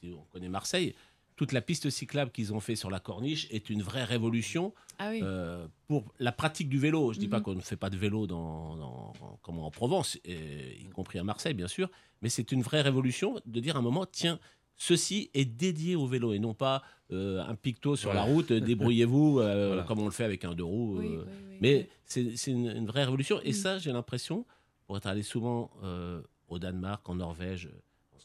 si 0.00 0.12
on 0.12 0.22
connaît 0.32 0.48
Marseille, 0.48 0.94
toute 1.38 1.52
la 1.52 1.62
piste 1.62 1.88
cyclable 1.88 2.30
qu'ils 2.32 2.52
ont 2.52 2.60
fait 2.60 2.76
sur 2.76 2.90
la 2.90 3.00
corniche 3.00 3.46
est 3.50 3.70
une 3.70 3.80
vraie 3.80 4.04
révolution 4.04 4.74
Ah 4.98 5.08
oui. 5.10 5.20
euh, 5.22 5.66
pour 5.86 6.04
la 6.18 6.32
pratique 6.32 6.68
du 6.68 6.78
vélo. 6.78 7.12
Je 7.12 7.18
ne 7.18 7.20
dis 7.22 7.28
pas 7.28 7.38
Mhm. 7.38 7.42
qu'on 7.44 7.54
ne 7.54 7.60
fait 7.60 7.76
pas 7.76 7.88
de 7.90 7.96
vélo 7.96 8.26
dans, 8.26 8.76
dans- 8.76 9.12
comme 9.42 9.58
en 9.60 9.70
Provence, 9.70 10.18
et- 10.24 10.76
y 10.82 10.88
compris 10.90 11.18
à 11.18 11.24
Marseille, 11.24 11.54
bien 11.54 11.68
sûr, 11.68 11.88
mais 12.22 12.28
c'est 12.28 12.52
une 12.52 12.60
vraie 12.62 12.82
révolution 12.82 13.40
de 13.46 13.60
dire 13.60 13.76
à 13.76 13.78
un 13.78 13.82
moment, 13.82 14.04
tiens, 14.04 14.38
ceci 14.76 15.30
est 15.32 15.44
dédié 15.44 15.96
au 15.96 16.06
vélo 16.06 16.32
et 16.32 16.38
non 16.38 16.52
pas 16.54 16.82
euh, 17.10 17.40
un 17.42 17.54
picto 17.54 17.96
sur 17.96 18.10
Voilà. 18.12 18.26
la 18.26 18.32
route, 18.34 18.50
euh, 18.50 18.60
débrouillez-vous, 18.60 19.38
euh, 19.38 19.68
Voilà. 19.68 19.82
comme 19.84 20.00
on 20.00 20.04
le 20.04 20.10
fait 20.10 20.24
avec 20.24 20.44
un 20.44 20.52
deux 20.54 20.64
roues. 20.64 20.98
Oui, 20.98 21.06
euh, 21.06 21.22
oui, 21.26 21.32
oui, 21.52 21.56
mais 21.62 21.88
oui. 22.14 22.32
c'est 22.36 22.50
une, 22.50 22.66
une 22.68 22.86
vraie 22.86 23.04
révolution. 23.04 23.40
Et 23.44 23.50
Mm. 23.50 23.54
ça, 23.54 23.78
j'ai 23.78 23.92
l'impression, 23.92 24.44
pour 24.86 24.96
être 24.98 25.06
allé 25.06 25.22
souvent 25.22 25.70
euh, 25.84 26.20
au 26.48 26.58
Danemark, 26.58 27.08
en 27.08 27.14
Norvège, 27.14 27.70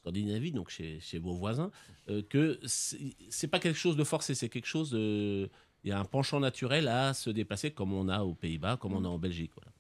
Scandinavie, 0.03 0.51
donc 0.51 0.69
chez, 0.69 0.99
chez 0.99 1.17
vos 1.17 1.33
voisins, 1.33 1.71
euh, 2.09 2.21
que 2.29 2.59
c'est 2.65 3.47
pas 3.47 3.59
quelque 3.59 3.77
chose 3.79 3.95
de 3.95 4.03
forcé, 4.03 4.35
c'est 4.35 4.49
quelque 4.49 4.65
chose 4.67 4.91
de. 4.91 5.49
Il 5.85 5.89
y 5.89 5.91
a 5.91 5.99
un 5.99 6.05
penchant 6.05 6.39
naturel 6.39 6.87
à 6.87 7.13
se 7.13 7.29
déplacer 7.29 7.71
comme 7.71 7.93
on 7.93 8.07
a 8.09 8.23
aux 8.23 8.33
Pays-Bas, 8.35 8.77
comme 8.77 8.93
on 8.93 9.03
a 9.05 9.07
en 9.09 9.17
Belgique. 9.17 9.51
Voilà. 9.55 9.71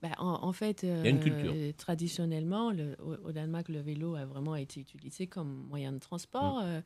Bah, 0.00 0.22
en, 0.22 0.46
en 0.48 0.52
fait, 0.52 0.82
euh, 0.84 1.72
traditionnellement, 1.76 2.70
le- 2.70 2.96
au, 3.02 3.28
au 3.28 3.32
Danemark, 3.32 3.68
le 3.68 3.80
vélo 3.80 4.14
a 4.14 4.24
vraiment 4.24 4.56
été 4.56 4.80
utilisé 4.80 5.26
comme 5.26 5.66
moyen 5.68 5.92
de 5.92 5.98
transport. 5.98 6.60
Mm. 6.60 6.64
Euh, 6.64 6.80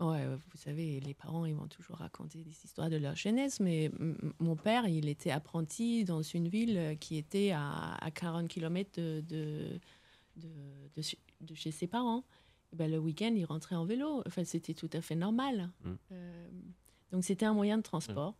ouais, 0.00 0.26
vous 0.26 0.56
savez, 0.58 1.00
les 1.00 1.14
parents, 1.14 1.46
ils 1.46 1.54
vont 1.54 1.68
toujours 1.68 1.96
raconter 1.98 2.42
des 2.42 2.50
histoires 2.64 2.90
de 2.90 2.96
leur 2.96 3.16
jeunesse, 3.16 3.60
mais 3.60 3.90
mon 4.40 4.56
père, 4.56 4.86
il 4.88 5.08
était 5.08 5.30
apprenti 5.30 6.04
dans 6.04 6.22
une 6.22 6.48
ville 6.48 6.96
qui 7.00 7.16
était 7.16 7.52
à, 7.52 7.94
à 7.94 8.10
40 8.10 8.48
km 8.48 8.90
de, 9.00 9.22
de, 9.28 9.80
de, 10.36 10.48
de 10.94 11.02
ch- 11.02 11.16
de 11.40 11.54
chez 11.54 11.70
ses 11.70 11.86
parents. 11.86 12.24
Et 12.72 12.76
ben, 12.76 12.90
le 12.90 12.98
week-end, 12.98 13.32
il 13.34 13.44
rentrait 13.44 13.74
en 13.74 13.84
vélo. 13.84 14.22
Enfin, 14.26 14.44
c'était 14.44 14.74
tout 14.74 14.90
à 14.92 15.00
fait 15.00 15.16
normal. 15.16 15.70
Mm. 15.84 15.90
Euh, 16.12 16.48
donc, 17.12 17.24
c'était 17.24 17.46
un 17.46 17.54
moyen 17.54 17.78
de 17.78 17.82
transport. 17.82 18.36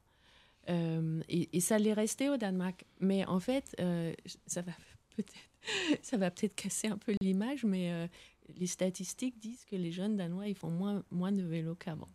Euh, 0.68 1.20
et, 1.28 1.48
et 1.56 1.60
ça 1.60 1.78
l'est 1.78 1.92
resté 1.94 2.28
au 2.28 2.36
Danemark. 2.36 2.84
Mais 3.00 3.24
en 3.26 3.40
fait, 3.40 3.74
euh, 3.80 4.12
ça 4.46 4.62
va 4.62 4.72
peut-être 5.16 5.32
ça 6.02 6.16
va 6.16 6.30
peut-être 6.30 6.54
casser 6.54 6.88
un 6.88 6.96
peu 6.96 7.14
l'image, 7.20 7.64
mais 7.64 8.08
les 8.56 8.66
statistiques 8.66 9.38
disent 9.38 9.64
que 9.66 9.76
les 9.76 9.92
jeunes 9.92 10.16
Danois, 10.16 10.48
ils 10.48 10.54
font 10.54 10.70
moins, 10.70 11.02
moins 11.10 11.32
de 11.32 11.42
vélo 11.42 11.74
qu'avant. 11.74 12.08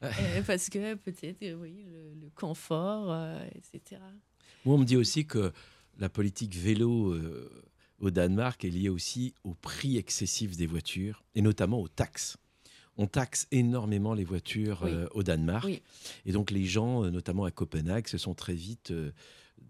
Parce 0.46 0.68
que 0.68 0.94
peut-être, 0.94 1.54
oui, 1.54 1.84
le, 1.86 2.14
le 2.14 2.30
confort, 2.34 3.14
etc. 3.54 4.02
Moi, 4.64 4.74
on 4.74 4.78
me 4.78 4.84
dit 4.84 4.96
aussi 4.96 5.26
que 5.26 5.50
la 5.98 6.08
politique 6.10 6.54
vélo 6.56 7.16
au 8.00 8.10
Danemark 8.10 8.64
est 8.64 8.70
liée 8.70 8.88
aussi 8.88 9.34
au 9.44 9.54
prix 9.54 9.96
excessif 9.96 10.56
des 10.56 10.66
voitures 10.66 11.24
et 11.34 11.42
notamment 11.42 11.80
aux 11.80 11.88
taxes. 11.88 12.36
On 12.96 13.06
taxe 13.06 13.46
énormément 13.52 14.12
les 14.14 14.24
voitures 14.24 14.80
Oui. 14.84 14.90
euh, 14.90 15.06
au 15.12 15.22
Danemark. 15.22 15.64
Oui. 15.64 15.82
Et 16.26 16.32
donc, 16.32 16.50
les 16.50 16.64
gens, 16.64 17.04
euh, 17.04 17.10
notamment 17.10 17.44
à 17.44 17.50
Copenhague, 17.52 18.08
se 18.08 18.18
sont 18.18 18.34
très 18.34 18.54
vite 18.54 18.90
euh, 18.90 19.12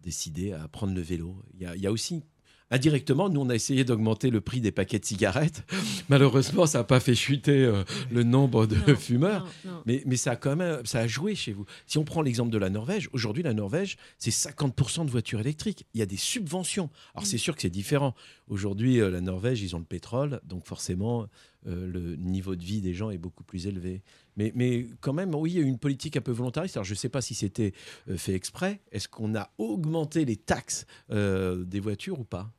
décidés 0.03 0.53
à 0.53 0.67
prendre 0.69 0.95
le 0.95 1.01
vélo. 1.03 1.37
Il 1.55 1.61
y 1.61 1.67
a, 1.67 1.77
il 1.77 1.83
y 1.83 1.87
a 1.87 1.93
aussi. 1.93 2.23
Indirectement, 2.71 3.31
nous, 3.31 3.41
on 3.41 3.49
a 3.49 3.55
essayé 3.55 3.83
d'augmenter 3.85 4.29
le 4.31 4.41
prix 4.43 4.61
des 4.61 4.73
paquets 4.73 4.99
de 4.99 5.05
cigarettes. 5.05 5.63
Malheureusement, 6.11 6.67
ça 6.67 6.79
n'a 6.79 6.85
pas 6.85 7.01
fait 7.01 7.15
chuter 7.15 7.65
euh, 7.65 7.83
le 8.11 8.25
nombre 8.25 8.67
de 8.67 8.77
Non, 8.77 8.97
fumeurs. 8.97 9.45
non, 9.65 9.73
non. 9.73 9.83
Mais, 9.87 10.03
mais 10.05 10.17
ça 10.17 10.33
a 10.33 10.37
quand 10.37 10.55
même 10.55 10.85
ça 10.85 11.01
a 11.01 11.07
joué 11.07 11.35
chez 11.35 11.53
vous. 11.53 11.65
Si 11.87 11.97
on 11.97 12.05
prend 12.05 12.21
l'exemple 12.21 12.51
de 12.51 12.59
la 12.59 12.69
Norvège, 12.69 13.09
aujourd'hui, 13.13 13.43
la 13.43 13.55
Norvège, 13.55 13.97
c'est 14.19 14.31
50% 14.31 15.07
de 15.07 15.11
voitures 15.11 15.41
électriques. 15.41 15.87
Il 15.95 16.01
y 16.01 16.03
a 16.03 16.07
des 16.07 16.17
subventions. 16.19 16.91
Alors, 17.15 17.27
c'est 17.27 17.39
sûr 17.39 17.57
que 17.57 17.63
c'est 17.63 17.71
différent. 17.71 18.15
Aujourd'hui, 18.49 19.01
euh, 19.01 19.11
la 19.11 19.21
Norvège, 19.23 19.63
ils 19.63 19.75
ont 19.75 19.79
le 19.79 19.85
pétrole, 19.87 20.41
donc 20.45 20.67
forcément, 20.67 21.27
euh, 21.67 21.87
le 21.91 22.17
niveau 22.17 22.55
de 22.55 22.63
vie 22.65 22.81
des 22.83 22.93
gens 22.95 23.11
est 23.11 23.19
beaucoup 23.19 23.45
plus 23.45 23.67
élevé. 23.67 24.03
Mais, 24.37 24.53
mais 24.55 24.87
quand 25.01 25.13
même, 25.13 25.35
oui, 25.35 25.53
il 25.53 25.57
y 25.57 25.59
a 25.59 25.63
eu 25.63 25.69
une 25.69 25.79
politique 25.79 26.17
un 26.17 26.21
peu 26.21 26.33
volontariste. 26.33 26.77
Alors, 26.77 26.85
je 26.85 26.93
ne 26.93 26.97
sais 26.99 27.09
pas 27.09 27.21
si 27.23 27.35
c'était 27.35 27.73
fait 28.17 28.35
exprès. 28.35 28.81
Est-ce 28.93 29.09
qu'on 29.09 29.35
a 29.35 29.51
augmenté 29.59 30.25
les 30.25 30.37
taxes 30.37 30.87
euh, 31.11 31.65
des 31.65 31.81
voitures 31.81 32.21
ou 32.21 32.25
pas? 32.25 32.53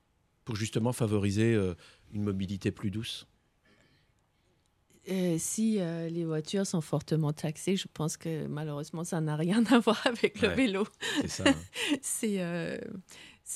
Pour 0.50 0.56
justement 0.56 0.94
favoriser 0.94 1.54
euh, 1.54 1.76
une 2.12 2.24
mobilité 2.24 2.72
plus 2.72 2.90
douce? 2.90 3.28
Euh, 5.08 5.36
si 5.38 5.80
euh, 5.80 6.10
les 6.10 6.26
voitures 6.26 6.66
sont 6.66 6.82
fortement 6.82 7.34
taxées, 7.34 7.76
je 7.76 7.86
pense 7.94 8.18
que 8.18 8.48
malheureusement, 8.48 9.04
ça 9.04 9.22
n'a 9.22 9.36
rien 9.36 9.64
à 9.68 9.78
voir 9.78 10.02
avec 10.08 10.42
le 10.42 10.48
Ouais, 10.48 10.56
vélo. 10.56 10.88
c'est 11.22 11.28
ça, 11.28 11.44
hein. 11.50 11.54
c'est 12.02 12.42
euh, 12.42 12.80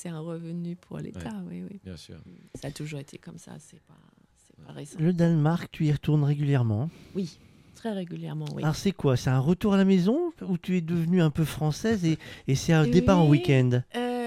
un 0.04 0.20
revenu 0.20 0.76
pour 0.76 0.98
l'État, 0.98 1.42
oui, 1.50 1.64
oui. 1.68 1.80
Bien 1.82 1.96
sûr. 1.96 2.18
Ça 2.54 2.68
a 2.68 2.70
toujours 2.70 3.00
été 3.00 3.18
comme 3.18 3.38
ça, 3.38 3.56
c'est 3.58 3.82
pas, 3.82 4.72
récent. 4.72 4.96
Le 5.00 5.12
Danemark, 5.12 5.68
tu 5.72 5.86
y 5.86 5.90
retournes 5.90 6.22
régulièrement? 6.22 6.90
Oui, 7.16 7.40
très 7.74 7.90
régulièrement, 7.90 8.46
oui. 8.54 8.62
Alors 8.62 8.76
c'est 8.76 8.92
quoi? 8.92 9.16
C'est 9.16 9.30
un 9.30 9.40
retour 9.40 9.74
à 9.74 9.78
la 9.78 9.84
maison? 9.84 10.32
Où 10.42 10.58
tu 10.58 10.76
es 10.76 10.80
devenue 10.80 11.20
un 11.20 11.30
peu 11.30 11.44
française 11.44 12.04
et, 12.04 12.18
et 12.46 12.54
c'est 12.54 12.72
un 12.72 12.86
départ 12.86 13.18
en 13.18 13.28
week-end? 13.28 13.82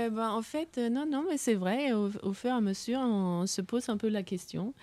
Euh, 0.07 0.09
ben, 0.09 0.29
en 0.29 0.41
fait, 0.41 0.77
euh, 0.77 0.89
non, 0.89 1.05
non, 1.05 1.25
mais 1.29 1.37
c'est 1.37 1.55
vrai. 1.55 1.93
Au, 1.93 2.09
au 2.23 2.33
fur 2.33 2.49
et 2.49 2.53
à 2.53 2.61
mesure, 2.61 2.99
on 2.99 3.45
se 3.45 3.61
pose 3.61 3.89
un 3.89 3.97
peu 3.97 4.09
la 4.09 4.23
question. 4.23 4.73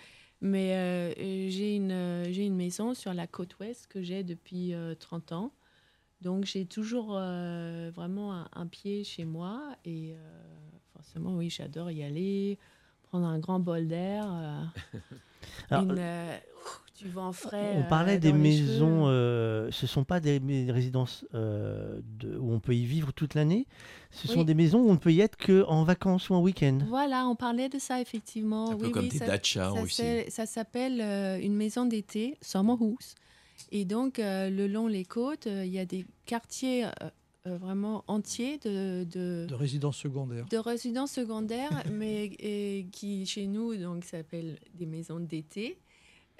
Mais 0.40 0.74
euh, 0.74 1.12
euh, 1.18 1.46
j'ai 1.48 1.76
une, 1.76 2.24
j'ai 2.30 2.44
une 2.44 2.56
maison 2.56 2.92
sur 2.94 3.14
la 3.14 3.26
côte 3.26 3.58
ouest 3.60 3.86
que 3.86 4.02
j'ai 4.02 4.22
depuis 4.22 4.74
euh, 4.74 4.94
30 4.94 5.32
ans. 5.32 5.52
Donc 6.20 6.44
j'ai 6.44 6.64
toujours 6.64 7.08
vraiment 7.08 8.32
un, 8.32 8.48
un 8.54 8.66
pied 8.66 9.04
chez 9.04 9.24
moi. 9.26 9.76
Et 9.84 10.14
forcément, 10.94 11.36
oui, 11.36 11.50
j'adore 11.50 11.90
y 11.90 12.02
aller, 12.02 12.58
prendre 13.02 13.26
un 13.26 13.38
grand 13.38 13.60
bol 13.60 13.86
d'air. 13.86 14.26
Alors, 15.70 15.82
une, 15.82 16.00
frais. 17.32 17.72
On 17.76 17.80
euh, 17.80 17.88
parlait 17.88 18.18
des 18.18 18.32
maisons, 18.32 19.04
euh, 19.08 19.68
ce 19.70 19.84
ne 19.84 19.88
sont 19.88 20.04
pas 20.04 20.20
des, 20.20 20.40
des 20.40 20.70
résidences 20.72 21.24
euh, 21.34 22.00
de- 22.18 22.36
où 22.36 22.52
on 22.52 22.60
peut 22.60 22.74
y 22.74 22.84
vivre 22.84 23.12
toute 23.12 23.34
l'année, 23.34 23.66
ce 24.10 24.28
sont 24.28 24.44
des 24.44 24.54
maisons 24.54 24.80
où 24.80 24.88
on 24.88 24.94
ne 24.94 24.98
peut 24.98 25.12
y 25.12 25.20
être 25.20 25.36
qu'en 25.36 25.84
vacances 25.84 26.30
ou 26.30 26.34
en 26.34 26.40
week-end. 26.42 26.78
Voilà, 26.88 27.26
on 27.26 27.34
parlait 27.36 27.68
de 27.68 27.78
ça 27.78 28.00
effectivement. 28.00 28.70
un 28.70 28.76
peu 28.76 28.86
oui, 28.86 28.92
comme 28.92 29.02
oui, 29.04 29.08
des 29.10 29.18
ça- 29.18 29.26
dachas 29.26 29.72
ça 29.74 29.82
aussi. 29.82 30.02
Ça 30.28 30.46
s'appelle 30.46 31.00
euh, 31.00 31.38
une 31.40 31.54
maison 31.54 31.84
d'été, 31.86 32.36
Sommerhus. 32.40 33.14
Et 33.72 33.84
donc, 33.84 34.18
euh, 34.18 34.50
le 34.50 34.66
long 34.66 34.86
les 34.86 35.04
côtes, 35.04 35.46
euh, 35.46 35.64
il 35.64 35.72
y 35.72 35.78
a 35.78 35.84
des 35.86 36.04
quartiers 36.26 36.84
euh, 36.86 36.90
euh, 37.46 37.56
vraiment 37.58 38.04
entiers 38.08 38.58
de, 38.58 39.04
de, 39.04 39.46
De 39.48 39.54
résidence 39.54 39.96
secondaire. 39.98 40.46
de 40.50 40.56
résidences 40.56 41.12
secondaires, 41.12 41.70
mais 41.92 42.24
et 42.38 42.86
qui 42.92 43.26
chez 43.26 43.46
nous 43.46 43.76
donc 43.76 44.04
s'appellent 44.04 44.58
des 44.74 44.86
maisons 44.86 45.20
d'été, 45.20 45.76
euh, 45.76 45.83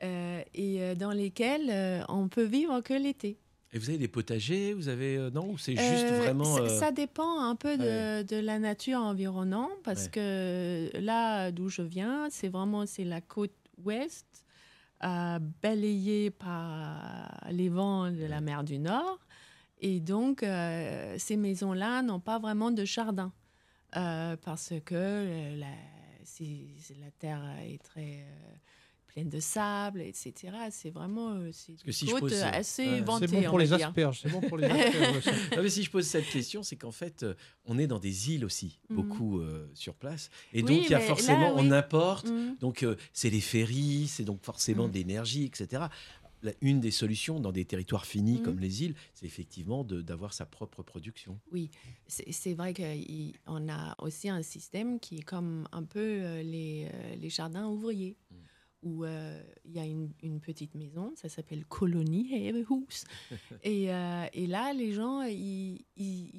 et 0.02 0.82
euh, 0.82 0.94
dans 0.94 1.12
lesquelles 1.12 1.68
euh, 1.70 2.02
on 2.08 2.28
peut 2.28 2.44
vivre 2.44 2.80
que 2.80 2.94
l'été. 2.94 3.38
Et 3.72 3.78
vous 3.78 3.88
avez 3.88 3.98
des 3.98 4.08
potagers 4.08 4.72
Vous 4.72 4.88
avez 4.88 5.16
euh, 5.16 5.30
non 5.30 5.50
ou 5.50 5.58
c'est 5.58 5.76
juste 5.76 6.06
Euh, 6.10 6.18
vraiment 6.18 6.44
ça- 6.44 6.62
euh, 6.62 6.78
Ça 6.80 6.92
dépend 6.92 7.40
un 7.42 7.56
peu 7.56 7.76
de, 7.76 7.82
Ouais. 8.18 8.24
de 8.24 8.36
la 8.36 8.58
nature 8.58 8.98
environnante 9.00 9.72
parce 9.82 10.04
Ouais. 10.04 10.10
que 10.10 10.90
là 11.00 11.50
d'où 11.50 11.68
je 11.68 11.82
viens, 11.82 12.28
c'est 12.30 12.48
vraiment 12.48 12.86
c'est 12.86 13.04
la 13.04 13.20
côte 13.20 13.54
ouest 13.82 14.44
euh, 15.02 15.38
balayée 15.62 16.30
par 16.30 17.44
les 17.50 17.68
vents 17.68 18.10
de 18.10 18.24
la 18.26 18.40
mer 18.40 18.62
du 18.64 18.78
Nord. 18.78 19.18
Et 19.80 19.98
donc, 20.00 20.42
euh, 20.42 21.16
ces 21.18 21.36
maisons-là 21.36 22.00
n'ont 22.02 22.20
pas 22.20 22.38
vraiment 22.38 22.70
de 22.70 22.84
jardin 22.84 23.32
euh, 23.96 24.36
parce 24.42 24.72
que 24.84 24.94
euh, 24.94 25.56
la, 25.56 25.66
terre 27.18 27.42
est 27.68 27.82
très 27.82 28.20
euh, 28.20 28.54
pleine 29.14 29.28
de 29.30 29.38
sable, 29.40 30.00
etc. 30.02 30.34
C'est 30.70 30.90
vraiment 30.90 31.30
euh, 31.34 31.50
c'est 31.52 31.74
que 31.82 31.92
si 31.92 32.06
je 32.08 32.16
pose- 32.16 32.32
assez 32.42 33.00
vantée, 33.00 33.28
C'est 33.28 33.32
bon 33.40 33.46
on 33.46 33.50
pour 33.50 33.58
les 33.60 33.66
dire. 33.68 33.86
asperges, 33.88 34.20
c'est 34.20 34.28
bon 34.28 34.40
pour 34.40 34.58
les 34.58 34.66
asperges. 34.66 35.24
Non, 35.56 35.62
mais 35.62 35.68
si 35.70 35.84
je 35.84 35.90
pose 35.90 36.04
cette 36.06 36.28
question, 36.28 36.62
c'est 36.64 36.76
qu'en 36.76 36.90
fait, 36.90 37.22
euh, 37.22 37.34
on 37.64 37.78
est 37.78 37.86
dans 37.86 38.00
des 38.00 38.32
îles 38.32 38.44
aussi, 38.44 38.80
Mhm. 38.90 38.96
beaucoup 38.96 39.40
euh, 39.40 39.70
sur 39.74 39.94
place. 39.94 40.30
Et 40.52 40.62
Oui, 40.62 40.68
donc, 40.78 40.84
il 40.86 40.90
y 40.90 40.94
a 40.94 41.00
forcément, 41.00 41.50
là, 41.50 41.54
on 41.56 41.70
importe. 41.70 42.28
Mhm. 42.28 42.56
Donc, 42.60 42.82
euh, 42.82 42.96
c'est 43.12 43.30
les 43.30 43.40
ferries, 43.40 44.08
c'est 44.08 44.24
donc 44.24 44.42
forcément 44.42 44.84
Mhm. 44.86 44.90
de 44.90 44.94
l'énergie, 44.98 45.44
etc. 45.44 45.84
La- 46.42 46.52
une 46.60 46.80
des 46.80 46.90
solutions 46.90 47.38
dans 47.40 47.52
des 47.52 47.64
territoires 47.64 48.04
finis 48.04 48.38
Mhm. 48.38 48.42
comme 48.42 48.58
les 48.58 48.82
îles, 48.82 48.94
c'est 49.14 49.24
effectivement 49.26 49.84
d'avoir 49.84 50.34
sa 50.34 50.44
propre 50.44 50.82
production. 50.82 51.38
Oui, 51.52 51.70
c'est 52.08 52.30
c'est 52.32 52.52
vrai 52.54 52.74
qu'on 52.74 53.68
a 53.68 53.94
aussi 53.98 54.28
un 54.28 54.42
système 54.42 54.98
qui 55.00 55.18
est 55.18 55.22
comme 55.22 55.66
un 55.72 55.84
peu 55.84 56.00
euh, 56.00 56.42
les, 56.42 56.88
euh, 56.92 57.14
les 57.16 57.30
jardins 57.30 57.66
ouvriers, 57.68 58.16
Mm. 58.30 58.34
Où 58.84 59.04
euh, 59.04 59.42
il 59.64 59.72
y 59.72 59.80
a 59.80 59.84
une, 59.84 60.12
une 60.22 60.40
petite 60.40 60.74
maison, 60.74 61.12
ça 61.16 61.28
s'appelle 61.28 61.64
Colonie 61.64 62.32
et, 63.62 63.92
euh, 63.92 64.26
et 64.32 64.46
là, 64.46 64.72
les 64.72 64.92
gens, 64.92 65.22
ils, 65.22 65.84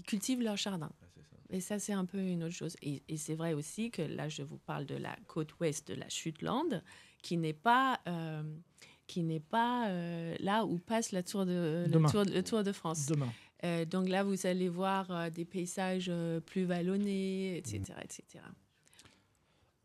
cultivent 0.08 0.42
leur 0.42 0.56
jardin. 0.56 0.92
Et 1.50 1.60
ça, 1.60 1.78
c'est 1.78 1.94
un 1.94 2.06
peu 2.06 2.20
une 2.20 2.44
autre 2.44 2.56
chose. 2.56 2.76
Et, 2.82 3.04
et 3.08 3.18
c'est 3.18 3.36
vrai 3.36 3.54
aussi 3.54 3.92
que 3.92 4.02
là, 4.02 4.30
je 4.30 4.42
vous 4.42 4.58
parle 4.58 4.86
de 4.86 4.96
la 4.96 5.16
côte 5.28 5.60
ouest 5.60 5.88
de 5.88 5.94
la 5.94 6.10
Shetland, 6.10 6.82
qui 7.22 7.38
n'est 7.38 7.54
pas, 7.54 8.00
euh, 8.08 8.44
qui 9.08 9.24
n'est 9.24 9.40
pas 9.40 9.90
euh, 9.90 10.36
là 10.40 10.66
où 10.66 10.78
passe 10.78 11.12
la 11.12 11.24
tour 11.24 11.46
de, 11.46 11.86
le, 11.88 12.12
tour, 12.12 12.24
le 12.24 12.42
Tour 12.42 12.64
de 12.64 12.72
France. 12.72 13.08
Demain. 13.08 13.32
Euh, 13.66 13.86
donc 13.86 14.10
là, 14.10 14.24
vous 14.24 14.46
allez 14.46 14.70
voir 14.70 15.10
euh, 15.10 15.30
des 15.30 15.46
paysages 15.46 16.08
euh, 16.10 16.40
plus 16.40 16.66
vallonnés, 16.66 17.58
etc. 17.58 17.82
etc. 18.04 18.44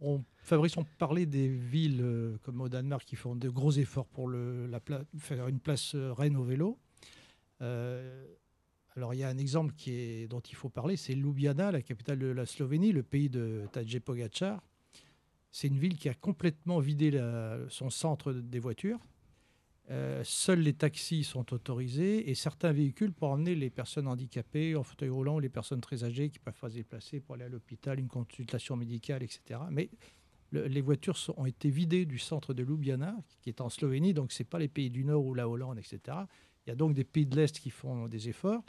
On, 0.00 0.22
Fabrice, 0.42 0.76
on 0.76 0.84
parlait 0.98 1.26
des 1.26 1.48
villes 1.48 2.00
euh, 2.02 2.38
comme 2.42 2.60
au 2.60 2.68
Danemark 2.68 3.04
qui 3.04 3.16
font 3.16 3.36
de 3.36 3.48
gros 3.48 3.72
efforts 3.72 4.06
pour 4.06 4.30
faire 5.18 5.48
une 5.48 5.60
place 5.60 5.94
euh, 5.94 6.12
reine 6.12 6.36
au 6.36 6.42
vélo. 6.42 6.78
Euh, 7.60 8.26
alors 8.96 9.14
il 9.14 9.18
y 9.18 9.24
a 9.24 9.28
un 9.28 9.38
exemple 9.38 9.74
dont 10.28 10.40
il 10.40 10.54
faut 10.54 10.68
parler, 10.68 10.96
c'est 10.96 11.14
Ljubljana, 11.14 11.70
la 11.70 11.82
capitale 11.82 12.18
de 12.18 12.26
la 12.26 12.46
Slovénie, 12.46 12.92
le 12.92 13.02
pays 13.02 13.28
de 13.28 13.66
Tadej 13.72 14.00
Pogacar. 14.00 14.62
C'est 15.52 15.68
une 15.68 15.78
ville 15.78 15.96
qui 15.96 16.08
a 16.08 16.14
complètement 16.14 16.80
vidé 16.80 17.10
son 17.68 17.90
centre 17.90 18.32
des 18.32 18.58
voitures. 18.58 18.98
Seuls 20.22 20.60
les 20.60 20.74
taxis 20.74 21.24
sont 21.24 21.52
autorisés 21.52 22.30
et 22.30 22.34
certains 22.34 22.72
véhicules 22.72 23.12
pour 23.12 23.30
emmener 23.30 23.54
les 23.54 23.70
personnes 23.70 24.06
handicapées 24.06 24.74
en 24.76 24.82
fauteuil 24.82 25.08
roulant 25.08 25.36
ou 25.36 25.40
les 25.40 25.48
personnes 25.48 25.80
très 25.80 26.04
âgées 26.04 26.28
qui 26.28 26.38
peuvent 26.38 26.58
pas 26.60 26.68
se 26.68 26.74
déplacer 26.74 27.20
pour 27.20 27.36
aller 27.36 27.44
à 27.44 27.48
l'hôpital, 27.48 27.98
une 27.98 28.08
consultation 28.08 28.76
médicale, 28.76 29.22
etc. 29.22 29.60
Mais 29.70 29.88
le- 30.50 30.66
les 30.66 30.80
voitures 30.80 31.16
ont 31.36 31.46
été 31.46 31.70
vidées 31.70 32.06
du 32.06 32.18
centre 32.18 32.54
de 32.54 32.62
Ljubljana, 32.62 33.16
qui 33.40 33.48
est 33.50 33.60
en 33.60 33.68
Slovénie, 33.68 34.14
donc 34.14 34.32
ce 34.32 34.42
n'est 34.42 34.48
pas 34.48 34.58
les 34.58 34.68
pays 34.68 34.90
du 34.90 35.04
Nord 35.04 35.24
ou 35.24 35.34
la 35.34 35.48
Hollande, 35.48 35.78
etc. 35.78 35.98
Il 36.66 36.70
y 36.70 36.72
a 36.72 36.76
donc 36.76 36.94
des 36.94 37.04
pays 37.04 37.26
de 37.26 37.36
l'Est 37.36 37.58
qui 37.58 37.70
font 37.70 38.08
des 38.08 38.28
efforts, 38.28 38.62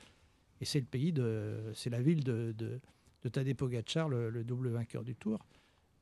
et 0.59 0.65
c'est 0.65 0.79
le 0.79 0.85
pays 0.85 1.11
de, 1.11 1.71
c'est 1.73 1.89
la 1.89 2.01
ville 2.01 2.23
de, 2.23 2.53
de, 2.57 2.79
de 3.23 3.29
Tadej 3.29 3.55
Pogacar, 3.55 4.09
le, 4.09 4.29
le 4.29 4.43
double 4.43 4.69
vainqueur 4.69 5.03
du 5.03 5.15
Tour. 5.15 5.39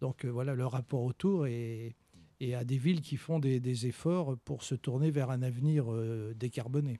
Donc 0.01 0.25
euh, 0.25 0.29
voilà 0.29 0.53
le 0.55 0.65
rapport 0.65 1.01
au 1.03 1.13
Tour 1.13 1.47
et, 1.47 1.95
et 2.39 2.55
à 2.55 2.63
des 2.63 2.77
villes 2.77 3.01
qui 3.01 3.17
font 3.17 3.39
des, 3.39 3.59
des 3.59 3.87
efforts 3.87 4.37
pour 4.45 4.63
se 4.63 4.75
tourner 4.75 5.11
vers 5.11 5.29
un 5.29 5.41
avenir 5.41 5.85
euh, 5.91 6.33
décarboné. 6.35 6.99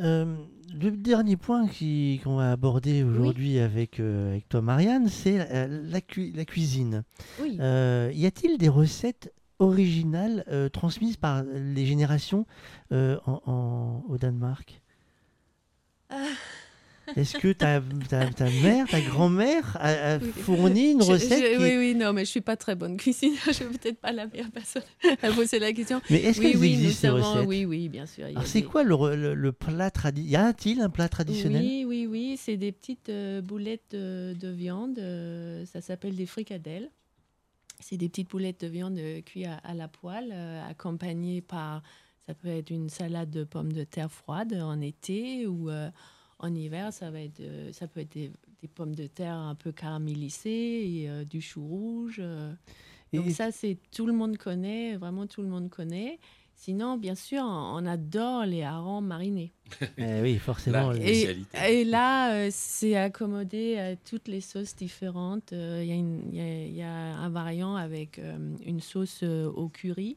Euh, 0.00 0.36
le 0.74 0.90
dernier 0.90 1.36
point 1.36 1.66
qui- 1.68 2.20
qu'on 2.22 2.36
va 2.36 2.52
aborder 2.52 3.02
aujourd'hui 3.02 3.58
avec, 3.58 3.98
euh, 3.98 4.30
avec 4.32 4.48
toi, 4.48 4.60
Marianne, 4.60 5.08
c'est 5.08 5.38
euh, 5.50 5.82
la, 5.90 6.00
cu- 6.00 6.32
la 6.34 6.44
cuisine. 6.44 7.02
Oui. 7.40 7.56
Euh, 7.60 8.10
y 8.14 8.26
a-t-il 8.26 8.58
des 8.58 8.68
recettes 8.68 9.32
originales 9.58 10.44
transmises 10.72 11.16
par 11.16 11.42
les 11.44 11.86
générations 11.86 12.44
en- 12.90 13.16
en- 13.46 14.04
au 14.08 14.18
Danemark? 14.18 14.82
Est-ce 17.14 17.38
que 17.38 17.52
ta, 17.52 17.80
ta, 18.08 18.26
ta 18.30 18.44
mère, 18.50 18.86
ta 18.88 19.00
grand-mère 19.00 19.76
a, 19.80 20.14
a 20.14 20.18
Oui. 20.18 20.30
fourni 20.32 20.92
une 20.92 21.02
Je- 21.04 21.12
recette 21.12 21.38
je- 21.40 21.56
qui 21.56 21.62
Oui, 21.62 21.68
est- 21.68 21.78
oui, 21.78 21.94
non, 21.94 22.12
mais 22.12 22.24
je 22.24 22.30
suis 22.30 22.40
pas 22.40 22.56
très 22.56 22.74
bonne 22.74 22.96
cuisinière. 22.96 23.40
Je 23.46 23.52
suis 23.52 23.64
peut-être 23.66 24.00
pas 24.00 24.10
la 24.12 24.26
meilleure 24.26 24.50
personne 24.50 24.82
à 25.22 25.30
poser 25.30 25.58
la 25.60 25.72
question. 25.72 26.00
Mais 26.10 26.22
est-ce 26.22 26.40
oui, 26.40 26.52
qu'elles 26.52 26.60
oui, 26.60 26.76
nous 26.78 26.90
ces 26.90 27.08
recettes 27.08 27.46
Oui, 27.46 27.64
oui, 27.64 27.88
bien 27.88 28.06
sûr. 28.06 28.24
Alors, 28.26 28.44
c'est 28.46 28.62
des- 28.62 28.66
quoi 28.66 28.82
le, 28.82 28.94
re- 28.94 29.14
le- 29.14 29.34
le 29.34 29.52
plat 29.52 29.90
traditionnel 29.90 30.32
Y 30.32 30.36
a-t-il 30.48 30.80
un 30.80 30.88
plat 30.90 31.08
traditionnel 31.08 31.62
Oui, 31.62 31.84
oui, 31.86 32.06
oui, 32.10 32.36
c'est 32.40 32.56
des 32.56 32.72
petites 32.72 33.08
euh, 33.08 33.40
boulettes 33.40 33.92
de, 33.92 34.34
de 34.40 34.48
viande. 34.48 34.98
euh, 34.98 35.64
ça 35.66 35.80
s'appelle 35.80 36.16
des 36.16 36.26
fricadelles. 36.26 36.90
C'est 37.80 37.98
des 37.98 38.08
petites 38.08 38.30
boulettes 38.30 38.62
de 38.62 38.68
viande 38.68 38.96
euh, 38.98 39.20
cuites 39.20 39.46
à, 39.46 39.56
à 39.58 39.74
la 39.74 39.86
poêle, 39.86 40.34
accompagnées 40.68 41.40
par, 41.42 41.82
ça 42.26 42.34
peut 42.34 42.48
être 42.48 42.70
une 42.70 42.88
salade 42.88 43.30
de 43.30 43.44
pommes 43.44 43.72
de 43.72 43.84
terre 43.84 44.10
froides 44.10 44.54
en 44.54 44.80
été 44.80 45.46
ou 45.46 45.68
en 46.38 46.54
hiver, 46.54 46.92
ça, 46.92 47.10
va 47.10 47.20
être, 47.20 47.40
euh, 47.40 47.72
ça 47.72 47.86
peut 47.88 48.00
être 48.00 48.12
des, 48.12 48.30
des 48.60 48.68
pommes 48.68 48.94
de 48.94 49.06
terre 49.06 49.34
un 49.36 49.54
peu 49.54 49.72
caramélisées 49.72 51.02
et 51.02 51.08
euh, 51.08 51.24
du 51.24 51.40
chou 51.40 51.66
rouge. 51.66 52.20
euh. 52.22 52.52
Donc 53.12 53.30
ça, 53.30 53.52
c'est 53.52 53.78
tout 53.94 54.06
le 54.06 54.12
monde 54.12 54.36
connaît, 54.36 54.96
vraiment 54.96 55.26
tout 55.26 55.40
le 55.42 55.48
monde 55.48 55.70
connaît. 55.70 56.18
Sinon, 56.58 56.96
bien 56.96 57.14
sûr, 57.14 57.42
on 57.44 57.84
adore 57.86 58.46
les 58.46 58.62
harengs 58.62 59.02
marinés. 59.02 59.52
Eh 59.98 60.20
oui, 60.22 60.38
forcément. 60.38 60.90
La 60.90 60.98
Et, 61.06 61.36
et 61.68 61.84
là, 61.84 62.32
euh, 62.34 62.48
c'est 62.50 62.96
accommodé 62.96 63.76
à 63.78 63.94
toutes 63.96 64.26
les 64.28 64.40
sauces 64.40 64.74
différentes. 64.74 65.52
Euh, 65.52 65.80
Il 65.82 65.88
y, 65.88 65.92
a 65.92 65.96
une- 65.96 66.22
il 66.32 66.36
y 66.36 66.40
a- 66.40 66.64
il 66.66 66.74
y 66.74 66.82
a 66.82 66.90
un 67.18 67.28
variant 67.28 67.76
avec 67.76 68.18
euh, 68.18 68.36
une 68.64 68.80
sauce 68.80 69.20
euh, 69.22 69.50
au 69.50 69.68
curry, 69.68 70.16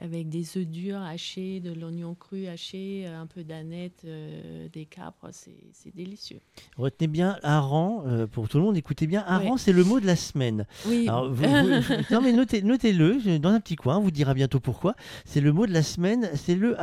avec 0.00 0.28
des 0.28 0.56
œufs 0.56 0.66
durs 0.66 1.00
hachés, 1.02 1.60
de 1.60 1.72
l'oignon 1.72 2.14
cru 2.14 2.46
haché, 2.46 3.04
euh, 3.06 3.20
un 3.20 3.26
peu 3.26 3.44
d'aneth, 3.44 4.02
euh, 4.04 4.66
des 4.72 4.86
capres. 4.86 5.28
C'est 5.32 5.94
délicieux. 5.94 6.40
Retenez 6.76 7.06
bien 7.08 7.38
hareng, 7.42 8.02
euh, 8.06 8.26
pour 8.26 8.48
tout 8.48 8.58
le 8.58 8.64
monde, 8.64 8.76
écoutez 8.76 9.06
bien. 9.06 9.24
Oui. 9.42 9.50
c'est 9.58 9.72
le 9.72 9.84
mot 9.84 10.00
de 10.00 10.06
la 10.06 10.16
semaine. 10.16 10.66
Oui. 10.86 11.06
Alors, 11.08 11.30
vous- 11.30 11.44
vous- 11.44 11.94
non, 12.10 12.20
mais 12.22 12.32
notez- 12.32 12.62
notez-le 12.62 13.18
je- 13.18 13.36
dans 13.36 13.50
un 13.50 13.60
petit 13.60 13.76
coin, 13.76 13.98
on 13.98 14.00
vous 14.00 14.10
dira 14.10 14.32
bientôt 14.34 14.58
pourquoi. 14.60 14.94
C'est 15.24 15.40
le 15.40 15.52
mot 15.52 15.66
de 15.66 15.72
la 15.72 15.82
semaine, 15.82 16.30
c'est 16.34 16.54
le. 16.54 16.76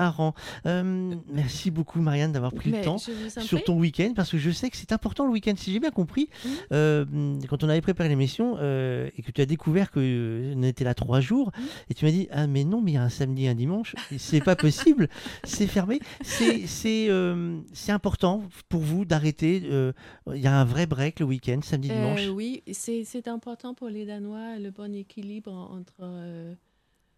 Euh, 0.66 1.16
merci 1.32 1.72
beaucoup, 1.72 2.02
Marianne, 2.02 2.32
d'avoir 2.32 2.54
pris 2.54 2.70
Mais 2.70 2.80
le 2.80 2.84
temps 2.84 2.98
je 2.98 3.12
vous 3.12 3.38
en 3.40 3.42
sur 3.42 3.64
ton 3.64 3.78
week-end, 3.80 4.14
parce 4.16 4.30
que 4.32 4.38
je 4.38 4.52
sais 4.52 4.70
que 4.70 4.78
c'est 4.78 4.92
important 4.92 5.26
le 5.26 5.32
week-end. 5.32 5.54
Si 5.58 5.72
j'ai 5.74 5.80
bien 5.80 5.92
compris, 5.92 6.30
quand 6.70 7.64
on 7.64 7.70
avait 7.70 7.82
préparé 7.82 8.10
l'émission 8.10 8.58
et 8.58 9.22
que 9.22 9.32
tu 9.32 9.42
as 9.42 9.46
découvert 9.46 9.92
que 9.92 10.54
on 10.56 10.64
était 10.64 10.84
là 10.84 10.94
trois 10.94 11.20
jours, 11.20 11.52
et 11.90 11.94
tu 11.94 12.06
m'as 12.06 12.12
dit 12.12 12.28
Ah, 12.32 12.48
mais 12.48 12.64
non, 12.64 12.82
mais 12.82 12.92
il 12.92 12.96
y 12.96 12.98
a 12.98 13.04
un 13.04 13.07
samedi 13.10 13.46
et 13.46 13.50
un 13.50 13.56
dimanche, 13.56 13.96
c'est 14.18 14.42
pas 14.42 14.56
possible, 14.56 15.08
c'est 15.44 15.68
fermé. 15.68 16.00
C'est 16.24 16.68
c'est, 16.68 17.10
euh, 17.10 17.60
important 17.90 18.44
pour 18.70 18.82
vous 18.82 19.06
d'arrêter. 19.06 19.62
euh, 19.66 19.92
Il 20.34 20.42
y 20.42 20.48
a 20.48 20.60
un 20.60 20.66
vrai 20.66 20.86
break 20.86 21.20
le 21.20 21.26
week-end, 21.26 21.60
samedi, 21.64 21.90
Euh, 21.92 21.94
dimanche? 21.96 22.28
oui, 22.30 22.64
c'est 22.72 23.04
c'est 23.04 23.28
important 23.28 23.74
pour 23.74 23.90
les 23.90 24.06
Danois, 24.06 24.60
le 24.60 24.72
bon 24.72 24.94
équilibre 24.94 25.52
entre, 25.54 26.02
euh, 26.02 26.54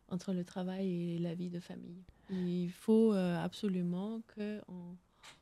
entre 0.10 0.34
le 0.34 0.44
travail 0.44 1.16
et 1.16 1.20
la 1.20 1.34
vie 1.36 1.50
de 1.50 1.60
famille. 1.60 2.04
Il 2.32 2.70
faut 2.72 3.14
euh, 3.14 3.44
absolument 3.44 4.22
qu'on 4.36 4.96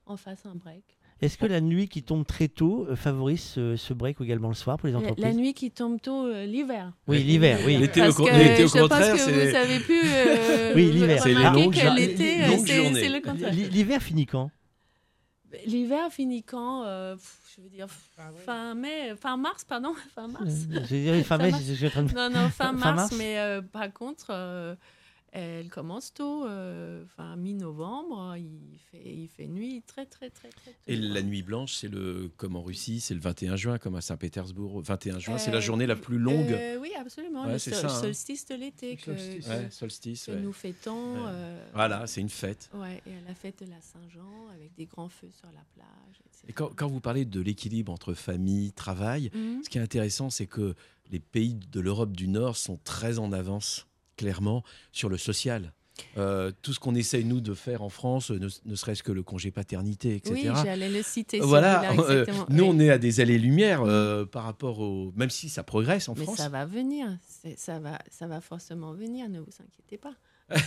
on 0.06 0.18
fasse 0.18 0.46
un 0.46 0.56
break. 0.56 0.97
Est-ce 1.22 1.38
que 1.38 1.46
la 1.48 1.62
nuit 1.62 1.88
qui 1.88 2.04
tombe 2.04 2.26
très 2.26 2.48
tôt 2.48 2.86
euh, 2.90 2.96
favorise 2.96 3.42
ce, 3.42 3.76
ce 3.76 3.94
break 3.94 4.22
également 4.22 4.50
le 4.50 4.54
soir 4.54 4.78
pour 4.78 4.88
les 4.88 4.96
entreprises 4.96 5.26
la 5.26 5.34
nuit 5.34 5.54
qui 5.56 5.72
tombe 5.72 6.00
tôt, 6.00 6.28
euh, 6.28 6.46
l'hiver. 6.46 6.92
Oui, 7.08 7.24
l'hiver, 7.24 7.58
oui. 7.66 7.78
L'été, 7.78 8.02
au, 8.04 8.12
je 8.12 8.12
contraire, 8.16 9.14
que 9.14 9.20
c'est 9.20 9.50
vous 9.50 9.56
avez 9.56 9.80
pu 9.80 10.00
euh, 10.04 10.74
Oui, 10.76 10.92
l'hiver. 10.92 11.20
C'est 11.24 11.34
les 11.34 11.44
longues 11.44 11.74
l'été, 11.96 12.44
euh, 12.44 12.58
c'est 12.94 13.10
le 13.10 13.20
contraire. 13.22 13.52
L'hi- 13.52 13.70
L'hiver 13.70 14.02
finit 14.02 14.26
quand? 14.28 14.52
L'hiver 15.66 16.12
finit 16.12 16.44
quand 16.44 16.84
euh, 16.86 17.16
pff, 17.16 17.38
Je 17.56 17.62
veux 17.62 17.70
dire 17.70 17.88
fin 18.46 18.76
mai, 18.76 19.16
fin 19.20 19.38
mars, 19.38 19.64
pardon, 19.64 19.94
fin 20.16 20.28
mars. 20.28 20.44
Euh, 20.72 20.80
Je 20.84 20.96
dirais 20.98 21.24
fin 21.24 21.38
mai, 21.38 21.52
mars. 21.52 21.64
je 21.66 21.74
suis 21.74 21.88
en 21.88 21.90
train 21.90 22.04
de- 22.04 22.14
Non, 22.14 22.30
non, 22.34 22.50
fin, 22.50 22.66
Fin 22.66 22.74
mars, 22.74 22.96
mars 22.96 23.16
mais 23.18 23.40
euh, 23.40 23.62
par 23.62 23.92
contre, 23.94 24.28
euh, 24.32 24.76
elle 25.32 25.70
commence 25.70 26.14
tôt, 26.14 26.46
euh, 26.46 27.06
fin 27.16 27.36
mi-novembre. 27.36 28.36
Il 28.38 28.78
fait, 28.92 29.04
il 29.16 29.28
fait 29.28 29.48
nuit 29.48 29.84
très, 29.86 30.06
très, 30.06 30.30
très, 30.30 30.50
très 30.50 30.72
tôt. 30.72 30.78
Et 30.88 30.96
la 30.96 31.22
nuit 31.22 31.42
blanche, 31.44 31.74
c'est 31.76 31.88
le 31.90 32.32
comme 32.38 32.56
en 32.56 32.62
Russie, 32.64 33.00
c'est 33.00 33.14
le 33.14 33.20
21 33.20 33.56
juin, 33.56 33.78
comme 33.78 33.96
à 33.96 34.02
Saint-Pétersbourg. 34.02 34.82
21 34.82 35.20
juin, 35.20 35.38
c'est 35.38 35.52
la 35.52 35.58
Euh, 35.58 35.62
journée 35.62 35.86
la 35.86 35.96
plus 35.96 36.18
longue. 36.18 36.52
Euh, 36.52 36.78
oui, 36.80 36.92
absolument. 37.00 37.46
Ouais, 37.46 37.54
le 37.54 37.60
c'est 37.60 37.72
sol- 37.74 37.90
ça, 37.90 37.96
hein. 37.98 38.02
solstice 38.02 38.46
de 38.48 38.56
l'été 38.56 38.96
que, 38.96 39.04
solstice. 39.16 39.46
que- 39.46 39.50
Ouais, 39.52 39.72
solstice, 39.72 40.26
que 40.26 40.32
ouais. 40.32 40.40
nous 40.42 40.54
fêtons. 40.54 41.14
Ouais. 41.16 41.30
euh, 41.32 41.68
Voilà, 41.74 42.08
c'est 42.08 42.22
une 42.22 42.30
fête. 42.30 42.70
Ouais, 42.74 43.02
et 43.06 43.14
à 43.16 43.22
la 43.28 43.36
fête 43.36 43.64
de 43.64 43.70
la 43.70 43.82
Saint-Jean, 43.82 44.48
avec 44.54 44.74
des 44.76 44.86
grands 44.86 45.10
feux 45.10 45.30
sur 45.32 45.48
la 45.48 45.64
plage. 45.76 45.88
etc. 46.26 46.46
Et 46.50 46.54
quand, 46.54 46.70
quand 46.76 46.88
vous 46.88 47.02
parlez 47.02 47.26
de 47.26 47.42
l'équilibre 47.42 47.92
entre 47.92 48.14
famille, 48.14 48.72
travail, 48.72 49.30
Mhm. 49.34 49.64
ce 49.64 49.70
qui 49.70 49.78
est 49.78 49.82
intéressant, 49.82 50.30
c'est 50.30 50.48
que 50.48 50.76
les 51.12 51.20
pays 51.20 51.56
de 51.56 51.80
l'Europe 51.80 52.16
du 52.16 52.28
Nord 52.28 52.58
sont 52.58 52.78
très 52.84 53.18
en 53.20 53.32
avance, 53.32 53.87
clairement, 54.18 54.64
sur 54.92 55.08
le 55.08 55.18
social. 55.18 55.72
Euh, 56.16 56.52
tout 56.62 56.74
ce 56.74 56.80
qu'on 56.80 56.94
essaye, 56.94 57.26
nous, 57.26 57.42
de 57.42 57.56
faire 57.56 57.82
en 57.82 57.90
France, 57.90 58.30
ne, 58.30 58.48
ne 58.66 58.76
serait-ce 58.76 59.02
que 59.02 59.12
le 59.12 59.24
congé 59.24 59.50
paternité, 59.50 60.16
etc. 60.16 60.52
Oui, 60.54 60.62
j'allais 60.64 60.90
le 60.90 61.02
citer. 61.02 61.40
Voilà, 61.40 61.86
celui-là, 61.90 62.04
euh, 62.12 62.26
nous, 62.50 62.64
Oui. 62.66 62.70
on 62.72 62.80
est 62.80 62.90
à 62.92 63.00
des 63.00 63.20
allées-lumière 63.20 63.82
euh, 63.82 64.24
par 64.26 64.44
rapport 64.44 64.80
au. 64.80 65.12
Même 65.16 65.32
si 65.32 65.50
ça 65.50 65.64
progresse 65.64 66.08
en 66.08 66.14
Mais 66.16 66.24
France. 66.24 66.38
ça 66.38 66.50
va 66.50 66.66
venir, 66.66 67.18
ça 67.56 67.80
va, 67.80 67.98
ça 68.12 68.28
va 68.28 68.42
forcément 68.42 68.94
venir, 68.94 69.28
ne 69.28 69.40
vous 69.40 69.50
inquiétez 69.60 69.98
pas. 69.98 70.14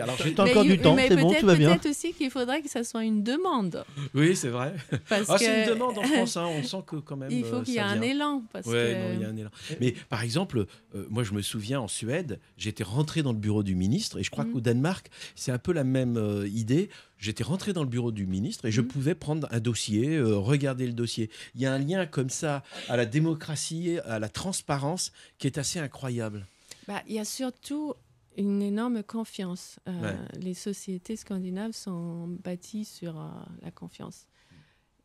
Alors, 0.00 0.16
j'ai- 0.16 0.40
encore 0.40 0.64
du 0.64 0.78
temps, 0.78 0.96
c'est 0.96 1.16
bon, 1.16 1.34
tout 1.34 1.46
va 1.46 1.56
bien. 1.56 1.70
Peut-être 1.70 1.90
aussi 1.90 2.12
qu'il 2.12 2.30
faudrait 2.30 2.62
que 2.62 2.70
ça 2.70 2.84
soit 2.84 3.04
une 3.04 3.22
demande. 3.22 3.84
Oui, 4.14 4.34
c'est 4.36 4.48
vrai. 4.48 4.74
Parce 5.08 5.28
Ah, 5.28 5.36
c'est 5.38 5.62
une 5.64 5.74
demande 5.74 5.98
en 5.98 6.02
France, 6.02 6.36
hein, 6.36 6.46
on 6.46 6.62
sent 6.62 6.82
que 6.86 6.96
quand 6.96 7.16
même. 7.16 7.30
Il 7.34 7.44
faut 7.44 7.56
euh, 7.56 7.62
qu'il 7.62 7.74
y 7.74 7.76
ait 7.78 7.80
un 7.80 8.00
élan. 8.00 8.42
Parce 8.52 8.66
Ouais, 8.66 8.72
que... 8.94 8.98
non, 9.08 9.12
il 9.14 9.20
y 9.20 9.24
a 9.24 9.28
un 9.28 9.36
élan. 9.36 9.50
Mais 9.80 9.92
par 10.08 10.22
exemple, 10.22 10.66
euh, 10.94 11.06
moi 11.10 11.22
je 11.24 11.32
me 11.32 11.42
souviens 11.42 11.80
en 11.80 11.88
Suède, 11.88 12.40
j'étais 12.56 12.84
rentré 12.84 13.22
dans 13.22 13.32
le 13.32 13.38
bureau 13.38 13.62
du 13.62 13.74
ministre 13.74 14.18
et 14.18 14.22
je 14.22 14.30
crois 14.30 14.44
Mhm. 14.44 14.52
qu'au 14.52 14.60
Danemark, 14.60 15.08
c'est 15.34 15.52
un 15.52 15.58
peu 15.58 15.72
la 15.72 15.84
même 15.84 16.16
euh, 16.16 16.46
idée. 16.48 16.88
J'étais 17.18 17.44
rentré 17.44 17.72
dans 17.72 17.82
le 17.82 17.88
bureau 17.88 18.12
du 18.12 18.26
ministre 18.26 18.66
et 18.66 18.72
je 18.72 18.80
Mhm. 18.80 18.88
pouvais 18.88 19.14
prendre 19.14 19.48
un 19.50 19.60
dossier, 19.60 20.16
euh, 20.16 20.36
regarder 20.36 20.86
le 20.86 20.92
dossier. 20.92 21.30
Il 21.54 21.60
y 21.62 21.66
a 21.66 21.72
un 21.72 21.78
lien 21.78 22.06
comme 22.06 22.30
ça 22.30 22.62
à 22.88 22.96
la 22.96 23.06
démocratie, 23.06 23.98
à 24.06 24.18
la 24.18 24.28
transparence 24.28 25.12
qui 25.38 25.46
est 25.46 25.58
assez 25.58 25.78
incroyable. 25.78 26.46
Bah, 26.86 27.02
il 27.08 27.14
y 27.14 27.18
a 27.18 27.24
surtout 27.24 27.94
une 28.36 28.62
énorme 28.62 29.02
confiance. 29.02 29.78
Euh, 29.88 30.00
Ouais. 30.02 30.38
Les 30.40 30.54
sociétés 30.54 31.16
scandinaves 31.16 31.72
sont 31.72 32.28
bâties 32.42 32.84
sur 32.84 33.20
euh, 33.20 33.28
la 33.62 33.70
confiance. 33.70 34.26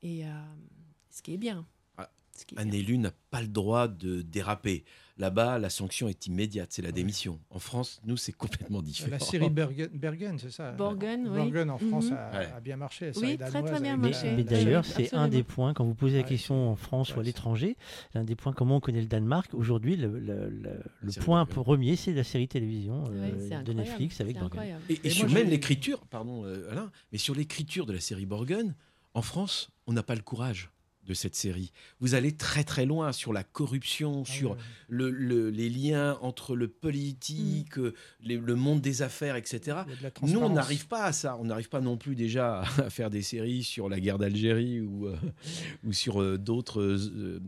Et 0.01 0.25
euh, 0.25 0.29
ce 1.09 1.21
qui 1.21 1.33
est 1.33 1.37
bien. 1.37 1.65
Ah, 1.97 2.09
Ce 2.35 2.45
qui 2.45 2.55
est 2.55 2.59
Un 2.59 2.65
bien. 2.65 2.79
élu 2.79 2.97
n'a 2.97 3.11
pas 3.31 3.41
le 3.41 3.47
droit 3.47 3.87
de 3.87 4.21
déraper. 4.21 4.83
Là-bas, 5.19 5.59
la 5.59 5.69
sanction 5.69 6.07
est 6.07 6.27
immédiate, 6.27 6.69
c'est 6.71 6.81
la 6.81 6.93
démission. 6.93 7.41
En 7.49 7.59
France, 7.59 7.99
nous, 8.05 8.15
c'est 8.15 8.31
complètement 8.31 8.81
différent. 8.81 9.11
La 9.11 9.19
série 9.19 9.49
Bergen, 9.49 9.89
Bergen, 9.93 10.39
c'est 10.39 10.49
ça 10.49 10.71
Borgen, 10.71 11.27
oui. 11.27 11.35
Borgen 11.37 11.69
en 11.69 11.77
France 11.77 12.05
Mhm. 12.09 12.17
a, 12.55 12.59
bien 12.61 12.77
marché. 12.77 13.11
la 13.11 13.19
Oui, 13.19 13.37
très, 13.37 13.61
très 13.61 13.81
bien 13.81 13.97
Mais, 13.97 14.11
marché. 14.11 14.33
mais 14.37 14.43
d'ailleurs, 14.45 14.85
c'est 14.85 15.13
un 15.13 15.27
des 15.27 15.43
points, 15.43 15.73
quand 15.73 15.83
vous 15.83 15.93
posez 15.93 16.15
la 16.17 16.23
Ouais, 16.23 16.29
question 16.29 16.69
en 16.71 16.77
France 16.77 17.13
ou 17.15 17.19
à 17.19 17.23
l'étranger, 17.23 17.75
l'un 18.13 18.23
des 18.23 18.37
points, 18.37 18.53
comment 18.53 18.77
on 18.77 18.79
connaît 18.79 19.01
le 19.01 19.07
Danemark, 19.07 19.53
aujourd'hui, 19.53 19.97
le, 19.97 20.17
le- 20.19 20.49
le- 20.49 20.79
le 21.01 21.11
série 21.11 21.25
point 21.25 21.43
Borgen. 21.43 21.63
premier, 21.63 21.95
c'est 21.97 22.13
la 22.13 22.23
série 22.23 22.47
télévision 22.47 23.03
euh, 23.11 23.61
de 23.61 23.73
Netflix 23.73 24.21
avec 24.21 24.35
Borgen. 24.35 24.47
incroyable. 24.47 24.83
Et, 24.89 24.93
et 24.93 25.07
Et 25.07 25.09
sur 25.09 25.27
moi, 25.29 25.39
même 25.39 25.49
l'écriture, 25.49 25.99
pardon 26.07 26.45
euh, 26.45 26.71
Alain, 26.71 26.91
mais 27.11 27.17
sur 27.17 27.35
l'écriture 27.35 27.85
de 27.85 27.91
la 27.91 27.99
série 27.99 28.25
Borgen, 28.25 28.73
en 29.13 29.21
France, 29.21 29.69
on 29.85 29.91
n'a 29.91 30.03
pas 30.03 30.15
le 30.15 30.21
courage 30.21 30.71
de 31.09 31.13
cette 31.15 31.35
série. 31.35 31.71
Vous 31.99 32.13
allez 32.13 32.31
très 32.33 32.63
très 32.63 32.85
loin 32.85 33.11
sur 33.11 33.33
la 33.33 33.43
corruption, 33.43 34.23
Ah 34.27 34.31
sur 34.31 34.51
ouais. 34.51 34.57
le- 34.89 35.09
le- 35.09 35.49
les 35.49 35.67
liens 35.69 36.19
entre 36.21 36.55
le 36.55 36.67
politique, 36.67 37.73
les- 38.23 38.37
le 38.37 38.55
monde 38.55 38.79
des 38.79 39.01
affaires, 39.01 39.35
etc. 39.35 39.77
De 40.21 40.27
Nous, 40.31 40.39
on 40.39 40.49
n'arrive 40.49 40.87
pas 40.87 41.05
à 41.05 41.11
ça. 41.11 41.35
On 41.39 41.45
n'arrive 41.45 41.69
pas 41.69 41.81
non 41.81 41.97
plus 41.97 42.15
déjà 42.15 42.61
à 42.77 42.89
faire 42.91 43.09
des 43.09 43.23
séries 43.23 43.63
sur 43.63 43.89
la 43.89 43.99
guerre 43.99 44.19
d'Algérie 44.19 44.81
ou, 44.81 45.07
euh, 45.07 45.15
ou 45.83 45.93
sur 45.93 46.21
euh, 46.21 46.37
d'autres 46.37 46.81
euh, 46.81 47.39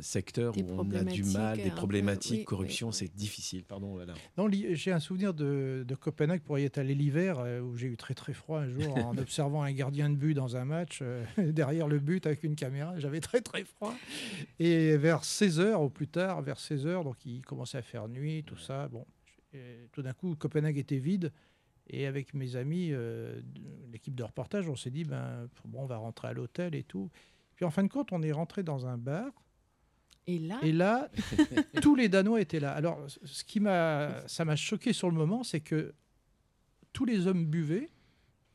secteurs 0.00 0.52
Des 0.52 0.62
où 0.62 0.70
on 0.70 0.90
a 0.90 1.04
du 1.04 1.24
mal, 1.24 1.56
des 1.56 1.70
peu, 1.70 1.76
problématiques, 1.76 2.40
oui, 2.40 2.44
corruption, 2.44 2.88
oui, 2.88 2.92
oui. 2.92 2.98
c'est 2.98 3.14
difficile. 3.14 3.64
Pardon, 3.64 3.98
Alain. 3.98 4.14
Non, 4.36 4.48
j'ai 4.50 4.92
un 4.92 5.00
souvenir 5.00 5.34
de, 5.34 5.84
de 5.86 5.94
Copenhague 5.94 6.42
pour 6.42 6.58
y 6.58 6.64
être 6.64 6.78
allé 6.78 6.94
l'hiver, 6.94 7.38
euh, 7.38 7.60
où 7.60 7.76
j'ai 7.76 7.88
eu 7.88 7.96
très 7.96 8.14
très 8.14 8.32
froid 8.32 8.60
un 8.60 8.68
jour 8.68 8.96
en 9.06 9.16
observant 9.16 9.62
un 9.62 9.72
gardien 9.72 10.10
de 10.10 10.16
but 10.16 10.34
dans 10.34 10.56
un 10.56 10.64
match, 10.64 11.00
euh, 11.02 11.24
derrière 11.38 11.88
le 11.88 11.98
but 11.98 12.26
avec 12.26 12.42
une 12.44 12.56
caméra. 12.56 12.98
J'avais 12.98 13.20
très 13.20 13.40
très 13.40 13.64
froid. 13.64 13.94
Et 14.58 14.96
vers 14.96 15.22
16h 15.22 15.74
au 15.74 15.90
plus 15.90 16.08
tard, 16.08 16.42
vers 16.42 16.58
16h, 16.58 17.04
donc 17.04 17.24
il 17.24 17.42
commençait 17.42 17.78
à 17.78 17.82
faire 17.82 18.08
nuit, 18.08 18.44
tout 18.44 18.58
ça. 18.58 18.88
Bon, 18.88 19.06
tout 19.92 20.02
d'un 20.02 20.12
coup, 20.12 20.34
Copenhague 20.34 20.78
était 20.78 20.98
vide. 20.98 21.32
Et 21.88 22.06
avec 22.06 22.34
mes 22.34 22.56
amis, 22.56 22.90
euh, 22.92 23.40
l'équipe 23.92 24.14
de 24.14 24.22
reportage, 24.22 24.68
on 24.68 24.76
s'est 24.76 24.90
dit, 24.90 25.04
ben, 25.04 25.48
bon, 25.66 25.82
on 25.82 25.86
va 25.86 25.98
rentrer 25.98 26.28
à 26.28 26.32
l'hôtel 26.32 26.74
et 26.74 26.82
tout. 26.82 27.10
Puis 27.56 27.64
en 27.64 27.70
fin 27.70 27.82
de 27.82 27.88
compte, 27.88 28.10
on 28.12 28.22
est 28.22 28.32
rentré 28.32 28.62
dans 28.62 28.86
un 28.86 28.96
bar. 28.96 29.30
Et 30.26 30.38
là, 30.38 30.58
Et 30.62 30.72
là, 30.72 31.10
tous 31.82 31.94
les 31.94 32.08
Danois 32.08 32.40
étaient 32.40 32.60
là. 32.60 32.72
Alors, 32.72 32.98
ce 33.24 33.44
qui 33.44 33.60
m'a, 33.60 34.26
ça 34.26 34.44
m'a 34.44 34.56
choqué 34.56 34.92
sur 34.92 35.10
le 35.10 35.16
moment, 35.16 35.42
c'est 35.44 35.60
que 35.60 35.94
tous 36.92 37.04
les 37.04 37.26
hommes 37.26 37.44
buvaient 37.46 37.90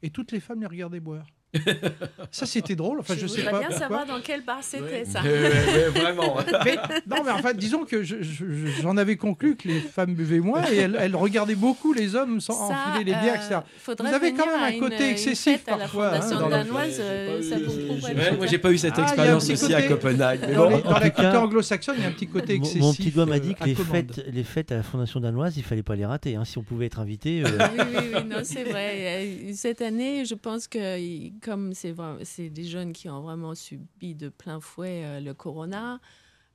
et 0.02 0.10
toutes 0.10 0.32
les 0.32 0.40
femmes 0.40 0.62
les 0.62 0.68
regardaient 0.68 1.00
boire. 1.00 1.28
Ça, 2.32 2.46
c'était 2.46 2.76
drôle. 2.76 3.00
Enfin, 3.00 3.16
je, 3.16 3.22
je 3.22 3.28
sais 3.28 3.42
pas 3.44 3.52
bien 3.52 3.60
pourquoi. 3.70 3.78
savoir 3.80 4.06
dans 4.06 4.20
quel 4.24 4.44
bar 4.44 4.60
c'était 4.62 5.06
ça. 5.06 5.22
vraiment. 5.22 6.38
Mais, 6.66 6.76
non, 7.08 7.24
mais 7.26 7.32
enfin, 7.32 7.54
disons 7.54 7.86
que 7.86 8.04
je- 8.04 8.22
je- 8.22 8.46
j'en 8.82 8.98
avais 8.98 9.16
conclu 9.16 9.56
que 9.56 9.68
les 9.68 9.80
femmes 9.80 10.14
buvaient 10.14 10.40
moins 10.40 10.64
et 10.72 10.78
elles, 10.78 10.98
elles 11.00 11.16
regardaient 11.16 11.56
beaucoup 11.56 11.94
les 11.94 12.14
hommes 12.16 12.40
sans 12.40 12.54
Ça, 12.70 12.76
enfiler 12.76 13.06
les 13.06 13.20
bières, 13.20 13.34
euh, 13.52 13.60
etc. 13.86 13.96
Vous 14.00 14.14
avez 14.14 14.34
quand 14.34 14.46
même 14.46 14.62
un 14.64 14.70
une- 14.72 14.80
côté 14.80 15.06
une 15.06 15.12
excessif 15.12 15.54
fête 15.64 15.68
à 15.70 15.72
la 15.72 15.78
parfois. 15.80 16.08
hein, 16.16 16.22
Fondation 16.22 16.50
danoise, 16.50 16.98
euh, 17.00 17.42
ça 17.42 17.56
vous 17.58 17.64
moi, 17.82 17.96
contraire. 17.96 18.48
j'ai 18.50 18.58
pas 18.60 18.72
eu 18.72 18.78
cette 18.78 18.94
Ah, 18.98 19.04
expérience 19.04 19.50
aussi 19.50 19.74
à 19.74 19.82
Copenhague. 19.84 20.42
Mais 20.48 20.54
Dans, 20.54 20.70
bon, 20.70 20.78
les- 20.78 20.84
dans 20.84 20.90
en 20.92 21.00
la 21.00 21.10
culture 21.10 21.42
anglo-saxonne, 21.42 21.96
il 21.98 22.04
y 22.04 22.06
a 22.06 22.10
un 22.10 22.14
petit 22.14 22.28
côté 22.28 22.54
excessif. 22.54 22.82
mon 22.82 22.94
petit 22.94 23.10
doigt 23.12 23.26
m'a 23.26 23.36
euh, 23.36 23.40
dit 23.40 23.56
que 23.56 23.64
les 23.64 23.76
fêtes, 23.76 24.24
les 24.32 24.44
fêtes 24.44 24.72
à 24.72 24.76
la 24.76 24.84
Fondation 24.84 25.20
danoise, 25.20 25.58
il 25.58 25.64
fallait 25.64 25.84
pas 25.84 25.96
les 25.96 26.06
rater. 26.06 26.36
hein. 26.36 26.46
Si 26.46 26.58
on 26.58 26.64
pouvait 26.64 26.86
être 26.88 27.00
invité, 27.00 27.44
euh, 27.46 27.50
oui, 27.78 27.84
oui, 27.98 28.06
oui, 28.16 28.24
non, 28.30 28.38
c'est 28.44 28.64
vrai. 28.66 28.94
Euh, 29.00 29.52
Cette 29.54 29.82
année, 29.82 30.26
je 30.26 30.36
pense 30.36 30.68
que 30.68 30.98
comme 31.40 31.74
c'est 31.74 32.50
des 32.50 32.64
jeunes 32.66 32.94
qui 32.94 33.10
ont 33.10 33.22
vraiment 33.22 33.56
subi 33.56 34.16
de 34.16 34.30
plein 34.30 34.60
fouet 34.60 35.04
euh, 35.06 35.20
le 35.20 35.34
corona, 35.34 36.00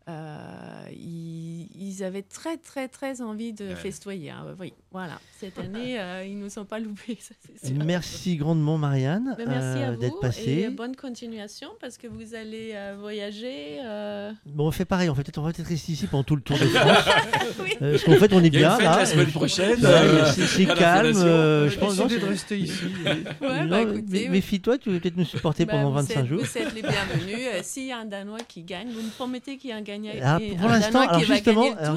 euh, 0.09 0.87
ils, 0.93 1.69
ils 1.75 2.05
avaient 2.05 2.23
très, 2.23 2.57
très, 2.59 2.89
très 2.89 3.23
envie 3.23 3.53
de 3.53 3.69
Ouais. 3.69 3.75
festoyer. 3.77 4.31
hein. 4.31 4.55
Oui, 4.59 4.73
voilà. 4.95 5.19
Cette 5.41 5.59
année, 5.59 5.97
euh, 6.01 6.25
ils 6.25 6.39
ne 6.39 6.45
nous 6.45 6.59
ont 6.59 6.65
pas 6.65 6.79
loupés, 6.79 7.19
ça 7.21 7.35
c'est 7.61 7.67
sûr. 7.75 7.85
merci 7.85 8.37
grandement 8.37 8.79
Marianne 8.79 9.35
Mais 9.37 9.45
merci 9.47 9.83
à 9.83 9.89
euh, 9.89 9.93
vous 9.95 10.01
d'être 10.01 10.17
et 10.17 10.21
passée. 10.21 10.69
bonne 10.71 10.97
continuation 10.97 11.69
parce 11.81 11.99
que 11.99 12.07
vous 12.07 12.35
allez 12.35 12.71
euh, 12.75 12.95
voyager. 12.99 13.79
euh, 13.85 14.33
Bon, 14.47 14.69
on 14.69 14.71
fait 14.71 14.85
pareil, 14.85 15.11
on, 15.11 15.15
fait 15.15 15.37
on 15.37 15.43
va 15.43 15.53
peut-être 15.53 15.69
rester 15.69 15.93
ici 15.93 16.07
pendant 16.07 16.23
tout 16.25 16.37
le 16.37 16.43
tour 16.43 16.57
de 16.59 16.65
France. 16.65 17.05
Oui. 17.63 17.71
Euh, 17.83 17.93
parce 17.93 18.05
qu'en 18.05 18.15
fait, 18.17 18.33
on 18.33 18.43
est 18.43 18.47
Il 18.49 18.55
y 18.61 18.65
a 18.65 18.77
bien 18.77 18.91
là. 18.91 18.99
la 19.01 19.07
semaine 19.07 19.31
prochaine, 19.31 19.79
euh, 19.85 20.25
c'est- 20.33 20.65
calme. 20.67 21.17
Euh, 21.17 21.69
je 21.69 21.79
pense 21.79 21.97
décidé 21.97 22.19
de 22.21 22.25
rester 22.27 22.59
ici. 22.59 22.85
Ouais, 23.41 23.65
non, 23.65 23.85
bah, 23.85 24.01
oui. 24.13 24.29
Méfie-toi, 24.29 24.79
tu 24.79 24.91
vas 24.93 25.01
peut-être 25.01 25.17
nous 25.17 25.25
supporter 25.25 25.65
bah, 25.65 25.73
pendant 25.75 25.91
vous 25.91 25.97
25 25.97 26.21
êtes- 26.21 26.27
jours. 26.27 26.41
Vous 26.43 26.59
êtes 26.59 26.75
les 26.75 26.83
bienvenus. 26.83 27.39
Euh, 27.55 27.61
S'il 27.63 27.87
y 27.87 27.93
a 27.93 27.99
un 27.99 28.05
Danois 28.05 28.39
qui 28.47 28.63
gagne, 28.63 28.89
vous 28.89 29.03
me 29.03 29.11
promettez 29.11 29.57
qu'il 29.57 29.71
y 29.71 29.73
a 29.73 29.77
un 29.77 29.83
gagnant. 29.83 30.13
Ah, 30.23 30.39
pour 30.59 30.69
l'instant, 30.69 31.01
alors 31.09 31.21
justement, 31.21 31.67
alors 31.79 31.97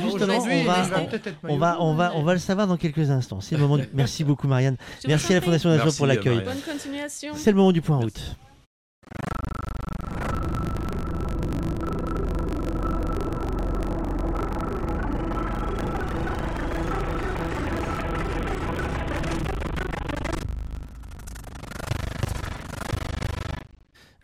va- 1.58 1.78
va, 1.96 2.12
on 2.16 2.24
va 2.24 2.34
le 2.34 2.40
savoir 2.40 2.68
dans 2.68 2.78
quelques 2.78 2.87
instants. 3.12 3.42
C'est 3.42 3.56
le 3.56 3.62
moment. 3.62 3.78
du- 3.78 3.88
Merci 3.94 4.24
beaucoup, 4.24 4.48
Marianne. 4.48 4.78
Merci 5.08 5.32
à 5.34 5.36
la. 5.36 5.42
Fondation 5.42 5.70
Nation 5.70 5.86
Merci, 5.86 5.98
pour 5.98 6.08
l'accueil. 6.08 6.36
Marianne. 6.38 6.54
Bonne 6.66 6.74
continuation. 6.74 7.34
C'est 7.36 7.52
le 7.52 7.58
moment 7.58 7.72
du 7.72 7.82
point 7.82 7.98
route. 7.98 8.36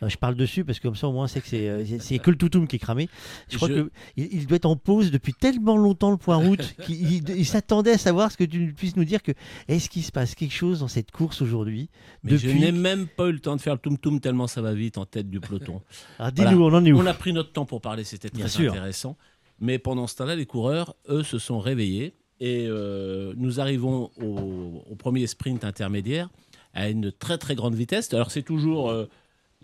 Je 0.06 0.16
parle 0.16 0.34
dessus 0.34 0.64
parce 0.64 0.78
que 0.80 0.88
comme 0.88 0.96
ça 0.96 1.08
au 1.08 1.12
moins 1.12 1.28
c'est 1.28 1.40
que 1.40 1.46
c'est 1.48 1.68
euh, 1.68 2.18
que 2.22 2.30
le 2.30 2.36
toutoum 2.36 2.66
qui 2.66 2.76
est 2.76 2.78
cramé. 2.78 3.08
Je 3.48 3.56
crois 3.56 3.68
Je- 3.68 3.74
que 3.74 3.90
il, 4.16 4.28
il 4.34 4.46
doit 4.46 4.56
être 4.56 4.66
en 4.66 4.76
pause 4.76 5.10
depuis 5.10 5.32
tellement 5.32 5.76
longtemps 5.76 6.10
le 6.10 6.16
point 6.18 6.36
route 6.36 6.74
qu'il 6.84 7.10
il- 7.12 7.30
il 7.30 7.46
s'attendait 7.46 7.92
à 7.92 7.98
savoir 7.98 8.30
ce 8.30 8.36
que 8.36 8.44
tu 8.44 8.72
puisses 8.76 8.96
nous 8.96 9.04
dire 9.04 9.22
que 9.22 9.32
est-ce 9.68 9.88
qu'il 9.88 10.02
se 10.02 10.12
passe 10.12 10.34
quelque 10.34 10.52
chose 10.52 10.80
dans 10.80 10.88
cette 10.88 11.10
course 11.10 11.40
aujourd'hui 11.40 11.88
Mais 12.22 12.36
je 12.36 12.46
depuis 12.48 12.60
n'ai 12.60 12.72
même 12.72 13.06
pas 13.06 13.28
eu 13.28 13.32
le 13.32 13.40
temps 13.40 13.56
de 13.56 13.60
faire 13.60 13.74
le 13.74 13.78
toum-toum 13.78 14.20
tellement 14.20 14.46
ça 14.46 14.60
va 14.60 14.74
vite 14.74 14.98
en 14.98 15.06
tête 15.06 15.30
du 15.30 15.40
peloton. 15.40 15.80
Ah, 16.18 16.30
dis-nous, 16.30 16.62
on 16.62 16.72
en 16.74 16.84
est 16.84 16.92
où 16.92 16.98
On 16.98 17.06
a 17.06 17.14
pris 17.14 17.32
notre 17.32 17.52
temps 17.52 17.64
pour 17.64 17.80
parler, 17.80 18.04
c'était 18.04 18.28
Bien 18.30 18.46
très 18.46 18.50
sûr. 18.54 18.72
intéressant. 18.72 19.16
Mais 19.60 19.78
pendant 19.78 20.06
ce 20.06 20.16
temps-là, 20.16 20.34
les 20.36 20.46
coureurs, 20.46 20.96
eux, 21.08 21.22
se 21.22 21.38
sont 21.38 21.58
réveillés 21.60 22.14
et 22.40 22.66
euh, 22.68 23.32
nous 23.36 23.60
arrivons 23.60 24.10
au, 24.20 24.82
au 24.90 24.94
premier 24.96 25.26
sprint 25.28 25.64
intermédiaire 25.64 26.28
à 26.74 26.88
une 26.88 27.12
très 27.12 27.38
très 27.38 27.54
grande 27.54 27.74
vitesse. 27.76 28.12
Alors 28.12 28.30
c'est 28.32 28.42
toujours 28.42 28.90
euh, 28.90 29.06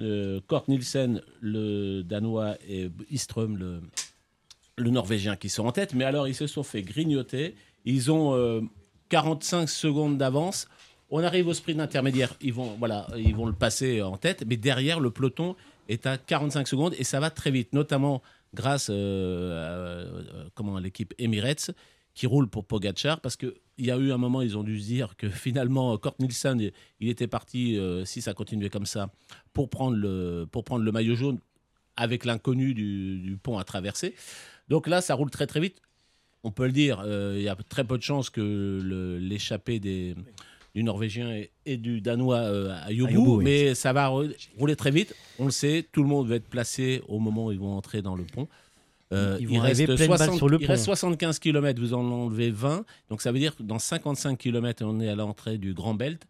euh, 0.01 0.41
Kort 0.47 0.65
Nielsen, 0.69 1.23
le 1.41 2.03
Danois, 2.03 2.57
et 2.69 2.91
Istrom, 3.11 3.57
le, 3.57 3.81
Norvégien, 4.79 5.37
qui 5.37 5.49
sont 5.49 5.67
en 5.67 5.73
tête. 5.73 5.95
Mais 5.95 6.05
alors 6.05 6.27
ils 6.27 6.35
se 6.35 6.47
sont 6.47 6.63
fait 6.63 6.83
grignoter. 6.83 7.55
Ils 7.85 8.11
ont 8.11 8.35
euh, 8.35 8.61
45 9.11 9.69
secondes 9.69 10.19
d'avance. 10.19 10.69
On 11.11 11.23
arrive 11.23 11.49
au 11.49 11.55
sprint 11.55 11.81
intermédiaire, 11.81 12.35
ils 12.41 12.53
vont, 12.53 12.77
voilà, 12.79 13.09
ils 13.17 13.35
vont 13.35 13.47
le 13.47 13.53
passer 13.53 14.01
en 14.01 14.17
tête, 14.17 14.45
mais 14.47 14.57
derrière, 14.57 15.01
le 15.01 15.11
peloton 15.11 15.57
est 15.89 16.07
à 16.07 16.17
45 16.17 16.69
secondes 16.69 16.95
et 16.99 17.05
ça 17.05 17.19
va 17.19 17.31
très 17.31 17.51
vite, 17.51 17.73
notamment 17.73 18.23
grâce 18.55 18.89
euh, 18.91 20.49
à, 20.57 20.63
euh, 20.63 20.77
à 20.77 20.81
l'équipe 20.81 21.13
Emirates 21.19 21.73
qui 22.21 22.27
roule 22.27 22.49
pour 22.49 22.67
Pogachar 22.67 23.21
parce 23.23 23.37
qu'il 23.37 23.55
y 23.79 23.91
a 23.91 23.97
eu 23.97 24.13
un 24.13 24.19
moment, 24.19 24.43
ils 24.43 24.59
ont 24.59 24.63
dû 24.63 24.79
se 24.79 24.87
dire 24.87 25.17
que 25.17 25.29
finalement, 25.31 25.97
Kort 25.97 26.17
Nielsen, 26.19 26.61
il- 26.61 26.73
il 27.01 27.09
était 27.09 27.27
parti, 27.27 27.79
euh, 27.79 28.05
si 28.05 28.21
ça 28.21 28.35
continuait 28.35 28.69
comme 28.69 28.85
ça, 28.85 29.11
pour 29.55 29.71
prendre 29.71 29.97
le, 29.97 30.47
pour 30.53 30.63
prendre 30.65 30.85
le 30.85 30.93
maillot 30.93 31.15
jaune 31.15 31.39
avec 31.97 32.27
l'inconnu 32.27 32.75
du, 32.75 33.21
du 33.21 33.39
pont 33.39 33.57
à 33.57 33.65
traverser. 33.65 34.15
Donc 34.69 34.87
là, 34.87 35.01
ça 35.01 35.15
roule 35.15 35.31
très 35.31 35.47
très 35.47 35.61
vite. 35.61 35.79
on 36.43 36.51
peut 36.51 36.67
le 36.67 36.73
dire, 36.73 37.03
euh, 37.07 37.37
il 37.39 37.43
y 37.43 37.49
a 37.49 37.57
très 37.57 37.85
peu 37.85 37.97
de 37.97 38.03
chances 38.03 38.29
que 38.29 39.19
l'échappée 39.21 39.79
du 40.75 40.83
Norvégien 40.83 41.31
et, 41.33 41.51
et 41.67 41.77
du 41.79 42.01
Danois 42.03 42.39
euh, 42.39 42.71
à 42.87 42.93
oui. 43.39 43.45
mais 43.45 43.75
ça 43.75 43.93
va 43.95 44.09
rou- 44.09 44.29
rouler 44.59 44.77
très 44.77 44.91
vite. 44.91 45.15
On 45.39 45.47
le 45.47 45.51
sait, 45.51 45.87
tout 45.93 46.03
le 46.03 46.09
monde 46.09 46.29
va 46.29 46.37
être 46.37 46.49
placé 46.49 47.03
au 47.09 47.19
moment 47.19 47.47
où 47.47 47.53
ils 47.53 47.59
vont 47.59 47.75
entrer 47.77 48.03
dans 48.03 48.15
le 48.15 48.25
pont. 48.25 48.47
Euh, 49.13 49.37
Ils 49.41 49.49
vont 49.49 49.55
il, 49.55 49.61
reste 49.61 49.85
pleine 49.85 50.09
balle 50.09 50.19
60 50.19 50.37
sur 50.37 50.49
le 50.49 50.59
il 50.61 50.67
pont. 50.67 50.73
reste 50.73 50.85
75 50.85 51.39
km, 51.39 51.81
vous 51.81 51.95
en 51.95 52.05
enlevez 52.11 52.51
20. 52.51 52.85
Donc 53.09 53.23
ça 53.23 53.33
veut 53.33 53.39
dire 53.39 53.57
que 53.57 53.63
dans 53.63 53.79
55 53.79 54.39
km, 54.39 54.85
on 54.85 55.01
est 55.01 55.09
à 55.09 55.15
l'entrée 55.17 55.59
du 55.59 55.75
Grand 55.75 55.95
Belt. 55.95 56.27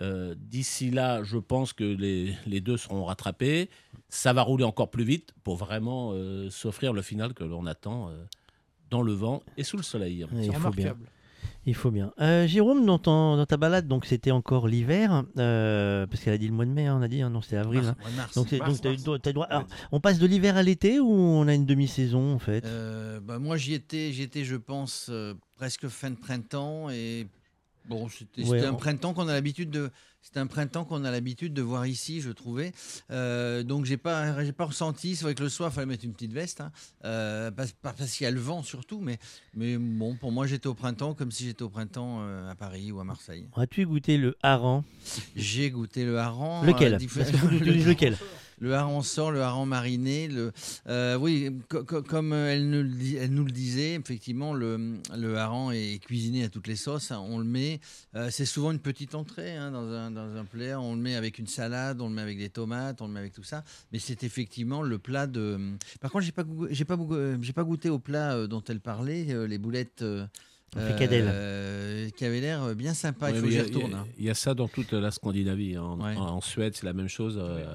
Euh, 0.00 0.34
D'ici 0.38 0.90
là, 0.90 1.22
je 1.22 1.36
pense 1.38 1.72
que 1.72 1.84
les, 1.84 2.34
les 2.46 2.60
deux 2.60 2.76
seront 2.76 3.04
rattrapés. 3.04 3.68
Ça 4.08 4.32
va 4.32 4.42
rouler 4.42 4.64
encore 4.64 4.90
plus 4.90 5.04
vite 5.04 5.32
pour 5.44 5.56
vraiment 5.56 6.12
euh, 6.14 6.50
s'offrir 6.50 6.92
le 6.92 7.02
final 7.02 7.34
que 7.34 7.44
l'on 7.44 7.66
attend 7.66 8.08
euh, 8.08 8.24
dans 8.90 9.02
le 9.02 9.12
vent 9.12 9.42
et 9.56 9.64
sous 9.64 9.76
le 9.76 9.82
soleil. 9.82 10.26
Il 10.32 10.52
faut 10.54 10.70
bien. 10.70 10.96
Il 11.64 11.76
faut 11.76 11.92
bien. 11.92 12.12
Euh, 12.20 12.46
Jérôme, 12.48 12.84
dans, 12.84 12.98
ton- 12.98 13.36
dans 13.36 13.46
ta 13.46 13.56
balade, 13.56 13.86
donc 13.86 14.04
c'était 14.04 14.32
encore 14.32 14.66
l'hiver, 14.66 15.22
euh, 15.38 16.06
parce 16.08 16.20
qu'elle 16.22 16.34
a 16.34 16.38
dit 16.38 16.48
le 16.48 16.52
mois 16.52 16.64
de 16.64 16.70
mai, 16.72 16.86
hein, 16.88 16.96
on 16.98 17.02
a 17.02 17.06
dit, 17.08 17.22
hein, 17.22 17.30
non, 17.30 17.40
c'était 17.40 17.56
avril. 17.56 17.82
Mars, 17.82 17.96
hein. 18.04 18.08
mars. 18.16 18.34
Donc, 18.34 18.48
c'est- 18.48 18.58
Mars, 18.58 18.70
donc 18.72 18.80
t'as 18.82 18.88
eu- 18.90 18.92
mars. 19.06 19.20
t'as 19.22 19.30
eu 19.30 19.32
droit- 19.32 19.46
alors, 19.46 19.66
on 19.92 20.00
passe 20.00 20.18
de 20.18 20.26
l'hiver 20.26 20.56
à 20.56 20.62
l'été 20.64 20.98
ou 20.98 21.08
on 21.08 21.46
a 21.46 21.54
une 21.54 21.64
demi-saison 21.64 22.34
en 22.34 22.40
fait? 22.40 22.64
Euh, 22.64 23.20
bah, 23.20 23.38
moi, 23.38 23.56
j'y 23.56 23.74
étais, 23.74 24.12
j'y 24.12 24.22
étais, 24.22 24.44
je 24.44 24.56
pense, 24.56 25.06
euh, 25.08 25.34
presque 25.56 25.86
fin 25.86 26.10
de 26.10 26.16
printemps. 26.16 26.90
Et 26.90 27.28
bon, 27.88 28.08
c'était 28.08 28.44
Ouais, 28.48 28.64
un 28.64 28.72
on- 28.72 28.76
printemps 28.76 29.14
qu'on 29.14 29.28
a 29.28 29.32
l'habitude 29.32 29.70
de. 29.70 29.90
C'était 30.24 30.38
un 30.38 30.46
printemps 30.46 30.84
qu'on 30.84 31.04
a 31.04 31.10
l'habitude 31.10 31.52
de 31.52 31.62
voir 31.62 31.84
ici, 31.84 32.20
je 32.20 32.30
trouvais. 32.30 32.72
Euh, 33.10 33.64
donc 33.64 33.86
j'ai 33.86 33.96
pas, 33.96 34.44
j'ai 34.44 34.52
pas 34.52 34.66
ressenti. 34.66 35.16
C'est 35.16 35.24
vrai 35.24 35.34
que 35.34 35.42
le 35.42 35.48
soir, 35.48 35.70
il 35.72 35.74
fallait 35.74 35.86
mettre 35.86 36.04
une 36.04 36.12
petite 36.12 36.32
veste, 36.32 36.60
hein. 36.60 36.70
Euh, 37.04 37.50
parce, 37.50 37.72
qu'il 38.16 38.24
y 38.24 38.28
a 38.28 38.30
le 38.30 38.38
vent 38.38 38.62
surtout, 38.62 39.00
mais, 39.00 39.18
mais 39.54 39.76
bon, 39.78 40.14
pour 40.14 40.30
moi, 40.30 40.46
j'étais 40.46 40.68
au 40.68 40.74
printemps 40.74 41.14
comme 41.14 41.32
si 41.32 41.44
j'étais 41.46 41.64
au 41.64 41.70
printemps 41.70 42.20
euh, 42.22 42.48
à 42.48 42.54
Paris 42.54 42.92
ou 42.92 43.00
à 43.00 43.04
Marseille. 43.04 43.48
As-tu 43.56 43.84
goûté 43.84 44.16
le 44.16 44.36
hareng? 44.44 44.84
J'ai 45.34 45.70
goûté 45.72 46.04
le 46.04 46.18
hareng. 46.18 46.64
Lequel? 46.66 46.92
Parce 46.92 47.30
que 47.32 47.46
lequel 47.88 48.16
Le 48.62 48.74
hareng 48.74 49.02
sort, 49.02 49.32
le 49.32 49.42
hareng 49.42 49.66
mariné. 49.66 50.28
Le, 50.28 50.52
euh, 50.86 51.16
oui, 51.18 51.50
co- 51.68 51.82
co- 51.82 52.02
comme 52.02 52.32
elle 52.32 52.70
nous, 52.70 52.82
le 52.84 52.88
di- 52.88 53.16
elle 53.16 53.32
nous 53.32 53.44
le 53.44 53.50
disait, 53.50 53.94
effectivement, 53.94 54.54
le, 54.54 54.98
le 55.18 55.36
hareng 55.36 55.72
est 55.72 55.98
cuisiné 55.98 56.44
à 56.44 56.48
toutes 56.48 56.68
les 56.68 56.76
sauces. 56.76 57.10
hein. 57.10 57.20
On 57.28 57.38
le 57.38 57.44
met, 57.44 57.80
euh, 58.14 58.28
c'est 58.30 58.46
souvent 58.46 58.70
une 58.70 58.78
petite 58.78 59.16
entrée 59.16 59.56
hein, 59.56 59.72
dans, 59.72 59.88
un, 59.92 60.12
dans 60.12 60.36
un 60.36 60.44
plat. 60.44 60.80
On 60.80 60.94
le 60.94 61.00
met 61.00 61.16
avec 61.16 61.40
une 61.40 61.48
salade, 61.48 62.00
on 62.00 62.08
le 62.08 62.14
met 62.14 62.22
avec 62.22 62.38
des 62.38 62.50
tomates, 62.50 63.02
on 63.02 63.08
le 63.08 63.12
met 63.12 63.20
avec 63.20 63.32
tout 63.32 63.42
ça. 63.42 63.64
Mais 63.92 63.98
c'est 63.98 64.22
effectivement 64.22 64.80
le 64.82 64.98
plat 64.98 65.26
de. 65.26 65.58
Par 66.00 66.12
contre, 66.12 66.24
j'ai 66.24 66.30
pas, 66.32 66.44
j'ai 66.70 66.84
pas, 66.84 66.94
goût- 66.96 67.14
euh, 67.16 67.36
j'ai 67.42 67.52
pas 67.52 67.64
goûté 67.64 67.90
au 67.90 67.98
plat 67.98 68.34
euh, 68.36 68.46
dont 68.46 68.62
elle 68.68 68.80
parlait, 68.80 69.26
euh, 69.30 69.46
les 69.48 69.58
boulettes. 69.58 70.02
euh, 70.02 70.24
euh, 70.78 72.08
qui 72.16 72.24
avait 72.24 72.40
l'air 72.40 72.74
bien 72.74 72.94
sympa. 72.94 73.30
Il 73.30 73.36
faut 73.36 73.42
que 73.42 73.50
j'y 73.50 73.56
il 73.56 73.58
y 73.58 73.62
retourne. 73.64 73.92
hein. 73.94 74.06
Il 74.18 74.24
y 74.24 74.30
a 74.30 74.34
ça 74.34 74.54
dans 74.54 74.68
toute 74.68 74.92
la 74.94 75.10
Scandinavie. 75.10 75.76
En, 75.76 76.00
Ouais. 76.00 76.16
en 76.16 76.40
Suède, 76.40 76.74
c'est 76.74 76.86
la 76.86 76.94
même 76.94 77.08
chose. 77.08 77.36
euh, 77.38 77.66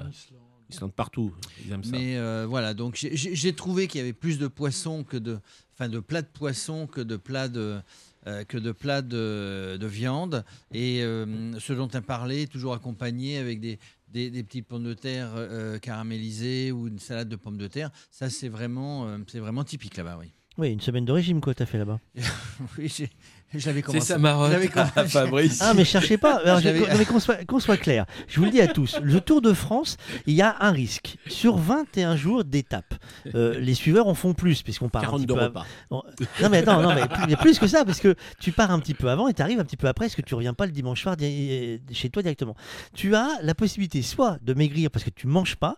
Islande, 0.70 0.92
partout. 0.92 1.32
Ils 1.64 1.72
aiment 1.72 1.84
ça. 1.84 1.92
Mais 1.92 2.16
euh, 2.16 2.46
voilà, 2.48 2.74
donc 2.74 2.96
j'ai- 2.96 3.52
trouvé 3.54 3.86
qu'il 3.88 3.98
y 3.98 4.02
avait 4.02 4.12
plus 4.12 4.38
de 4.38 4.46
poissons 4.48 5.02
que 5.04 5.16
de, 5.16 5.38
enfin 5.74 5.88
de 5.88 5.98
plats 6.00 6.22
de 6.22 6.26
poissons 6.26 6.86
que 6.86 7.00
de 7.00 7.16
plats 7.16 7.48
de 7.48 7.80
euh, 8.26 8.44
que 8.44 8.58
de 8.58 8.72
plats 8.72 9.00
de, 9.00 9.78
de 9.80 9.86
viande. 9.86 10.44
Et 10.72 11.02
euh, 11.02 11.58
ce 11.58 11.72
dont 11.72 11.88
tu 11.88 11.96
as 11.96 12.02
parlé, 12.02 12.46
toujours 12.46 12.74
accompagné 12.74 13.38
avec 13.38 13.60
des, 13.60 13.78
des, 14.08 14.28
des 14.30 14.42
petites 14.42 14.66
pommes 14.66 14.84
de 14.84 14.92
terre 14.94 15.30
euh, 15.36 15.78
caramélisées 15.78 16.70
ou 16.72 16.88
une 16.88 16.98
salade 16.98 17.28
de 17.28 17.36
pommes 17.36 17.56
de 17.58 17.68
terre, 17.68 17.90
ça 18.10 18.28
c'est 18.28 18.48
vraiment, 18.48 19.06
euh, 19.08 19.18
c'est 19.28 19.38
vraiment 19.38 19.64
typique 19.64 19.96
là-bas, 19.96 20.18
oui. 20.20 20.32
Oui, 20.58 20.72
une 20.72 20.80
semaine 20.80 21.04
de 21.04 21.12
régime 21.12 21.40
quoi, 21.40 21.54
t'as 21.54 21.66
fait 21.66 21.78
là-bas. 21.78 22.00
oui, 22.78 22.88
j'ai- 22.88 23.10
je 23.54 23.66
l'avais 23.66 23.82
commencé. 23.82 24.06
sa 24.06 24.18
marotte 24.18 24.48
je 24.48 24.52
l'avais 24.52 24.66
à 24.78 24.90
commencé- 24.90 25.08
Fabrice. 25.08 25.58
Ah 25.62 25.72
mais 25.74 25.84
cherchez 25.84 26.18
pas. 26.18 26.36
Alors, 26.44 26.56
Je 26.58 26.62
je- 26.62 26.66
l'avais- 26.68 26.80
non, 26.92 26.98
mais 26.98 27.04
qu'on 27.04 27.20
soit, 27.20 27.44
qu'on 27.46 27.60
soit 27.60 27.76
clair. 27.76 28.04
Je 28.28 28.38
vous 28.38 28.44
le 28.46 28.50
dis 28.50 28.60
à 28.60 28.68
tous. 28.68 28.98
Le 29.02 29.20
Tour 29.20 29.40
de 29.40 29.52
France, 29.52 29.96
il 30.26 30.34
y 30.34 30.42
a 30.42 30.56
un 30.60 30.70
risque. 30.70 31.16
Sur 31.28 31.56
21 31.56 32.16
jours 32.16 32.44
d'étape, 32.44 32.94
euh, 33.34 33.58
les 33.60 33.74
suiveurs 33.74 34.06
en 34.08 34.14
font 34.14 34.34
plus 34.34 34.62
puisqu'on 34.62 34.88
part 34.88 35.02
un 35.02 35.16
petit 35.16 35.26
42 35.26 35.34
peu. 35.34 35.40
repas. 35.40 35.66
Non, 35.90 36.02
non, 36.42 36.48
mais 36.50 36.58
attends, 36.58 36.82
non 36.82 36.94
mais 36.94 37.06
plus- 37.08 37.24
il 37.24 37.30
y 37.30 37.34
a 37.34 37.38
plus 37.38 37.58
que 37.58 37.66
ça 37.66 37.84
parce 37.84 38.00
que 38.00 38.14
tu 38.40 38.52
pars 38.52 38.70
un 38.70 38.78
petit 38.80 38.94
peu 38.94 39.08
avant 39.10 39.28
et 39.28 39.34
tu 39.34 39.42
arrives 39.42 39.60
un 39.60 39.64
petit 39.64 39.76
peu 39.78 39.88
après 39.88 40.06
parce 40.06 40.16
que 40.16 40.22
tu 40.22 40.34
reviens 40.34 40.54
pas 40.54 40.66
le 40.66 40.72
dimanche 40.72 41.02
soir 41.02 41.16
di- 41.16 41.80
chez 41.92 42.10
toi 42.10 42.22
directement? 42.22 42.54
Tu 42.94 43.14
as 43.14 43.28
la 43.42 43.54
possibilité 43.54 44.02
soit 44.02 44.38
de 44.42 44.54
maigrir 44.54 44.90
parce 44.90 45.04
que 45.04 45.10
tu 45.10 45.26
manges 45.26 45.56
pas. 45.56 45.76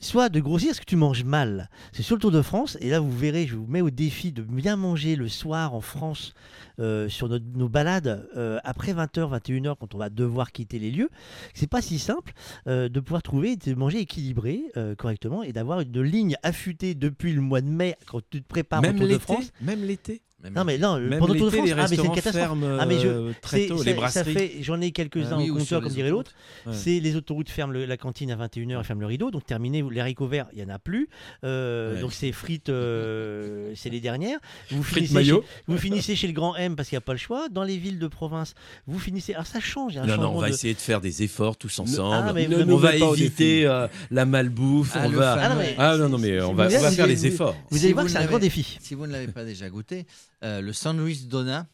Soit 0.00 0.28
de 0.28 0.38
grossir 0.38 0.68
parce 0.68 0.78
que 0.78 0.84
tu 0.84 0.94
manges 0.94 1.24
mal. 1.24 1.68
C'est 1.92 2.04
sur 2.04 2.14
le 2.14 2.20
Tour 2.20 2.30
de 2.30 2.40
France, 2.40 2.78
et 2.80 2.88
là 2.88 3.00
vous 3.00 3.10
verrez, 3.10 3.48
je 3.48 3.56
vous 3.56 3.66
mets 3.66 3.80
au 3.80 3.90
défi 3.90 4.30
de 4.30 4.42
bien 4.42 4.76
manger 4.76 5.16
le 5.16 5.26
soir 5.26 5.74
en 5.74 5.80
France 5.80 6.34
euh, 6.80 7.08
sur 7.08 7.28
notre- 7.28 7.44
nos 7.54 7.68
balades 7.68 8.28
euh, 8.36 8.58
après 8.64 8.92
20h, 8.92 9.28
21h 9.38 9.74
quand 9.78 9.94
on 9.94 9.98
va 9.98 10.10
devoir 10.10 10.52
quitter 10.52 10.78
les 10.78 10.90
lieux. 10.90 11.10
C'est 11.54 11.68
pas 11.70 11.82
si 11.82 11.98
simple 11.98 12.32
euh, 12.66 12.88
de 12.88 13.00
pouvoir 13.00 13.22
trouver 13.22 13.56
de 13.56 13.74
manger 13.74 13.98
équilibré 14.00 14.62
euh, 14.76 14.94
correctement 14.94 15.42
et 15.42 15.52
d'avoir 15.52 15.80
une 15.80 16.02
ligne 16.02 16.36
affûtée 16.42 16.94
depuis 16.94 17.32
le 17.32 17.40
mois 17.40 17.60
de 17.60 17.68
mai 17.68 17.96
quand 18.06 18.20
tu 18.30 18.42
te 18.42 18.48
prépares 18.48 18.82
Même 18.82 18.96
au 18.96 18.98
Tour 18.98 19.06
de 19.06 19.12
l'été 19.12 19.22
France. 19.24 19.52
Même 19.60 19.84
l'été 19.84 20.22
Non 20.54 20.64
mais 20.64 20.78
non, 20.78 21.00
Même 21.00 21.18
pendant 21.18 21.34
Tour 21.34 21.46
de 21.46 21.56
France, 21.56 21.68
ah 21.72 21.86
mais 21.90 21.96
c'est 21.96 22.04
une 22.04 22.12
catastrophe. 22.14 22.58
ah 22.80 22.86
mais 22.86 22.98
je, 23.00 23.08
euh, 23.08 23.32
très 23.42 23.66
tôt, 23.66 23.82
les 23.82 23.94
brasseries. 23.94 24.62
j'en 24.62 24.80
ai 24.80 24.92
quelques-uns 24.92 25.32
Ah 25.32 25.38
oui, 25.38 25.50
au 25.50 25.56
compteur 25.56 25.80
comme 25.82 25.90
dirait 25.92 26.10
l'autre. 26.10 26.32
Ouais. 26.66 26.72
C'est 26.72 27.00
les 27.00 27.16
autoroutes 27.16 27.48
ferment 27.50 27.72
le- 27.72 27.86
la 27.86 27.96
cantine 27.96 28.30
à 28.30 28.36
21h 28.36 28.80
et 28.80 28.84
ferment 28.84 29.00
le 29.00 29.06
rideau, 29.06 29.30
donc 29.32 29.44
terminé 29.46 29.84
les 29.90 30.00
haricots 30.00 30.28
verts, 30.28 30.46
il 30.52 30.60
y 30.60 30.62
en 30.64 30.68
a 30.68 30.78
plus. 30.78 31.08
Euh, 31.44 31.94
Ouais. 31.96 32.00
Donc 32.02 32.12
c'est 32.12 32.30
frites, 32.32 32.68
euh, 32.68 33.72
c'est 33.76 33.90
les 33.90 34.00
dernières. 34.00 34.38
Vous 34.70 34.82
Frites 34.84 35.06
finissez, 35.08 35.24
chez, 35.24 35.40
vous 35.66 35.78
finissez 35.78 36.14
chez 36.16 36.26
le 36.28 36.32
grand 36.34 36.54
M 36.56 36.67
parce 36.76 36.88
qu'il 36.88 36.96
n'y 36.96 36.98
a 36.98 37.02
pas 37.02 37.12
le 37.12 37.18
choix. 37.18 37.48
Dans 37.48 37.62
les 37.64 37.76
villes 37.76 37.98
de 37.98 38.06
province, 38.06 38.54
vous 38.86 38.98
finissez. 38.98 39.34
Alors 39.34 39.46
ça 39.46 39.60
change. 39.60 39.94
il 39.94 39.96
y 39.96 39.98
a 39.98 40.02
un 40.02 40.06
Non, 40.06 40.16
non, 40.16 40.36
on 40.36 40.40
va 40.40 40.48
de- 40.48 40.54
essayer 40.54 40.74
de 40.74 40.78
faire 40.80 41.00
des 41.00 41.22
efforts 41.22 41.56
tous 41.56 41.78
ensemble. 41.78 42.14
Ah, 42.14 42.32
mais- 42.32 42.48
on 42.64 42.76
va 42.76 42.94
éviter 42.96 43.66
euh, 43.66 43.86
la 44.10 44.24
malbouffe. 44.24 44.92
Ah, 44.94 45.02
on 45.06 45.10
va... 45.10 45.36
fameux- 45.36 45.44
Ah, 45.44 45.48
non, 45.48 45.56
mais- 45.56 45.74
Ah 45.78 45.96
non, 45.96 46.08
non, 46.08 46.18
mais 46.18 46.40
on 46.40 46.54
va, 46.54 46.66
on 46.66 46.90
faire 46.90 47.06
les 47.06 47.26
efforts. 47.26 47.56
Vous 47.70 47.78
Si 47.78 47.84
allez 47.84 47.92
voir 47.92 48.04
que 48.04 48.10
c'est 48.10 48.18
un 48.18 48.22
ne 48.22 48.26
grand 48.28 48.38
défi. 48.38 48.78
Si 48.80 48.94
vous 48.94 49.06
ne 49.06 49.12
l'avez 49.12 49.28
pas 49.28 49.44
déjà 49.44 49.68
goûté, 49.68 50.06
euh, 50.44 50.60
le 50.60 50.72
sandwich 50.72 51.22
Dona, 51.26 51.66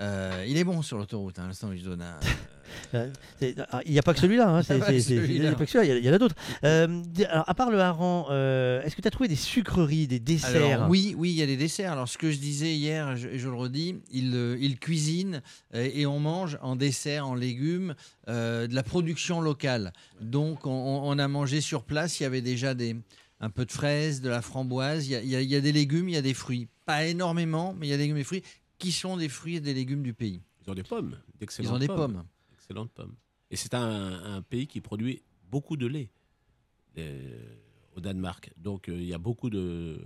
euh, 0.00 0.44
il 0.48 0.56
est 0.56 0.64
bon 0.64 0.82
sur 0.82 0.98
l'autoroute, 0.98 1.38
hein, 1.38 1.46
le 1.48 1.52
sandwich 1.54 1.82
Dona. 1.82 2.18
Euh, 2.94 3.10
ah, 3.70 3.80
Il 3.86 3.92
n'y 3.92 3.98
a 3.98 4.02
pas 4.02 4.14
que 4.14 4.20
celui-là. 4.20 4.48
hein, 4.48 4.62
Il 4.62 4.68
y 4.68 4.76
a 4.76 4.78
pas 4.78 4.86
c'est- 4.86 4.92
que 4.94 5.00
c'est- 5.00 5.14
Il 5.14 5.16
n'y 5.16 5.22
a 5.22 5.26
celui-là. 5.26 5.52
pas 5.54 5.64
que 5.64 5.70
celui-là, 5.70 5.96
il 5.98 6.04
y 6.04 6.10
en 6.10 6.12
a 6.12 6.18
d'autres. 6.18 6.34
Euh, 6.64 7.02
alors, 7.28 7.44
à 7.48 7.54
part 7.54 7.70
le 7.70 7.80
hareng, 7.80 8.26
euh, 8.30 8.82
est-ce 8.82 8.96
que 8.96 9.02
tu 9.02 9.08
as 9.08 9.10
trouvé 9.10 9.28
des 9.28 9.36
sucreries, 9.36 10.06
des 10.06 10.20
desserts 10.20 10.76
Alors, 10.78 10.90
oui, 10.90 11.14
oui, 11.16 11.30
il 11.30 11.36
y 11.36 11.42
a 11.42 11.46
des 11.46 11.56
desserts. 11.56 11.92
Alors, 11.92 12.08
ce 12.08 12.18
que 12.18 12.30
je 12.30 12.38
disais 12.38 12.74
hier, 12.74 13.16
je, 13.16 13.36
je 13.36 13.48
le 13.48 13.54
redis, 13.54 13.96
il, 14.12 14.32
euh, 14.34 14.56
il 14.60 14.78
cuisine 14.78 15.42
euh, 15.74 15.88
et 15.94 16.06
on 16.06 16.20
mange 16.20 16.58
en 16.62 16.76
dessert, 16.76 17.26
en 17.26 17.34
légumes, 17.34 17.94
euh, 18.28 18.66
de 18.66 18.74
la 18.74 18.82
production 18.82 19.40
locale. 19.40 19.92
Donc, 20.20 20.66
on, 20.66 21.18
a 21.18 21.28
mangé 21.28 21.60
sur 21.60 21.82
place. 21.84 22.20
Il 22.20 22.24
y 22.24 22.26
avait 22.26 22.42
déjà 22.42 22.74
des, 22.74 22.96
un 23.40 23.50
peu 23.50 23.64
de 23.64 23.72
fraises, 23.72 24.20
de 24.20 24.28
la 24.28 24.42
framboise. 24.42 25.06
Il 25.06 25.12
y 25.12 25.16
a, 25.16 25.22
il 25.22 25.28
y 25.28 25.36
a- 25.36 25.40
il 25.40 25.48
y 25.50 25.56
a 25.56 25.60
des 25.60 25.72
légumes, 25.72 26.08
il 26.08 26.14
y 26.14 26.18
a 26.18 26.22
des 26.22 26.34
fruits. 26.34 26.68
Pas 26.86 27.06
énormément, 27.06 27.74
mais 27.78 27.86
il 27.86 27.90
y 27.90 27.92
a 27.92 27.96
des 27.96 28.02
légumes 28.04 28.16
et 28.18 28.24
fruits 28.24 28.42
qui 28.78 28.92
sont 28.92 29.16
des 29.16 29.28
fruits 29.28 29.56
et 29.56 29.60
des 29.60 29.74
légumes 29.74 30.02
du 30.02 30.14
pays. 30.14 30.40
Ils 30.66 30.70
ont 30.70 30.74
des 30.74 30.82
pommes, 30.82 31.16
d'excellentes 31.38 31.70
Ils 31.72 31.74
ont 31.74 31.78
des 31.78 31.86
pommes. 31.86 32.24
Pommes. 32.74 33.14
Et 33.50 33.56
c'est 33.56 33.74
un, 33.74 34.36
un 34.36 34.42
pays 34.42 34.66
qui 34.66 34.80
produit 34.80 35.22
beaucoup 35.50 35.76
de 35.76 35.86
lait 35.86 36.10
euh, 36.98 37.30
au 37.96 38.00
Danemark. 38.00 38.50
Donc 38.56 38.88
euh, 38.88 38.94
il 38.96 39.04
y 39.06 39.14
a 39.14 39.18
beaucoup 39.18 39.50
de, 39.50 39.98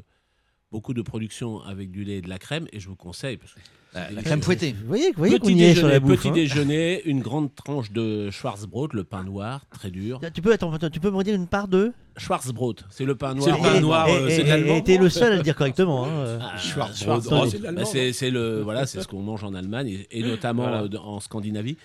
beaucoup 0.72 0.94
de 0.94 1.02
production 1.02 1.60
avec 1.62 1.90
du 1.90 2.04
lait 2.04 2.18
et 2.18 2.22
de 2.22 2.28
la 2.28 2.38
crème. 2.38 2.66
Et 2.72 2.80
je 2.80 2.88
vous 2.88 2.96
conseille. 2.96 3.36
Parce 3.36 3.52
que 3.52 3.60
c'est 3.92 4.12
La, 4.12 4.22
crème 4.22 4.42
fouettée. 4.42 4.72
Vous 4.72 4.86
voyez, 4.88 5.08
vous 5.12 5.18
voyez 5.18 5.38
Petit 5.38 5.50
sur 5.50 5.56
déjeuner, 5.58 5.92
la 5.92 6.00
bouffe. 6.00 6.16
petit 6.18 6.28
hein. 6.28 6.32
déjeuner, 6.32 7.02
une 7.04 7.20
grande 7.20 7.54
tranche 7.54 7.92
de 7.92 8.30
Schwarzbrot, 8.30 8.88
le 8.92 9.04
pain 9.04 9.22
noir, 9.24 9.66
très 9.68 9.90
dur. 9.90 10.20
Tu 10.34 10.40
peux, 10.42 10.52
attends, 10.52 10.76
tu 10.90 10.98
peux 11.00 11.10
me 11.10 11.16
redire 11.16 11.34
une 11.34 11.46
part 11.46 11.68
de 11.68 11.92
Schwarzbrot, 12.16 12.74
c'est 12.90 13.04
le 13.04 13.14
pain 13.16 13.34
C'est 13.40 13.50
noir. 13.50 13.62
le 13.62 13.68
pain 13.68 13.80
noir, 13.80 14.06
euh, 14.08 14.28
c'est 14.30 14.42
l'allemand. 14.44 14.76
Et 14.76 14.84
t'es 14.84 14.98
le 14.98 15.08
seul 15.10 15.32
à 15.32 15.36
le 15.36 15.42
dire 15.42 15.54
correctement. 15.56 16.06
hein. 16.06 16.38
Ah, 16.40 16.56
Schwarzbrot. 16.56 17.46
C'est 17.50 17.58
Bah, 17.60 17.84
c'est 17.84 18.12
c'est 18.12 18.30
le 18.30 18.62
voilà, 18.62 18.86
c'est 18.86 19.00
ce 19.02 19.06
qu'on 19.08 19.22
mange 19.22 19.44
en 19.44 19.52
Allemagne 19.54 19.88
et, 20.10 20.18
et 20.18 20.22
notamment 20.22 20.62
Voilà. 20.68 21.00
en 21.02 21.20
Scandinavie. 21.20 21.76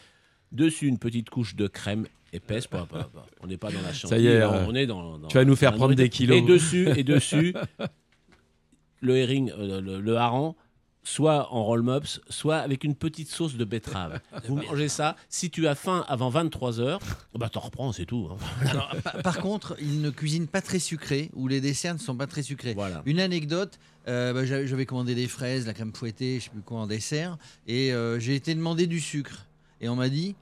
Dessus 0.51 0.87
une 0.87 0.97
petite 0.97 1.29
couche 1.29 1.55
de 1.55 1.67
crème 1.67 2.07
épaisse. 2.33 2.67
pas- 2.67 2.85
pas- 2.85 3.03
pas- 3.03 3.25
on 3.41 3.47
n'est 3.47 3.57
pas 3.57 3.71
dans 3.71 3.81
la 3.81 3.93
chantilly, 3.93 4.23
y 4.23 4.27
est, 4.27 4.41
euh, 4.41 4.65
on 4.67 4.75
est 4.75 4.87
dans, 4.87 5.17
dans- 5.17 5.27
tu 5.27 5.37
vas 5.37 5.45
nous 5.45 5.55
faire 5.55 5.73
prendre 5.75 5.93
des 5.95 6.09
kilos. 6.09 6.37
Et 6.37 6.41
dessus 6.41 6.89
et 6.95 7.03
dessus 7.03 7.53
le 9.01 9.17
herring, 9.17 9.51
euh, 9.57 9.81
le, 9.81 9.99
le 10.01 10.17
hareng. 10.17 10.55
Soit 11.01 11.51
en 11.53 11.63
roll-mops, 11.63 12.19
soit 12.29 12.57
avec 12.57 12.83
une 12.83 12.93
petite 12.93 13.29
sauce 13.29 13.55
de 13.55 13.63
betterave. 13.63 14.19
Vous 14.47 14.57
mangez 14.57 14.89
ça. 14.89 15.15
Si 15.29 15.49
tu 15.49 15.65
as 15.65 15.73
faim 15.73 16.05
avant 16.09 16.29
23 16.29 16.81
heures, 16.81 16.99
bah 17.33 17.47
t'en 17.49 17.61
reprends, 17.61 17.93
c'est 17.93 18.05
tout. 18.05 18.27
hein. 18.29 18.37
Alors, 18.67 18.93
par, 19.01 19.17
par 19.23 19.37
contre, 19.39 19.75
il 19.81 20.01
ne 20.01 20.09
cuisine 20.11 20.45
pas 20.45 20.61
très 20.61 20.77
sucré, 20.77 21.31
ou 21.33 21.47
les 21.47 21.61
desserts 21.61 21.93
ne 21.93 21.99
sont 21.99 22.17
pas 22.17 22.27
très 22.27 22.43
sucrés. 22.43 22.73
Voilà. 22.75 23.01
Une 23.05 23.21
anecdote, 23.21 23.79
euh, 24.09 24.33
bah, 24.33 24.45
j'avais 24.45 24.85
commandé 24.85 25.15
des 25.15 25.27
fraises, 25.27 25.65
la 25.65 25.73
crème 25.73 25.93
fouettée, 25.95 26.39
je 26.39 26.43
sais 26.43 26.49
plus 26.51 26.61
quoi 26.61 26.81
en 26.81 26.85
dessert, 26.87 27.37
et 27.65 27.93
euh, 27.93 28.19
j'ai 28.19 28.35
été 28.35 28.53
demander 28.53 28.85
du 28.85 28.99
sucre. 28.99 29.45
Et 29.81 29.89
on 29.89 29.95
m'a 29.95 30.09
dit, 30.09 30.35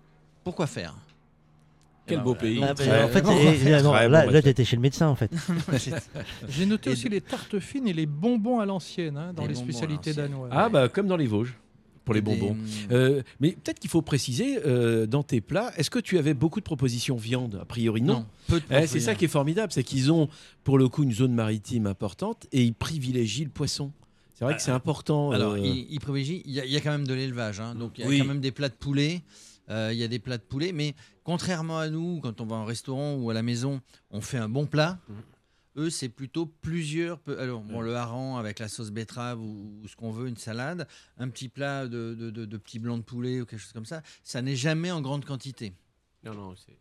pourquoi 0.43 0.67
faire? 0.67 0.95
Quel 2.07 2.23
beau 2.23 2.35
pays. 2.35 2.59
Ah, 2.63 2.67
bah, 2.67 2.73
Très 2.75 3.03
en 3.03 3.07
fait, 3.09 3.21
non, 3.21 3.91
là, 3.91 4.25
bon 4.25 4.31
là 4.31 4.41
t'étais 4.41 4.63
chez 4.63 4.77
le 4.77 4.81
médecin 4.81 5.07
en 5.07 5.15
fait. 5.15 5.29
J'ai 6.47 6.65
noté 6.65 6.89
aussi 6.89 7.09
les 7.09 7.19
tartes 7.21 7.59
fines 7.59 7.87
et 7.87 7.93
les 7.93 8.05
bonbons 8.05 8.59
à 8.59 8.65
l'ancienne 8.65 9.17
hein, 9.17 9.33
dans 9.33 9.45
Les 9.45 9.55
spécialités 9.55 10.13
danoises. 10.13 10.51
Ah 10.53 10.69
bah 10.69 10.87
comme 10.87 11.07
dans 11.07 11.17
les 11.17 11.27
Vosges 11.27 11.55
pour 12.05 12.13
les 12.13 12.21
Des- 12.21 12.37
bonbons. 12.37 12.55
Euh, 12.91 13.21
mais 13.41 13.51
peut-être 13.51 13.79
qu'il 13.79 13.89
faut 13.89 14.01
préciser 14.01 14.59
euh, 14.65 15.05
dans 15.05 15.23
tes 15.23 15.41
plats, 15.41 15.73
est-ce 15.75 15.89
que 15.89 15.99
tu 15.99 16.17
avais 16.17 16.33
beaucoup 16.33 16.61
de 16.61 16.63
propositions 16.63 17.17
viande 17.17 17.59
A 17.61 17.65
priori 17.65 18.01
non? 18.01 18.19
Non, 18.19 18.25
peu 18.47 18.61
de 18.61 18.65
Eh, 18.71 18.87
c'est 18.87 19.01
ça 19.01 19.13
qui 19.13 19.25
est 19.25 19.27
formidable, 19.27 19.73
c'est 19.73 19.83
qu'ils 19.83 20.09
ont 20.09 20.29
pour 20.63 20.77
le 20.77 20.87
coup 20.87 21.03
une 21.03 21.11
zone 21.11 21.33
maritime 21.33 21.85
importante 21.85 22.47
et 22.53 22.63
ils 22.63 22.73
privilégient 22.73 23.43
le 23.43 23.49
poisson. 23.49 23.91
C'est 24.37 24.45
vrai 24.45 24.55
que 24.55 24.61
c'est 24.61 24.69
important. 24.71 25.31
Alors, 25.31 25.53
euh, 25.53 25.59
il, 25.59 25.91
il 25.91 25.99
privilégie. 25.99 26.43
Il 26.45 26.51
y, 26.51 26.59
a, 26.59 26.65
il 26.65 26.71
y 26.71 26.75
a 26.77 26.81
quand 26.81 26.91
même 26.91 27.07
de 27.07 27.13
l'élevage, 27.15 27.59
hein, 27.59 27.73
donc 27.73 27.97
il 27.97 28.01
y 28.01 28.03
a 28.03 28.07
Oui. 28.07 28.19
quand 28.19 28.25
même 28.25 28.39
des 28.39 28.51
plats 28.51 28.69
de 28.69 28.75
poulet. 28.75 29.23
euh, 29.69 29.89
il 29.91 29.97
y 29.97 30.03
a 30.03 30.07
des 30.07 30.19
plats 30.19 30.37
de 30.37 30.43
poulet, 30.43 30.71
mais 30.73 30.93
contrairement 31.23 31.79
à 31.79 31.89
nous, 31.89 32.19
quand 32.21 32.39
on 32.39 32.45
va 32.45 32.55
en 32.57 32.65
restaurant 32.65 33.15
ou 33.15 33.31
à 33.31 33.33
la 33.33 33.41
maison, 33.41 33.81
on 34.11 34.21
fait 34.21 34.37
un 34.37 34.47
bon 34.47 34.67
plat. 34.67 34.99
Mhm. 35.09 35.15
Eux, 35.77 35.89
c'est 35.89 36.09
plutôt 36.09 36.45
plusieurs. 36.45 37.19
Alors, 37.39 37.61
bon, 37.61 37.81
le 37.81 37.95
hareng 37.95 38.37
avec 38.37 38.59
la 38.59 38.67
sauce 38.67 38.91
betterave 38.91 39.39
ou, 39.41 39.79
ou 39.83 39.87
ce 39.87 39.95
qu'on 39.95 40.11
veut, 40.11 40.27
une 40.27 40.37
salade, 40.37 40.87
un 41.17 41.29
petit 41.29 41.49
plat 41.49 41.87
de, 41.87 42.15
de, 42.17 42.29
de- 42.29 42.45
de 42.45 42.57
petits 42.57 42.79
blancs 42.79 42.99
de 42.99 43.03
poulet 43.03 43.41
ou 43.41 43.45
quelque 43.45 43.59
chose 43.59 43.73
comme 43.73 43.85
ça. 43.85 44.01
Ça 44.23 44.41
n'est 44.43 44.55
jamais 44.55 44.91
en 44.91 45.01
grande 45.01 45.25
quantité. 45.25 45.73
Non, 46.23 46.33
non, 46.35 46.53
c'est. 46.55 46.77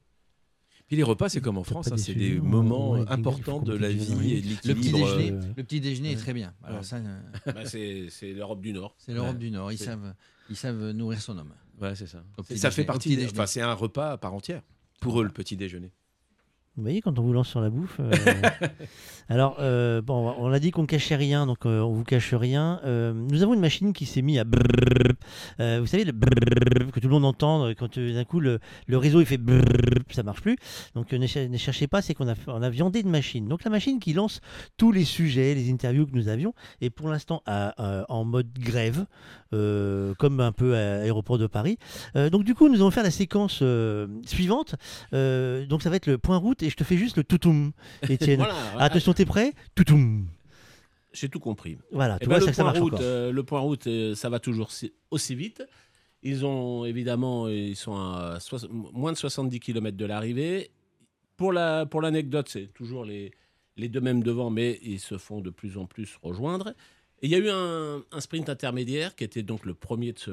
Puis 0.87 0.97
les 0.97 1.03
repas, 1.03 1.29
c'est 1.29 1.41
comme 1.41 1.59
en 1.59 1.65
France, 1.65 1.91
hein, 1.91 1.97
c'est 1.97 2.15
des 2.15 2.39
moments 2.39 2.93
Ouais, 2.93 3.05
importants 3.09 3.61
de 3.61 3.75
la 3.75 3.89
vie 3.91 4.35
et 4.35 4.41
de 4.41 4.69
Le 4.69 4.75
petit 4.75 4.93
déjeuner, 4.93 5.33
euh, 5.33 5.41
le 5.57 5.65
petit 5.65 5.81
déjeuner 5.81 6.13
est 6.13 6.17
très 6.17 6.33
bien. 6.33 6.55
Alors 6.63 6.79
Ouais. 6.79 6.85
ça, 6.85 6.97
euh, 6.97 7.21
Bah, 7.47 7.65
c'est 7.65 8.33
l'Europe 8.33 8.61
du 8.61 8.73
Nord. 8.73 8.95
c'est 8.99 9.13
l'Europe 9.13 9.33
Ouais. 9.33 9.39
du 9.39 9.51
Nord. 9.51 9.73
Ils 9.73 9.79
savent, 9.79 10.15
ils 10.49 10.57
savent 10.57 10.91
nourrir 10.93 11.21
son 11.21 11.37
homme. 11.39 11.53
Ouais, 11.81 11.95
c'est 11.97 12.07
ça. 12.07 12.23
Fait 12.45 12.55
déjeuner. 12.55 12.85
Partie. 12.87 13.27
Enfin, 13.31 13.47
c'est 13.47 13.61
un 13.63 13.75
repas 13.75 14.13
à 14.13 14.17
part 14.17 14.33
entière 14.35 14.63
pour 15.01 15.21
eux 15.21 15.25
le 15.25 15.31
petit 15.31 15.57
déjeuner. 15.57 15.91
Vous 16.77 16.83
voyez, 16.83 17.01
quand 17.01 17.19
on 17.19 17.23
vous 17.23 17.33
lance 17.33 17.49
sur 17.49 17.61
la 17.63 17.71
bouffe. 17.71 17.99
euh, 18.01 18.11
Alors, 19.31 19.57
euh, 19.61 20.03
bon, 20.03 20.35
on 20.39 20.53
a 20.53 20.59
dit 20.59 20.71
qu'on 20.73 20.85
cachait 20.85 21.17
rien, 21.17 21.47
donc 21.47 21.65
euh, 21.65 21.81
on 21.81 21.93
vous 21.95 22.05
cache 22.05 22.35
rien. 22.35 22.81
Euh, 22.85 23.15
nous 23.15 23.43
avons 23.43 23.55
une 23.55 23.61
machine 23.61 23.93
qui 23.95 24.05
s'est 24.05 24.21
mise 24.23 24.39
à 24.39 24.45
brrrr. 24.45 25.15
Euh, 25.59 25.79
vous 25.81 25.87
savez, 25.87 26.05
le 26.05 26.13
brrrr 26.13 26.93
que 26.93 27.01
tout 27.01 27.09
le 27.09 27.15
monde 27.15 27.25
entend 27.25 27.71
quand 27.79 27.99
d'un 27.99 28.25
coup 28.25 28.41
le, 28.41 28.59
le 28.87 28.99
réseau 28.99 29.21
il 29.21 29.27
fait 29.27 29.39
brrrr, 29.39 29.65
ça 30.11 30.23
marche 30.23 30.43
plus. 30.43 30.57
Donc 30.95 31.13
ne, 31.13 31.27
cher- 31.27 31.49
ne 31.49 31.57
cherchez 31.57 31.87
pas, 31.87 32.03
c'est 32.03 32.13
qu'on 32.15 32.29
a, 32.29 32.35
on 32.47 32.63
a 32.63 32.69
viandé 32.71 33.01
une 33.01 33.11
machine. 33.11 33.49
Donc 33.49 33.65
la 33.65 33.71
machine 33.71 33.99
qui 33.99 34.13
lance 34.13 34.41
tous 34.77 34.93
les 34.93 35.05
sujets, 35.05 35.55
les 35.55 35.71
interviews 35.73 36.07
que 36.07 36.13
nous 36.15 36.29
avions, 36.29 36.53
est 36.83 36.91
pour 36.91 37.09
l'instant 37.09 37.43
en 37.47 38.25
mode 38.25 38.53
grève, 38.59 39.07
euh, 39.53 40.15
comme 40.19 40.41
un 40.41 40.53
peu 40.53 40.75
à 40.75 40.99
l'aéroport 40.99 41.39
de 41.39 41.47
Paris. 41.47 41.79
Euh, 42.17 42.31
donc 42.31 42.45
du 42.45 42.55
coup, 42.55 42.69
nous 42.69 42.77
allons 42.77 42.91
faire 42.91 43.03
la 43.05 43.11
séquence 43.11 43.61
euh, 43.63 44.07
suivante. 44.27 44.75
Donc 45.13 45.83
ça 45.83 45.91
va 45.91 45.97
être 45.97 46.07
le 46.07 46.19
point 46.19 46.37
route 46.37 46.63
et 46.63 46.71
je 46.71 46.77
te 46.77 46.85
fais 46.85 46.97
juste 46.97 47.17
le 47.17 47.25
toutoum, 47.25 47.73
Étienne. 48.09 48.39
Voilà. 48.39 48.55
Attention, 48.79 49.13
t'es 49.13 49.25
prêt? 49.27 49.53
Toutoum. 49.75 50.27
J'ai 51.13 51.29
tout 51.31 51.41
compris. 51.41 51.79
Voilà, 51.93 52.17
Eh 52.21 52.25
tu 52.25 52.29
ben, 52.29 52.37
vois, 52.37 52.41
le, 52.41 52.47
ça, 52.47 52.53
ça 52.53 52.63
point 52.63 52.73
marche 52.73 52.83
route, 52.83 52.95
encore. 52.95 53.33
le 53.33 53.43
point 53.43 53.61
route, 53.61 53.89
ça 54.15 54.29
va 54.29 54.39
toujours 54.39 54.71
si- 54.71 54.93
aussi 55.11 55.35
vite. 55.35 55.63
Ils 56.23 56.45
ont 56.45 56.85
évidemment, 56.85 57.49
ils 57.49 57.77
sont 57.77 57.95
à 57.95 58.39
moins 58.93 59.13
de 59.13 59.17
70 59.17 59.61
km 59.61 59.97
de 59.97 60.05
l'arrivée. 60.05 60.71
Pour 61.37 61.53
la 61.53 61.87
pour 61.87 62.01
l'anecdote, 62.03 62.49
c'est 62.49 62.73
toujours 62.75 63.05
les 63.05 63.31
les 63.77 63.89
deux 63.89 64.01
mêmes 64.01 64.23
devant, 64.23 64.51
mais 64.51 64.79
ils 64.83 64.99
se 65.01 65.19
font 65.19 65.41
de 65.41 65.51
plus 65.51 65.77
en 65.79 65.87
plus 65.87 66.19
rejoindre. 66.23 66.75
Et 67.23 67.27
il 67.27 67.31
y 67.31 67.35
a 67.35 67.39
eu 67.39 67.49
un, 67.51 68.03
un 68.13 68.21
sprint 68.21 68.49
intermédiaire 68.49 69.15
qui 69.17 69.25
était 69.25 69.43
donc 69.43 69.65
le 69.65 69.75
premier 69.75 70.13
de 70.13 70.19
ce, 70.19 70.31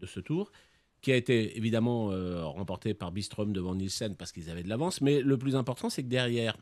de 0.00 0.06
ce 0.06 0.20
tour, 0.20 0.52
qui 1.00 1.12
a 1.12 1.16
été 1.16 1.56
évidemment 1.56 2.10
euh, 2.12 2.44
remporté 2.44 2.92
par 2.92 3.12
Bistrom 3.12 3.52
devant 3.52 3.74
Nielsen 3.74 4.14
parce 4.16 4.32
qu'ils 4.32 4.50
avaient 4.50 4.62
de 4.64 4.68
l'avance. 4.68 5.00
Mais 5.00 5.20
le 5.22 5.38
plus 5.38 5.56
important, 5.56 5.88
c'est 5.90 6.02
que 6.02 6.08
derrière, 6.08 6.56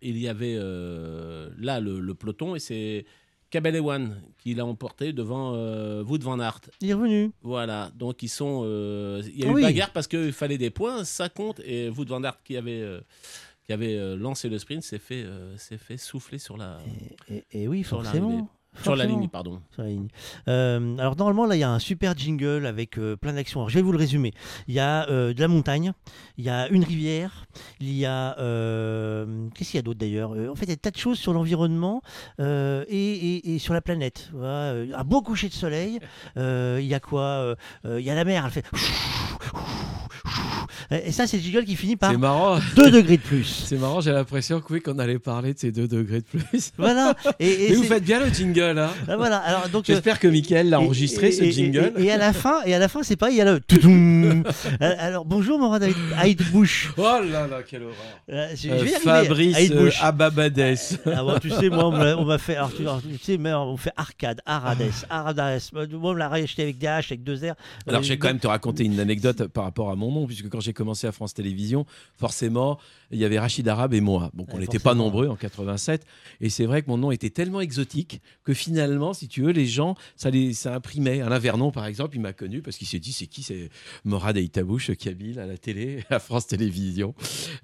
il 0.00 0.18
y 0.18 0.26
avait 0.28 0.56
euh, 0.58 1.50
là 1.58 1.78
le, 1.78 2.00
le 2.00 2.14
peloton 2.14 2.56
et 2.56 2.58
c'est 2.58 3.04
Kabelewan 3.50 4.20
qui 4.38 4.54
l'a 4.54 4.64
emporté 4.64 5.12
devant 5.12 5.52
euh, 5.54 6.02
Wout 6.02 6.18
van 6.22 6.40
Aert. 6.40 6.60
Il 6.80 6.88
est 6.90 6.94
revenu. 6.94 7.30
Voilà, 7.42 7.92
donc 7.94 8.22
ils 8.22 8.28
sont. 8.30 8.62
euh, 8.64 9.22
Il 9.26 9.40
y 9.40 9.44
a 9.44 9.48
Ah 9.48 9.50
eu 9.50 9.54
oui. 9.54 9.62
bagarre 9.62 9.90
parce 9.92 10.08
qu'il 10.08 10.32
fallait 10.32 10.58
des 10.58 10.70
points, 10.70 11.04
ça 11.04 11.28
compte. 11.28 11.60
Et 11.60 11.90
Wout 11.90 12.06
van 12.08 12.24
Aert 12.24 12.42
qui 12.42 12.56
avait, 12.56 12.82
qui 13.66 13.72
avait 13.74 14.16
lancé 14.16 14.48
le 14.48 14.58
sprint 14.58 14.82
s'est 14.82 14.98
fait, 14.98 15.22
euh, 15.22 15.54
s'est 15.58 15.76
fait 15.78 15.98
souffler 15.98 16.38
sur 16.38 16.56
la. 16.56 16.78
Et, 17.28 17.44
et 17.52 17.68
oui, 17.68 17.84
sur 17.84 18.02
forcément. 18.02 18.50
Sur 18.82 18.96
la 18.96 19.04
ligne, 19.04 19.28
pardon. 19.28 19.60
Sur 19.74 19.82
la 19.82 19.88
ligne. 19.90 20.08
Euh, 20.48 20.96
alors 20.98 21.14
normalement 21.16 21.44
là 21.44 21.56
il 21.56 21.58
y 21.58 21.62
a 21.62 21.70
un 21.70 21.78
super 21.78 22.16
jingle 22.16 22.64
avec 22.66 22.98
euh, 22.98 23.16
plein 23.16 23.34
d'actions. 23.34 23.60
Alors, 23.60 23.68
je 23.68 23.74
vais 23.74 23.82
vous 23.82 23.92
le 23.92 23.98
résumer. 23.98 24.32
Il 24.66 24.74
y 24.74 24.80
a 24.80 25.08
euh, 25.10 25.34
de 25.34 25.40
la 25.40 25.48
montagne, 25.48 25.92
il 26.38 26.44
y 26.44 26.48
a 26.48 26.68
une 26.68 26.82
rivière, 26.82 27.44
il 27.80 27.92
y 27.92 28.06
a 28.06 28.38
euh, 28.38 29.48
qu'est-ce 29.54 29.72
qu'il 29.72 29.78
y 29.78 29.80
a 29.80 29.82
d'autre 29.82 29.98
d'ailleurs 30.00 30.32
Euh, 30.34 30.48
En 30.50 30.54
fait 30.54 30.64
il 30.64 30.70
y 30.70 30.72
a 30.72 30.76
des 30.76 30.80
tas 30.80 30.90
de 30.90 30.96
choses 30.96 31.18
sur 31.18 31.32
l'environnement 31.34 32.00
euh, 32.40 32.84
et, 32.88 32.96
et- 33.36 33.54
et 33.54 33.58
sur 33.58 33.74
la 33.74 33.82
planète. 33.82 34.30
Voilà, 34.32 34.72
euh, 34.72 34.86
un 34.96 35.04
beau 35.04 35.20
coucher 35.22 35.48
de 35.48 35.54
soleil. 35.54 36.00
Euh, 36.38 36.78
il 36.80 36.86
y 36.86 36.94
a 36.94 37.00
quoi 37.00 37.22
Euh, 37.22 37.54
euh, 37.84 38.00
Il 38.00 38.06
y 38.06 38.10
a 38.10 38.14
la 38.14 38.24
mer. 38.24 38.44
Elle 38.46 38.50
fait. 38.52 38.64
Et 40.90 41.12
ça 41.12 41.26
c'est 41.26 41.36
le 41.36 41.42
jingle 41.42 41.64
qui 41.64 41.76
finit 41.76 41.96
par 41.96 42.16
marrant. 42.18 42.58
2 42.76 42.90
degrés 42.90 43.16
de 43.16 43.22
plus. 43.22 43.64
C'est 43.66 43.78
marrant, 43.78 44.00
j'ai 44.00 44.12
l'impression 44.12 44.60
que 44.60 44.72
oui, 44.72 44.80
qu'on 44.80 44.98
allait 44.98 45.18
parler 45.18 45.54
de 45.54 45.58
ces 45.58 45.72
2 45.72 45.88
degrés 45.88 46.20
de 46.20 46.26
plus. 46.26 46.70
Voilà. 46.78 47.14
Et, 47.38 47.66
et 47.66 47.70
Mais 47.70 47.76
vous 47.76 47.82
faites 47.84 48.04
bien 48.04 48.20
le 48.24 48.32
jingle, 48.32 48.78
hein 48.78 48.90
Ah, 49.08 49.16
voilà. 49.16 49.38
Alors 49.38 49.68
donc 49.68 49.88
euh, 49.88 49.92
J'espère 49.94 50.18
que 50.18 50.28
Mickaël 50.28 50.68
l'a 50.68 50.80
enregistré 50.80 51.28
et- 51.28 51.32
ce 51.32 51.44
jingle. 51.50 51.92
Et, 51.98 52.10
à 52.10 52.16
la 52.16 52.32
fin, 52.32 52.62
et 52.64 52.74
à 52.74 52.78
la 52.78 52.88
fin, 52.88 53.02
c'est 53.02 53.16
pas 53.16 53.30
il 53.30 53.36
y 53.36 53.40
a 53.40 53.44
le. 53.44 53.60
Euh, 54.80 54.94
Alors 54.98 55.24
bonjour 55.24 55.58
Morad 55.58 55.86
Aïdbouch. 56.16 56.92
Oh 56.96 57.02
là 57.02 57.46
là, 57.46 57.58
quelle 57.68 57.82
horreur. 57.82 57.94
Euh, 58.30 58.48
je, 58.54 58.68
je 58.68 58.72
Euh, 58.72 58.76
vais. 58.82 58.88
Fabrice 58.90 59.70
euh, 59.70 59.90
Ababades. 60.00 60.76
Ah 61.06 61.22
bon, 61.24 61.38
tu 61.40 61.50
sais, 61.50 61.68
moi, 61.68 61.86
on 61.88 62.24
m'a- 62.24 62.38
fait, 62.38 62.56
alors, 62.56 62.72
tu, 62.74 62.82
alors, 62.82 63.00
tu 63.02 63.18
sais, 63.22 63.38
mais 63.38 63.52
on 63.52 63.76
fait 63.76 63.92
arcade, 63.96 64.40
Arades, 64.46 64.78
Arades. 65.10 65.60
Moi, 65.72 65.86
on 66.02 66.12
me 66.14 66.18
l'a 66.18 66.28
racheté 66.28 66.62
avec 66.62 66.78
des 66.78 66.86
H, 66.86 67.06
avec 67.06 67.22
deux 67.24 67.36
R. 67.36 67.54
Alors, 67.86 68.00
Euh, 68.00 68.02
je 68.02 68.08
vais 68.10 68.18
quand 68.18 68.28
même 68.28 68.38
te 68.38 68.46
raconter 68.46 68.84
une 68.84 68.98
anecdote 69.00 69.46
par 69.48 69.64
rapport 69.64 69.90
à 69.90 69.96
mon 69.96 70.10
nom, 70.12 70.26
puisque 70.26 70.48
quand 70.48 70.60
j'ai 70.60 70.71
commencé 70.72 71.06
à 71.06 71.12
France 71.12 71.34
Télévisions, 71.34 71.86
forcément, 72.16 72.78
il 73.10 73.18
y 73.18 73.24
avait 73.24 73.38
Rachid 73.38 73.66
Arabe 73.68 73.94
et 73.94 74.00
moi. 74.00 74.30
Donc, 74.34 74.52
on 74.54 74.58
n'était 74.58 74.78
pas 74.78 74.94
nombreux 74.94 75.28
en 75.28 75.36
87. 75.36 76.04
Et 76.40 76.50
c'est 76.50 76.64
vrai 76.66 76.82
que 76.82 76.88
mon 76.88 76.98
nom 76.98 77.10
était 77.10 77.30
tellement 77.30 77.60
exotique 77.60 78.20
que 78.44 78.54
finalement, 78.54 79.12
si 79.12 79.28
tu 79.28 79.42
veux, 79.42 79.52
les 79.52 79.66
gens, 79.66 79.94
ça, 80.16 80.30
les, 80.30 80.52
ça 80.54 80.74
imprimait. 80.74 81.20
Alain 81.20 81.38
Vernon, 81.38 81.70
par 81.70 81.86
exemple, 81.86 82.16
il 82.16 82.20
m'a 82.20 82.32
connu 82.32 82.62
parce 82.62 82.76
qu'il 82.76 82.86
s'est 82.86 82.98
dit 82.98 83.12
c'est 83.12 83.26
qui 83.26 83.42
C'est 83.42 83.68
Morad 84.04 84.36
Aïtabouche, 84.36 84.90
Kabyle, 84.96 85.38
à 85.38 85.46
la 85.46 85.58
télé, 85.58 86.04
à 86.10 86.18
France 86.18 86.46
Télévisions. 86.46 87.14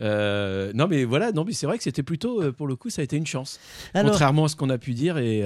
Euh, 0.01 0.73
non, 0.75 0.87
mais 0.89 1.05
voilà, 1.05 1.33
non, 1.33 1.45
mais 1.45 1.53
c'est 1.53 1.67
vrai 1.67 1.79
que 1.79 1.85
c'était 1.85 2.03
plutôt, 2.03 2.43
euh, 2.43 2.53
pour 2.53 2.67
le 2.67 2.77
coup, 2.77 2.91
ça 2.91 3.01
a 3.01 3.05
été 3.05 3.17
une 3.17 3.27
chance. 3.27 3.59
Alors- 3.95 4.11
Contrairement 4.11 4.45
à 4.45 4.49
ce 4.49 4.57
qu'on 4.57 4.71
a 4.71 4.79
pu 4.79 4.95
dire. 4.95 5.19
Et. 5.19 5.45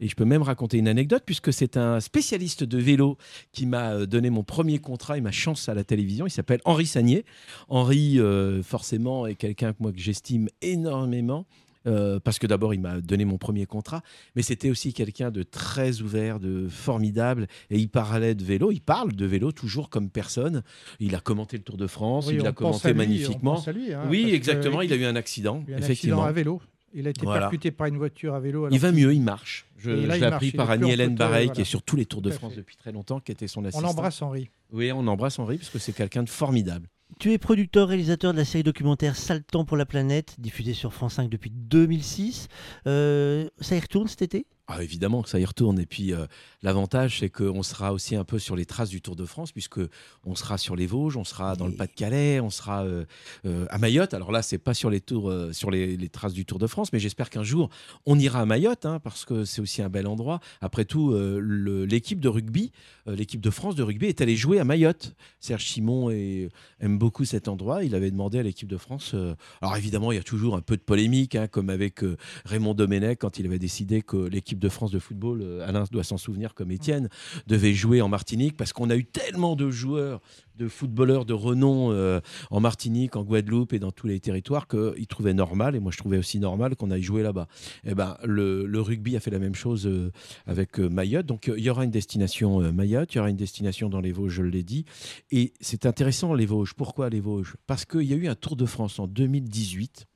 Et 0.00 0.08
je 0.08 0.14
peux 0.16 0.24
même 0.24 0.42
raconter 0.42 0.78
une 0.78 0.88
anecdote 0.88 1.22
puisque 1.26 1.52
c'est 1.52 1.76
un 1.76 2.00
spécialiste 2.00 2.64
de 2.64 2.78
vélo 2.78 3.16
qui 3.52 3.66
m'a 3.66 3.92
euh, 3.92 4.06
donné 4.06 4.30
mon 4.30 4.42
premier 4.44 4.78
contrat 4.78 5.18
et 5.18 5.20
ma 5.20 5.32
chance 5.32 5.68
à 5.68 5.74
la 5.74 5.84
télévision. 5.84 6.26
Il 6.26 6.30
s'appelle 6.30 6.60
Henri 6.64 6.86
Sagnier. 6.86 7.24
Henri, 7.68 8.18
euh, 8.18 8.62
forcément, 8.62 9.26
est 9.26 9.34
quelqu'un 9.34 9.72
que 9.72 9.78
moi 9.80 9.92
que 9.92 9.98
j'estime 10.00 10.48
énormément. 10.60 11.46
euh, 11.88 12.20
parce 12.20 12.38
que 12.38 12.46
d'abord, 12.46 12.74
il 12.74 12.80
m'a 12.80 13.00
donné 13.00 13.24
mon 13.24 13.38
premier 13.38 13.66
contrat, 13.66 14.02
mais 14.36 14.42
c'était 14.42 14.70
aussi 14.70 14.92
quelqu'un 14.92 15.32
de 15.32 15.42
très 15.42 16.00
ouvert, 16.00 16.38
de 16.38 16.68
formidable, 16.68 17.48
et 17.70 17.78
il 17.78 17.88
parlait 17.88 18.36
de 18.36 18.44
vélo, 18.44 18.70
il 18.70 18.80
parle 18.80 19.12
de 19.14 19.26
vélo 19.26 19.50
toujours 19.50 19.90
comme 19.90 20.08
personne. 20.08 20.62
Il 21.00 21.16
a 21.16 21.20
commenté 21.20 21.56
le 21.56 21.64
Tour 21.64 21.76
de 21.76 21.88
France, 21.88 22.28
Oui, 22.28 22.34
il 22.36 22.42
l'a 22.42 22.52
commenté 22.52 22.90
lui, 22.92 22.98
magnifiquement. 22.98 23.60
lui, 23.74 23.92
hein, 23.92 24.02
oui, 24.08 24.30
exactement, 24.32 24.80
il- 24.80 24.90
il 24.90 24.92
a 24.92 24.96
eu 24.96 25.04
un 25.06 25.16
accident, 25.16 25.64
a 25.68 25.72
un 25.74 25.78
effectivement. 25.78 26.18
accident 26.18 26.22
à 26.22 26.30
vélo. 26.30 26.62
Il 26.94 27.06
a 27.06 27.10
été 27.10 27.22
Voilà. 27.24 27.40
percuté 27.42 27.70
par 27.70 27.86
une 27.86 27.96
voiture 27.96 28.34
à 28.34 28.40
vélo. 28.40 28.64
alors 28.66 28.72
Il 28.72 28.78
va 28.80 28.92
mieux, 28.92 29.12
il 29.14 29.22
marche. 29.22 29.66
Je, 29.78 29.90
là, 29.90 30.16
l'ai 30.18 30.24
appris 30.24 30.52
par 30.52 30.70
Annie-Hélène 30.70 31.14
Bareil, 31.14 31.46
voilà. 31.46 31.54
qui 31.54 31.60
est 31.62 31.64
sur 31.64 31.82
tous 31.82 31.96
les 31.96 32.04
Tours 32.06 32.22
de 32.22 32.30
France 32.30 32.52
fait. 32.52 32.58
depuis 32.58 32.76
très 32.76 32.92
longtemps, 32.92 33.18
qui 33.20 33.32
était 33.32 33.48
son 33.48 33.62
On 33.62 33.64
assistant. 33.66 33.88
embrasse 33.88 34.20
Henri. 34.22 34.50
Oui, 34.72 34.92
on 34.92 35.06
embrasse 35.06 35.38
Henri, 35.38 35.56
parce 35.58 35.70
que 35.70 35.78
c'est 35.78 35.92
quelqu'un 35.92 36.22
de 36.22 36.28
formidable. 36.28 36.86
Tu 37.18 37.32
es 37.32 37.38
producteur, 37.38 37.88
réalisateur 37.88 38.32
de 38.32 38.38
la 38.38 38.44
série 38.44 38.62
documentaire 38.64 39.16
Sale 39.16 39.42
temps 39.44 39.64
pour 39.64 39.76
la 39.76 39.84
planète, 39.86 40.36
diffusée 40.38 40.72
sur 40.72 40.92
France 40.94 41.14
5 41.14 41.28
depuis 41.28 41.50
2006. 41.50 42.48
Euh, 42.86 43.48
ça 43.60 43.76
y 43.76 43.80
retourne 43.80 44.08
cet 44.08 44.22
été? 44.22 44.46
Ah, 44.74 44.82
évidemment 44.82 45.20
que 45.20 45.28
ça 45.28 45.38
y 45.38 45.44
retourne. 45.44 45.78
Et 45.78 45.84
puis, 45.84 46.14
euh, 46.14 46.24
l'avantage, 46.62 47.18
c'est 47.18 47.28
qu'on 47.28 47.62
sera 47.62 47.92
aussi 47.92 48.16
un 48.16 48.24
peu 48.24 48.38
sur 48.38 48.56
les 48.56 48.64
traces 48.64 48.88
du 48.88 49.02
Tour 49.02 49.16
de 49.16 49.26
France, 49.26 49.52
puisque 49.52 49.80
on 50.24 50.34
sera 50.34 50.56
sur 50.56 50.76
les 50.76 50.86
Vosges, 50.86 51.18
on 51.18 51.24
sera 51.24 51.56
dans 51.56 51.66
le 51.66 51.74
Pas-de-Calais, 51.74 52.40
on 52.40 52.48
sera 52.48 52.82
euh, 52.84 53.04
euh, 53.44 53.66
à 53.68 53.76
Mayotte. 53.76 54.14
Alors 54.14 54.32
là, 54.32 54.40
c'est 54.40 54.56
pas 54.56 54.72
sur 54.72 54.88
les 54.88 55.02
tours, 55.02 55.30
sur 55.52 55.70
les, 55.70 55.98
les 55.98 56.08
traces 56.08 56.32
du 56.32 56.46
Tour 56.46 56.58
de 56.58 56.66
France, 56.66 56.90
mais 56.94 57.00
j'espère 57.00 57.28
qu'un 57.28 57.42
jour, 57.42 57.68
on 58.06 58.18
ira 58.18 58.40
à 58.40 58.46
Mayotte, 58.46 58.86
hein, 58.86 58.98
parce 58.98 59.26
que 59.26 59.44
c'est 59.44 59.60
aussi 59.60 59.82
un 59.82 59.90
bel 59.90 60.06
endroit. 60.06 60.40
Après 60.62 60.86
tout, 60.86 61.14
l'équipe 61.14 62.20
de 62.20 62.28
rugby, 62.28 62.72
l'équipe 63.06 63.42
de 63.42 63.50
France 63.50 63.74
de 63.74 63.82
rugby, 63.82 64.06
est 64.06 64.22
allée 64.22 64.36
jouer 64.36 64.58
à 64.58 64.64
Mayotte. 64.64 65.14
Serge 65.38 65.66
Simon 65.66 66.08
est- 66.10 66.48
aime 66.80 66.96
beaucoup 66.98 67.26
cet 67.26 67.46
endroit. 67.46 67.84
Il 67.84 67.94
avait 67.94 68.10
demandé 68.10 68.38
à 68.38 68.42
l'équipe 68.42 68.68
de 68.68 68.78
France. 68.78 69.14
alors 69.60 69.76
évidemment, 69.76 70.12
il 70.12 70.16
y 70.16 70.18
a 70.18 70.22
toujours 70.22 70.56
un 70.56 70.62
peu 70.62 70.78
de 70.78 70.82
polémique, 70.82 71.34
hein, 71.34 71.46
comme 71.46 71.68
avec 71.68 72.00
Raymond 72.46 72.72
Domenech 72.74 73.18
quand 73.18 73.38
il 73.38 73.44
avait 73.44 73.58
décidé 73.58 74.00
que 74.00 74.16
l'équipe 74.16 74.61
de 74.62 74.68
France 74.68 74.92
de 74.92 74.98
football, 74.98 75.42
euh, 75.42 75.68
Alain 75.68 75.84
doit 75.90 76.04
s'en 76.04 76.16
souvenir 76.16 76.54
comme 76.54 76.70
Étienne, 76.70 77.08
devait 77.46 77.74
jouer 77.74 78.00
en 78.00 78.08
Martinique 78.08 78.56
parce 78.56 78.72
qu'on 78.72 78.90
a 78.90 78.96
eu 78.96 79.04
tellement 79.04 79.56
de 79.56 79.70
joueurs, 79.70 80.20
de 80.56 80.68
footballeurs 80.68 81.24
de 81.24 81.34
renom 81.34 81.90
euh, 81.90 82.20
en 82.50 82.60
Martinique, 82.60 83.16
en 83.16 83.24
Guadeloupe 83.24 83.72
et 83.72 83.80
dans 83.80 83.90
tous 83.90 84.06
les 84.06 84.20
territoires 84.20 84.68
qu'ils 84.68 85.06
trouvaient 85.08 85.34
normal, 85.34 85.74
et 85.74 85.80
moi 85.80 85.90
je 85.90 85.98
trouvais 85.98 86.18
aussi 86.18 86.38
normal 86.38 86.76
qu'on 86.76 86.90
aille 86.90 87.02
jouer 87.02 87.22
là-bas. 87.22 87.48
Et 87.84 87.94
ben, 87.94 88.16
le, 88.24 88.80
rugby 88.80 89.16
a 89.16 89.20
fait 89.20 89.30
la 89.30 89.38
même 89.38 89.54
chose 89.54 89.86
euh, 89.86 90.12
avec 90.46 90.78
Mayotte. 90.78 91.26
Donc 91.26 91.50
il 91.54 91.62
y 91.62 91.70
aura 91.70 91.84
une 91.84 91.90
destination 91.90 92.72
Mayotte, 92.72 93.14
il 93.14 93.18
y 93.18 93.20
aura 93.20 93.30
une 93.30 93.36
destination 93.36 93.88
dans 93.88 94.00
les 94.00 94.12
Vosges, 94.12 94.34
je 94.34 94.42
l'ai 94.42 94.62
dit. 94.62 94.84
Et 95.30 95.52
c'est 95.60 95.86
intéressant 95.86 96.34
les 96.34 96.46
Vosges. 96.46 96.74
Pourquoi 96.74 97.10
les 97.10 97.20
Vosges? 97.20 97.56
Parce 97.66 97.84
qu'il 97.84 98.02
y 98.02 98.12
a 98.12 98.16
eu 98.16 98.28
un 98.28 98.34
Tour 98.34 98.56
de 98.56 98.66
France 98.66 98.98
en 98.98 99.06
2018 99.06 100.06
où 100.06 100.11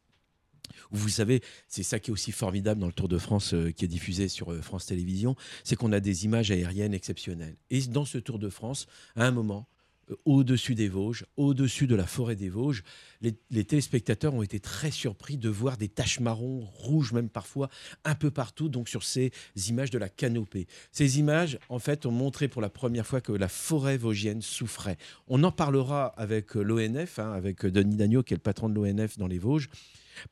vous 0.90 1.08
savez, 1.08 1.42
c'est 1.68 1.82
ça 1.82 1.98
qui 1.98 2.10
est 2.10 2.12
aussi 2.12 2.32
formidable 2.32 2.80
dans 2.80 2.86
le 2.86 2.92
Tour 2.92 3.08
de 3.08 3.18
France 3.18 3.54
euh, 3.54 3.70
qui 3.70 3.84
est 3.84 3.88
diffusé 3.88 4.28
sur 4.28 4.52
euh, 4.52 4.60
France 4.60 4.86
Télévisions, 4.86 5.36
c'est 5.64 5.76
qu'on 5.76 5.92
a 5.92 6.00
des 6.00 6.24
images 6.24 6.50
aériennes 6.50 6.94
exceptionnelles. 6.94 7.56
Et 7.70 7.80
dans 7.82 8.04
ce 8.04 8.18
Tour 8.18 8.38
de 8.38 8.48
France, 8.48 8.86
à 9.16 9.26
un 9.26 9.30
moment, 9.30 9.68
euh, 10.10 10.16
au-dessus 10.24 10.74
des 10.74 10.88
Vosges, 10.88 11.26
au-dessus 11.36 11.86
de 11.86 11.94
la 11.94 12.06
forêt 12.06 12.36
des 12.36 12.48
Vosges, 12.48 12.82
les, 13.20 13.64
téléspectateurs 13.64 14.34
ont 14.34 14.42
été 14.42 14.60
très 14.60 14.90
surpris 14.90 15.36
de 15.36 15.48
voir 15.48 15.76
des 15.76 15.88
taches 15.88 16.20
marron, 16.20 16.60
rouges 16.60 17.12
même 17.12 17.28
parfois, 17.28 17.68
un 18.04 18.14
peu 18.14 18.30
partout, 18.30 18.68
donc 18.68 18.88
sur 18.88 19.02
ces 19.02 19.32
images 19.68 19.90
de 19.90 19.98
la 19.98 20.08
canopée. 20.08 20.66
Ces 20.92 21.18
images, 21.18 21.58
en 21.68 21.78
fait, 21.78 22.06
ont 22.06 22.12
montré 22.12 22.48
pour 22.48 22.62
la 22.62 22.70
première 22.70 23.06
fois 23.06 23.20
que 23.20 23.32
la 23.32 23.48
forêt 23.48 23.96
vosgienne 23.96 24.42
souffrait. 24.42 24.98
On 25.28 25.42
en 25.44 25.52
parlera 25.52 26.06
avec 26.06 26.54
l'ONF, 26.54 27.18
hein, 27.18 27.32
avec 27.32 27.66
Denis 27.66 27.96
Dagneau, 27.96 28.22
qui 28.22 28.34
est 28.34 28.36
le 28.36 28.42
patron 28.42 28.68
de 28.68 28.74
l'ONF 28.74 29.18
dans 29.18 29.26
les 29.26 29.38
Vosges, 29.38 29.68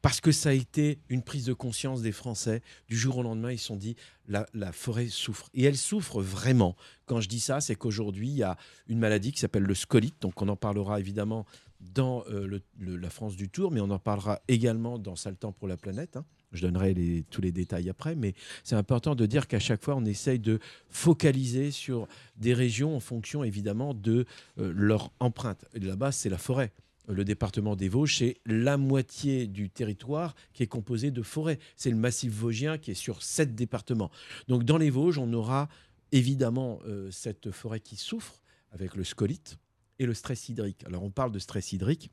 parce 0.03 0.21
que 0.21 0.33
ça 0.33 0.51
a 0.51 0.53
été 0.53 0.99
une 1.09 1.23
prise 1.23 1.45
de 1.47 1.53
conscience 1.53 2.03
des 2.03 2.13
Français. 2.13 2.63
Du 2.89 2.97
jour 2.97 3.19
au 3.19 3.23
lendemain, 3.23 3.53
ils 3.53 3.59
se 3.59 3.67
sont 3.67 3.77
dit, 3.77 3.97
la, 4.29 4.47
la 4.55 4.73
forêt 4.73 5.09
souffre. 5.09 5.51
Et 5.55 5.65
elle 5.65 5.77
souffre 5.77 6.23
vraiment. 6.23 6.77
Quand 7.07 7.21
je 7.21 7.29
dis 7.29 7.41
ça, 7.41 7.61
c'est 7.61 7.75
qu'aujourd'hui, 7.75 8.29
il 8.29 8.37
y 8.37 8.43
a 8.43 8.57
une 8.89 8.99
maladie 8.99 9.33
qui 9.33 9.41
s'appelle 9.41 9.65
le 9.65 9.75
scolite. 9.75 10.17
Donc 10.21 10.41
on 10.43 10.49
en 10.49 10.57
parlera 10.57 11.01
évidemment 11.01 11.47
dans 11.81 12.25
euh, 12.31 12.61
la 12.81 13.11
France 13.11 13.37
du 13.37 13.49
Tour, 13.49 13.71
mais 13.71 13.81
on 13.81 13.91
en 13.91 13.99
parlera 13.99 14.41
également 14.49 14.99
dans 14.99 15.15
temps 15.15 15.53
pour 15.53 15.69
la 15.69 15.77
planète. 15.77 16.17
hein. 16.17 16.25
Je 16.53 16.63
donnerai 16.63 17.25
tous 17.31 17.41
les 17.41 17.51
détails 17.51 17.91
après, 17.91 18.15
mais 18.15 18.35
c'est 18.63 18.77
important 18.77 19.17
de 19.17 19.27
dire 19.27 19.49
qu'à 19.49 19.59
chaque 19.59 19.83
fois, 19.83 19.97
on 19.97 20.05
essaye 20.05 20.39
de 20.39 20.61
focaliser 20.89 21.73
sur 21.73 22.07
des 22.37 22.55
régions 22.55 22.97
en 22.97 23.01
fonction 23.01 23.43
évidemment 23.43 23.93
de 23.93 24.25
euh, 24.59 24.73
leur 24.75 25.11
empreinte. 25.19 25.65
Là-bas, 25.75 26.13
c'est 26.13 26.29
la 26.29 26.39
forêt. 26.39 26.73
Le 27.07 27.25
département 27.25 27.77
des 27.77 27.89
Vosges, 27.89 28.19
c'est 28.19 28.39
la 28.47 28.79
moitié 28.79 29.47
du 29.47 29.69
territoire 29.69 30.35
qui 30.55 30.63
est 30.63 30.67
composé 30.67 31.11
de 31.11 31.23
forêts. 31.23 31.59
C'est 31.77 31.91
le 31.91 31.97
massif 31.97 32.33
vosgien 32.33 32.79
qui 32.79 32.93
est 32.93 32.95
sur 32.95 33.23
sept 33.23 33.55
départements. 33.55 34.11
Donc 34.49 34.65
dans 34.65 34.79
les 34.79 34.89
Vosges, 34.91 35.19
on 35.19 35.33
aura 35.35 35.69
évidemment 36.13 36.81
euh, 36.87 37.11
cette 37.11 37.51
forêt 37.51 37.81
qui 37.81 37.97
souffre 37.97 38.41
avec 38.71 38.95
le 38.95 39.05
scolite 39.05 39.59
et 39.99 40.07
le 40.07 40.15
stress 40.15 40.49
hydrique. 40.49 40.83
Alors 40.87 41.03
on 41.03 41.11
parle 41.11 41.33
de 41.33 41.39
stress 41.39 41.73
hydrique. 41.73 42.11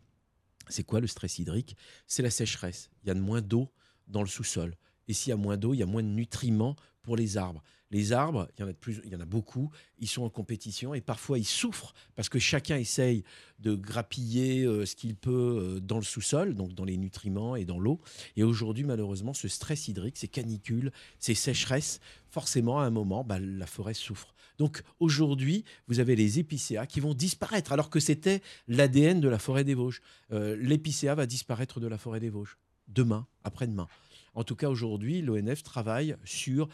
C'est 0.68 0.84
quoi 0.84 1.00
le 1.00 1.08
stress 1.08 1.40
hydrique? 1.40 1.76
C'est 2.06 2.24
la 2.24 2.30
sécheresse. 2.30 2.90
Il 3.04 3.08
y 3.08 3.12
a 3.12 3.16
moins 3.16 3.42
d'eau 3.42 3.72
dans 4.08 4.22
le 4.22 4.28
sous-sol. 4.28 4.76
Et 5.08 5.14
s'il 5.14 5.30
y 5.32 5.34
a 5.34 5.38
moins 5.38 5.58
d'eau, 5.58 5.74
il 5.74 5.78
y 5.78 5.84
a 5.84 5.88
moins 5.88 6.04
de 6.04 6.08
nutriments 6.08 6.76
pour 7.02 7.16
les 7.16 7.38
arbres. 7.38 7.64
Les 7.92 8.14
arbres, 8.14 8.48
il 8.58 8.62
y 8.62 8.64
en 8.64 8.68
a 8.68 8.72
de 8.72 8.78
plus, 8.78 9.02
il 9.04 9.12
y 9.12 9.16
en 9.16 9.20
a 9.20 9.26
beaucoup, 9.26 9.70
ils 10.00 10.08
sont 10.08 10.24
en 10.24 10.30
compétition 10.30 10.94
et 10.94 11.02
parfois 11.02 11.38
ils 11.38 11.46
souffrent 11.46 11.94
parce 12.16 12.30
que 12.30 12.40
chacun 12.40 12.78
essaye 12.78 13.24
de 13.60 13.76
grappiller 13.76 14.64
euh, 14.64 14.86
ce 14.86 14.96
qu'il 14.96 15.16
peut 15.16 15.76
euh, 15.78 15.80
dans 15.82 15.98
le 15.98 16.04
sous-sol, 16.04 16.56
donc 16.56 16.74
dans 16.74 16.86
les 16.86 16.98
nutriments 16.98 17.56
et 17.56 17.66
dans 17.66 17.80
l'eau. 17.80 18.00
Et 18.38 18.44
aujourd'hui, 18.44 18.86
malheureusement, 18.86 19.34
ce 19.34 19.48
stress 19.48 19.90
hydrique, 19.90 20.18
ces 20.18 20.30
canicules, 20.30 20.92
ces 21.20 21.36
sécheresses, 21.36 22.00
forcément, 22.30 22.80
à 22.80 22.86
un 22.86 22.90
moment, 22.90 23.24
bah, 23.24 23.40
la 23.40 23.68
forêt 23.68 23.94
souffre. 23.94 24.34
Donc 24.58 24.84
aujourd'hui, 25.00 25.66
vous 25.88 26.00
avez 26.00 26.16
les 26.16 26.40
épicéas 26.40 26.86
qui 26.86 27.00
vont 27.00 27.14
disparaître, 27.14 27.72
alors 27.72 27.90
que 27.90 28.00
c'était 28.00 28.42
l'ADN 28.68 29.20
de 29.20 29.28
la 29.28 29.40
forêt 29.40 29.64
des 29.64 29.74
Vosges. 29.74 30.02
Euh, 30.32 30.56
L'épicéa 30.56 31.16
va 31.16 31.26
disparaître 31.26 31.80
de 31.80 31.88
la 31.88 31.98
forêt 31.98 32.20
des 32.20 32.30
Vosges 32.30 32.58
demain, 32.88 33.28
après-demain. 33.44 33.88
En 34.34 34.44
tout 34.44 34.56
cas, 34.56 34.70
aujourd'hui, 34.70 35.22
l'ONF 35.22 35.64
travaille 35.64 36.16
sur, 36.24 36.70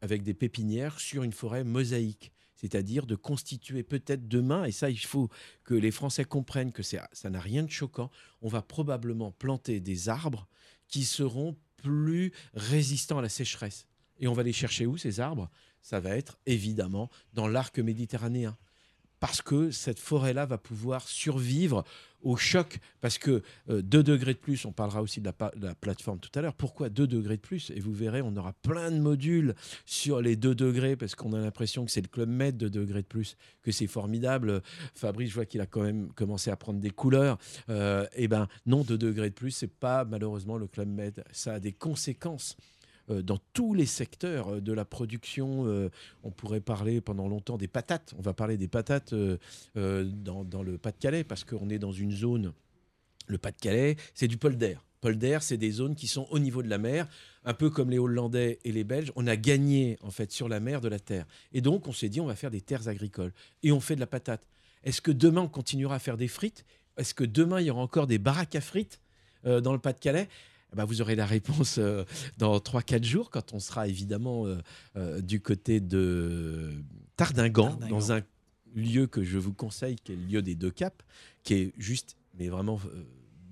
avec 0.00 0.22
des 0.22 0.34
pépinières 0.34 1.00
sur 1.00 1.22
une 1.22 1.32
forêt 1.32 1.64
mosaïque, 1.64 2.32
c'est-à-dire 2.54 3.06
de 3.06 3.14
constituer 3.14 3.82
peut-être 3.82 4.26
demain, 4.26 4.64
et 4.64 4.72
ça, 4.72 4.90
il 4.90 4.98
faut 4.98 5.28
que 5.64 5.74
les 5.74 5.90
Français 5.90 6.24
comprennent 6.24 6.72
que 6.72 6.82
ça 6.82 7.08
n'a 7.24 7.40
rien 7.40 7.62
de 7.62 7.70
choquant, 7.70 8.10
on 8.42 8.48
va 8.48 8.62
probablement 8.62 9.30
planter 9.30 9.80
des 9.80 10.08
arbres 10.08 10.48
qui 10.88 11.04
seront 11.04 11.56
plus 11.76 12.32
résistants 12.54 13.18
à 13.18 13.22
la 13.22 13.28
sécheresse. 13.28 13.86
Et 14.18 14.26
on 14.26 14.32
va 14.32 14.42
les 14.42 14.52
chercher 14.52 14.86
où, 14.86 14.96
ces 14.96 15.20
arbres? 15.20 15.48
Ça 15.80 16.00
va 16.00 16.16
être 16.16 16.38
évidemment 16.46 17.08
dans 17.34 17.46
l'arc 17.46 17.78
méditerranéen. 17.78 18.56
Parce 19.20 19.42
que 19.42 19.70
cette 19.70 19.98
forêt-là 19.98 20.46
va 20.46 20.58
pouvoir 20.58 21.08
survivre 21.08 21.84
au 22.22 22.36
choc. 22.36 22.78
Parce 23.00 23.18
que 23.18 23.42
2 23.68 24.02
degrés 24.02 24.34
de 24.34 24.38
plus, 24.38 24.64
on 24.64 24.72
parlera 24.72 25.02
aussi 25.02 25.20
de 25.20 25.30
la, 25.60 25.74
plateforme 25.74 26.18
tout 26.18 26.30
à 26.34 26.42
l'heure. 26.42 26.54
Pourquoi 26.54 26.88
2 26.88 27.06
degrés 27.06 27.36
de 27.36 27.42
plus? 27.42 27.70
Et 27.74 27.80
vous 27.80 27.92
verrez, 27.92 28.22
on 28.22 28.36
aura 28.36 28.52
plein 28.52 28.90
de 28.90 28.98
modules 28.98 29.54
sur 29.86 30.20
les 30.20 30.36
2 30.36 30.54
degrés, 30.54 30.96
parce 30.96 31.14
qu'on 31.14 31.32
a 31.32 31.38
l'impression 31.38 31.84
que 31.84 31.90
c'est 31.90 32.00
le 32.00 32.08
club 32.08 32.28
med 32.28 32.56
2 32.56 32.70
degrés 32.70 33.02
de 33.02 33.06
plus, 33.06 33.36
que 33.62 33.72
c'est 33.72 33.86
formidable. 33.86 34.62
Fabrice, 34.94 35.30
je 35.30 35.34
vois 35.34 35.46
qu'il 35.46 35.60
a 35.60 35.66
quand 35.66 35.82
même 35.82 36.12
commencé 36.14 36.50
à 36.50 36.56
prendre 36.56 36.80
des 36.80 36.90
couleurs. 36.90 37.38
Euh, 37.68 38.06
eh 38.14 38.28
ben 38.28 38.48
non, 38.66 38.82
2 38.82 38.98
degrés 38.98 39.30
de 39.30 39.34
plus, 39.34 39.50
c'est 39.50 39.72
pas 39.72 40.04
malheureusement 40.04 40.58
le 40.58 40.66
club 40.66 40.88
med. 40.88 41.24
Ça 41.32 41.54
a 41.54 41.60
des 41.60 41.72
conséquences 41.72 42.56
euh, 42.58 42.62
dans 43.08 43.38
tous 43.52 43.74
les 43.74 43.86
secteurs 43.86 44.54
euh, 44.54 44.60
de 44.60 44.72
la 44.72 44.84
production. 44.84 45.66
euh, 45.66 45.90
on 46.22 46.30
pourrait 46.30 46.60
parler 46.60 47.00
pendant 47.00 47.28
longtemps 47.28 47.56
des 47.56 47.68
patates. 47.68 48.14
On 48.18 48.22
va 48.22 48.34
parler 48.34 48.56
des 48.56 48.68
patates 48.68 49.12
euh, 49.12 49.38
euh, 49.76 50.04
dans, 50.04 50.62
le 50.62 50.78
Pas-de-Calais 50.78 51.24
parce 51.24 51.44
qu'on 51.44 51.70
est 51.70 51.78
dans 51.78 51.92
une 51.92 52.12
zone. 52.12 52.52
Le 53.26 53.38
Pas-de-Calais, 53.38 53.96
c'est 54.14 54.28
du 54.28 54.36
polder. 54.36 54.76
Polder, 55.00 55.38
c'est 55.42 55.56
des 55.56 55.70
zones 55.70 55.94
qui 55.94 56.08
sont 56.08 56.26
au 56.30 56.38
niveau 56.38 56.62
de 56.62 56.68
la 56.68 56.78
mer, 56.78 57.06
un 57.44 57.54
peu 57.54 57.70
comme 57.70 57.90
les 57.90 57.98
Hollandais 57.98 58.58
et 58.64 58.72
les 58.72 58.84
Belges. 58.84 59.12
On 59.14 59.26
a 59.26 59.36
gagné 59.36 59.96
en 60.02 60.10
fait 60.10 60.32
sur 60.32 60.48
la 60.48 60.60
mer 60.60 60.80
de 60.80 60.88
la 60.88 60.98
terre. 60.98 61.26
Et 61.52 61.60
donc 61.60 61.86
on 61.86 61.92
s'est 61.92 62.08
dit 62.08 62.20
on 62.20 62.26
va 62.26 62.34
faire 62.34 62.50
des 62.50 62.60
terres 62.60 62.88
agricoles 62.88 63.32
et 63.62 63.70
on 63.70 63.80
fait 63.80 63.94
de 63.94 64.00
la 64.00 64.06
patate. 64.06 64.48
Est-ce 64.82 65.00
que 65.00 65.12
demain 65.12 65.42
on 65.42 65.48
continuera 65.48 65.96
à 65.96 65.98
faire 65.98 66.16
des 66.16 66.28
frites? 66.28 66.64
Est-ce 66.96 67.14
que 67.14 67.24
demain 67.24 67.60
il 67.60 67.66
y 67.66 67.70
aura 67.70 67.82
encore 67.82 68.08
des 68.08 68.18
baraques 68.18 68.56
à 68.56 68.60
frites 68.60 69.00
euh, 69.46 69.60
dans 69.60 69.72
le 69.72 69.78
Pas-de-Calais? 69.78 70.28
Ben, 70.74 70.84
vous 70.84 71.00
aurez 71.00 71.16
la 71.16 71.26
réponse 71.26 71.78
euh, 71.78 72.04
dans 72.38 72.56
3-4 72.58 73.04
jours, 73.04 73.30
quand 73.30 73.52
on 73.52 73.60
sera 73.60 73.88
évidemment 73.88 74.46
euh, 74.46 74.58
euh, 74.96 75.20
du 75.20 75.40
côté 75.40 75.80
de 75.80 76.74
Tardingan, 77.16 77.70
Tardingan. 77.70 77.88
dans 77.88 78.12
un 78.12 78.20
lieu 78.74 79.06
que 79.06 79.22
je 79.24 79.38
vous 79.38 79.52
conseille, 79.52 79.96
qui 79.96 80.12
est 80.12 80.16
le 80.16 80.24
lieu 80.24 80.42
des 80.42 80.54
deux 80.54 80.70
caps, 80.70 81.04
qui 81.42 81.54
est 81.54 81.72
juste, 81.78 82.16
mais 82.38 82.48
vraiment 82.48 82.80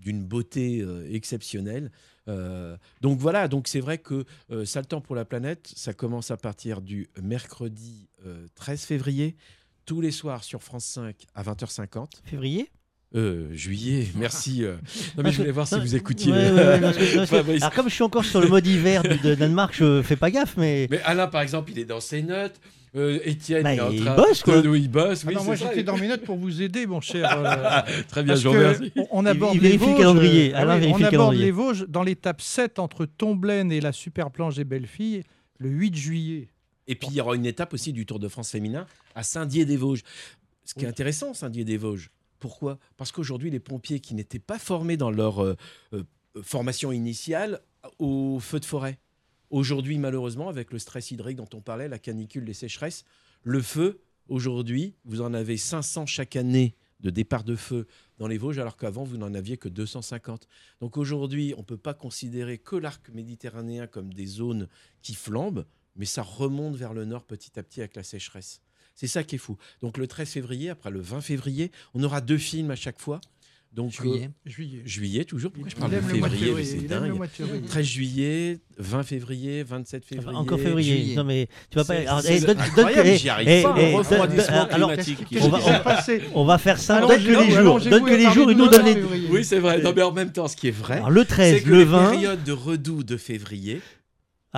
d'une 0.06 0.24
beauté 0.24 0.82
euh, 0.82 1.12
exceptionnelle. 1.12 1.90
Euh, 2.28 2.76
donc 3.00 3.18
voilà, 3.18 3.48
donc 3.48 3.66
c'est 3.66 3.80
vrai 3.80 3.98
que 3.98 4.24
euh, 4.52 4.64
temps 4.88 5.00
pour 5.00 5.16
la 5.16 5.24
planète, 5.24 5.72
ça 5.74 5.92
commence 5.92 6.30
à 6.30 6.36
partir 6.36 6.80
du 6.80 7.08
mercredi 7.20 8.08
euh, 8.24 8.46
13 8.54 8.82
février, 8.82 9.36
tous 9.84 10.00
les 10.00 10.12
soirs 10.12 10.44
sur 10.44 10.62
France 10.62 10.84
5 10.84 11.26
à 11.34 11.42
20h50. 11.42 12.22
Février? 12.24 12.70
Euh, 13.14 13.48
juillet, 13.52 14.08
merci. 14.16 14.64
euh. 14.64 14.76
Non, 15.16 15.22
mais 15.22 15.30
je 15.32 15.38
voulais 15.38 15.52
voir 15.52 15.66
si 15.68 15.78
vous 15.78 15.94
écoutiez. 15.94 16.32
ouais, 16.32 17.26
Fabrice. 17.26 17.62
alors 17.62 17.72
comme 17.74 17.88
je 17.88 17.94
suis 17.94 18.02
encore 18.02 18.24
sur 18.24 18.40
le 18.40 18.48
mode 18.48 18.66
hiver 18.66 19.02
de, 19.02 19.14
de 19.28 19.34
Danemark, 19.34 19.74
je 19.76 20.02
fais 20.02 20.16
pas 20.16 20.30
gaffe, 20.30 20.56
mais. 20.56 20.88
Mais 20.90 21.00
Alain, 21.04 21.26
par 21.28 21.40
exemple, 21.40 21.70
il 21.70 21.78
est 21.78 21.84
dans 21.84 22.00
ses 22.00 22.22
notes. 22.22 22.60
Euh, 22.94 23.18
Étienne, 23.24 23.62
Bah, 23.62 23.74
il 23.74 23.78
est 23.78 23.80
en 23.82 23.90
il 23.90 24.00
train 24.04 24.16
bosse, 24.16 24.42
quoi. 24.42 24.58
Oui, 24.60 24.82
il 24.82 24.88
bosse. 24.90 25.22
Ah 25.24 25.28
Oui, 25.28 25.34
non, 25.34 25.44
moi 25.44 25.54
j'étais 25.54 25.82
dans 25.82 25.98
mes 25.98 26.08
notes 26.08 26.22
pour 26.24 26.36
vous 26.38 26.62
aider, 26.62 26.86
mon 26.86 27.00
cher. 27.02 27.30
euh, 27.38 27.82
Très 28.08 28.22
bien, 28.22 28.32
parce 28.32 28.40
je 28.42 28.48
vous 28.48 28.54
remercie. 28.54 28.92
On, 28.96 29.06
on 29.10 29.22
Il- 29.22 29.28
aborde 29.28 29.54
il 29.56 29.60
les 29.62 29.68
vérifie 29.76 29.84
le 29.84 29.90
Vosges, 29.92 29.98
calendrier. 30.00 30.54
euh, 30.54 30.58
Alain 30.58 30.78
vérifie 30.78 30.94
on 30.94 30.98
le 30.98 31.04
aborde 31.04 31.10
calendrier. 31.12 31.44
les 31.44 31.50
Vosges 31.50 31.86
dans 31.88 32.02
l'étape 32.02 32.40
7 32.40 32.78
entre 32.78 33.04
Tomblaine 33.04 33.70
et 33.70 33.80
la 33.82 33.92
Super 33.92 34.30
Planche 34.30 34.54
des 34.56 34.64
Belles-Filles 34.64 35.22
le 35.58 35.68
8 35.68 35.94
juillet. 35.96 36.48
Et 36.88 36.94
puis, 36.94 37.08
il 37.10 37.16
y 37.16 37.20
aura 37.20 37.34
une 37.36 37.44
étape 37.46 37.74
aussi 37.74 37.92
du 37.92 38.06
Tour 38.06 38.18
de 38.18 38.28
France 38.28 38.50
féminin 38.50 38.86
à 39.14 39.22
Saint-Dié-des-Vosges. 39.22 40.02
Ce 40.64 40.72
qui 40.74 40.84
est 40.84 40.88
intéressant, 40.88 41.34
Saint-Dié-des-Vosges. 41.34 42.10
Pourquoi? 42.38 42.78
Parce 42.96 43.12
qu'aujourd'hui, 43.12 43.50
les 43.50 43.60
pompiers 43.60 44.00
qui 44.00 44.14
n'étaient 44.14 44.38
pas 44.38 44.58
formés 44.58 44.96
dans 44.96 45.10
leur 45.10 45.42
euh, 45.42 45.56
euh, 45.92 46.04
formation 46.42 46.92
initiale 46.92 47.60
au 47.98 48.38
feu 48.40 48.60
de 48.60 48.64
forêt, 48.64 48.98
aujourd'hui, 49.50 49.98
malheureusement, 49.98 50.48
avec 50.48 50.72
le 50.72 50.78
stress 50.78 51.10
hydrique 51.10 51.36
dont 51.36 51.48
on 51.54 51.60
parlait, 51.60 51.88
la 51.88 51.98
canicule, 51.98 52.44
les 52.44 52.54
sécheresses, 52.54 53.04
le 53.42 53.62
feu, 53.62 54.00
aujourd'hui, 54.28 54.94
vous 55.04 55.20
en 55.20 55.34
avez 55.34 55.56
500 55.56 56.06
chaque 56.06 56.36
année 56.36 56.74
de 57.00 57.10
départ 57.10 57.44
de 57.44 57.56
feu 57.56 57.86
dans 58.18 58.26
les 58.26 58.38
Vosges, 58.38 58.58
alors 58.58 58.76
qu'avant, 58.76 59.04
vous 59.04 59.18
n'en 59.18 59.34
aviez 59.34 59.56
que 59.56 59.68
250. 59.68 60.48
Donc 60.80 60.96
aujourd'hui, 60.96 61.54
on 61.56 61.60
ne 61.60 61.64
peut 61.64 61.76
pas 61.76 61.94
considérer 61.94 62.58
que 62.58 62.76
l'arc 62.76 63.08
méditerranéen 63.10 63.86
comme 63.86 64.12
des 64.12 64.26
zones 64.26 64.68
qui 65.02 65.14
flambent, 65.14 65.66
mais 65.94 66.06
ça 66.06 66.22
remonte 66.22 66.76
vers 66.76 66.94
le 66.94 67.04
nord 67.04 67.24
petit 67.24 67.58
à 67.58 67.62
petit 67.62 67.80
avec 67.80 67.96
la 67.96 68.02
sécheresse. 68.02 68.60
C'est 68.96 69.06
ça 69.06 69.22
qui 69.22 69.36
est 69.36 69.38
fou. 69.38 69.56
Donc 69.82 69.98
le 69.98 70.06
13 70.08 70.28
février, 70.28 70.70
après 70.70 70.90
le 70.90 71.00
20 71.00 71.20
février, 71.20 71.70
on 71.94 72.02
aura 72.02 72.20
deux 72.20 72.38
films 72.38 72.70
à 72.72 72.76
chaque 72.76 72.98
fois. 73.00 73.20
Donc, 73.72 73.92
Juillet. 73.92 74.30
euh, 74.46 74.50
Juillet. 74.50 74.82
juillet, 74.86 75.24
toujours. 75.26 75.50
Pourquoi 75.50 75.68
je 75.70 75.76
parle 75.76 75.90
de 75.90 76.00
février 76.00 76.64
C'est 76.64 76.76
le 76.78 76.88
dingue. 76.88 77.12
mois 77.14 77.26
de 77.26 77.30
février. 77.32 77.60
13 77.60 77.84
juillet, 77.86 78.58
20 78.78 79.02
février, 79.02 79.62
27 79.64 80.02
février. 80.02 80.34
Encore 80.38 80.58
février. 80.58 80.96
juillet. 80.96 81.14
Non 81.14 81.24
mais 81.24 81.46
tu 81.70 81.76
vas 81.76 81.84
pas. 81.84 81.94
C'est- 81.94 82.06
alors, 82.06 82.20
c'est 82.22 82.36
eh, 82.36 82.40
donne- 82.40 82.56
donne- 82.56 82.64
incroyable, 82.64 83.18
j'y 83.18 83.28
arrive 83.28 83.48
eh, 83.50 83.62
pas, 83.62 83.74
eh, 83.78 83.94
refroidissement 83.94 84.62
alors, 84.70 84.90
on 85.42 85.48
va, 85.50 85.58
on 86.34 86.40
on 86.40 86.44
va 86.46 86.56
faire 86.56 86.78
ça. 86.78 86.96
Alors, 86.96 87.10
Donne 87.10 87.22
que 87.22 87.28
les 87.28 87.50
jours. 87.50 87.80
Donne 87.80 88.04
que 88.06 88.14
les 88.14 88.22
jours. 88.22 88.32
parlez 88.34 88.40
Il 88.40 88.46
de 88.46 88.52
nous 88.54 88.64
nous 88.64 88.70
donne 88.70 88.80
en 88.80 89.10
les. 89.10 89.26
Oui, 89.28 89.44
c'est 89.44 89.58
vrai. 89.58 89.82
Non, 89.82 89.92
mais 89.94 90.02
en 90.02 90.12
même 90.12 90.32
temps, 90.32 90.48
ce 90.48 90.56
qui 90.56 90.68
est 90.68 90.70
vrai, 90.70 90.96
Alors, 90.96 91.10
le 91.10 91.20
c'est 91.20 91.26
13, 91.26 91.64
que 91.64 91.68
le 91.68 91.78
les 91.80 91.84
20. 91.84 92.10
périodes 92.12 92.44
de 92.44 92.52
redoux 92.52 93.02
de 93.02 93.18
février, 93.18 93.82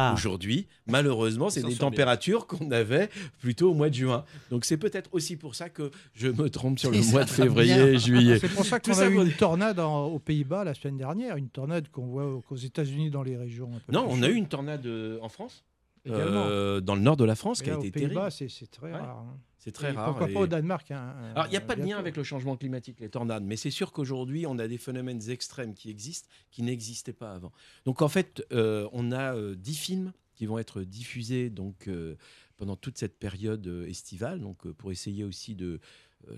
Ah. 0.00 0.12
aujourd'hui, 0.14 0.66
malheureusement, 0.86 1.50
c'est 1.50 1.62
des 1.62 1.74
températures 1.74 2.46
qu'on 2.46 2.70
avait 2.70 3.08
plutôt 3.40 3.70
au 3.70 3.74
mois 3.74 3.88
de 3.90 3.94
juin. 3.94 4.24
Donc 4.50 4.64
c'est 4.64 4.76
peut-être 4.76 5.10
aussi 5.12 5.36
pour 5.36 5.54
ça 5.56 5.68
que 5.68 5.90
je 6.14 6.28
me 6.28 6.48
trompe 6.50 6.78
sur 6.78 6.90
le 6.90 6.98
Et 6.98 7.10
mois 7.10 7.26
ça 7.26 7.42
de 7.44 7.48
février, 7.48 7.98
juillet. 7.98 8.38
C'est 8.38 8.48
pour 8.48 8.64
ça 8.64 8.78
qu'on 8.78 8.92
ça 8.94 9.02
a 9.06 9.08
eu 9.10 9.14
pour 9.14 9.22
une 9.24 9.32
tornade 9.32 9.80
en- 9.80 10.06
aux 10.06 10.18
Pays-Bas 10.20 10.62
la 10.64 10.74
semaine 10.74 10.96
dernière, 10.98 11.36
une 11.36 11.48
tornade 11.48 11.88
qu'on 11.90 12.06
voit 12.06 12.40
aux 12.50 12.56
États-Unis 12.56 13.10
dans 13.10 13.22
les 13.22 13.36
régions. 13.36 13.70
un 13.74 13.80
peu 13.86 13.92
Non, 13.92 14.08
plus 14.08 14.18
on 14.18 14.22
a 14.22 14.28
eu 14.28 14.34
une 14.34 14.46
tornade 14.48 14.86
euh, 14.86 15.18
en 15.20 15.28
France. 15.28 15.64
Euh, 16.06 16.80
dans 16.80 16.94
le 16.94 17.00
nord 17.00 17.16
de 17.16 17.24
la 17.24 17.34
France, 17.34 17.62
qui 17.62 17.70
a 17.70 17.76
été 17.78 17.90
terrible. 17.90 18.20
c'est 18.30 18.70
très 18.70 18.86
Ouais. 18.86 18.92
rare. 18.92 19.18
hein. 19.18 19.38
C'est 19.60 19.72
très 19.72 19.88
Et 19.88 19.92
rare. 19.92 20.06
Pourquoi 20.10 20.30
et- 20.30 20.34
pas 20.34 20.40
au 20.40 20.46
Danemark 20.46 20.90
hein, 20.92 21.14
Alors, 21.34 21.46
il 21.46 21.50
n'y 21.50 21.56
a 21.56 21.60
euh, 21.60 21.66
pas 21.66 21.74
de 21.74 21.82
lien 21.82 21.98
avec 21.98 22.16
le 22.16 22.22
changement 22.22 22.56
climatique, 22.56 23.00
les 23.00 23.08
tornades, 23.10 23.42
mais 23.42 23.56
c'est 23.56 23.72
sûr 23.72 23.92
qu'aujourd'hui, 23.92 24.46
on 24.46 24.58
a 24.58 24.68
des 24.68 24.78
phénomènes 24.78 25.20
extrêmes 25.30 25.74
qui 25.74 25.90
existent, 25.90 26.28
qui 26.50 26.62
n'existaient 26.62 27.12
pas 27.12 27.32
avant. 27.34 27.52
Donc, 27.84 28.00
en 28.00 28.08
fait, 28.08 28.46
euh, 28.52 28.88
on 28.92 29.10
a 29.12 29.34
euh, 29.34 29.54
10 29.56 29.74
films 29.74 30.12
qui 30.36 30.46
vont 30.46 30.58
être 30.58 30.82
diffusés 30.82 31.50
donc, 31.50 31.88
euh, 31.88 32.14
pendant 32.56 32.76
toute 32.76 32.96
cette 32.98 33.18
période 33.18 33.66
euh, 33.66 33.86
estivale, 33.88 34.40
donc, 34.40 34.64
euh, 34.66 34.72
pour 34.72 34.92
essayer 34.92 35.24
aussi 35.24 35.56
de 35.56 35.66
euh, 35.66 35.78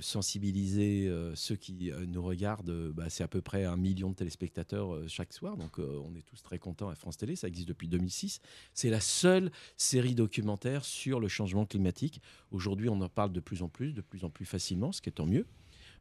sensibiliser 0.01 1.09
euh, 1.09 1.35
ceux 1.35 1.57
qui 1.57 1.91
euh, 1.91 2.07
nous 2.07 2.23
regardent. 2.23 2.71
euh, 2.71 2.93
bah, 2.93 3.09
c'est 3.09 3.25
à 3.25 3.29
peu 3.29 3.41
près 3.41 3.65
un 3.65 3.77
million 3.77 4.11
de 4.11 4.15
téléspectateurs 4.15 4.95
euh, 4.95 5.09
chaque 5.09 5.33
soir, 5.33 5.57
donc 5.57 5.79
euh, 5.79 6.01
on 6.05 6.15
est 6.15 6.23
tous 6.23 6.43
très 6.43 6.59
contents 6.59 6.89
à 6.89 6.95
France 6.95 7.17
Télé, 7.17 7.37
ça 7.37 7.49
existe 7.49 7.69
depuis 7.69 7.89
2006. 7.89 8.41
C'est 8.75 8.91
la 8.91 9.01
seule 9.01 9.51
série 9.77 10.15
documentaire 10.15 10.85
sur 10.85 11.21
le 11.21 11.29
changement 11.29 11.67
climatique. 11.67 12.21
Aujourd'hui, 12.51 12.89
on 12.89 13.01
en 13.01 13.09
parle 13.09 13.33
de 13.33 13.41
plus 13.41 13.63
en 13.63 13.69
plus, 13.69 13.93
de 13.93 14.01
plus 14.01 14.25
en 14.25 14.31
plus 14.31 14.45
facilement, 14.47 14.93
ce 14.93 15.01
qui 15.03 15.09
est 15.09 15.13
tant 15.13 15.27
mieux. 15.27 15.47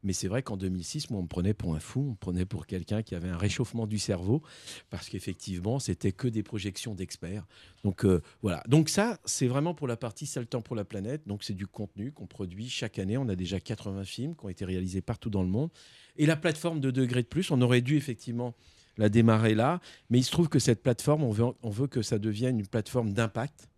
Mais 0.04 0.14
c'est 0.14 0.28
vrai 0.28 0.44
qu'en 0.44 0.56
2006, 0.56 1.10
moi, 1.10 1.20
on 1.20 1.24
me 1.24 1.28
prenait 1.28 1.54
pour 1.54 1.76
un 1.76 1.80
fou, 1.80 2.06
on 2.08 2.12
me 2.12 2.16
prenait 2.16 2.46
pour 2.46 2.68
quelqu'un 2.68 3.02
qui 3.04 3.16
avait 3.16 3.30
un 3.30 3.38
réchauffement 3.38 3.86
du 3.86 4.00
cerveau, 4.00 4.42
parce 4.90 5.10
qu'effectivement, 5.10 5.80
c'était 5.80 6.12
que 6.12 6.28
des 6.28 6.44
projections 6.44 6.96
d'experts. 6.96 7.46
Donc 7.84 8.06
euh, 8.06 8.22
voilà. 8.42 8.64
Donc 8.68 8.90
ça, 8.90 9.20
c'est 9.26 9.48
vraiment 9.48 9.74
pour 9.74 9.88
la 9.88 9.98
partie 9.98 10.26
Seul 10.26 10.48
temps 10.48 10.62
pour 10.62 10.76
la 10.76 10.86
planète. 10.86 11.28
Donc 11.28 11.44
c'est 11.44 11.54
du 11.54 11.68
contenu 11.68 12.12
qu'on 12.12 12.28
produit 12.28 12.70
chaque 12.70 13.00
année. 13.00 13.18
On 13.18 13.28
a 13.30 13.36
déjà 13.36 13.60
80 13.60 14.04
films 14.04 14.36
qui 14.36 14.46
ont 14.46 14.50
été 14.50 14.64
réalisés 14.64 15.02
partout 15.02 15.30
dans 15.30 15.44
le 15.44 15.50
monde. 15.50 15.70
Et 16.18 16.26
la 16.26 16.36
plateforme 16.36 16.80
de 16.80 16.92
Degré 16.92 17.22
de 17.22 17.28
Plus, 17.28 17.52
on 17.52 17.62
aurait 17.62 17.82
dû 17.82 17.98
effectivement 17.98 18.56
la 18.98 19.10
démarrer 19.10 19.56
là, 19.56 19.80
mais 20.10 20.20
il 20.20 20.24
se 20.24 20.32
trouve 20.32 20.50
que 20.50 20.60
cette 20.60 20.84
plateforme, 20.84 21.24
on 21.24 21.32
veut, 21.32 21.46
on 21.64 21.70
veut 21.70 21.88
que 21.88 22.02
ça 22.02 22.20
devienne 22.20 22.60
une 22.60 22.68
plateforme 22.68 23.14
d'impact. 23.14 23.70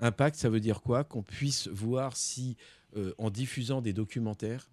Impact, 0.00 0.36
ça 0.36 0.48
veut 0.48 0.60
dire 0.60 0.80
quoi? 0.80 1.04
Qu'on 1.04 1.22
puisse 1.22 1.68
voir 1.68 2.16
si, 2.16 2.56
euh, 2.96 3.12
en 3.18 3.30
diffusant 3.30 3.82
des 3.82 3.92
documentaires, 3.92 4.70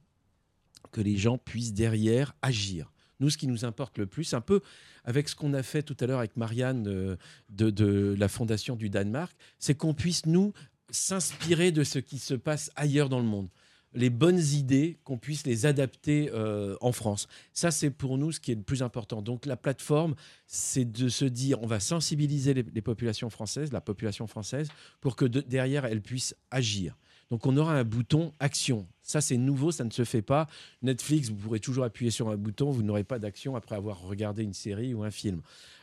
que 0.92 1.02
les 1.02 1.18
gens 1.18 1.38
puissent 1.38 1.74
derrière 1.74 2.36
agir. 2.42 2.92
Nous, 3.20 3.30
ce 3.30 3.38
qui 3.38 3.48
nous 3.48 3.66
importe 3.66 3.98
le 3.98 4.06
plus, 4.06 4.34
un 4.34 4.42
peu 4.42 4.62
avec 5.04 5.30
ce 5.30 5.36
qu'on 5.36 5.54
a 5.54 5.64
fait 5.64 5.84
tout 5.84 5.98
à 6.00 6.06
l'heure 6.06 6.20
avec 6.20 6.38
Marianne 6.38 6.88
euh, 6.88 7.16
de, 7.50 8.16
la 8.18 8.28
Fondation 8.28 8.76
du 8.76 8.90
Danemark, 8.90 9.36
c'est 9.58 9.76
qu'on 9.76 9.94
puisse, 9.94 10.26
nous, 10.26 10.54
s'inspirer 10.90 11.72
de 11.72 11.84
ce 11.84 12.00
qui 12.00 12.20
se 12.20 12.34
passe 12.34 12.72
ailleurs 12.76 13.10
dans 13.10 13.20
le 13.20 13.26
monde. 13.26 13.50
Les 13.94 14.10
bonnes 14.10 14.40
idées, 14.40 15.00
qu'on 15.06 15.18
puisse 15.18 15.46
les 15.48 15.66
adapter 15.66 16.30
euh, 16.34 16.76
en 16.82 16.92
France. 16.92 17.28
Ça, 17.54 17.72
c'est 17.72 17.90
pour 17.90 18.18
nous 18.18 18.32
ce 18.34 18.40
qui 18.40 18.52
est 18.52 18.56
le 18.56 18.62
plus 18.62 18.84
important. 18.84 19.22
Donc, 19.22 19.46
la 19.46 19.56
plateforme, 19.56 20.14
c'est 20.46 20.86
de 20.86 21.10
se 21.10 21.26
dire, 21.26 21.62
on 21.64 21.68
va 21.68 21.80
sensibiliser 21.80 22.54
les, 22.54 22.82
populations 22.82 23.30
françaises, 23.30 23.72
la 23.72 23.82
population 23.82 24.28
française, 24.28 24.68
pour 25.02 25.16
que 25.16 25.26
de- 25.26 25.42
derrière, 25.42 25.86
elle 25.86 26.02
puisse 26.02 26.36
agir. 26.52 26.98
Donc 27.30 27.45
on 27.45 27.58
aura 27.58 27.74
un 27.74 27.84
bouton 27.84 28.32
action. 28.40 28.88
Ça 29.02 29.22
c'est 29.22 29.38
nouveau, 29.38 29.72
ça 29.72 29.84
ne 29.84 29.91
se 29.91 30.04
fait 30.04 30.22
pas. 30.22 30.48
Netflix, 30.82 31.30
vous 31.30 31.36
pourrez 31.36 31.60
toujours 31.60 31.84
appuyer 31.84 32.12
sur 32.12 32.30
un 32.30 32.38
bouton, 32.38 32.72
vous 32.72 32.84
n'aurez 32.84 33.04
pas 33.04 33.20
d'action 33.20 33.56
après 33.56 33.76
avoir 33.76 34.02
regardé 34.02 34.44
une 34.44 34.54
série 34.54 34.94
ou 34.94 35.04
un 35.04 35.12
film. 35.12 35.41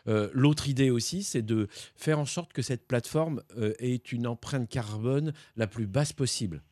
Euh, 0.09 0.31
L'autre 0.33 0.69
idée 0.69 0.91
aussi, 0.91 1.23
c'est 1.23 1.43
de 1.43 1.69
faire 1.97 2.19
en 2.19 2.27
sorte 2.27 2.53
que 2.53 2.63
cette 2.63 2.87
plateforme 2.87 3.43
euh, 3.59 3.75
ait 3.79 3.97
une 3.97 4.27
empreinte 4.27 4.69
carbone 4.69 5.33
la 5.57 5.67
plus 5.67 5.87
basse 5.87 6.13
possible. 6.13 6.63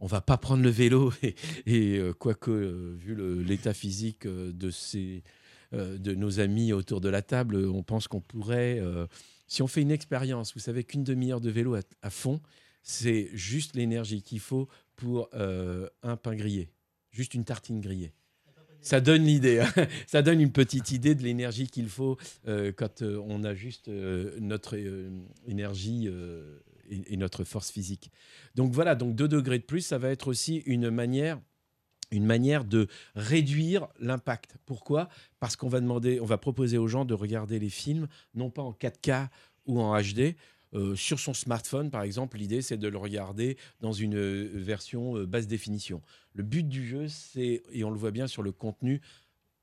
On 0.00 0.06
va 0.06 0.20
pas 0.20 0.36
prendre 0.36 0.62
le 0.62 0.70
vélo 0.70 1.12
et, 1.66 1.98
euh, 1.98 2.12
quoique 2.12 2.50
vu 2.96 3.44
l'état 3.44 3.74
physique 3.74 4.26
de 4.26 6.14
nos 6.14 6.40
amis 6.40 6.72
autour 6.72 7.00
de 7.00 7.08
la 7.08 7.22
table, 7.22 7.56
on 7.56 7.82
pense 7.82 8.08
qu'on 8.08 8.20
pourrait, 8.20 8.80
si 9.48 9.62
on 9.62 9.66
fait 9.66 9.82
une 9.82 9.90
expérience, 9.90 10.54
vous 10.54 10.60
savez 10.60 10.84
qu'une 10.84 11.04
demi-heure 11.04 11.40
de 11.40 11.50
vélo 11.50 11.76
à 12.02 12.10
fond, 12.10 12.40
c'est 12.88 13.28
juste 13.34 13.76
l'énergie 13.76 14.22
qu'il 14.22 14.40
faut 14.40 14.66
pour 14.96 15.28
euh, 15.34 15.88
un 16.02 16.16
pain 16.16 16.34
grillé, 16.34 16.70
juste 17.10 17.34
une 17.34 17.44
tartine 17.44 17.80
grillée. 17.80 18.14
Ça 18.80 19.00
donne 19.00 19.24
l'idée, 19.24 19.60
hein. 19.60 19.86
ça 20.06 20.22
donne 20.22 20.40
une 20.40 20.52
petite 20.52 20.90
idée 20.90 21.14
de 21.14 21.22
l'énergie 21.22 21.66
qu'il 21.66 21.88
faut 21.88 22.16
euh, 22.46 22.72
quand 22.74 23.02
euh, 23.02 23.22
on 23.26 23.44
a 23.44 23.54
juste 23.54 23.88
notre 23.88 24.76
énergie 25.46 26.08
et, 26.88 27.12
et 27.12 27.16
notre 27.18 27.44
force 27.44 27.70
physique. 27.70 28.10
Donc 28.54 28.72
voilà, 28.72 28.94
donc 28.94 29.14
2 29.14 29.28
degrés 29.28 29.58
de 29.58 29.64
plus, 29.64 29.82
ça 29.82 29.98
va 29.98 30.08
être 30.08 30.28
aussi 30.28 30.62
une 30.64 30.88
manière 30.88 31.38
une 32.10 32.24
manière 32.24 32.64
de 32.64 32.88
réduire 33.14 33.86
l'impact. 34.00 34.56
Pourquoi? 34.64 35.10
Parce 35.40 35.56
qu'on 35.56 35.68
va 35.68 35.80
demander, 35.80 36.20
on 36.20 36.24
va 36.24 36.38
proposer 36.38 36.78
aux 36.78 36.88
gens 36.88 37.04
de 37.04 37.12
regarder 37.12 37.58
les 37.58 37.68
films 37.68 38.08
non 38.34 38.48
pas 38.48 38.62
en 38.62 38.72
4K 38.72 39.28
ou 39.66 39.78
en 39.78 40.00
HD. 40.00 40.34
Euh, 40.74 40.94
sur 40.96 41.18
son 41.18 41.34
smartphone, 41.34 41.90
par 41.90 42.02
exemple, 42.02 42.36
l'idée 42.38 42.60
c'est 42.62 42.76
de 42.76 42.88
le 42.88 42.98
regarder 42.98 43.56
dans 43.80 43.92
une 43.92 44.16
euh, 44.16 44.50
version 44.54 45.16
euh, 45.16 45.26
basse 45.26 45.46
définition. 45.46 46.02
Le 46.34 46.42
but 46.42 46.68
du 46.68 46.86
jeu, 46.86 47.08
c'est, 47.08 47.62
et 47.72 47.84
on 47.84 47.90
le 47.90 47.96
voit 47.98 48.10
bien 48.10 48.26
sur 48.26 48.42
le 48.42 48.52
contenu, 48.52 49.00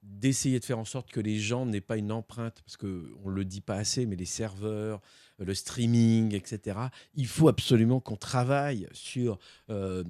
d'essayer 0.03 0.59
de 0.59 0.65
faire 0.65 0.77
en 0.77 0.85
sorte 0.85 1.09
que 1.09 1.19
les 1.19 1.39
gens 1.39 1.65
n'aient 1.65 1.81
pas 1.81 1.97
une 1.97 2.11
empreinte, 2.11 2.61
parce 2.63 2.77
qu'on 2.77 2.85
ne 3.29 3.31
le 3.31 3.43
dit 3.43 3.61
pas 3.61 3.73
assez, 3.75 4.05
mais 4.05 4.15
les 4.15 4.25
serveurs, 4.25 5.01
le 5.39 5.53
streaming, 5.55 6.35
etc. 6.35 6.77
Il 7.15 7.25
faut 7.25 7.47
absolument 7.47 7.99
qu'on 7.99 8.15
travaille 8.15 8.87
sur 8.93 9.39
le- 9.67 10.03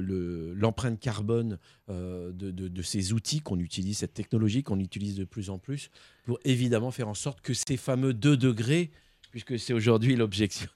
le- 0.00 0.54
l'empreinte 0.54 1.00
carbone 1.00 1.58
de, 1.88 2.30
de- 2.30 2.68
de 2.68 2.82
ces 2.82 3.12
outils 3.12 3.40
qu'on 3.40 3.58
utilise, 3.58 3.98
cette 3.98 4.14
technologie 4.14 4.62
qu'on 4.62 4.78
utilise 4.78 5.16
de 5.16 5.24
plus 5.24 5.50
en 5.50 5.58
plus, 5.58 5.90
pour 6.24 6.38
évidemment 6.44 6.92
faire 6.92 7.08
en 7.08 7.14
sorte 7.14 7.40
que 7.40 7.52
ces 7.52 7.76
fameux 7.76 8.14
2 8.14 8.36
degrés, 8.36 8.92
puisque 9.32 9.58
c'est 9.58 9.72
aujourd'hui 9.72 10.14
l'objection, 10.14 10.68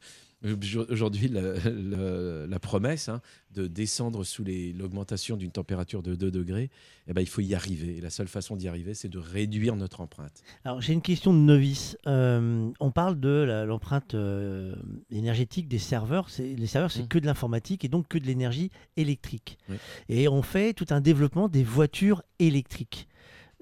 aujourd'hui 0.90 1.28
la, 1.28 1.40
la- 1.70 2.46
la 2.46 2.58
promesse 2.58 3.08
hein, 3.08 3.20
de 3.54 3.66
descendre 3.66 4.22
sous 4.22 4.44
l'augmentation 4.44 5.36
d'une 5.36 5.50
température 5.50 6.02
de 6.02 6.14
2 6.14 6.30
degrés, 6.30 6.70
eh 7.08 7.12
ben, 7.14 7.20
il 7.22 7.26
faut 7.28 7.40
y 7.40 7.54
arriver. 7.54 7.96
Et 7.96 8.00
la 8.00 8.10
seule 8.10 8.28
façon 8.28 8.54
d'y 8.54 8.68
arriver, 8.68 8.92
c'est 8.94 9.08
de 9.08 9.18
réduire 9.18 9.76
notre 9.76 10.00
empreinte. 10.00 10.42
Alors 10.64 10.80
j'ai 10.82 10.92
une 10.92 11.00
question 11.02 11.32
de 11.32 11.38
novice. 11.38 11.96
Euh, 12.06 12.70
on 12.80 12.90
parle 12.90 13.18
de 13.18 13.64
l'empreinte 13.66 14.14
euh, 14.14 14.74
énergétique 15.10 15.68
des 15.68 15.78
serveurs. 15.78 16.28
Les 16.38 16.66
serveurs, 16.66 16.90
c'est 16.92 17.04
Mm. 17.04 17.08
que 17.08 17.18
de 17.18 17.26
l'informatique 17.26 17.84
et 17.84 17.88
donc 17.88 18.06
que 18.08 18.18
de 18.18 18.26
l'énergie 18.26 18.70
électrique. 18.96 19.58
Oui. 19.68 19.76
Et 20.08 20.28
on 20.28 20.42
fait 20.42 20.74
tout 20.74 20.86
un 20.90 21.00
développement 21.00 21.48
des 21.48 21.64
voitures 21.64 22.22
électriques. 22.38 23.08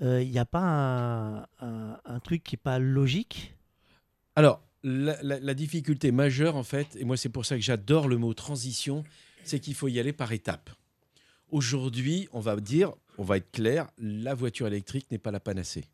Il 0.00 0.28
n'y 0.28 0.38
a 0.40 0.44
pas 0.44 0.60
un, 0.60 1.38
un- 1.60 1.98
un 2.04 2.20
truc 2.20 2.42
qui 2.42 2.54
n'est 2.56 2.60
pas 2.62 2.80
logique? 2.80 3.54
Alors, 4.34 4.60
la, 4.84 5.54
difficulté 5.54 6.12
majeure, 6.12 6.56
en 6.56 6.62
fait, 6.62 6.96
et 6.96 7.04
moi 7.04 7.16
c'est 7.16 7.30
pour 7.30 7.46
ça 7.46 7.56
que 7.56 7.62
j'adore 7.62 8.06
le 8.06 8.18
mot 8.18 8.34
transition, 8.34 9.02
c'est 9.42 9.58
qu'il 9.58 9.74
faut 9.74 9.88
y 9.88 9.98
aller 9.98 10.12
par 10.12 10.32
étapes. 10.32 10.70
Aujourd'hui, 11.50 12.28
on 12.32 12.40
va 12.40 12.56
dire, 12.56 12.92
on 13.18 13.24
va 13.24 13.38
être 13.38 13.50
clair, 13.50 13.90
la 13.98 14.34
voiture 14.34 14.66
électrique 14.66 15.10
n'est 15.10 15.18
pas 15.18 15.30
la 15.30 15.40
panacée, 15.40 15.84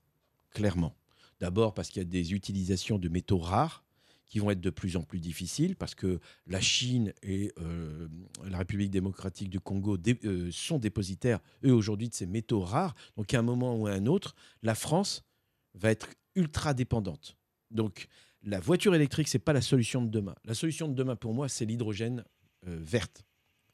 clairement. 0.50 0.94
D'abord 1.38 1.72
parce 1.72 1.88
qu'il 1.88 2.02
y 2.02 2.04
a 2.04 2.08
des 2.08 2.34
utilisations 2.34 2.98
de 2.98 3.08
métaux 3.08 3.38
rares 3.38 3.84
qui 4.26 4.38
vont 4.38 4.50
être 4.50 4.60
de 4.60 4.70
plus 4.70 4.96
en 4.96 5.02
plus 5.02 5.18
difficiles 5.18 5.74
parce 5.74 5.94
que 5.94 6.20
la 6.46 6.60
Chine 6.60 7.12
et 7.22 7.52
euh, 7.58 8.08
la 8.48 8.58
République 8.58 8.90
démocratique 8.90 9.50
du 9.50 9.58
Congo 9.58 9.96
euh, 10.24 10.50
sont 10.52 10.78
dépositaires, 10.78 11.40
eux, 11.64 11.72
aujourd'hui, 11.72 12.08
de 12.08 12.14
ces 12.14 12.26
métaux 12.26 12.60
rares. 12.60 12.94
Donc, 13.16 13.32
à 13.34 13.38
un 13.38 13.42
moment 13.42 13.74
ou 13.74 13.86
à 13.86 13.92
un 13.92 14.06
autre, 14.06 14.36
la 14.62 14.74
France 14.74 15.24
va 15.74 15.90
être 15.90 16.10
ultra 16.36 16.74
dépendante. 16.74 17.36
Donc, 17.70 18.06
la 18.42 18.60
voiture 18.60 18.94
électrique, 18.94 19.28
c'est 19.28 19.38
pas 19.38 19.52
la 19.52 19.60
solution 19.60 20.02
de 20.02 20.08
demain. 20.08 20.34
La 20.44 20.54
solution 20.54 20.88
de 20.88 20.94
demain, 20.94 21.16
pour 21.16 21.34
moi, 21.34 21.48
c'est 21.48 21.64
l'hydrogène 21.64 22.24
euh, 22.66 22.78
verte. 22.80 23.24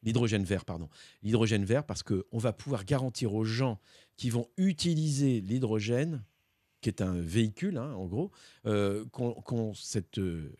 L'hydrogène 0.02 0.44
vert, 0.44 0.64
pardon. 0.64 0.88
L'hydrogène 1.22 1.64
vert, 1.64 1.84
parce 1.84 2.02
qu'on 2.02 2.38
va 2.38 2.52
pouvoir 2.52 2.84
garantir 2.84 3.34
aux 3.34 3.44
gens 3.44 3.80
qui 4.16 4.30
vont 4.30 4.48
utiliser 4.56 5.40
l'hydrogène, 5.40 6.24
qui 6.80 6.88
est 6.88 7.01
un 7.01 7.20
véhicule, 7.20 7.78
hein, 7.78 7.93
en 7.94 8.06
gros, 8.06 8.30
euh, 8.66 9.05
cette, 9.74 10.18
euh, 10.18 10.55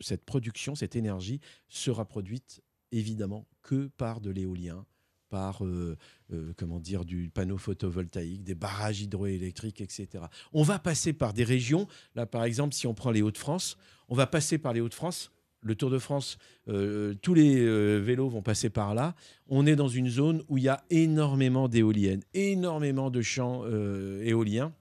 cette 0.00 0.24
production, 0.24 0.74
cette 0.74 0.96
énergie 0.96 1.40
sera 1.68 2.04
produite 2.04 2.62
évidemment 2.92 3.46
que 3.62 3.88
par 3.96 4.20
de 4.20 4.30
l'éolien 4.30 4.84
par 5.28 5.64
euh, 5.64 5.96
euh, 6.32 6.52
comment 6.56 6.80
dire 6.80 7.04
du 7.04 7.30
panneau 7.30 7.58
photovoltaïque, 7.58 8.44
des 8.44 8.54
barrages 8.54 9.00
hydroélectriques, 9.00 9.80
etc. 9.80 10.24
On 10.52 10.62
va 10.62 10.78
passer 10.78 11.12
par 11.12 11.32
des 11.32 11.44
régions. 11.44 11.86
Là, 12.14 12.26
par 12.26 12.44
exemple, 12.44 12.74
si 12.74 12.86
on 12.86 12.94
prend 12.94 13.10
les 13.10 13.22
Hauts-de-France, 13.22 13.76
on 14.08 14.14
va 14.14 14.26
passer 14.26 14.58
par 14.58 14.72
les 14.72 14.80
Hauts-de-France. 14.80 15.32
Le 15.62 15.74
Tour 15.74 15.90
de 15.90 15.98
France, 15.98 16.38
euh, 16.68 17.14
tous 17.22 17.34
les 17.34 17.98
vélos 17.98 18.28
vont 18.28 18.42
passer 18.42 18.70
par 18.70 18.94
là. 18.94 19.16
On 19.48 19.66
est 19.66 19.74
dans 19.74 19.88
une 19.88 20.08
zone 20.08 20.44
où 20.48 20.58
il 20.58 20.64
y 20.64 20.68
a 20.68 20.84
énormément 20.90 21.66
d'éoliennes, 21.68 22.22
énormément 22.34 23.10
de 23.10 23.20
champs 23.20 23.64
éoliens. 24.22 24.72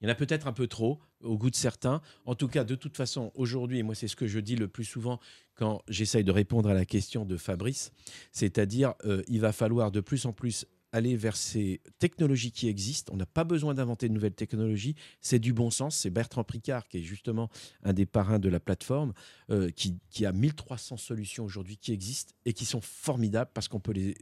Il 0.00 0.06
y 0.06 0.10
en 0.10 0.12
a 0.12 0.16
peut-être 0.16 0.46
un 0.46 0.52
peu 0.52 0.66
trop 0.66 1.00
au 1.22 1.38
goût 1.38 1.50
de 1.50 1.56
certains. 1.56 2.00
En 2.26 2.34
tout 2.34 2.48
cas, 2.48 2.64
de 2.64 2.74
toute 2.74 2.96
façon, 2.96 3.32
aujourd'hui, 3.34 3.78
et 3.78 3.82
moi 3.82 3.94
c'est 3.94 4.08
ce 4.08 4.16
que 4.16 4.26
je 4.26 4.38
dis 4.38 4.56
le 4.56 4.68
plus 4.68 4.84
souvent 4.84 5.18
quand 5.54 5.82
j'essaye 5.88 6.24
de 6.24 6.32
répondre 6.32 6.68
à 6.68 6.74
la 6.74 6.84
question 6.84 7.24
de 7.24 7.36
Fabrice, 7.36 7.92
c'est-à-dire 8.32 8.94
euh, 9.04 9.22
il 9.28 9.40
va 9.40 9.52
falloir 9.52 9.90
de 9.90 10.00
plus 10.00 10.26
en 10.26 10.32
plus 10.32 10.66
aller 10.94 11.16
vers 11.16 11.36
ces 11.36 11.80
technologies 11.98 12.52
qui 12.52 12.68
existent. 12.68 13.12
On 13.12 13.16
n'a 13.16 13.26
pas 13.26 13.42
besoin 13.42 13.74
d'inventer 13.74 14.08
de 14.08 14.14
nouvelles 14.14 14.34
technologies. 14.34 14.94
C'est 15.20 15.40
du 15.40 15.52
bon 15.52 15.70
sens. 15.70 15.96
C'est 15.96 16.10
Bertrand 16.10 16.44
Picard, 16.44 16.86
qui 16.86 16.98
est 16.98 17.02
justement 17.02 17.50
un 17.82 17.92
des 17.92 18.06
parrains 18.06 18.38
de 18.38 18.48
la 18.48 18.60
plateforme, 18.60 19.12
euh, 19.50 19.70
qui, 19.70 19.98
qui 20.10 20.24
a 20.24 20.30
1300 20.30 20.96
solutions 20.96 21.44
aujourd'hui 21.44 21.78
qui 21.78 21.92
existent 21.92 22.32
et 22.44 22.52
qui 22.52 22.64
sont 22.64 22.80
formidables 22.80 23.50
parce 23.52 23.66
qu'on 23.66 23.80
peut 23.80 23.92
les 23.92 24.14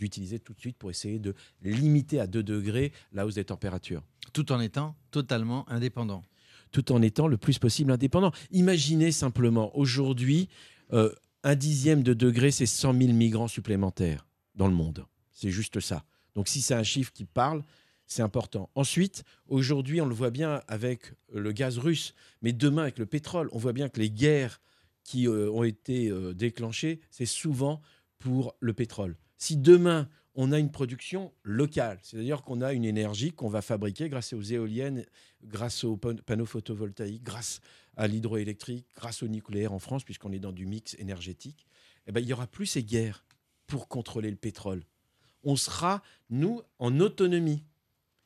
utiliser 0.00 0.38
tout 0.38 0.54
de 0.54 0.60
suite 0.60 0.76
pour 0.76 0.90
essayer 0.90 1.18
de 1.18 1.34
limiter 1.62 2.20
à 2.20 2.28
2 2.28 2.44
degrés 2.44 2.92
la 3.12 3.26
hausse 3.26 3.34
des 3.34 3.44
températures. 3.44 4.04
Tout 4.32 4.52
en 4.52 4.60
étant 4.60 4.94
totalement 5.10 5.68
indépendant. 5.68 6.22
Tout 6.70 6.92
en 6.92 7.02
étant 7.02 7.26
le 7.26 7.38
plus 7.38 7.58
possible 7.58 7.90
indépendant. 7.90 8.30
Imaginez 8.52 9.10
simplement, 9.10 9.76
aujourd'hui, 9.76 10.48
euh, 10.92 11.12
un 11.42 11.54
dixième 11.54 12.02
de 12.02 12.14
degré, 12.14 12.50
c'est 12.50 12.66
100 12.66 12.94
000 12.98 13.12
migrants 13.12 13.48
supplémentaires 13.48 14.26
dans 14.54 14.68
le 14.68 14.74
monde. 14.74 15.06
C'est 15.32 15.50
juste 15.50 15.80
ça. 15.80 16.04
Donc 16.34 16.48
si 16.48 16.60
c'est 16.60 16.74
un 16.74 16.82
chiffre 16.82 17.12
qui 17.12 17.24
parle, 17.24 17.64
c'est 18.06 18.22
important. 18.22 18.70
Ensuite, 18.74 19.22
aujourd'hui, 19.46 20.00
on 20.00 20.06
le 20.06 20.14
voit 20.14 20.30
bien 20.30 20.62
avec 20.68 21.12
le 21.32 21.52
gaz 21.52 21.78
russe, 21.78 22.14
mais 22.42 22.52
demain 22.52 22.82
avec 22.82 22.98
le 22.98 23.06
pétrole, 23.06 23.48
on 23.52 23.58
voit 23.58 23.72
bien 23.72 23.88
que 23.88 24.00
les 24.00 24.10
guerres 24.10 24.60
qui 25.04 25.28
euh, 25.28 25.50
ont 25.50 25.62
été 25.64 26.08
euh, 26.10 26.34
déclenchées, 26.34 27.00
c'est 27.10 27.26
souvent 27.26 27.80
pour 28.18 28.54
le 28.60 28.72
pétrole. 28.74 29.16
Si 29.38 29.56
demain, 29.56 30.08
on 30.34 30.52
a 30.52 30.58
une 30.58 30.70
production 30.70 31.32
locale, 31.42 31.98
c'est-à-dire 32.02 32.42
qu'on 32.42 32.60
a 32.60 32.72
une 32.72 32.84
énergie 32.84 33.32
qu'on 33.32 33.48
va 33.48 33.62
fabriquer 33.62 34.08
grâce 34.08 34.32
aux 34.32 34.42
éoliennes, 34.42 35.04
grâce 35.44 35.84
aux 35.84 35.96
pan- 35.96 36.16
panneaux 36.26 36.46
photovoltaïques, 36.46 37.22
grâce 37.22 37.60
à 38.00 38.06
l'hydroélectrique, 38.06 38.86
grâce 38.96 39.22
au 39.22 39.28
nucléaire 39.28 39.74
en 39.74 39.78
France, 39.78 40.04
puisqu'on 40.04 40.32
est 40.32 40.38
dans 40.38 40.52
du 40.52 40.64
mix 40.64 40.96
énergétique, 40.98 41.66
eh 42.06 42.12
ben, 42.12 42.20
il 42.20 42.26
n'y 42.26 42.32
aura 42.32 42.46
plus 42.46 42.64
ces 42.64 42.82
guerres 42.82 43.26
pour 43.66 43.88
contrôler 43.88 44.30
le 44.30 44.36
pétrole. 44.36 44.82
On 45.44 45.54
sera, 45.54 46.02
nous, 46.30 46.62
en 46.78 46.98
autonomie. 46.98 47.62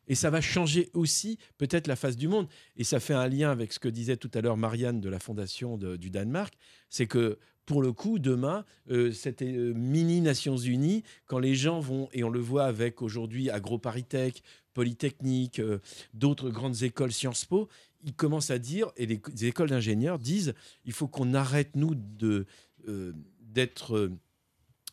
Et 0.07 0.15
ça 0.15 0.31
va 0.31 0.41
changer 0.41 0.91
aussi 0.93 1.39
peut-être 1.59 1.89
la 1.89 1.97
face 1.97 2.17
du 2.17 2.29
monde. 2.29 2.47
Et 2.77 2.85
ça 2.85 3.01
fait 3.01 3.15
un 3.15 3.27
lien 3.27 3.51
avec 3.51 3.73
ce 3.73 3.81
que 3.81 3.89
disait 3.89 4.17
tout 4.17 4.31
à 4.35 4.41
l'heure 4.43 4.57
Marianne 4.57 5.01
de 5.01 5.09
la 5.09 5.19
Fondation 5.19 5.77
du 5.77 6.09
Danemark. 6.09 6.55
C'est 6.89 7.09
que 7.09 7.39
pour 7.67 7.83
le 7.83 7.93
coup, 7.93 8.19
demain, 8.19 8.65
euh, 8.91 9.11
cette 9.11 9.43
euh, 9.43 9.73
mini 9.75 10.21
Nations 10.21 10.57
Unies, 10.57 11.03
quand 11.27 11.39
les 11.39 11.55
gens 11.55 11.81
vont, 11.81 12.09
et 12.13 12.23
on 12.23 12.31
le 12.31 12.41
voit 12.41 12.67
avec 12.67 13.03
aujourd'hui 13.03 13.51
AgroParisTech, 13.51 14.43
Polytechnique, 14.75 15.61
euh, 15.61 15.79
d'autres 16.13 16.51
grandes 16.51 16.83
écoles 16.83 17.13
Sciences 17.13 17.47
Po, 17.47 17.69
ils 18.05 18.15
commencent 18.15 18.51
à 18.51 18.59
dire, 18.59 18.91
et 18.97 19.07
les, 19.07 19.21
les 19.33 19.47
écoles 19.47 19.71
d'ingénieurs 19.71 20.19
disent, 20.19 20.55
il 20.85 20.93
faut 20.93 21.09
qu'on 21.09 21.35
arrête, 21.35 21.75
nous, 21.75 21.95
de, 21.95 22.47
euh, 22.89 23.13
d'être... 23.41 23.97
euh, 23.97 24.13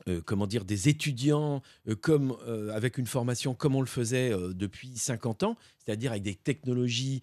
euh, 0.07 0.19
comment 0.25 0.47
dire, 0.47 0.65
des 0.65 0.89
étudiants 0.89 1.61
comme, 1.99 2.35
avec 2.73 2.97
une 2.97 3.05
formation 3.05 3.53
comme 3.53 3.75
on 3.75 3.81
le 3.81 3.85
faisait 3.87 4.31
depuis 4.51 4.97
50 4.97 5.43
ans, 5.43 5.57
c'est-à-dire 5.77 6.09
avec 6.09 6.23
des 6.23 6.33
technologies 6.33 7.21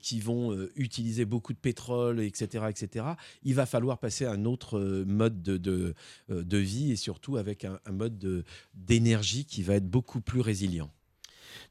qui 0.00 0.20
vont 0.20 0.56
utiliser 0.76 1.24
beaucoup 1.24 1.52
de 1.52 1.58
pétrole, 1.58 2.20
etc., 2.20 2.66
etc., 2.68 3.04
il 3.42 3.54
va 3.56 3.66
falloir 3.66 3.98
passer 3.98 4.26
à 4.26 4.30
un 4.30 4.44
autre 4.44 4.78
mode 5.08 5.42
de, 5.42 5.94
de, 6.28 6.56
vie 6.58 6.92
et 6.92 6.96
surtout 6.96 7.36
avec 7.36 7.64
un, 7.64 7.80
mode 7.90 8.16
de- 8.16 8.44
d'énergie 8.74 9.44
qui 9.44 9.64
va 9.64 9.74
être 9.74 9.90
beaucoup 9.90 10.20
plus 10.20 10.40
résilient. 10.40 10.92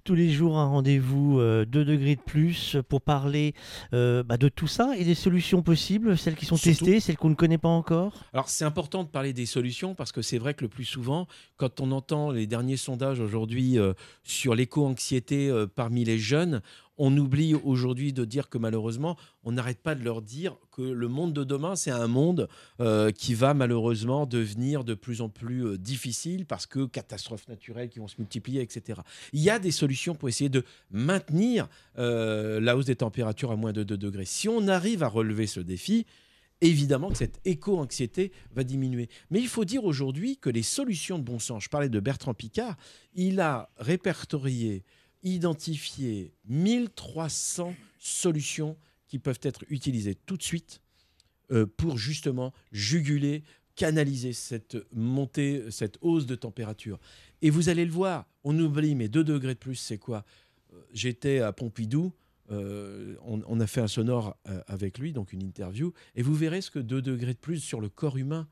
Tous 0.03 0.15
les 0.15 0.29
jours, 0.29 0.57
un 0.57 0.65
rendez-vous 0.65 1.39
2 1.39 1.65
degrés 1.65 2.15
de 2.15 2.21
plus 2.21 2.77
pour 2.87 3.01
parler 3.01 3.53
euh, 3.93 4.23
bah, 4.23 4.37
de 4.37 4.49
tout 4.49 4.67
ça 4.67 4.93
et 4.97 5.03
des 5.03 5.15
solutions 5.15 5.61
possibles, 5.61 6.17
celles 6.17 6.35
qui 6.35 6.45
sont 6.45 6.55
Surtout- 6.57 6.85
testées, 6.85 6.99
celles 6.99 7.17
qu'on 7.17 7.29
ne 7.29 7.35
connaît 7.35 7.57
pas 7.57 7.69
encore? 7.69 8.13
Alors 8.33 8.49
c'est 8.49 8.65
important 8.65 9.03
de 9.03 9.09
parler 9.09 9.33
des 9.33 9.45
solutions 9.45 9.95
parce 9.95 10.11
que 10.11 10.21
c'est 10.21 10.37
vrai 10.37 10.53
que 10.53 10.61
le 10.63 10.69
plus 10.69 10.85
souvent, 10.85 11.27
quand 11.57 11.79
on 11.81 11.91
entend 11.91 12.31
les 12.31 12.47
derniers 12.47 12.77
sondages 12.77 13.19
aujourd'hui 13.19 13.77
euh, 13.77 13.93
sur 14.23 14.55
l'éco-anxiété 14.55 15.49
euh, 15.49 15.67
parmi 15.67 16.03
les 16.05 16.17
jeunes, 16.17 16.61
on 16.99 17.15
oublie 17.17 17.55
aujourd'hui 17.55 18.13
de 18.13 18.25
dire 18.25 18.49
que 18.49 18.57
malheureusement, 18.57 19.17
on 19.43 19.53
n'arrête 19.53 19.79
pas 19.79 19.95
de 19.95 20.03
leur 20.03 20.21
dire 20.21 20.57
que 20.71 20.81
le 20.81 21.07
monde 21.07 21.33
de 21.33 21.45
demain, 21.45 21.75
c'est 21.75 21.91
un 21.91 22.07
monde 22.07 22.49
euh, 22.81 23.09
qui 23.11 23.33
va 23.33 23.53
malheureusement 23.53 24.25
devenir 24.25 24.83
de 24.83 24.93
plus 24.93 25.21
en 25.21 25.29
plus 25.29 25.65
euh, 25.65 25.77
difficile 25.77 26.45
parce 26.45 26.67
que 26.67 26.85
catastrophes 26.85 27.47
naturelles 27.47 27.89
qui 27.89 27.99
vont 27.99 28.09
se 28.09 28.17
multiplier, 28.19 28.61
etc. 28.61 28.99
Il 29.31 29.39
y 29.39 29.49
a 29.49 29.59
des 29.59 29.71
solutions 29.71 30.13
pour 30.13 30.27
essayer 30.27 30.49
de 30.49 30.63
maintenir 30.91 31.69
euh, 31.97 32.59
la 32.59 32.75
hausse 32.75 32.85
des 32.85 32.97
températures 32.97 33.51
à 33.51 33.55
moins 33.55 33.71
de 33.71 33.83
2 33.83 33.97
degrés. 33.97 34.25
Si 34.25 34.49
on 34.49 34.67
arrive 34.67 35.01
à 35.01 35.07
relever 35.07 35.47
ce 35.47 35.61
défi, 35.61 36.05
évidemment 36.59 37.09
que 37.09 37.17
cette 37.17 37.39
éco-anxiété 37.45 38.33
va 38.51 38.65
diminuer. 38.65 39.07
Mais 39.29 39.39
il 39.39 39.47
faut 39.47 39.63
dire 39.63 39.85
aujourd'hui 39.85 40.37
que 40.37 40.49
les 40.49 40.63
solutions 40.63 41.17
de 41.17 41.23
bon 41.23 41.39
sens, 41.39 41.63
je 41.63 41.69
parlais 41.69 41.87
de 41.89 41.99
Bertrand 42.01 42.33
Picard, 42.33 42.75
il 43.13 43.39
a 43.39 43.69
répertorié, 43.77 44.83
identifié 45.23 46.33
1300 46.47 47.75
solutions 47.99 48.77
qui 49.07 49.19
peuvent 49.19 49.39
être 49.43 49.63
utilisées 49.69 50.15
tout 50.15 50.37
de 50.37 50.43
suite 50.43 50.81
euh, 51.51 51.65
pour 51.65 51.97
justement 51.97 52.53
juguler, 52.71 53.43
canaliser 53.75 54.33
cette 54.33 54.77
montée, 54.93 55.69
cette 55.71 55.97
hausse 56.01 56.25
de 56.25 56.35
température. 56.35 56.99
Et 57.41 57.49
vous 57.49 57.69
allez 57.69 57.85
le 57.85 57.91
voir, 57.91 58.27
on 58.43 58.57
oublie, 58.59 58.95
mais 58.95 59.09
2 59.09 59.23
degrés 59.23 59.55
de 59.55 59.59
plus, 59.59 59.75
c'est 59.75 59.97
quoi? 59.97 60.25
Euh, 60.73 60.81
J'étais 60.93 61.39
à 61.39 61.51
Pompidou, 61.51 62.13
euh, 62.51 63.15
on, 63.23 63.59
a 63.59 63.67
fait 63.67 63.81
un 63.81 63.87
sonore 63.87 64.35
avec 64.65 64.97
lui, 64.97 65.13
donc 65.13 65.33
une 65.33 65.43
interview, 65.43 65.93
et 66.15 66.23
vous 66.23 66.33
verrez 66.33 66.61
ce 66.61 66.71
que 66.71 66.79
2 66.79 67.01
degrés 67.01 67.33
de 67.33 67.39
plus 67.39 67.59
sur 67.59 67.79
le 67.79 67.89
corps 67.89 68.17
humain 68.17 68.47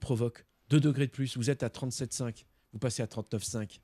provoque. 0.00 0.44
2 0.68 0.78
degrés 0.80 1.06
de 1.06 1.12
plus, 1.12 1.38
vous 1.38 1.48
êtes 1.48 1.62
à 1.62 1.68
37,5, 1.68 2.44
vous 2.72 2.78
passez 2.78 3.02
à 3.02 3.06
39,5. 3.06 3.80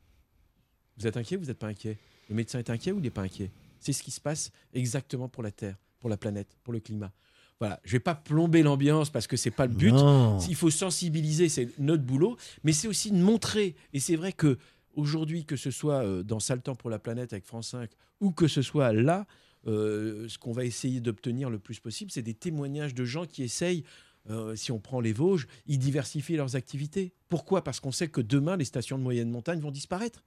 Vous 0.98 1.06
êtes 1.06 1.16
inquiet 1.16 1.36
ou 1.36 1.40
vous 1.40 1.46
n'êtes 1.46 1.58
pas 1.58 1.68
inquiet? 1.68 1.98
Le 2.28 2.34
médecin 2.34 2.58
est 2.58 2.70
inquiet 2.70 2.92
ou 2.92 2.98
il 2.98 3.02
n'est 3.02 3.10
pas 3.10 3.22
inquiet? 3.22 3.50
C'est 3.80 3.92
ce 3.92 4.02
qui 4.02 4.10
se 4.10 4.20
passe 4.20 4.50
exactement 4.72 5.28
pour 5.28 5.42
la 5.42 5.50
Terre, 5.50 5.76
pour 6.00 6.08
la 6.08 6.16
planète, 6.16 6.48
pour 6.62 6.72
le 6.72 6.80
climat. 6.80 7.12
Voilà, 7.60 7.80
je 7.84 7.92
vais 7.92 8.00
pas 8.00 8.14
plomber 8.14 8.62
l'ambiance 8.62 9.10
parce 9.10 9.26
que 9.26 9.36
c'est 9.36 9.50
pas 9.50 9.66
le 9.66 9.74
but. 9.74 9.92
Non. 9.92 10.38
Il 10.40 10.56
faut 10.56 10.70
sensibiliser, 10.70 11.48
c'est 11.48 11.68
notre 11.78 12.02
boulot, 12.02 12.36
mais 12.64 12.72
c'est 12.72 12.88
aussi 12.88 13.10
de 13.10 13.16
montrer. 13.16 13.76
Et 13.92 14.00
c'est 14.00 14.16
vrai 14.16 14.32
que 14.32 14.58
aujourd'hui, 14.94 15.44
que 15.44 15.56
ce 15.56 15.70
soit 15.70 16.04
euh, 16.04 16.22
dans 16.22 16.38
temps 16.38 16.74
pour 16.74 16.90
la 16.90 16.98
planète 16.98 17.32
avec 17.32 17.44
France 17.44 17.68
5 17.68 17.90
ou 18.20 18.32
que 18.32 18.48
ce 18.48 18.62
soit 18.62 18.92
là, 18.92 19.26
euh, 19.66 20.28
ce 20.28 20.38
qu'on 20.38 20.52
va 20.52 20.64
essayer 20.64 21.00
d'obtenir 21.00 21.48
le 21.48 21.58
plus 21.58 21.80
possible, 21.80 22.10
c'est 22.10 22.22
des 22.22 22.34
témoignages 22.34 22.94
de 22.94 23.04
gens 23.04 23.26
qui 23.26 23.42
essayent. 23.42 23.84
euh, 24.30 24.56
si 24.56 24.72
on 24.72 24.78
prend 24.78 25.00
les 25.00 25.12
Vosges, 25.12 25.46
ils 25.66 25.78
diversifient 25.78 26.36
leurs 26.36 26.56
activités. 26.56 27.12
Pourquoi? 27.28 27.62
Parce 27.62 27.80
qu'on 27.80 27.92
sait 27.92 28.08
que 28.08 28.20
demain, 28.22 28.56
les 28.56 28.64
stations 28.64 28.98
de 28.98 29.02
moyenne 29.02 29.30
montagne 29.30 29.60
vont 29.60 29.70
disparaître. 29.70 30.24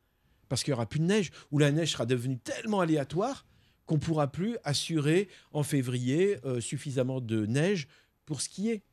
Parce 0.49 0.63
qu'il 0.63 0.71
n'y 0.71 0.75
aura 0.75 0.85
plus 0.85 0.99
de 0.99 1.05
neige, 1.05 1.31
ou 1.51 1.59
la 1.59 1.71
neige 1.71 1.91
sera 1.91 2.05
devenue 2.05 2.37
tellement 2.37 2.79
aléatoire 2.79 3.45
qu'on 3.87 3.97
pourra 3.97 4.27
plus 4.27 4.57
assurer 4.63 5.29
en 5.53 5.63
février 5.63 6.37
euh, 6.45 6.61
suffisamment 6.61 7.21
de 7.21 7.47
neige 7.47 7.87
pour 8.25 8.41
skier. 8.41 8.83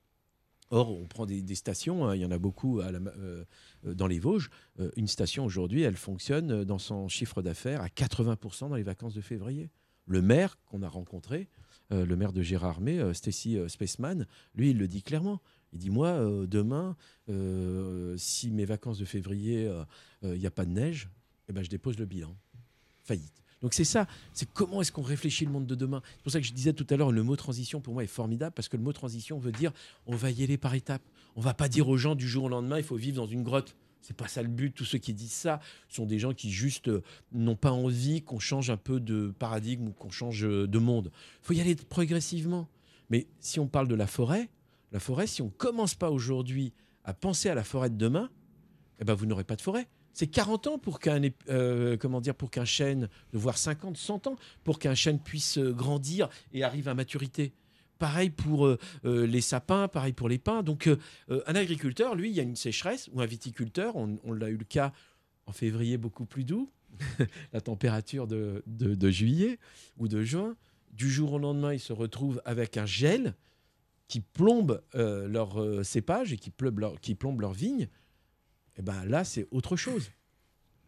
Or, 0.71 0.91
on 0.91 1.07
prend 1.07 1.27
des, 1.27 1.55
stations, 1.55 2.07
hein, 2.07 2.17
il 2.17 2.23
y 2.23 2.25
en 2.25 2.31
a 2.31 2.39
beaucoup 2.39 2.81
euh, 2.81 3.45
euh, 3.85 3.95
dans 3.95 4.07
les 4.07 4.19
Vosges. 4.19 4.51
Une 4.97 5.09
station 5.09 5.45
aujourd'hui, 5.45 5.83
elle 5.83 5.97
fonctionne 5.97 6.65
dans 6.65 6.79
son 6.79 7.09
chiffre 7.09 7.43
d'affaires 7.43 7.83
à 7.83 7.89
80% 7.89 8.71
dans 8.71 8.75
les 8.77 8.83
vacances 8.83 9.15
de 9.15 9.21
février. 9.21 9.69
Le 10.07 10.23
maire 10.23 10.57
qu'on 10.67 10.83
a 10.83 10.89
rencontré, 10.89 11.49
le 11.91 12.17
maire 12.17 12.33
de 12.33 12.43
Gérardmer, 12.43 13.13
Stacy 13.15 13.59
Spaceman, 13.69 14.27
lui, 14.55 14.71
il 14.71 14.79
le 14.79 14.89
dit 14.89 15.03
clairement. 15.03 15.41
Il 15.73 15.79
dit 15.79 15.91
Moi, 15.91 16.19
demain, 16.47 16.97
si 18.17 18.51
mes 18.51 18.65
vacances 18.65 18.99
de 18.99 19.05
février, 19.05 19.71
il 20.23 20.39
n'y 20.39 20.47
a 20.47 20.51
pas 20.51 20.65
de 20.65 20.73
neige, 20.73 21.09
eh 21.49 21.53
ben, 21.53 21.63
je 21.63 21.71
dépose 21.71 21.99
le 21.99 22.05
bilan. 22.05 22.35
Faillite. 23.03 23.43
Donc 23.63 23.73
c'est 23.73 23.85
ça, 23.85 24.07
c'est 24.35 24.51
comment 24.53 24.83
est-ce 24.83 24.93
qu'on 24.93 25.03
réfléchit 25.03 25.47
le 25.47 25.51
monde 25.51 25.67
de 25.67 25.75
demain? 25.75 26.03
C'est 26.17 26.23
pour 26.23 26.33
ça 26.33 26.41
que 26.41 26.47
je 26.47 26.53
disais 26.53 26.75
tout 26.75 26.87
à 26.91 26.97
l'heure, 26.97 27.13
le 27.13 27.23
mot 27.23 27.35
transition 27.35 27.81
pour 27.81 27.95
moi 27.95 28.05
est 28.05 28.09
formidable 28.09 28.53
parce 28.55 28.69
que 28.69 28.77
le 28.77 28.83
mot 28.83 28.93
transition 28.93 29.39
veut 29.39 29.53
dire 29.53 29.73
on 30.07 30.15
va 30.17 30.31
y 30.31 30.43
aller 30.43 30.59
par 30.59 30.75
étapes. 30.75 31.03
On 31.35 31.41
va 31.41 31.55
pas 31.55 31.69
dire 31.69 31.89
aux 31.89 31.97
gens 31.97 32.15
du 32.15 32.29
jour 32.29 32.45
au 32.45 32.49
lendemain 32.49 32.77
il 32.77 32.85
faut 32.85 32.97
vivre 32.97 33.17
dans 33.17 33.27
une 33.27 33.43
grotte. 33.43 33.75
C'est 34.03 34.17
pas 34.17 34.29
ça 34.29 34.43
le 34.43 34.49
but. 34.49 34.75
Tous 34.75 34.85
ceux 34.85 34.99
qui 34.99 35.15
disent 35.15 35.33
ça 35.33 35.61
sont 35.89 36.05
des 36.05 36.19
gens 36.19 36.35
qui 36.35 36.51
juste 36.51 36.89
euh, 36.89 37.03
n'ont 37.33 37.57
pas 37.57 37.71
envie 37.71 38.21
qu'on 38.21 38.39
change 38.39 38.69
un 38.69 38.77
peu 38.77 39.01
de 39.01 39.33
paradigme 39.39 39.89
ou 39.89 39.93
qu'on 39.93 40.11
change 40.11 40.45
euh, 40.45 40.69
de 40.69 40.79
monde. 40.79 41.11
Il 41.43 41.47
faut 41.47 41.55
y 41.55 41.61
aller 41.63 41.75
progressivement. 41.75 42.69
Mais 43.09 43.27
si 43.41 43.61
on 43.61 43.67
parle 43.67 43.89
de 43.89 43.95
la 43.95 44.07
forêt, 44.07 44.51
la 44.93 45.01
forêt, 45.01 45.27
si 45.27 45.41
on 45.41 45.49
commence 45.49 45.95
pas 45.95 46.11
aujourd'hui 46.11 46.75
à 47.03 47.15
penser 47.15 47.49
à 47.49 47.55
la 47.55 47.65
forêt 47.65 47.89
de 47.89 47.97
demain, 47.97 48.31
eh 49.01 49.05
ben, 49.05 49.15
vous 49.15 49.25
n'aurez 49.25 49.45
pas 49.45 49.57
de 49.57 49.63
forêt. 49.63 49.89
C'est 50.15 50.29
40 50.29 50.67
ans 50.69 50.79
pour 50.79 51.01
qu'un 51.01 51.21
euh, 51.51 51.97
comment 51.97 52.21
dire 52.21 52.35
pour 52.35 52.51
qu'un 52.51 52.65
chêne, 52.65 53.09
voire 53.33 53.59
50, 53.59 53.97
100 53.97 54.29
ans, 54.29 54.37
pour 54.63 54.79
qu'un 54.79 54.95
chêne 54.95 55.19
puisse 55.19 55.59
euh, 55.59 55.73
grandir 55.73 56.29
et 56.53 56.63
arrive 56.65 56.89
à 56.89 56.95
maturité. 56.95 57.53
Pareil 57.99 58.31
pour 58.31 58.67
euh, 58.67 58.79
les 59.05 59.41
sapins, 59.41 59.89
pareil 59.89 60.13
pour 60.13 60.29
les 60.29 60.39
pins. 60.39 60.63
Donc, 60.63 60.89
un 61.29 61.55
agriculteur, 61.55 62.15
lui, 62.15 62.31
il 62.31 62.35
y 62.37 62.41
a 62.41 62.43
une 62.43 62.57
sécheresse, 62.57 63.09
ou 63.13 63.21
un 63.21 63.27
viticulteur, 63.27 63.97
on, 63.97 64.19
on 64.25 64.33
l'a 64.33 64.49
eu 64.51 64.57
le 64.57 64.65
cas 64.65 64.93
en 65.47 65.53
février 65.53 65.97
beaucoup 65.97 66.27
plus 66.27 66.45
doux, 66.45 66.71
la 67.53 67.61
température 67.61 68.27
de, 68.27 68.63
de- 68.67 68.95
de 68.95 69.11
juillet 69.11 69.59
ou 69.99 70.09
de 70.09 70.23
juin. 70.23 70.57
Du 70.93 71.11
jour 71.11 71.33
au 71.35 71.39
lendemain, 71.39 71.73
ils 71.73 71.81
se 71.81 71.93
retrouvent 71.93 72.41
avec 72.45 72.77
un 72.77 72.87
gel 72.87 73.35
qui 74.07 74.21
plombe 74.21 74.83
leur 74.95 75.57
cépage 75.85 76.33
et 76.33 76.37
qui 76.37 76.51
plombe 76.51 77.41
leur 77.41 77.53
vigne. 77.53 77.89
Et 78.79 78.83
ben 78.83 79.05
là, 79.05 79.25
c'est 79.25 79.47
autre 79.51 79.77
chose. 79.77 80.11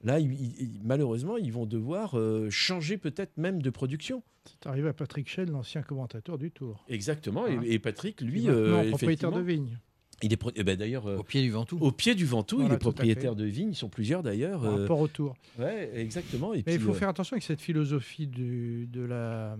Là, 0.04 0.20
ils- 0.20 0.32
ils- 0.60 0.80
malheureusement, 0.84 1.36
ils 1.36 1.52
vont 1.52 1.66
devoir 1.66 2.18
euh, 2.18 2.50
changer 2.50 2.98
peut-être 2.98 3.36
même 3.38 3.62
de 3.62 3.70
production. 3.70 4.22
C'est 4.44 4.66
arrivé 4.68 4.88
à 4.88 4.92
Patrick 4.92 5.28
Schell, 5.28 5.50
l'ancien 5.50 5.82
commentateur 5.82 6.38
du 6.38 6.50
Tour. 6.50 6.84
Exactement. 6.88 7.46
Et-. 7.46 7.72
Et, 7.74 7.78
Patrick, 7.78 8.20
lui, 8.20 8.42
maintenant 8.46 8.78
euh, 8.84 8.88
propriétaire 8.90 9.30
de 9.32 9.40
effectivement, 9.40 9.66
vigne. 9.68 9.78
Il 10.22 10.32
est 10.32 10.36
pro- 10.36 10.52
eh 10.54 10.62
ben, 10.64 10.76
d'ailleurs 10.76 11.06
euh, 11.06 11.16
Au 11.18 11.22
pied 11.22 11.42
du 11.42 11.50
Ventoux. 11.50 11.78
au 11.78 11.92
pied 11.92 12.14
du 12.14 12.24
Ventoux, 12.24 12.56
Voilà, 12.56 12.72
il 12.72 12.76
est 12.76 12.78
propriétaire 12.78 13.34
de 13.36 13.44
vignes. 13.44 13.70
Ils 13.70 13.76
sont 13.76 13.88
plusieurs 13.90 14.22
d'ailleurs. 14.22 14.62
Par 14.62 14.74
euh, 14.74 14.80
rapport 14.82 15.00
au 15.00 15.08
Tour. 15.08 15.34
ouais, 15.58 15.90
exactement. 15.98 16.54
Et 16.54 16.58
Mais 16.58 16.62
puis, 16.62 16.74
il 16.74 16.80
faut 16.80 16.90
euh, 16.92 16.94
faire 16.94 17.08
attention 17.08 17.34
avec 17.34 17.42
cette 17.44 17.60
philosophie 17.60 18.26
du, 18.26 18.86
de 18.86 19.02
la, 19.02 19.58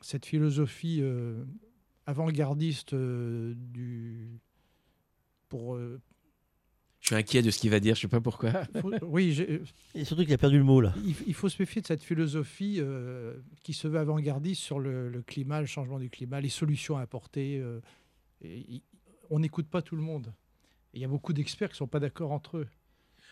cette 0.00 0.24
philosophie 0.26 1.00
euh, 1.02 1.44
avant-gardiste 2.06 2.92
euh, 2.94 3.54
du, 3.56 4.38
pour. 5.48 5.78
Euh, 6.96 7.00
Je 7.00 7.06
suis 7.08 7.14
inquiet 7.14 7.42
de 7.42 7.50
ce 7.50 7.58
qu'il 7.58 7.70
va 7.70 7.80
dire. 7.80 7.94
Je 7.94 8.00
sais 8.02 8.08
pas 8.08 8.20
pourquoi. 8.20 8.52
faut- 8.80 8.92
oui, 9.02 9.32
j'ai- 9.32 9.62
Et 9.94 10.04
surtout 10.04 10.24
qu'il 10.24 10.32
a 10.34 10.38
perdu 10.38 10.58
le 10.58 10.64
mot 10.64 10.80
là. 10.80 10.92
il, 11.04 11.14
il 11.26 11.34
faut 11.34 11.48
se 11.48 11.60
méfier 11.60 11.82
de 11.82 11.86
cette 11.86 12.02
philosophie 12.02 12.76
euh, 12.80 13.34
qui 13.62 13.72
se 13.74 13.88
veut 13.88 13.98
avant-gardiste 13.98 14.60
sur 14.62 14.78
le, 14.80 15.08
le 15.08 15.22
climat, 15.22 15.60
le 15.60 15.66
changement 15.66 15.98
du 15.98 16.10
climat, 16.10 16.40
les 16.40 16.48
solutions 16.48 16.96
à 16.96 17.02
apporter. 17.02 17.58
euh, 17.58 17.80
et 18.42 18.82
on 19.30 19.38
n'écoute 19.38 19.66
pas 19.68 19.82
tout 19.82 19.96
le 19.96 20.02
monde. 20.02 20.32
Il 20.94 21.00
y 21.00 21.04
a 21.04 21.08
beaucoup 21.08 21.32
d'experts 21.32 21.68
qui 21.68 21.74
ne 21.74 21.78
sont 21.78 21.86
pas 21.88 22.00
d'accord 22.00 22.32
entre 22.32 22.58
eux. 22.58 22.66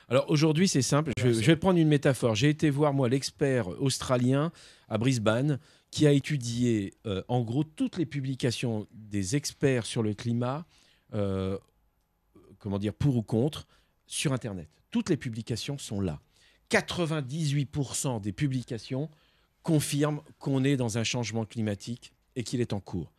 Alors 0.08 0.28
aujourd'hui, 0.28 0.68
c'est 0.68 0.82
simple. 0.82 1.12
Je, 1.18 1.32
je 1.32 1.40
vais 1.46 1.56
prendre 1.56 1.78
une 1.78 1.88
métaphore. 1.88 2.34
J'ai 2.34 2.50
été 2.50 2.68
voir, 2.68 2.92
moi, 2.92 3.08
l'expert 3.08 3.68
australien 3.80 4.52
à 4.88 4.98
Brisbane 4.98 5.58
qui 5.90 6.06
a 6.06 6.12
étudié, 6.12 6.92
euh, 7.06 7.22
en 7.28 7.40
gros, 7.42 7.64
toutes 7.64 7.96
les 7.96 8.04
publications 8.04 8.86
des 8.92 9.36
experts 9.36 9.86
sur 9.86 10.02
le 10.02 10.12
climat, 10.12 10.66
euh, 11.14 11.56
comment 12.64 12.78
dire, 12.78 12.94
pour 12.94 13.14
ou 13.16 13.22
contre, 13.22 13.68
sur 14.06 14.32
Internet. 14.32 14.68
Toutes 14.90 15.10
les 15.10 15.18
publications 15.18 15.76
sont 15.76 16.00
là. 16.00 16.18
98% 16.70 18.22
des 18.22 18.32
publications 18.32 19.10
confirment 19.62 20.22
qu'on 20.38 20.64
est 20.64 20.76
dans 20.78 20.96
un 20.96 21.04
changement 21.04 21.44
climatique 21.44 22.12
et 22.36 22.42
qu'il 22.42 22.62
est 22.62 22.72
en 22.72 22.80
cours. 22.80 23.12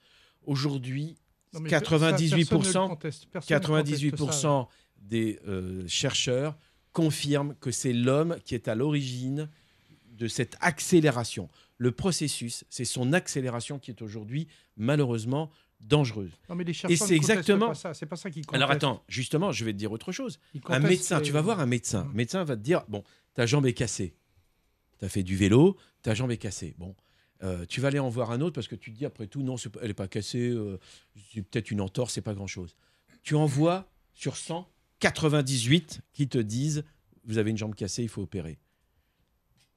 Aujourd'hui, 0.47 1.15
Non, 1.53 1.59
mais 1.59 1.69
ça, 1.69 1.79
98%, 1.79 2.47
personne 2.47 2.81
ne 2.81 2.81
le 2.81 2.87
conteste. 2.89 3.27
Personne 3.31 3.61
ne 3.61 3.67
conteste 3.67 4.03
98% 4.03 4.31
ça. 4.31 4.67
des 4.97 5.39
euh, 5.47 5.87
chercheurs 5.87 6.57
confirment 6.91 7.53
que 7.61 7.69
c'est 7.69 7.93
l'homme 7.93 8.37
qui 8.45 8.55
est 8.55 8.67
à 8.67 8.73
l'origine 8.73 9.47
de 10.09 10.27
cette 10.27 10.57
accélération. 10.59 11.49
Le 11.77 11.91
processus, 11.91 12.63
c'est 12.69 12.85
son 12.85 13.13
accélération 13.13 13.77
qui 13.77 13.91
est 13.91 14.01
aujourd'hui 14.01 14.47
malheureusement 14.75 15.51
dangereuse. 15.81 16.31
Non, 16.49 16.55
mais 16.55 16.63
les 16.63 16.71
Et 16.71 16.73
chercheurs 16.73 17.07
c'est 17.07 17.13
ne 17.15 17.19
contestent 17.19 17.31
exactement. 17.39 17.67
pas 17.67 17.75
ça. 17.75 17.93
C'est 17.93 18.05
pas 18.05 18.15
ça 18.15 18.29
qu'ils 18.31 18.43
Alors 18.53 18.71
attends, 18.71 19.03
justement, 19.07 19.51
je 19.51 19.63
vais 19.65 19.73
te 19.73 19.77
dire 19.77 19.91
autre 19.91 20.11
chose. 20.11 20.39
Un 20.67 20.79
médecin, 20.79 21.19
les- 21.19 21.25
tu 21.25 21.31
vas 21.31 21.41
voir 21.41 21.59
un 21.59 21.65
médecin. 21.65 22.05
Le 22.09 22.13
médecin 22.15 22.43
va 22.43 22.55
te 22.55 22.61
dire 22.61 22.83
bon, 22.87 23.03
ta 23.33 23.45
jambe 23.45 23.65
est 23.65 23.73
cassée. 23.73 24.15
Tu 24.99 25.05
as 25.05 25.09
fait 25.09 25.23
du 25.23 25.35
vélo, 25.35 25.77
ta 26.01 26.13
jambe 26.15 26.31
est 26.31 26.37
cassée. 26.37 26.73
Bon, 26.77 26.95
euh, 27.43 27.65
tu 27.67 27.81
vas 27.81 27.89
aller 27.89 27.99
en 27.99 28.09
voir 28.09 28.31
un 28.31 28.41
autre 28.41 28.55
parce 28.55 28.67
que 28.67 28.75
tu 28.75 28.91
te 28.91 28.97
dis 28.97 29.05
après 29.05 29.27
tout, 29.27 29.41
non, 29.43 29.57
c'est 29.57 29.69
pas- 29.69 29.79
elle 29.81 29.89
n'est 29.89 29.93
pas 29.93 30.07
cassée, 30.07 30.49
euh, 30.49 30.79
c'est 31.33 31.41
peut-être 31.41 31.69
une 31.71 31.81
entorse, 31.81 32.13
c'est 32.13 32.21
pas 32.21 32.33
grand-chose. 32.33 32.75
Tu 33.23 33.35
en 33.35 33.45
vois 33.45 33.89
sur 34.13 34.37
100, 34.37 34.67
98 34.99 36.01
qui 36.13 36.27
te 36.27 36.37
disent 36.37 36.83
vous 37.25 37.37
avez 37.37 37.51
une 37.51 37.57
jambe 37.57 37.75
cassée, 37.75 38.03
il 38.03 38.09
faut 38.09 38.21
opérer. 38.21 38.57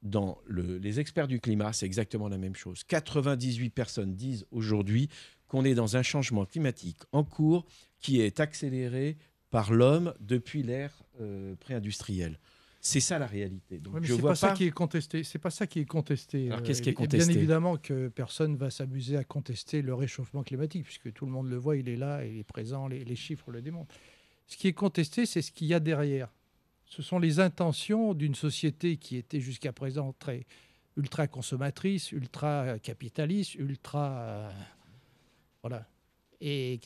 Dans 0.02 0.38
le- 0.46 0.78
les 0.78 1.00
experts 1.00 1.26
du 1.26 1.40
climat, 1.40 1.72
c'est 1.72 1.84
exactement 1.86 2.28
la 2.28 2.38
même 2.38 2.54
chose. 2.54 2.84
98 2.84 3.70
personnes 3.70 4.14
disent 4.14 4.46
aujourd'hui 4.52 5.08
qu'on 5.48 5.64
est 5.64 5.74
dans 5.74 5.96
un 5.96 6.02
changement 6.02 6.44
climatique 6.44 6.98
en 7.12 7.24
cours 7.24 7.66
qui 7.98 8.20
est 8.20 8.38
accéléré 8.40 9.16
par 9.50 9.72
l'homme 9.72 10.14
depuis 10.20 10.62
l'ère 10.62 10.92
euh, 11.20 11.54
pré-industrielle. 11.56 12.38
C'est 12.80 13.00
ça 13.00 13.18
la 13.18 13.26
réalité. 13.26 13.78
Donc, 13.80 13.94
Ouais, 13.94 14.00
mais 14.00 14.06
je 14.06 14.14
c'est 14.14 14.20
vois 14.20 14.30
pas, 14.30 14.36
ça 14.36 14.52
qui 14.52 14.64
est 14.64 14.70
contesté. 14.70 15.24
C'est 15.24 15.38
pas 15.40 15.50
ça 15.50 15.66
qui 15.66 15.80
est 15.80 15.84
contesté. 15.84 16.46
Alors, 16.46 16.60
Euh, 16.60 16.62
qu'est-ce 16.62 16.80
qui 16.80 16.90
est 16.90 16.94
contesté 16.94 17.26
Bien 17.26 17.36
évidemment 17.36 17.76
que 17.76 18.08
personne 18.08 18.56
va 18.56 18.70
s'amuser 18.70 19.16
à 19.16 19.24
contester 19.24 19.82
le 19.82 19.94
réchauffement 19.94 20.42
climatique, 20.44 20.84
puisque 20.84 21.12
tout 21.12 21.26
le 21.26 21.32
monde 21.32 21.48
le 21.48 21.56
voit, 21.56 21.76
il 21.76 21.88
est 21.88 21.96
là, 21.96 22.24
il 22.24 22.38
est 22.38 22.44
présent, 22.44 22.86
les, 22.86 23.04
les 23.04 23.16
chiffres 23.16 23.50
le 23.50 23.62
démontrent. 23.62 23.94
Ce 24.46 24.56
qui 24.56 24.68
est 24.68 24.72
contesté, 24.74 25.26
c'est 25.26 25.42
ce 25.42 25.50
qu'il 25.50 25.66
y 25.66 25.74
a 25.74 25.80
derrière. 25.80 26.28
Ce 26.86 27.02
sont 27.02 27.18
les 27.18 27.40
intentions 27.40 28.14
d'une 28.14 28.34
société 28.36 28.96
qui 28.96 29.16
était 29.16 29.40
jusqu'à 29.40 29.72
présent 29.72 30.14
très 30.18 30.46
ultra 30.96 31.26
consommatrice, 31.26 32.12
ultra 32.12 32.78
capitaliste, 32.78 33.56
ultra 33.56 34.50
voilà. 35.69 35.86
Et 36.40 36.81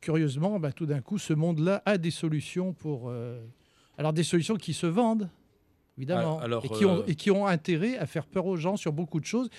curieusement, 0.00 0.58
bah, 0.60 0.72
tout 0.72 0.86
d'un 0.86 1.00
coup, 1.00 1.18
ce 1.18 1.32
monde-là 1.32 1.82
a 1.86 1.98
des 1.98 2.10
solutions 2.10 2.72
pour. 2.72 3.08
euh, 3.08 3.40
alors, 3.98 4.12
des 4.12 4.22
solutions 4.24 4.56
qui 4.56 4.72
se 4.72 4.86
vendent, 4.86 5.28
évidemment, 5.98 6.38
Alors- 6.38 6.42
alors, 6.42 6.64
et, 6.64 6.68
qui 6.68 6.84
ont, 6.84 6.98
euh, 7.00 7.04
et 7.06 7.14
qui 7.14 7.30
ont 7.30 7.46
intérêt 7.46 7.96
à 7.98 8.06
faire 8.06 8.26
peur 8.26 8.46
aux 8.46 8.56
gens 8.56 8.76
sur 8.76 8.92
beaucoup 8.92 9.20
de 9.20 9.26
choses 9.26 9.50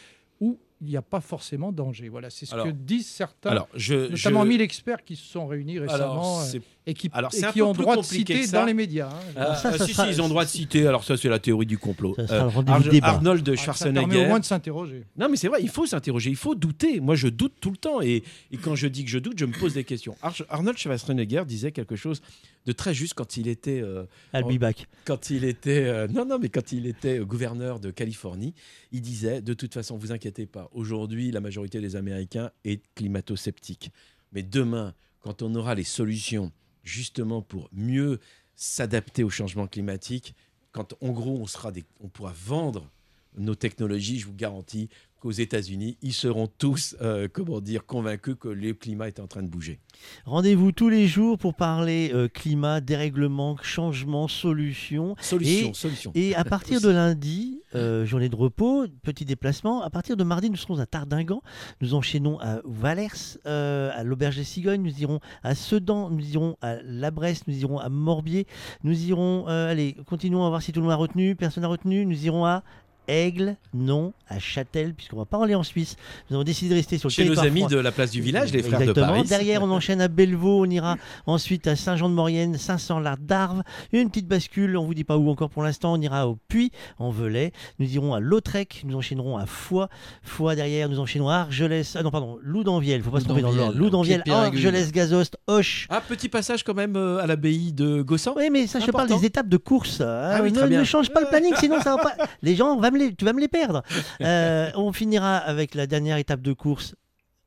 il 0.86 0.90
n'y 0.90 0.98
a 0.98 1.02
pas 1.02 1.22
forcément 1.22 1.72
danger. 1.72 2.10
Voilà, 2.10 2.30
c'est 2.30 2.46
ce 2.46 2.54
Alors- 2.54 2.66
que 2.68 2.72
disent 2.72 3.08
certains, 3.08 3.50
alors, 3.52 3.68
je- 3.76 4.12
notamment 4.12 4.44
je- 4.44 4.48
1000 4.50 4.62
experts 4.62 5.04
qui 5.04 5.16
se 5.16 5.26
sont 5.26 5.48
réunis 5.48 5.80
récemment 5.80 6.04
Alors, 6.04 6.42
euh, 6.54 6.60
et 6.86 6.94
qui, 6.94 7.10
alors, 7.14 7.32
et 7.34 7.52
qui 7.54 7.62
ont 7.62 7.72
droit 7.74 7.96
de 7.98 8.02
citer 8.02 8.46
dans 8.48 8.66
les 8.66 8.74
médias. 8.74 9.08
hein. 9.10 9.20
Ah, 9.38 9.56
ça, 9.56 9.78
ça 9.78 9.86
si, 9.86 9.94
si, 9.94 10.02
ils 10.10 10.20
ont 10.22 10.26
le 10.26 10.30
droit 10.32 10.44
de 10.44 10.50
citer. 10.50 10.86
Alors 10.86 11.04
ça, 11.04 11.16
c'est 11.18 11.30
la 11.30 11.40
théorie 11.40 11.66
du 11.66 11.78
complot. 11.78 12.14
Ça 12.16 12.28
sera 12.28 12.38
le 12.40 12.44
Euh, 12.44 12.48
rendez-vous 12.50 12.78
Arno- 12.78 12.92
débat. 12.92 13.08
Arnold 13.08 13.40
Ah, 13.40 13.56
ça 13.74 13.74
permet 13.86 14.00
Schwarzenegger. 14.02 14.26
au 14.26 14.28
moins 14.28 14.40
de 14.40 14.46
s'interroger. 14.46 15.04
Non, 15.18 15.30
mais 15.30 15.38
c'est 15.38 15.48
vrai, 15.48 15.60
il 15.62 15.70
faut 15.70 15.86
s'interroger, 15.86 16.30
il 16.30 16.36
faut 16.36 16.56
douter. 16.56 17.00
Moi, 17.00 17.16
je 17.16 17.28
doute 17.30 17.54
tout 17.62 17.72
le 17.72 17.78
temps. 17.78 18.02
Et, 18.02 18.24
et 18.52 18.58
quand 18.58 18.76
je 18.76 18.88
dis 18.88 19.04
que 19.06 19.10
je 19.10 19.20
doute, 19.20 19.40
je 19.40 19.46
me 19.46 19.54
pose 19.58 19.74
des 19.74 19.84
questions. 19.86 20.16
Ar- 20.22 20.34
Arnold 20.50 20.78
Schwarzenegger 20.78 21.44
disait 21.48 21.72
quelque 21.72 21.96
chose 21.96 22.22
de 22.66 22.72
très 22.72 22.94
juste 22.94 23.14
quand 23.14 23.38
il 23.38 23.48
était. 23.48 23.82
euh, 23.82 24.06
I'll 24.34 24.44
en- 24.44 24.50
be 24.54 24.58
back. 24.58 24.88
Quand 25.06 25.30
il 25.30 25.44
était. 25.44 25.86
euh, 25.86 26.08
non, 26.08 26.26
non, 26.26 26.40
mais 26.40 26.50
quand 26.50 26.72
il 26.72 26.86
était 26.88 27.20
gouverneur 27.20 27.80
de 27.80 27.92
Californie, 27.92 28.54
il 28.92 29.02
disait 29.02 29.42
de 29.42 29.54
toute 29.54 29.74
façon, 29.74 29.98
vous 29.98 30.12
inquiétez 30.12 30.46
pas. 30.46 30.70
Aujourd'hui, 30.74 31.32
la 31.32 31.42
majorité 31.42 31.82
des 31.82 31.96
Américains 31.96 32.52
est 32.64 32.82
climato-sceptique. 32.96 33.92
Mais 34.32 34.44
demain, 34.44 34.94
quand 35.22 35.42
on 35.42 35.54
aura 35.56 35.76
les 35.76 35.84
solutions 35.84 36.52
justement 36.84 37.42
pour 37.42 37.70
mieux 37.72 38.20
s'adapter 38.56 39.24
au 39.24 39.30
changement 39.30 39.68
climatique, 39.68 40.36
quand 40.72 40.94
en 41.02 41.12
gros 41.12 41.38
on 41.40 41.48
sera 41.48 41.72
des, 41.72 41.84
on 42.00 42.08
pourra 42.08 42.34
vendre 42.46 42.90
nos 43.38 43.56
technologies, 43.56 44.20
je 44.20 44.26
vous 44.28 44.34
garantis 44.36 44.90
qu'aux 45.24 45.32
États-Unis, 45.32 45.98
ils 46.02 46.12
seront 46.12 46.48
tous, 46.48 46.98
euh, 47.02 47.30
comment 47.32 47.62
dire, 47.62 47.86
convaincus 47.86 48.36
que 48.38 48.50
le 48.50 48.74
climat 48.74 49.08
est 49.08 49.22
en 49.22 49.28
train 49.28 49.42
de 49.42 49.48
bouger. 49.48 49.80
Rendez-vous 50.26 50.74
tous 50.74 50.90
les 50.90 51.08
jours 51.08 51.38
pour 51.38 51.54
parler 51.54 52.12
euh, 52.14 52.28
climat, 52.28 52.82
dérèglement, 52.82 53.56
changement, 53.62 54.28
solutions. 54.28 55.16
Solution, 55.22 55.70
et, 55.70 55.74
solution. 55.74 56.12
Et 56.14 56.36
à 56.36 56.44
partir 56.44 56.82
de 56.82 56.90
lundi, 56.90 57.62
euh, 57.74 58.06
journée 58.06 58.28
de 58.28 58.36
repos, 58.36 58.86
petit 59.02 59.24
déplacement. 59.24 59.82
À 59.82 59.90
partir 59.90 60.18
de 60.18 60.26
mardi, 60.26 60.50
nous 60.50 60.58
serons 60.58 60.80
à 60.80 60.86
Tardingan. 60.86 61.42
Nous 61.80 61.94
enchaînons 61.94 62.38
à 62.42 62.60
Valers, 62.66 63.38
à 63.46 64.04
l'Auberge 64.04 64.36
des 64.36 64.44
Cigognes. 64.44 64.82
Nous 64.82 65.00
irons 65.00 65.22
à 65.42 65.56
Sedan. 65.56 66.10
Nous 66.10 66.34
irons 66.34 66.58
à 66.62 66.76
La 66.84 67.12
Bresse. 67.12 67.48
Nous 67.48 67.58
irons 67.62 67.80
à 67.80 67.88
Morbier. 67.88 68.46
Nous 68.84 69.06
irons, 69.06 69.48
allez, 69.48 69.96
continuons 70.06 70.46
à 70.46 70.50
voir 70.50 70.62
si 70.62 70.74
tout 70.74 70.82
le 70.82 70.88
monde 70.88 70.94
a 70.94 70.98
retenu. 70.98 71.38
Personne 71.38 71.62
n'a 71.62 71.70
retenu. 71.70 72.06
Nous 72.06 72.26
irons 72.26 72.46
à 72.46 72.64
Aigle, 73.08 73.58
non, 73.74 74.14
à 74.28 74.40
Châtel, 74.40 74.94
puisqu'on 74.94 75.18
va 75.18 75.26
pas 75.26 75.44
aller 75.44 75.56
en 75.56 75.64
Suisse. 75.64 75.96
Nous 76.30 76.36
avons 76.36 76.44
décidé 76.44 76.70
de 76.70 76.76
rester 76.76 76.98
sur 76.98 77.10
le 77.10 77.14
Chez 77.14 77.26
nos 77.26 77.40
amis 77.40 77.66
de 77.68 77.78
la 77.78 77.92
place 77.92 78.12
du 78.12 78.22
village, 78.22 78.52
les 78.52 78.64
frères 78.64 78.80
de. 78.82 78.94
Paris. 78.94 79.24
Derrière, 79.24 79.64
on 79.64 79.72
enchaîne 79.72 80.02
à 80.02 80.08
Bellevaux, 80.08 80.62
on 80.66 80.70
ira 80.70 80.98
ensuite 81.26 81.68
à 81.68 81.76
Saint-Jean-de-Maurienne, 81.76 82.58
500 82.58 83.00
l'Art 83.00 83.18
d'Arves, 83.18 83.64
une 83.92 84.10
petite 84.10 84.28
bascule, 84.28 84.78
on 84.78 84.86
vous 84.86 84.94
dit 84.94 85.04
pas 85.04 85.18
où 85.18 85.30
encore 85.30 85.50
pour 85.50 85.64
l'instant, 85.64 85.94
on 85.94 86.02
ira 86.02 86.28
au 86.28 86.38
Puy, 86.48 86.72
en 87.00 87.12
Velay, 87.12 87.52
nous 87.80 87.94
irons 87.94 88.14
à 88.14 88.20
Lautrec, 88.20 88.84
nous 88.86 88.96
enchaînerons 88.96 89.38
à 89.38 89.46
Foix, 89.46 89.90
Foix 90.22 90.56
derrière, 90.56 90.90
nous 90.90 91.00
enchaînerons 91.00 91.30
à 91.30 91.38
Argelès, 91.38 91.96
ah 91.96 92.04
non 92.04 92.12
pardon, 92.12 92.38
Loudanviel, 92.42 93.02
faut 93.04 93.12
pas 93.12 93.20
se 93.20 93.26
tromper 93.26 93.42
dans 93.42 93.52
l'ordre, 93.52 93.78
Loudanviel. 93.78 94.24
Argelès, 94.30 94.92
Gazost, 94.92 95.38
Hoche. 95.48 95.88
Ah, 95.90 96.02
petit 96.02 96.30
passage 96.30 96.64
quand 96.64 96.74
même 96.74 96.96
euh, 96.96 97.20
à 97.20 97.28
l'abbaye 97.28 97.74
de 97.74 98.02
Gossan. 98.02 98.34
Oui, 98.36 98.50
mais 98.52 98.68
ça, 98.68 98.80
je 98.80 98.92
parle 98.92 99.10
des 99.10 99.26
étapes 99.26 99.50
de 99.50 99.58
course. 99.58 100.02
Ah 100.02 100.40
oui, 100.42 100.52
ne, 100.52 100.62
ne 100.62 100.84
change 100.84 101.10
pas 101.10 101.22
le 101.22 101.28
planning, 101.28 101.54
sinon 101.58 101.82
ça 101.82 101.96
va 101.96 102.02
pas. 102.02 102.14
Les 102.42 102.56
gens, 102.56 102.76
on 102.76 102.80
va 102.80 102.90
me 102.94 103.00
les, 103.00 103.14
tu 103.16 103.26
vas 103.26 103.34
me 103.34 103.42
les 103.42 103.48
perdre. 103.50 103.84
Euh, 104.22 104.72
on 104.76 104.94
finira 104.94 105.38
avec 105.38 105.76
la 105.76 105.86
dernière 105.88 106.16
étape 106.18 106.42
de 106.42 106.54
course 106.54 106.96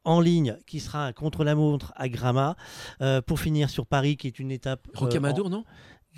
en 0.04 0.20
ligne 0.20 0.56
qui 0.66 0.78
sera 0.80 1.12
contre 1.12 1.42
la 1.44 1.54
montre 1.54 1.92
à 1.96 2.08
Gramma 2.08 2.56
euh, 3.00 3.20
pour 3.22 3.40
finir 3.40 3.70
sur 3.70 3.86
Paris 3.86 4.16
qui 4.16 4.26
est 4.26 4.38
une 4.38 4.50
étape 4.52 4.86
euh, 4.88 4.98
Rocamadour, 4.98 5.46
en- 5.46 5.50
non? 5.50 5.64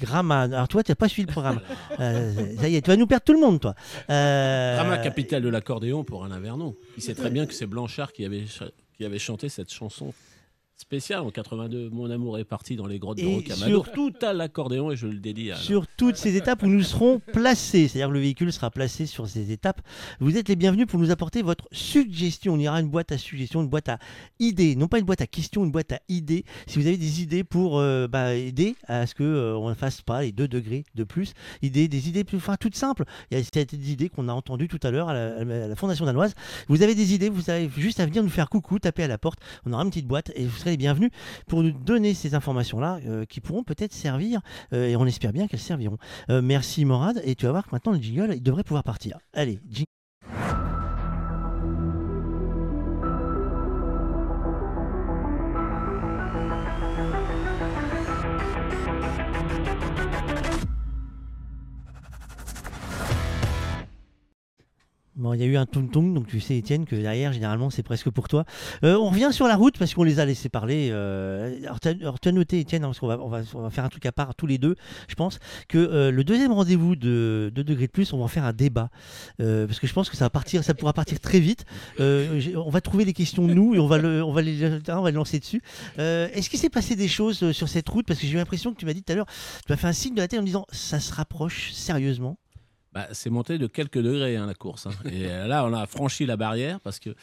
Grama. 0.00 0.42
Alors 0.42 0.68
toi, 0.68 0.82
tu 0.84 0.90
n'as 0.92 0.96
pas 0.96 1.08
suivi 1.08 1.26
le 1.26 1.32
programme. 1.32 1.60
Euh, 1.98 2.56
ça 2.60 2.68
y 2.68 2.76
est, 2.76 2.82
tu 2.82 2.88
vas 2.90 2.96
nous 2.96 3.06
perdre 3.08 3.24
tout 3.24 3.32
le 3.32 3.40
monde, 3.40 3.60
toi. 3.60 3.74
Euh, 4.10 4.76
Drama 4.76 4.98
capitale 4.98 5.42
de 5.42 5.48
l'accordéon 5.48 6.04
pour 6.04 6.24
Alain 6.24 6.38
Vernon. 6.38 6.74
Il 6.96 7.02
sait 7.02 7.14
très 7.14 7.30
bien 7.30 7.46
que 7.46 7.52
c'est 7.54 7.66
Blanchard 7.66 8.12
qui 8.12 8.24
avait, 8.24 8.44
qui 8.96 9.04
avait 9.04 9.18
chanté 9.18 9.48
cette 9.48 9.72
chanson 9.72 10.12
spéciale 10.82 11.20
en 11.20 11.30
82. 11.30 11.90
Mon 11.90 12.08
amour 12.10 12.38
est 12.38 12.44
parti 12.44 12.76
dans 12.76 12.86
les 12.86 12.98
grottes 13.00 13.18
de 13.18 13.26
Rocamadour. 13.26 13.84
sur- 13.84 13.92
Tout 13.92 14.12
à 14.22 14.32
l'accordéon 14.32 14.92
et 14.92 14.96
je 14.96 15.06
le 15.08 15.18
dédie 15.18 15.50
à 15.50 15.56
sur 15.56 15.86
toutes 15.88 16.16
ces 16.16 16.36
étapes 16.36 16.62
où 16.62 16.68
nous 16.68 16.82
serons 16.84 17.18
placés, 17.18 17.88
c'est-à-dire 17.88 18.08
que 18.08 18.14
le 18.14 18.20
véhicule 18.20 18.52
sera 18.52 18.70
placé 18.70 19.06
sur 19.06 19.28
ces 19.28 19.50
étapes. 19.50 19.80
Vous 20.20 20.36
êtes 20.36 20.48
les 20.48 20.54
bienvenus 20.56 20.86
pour 20.86 21.00
nous 21.00 21.10
apporter 21.10 21.42
votre 21.42 21.66
suggestion. 21.72 22.54
On 22.54 22.58
ira 22.58 22.80
une 22.80 22.88
boîte 22.88 23.10
à 23.12 23.18
suggestions, 23.18 23.60
une 23.62 23.68
boîte 23.68 23.88
à 23.88 23.98
idées, 24.38 24.76
non 24.76 24.86
pas 24.86 24.98
une 25.00 25.04
boîte 25.04 25.20
à 25.20 25.26
questions, 25.26 25.64
une 25.64 25.72
boîte 25.72 25.92
à 25.92 26.00
idées. 26.08 26.44
Si 26.68 26.78
vous 26.78 26.86
avez 26.86 26.96
des 26.96 27.22
idées 27.22 27.42
pour 27.44 27.78
euh, 27.78 28.06
bah, 28.06 28.34
aider 28.36 28.76
à 28.86 29.06
ce 29.06 29.14
que 29.14 29.24
euh, 29.24 29.56
on 29.58 29.68
ne 29.68 29.74
fasse 29.74 30.00
pas 30.00 30.22
les 30.22 30.30
2 30.32 30.46
degrés 30.46 30.84
de 30.94 31.02
plus, 31.04 31.32
idées, 31.60 31.88
des 31.88 32.08
idées 32.08 32.22
plus, 32.24 32.36
enfin 32.36 32.56
toutes 32.58 32.76
simples. 32.76 33.04
Il 33.30 33.38
y 33.38 33.40
a 33.40 33.44
cette 33.44 33.72
idée 33.72 34.08
qu'on 34.08 34.28
a 34.28 34.32
entendues 34.32 34.68
tout 34.68 34.80
à 34.84 34.90
l'heure 34.92 35.08
à, 35.08 35.12
à 35.12 35.44
la 35.44 35.74
Fondation 35.76 36.04
danoise. 36.06 36.34
Vous 36.68 36.82
avez 36.82 36.94
des 36.94 37.14
idées, 37.14 37.28
vous 37.30 37.50
avez 37.50 37.68
juste 37.76 37.98
à 38.00 38.06
venir 38.06 38.22
nous 38.22 38.28
faire 38.30 38.48
coucou, 38.48 38.78
taper 38.78 39.02
à 39.02 39.08
la 39.08 39.18
porte. 39.18 39.40
On 39.66 39.72
aura 39.72 39.82
une 39.82 39.90
petite 39.90 40.06
boîte 40.06 40.30
et 40.36 40.44
vous 40.44 40.56
serez 40.56 40.67
les 40.70 40.76
bienvenus 40.76 41.10
pour 41.46 41.62
nous 41.62 41.72
donner 41.72 42.14
ces 42.14 42.34
informations-là 42.34 43.00
euh, 43.06 43.24
qui 43.24 43.40
pourront 43.40 43.64
peut-être 43.64 43.92
servir 43.92 44.40
euh, 44.72 44.88
et 44.88 44.96
on 44.96 45.06
espère 45.06 45.32
bien 45.32 45.46
qu'elles 45.46 45.60
serviront. 45.60 45.98
Euh, 46.30 46.42
merci 46.42 46.84
Morad 46.84 47.20
et 47.24 47.34
tu 47.34 47.46
vas 47.46 47.52
voir 47.52 47.64
que 47.64 47.70
maintenant 47.72 47.92
le 47.92 48.00
jingle 48.00 48.34
il 48.34 48.42
devrait 48.42 48.64
pouvoir 48.64 48.84
partir. 48.84 49.18
Allez, 49.32 49.58
jingle. 49.68 49.97
Bon, 65.18 65.34
il 65.34 65.40
y 65.40 65.42
a 65.42 65.46
eu 65.46 65.56
un 65.56 65.66
tung 65.66 65.90
tung, 65.90 66.14
donc 66.14 66.28
tu 66.28 66.38
sais, 66.38 66.56
Étienne, 66.56 66.86
que 66.86 66.94
derrière, 66.94 67.32
généralement, 67.32 67.70
c'est 67.70 67.82
presque 67.82 68.08
pour 68.08 68.28
toi. 68.28 68.44
Euh, 68.84 68.94
on 68.94 69.10
revient 69.10 69.30
sur 69.32 69.48
la 69.48 69.56
route 69.56 69.76
parce 69.76 69.92
qu'on 69.92 70.04
les 70.04 70.20
a 70.20 70.24
laissés 70.24 70.48
parler. 70.48 70.90
euh, 70.92 71.58
alors, 71.64 72.20
tu 72.20 72.28
as, 72.28 72.32
noté, 72.32 72.60
Étienne, 72.60 72.84
hein, 72.84 72.86
parce 72.86 73.00
qu'on 73.00 73.08
va, 73.08 73.18
on 73.18 73.28
va, 73.28 73.40
on 73.54 73.62
va 73.62 73.70
faire 73.70 73.84
un 73.84 73.88
truc 73.88 74.06
à 74.06 74.12
part 74.12 74.36
tous 74.36 74.46
les 74.46 74.58
deux, 74.58 74.76
je 75.08 75.16
pense, 75.16 75.40
que 75.66 75.76
euh, 75.76 76.12
le 76.12 76.22
deuxième 76.22 76.52
rendez-vous 76.52 76.94
de 76.94 77.50
2 77.52 77.64
degrés 77.64 77.88
de 77.88 77.90
plus, 77.90 78.12
on 78.12 78.18
va 78.18 78.24
en 78.24 78.28
faire 78.28 78.44
un 78.44 78.52
débat. 78.52 78.90
Euh, 79.40 79.66
parce 79.66 79.80
que 79.80 79.88
je 79.88 79.92
pense 79.92 80.08
que 80.08 80.16
ça, 80.16 80.26
va 80.26 80.30
partir, 80.30 80.62
ça 80.62 80.74
pourra 80.74 80.92
partir 80.92 81.18
très 81.18 81.40
vite. 81.40 81.64
Euh, 81.98 82.40
on 82.54 82.70
va 82.70 82.80
trouver 82.80 83.04
les 83.04 83.12
questions, 83.12 83.42
nous, 83.42 83.74
et 83.74 83.80
on 83.80 83.88
va, 83.88 83.98
le, 83.98 84.22
on 84.22 84.32
va, 84.32 84.40
les, 84.40 84.80
on 84.88 85.02
va 85.02 85.10
les 85.10 85.16
lancer 85.16 85.40
dessus. 85.40 85.62
Euh, 85.98 86.28
Est-ce 86.32 86.48
qu'il 86.48 86.60
s'est 86.60 86.70
passé 86.70 86.94
des 86.94 87.08
choses 87.08 87.50
sur 87.50 87.68
cette 87.68 87.88
route? 87.88 88.06
Parce 88.06 88.20
que 88.20 88.26
j'ai 88.28 88.34
eu 88.34 88.36
l'impression 88.36 88.72
que 88.72 88.78
tu 88.78 88.86
m'as 88.86 88.94
dit 88.94 89.02
tout 89.02 89.12
à 89.14 89.16
l'heure, 89.16 89.26
tu 89.66 89.72
m'as 89.72 89.76
fait 89.76 89.88
un 89.88 89.92
signe 89.92 90.14
de 90.14 90.20
la 90.20 90.28
tête 90.28 90.38
en 90.38 90.42
me 90.42 90.46
disant 90.46 90.64
ça 90.70 91.00
se 91.00 91.12
rapproche 91.12 91.72
sérieusement. 91.72 92.38
Bah, 92.92 93.08
c'est 93.12 93.30
monté 93.30 93.58
de 93.58 93.66
quelques 93.66 94.00
degrés 94.00 94.36
hein, 94.36 94.46
la 94.46 94.54
course. 94.54 94.86
hein. 94.86 94.92
Et 95.10 95.26
euh, 95.26 95.46
là, 95.46 95.64
on 95.64 95.72
a 95.72 95.86
franchi 95.86 96.26
la 96.26 96.36
barrière 96.36 96.80
parce 96.80 96.98
que, 96.98 97.14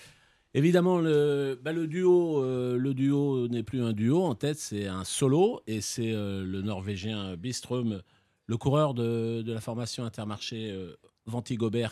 évidemment, 0.53 0.99
le, 0.99 1.59
bah, 1.61 1.73
duo, 1.73 2.43
euh, 2.43 2.77
le 2.77 2.93
duo 2.93 3.47
n'est 3.47 3.63
plus 3.63 3.81
un 3.81 3.93
duo. 3.93 4.23
En 4.23 4.35
tête, 4.35 4.59
c'est 4.59 4.87
un 4.87 5.03
solo 5.03 5.61
et 5.67 5.81
c'est 5.81 6.13
euh, 6.13 6.43
le 6.45 6.61
Norvégien 6.61 7.35
Bistrom, 7.35 8.01
le 8.45 8.57
coureur 8.57 8.93
de, 8.93 9.43
la 9.45 9.61
formation 9.61 10.05
Intermarché 10.05 10.71
euh, 10.71 10.95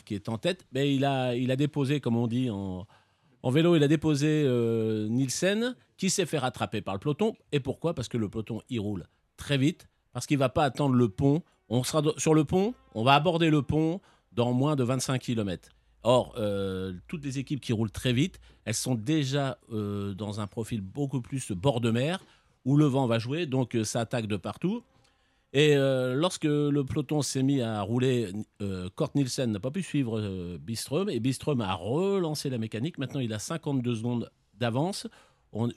qui 0.05 0.15
est 0.15 0.29
en 0.29 0.37
tête. 0.37 0.65
Mais 0.71 0.95
il 0.95 1.03
a, 1.05 1.55
déposé, 1.55 1.99
comme 1.99 2.15
on 2.15 2.27
dit 2.27 2.51
en, 2.51 2.85
vélo, 3.45 3.75
il 3.75 3.83
a 3.83 3.87
déposé 3.87 4.47
Nielsen, 5.09 5.75
qui 5.97 6.11
s'est 6.11 6.27
fait 6.27 6.37
rattraper 6.37 6.81
par 6.81 6.93
le 6.93 6.99
peloton. 6.99 7.35
Et 7.51 7.59
pourquoi? 7.59 7.95
Parce 7.95 8.07
que 8.07 8.17
le 8.17 8.29
peloton, 8.29 8.61
il 8.69 8.79
roule 8.79 9.07
très 9.35 9.57
vite, 9.57 9.87
parce 10.11 10.27
qu'il 10.27 10.37
va 10.37 10.49
pas 10.49 10.63
attendre 10.63 10.93
le 10.93 11.09
pont. 11.09 11.41
On 11.73 11.83
sera 11.83 12.03
sur 12.17 12.35
le 12.35 12.45
pont, 12.45 12.75
on 12.93 13.03
va 13.03 13.15
aborder 13.15 13.49
le 13.49 13.63
pont 13.63 13.99
dans 14.31 14.53
moins 14.53 14.75
de 14.75 14.83
25 14.83 15.19
km. 15.19 15.69
Or, 16.03 16.35
euh, 16.37 16.93
toutes 17.07 17.25
les 17.25 17.39
équipes 17.39 17.61
qui 17.61 17.73
roulent 17.73 17.89
très 17.89 18.13
vite, 18.13 18.39
elles 18.65 18.75
sont 18.75 18.93
déjà 18.93 19.57
euh, 19.71 20.13
dans 20.13 20.39
un 20.39 20.45
profil 20.45 20.81
beaucoup 20.81 21.19
plus 21.19 21.51
bord 21.51 21.81
de 21.81 21.89
mer, 21.89 22.23
où 22.63 22.77
le 22.77 22.85
vent 22.85 23.07
va 23.07 23.17
jouer, 23.17 23.47
donc 23.47 23.75
euh, 23.75 23.83
ça 23.83 24.01
attaque 24.01 24.27
de 24.27 24.37
partout. 24.37 24.83
Et 25.55 25.75
lorsque 25.75 26.45
le 26.45 26.83
peloton 26.83 27.21
s'est 27.21 27.43
mis 27.43 27.61
à 27.61 27.81
rouler, 27.81 28.31
euh, 28.61 28.89
Kort 28.95 29.11
Nielsen 29.13 29.51
n'a 29.51 29.59
pas 29.59 29.69
pu 29.69 29.83
suivre 29.83 30.19
euh, 30.19 30.57
Bistrom, 30.59 31.09
et 31.09 31.19
Bistrom 31.19 31.61
a 31.61 31.75
relancé 31.75 32.49
la 32.49 32.57
mécanique. 32.57 32.97
Maintenant, 32.97 33.19
il 33.19 33.31
a 33.33 33.39
52 33.39 33.95
secondes 33.95 34.31
d'avance. 34.55 35.07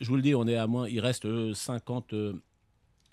Je 0.00 0.08
vous 0.08 0.16
le 0.16 0.22
dis, 0.22 0.34
on 0.34 0.46
est 0.46 0.56
à 0.56 0.66
moins, 0.66 0.88
il 0.88 1.00
reste 1.00 1.26
euh, 1.26 1.52
50, 1.52 2.14
euh, 2.14 2.32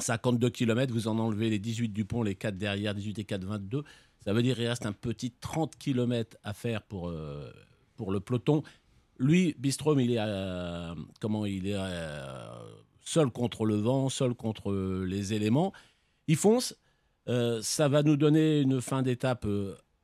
52 0.04 0.50
km. 0.50 0.94
Vous 0.94 1.08
en 1.08 1.18
enlevez 1.18 1.50
les 1.50 1.60
18 1.60 1.90
du 1.90 2.06
pont, 2.06 2.24
les 2.24 2.36
4 2.36 2.58
derrière, 2.58 2.94
18 2.94 3.20
et 3.20 3.24
4, 3.24 3.46
22. 3.46 3.84
Ça 4.24 4.34
veut 4.34 4.42
dire 4.42 4.56
qu'il 4.56 4.68
reste 4.68 4.86
un 4.86 4.94
petit 4.94 5.32
30 5.32 5.78
km 5.78 6.38
à 6.44 6.54
faire 6.54 6.82
pour, 6.84 7.10
euh, 7.10 7.52
pour 7.96 8.12
le 8.12 8.20
peloton. 8.20 8.64
Lui, 9.20 9.56
Bistrom, 9.60 10.00
il 10.00 10.12
est, 10.12 10.18
euh, 10.20 10.96
comment, 11.20 11.46
il 11.46 11.68
est 11.68 11.76
euh, 11.76 12.48
seul 13.02 13.30
contre 13.30 13.66
le 13.66 13.76
vent, 13.76 14.10
seul 14.10 14.34
contre 14.34 14.74
les 15.06 15.34
éléments. 15.34 15.74
Il 16.28 16.36
fonce. 16.36 16.76
Ça 17.62 17.88
va 17.88 18.04
nous 18.04 18.18
donner 18.18 18.60
une 18.60 18.82
fin 18.82 19.02
d'étape 19.02 19.48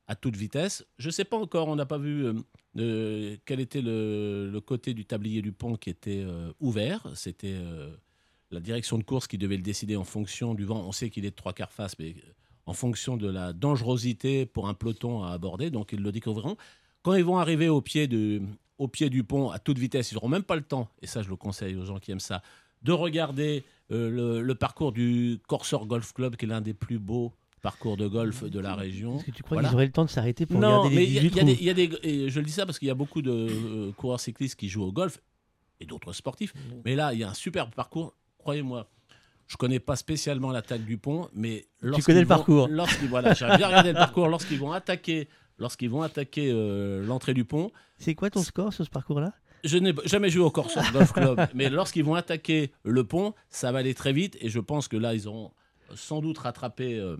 à 0.06 0.16
toute 0.16 0.36
vitesse. 0.36 0.86
Je 0.98 1.08
ne 1.08 1.12
sais 1.12 1.24
pas 1.24 1.36
encore, 1.36 1.68
on 1.68 1.76
n'a 1.76 1.84
pas 1.84 1.98
vu 1.98 2.32
quel 2.74 3.60
était 3.60 3.82
le, 3.82 4.48
le 4.50 4.60
côté 4.60 4.94
du 4.94 5.04
tablier 5.04 5.42
du 5.42 5.52
pont 5.52 5.76
qui 5.76 5.90
était 5.90 6.24
ouvert. 6.60 7.06
C'était 7.14 7.58
la 8.50 8.60
direction 8.60 8.98
de 8.98 9.04
course 9.04 9.26
qui 9.26 9.38
devait 9.38 9.56
le 9.56 9.62
décider 9.62 9.96
en 9.96 10.04
fonction 10.04 10.54
du 10.54 10.64
vent. 10.64 10.80
On 10.86 10.92
sait 10.92 11.10
qu'il 11.10 11.24
est 11.24 11.30
de 11.30 11.36
trois 11.36 11.52
quarts 11.52 11.72
face, 11.72 11.98
mais 11.98 12.14
en 12.66 12.72
fonction 12.72 13.16
de 13.16 13.28
la 13.28 13.52
dangerosité 13.52 14.46
pour 14.46 14.68
un 14.68 14.74
peloton 14.74 15.22
à 15.24 15.30
aborder. 15.30 15.70
Donc 15.70 15.92
ils 15.92 16.02
le 16.02 16.12
découvriront. 16.12 16.56
Quand 17.02 17.14
ils 17.14 17.24
vont 17.24 17.38
arriver 17.38 17.68
au 17.68 17.80
pied, 17.80 18.08
de, 18.08 18.42
au 18.78 18.88
pied 18.88 19.08
du 19.08 19.24
pont 19.24 19.50
à 19.50 19.58
toute 19.58 19.78
vitesse, 19.78 20.10
ils 20.12 20.14
n'auront 20.14 20.28
même 20.28 20.42
pas 20.42 20.56
le 20.56 20.62
temps, 20.62 20.88
et 21.00 21.06
ça 21.06 21.22
je 21.22 21.28
le 21.30 21.36
conseille 21.36 21.76
aux 21.76 21.84
gens 21.84 21.98
qui 21.98 22.10
aiment 22.12 22.20
ça, 22.20 22.42
de 22.82 22.92
regarder 22.92 23.64
euh, 23.92 24.10
le, 24.10 24.42
le 24.42 24.54
parcours 24.54 24.92
du 24.92 25.38
Corsair 25.48 25.86
Golf 25.86 26.12
Club, 26.12 26.36
qui 26.36 26.44
est 26.44 26.48
l'un 26.48 26.60
des 26.60 26.74
plus 26.74 26.98
beaux 26.98 27.32
parcours 27.62 27.96
de 27.96 28.06
golf 28.06 28.44
de 28.44 28.58
la 28.58 28.74
région. 28.74 29.16
Est-ce 29.18 29.26
que 29.26 29.30
tu 29.32 29.42
crois 29.42 29.56
Voilà. 29.56 29.68
qu'ils 29.68 29.74
auraient 29.76 29.86
le 29.86 29.92
temps 29.92 30.04
de 30.06 30.10
s'arrêter 30.10 30.46
pour 30.46 30.58
Non, 30.60 30.78
regarder 30.80 30.94
mais 30.96 31.02
les 31.02 31.06
il 31.08 31.12
y 31.14 31.18
a- 31.18 31.22
18 31.22 31.36
y, 31.36 31.40
a 31.40 31.52
y 31.62 31.70
a 31.70 31.74
des. 31.74 31.90
et 32.02 32.30
je 32.30 32.40
le 32.40 32.46
dis 32.46 32.52
ça 32.52 32.64
parce 32.66 32.78
qu'il 32.78 32.88
y 32.88 32.90
a 32.90 32.94
beaucoup 32.94 33.20
de 33.22 33.30
euh, 33.30 33.92
coureurs 33.92 34.20
cyclistes 34.20 34.58
qui 34.58 34.68
jouent 34.68 34.84
au 34.84 34.92
golf 34.92 35.20
et 35.78 35.86
d'autres 35.86 36.12
sportifs. 36.12 36.52
Mais 36.84 36.94
là, 36.94 37.12
il 37.12 37.20
y 37.20 37.24
a 37.24 37.28
un 37.30 37.34
superbe 37.34 37.70
parcours. 37.74 38.14
Croyez-moi, 38.40 38.88
je 39.46 39.56
connais 39.56 39.80
pas 39.80 39.96
spécialement 39.96 40.50
l'attaque 40.50 40.84
du 40.84 40.96
pont, 40.98 41.28
mais 41.34 41.66
lorsqu'ils 41.80 42.04
connais 42.04 42.20
le 42.20 42.26
vont- 42.26 42.36
parcours. 42.36 42.68
Lorsqu'ils 42.70 43.08
voilà, 43.08 43.34
j'ai 43.34 43.46
bien 43.46 43.66
regardé 43.66 43.90
le 43.92 43.98
parcours. 43.98 44.28
Lorsqu'ils 44.28 44.58
vont 44.58 44.72
attaquer, 44.72 45.28
lorsqu'ils 45.58 45.90
vont 45.90 46.02
attaquer 46.02 46.50
euh, 46.52 47.04
l'entrée 47.04 47.34
du 47.34 47.44
pont. 47.44 47.70
C'est 47.98 48.14
quoi 48.14 48.30
ton 48.30 48.42
score 48.42 48.72
sur 48.72 48.84
ce 48.84 48.90
parcours-là? 48.90 49.32
Je 49.64 49.76
n'ai 49.76 49.92
jamais 50.06 50.30
joué 50.30 50.42
au 50.42 50.50
Corsair 50.50 50.90
Golf 50.92 51.12
Club, 51.12 51.38
mais 51.54 51.68
lorsqu'ils 51.68 52.04
vont 52.04 52.14
attaquer 52.14 52.72
le 52.82 53.04
pont, 53.04 53.34
ça 53.50 53.70
va 53.72 53.80
aller 53.80 53.92
très 53.94 54.12
vite 54.14 54.38
et 54.40 54.48
je 54.48 54.58
pense 54.58 54.88
que 54.88 54.96
là, 54.96 55.12
ils 55.14 55.28
auront 55.28 55.52
sans 55.94 56.20
doute 56.22 56.38
rattrapé 56.38 56.98
euh, 56.98 57.16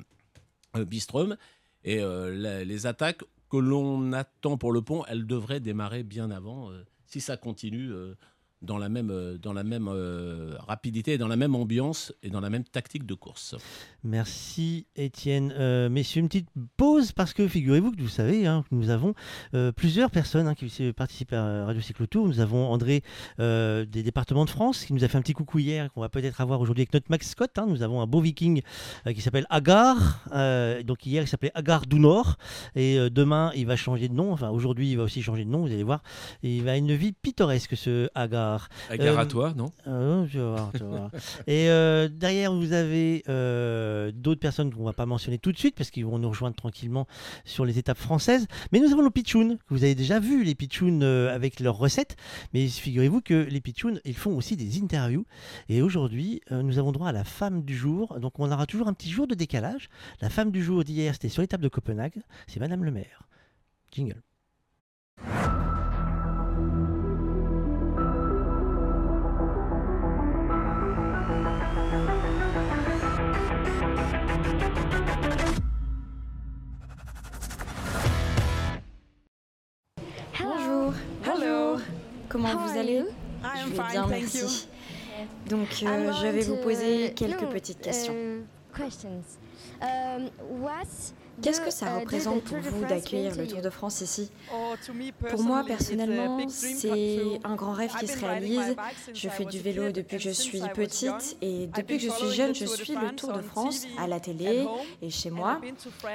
euh, 0.77 0.85
Bistrom. 0.87 1.37
Et 1.85 2.01
euh, 2.01 2.35
la- 2.35 2.65
les 2.65 2.87
attaques 2.87 3.23
que 3.51 3.57
l'on 3.59 4.13
attend 4.15 4.57
pour 4.57 4.73
le 4.73 4.81
pont, 4.81 5.05
elles 5.09 5.27
devraient 5.27 5.61
démarrer 5.61 6.03
bien 6.03 6.31
avant, 6.31 6.71
si 7.07 7.21
ça 7.21 7.37
continue 7.37 7.91
dans 8.63 8.77
la 8.79 8.89
même, 8.89 9.11
euh, 9.11 9.39
dans 9.39 9.53
la 9.53 9.65
même 9.65 9.89
euh, 9.89 10.55
rapidité, 10.67 11.17
dans 11.19 11.29
la 11.29 11.37
même 11.37 11.55
ambiance 11.55 12.13
et 12.23 12.29
dans 12.29 12.41
la 12.41 12.51
même 12.51 12.65
tactique 12.65 13.07
de 13.07 13.15
course. 13.15 13.55
Merci 14.05 14.87
Étienne. 14.97 15.55
Euh, 15.57 15.89
messieurs, 15.89 16.21
une 16.21 16.29
petite 16.29 16.49
pause 16.77 17.13
parce 17.13 17.33
que 17.33 17.49
figurez-vous 17.49 17.93
que 17.93 18.03
vous 18.03 18.09
savez, 18.09 18.47
hein, 18.47 18.65
que 18.69 18.75
nous 18.75 18.91
avons 18.91 19.15
euh, 19.55 19.73
plusieurs 19.73 20.11
personnes 20.11 20.47
hein, 20.47 20.55
qui 20.55 20.93
participent 20.93 21.33
à 21.33 21.65
Radio 21.65 21.81
Cyclotour. 21.81 22.27
Nous 22.27 22.41
avons 22.41 22.71
André 22.71 23.03
des 23.39 24.03
départements 24.03 24.45
de 24.45 24.51
France 24.51 24.85
qui 24.85 24.93
nous 24.93 25.05
a 25.05 25.09
fait 25.09 25.17
un 25.17 25.23
petit 25.23 25.33
coucou 25.33 25.59
hier 25.59 25.91
qu'on 25.93 26.01
va 26.01 26.09
peut-être 26.09 26.41
avoir 26.41 26.61
aujourd'hui 26.61 26.83
avec 26.83 26.93
notre 26.93 27.07
Max 27.11 27.31
Scott. 27.31 27.59
hein. 27.59 27.67
Nous 27.67 27.83
avons 27.83 28.01
un 28.01 28.07
beau 28.07 28.21
viking 28.21 28.63
qui 29.15 29.21
s'appelle 29.21 29.47
Agar. 29.51 30.25
Donc 30.85 31.07
hier 31.07 31.23
il 31.23 31.29
s'appelait 31.29 31.53
Agar 31.55 31.87
du 31.87 31.99
Nord 31.99 32.37
et 32.75 32.99
demain 33.11 33.53
il 33.55 33.67
va 33.67 33.77
changer 33.77 34.09
de 34.09 34.15
nom. 34.15 34.33
Enfin 34.33 34.51
aujourd'hui 34.51 34.91
il 34.91 34.97
va 34.97 35.05
aussi 35.05 35.23
changer 35.23 35.45
de 35.45 35.51
nom. 35.51 35.61
Vous 35.61 35.73
allez 35.73 35.83
voir. 35.83 36.03
Il 36.43 36.63
va 36.63 36.77
une 36.77 36.95
vie 36.95 37.13
pittoresque 37.13 37.77
ce 37.77 38.09
Agar. 38.15 38.50
Agar 38.89 39.19
à 39.19 39.23
Euh, 39.23 39.27
toi, 39.27 39.55
non? 39.57 39.73
Et 41.47 41.67
derrière, 42.09 42.53
vous 42.53 42.73
avez 42.73 43.23
euh, 43.29 44.13
d'autres 44.15 44.41
personnes 44.41 44.73
qu'on 44.73 44.85
va 44.85 44.93
pas 44.93 45.07
mentionner 45.07 45.39
tout 45.39 45.53
de 45.53 45.59
suite 45.59 45.75
parce 45.77 45.91
qu'ils 45.91 46.05
vont 46.07 46.19
nous 46.19 46.29
rejoindre 46.29 46.57
tranquillement 46.57 47.07
sur 47.45 47.65
les 47.65 47.79
étapes 47.79 47.99
françaises. 47.99 48.47
Mais 48.73 48.81
nous 48.81 48.93
avons 48.93 49.03
nos 49.03 49.11
pitchouns, 49.11 49.57
que 49.57 49.75
vous 49.75 49.85
avez 49.85 49.95
déjà 49.95 50.21
vu, 50.21 50.45
les 50.45 50.55
pitchouns 50.55 51.01
euh, 51.03 51.35
avec 51.35 51.61
leurs 51.61 51.77
recettes. 51.77 52.17
Mais 52.55 52.67
figurez-vous 52.67 53.21
que 53.21 53.35
les 53.35 53.61
pitchouns, 53.61 53.99
ils 54.05 54.17
font 54.17 54.37
aussi 54.37 54.57
des 54.57 54.81
interviews. 54.83 55.25
Et 55.69 55.83
aujourd'hui, 55.83 56.41
nous 56.51 56.79
avons 56.79 56.93
droit 56.93 57.09
à 57.09 57.13
la 57.13 57.25
femme 57.25 57.63
du 57.63 57.77
jour. 57.77 58.19
Donc 58.21 58.39
on 58.39 58.51
aura 58.51 58.67
toujours 58.67 58.89
un 58.89 58.93
petit 58.95 59.11
jour 59.11 59.27
de 59.27 59.35
décalage. 59.35 59.89
La 60.21 60.29
femme 60.31 60.51
du 60.51 60.63
jour 60.63 60.85
d'hier, 60.85 61.15
c'était 61.15 61.29
sur 61.29 61.43
l'étape 61.43 61.61
de 61.61 61.69
Copenhague. 61.69 62.21
C'est 62.47 62.61
Madame 62.61 62.85
le 62.85 62.91
maire. 62.91 63.29
Jingle. 63.93 64.23
Comment 82.31 82.57
vous 82.57 82.79
allez 82.79 83.03
Je 83.43 83.71
vais 83.71 83.83
bien, 83.91 84.07
merci. 84.07 84.69
Donc, 85.49 85.69
euh, 85.83 86.13
je 86.13 86.27
vais 86.29 86.43
vous 86.43 86.57
poser 86.57 87.13
quelques 87.13 87.45
petites 87.47 87.81
questions. 87.81 88.15
Qu'est-ce 91.43 91.61
que 91.61 91.71
ça 91.71 91.99
représente 91.99 92.43
pour 92.45 92.59
vous 92.59 92.85
d'accueillir 92.85 93.37
le 93.37 93.47
Tour 93.47 93.61
de 93.63 93.71
France 93.71 94.01
ici? 94.01 94.31
Pour 95.29 95.43
moi, 95.43 95.65
personnellement, 95.67 96.47
c'est 96.49 97.41
un 97.45 97.55
grand 97.55 97.73
rêve 97.73 97.93
qui 97.99 98.07
se 98.07 98.19
réalise. 98.19 98.77
Je 99.15 99.29
fais 99.29 99.45
du 99.45 99.59
vélo 99.59 99.91
depuis 99.93 100.19
que 100.19 100.23
je 100.23 100.31
suis 100.31 100.61
petite 100.75 101.37
et 101.41 101.67
depuis 101.67 101.99
que 101.99 102.05
je 102.05 102.11
suis 102.11 102.31
jeune, 102.31 102.55
je 102.55 102.67
suis 102.67 102.95
le 102.95 103.15
Tour 103.15 103.33
de 103.33 103.43
France 103.43 103.87
à 103.99 104.07
la 104.07 104.21
télé 104.21 104.67
et 105.03 105.11
chez 105.11 105.31
moi. 105.31 105.61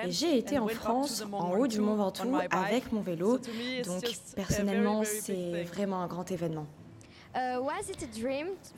Et 0.03 0.11
j'ai 0.11 0.37
été 0.37 0.59
en 0.59 0.67
France, 0.67 1.23
en 1.31 1.57
haut 1.57 1.67
du 1.67 1.79
Mont 1.79 1.95
Ventoux, 1.95 2.35
avec 2.51 2.91
mon 2.91 3.01
vélo. 3.01 3.39
Donc, 3.85 4.03
personnellement, 4.35 5.03
c'est 5.03 5.63
vraiment 5.63 6.01
un 6.01 6.07
grand 6.07 6.29
événement. 6.31 6.67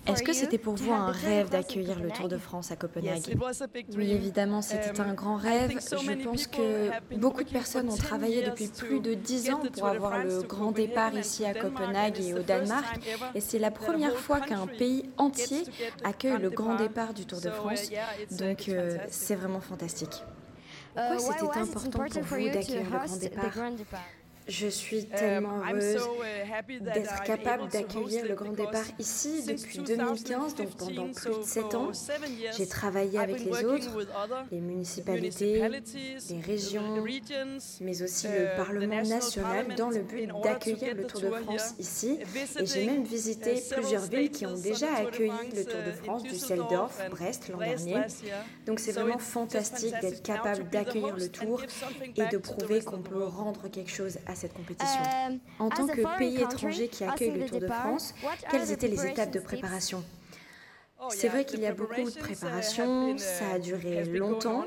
Est-ce 0.07 0.23
que 0.23 0.33
c'était 0.33 0.57
pour 0.57 0.75
vous 0.75 0.91
un 0.91 1.11
rêve 1.11 1.49
d'accueillir 1.49 1.99
le 1.99 2.09
Tour 2.09 2.27
de 2.27 2.37
France 2.37 2.71
à 2.71 2.75
Copenhague 2.75 3.37
Oui, 3.95 4.11
évidemment, 4.11 4.61
c'était 4.61 4.99
un 4.99 5.13
grand 5.13 5.35
rêve. 5.35 5.71
Je 5.79 6.23
pense 6.23 6.47
que 6.47 6.89
beaucoup 7.17 7.43
de 7.43 7.49
personnes 7.49 7.89
ont 7.89 7.95
travaillé 7.95 8.43
depuis 8.43 8.67
plus 8.67 8.99
de 8.99 9.13
dix 9.13 9.51
ans 9.51 9.61
pour 9.73 9.87
avoir 9.87 10.23
le 10.23 10.41
grand 10.41 10.71
départ 10.71 11.13
ici 11.13 11.45
à 11.45 11.53
Copenhague 11.53 12.19
et 12.19 12.33
au 12.33 12.39
Danemark. 12.39 12.99
Et 13.35 13.41
c'est 13.41 13.59
la 13.59 13.71
première 13.71 14.17
fois 14.17 14.39
qu'un 14.39 14.67
pays 14.67 15.09
entier 15.17 15.63
accueille 16.03 16.39
le 16.39 16.49
grand 16.49 16.75
départ 16.75 17.13
du 17.13 17.25
Tour 17.25 17.41
de 17.41 17.49
France. 17.49 17.89
Donc, 18.31 18.69
euh, 18.69 18.97
c'est 19.09 19.35
vraiment 19.35 19.61
fantastique. 19.61 20.23
Pourquoi 20.95 21.19
c'était 21.19 21.59
important 21.59 21.89
pour 22.21 22.37
vous 22.37 22.49
d'accueillir 22.49 22.83
le 22.83 22.97
grand 22.97 23.17
départ 23.17 23.53
je 24.47 24.67
suis 24.67 25.05
tellement 25.05 25.61
heureuse 25.69 26.01
d'être 26.81 27.23
capable 27.23 27.67
d'accueillir 27.69 28.25
le 28.25 28.35
grand 28.35 28.53
départ 28.53 28.85
ici 28.99 29.43
depuis 29.45 29.79
2015, 29.79 30.55
donc 30.55 30.69
pendant 30.75 31.07
plus 31.11 31.29
de 31.29 31.43
7 31.43 31.75
ans. 31.75 31.91
J'ai 32.57 32.67
travaillé 32.67 33.19
avec 33.19 33.43
les 33.43 33.65
autres, 33.65 33.89
les 34.51 34.61
municipalités, 34.61 35.61
les 36.29 36.41
régions, 36.41 37.03
mais 37.81 38.01
aussi 38.01 38.27
le 38.27 38.55
Parlement 38.55 39.03
national 39.03 39.75
dans 39.75 39.89
le 39.89 39.99
but 39.99 40.29
d'accueillir 40.43 40.95
le 40.95 41.05
Tour 41.05 41.21
de 41.21 41.29
France 41.29 41.75
ici. 41.79 42.19
Et 42.59 42.65
j'ai 42.65 42.85
même 42.85 43.03
visité 43.03 43.61
plusieurs 43.71 44.03
villes 44.03 44.31
qui 44.31 44.45
ont 44.45 44.57
déjà 44.57 44.87
accueilli 44.95 45.31
le 45.55 45.65
Tour 45.65 45.81
de 45.85 45.91
France, 45.91 46.23
Düsseldorf, 46.23 46.97
Brest 47.09 47.49
l'an 47.49 47.59
dernier. 47.59 47.97
Donc 48.65 48.79
c'est 48.79 48.93
vraiment 48.93 49.17
fantastique 49.17 49.93
d'être 50.01 50.23
capable 50.23 50.69
d'accueillir 50.69 51.15
le 51.15 51.29
Tour 51.29 51.61
et 52.15 52.25
de 52.27 52.37
prouver 52.37 52.81
qu'on 52.81 53.01
peut 53.01 53.23
rendre 53.23 53.67
quelque 53.69 53.91
chose 53.91 54.17
à 54.25 54.35
cette 54.37 54.53
compétition. 54.53 55.01
Euh, 55.01 55.35
en 55.59 55.69
tant 55.69 55.87
que 55.87 56.17
pays 56.17 56.41
étranger 56.41 56.87
qui 56.87 57.03
accueille 57.03 57.31
le 57.31 57.45
Tour 57.45 57.59
de 57.59 57.67
France, 57.67 58.13
quelles 58.49 58.71
étaient 58.71 58.87
les 58.87 59.05
étapes 59.05 59.31
de 59.31 59.39
préparation 59.39 60.03
Oh, 60.99 61.09
C'est 61.11 61.27
vrai 61.27 61.45
qu'il 61.45 61.59
y 61.59 61.67
a 61.67 61.73
beaucoup 61.73 62.01
de 62.01 62.19
préparation, 62.19 63.15
ça 63.19 63.51
a 63.53 63.59
duré 63.59 64.03
longtemps, 64.05 64.65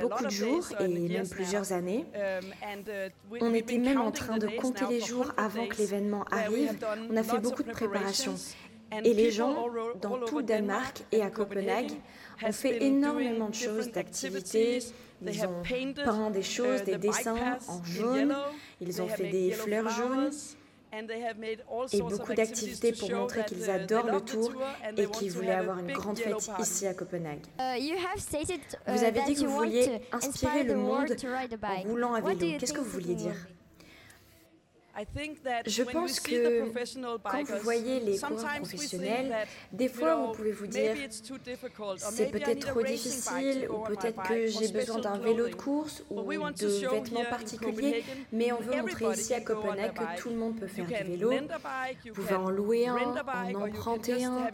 beaucoup 0.00 0.24
de 0.24 0.30
jours 0.30 0.66
et 0.80 0.88
même 0.88 1.28
plusieurs 1.28 1.72
années. 1.72 2.06
On 3.40 3.54
était 3.54 3.78
même 3.78 4.00
en 4.00 4.10
train 4.10 4.38
de 4.38 4.48
compter 4.48 4.86
les 4.88 5.00
jours 5.00 5.32
avant 5.36 5.66
que 5.66 5.76
l'événement 5.76 6.24
arrive. 6.32 6.76
On 7.08 7.16
a 7.16 7.22
fait 7.22 7.38
beaucoup 7.38 7.62
de 7.62 7.70
préparation. 7.70 8.34
Et 9.04 9.14
les 9.14 9.30
gens, 9.30 9.68
dans 10.00 10.18
tout 10.18 10.38
le 10.38 10.44
Danemark 10.44 11.04
et 11.12 11.22
à 11.22 11.30
Copenhague, 11.30 11.92
ont 12.42 12.52
fait 12.52 12.82
énormément 12.82 13.48
de 13.48 13.54
choses, 13.54 13.92
d'activités. 13.92 14.80
Ils 15.22 15.44
ont 15.44 15.62
peint 16.04 16.30
des 16.30 16.42
choses, 16.42 16.82
des 16.84 16.96
dessins 16.96 17.58
en 17.68 17.84
jaune. 17.84 18.34
Ils 18.80 19.02
ont 19.02 19.08
fait 19.08 19.28
des 19.28 19.52
fleurs 19.52 19.88
jaunes 19.88 20.30
et 21.92 22.00
beaucoup 22.00 22.34
d'activités 22.34 22.92
pour 22.92 23.10
montrer 23.12 23.44
qu'ils 23.44 23.70
adorent 23.70 24.10
le 24.10 24.20
tour 24.20 24.52
et 24.96 25.06
qu'ils 25.06 25.30
voulaient 25.30 25.52
avoir 25.52 25.78
une 25.78 25.92
grande 25.92 26.18
fête 26.18 26.50
ici 26.58 26.86
à 26.86 26.94
Copenhague. 26.94 27.46
Vous 28.86 29.04
avez 29.04 29.22
dit 29.22 29.34
que 29.34 29.46
vous 29.46 29.56
vouliez 29.56 30.00
inspirer 30.12 30.64
le 30.64 30.74
monde 30.76 31.14
en 31.62 31.82
roulant 31.82 32.14
à 32.14 32.20
vélo. 32.20 32.58
Qu'est-ce 32.58 32.72
que 32.72 32.80
vous 32.80 32.90
vouliez 32.90 33.14
dire 33.14 33.36
je 35.66 35.82
pense 35.82 36.20
que 36.20 36.64
quand 37.22 37.44
vous 37.44 37.62
voyez 37.62 38.00
les 38.00 38.18
coureurs 38.18 38.56
professionnels, 38.56 39.34
des 39.72 39.88
fois 39.88 40.16
vous 40.16 40.32
pouvez 40.32 40.52
vous 40.52 40.66
dire 40.66 40.94
c'est 41.98 42.30
peut-être 42.30 42.68
trop 42.68 42.82
difficile 42.82 43.68
ou 43.70 43.78
peut-être 43.84 44.22
que 44.22 44.46
j'ai 44.46 44.68
besoin 44.68 44.98
d'un 45.00 45.18
vélo 45.18 45.48
de 45.48 45.54
course 45.54 46.04
ou 46.10 46.22
de 46.22 46.88
vêtements 46.90 47.24
particuliers, 47.28 48.04
mais 48.32 48.52
on 48.52 48.60
veut 48.60 48.80
montrer 48.80 49.12
ici 49.12 49.34
à 49.34 49.40
Copenhague 49.40 49.94
que 49.94 50.20
tout 50.20 50.30
le 50.30 50.36
monde 50.36 50.58
peut 50.58 50.66
faire 50.66 50.86
du 50.86 50.92
vélo. 50.92 51.32
Vous 52.06 52.12
pouvez 52.12 52.34
en 52.34 52.50
louer 52.50 52.88
un, 52.88 52.96
en 52.96 53.54
emprunter 53.54 54.24
un 54.24 54.48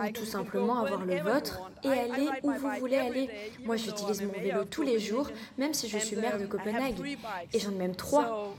ou 0.00 0.12
tout 0.12 0.24
simplement 0.24 0.80
avoir 0.80 1.04
le 1.04 1.20
vôtre 1.20 1.70
et 1.82 1.88
aller 1.88 2.28
où 2.42 2.52
vous 2.52 2.70
voulez 2.78 2.96
aller. 2.98 3.30
Moi 3.64 3.76
j'utilise 3.76 4.22
mon 4.22 4.32
vélo 4.32 4.64
tous 4.64 4.82
les 4.82 4.98
jours, 4.98 5.30
même 5.58 5.74
si 5.74 5.88
je 5.88 5.98
suis 5.98 6.16
maire 6.16 6.38
de 6.38 6.46
Copenhague 6.46 6.94
et 7.52 7.58
j'en 7.58 7.70
ai 7.72 7.74
même 7.74 7.96
trois. 7.96 8.54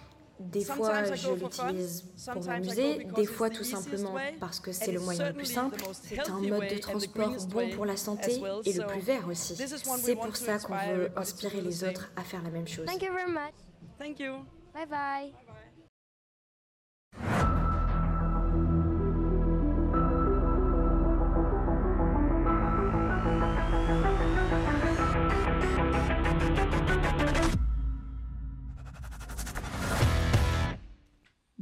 Des 0.52 0.64
fois, 0.64 1.04
je 1.14 1.34
l'utilise 1.34 2.04
pour 2.32 2.44
m'amuser, 2.46 3.08
des 3.16 3.26
fois 3.26 3.50
tout 3.50 3.64
simplement 3.64 4.16
parce 4.40 4.60
que 4.60 4.72
c'est 4.72 4.92
le 4.92 5.00
moyen 5.00 5.30
le 5.30 5.34
plus 5.34 5.46
simple. 5.46 5.82
C'est 6.04 6.30
un 6.30 6.40
mode 6.40 6.68
de 6.68 6.78
transport 6.80 7.36
bon 7.48 7.70
pour 7.72 7.86
la 7.86 7.98
santé 7.98 8.42
et 8.66 8.74
le 8.74 8.86
plus 8.86 9.02
vert 9.02 9.28
aussi. 9.28 9.56
C'est 9.56 10.16
pour 10.16 10.36
ça 10.36 10.60
qu'on 10.60 10.76
veut 10.76 11.12
inspirer 11.16 11.62
les 11.62 11.84
autres 11.84 12.12
à 12.16 12.24
faire 12.24 12.42
la 12.44 12.50
même 12.50 12.68
chose. 12.68 12.86
Thank 12.86 13.04
you 13.04 13.14
very 13.14 13.32
much. 13.32 13.54
Thank 14.00 14.20
you. 14.20 14.46
Bye 14.74 14.88
bye. 14.88 15.34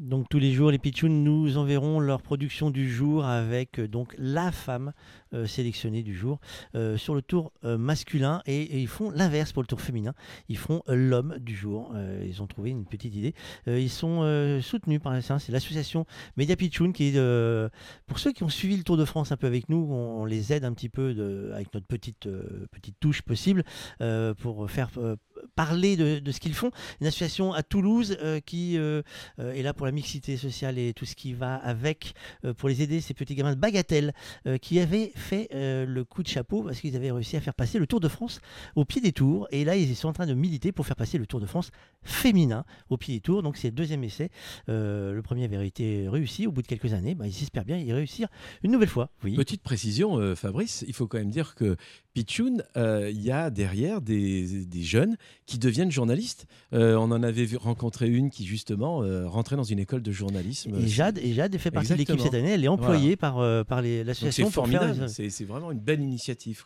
Donc 0.01 0.29
tous 0.29 0.39
les 0.39 0.51
jours, 0.51 0.71
les 0.71 0.79
Pitchouns 0.79 1.09
nous 1.09 1.59
enverront 1.59 1.99
leur 1.99 2.23
production 2.23 2.71
du 2.71 2.89
jour 2.89 3.23
avec 3.23 3.77
euh, 3.79 3.87
donc 3.87 4.15
la 4.17 4.51
femme 4.51 4.93
euh, 5.33 5.47
sélectionnée 5.47 6.03
du 6.03 6.15
jour 6.15 6.39
euh, 6.75 6.97
sur 6.97 7.15
le 7.15 7.21
tour 7.21 7.51
masculin 7.63 8.41
et, 8.45 8.79
ils 8.81 8.87
font 8.87 9.11
l'inverse 9.11 9.51
pour 9.51 9.61
le 9.63 9.67
tour 9.67 9.81
féminin. 9.81 10.13
Ils 10.49 10.57
font 10.57 10.81
l'homme 10.87 11.37
du 11.39 11.55
jour. 11.55 11.93
ils 12.25 12.41
ont 12.41 12.47
trouvé 12.47 12.69
une 12.71 12.85
petite 12.85 13.15
idée. 13.15 13.33
ils 13.67 13.89
sont 13.89 14.59
soutenus 14.61 14.99
par 14.99 15.13
c'est 15.21 15.51
l'association 15.51 16.05
Media 16.37 16.55
Pitchoun 16.55 16.93
qui 16.93 17.09
est 17.09 17.69
pour 18.07 18.19
ceux 18.19 18.31
qui 18.31 18.43
ont 18.43 18.49
suivi 18.49 18.77
le 18.77 18.83
Tour 18.83 18.97
de 18.97 19.05
France 19.05 19.31
un 19.31 19.37
peu 19.37 19.47
avec 19.47 19.69
nous, 19.69 19.87
on, 19.91 20.25
les 20.25 20.53
aide 20.53 20.63
un 20.63 20.73
petit 20.73 20.89
peu 20.89 21.51
avec 21.53 21.73
notre 21.73 21.85
petite 21.85 22.27
petite 22.71 22.99
touche 22.99 23.21
possible 23.21 23.63
pour 24.39 24.69
faire 24.69 24.89
parler 25.55 25.95
de, 25.95 26.31
ce 26.31 26.39
qu'ils 26.39 26.55
font. 26.55 26.71
Une 26.99 27.07
association 27.07 27.53
à 27.53 27.63
Toulouse 27.63 28.17
qui 28.45 28.75
est 28.75 29.63
là 29.63 29.73
pour 29.73 29.85
la 29.85 29.91
mixité 29.91 30.37
sociale 30.37 30.77
et 30.77 30.93
tout 30.93 31.05
ce 31.05 31.15
qui 31.15 31.33
va 31.33 31.55
avec 31.55 32.13
euh, 32.45 32.53
pour 32.53 32.69
les 32.69 32.81
aider 32.81 33.01
ces 33.01 33.13
petits 33.13 33.35
gamins 33.35 33.53
de 33.53 33.59
bagatelle 33.59 34.13
euh, 34.47 34.57
qui 34.57 34.79
avaient 34.79 35.11
fait 35.21 35.47
euh, 35.53 35.85
le 35.85 36.03
coup 36.03 36.23
de 36.23 36.27
chapeau 36.27 36.63
parce 36.63 36.79
qu'ils 36.79 36.95
avaient 36.95 37.11
réussi 37.11 37.37
à 37.37 37.41
faire 37.41 37.53
passer 37.53 37.79
le 37.79 37.87
Tour 37.87 37.99
de 37.99 38.07
France 38.07 38.41
au 38.75 38.85
pied 38.85 39.01
des 39.01 39.13
tours 39.13 39.47
et 39.51 39.63
là 39.63 39.75
ils 39.75 39.95
sont 39.95 40.09
en 40.09 40.13
train 40.13 40.27
de 40.27 40.33
militer 40.33 40.71
pour 40.71 40.85
faire 40.85 40.95
passer 40.95 41.17
le 41.17 41.25
Tour 41.25 41.39
de 41.39 41.45
France 41.45 41.71
féminin 42.03 42.65
au 42.89 42.97
pied 42.97 43.15
des 43.15 43.21
tours 43.21 43.43
donc 43.43 43.57
c'est 43.57 43.69
le 43.69 43.75
deuxième 43.75 44.03
essai 44.03 44.29
le 44.67 45.19
premier 45.21 45.45
avait 45.45 45.65
été 45.65 46.07
réussi 46.09 46.47
au 46.47 46.51
bout 46.51 46.61
de 46.61 46.67
quelques 46.67 46.93
années 46.93 47.15
bah, 47.15 47.27
ils 47.27 47.43
espèrent 47.43 47.65
bien 47.65 47.77
y 47.77 47.93
réussir 47.93 48.27
une 48.63 48.71
nouvelle 48.71 48.89
fois 48.89 49.09
oui. 49.23 49.35
petite 49.35 49.61
précision 49.61 50.35
Fabrice 50.35 50.83
il 50.87 50.93
faut 50.93 51.07
quand 51.07 51.19
même 51.19 51.29
dire 51.29 51.55
que 51.55 51.75
Pichoun, 52.13 52.63
il 52.75 53.21
y 53.21 53.31
a 53.31 53.49
derrière 53.49 54.01
des, 54.01 54.65
des, 54.65 54.83
jeunes 54.83 55.15
qui 55.45 55.59
deviennent 55.59 55.91
journalistes. 55.91 56.45
on 56.73 57.11
en 57.11 57.23
avait 57.23 57.47
rencontré 57.55 58.09
une 58.09 58.29
qui 58.29 58.45
justement 58.45 59.01
rentrait 59.29 59.55
dans 59.55 59.63
une 59.63 59.79
école 59.79 60.01
de 60.01 60.11
journalisme. 60.11 60.75
Et 60.75 60.87
Jade, 60.87 61.19
et 61.19 61.33
Jade 61.33 61.55
fait 61.57 61.71
partie 61.71 61.93
de 61.93 61.95
l'équipe 61.95 62.19
cette 62.19 62.33
année. 62.33 62.51
Elle 62.51 62.65
est 62.65 62.69
employée 62.69 63.15
par, 63.15 63.39
euh, 63.39 63.63
par 63.63 63.81
l'association. 63.81 64.47
C'est 64.47 64.53
formidable. 64.53 65.09
C'est 65.11 65.45
vraiment 65.45 65.71
une 65.71 65.79
belle 65.79 66.01
initiative. 66.01 66.63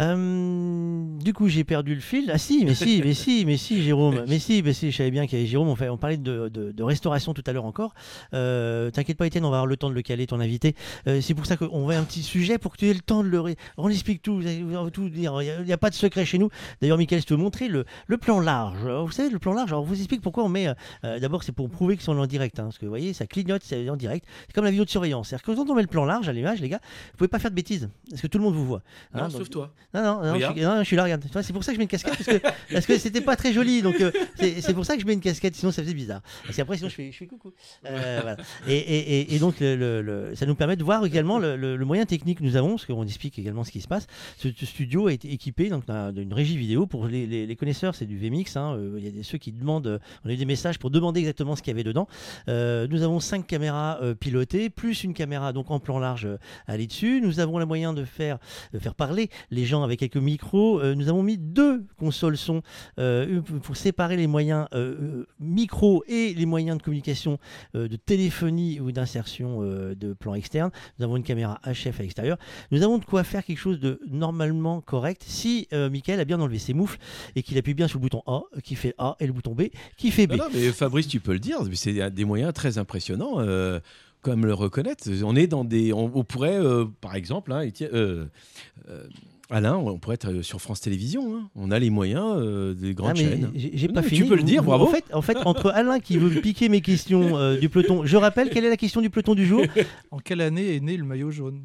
Euh, 0.00 1.18
du 1.20 1.32
coup, 1.32 1.48
j'ai 1.48 1.64
perdu 1.64 1.94
le 1.94 2.00
fil. 2.00 2.30
Ah 2.32 2.38
si, 2.38 2.64
mais 2.64 2.74
si, 2.74 3.00
mais 3.04 3.14
si, 3.14 3.44
mais 3.44 3.56
si, 3.56 3.82
Jérôme. 3.82 4.24
Mais 4.28 4.38
si, 4.38 4.62
mais 4.62 4.72
si, 4.72 4.90
je 4.90 4.96
savais 4.96 5.10
bien 5.10 5.26
qu'il 5.26 5.38
y 5.38 5.42
avait 5.42 5.48
Jérôme. 5.50 5.68
On, 5.68 5.76
fait, 5.76 5.88
on 5.88 5.96
parlait 5.96 6.16
de, 6.16 6.48
de, 6.48 6.82
restauration 6.82 7.34
tout 7.34 7.42
à 7.46 7.52
l'heure 7.52 7.64
encore. 7.64 7.94
Euh, 8.34 8.90
T'inquiète 8.90 9.16
pas, 9.16 9.26
Étienne, 9.26 9.44
on 9.44 9.50
va 9.50 9.56
avoir 9.58 9.66
le 9.66 9.76
temps 9.76 9.88
de 9.90 9.94
le 9.94 10.02
caler, 10.02 10.26
ton 10.26 10.40
invité. 10.40 10.74
Euh, 11.06 11.20
c'est 11.20 11.34
pour 11.34 11.46
ça 11.46 11.56
qu'on 11.56 11.86
va 11.86 11.98
un 11.98 12.04
petit 12.04 12.22
sujet 12.22 12.58
pour 12.58 12.72
que 12.72 12.78
tu 12.78 12.88
aies 12.88 12.94
le 12.94 13.00
temps 13.00 13.22
de 13.22 13.28
le... 13.28 13.54
On 13.76 13.88
explique 13.88 14.22
tout, 14.22 14.40
on 14.74 14.90
tout 14.90 15.08
dire. 15.08 15.40
Il 15.42 15.64
n'y 15.64 15.72
a, 15.72 15.78
pas 15.78 15.90
de 15.90 15.94
secret 15.94 16.24
chez 16.24 16.38
nous. 16.38 16.48
D'ailleurs, 16.80 16.98
Michael, 16.98 17.20
je 17.20 17.26
te 17.26 17.34
montrer 17.34 17.68
le, 17.68 17.84
le 18.06 18.16
plan 18.16 18.40
large. 18.40 18.86
Vous 18.86 19.12
savez, 19.12 19.30
le 19.30 19.38
plan 19.38 19.52
large, 19.54 19.70
alors, 19.70 19.82
on 19.82 19.86
vous 19.86 19.98
explique 19.98 20.20
pourquoi 20.20 20.44
on 20.44 20.48
met... 20.48 20.68
D'abord, 21.02 21.42
c'est 21.44 21.52
pour 21.52 21.68
prouver 21.70 21.96
que 21.96 22.02
c'est 22.02 22.10
en 22.10 22.26
direct. 22.26 22.58
hein, 22.58 22.64
parce 22.64 22.78
que 22.78 22.84
vous 22.86 22.90
voyez, 22.90 23.12
ça 23.12 23.26
clignote, 23.26 23.62
c'est 23.64 23.88
en 23.88 23.96
direct. 23.96 24.26
C'est 24.46 24.52
comme 24.54 24.64
la 24.64 24.70
vidéo 24.70 24.84
de 24.84 24.90
surveillance. 24.90 25.28
C'est-à-dire 25.28 25.44
que 25.44 25.52
quand 25.52 25.70
on 25.70 25.74
met 25.74 25.82
le 25.82 25.88
plan 25.88 26.04
large 26.04 26.28
à 26.28 26.32
l'image, 26.32 26.60
les 26.60 26.68
gars, 26.68 26.80
vous 27.12 27.18
pouvez 27.18 27.28
pas 27.28 27.38
faire 27.38 27.50
de 27.50 27.56
bêtises, 27.56 27.88
parce 28.10 28.22
que 28.22 28.26
tout 28.26 28.38
le 28.38 28.44
monde 28.44 28.54
vous 28.54 28.66
voit. 28.66 28.82
Non, 29.14 29.22
Hein, 29.24 29.30
sauf 29.30 29.40
donc- 29.40 29.50
toi. 29.50 29.72
Non, 29.94 30.02
non, 30.02 30.22
non, 30.24 30.38
je 30.38 30.52
suis, 30.52 30.60
non, 30.62 30.78
je 30.80 30.84
suis 30.84 30.96
là, 30.96 31.04
regarde. 31.04 31.24
C'est 31.42 31.52
pour 31.52 31.62
ça 31.64 31.72
que 31.72 31.76
je 31.76 31.78
mets 31.78 31.84
une 31.84 31.88
casquette, 31.88 32.14
parce 32.16 32.26
que, 32.26 32.38
parce 32.72 32.86
que 32.86 32.98
c'était 32.98 33.20
pas 33.20 33.36
très 33.36 33.52
joli. 33.52 33.80
Donc, 33.82 34.00
euh, 34.00 34.10
c'est 34.38 34.74
pour 34.74 34.84
ça 34.84 34.96
que 34.96 35.00
je 35.02 35.06
mets 35.06 35.12
une 35.14 35.20
casquette, 35.20 35.54
sinon 35.54 35.70
ça 35.72 35.82
faisait 35.82 35.94
bizarre. 35.94 36.20
Parce 36.44 36.56
qu'après, 36.56 36.76
sinon, 36.76 36.88
je 36.88 36.94
fais, 36.94 37.12
je 37.12 37.16
fais 37.16 37.26
coucou. 37.26 37.52
Euh, 37.86 38.18
voilà. 38.22 38.36
et, 38.66 38.76
et- 38.76 39.20
et- 39.20 39.34
et 39.34 39.38
donc, 39.38 39.60
le- 39.60 39.76
le- 39.76 40.02
le- 40.02 40.34
ça 40.34 40.46
nous 40.46 40.54
permet 40.54 40.76
de 40.76 40.82
voir 40.84 41.04
également 41.06 41.38
le, 41.38 41.76
moyen 41.84 42.04
technique 42.06 42.38
que 42.38 42.44
nous 42.44 42.56
avons, 42.56 42.70
parce 42.70 42.86
qu'on 42.86 43.04
explique 43.04 43.38
également 43.38 43.62
ce 43.64 43.70
qui 43.70 43.80
se 43.80 43.88
passe. 43.88 44.06
Ce, 44.38 44.48
ce 44.54 44.66
studio 44.66 45.06
a 45.06 45.12
été 45.12 45.32
équipé 45.32 45.70
d'une 46.12 46.32
régie 46.32 46.56
vidéo. 46.56 46.86
Pour 46.86 47.06
les, 47.06 47.26
les- 47.26 47.46
les 47.46 47.56
connaisseurs, 47.56 47.94
c'est 47.94 48.06
du 48.06 48.18
VMix. 48.18 48.56
hein. 48.56 48.74
Euh, 48.76 48.96
Il 48.98 49.04
y 49.04 49.08
a 49.08 49.10
des, 49.10 49.22
ceux 49.22 49.38
qui 49.38 49.52
demandent, 49.52 50.00
on 50.24 50.28
a 50.28 50.32
eu 50.32 50.36
des 50.36 50.44
messages 50.44 50.78
pour 50.78 50.90
demander 50.90 51.20
exactement 51.20 51.54
ce 51.56 51.62
qu'il 51.62 51.70
y 51.70 51.74
avait 51.76 51.84
dedans. 51.84 52.08
Euh, 52.48 52.86
nous 52.88 53.02
avons 53.02 53.20
cinq 53.20 53.46
caméras 53.46 54.00
pilotées, 54.18 54.70
plus 54.70 55.04
une 55.04 55.14
caméra 55.14 55.52
donc 55.52 55.70
en 55.70 55.78
plan 55.78 55.98
large 55.98 56.26
à 56.66 56.72
aller 56.72 56.86
dessus. 56.86 57.20
Nous 57.22 57.38
avons 57.40 57.58
le 57.58 57.66
moyen 57.66 57.92
de 57.92 58.04
faire, 58.04 58.38
de 58.72 58.78
faire 58.78 58.94
parler 58.94 59.30
les 59.50 59.64
gens 59.64 59.83
avec 59.84 60.00
quelques 60.00 60.16
micros. 60.16 60.80
Euh, 60.80 60.94
nous 60.94 61.08
avons 61.08 61.22
mis 61.22 61.38
deux 61.38 61.84
consoles 61.98 62.36
son 62.36 62.62
euh, 62.98 63.40
pour- 63.42 63.76
séparer 63.76 64.16
les 64.16 64.26
moyens 64.26 64.66
euh, 64.72 65.24
micro 65.40 66.04
et 66.06 66.32
les 66.34 66.46
moyens 66.46 66.78
de 66.78 66.82
communication 66.82 67.38
de 67.74 67.96
téléphonie 67.96 68.80
ou 68.80 68.92
d'insertion 68.92 69.60
de 69.62 70.12
plan 70.14 70.34
externe. 70.34 70.70
Nous 70.98 71.04
avons 71.04 71.16
une 71.16 71.22
caméra 71.24 71.60
HF 71.66 71.98
à 71.98 72.02
l'extérieur. 72.02 72.38
Nous 72.70 72.82
avons 72.82 72.98
de 72.98 73.04
quoi 73.04 73.24
faire 73.24 73.44
quelque 73.44 73.58
chose 73.58 73.80
de 73.80 74.00
normalement 74.08 74.80
correct 74.80 75.22
si 75.26 75.68
Michael 75.72 76.20
a 76.20 76.24
bien 76.24 76.40
enlevé 76.40 76.58
ses 76.58 76.72
moufles 76.72 76.98
et 77.34 77.42
qu'il 77.42 77.58
appuie 77.58 77.74
bien 77.74 77.88
sur 77.88 77.98
le 77.98 78.02
bouton 78.02 78.22
A 78.26 78.42
qui 78.62 78.74
fait 78.76 78.94
A 78.98 79.16
et 79.20 79.26
le 79.26 79.32
bouton 79.32 79.54
B 79.54 79.64
qui 79.96 80.10
fait 80.10 80.26
B. 80.26 80.34
Non, 80.34 80.44
mais 80.54 80.70
Fabrice, 80.72 81.08
tu 81.08 81.20
peux 81.20 81.32
le 81.32 81.38
dire, 81.40 81.58
c'est 81.74 82.10
des 82.10 82.24
moyens 82.24 82.52
très 82.52 82.78
impressionnants. 82.78 83.38
comme 84.22 84.46
le 84.46 84.54
reconnaître, 84.54 85.04
on 85.24 85.36
est 85.36 85.46
dans 85.46 85.64
des, 85.64 85.92
on, 85.92 86.24
pourrait, 86.24 86.58
par 87.00 87.14
exemple, 87.14 87.52
hein, 87.52 87.68
euh, 87.92 88.26
Alain, 89.50 89.76
on 89.76 89.98
pourrait 89.98 90.14
être 90.14 90.30
euh, 90.30 90.42
sur 90.42 90.60
France 90.60 90.80
Télévisions. 90.80 91.36
hein. 91.36 91.50
On 91.54 91.70
a 91.70 91.78
les 91.78 91.90
moyens 91.90 92.34
euh, 92.38 92.72
des 92.74 92.94
grandes 92.94 93.10
Ah, 93.16 93.20
mais 93.22 93.28
chaînes. 93.30 93.50
J'ai 93.54 93.88
Non, 93.88 94.02
fini. 94.02 94.22
Tu 94.22 94.26
peux 94.26 94.36
le 94.36 94.42
dire, 94.42 94.62
bravo. 94.62 94.84
En 94.84 94.88
fait, 94.90 95.04
en 95.12 95.20
fait, 95.22 95.36
entre 95.44 95.70
Alain 95.70 96.00
qui 96.00 96.16
veut 96.16 96.30
me 96.30 96.40
piquer 96.40 96.68
mes 96.70 96.80
questions 96.80 97.36
euh, 97.36 97.58
du 97.58 97.68
peloton, 97.68 98.06
je 98.06 98.16
rappelle 98.16 98.48
quelle 98.50 98.64
est 98.64 98.70
la 98.70 98.76
question 98.78 99.02
du 99.02 99.10
peloton 99.10 99.34
du 99.34 99.46
jour? 99.46 99.62
En 100.10 100.18
quelle 100.18 100.40
année 100.40 100.76
est 100.76 100.80
né 100.80 100.96
le 100.96 101.04
maillot 101.04 101.30
jaune? 101.30 101.60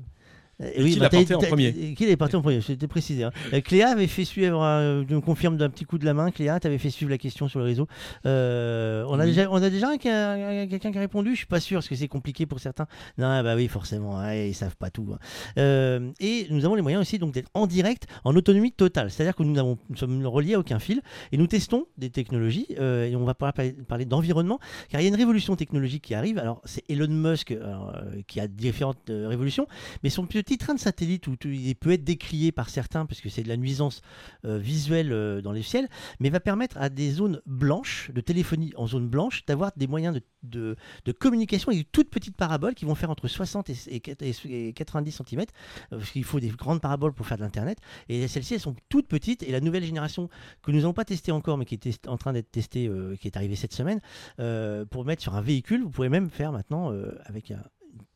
Euh, 0.61 0.69
Et 0.75 0.89
qui 0.89 0.99
l'a 0.99 1.07
t'as- 1.09 1.17
porté 1.17 1.35
en 1.35 1.39
premier 1.39 1.93
Qui 1.95 2.05
l'a 2.05 2.17
porté 2.17 2.35
en 2.35 2.41
premier 2.41 2.59
C'était 2.61 2.87
précisé. 2.87 3.23
hein. 3.23 3.31
Euh, 3.53 3.61
Cléa 3.61 3.89
avait 3.89 4.07
fait 4.07 4.25
suivre, 4.25 4.61
euh, 4.61 5.03
je 5.07 5.15
me 5.15 5.21
confirme 5.21 5.55
d'un 5.57 5.69
petit 5.69 5.85
coup 5.85 5.97
de 5.97 6.05
la 6.05 6.13
main, 6.13 6.31
Cléa, 6.31 6.59
tu 6.59 6.67
avais 6.67 6.77
fait 6.77 6.89
suivre 6.89 7.09
la 7.11 7.17
question 7.17 7.47
sur 7.47 7.59
le 7.59 7.65
réseau. 7.65 7.87
Euh, 8.25 9.03
on, 9.07 9.13
a 9.19 9.23
Oui. 9.23 9.27
déjà, 9.29 9.49
on 9.49 9.55
a 9.61 9.69
déjà 9.69 9.97
quelqu'un 9.97 10.91
qui 10.91 10.97
a 10.97 11.01
répondu, 11.01 11.31
je 11.31 11.37
suis 11.37 11.45
pas 11.45 11.59
sûr, 11.59 11.77
parce 11.77 11.87
que 11.87 11.95
c'est 11.95 12.07
compliqué 12.07 12.45
pour 12.45 12.59
certains. 12.59 12.87
Non, 13.17 13.41
bah 13.41 13.55
oui, 13.55 13.67
forcément, 13.67 14.19
ouais, 14.19 14.49
ils 14.49 14.53
savent 14.53 14.75
pas 14.75 14.89
tout. 14.89 15.07
hein. 15.13 15.19
Euh, 15.57 16.11
et 16.19 16.47
nous 16.49 16.65
avons 16.65 16.75
les 16.75 16.81
moyens 16.81 17.01
aussi 17.01 17.19
donc 17.19 17.33
d'être 17.33 17.49
en 17.53 17.67
direct, 17.67 18.07
en 18.23 18.35
autonomie 18.35 18.71
totale. 18.71 19.11
C'est-à-dire 19.11 19.35
que 19.35 19.43
nous, 19.43 19.57
avons, 19.59 19.77
nous 19.89 19.95
sommes 19.97 20.25
reliés 20.25 20.55
à 20.55 20.59
aucun 20.59 20.79
fil 20.79 21.01
et 21.31 21.37
nous 21.37 21.47
testons 21.47 21.85
des 21.97 22.09
technologies 22.09 22.67
euh, 22.79 23.05
et 23.07 23.15
on 23.15 23.23
va 23.23 23.33
pouvoir 23.33 23.53
parler, 23.53 23.71
parler 23.87 24.05
d'environnement, 24.05 24.59
car 24.89 24.99
il 25.01 25.05
y 25.05 25.07
a 25.07 25.09
une 25.09 25.15
révolution 25.15 25.55
technologique 25.55 26.03
qui 26.03 26.15
arrive. 26.15 26.37
Alors, 26.37 26.61
c'est 26.65 26.83
Elon 26.89 27.07
Musk 27.07 27.51
alors, 27.51 27.93
euh, 27.95 28.21
qui 28.27 28.39
a 28.39 28.47
différentes 28.47 29.09
euh, 29.09 29.27
révolutions, 29.27 29.67
mais 30.03 30.09
son 30.09 30.25
petit 30.25 30.48
train 30.57 30.73
de 30.73 30.79
satellite 30.79 31.27
où 31.27 31.35
il 31.45 31.75
peut 31.75 31.91
être 31.91 32.03
décrié 32.03 32.51
par 32.51 32.69
certains 32.69 33.05
parce 33.05 33.21
que 33.21 33.29
c'est 33.29 33.43
de 33.43 33.49
la 33.49 33.57
nuisance 33.57 34.01
euh, 34.45 34.57
visuelle 34.57 35.11
euh, 35.11 35.41
dans 35.41 35.51
les 35.51 35.63
ciels, 35.63 35.87
mais 36.19 36.29
va 36.29 36.39
permettre 36.39 36.77
à 36.77 36.89
des 36.89 37.11
zones 37.11 37.41
blanches, 37.45 38.11
de 38.13 38.21
téléphonie 38.21 38.73
en 38.75 38.87
zone 38.87 39.07
blanche, 39.07 39.45
d'avoir 39.45 39.71
des 39.75 39.87
moyens 39.87 40.19
de, 40.43 40.75
communication 41.19 41.69
avec 41.69 41.83
de 41.83 41.89
toutes 41.91 42.09
petites 42.09 42.37
paraboles 42.37 42.75
qui 42.75 42.85
vont 42.85 42.95
faire 42.95 43.09
entre 43.09 43.27
60 43.27 43.69
et, 43.69 43.75
et 43.87 43.99
quat- 43.99 44.23
et 44.49 44.73
90 44.73 45.11
cm, 45.11 45.45
parce 45.89 46.11
qu'il 46.11 46.23
faut 46.23 46.39
des 46.39 46.49
grandes 46.49 46.81
paraboles 46.81 47.13
pour 47.13 47.25
faire 47.25 47.37
de 47.37 47.43
l'Internet, 47.43 47.79
et 48.07 48.27
celles-ci, 48.27 48.53
elles 48.53 48.59
sont 48.59 48.75
toutes 48.89 49.07
petites, 49.07 49.43
et 49.43 49.51
la 49.51 49.59
nouvelle 49.59 49.83
génération 49.83 50.29
que 50.61 50.71
nous 50.71 50.79
n'avons 50.79 50.93
pas 50.93 51.05
testée 51.05 51.31
encore, 51.31 51.57
mais 51.57 51.65
qui 51.65 51.75
est 51.75 52.07
en 52.07 52.17
train 52.17 52.33
d'être 52.33 52.51
testée, 52.51 52.87
euh, 52.87 53.15
qui 53.17 53.27
est 53.27 53.37
arrivée 53.37 53.55
cette 53.55 53.73
semaine, 53.73 53.99
euh, 54.39 54.85
pour 54.85 55.05
mettre 55.05 55.21
sur 55.21 55.35
un 55.35 55.41
véhicule, 55.41 55.83
vous 55.83 55.89
pouvez 55.89 56.09
même 56.09 56.29
faire 56.29 56.51
maintenant 56.51 56.91
euh, 56.91 57.11
avec 57.25 57.51
un, 57.51 57.63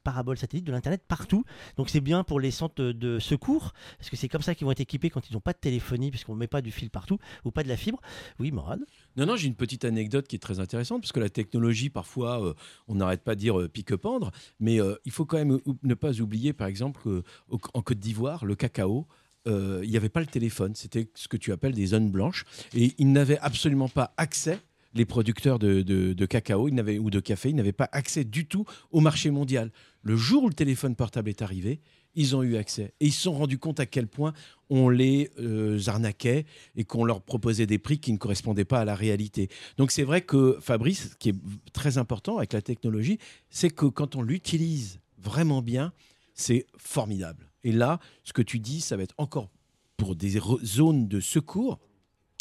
une 0.03 0.11
parabole 0.11 0.37
satellite 0.37 0.65
de 0.65 0.71
l'internet 0.71 1.01
partout. 1.07 1.45
Donc 1.77 1.89
c'est 1.89 2.01
bien 2.01 2.23
pour 2.23 2.39
les 2.39 2.51
centres 2.51 2.83
de 2.83 3.19
secours, 3.19 3.73
parce 3.97 4.09
que 4.09 4.17
c'est 4.17 4.27
comme 4.27 4.41
ça 4.41 4.53
qu'ils 4.53 4.65
vont 4.65 4.71
être 4.71 4.81
équipés 4.81 5.09
quand 5.09 5.29
ils 5.29 5.33
n'ont 5.33 5.39
pas 5.39 5.53
de 5.53 5.57
téléphonie, 5.57 6.11
puisqu'on 6.11 6.33
ne 6.33 6.39
met 6.39 6.47
pas 6.47 6.61
du 6.61 6.71
fil 6.71 6.89
partout, 6.89 7.17
ou 7.45 7.51
pas 7.51 7.63
de 7.63 7.69
la 7.69 7.77
fibre. 7.77 8.01
Oui, 8.39 8.51
Morad 8.51 8.81
Non, 9.15 9.25
non, 9.25 9.35
j'ai 9.37 9.47
une 9.47 9.55
petite 9.55 9.85
anecdote 9.85 10.27
qui 10.27 10.35
est 10.35 10.39
très 10.39 10.59
intéressante, 10.59 11.01
parce 11.01 11.13
que 11.13 11.19
la 11.21 11.29
technologie, 11.29 11.89
parfois, 11.89 12.45
euh, 12.45 12.53
on 12.87 12.95
n'arrête 12.95 13.23
pas 13.23 13.35
de 13.35 13.39
dire 13.39 13.59
euh, 13.59 13.69
pique-pendre, 13.69 14.31
mais 14.59 14.81
euh, 14.81 14.95
il 15.05 15.11
faut 15.11 15.25
quand 15.25 15.37
même 15.37 15.59
ne 15.83 15.93
pas 15.93 16.19
oublier, 16.19 16.51
par 16.51 16.67
exemple, 16.67 17.21
qu'en 17.49 17.81
Côte 17.81 17.99
d'Ivoire, 17.99 18.45
le 18.45 18.55
cacao, 18.55 19.07
il 19.45 19.89
n'y 19.89 19.97
avait 19.97 20.09
pas 20.09 20.21
le 20.21 20.25
téléphone, 20.25 20.73
c'était 20.75 21.09
ce 21.15 21.27
que 21.27 21.35
tu 21.37 21.51
appelles 21.51 21.73
des 21.73 21.87
zones 21.87 22.09
blanches, 22.11 22.45
et 22.73 22.93
ils 22.97 23.11
n'avaient 23.11 23.39
absolument 23.39 23.89
pas 23.89 24.13
accès 24.17 24.59
les 24.93 25.05
producteurs 25.05 25.59
de, 25.59 25.81
de- 25.81 26.25
cacao 26.25 26.67
ils 26.69 26.99
ou 26.99 27.09
de 27.09 27.19
café, 27.19 27.49
ils 27.49 27.55
n'avaient 27.55 27.71
pas 27.71 27.89
accès 27.91 28.23
du 28.23 28.45
tout 28.45 28.65
au 28.91 28.99
marché 28.99 29.31
mondial. 29.31 29.71
Le 30.03 30.17
jour 30.17 30.43
où 30.43 30.49
le 30.49 30.53
téléphone 30.53 30.95
portable 30.95 31.29
est 31.29 31.41
arrivé, 31.41 31.79
ils 32.13 32.35
ont 32.35 32.43
eu 32.43 32.57
accès. 32.57 32.93
Et 32.99 33.07
ils 33.07 33.11
se 33.11 33.21
sont 33.21 33.33
rendus 33.33 33.57
compte 33.57 33.79
à 33.79 33.85
quel 33.85 34.07
point 34.07 34.33
on 34.69 34.89
les 34.89 35.31
euh, 35.39 35.79
arnaquait 35.87 36.45
et 36.75 36.83
qu'on 36.83 37.05
leur 37.05 37.21
proposait 37.21 37.65
des 37.65 37.79
prix 37.79 37.99
qui 37.99 38.11
ne 38.11 38.17
correspondaient 38.17 38.65
pas 38.65 38.81
à 38.81 38.85
la 38.85 38.95
réalité. 38.95 39.49
Donc 39.77 39.91
c'est 39.91 40.03
vrai 40.03 40.21
que 40.21 40.57
Fabrice, 40.59 41.11
ce 41.11 41.15
qui 41.15 41.29
est 41.29 41.35
très 41.71 41.97
important 41.97 42.37
avec 42.37 42.51
la 42.51 42.61
technologie, 42.61 43.17
c'est 43.49 43.69
que 43.69 43.85
quand 43.85 44.15
on 44.17 44.21
l'utilise 44.21 44.99
vraiment 45.17 45.61
bien, 45.61 45.93
c'est 46.33 46.67
formidable. 46.77 47.49
Et 47.63 47.71
là, 47.71 47.99
ce 48.25 48.33
que 48.33 48.41
tu 48.41 48.59
dis, 48.59 48.81
ça 48.81 48.97
va 48.97 49.03
être 49.03 49.15
encore 49.17 49.49
pour 49.95 50.17
des 50.17 50.37
zones 50.65 51.07
de 51.07 51.21
secours, 51.21 51.79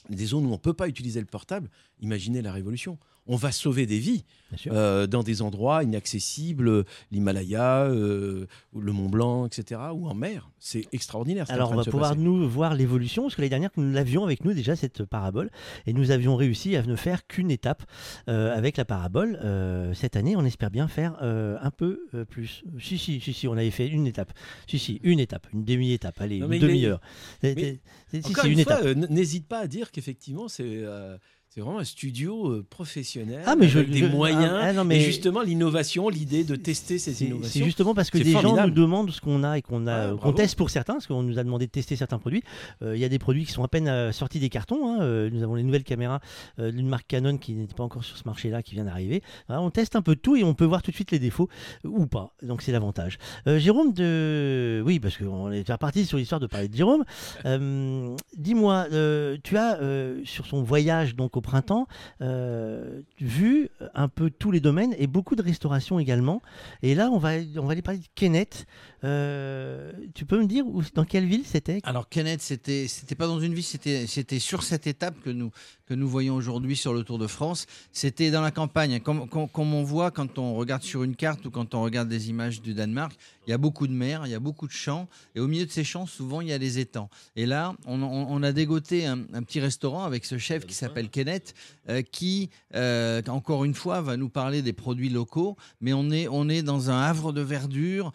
des 0.09 0.27
zones 0.27 0.47
où 0.47 0.49
on 0.49 0.53
ne 0.53 0.57
peut 0.57 0.75
pas 0.75 0.89
utiliser 0.89 1.21
le 1.21 1.27
portable. 1.27 1.71
Imaginez 2.01 2.43
la 2.43 2.53
révolution. 2.53 2.99
On 3.27 3.37
va 3.37 3.53
sauver 3.53 3.87
des 3.87 3.99
vies 4.01 4.25
euh, 4.67 5.07
dans 5.07 5.23
des 5.23 5.43
endroits 5.43 5.85
inaccessibles, 5.85 6.85
l'Himalaya, 7.13 7.85
euh, 7.85 8.47
le 8.77 8.93
Mont 8.93 9.09
Blanc, 9.09 9.47
etc., 9.47 9.81
ou 9.95 10.09
en 10.09 10.15
mer. 10.15 10.51
C'est 10.59 10.85
extraordinaire. 10.93 11.47
ce 11.47 11.53
est 11.53 11.55
Alors, 11.55 11.71
on 11.71 11.77
va 11.77 11.85
pouvoir 11.85 12.11
passer. 12.11 12.21
nous 12.23 12.49
voir 12.49 12.75
l'évolution, 12.75 13.23
parce 13.23 13.37
que 13.37 13.41
l'année 13.41 13.51
dernière, 13.51 13.71
nous 13.77 13.93
l'avions 13.93 14.25
avec 14.25 14.45
nous 14.45 14.53
déjà, 14.55 14.75
cette 14.75 15.05
parabole, 15.05 15.51
et 15.87 15.93
nous 15.93 16.11
avions 16.11 16.35
réussi 16.35 16.75
à 16.77 16.83
ne 16.83 16.97
faire 16.97 17.27
qu'une 17.29 17.51
étape 17.53 17.85
euh, 18.29 18.57
avec 18.57 18.77
la 18.77 18.85
parabole. 18.85 19.39
Cette 19.95 20.17
année, 20.17 20.35
on 20.37 20.45
espère 20.45 20.71
bien 20.71 20.89
faire 20.89 21.23
un 21.23 21.71
peu 21.71 22.01
plus. 22.29 22.65
Si, 22.81 22.99
si, 22.99 23.21
si, 23.21 23.33
si, 23.33 23.47
on 23.47 23.53
avait 23.53 23.71
fait 23.71 23.87
une 23.87 24.07
étape. 24.09 24.33
Si, 24.67 24.79
si, 24.81 25.01
une 25.05 25.21
étape, 25.21 25.47
une 25.53 25.65
demi-étape, 25.65 26.21
allez, 26.21 26.41
Non, 26.41 26.47
une 26.49 26.55
est- 26.55 26.59
demi-heure. 26.59 27.01
Si, 27.43 28.21
si, 28.23 28.47
une, 28.49 28.59
une 28.59 28.65
fois, 28.65 28.95
n'hésite 28.95 29.47
pas 29.47 29.61
à 29.61 29.67
dire 29.69 29.91
qu'effectivement, 29.93 30.49
c'est 30.49 30.85
c'est 31.55 31.61
vraiment 31.61 31.81
un 31.81 31.85
studio 31.85 32.49
euh, 32.51 32.67
professionnel 32.71 33.43
Ah, 33.45 33.57
mais 33.57 33.69
je- 33.69 33.81
avec 33.81 33.91
des 33.91 33.99
je- 33.99 34.07
moyens. 34.07 34.51
ah, 34.55 34.61
ah, 34.69 34.73
non, 34.73 34.89
Et 34.89 35.01
justement, 35.01 35.43
l'innovation, 35.43 36.09
l'idée 36.09 36.45
de 36.45 36.57
tester 36.57 36.99
ces 36.99 37.25
innovations. 37.25 37.51
C'est 37.61 37.63
justement 37.65 37.95
parce 37.95 38.09
que 38.11 38.17
des 38.17 38.31
gens 38.33 38.57
nous 38.67 38.71
demandent 38.73 39.11
ce 39.11 39.21
qu'on 39.21 39.45
a 39.45 39.59
et 39.59 39.63
qu'on 39.63 39.87
a, 39.87 39.93
Ah, 39.95 40.15
bravo. 40.15 40.33
teste 40.33 40.57
pour 40.57 40.71
certains, 40.71 40.95
parce 40.95 41.07
qu'on 41.07 41.23
nous 41.23 41.39
a 41.39 41.45
demandé 41.45 41.67
de 41.67 41.71
tester 41.71 41.95
certains 41.95 42.19
produits. 42.19 42.43
Euh, 42.81 42.97
Il 42.97 43.01
y 43.01 43.05
a 43.05 43.11
des 43.11 43.19
produits 43.19 43.45
qui 43.45 43.53
sont 43.53 43.63
à 43.65 43.69
peine 43.69 43.87
euh, 43.87 44.13
sortis 44.13 44.39
des 44.41 44.49
cartons. 44.49 44.89
hein. 44.89 45.03
Euh, 45.03 45.29
nous 45.31 45.43
avons 45.43 45.55
les 45.55 45.63
nouvelles 45.63 45.85
caméras 45.85 46.21
euh, 46.59 46.73
d'une 46.73 46.89
marque 46.89 47.07
Canon 47.07 47.37
qui 47.37 47.53
n'était 47.53 47.75
pas 47.75 47.83
encore 47.85 48.03
sur 48.05 48.17
ce 48.17 48.23
marché-là, 48.25 48.63
qui 48.63 48.75
vient 48.75 48.85
d'arriver. 48.85 49.23
On 49.51 49.69
teste 49.71 49.95
un 49.95 50.01
peu 50.03 50.17
tout 50.17 50.37
et 50.37 50.45
on 50.45 50.55
peut 50.55 50.65
voir 50.65 50.81
tout 50.83 50.91
de 50.91 50.97
suite 50.97 51.11
les 51.11 51.19
défauts 51.19 51.51
euh, 51.85 51.89
ou 51.91 52.07
pas. 52.07 52.33
Donc 52.43 52.63
c'est 52.63 52.73
l'avantage. 52.73 53.19
Euh, 53.47 53.59
Jérôme 53.59 53.93
de, 53.93 54.83
oui, 54.87 55.01
parce 55.01 55.19
qu'on 55.19 55.51
est 55.53 55.69
reparti 55.71 56.07
sur 56.07 56.17
l'histoire 56.17 56.41
de 56.41 56.47
parler 56.47 56.69
de 56.69 56.77
Jérôme. 56.77 57.05
Euh, 57.45 58.17
Dis-moi, 58.39 58.87
euh, 58.93 59.37
tu 59.45 59.59
as 59.59 59.79
euh, 59.83 60.21
sur 60.25 60.47
son 60.47 60.63
voyage 60.63 61.15
donc 61.15 61.37
au 61.37 61.42
printemps 61.43 61.87
euh, 62.21 63.03
vu 63.21 63.69
un 63.95 64.09
peu 64.09 64.31
tous 64.31 64.51
les 64.51 64.61
domaines 64.61 64.95
et 64.99 65.07
beaucoup 65.07 65.37
de 65.37 65.43
restauration 65.43 65.99
également. 65.99 66.43
Et 66.83 66.95
là, 66.95 67.11
on 67.11 67.19
va, 67.19 67.31
on 67.57 67.67
va 67.67 67.73
aller 67.73 67.83
parler 67.83 68.01
de 68.01 68.07
Kenneth. 68.15 68.67
Euh, 69.05 69.93
tu 70.15 70.25
peux 70.27 70.41
me 70.41 70.47
dire 70.47 70.67
où, 70.67 70.83
dans 70.95 71.05
quelle 71.05 71.27
ville 71.27 71.45
c'était? 71.45 71.81
Alors 71.85 72.09
Kenneth, 72.09 72.41
c'était 72.41 72.87
c'était 72.89 73.15
pas 73.15 73.27
dans 73.27 73.41
une 73.41 73.55
ville, 73.55 73.65
c'était 73.65 74.07
c'était 74.07 74.39
sur 74.39 74.63
cette 74.63 74.87
étape 74.87 75.21
que 75.23 75.31
nous 75.31 75.51
que 75.93 75.95
nous 75.95 76.09
voyons 76.09 76.35
aujourd'hui 76.37 76.77
sur 76.77 76.95
le 76.95 77.03
Tour 77.03 77.19
de 77.19 77.27
France. 77.27 77.67
C'était 77.93 78.31
dans 78.31 78.41
la 78.41 78.51
campagne, 78.51 79.01
comme, 79.01 79.29
on 79.55 79.83
voit 79.83 80.11
quand 80.11 80.39
on 80.39 80.55
regarde 80.55 80.83
sur 80.83 81.03
une 81.03 81.17
carte 81.17 81.45
ou 81.45 81.51
quand 81.51 81.75
on 81.75 81.83
regarde 81.83 82.09
des 82.09 82.31
images 82.31 82.63
du 82.63 82.73
Danemark. 82.73 83.13
Il 83.47 83.51
y 83.51 83.53
a 83.53 83.59
beaucoup 83.59 83.87
de 83.87 83.93
mer, 83.93 84.23
il 84.25 84.31
y 84.31 84.35
a 84.35 84.41
beaucoup 84.41 84.67
de 84.67 84.73
champs, 84.73 85.09
et 85.35 85.41
au 85.41 85.49
milieu 85.49 85.67
de 85.67 85.71
ces 85.71 85.85
champs, 85.85 86.07
souvent 86.07 86.41
il 86.41 86.49
y 86.49 86.53
a 86.53 86.59
des 86.59 86.79
étangs. 86.79 87.11
Et 87.35 87.45
là, 87.45 87.75
on, 87.87 88.43
a 88.43 88.53
dégoté 88.53 89.05
un, 89.05 89.19
petit 89.43 89.61
restaurant 89.61 90.05
avec 90.05 90.25
ce 90.25 90.39
chef 90.39 90.65
qui 90.65 90.75
s'appelle 90.75 91.11
Kenneth, 91.11 91.55
euh, 91.89 92.03
qui 92.03 92.51
euh, 92.75 93.21
encore 93.27 93.65
une 93.65 93.75
fois 93.75 94.01
va 94.01 94.17
nous 94.17 94.29
parler 94.29 94.63
des 94.63 94.73
produits 94.73 95.11
locaux. 95.11 95.57
Mais 95.81 95.93
on 95.93 96.11
est 96.11 96.29
on 96.29 96.49
est 96.49 96.63
dans 96.63 96.91
un 96.91 97.03
havre 97.03 97.33
de 97.33 97.43
verdure 97.43 98.13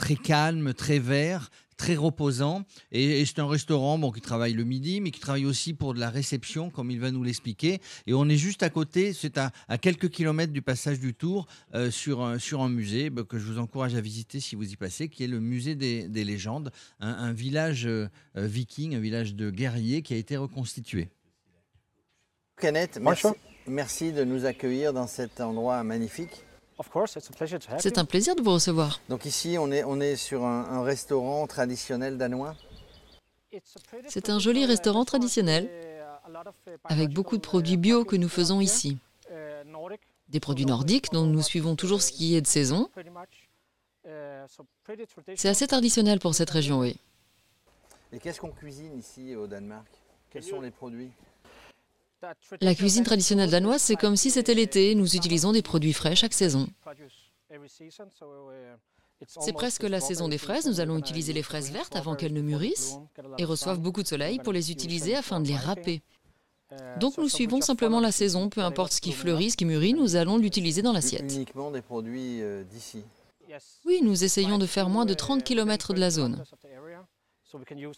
très 0.00 0.16
calme, 0.16 0.72
très 0.72 0.98
vert 0.98 1.50
très 1.80 1.96
reposant. 1.96 2.64
Et, 2.92 3.24
c'est 3.24 3.38
un 3.38 3.48
restaurant 3.48 3.96
bon, 3.98 4.12
qui 4.12 4.20
travaille 4.20 4.52
le 4.52 4.64
midi, 4.64 5.00
mais 5.00 5.10
qui 5.10 5.18
travaille 5.18 5.46
aussi 5.46 5.72
pour 5.72 5.94
de 5.94 5.98
la 5.98 6.10
réception, 6.10 6.68
comme 6.68 6.90
il 6.90 7.00
va 7.00 7.10
nous 7.10 7.22
l'expliquer. 7.22 7.80
Et 8.06 8.12
on 8.12 8.28
est 8.28 8.36
juste 8.36 8.62
à 8.62 8.68
côté, 8.68 9.14
c'est 9.14 9.38
à, 9.38 9.50
quelques 9.80 10.10
kilomètres 10.10 10.52
du 10.52 10.60
passage 10.60 11.00
du 11.00 11.14
Tour, 11.14 11.46
euh, 11.74 11.90
sur, 11.90 12.20
un, 12.20 12.38
sur 12.38 12.60
un 12.60 12.68
musée 12.68 13.08
bah, 13.08 13.22
que 13.26 13.38
je 13.38 13.46
vous 13.46 13.58
encourage 13.58 13.94
à 13.94 14.02
visiter 14.02 14.40
si 14.40 14.56
vous 14.56 14.70
y 14.70 14.76
passez, 14.76 15.08
qui 15.08 15.24
est 15.24 15.26
le 15.26 15.40
musée 15.40 15.74
des, 15.74 16.24
légendes, 16.24 16.70
un, 17.00 17.32
village 17.32 17.86
euh, 17.86 18.08
viking, 18.34 18.94
un 18.94 19.00
village 19.00 19.34
de 19.34 19.50
guerriers 19.50 20.02
qui 20.02 20.12
a 20.12 20.18
été 20.18 20.36
reconstitué. 20.36 21.08
Kenneth, 22.60 22.98
merci, 23.00 23.28
merci 23.66 24.12
de 24.12 24.22
nous 24.24 24.44
accueillir 24.44 24.92
dans 24.92 25.06
cet 25.06 25.40
endroit 25.40 25.82
magnifique. 25.82 26.44
C'est 27.78 27.98
un 27.98 28.04
plaisir 28.04 28.34
de 28.36 28.42
vous 28.42 28.52
recevoir. 28.52 29.00
Donc 29.08 29.24
ici, 29.24 29.56
on 29.58 29.70
est, 29.70 29.84
on 29.84 30.00
est 30.00 30.16
sur 30.16 30.44
un, 30.44 30.82
restaurant 30.82 31.46
traditionnel 31.46 32.16
danois. 32.16 32.54
C'est 34.08 34.30
un 34.30 34.38
joli 34.38 34.64
restaurant 34.64 35.04
traditionnel 35.04 35.70
avec 36.84 37.10
beaucoup 37.10 37.36
de 37.36 37.42
produits 37.42 37.76
bio 37.76 38.04
que 38.04 38.16
nous 38.16 38.28
faisons 38.28 38.60
ici. 38.60 38.98
Des 40.28 40.40
produits 40.40 40.66
nordiques 40.66 41.10
dont 41.12 41.26
nous 41.26 41.42
suivons 41.42 41.74
toujours 41.74 42.02
ce 42.02 42.12
qui 42.12 42.36
est 42.36 42.40
de 42.40 42.46
saison. 42.46 42.88
C'est 45.36 45.48
assez 45.48 45.66
traditionnel 45.66 46.20
pour 46.20 46.34
cette 46.34 46.50
région, 46.50 46.80
oui. 46.80 46.96
Et 48.12 48.18
qu'est-ce 48.18 48.40
qu'on 48.40 48.50
cuisine 48.50 48.98
ici 48.98 49.36
au 49.36 49.46
Danemark? 49.46 49.86
Quels 50.30 50.42
sont 50.42 50.60
les 50.60 50.70
produits? 50.70 51.10
La 52.60 52.74
cuisine 52.74 53.04
traditionnelle 53.04 53.50
danoise, 53.50 53.82
c'est 53.82 53.96
comme 53.96 54.16
si 54.16 54.30
c'était 54.30 54.54
l'été. 54.54 54.94
Nous 54.94 55.16
utilisons 55.16 55.52
des 55.52 55.62
produits 55.62 55.92
frais 55.92 56.14
chaque 56.14 56.34
saison. 56.34 56.68
C'est 59.26 59.52
presque 59.52 59.82
la 59.82 60.00
saison 60.00 60.28
des 60.28 60.38
fraises. 60.38 60.66
Nous 60.66 60.80
allons 60.80 60.98
utiliser 60.98 61.32
les 61.32 61.42
fraises 61.42 61.70
vertes 61.70 61.96
avant 61.96 62.14
qu'elles 62.14 62.32
ne 62.32 62.40
mûrissent 62.40 62.96
et 63.38 63.44
reçoivent 63.44 63.80
beaucoup 63.80 64.02
de 64.02 64.08
soleil 64.08 64.38
pour 64.38 64.52
les 64.52 64.70
utiliser 64.70 65.14
afin 65.16 65.40
de 65.40 65.48
les 65.48 65.56
râper. 65.56 66.02
Donc 67.00 67.18
nous 67.18 67.28
suivons 67.28 67.60
simplement 67.60 68.00
la 68.00 68.12
saison, 68.12 68.48
peu 68.48 68.60
importe 68.60 68.92
ce 68.92 69.00
qui 69.00 69.12
fleurit, 69.12 69.50
ce 69.50 69.56
qui 69.56 69.64
mûrit, 69.64 69.92
nous 69.92 70.14
allons 70.14 70.38
l'utiliser 70.38 70.82
dans 70.82 70.92
l'assiette. 70.92 71.32
Uniquement 71.34 71.72
des 71.72 71.82
produits 71.82 72.40
euh, 72.42 72.62
d'ici. 72.62 73.02
Oui, 73.84 74.00
nous 74.04 74.22
essayons 74.22 74.56
de 74.56 74.66
faire 74.66 74.88
moins 74.88 75.04
de 75.04 75.14
30 75.14 75.42
km 75.42 75.94
de 75.94 75.98
la 75.98 76.10
zone 76.10 76.44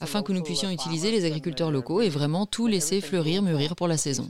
afin 0.00 0.22
que 0.22 0.32
nous 0.32 0.42
puissions 0.42 0.70
utiliser 0.70 1.10
les 1.10 1.24
agriculteurs 1.24 1.70
locaux 1.70 2.00
et 2.00 2.08
vraiment 2.08 2.46
tout 2.46 2.66
laisser 2.66 3.00
fleurir, 3.00 3.42
mûrir 3.42 3.76
pour 3.76 3.88
la 3.88 3.96
saison. 3.96 4.28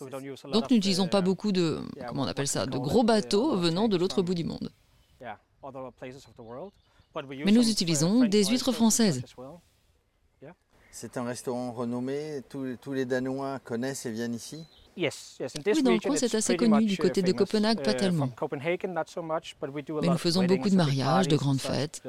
Donc 0.00 0.70
nous 0.70 0.76
n'utilisons 0.76 1.08
pas 1.08 1.20
beaucoup 1.20 1.52
de, 1.52 1.80
comment 2.06 2.22
on 2.22 2.26
appelle 2.26 2.46
ça, 2.46 2.66
de 2.66 2.78
gros 2.78 3.02
bateaux 3.02 3.56
venant 3.56 3.88
de 3.88 3.96
l'autre 3.96 4.22
bout 4.22 4.34
du 4.34 4.44
monde. 4.44 4.70
Mais 7.44 7.52
nous 7.52 7.68
utilisons 7.68 8.24
des 8.24 8.44
huîtres 8.44 8.72
françaises. 8.72 9.22
C'est 10.90 11.16
un 11.16 11.24
restaurant 11.24 11.72
renommé, 11.72 12.42
tous, 12.48 12.92
les 12.92 13.04
Danois 13.04 13.58
connaissent 13.60 14.06
et 14.06 14.10
viennent 14.10 14.34
ici? 14.34 14.64
Oui, 14.96 15.08
dans 15.82 15.92
le 15.92 16.00
coin, 16.00 16.16
c'est 16.16 16.34
assez 16.34 16.56
connu. 16.56 16.86
Du 16.86 16.96
côté 16.96 17.22
de 17.22 17.30
Copenhague, 17.32 17.82
pas 17.82 17.94
tellement. 17.94 18.30
Mais 20.02 20.08
nous 20.08 20.18
faisons 20.18 20.44
beaucoup 20.44 20.70
de 20.70 20.74
mariages, 20.74 21.28
de 21.28 21.36
grandes 21.36 21.60
fêtes. 21.60 22.02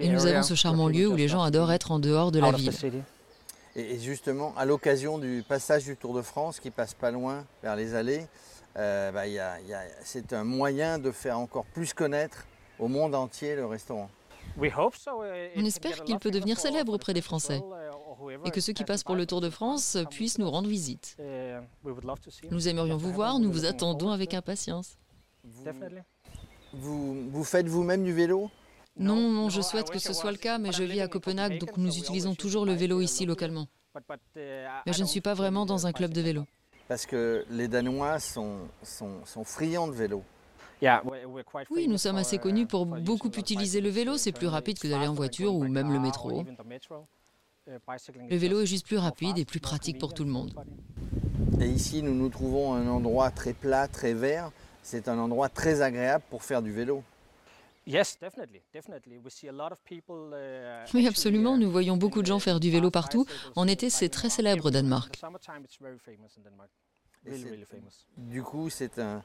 Et 0.00 0.08
nous 0.08 0.26
avons 0.26 0.42
ce 0.42 0.54
charmant 0.54 0.88
lieu 0.88 1.06
où 1.06 1.16
les 1.16 1.28
gens 1.28 1.42
adorent 1.42 1.72
être 1.72 1.92
en 1.92 1.98
dehors 1.98 2.32
de 2.32 2.40
la 2.40 2.52
ville. 2.52 2.72
Et 3.76 3.98
justement, 4.00 4.52
à 4.56 4.64
l'occasion 4.64 5.18
du 5.18 5.44
passage 5.46 5.84
du 5.84 5.96
Tour 5.96 6.14
de 6.14 6.22
France, 6.22 6.58
qui 6.58 6.70
passe 6.70 6.94
pas 6.94 7.10
loin 7.12 7.44
vers 7.62 7.76
les 7.76 7.94
allées, 7.94 8.26
euh, 8.76 9.12
bah, 9.12 9.22
c'est 10.02 10.32
un 10.32 10.44
moyen 10.44 10.98
de 10.98 11.10
faire 11.12 11.38
encore 11.38 11.64
plus 11.66 11.94
connaître 11.94 12.46
au 12.78 12.88
monde 12.88 13.14
entier 13.14 13.54
le 13.54 13.66
restaurant. 13.66 14.10
On 14.56 15.64
espère 15.64 16.02
qu'il 16.04 16.18
peut 16.18 16.30
devenir 16.30 16.58
célèbre 16.58 16.92
auprès 16.94 17.14
des 17.14 17.20
Français 17.20 17.60
et 18.44 18.50
que 18.50 18.60
ceux 18.60 18.72
qui 18.72 18.84
passent 18.84 19.04
pour 19.04 19.14
le 19.14 19.26
Tour 19.26 19.40
de 19.40 19.50
France 19.50 19.96
puissent 20.10 20.38
nous 20.38 20.50
rendre 20.50 20.68
visite. 20.68 21.16
Nous 22.50 22.68
aimerions 22.68 22.96
vous 22.96 23.12
voir, 23.12 23.38
nous 23.38 23.52
vous 23.52 23.64
attendons 23.64 24.10
avec 24.10 24.34
impatience. 24.34 24.96
Vous, 26.72 27.30
vous 27.30 27.44
faites 27.44 27.66
vous-même 27.66 28.02
du 28.04 28.12
vélo? 28.12 28.50
Non, 28.98 29.30
non, 29.30 29.48
je 29.48 29.60
souhaite 29.60 29.90
que 29.90 29.98
ce 29.98 30.12
soit 30.12 30.32
le 30.32 30.38
cas, 30.38 30.58
mais 30.58 30.72
je 30.72 30.82
vis 30.82 31.00
à 31.00 31.08
Copenhague, 31.08 31.58
donc 31.58 31.76
nous 31.76 31.96
utilisons 31.96 32.34
toujours 32.34 32.64
le 32.64 32.72
vélo 32.72 33.00
ici 33.00 33.26
localement. 33.26 33.66
Mais 34.86 34.92
je 34.92 35.02
ne 35.02 35.06
suis 35.06 35.20
pas 35.20 35.34
vraiment 35.34 35.66
dans 35.66 35.86
un 35.86 35.92
club 35.92 36.12
de 36.12 36.20
vélo. 36.20 36.44
Parce 36.88 37.06
que 37.06 37.44
les 37.50 37.68
Danois 37.68 38.18
sont, 38.18 38.60
sont, 38.82 39.44
friands 39.44 39.88
de 39.88 39.92
vélo. 39.92 40.22
Oui, 41.70 41.88
nous 41.88 41.98
sommes 41.98 42.16
assez 42.16 42.38
connus 42.38 42.66
pour 42.66 42.86
beaucoup 42.86 43.28
utiliser 43.28 43.80
le 43.80 43.90
vélo. 43.90 44.16
C'est 44.16 44.32
plus 44.32 44.46
rapide 44.46 44.78
que 44.78 44.88
d'aller 44.88 45.06
en 45.06 45.14
voiture 45.14 45.54
ou 45.54 45.66
même 45.66 45.92
le 45.92 46.00
métro. 46.00 46.44
Le 47.66 48.36
vélo 48.36 48.62
est 48.62 48.66
juste 48.66 48.86
plus 48.86 48.96
rapide 48.96 49.38
et 49.38 49.44
plus 49.44 49.60
pratique 49.60 49.98
pour 49.98 50.14
tout 50.14 50.24
le 50.24 50.30
monde. 50.30 50.54
Et 51.60 51.66
ici, 51.66 52.02
nous 52.02 52.14
nous 52.14 52.28
trouvons 52.28 52.74
à 52.74 52.78
un 52.78 52.88
endroit 52.88 53.30
très 53.30 53.52
plat, 53.52 53.88
très 53.88 54.14
vert. 54.14 54.50
C'est 54.82 55.08
un 55.08 55.18
endroit 55.18 55.50
très 55.50 55.82
agréable 55.82 56.24
pour 56.30 56.42
faire 56.42 56.62
du 56.62 56.72
vélo. 56.72 57.02
Oui, 60.92 61.06
absolument. 61.06 61.56
Nous 61.56 61.70
voyons 61.70 61.96
beaucoup 61.96 62.20
de 62.20 62.26
gens 62.26 62.38
faire 62.38 62.60
du 62.60 62.70
vélo 62.70 62.90
partout. 62.90 63.24
En 63.56 63.66
été, 63.66 63.88
c'est 63.88 64.10
très 64.10 64.28
célèbre 64.28 64.66
au 64.66 64.70
Danemark. 64.70 65.18
Du 68.16 68.42
coup, 68.42 68.68
c'est 68.68 68.98
un, 68.98 69.22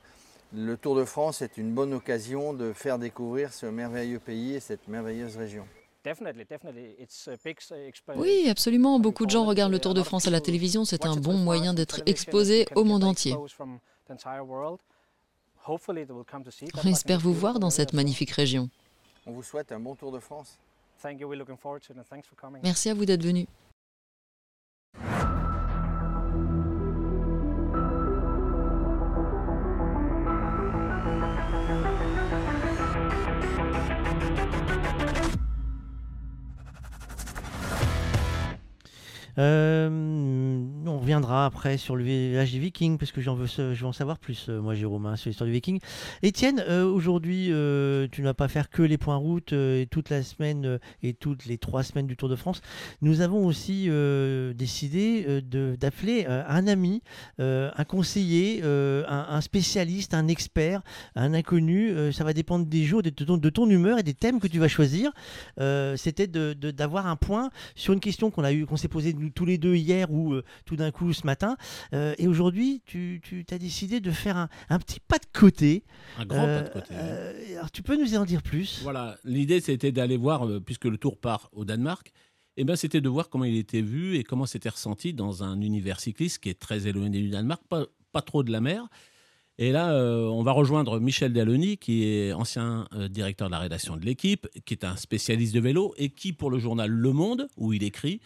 le 0.54 0.78
Tour 0.78 0.96
de 0.96 1.04
France 1.04 1.42
est 1.42 1.58
une 1.58 1.74
bonne 1.74 1.94
occasion 1.94 2.54
de 2.54 2.74
faire 2.74 3.00
découvrir 3.00 3.52
ce 3.54 3.66
merveilleux 3.66 4.20
pays 4.20 4.54
et 4.54 4.60
cette 4.60 4.88
merveilleuse 4.88 5.36
région. 5.36 5.68
Oui, 8.22 8.48
absolument. 8.50 9.00
Beaucoup 9.00 9.26
de 9.26 9.32
gens 9.32 9.46
regardent 9.46 9.72
le 9.72 9.80
Tour 9.80 9.94
de 9.94 10.04
France 10.04 10.28
à 10.28 10.32
la 10.32 10.42
télévision. 10.42 10.86
C'est 10.86 11.06
un 11.06 11.16
bon 11.16 11.34
moyen 11.34 11.74
d'être 11.74 12.02
exposé 12.06 12.66
au 12.76 12.84
monde 12.84 13.04
entier. 13.04 13.36
On 15.66 16.88
espère 16.90 17.20
vous 17.20 17.34
voir 17.34 17.60
dans 17.60 17.70
cette 17.70 17.94
magnifique 17.94 18.32
région. 18.32 18.70
On 19.26 19.32
vous 19.32 19.44
souhaite 19.44 19.72
un 19.72 19.80
bon 19.80 19.96
Tour 19.96 20.12
de 20.12 20.20
France. 20.20 20.58
Merci 22.64 22.90
à 22.90 22.94
vous 22.94 23.06
d'être 23.06 23.24
venu. 23.24 23.48
Euh, 39.38 39.90
on 40.86 41.00
reviendra 41.00 41.46
après 41.46 41.78
sur 41.78 41.96
le 41.96 42.04
village 42.04 42.52
des 42.52 42.60
Vikings, 42.60 42.98
parce 42.98 43.12
que 43.12 43.22
j'en 43.22 43.36
veux, 43.36 43.48
je 43.48 43.74
veux 43.74 43.86
en 43.86 43.94
savoir 43.94 44.20
plus, 44.20 44.48
euh, 44.50 44.62
moi, 44.62 44.76
Jérôme, 44.76 45.06
hein, 45.06 45.16
sur 45.16 45.30
l'histoire 45.30 45.48
du 45.48 45.54
Viking. 45.54 45.80
Étienne, 46.22 46.64
euh, 46.68 46.86
aujourd'hui, 46.86 47.48
tu 48.12 48.22
ne 48.22 48.24
vas 48.24 48.34
pas 48.34 48.48
faire 48.48 48.70
que 48.70 48.82
les 48.82 48.98
points 48.98 49.16
route 49.16 49.54
et 49.54 49.88
toute 49.90 50.10
la 50.10 50.24
semaine 50.24 50.80
et 51.02 51.14
toutes 51.14 51.46
les 51.46 51.58
trois 51.58 51.84
semaines 51.84 52.08
du 52.08 52.16
Tour 52.16 52.30
de 52.30 52.36
France. 52.36 52.62
Nous 53.02 53.22
avons 53.22 53.46
aussi 53.46 53.90
décidé 54.56 55.42
d'appeler 55.80 56.26
un 56.26 56.68
ami, 56.68 57.02
un 57.40 57.84
conseiller, 57.88 58.62
un, 58.64 59.42
spécialiste, 59.42 60.14
un 60.14 60.28
expert, 60.28 60.82
un 61.16 61.34
inconnu. 61.34 62.12
ça 62.12 62.24
va 62.24 62.34
dépendre 62.34 62.66
des 62.66 62.84
jours, 62.84 63.02
de 63.02 63.10
ton, 63.50 63.70
humeur 63.70 64.00
et 64.00 64.04
des 64.04 64.14
thèmes 64.14 64.40
que 64.40 64.48
tu 64.48 64.60
vas 64.60 64.68
choisir. 64.68 65.12
C'était 65.96 66.28
d'avoir 66.28 67.08
un 67.08 67.16
point 67.16 67.50
sur 67.76 67.94
une 67.94 68.00
question 68.00 68.32
qu'on 68.32 68.44
qu'on 68.66 68.78
s'est 68.78 68.88
posée 68.88 69.14
tous 69.32 69.46
les 69.46 69.58
deux 69.58 69.76
hier 69.76 70.12
ou 70.12 70.34
euh, 70.34 70.44
tout 70.66 70.76
d'un 70.76 70.92
coup 70.92 71.14
ce 71.14 71.26
matin. 71.26 71.58
Euh, 71.94 72.16
et 72.18 72.28
aujourd'hui, 72.28 72.82
tu, 72.86 73.22
tu 73.24 73.46
as 73.52 73.58
décidé 73.58 74.00
de 74.00 74.12
faire 74.12 74.38
un, 74.38 74.50
un, 74.70 74.80
petit 74.80 75.00
pas 75.00 75.18
de 75.18 75.26
côté. 75.32 75.84
Un 76.18 76.26
grand 76.26 76.46
pas 76.46 76.62
de 76.62 76.70
côté. 76.70 76.94
Euh, 76.94 77.58
alors 77.58 77.72
tu 77.72 77.84
peux 77.84 77.98
nous 77.98 78.16
en 78.16 78.26
dire 78.26 78.42
plus? 78.42 78.82
Voilà, 78.84 79.18
l'idée 79.24 79.62
c'était 79.62 79.92
d'aller 79.92 80.18
voir, 80.18 80.48
puisque 80.66 80.86
le 80.86 80.98
tour 80.98 81.18
part 81.18 81.50
au 81.54 81.66
Danemark, 81.66 82.12
eh 82.58 82.64
ben, 82.64 82.76
c'était 82.76 83.02
de 83.02 83.10
voir 83.10 83.30
comment 83.30 83.46
il 83.46 83.58
était 83.58 83.82
vu 83.82 84.16
et 84.16 84.24
comment 84.24 84.46
c'était 84.46 84.70
ressenti 84.70 85.14
dans 85.14 85.44
un 85.44 85.60
univers 85.62 86.00
cycliste 86.00 86.40
qui 86.40 86.50
est 86.50 86.60
très 86.60 86.88
éloigné 86.88 87.20
du 87.20 87.30
Danemark, 87.30 87.64
pas, 87.68 87.86
pas 88.12 88.22
trop 88.22 88.44
de 88.44 88.52
la 88.52 88.62
mer. 88.62 88.88
Et 89.60 89.72
là, 89.72 89.94
on 90.32 90.42
va 90.42 90.52
rejoindre 90.52 91.00
Michel 91.00 91.32
Dalloni, 91.32 91.78
qui 91.78 92.06
est 92.06 92.34
ancien 92.34 92.88
directeur 93.12 93.50
de 93.50 93.52
la 93.52 93.60
rédaction 93.60 93.98
de 93.98 94.04
l'équipe, 94.04 94.48
qui 94.66 94.74
est 94.74 94.84
un 94.84 94.96
spécialiste 94.96 95.54
de 95.54 95.60
vélo 95.60 95.94
et 95.98 96.10
qui, 96.10 96.34
pour 96.34 96.50
le 96.50 96.58
journal 96.58 96.90
Le 96.90 97.14
Monde, 97.14 97.48
où 97.58 97.72
il 97.72 97.84
écrit, 97.84 98.20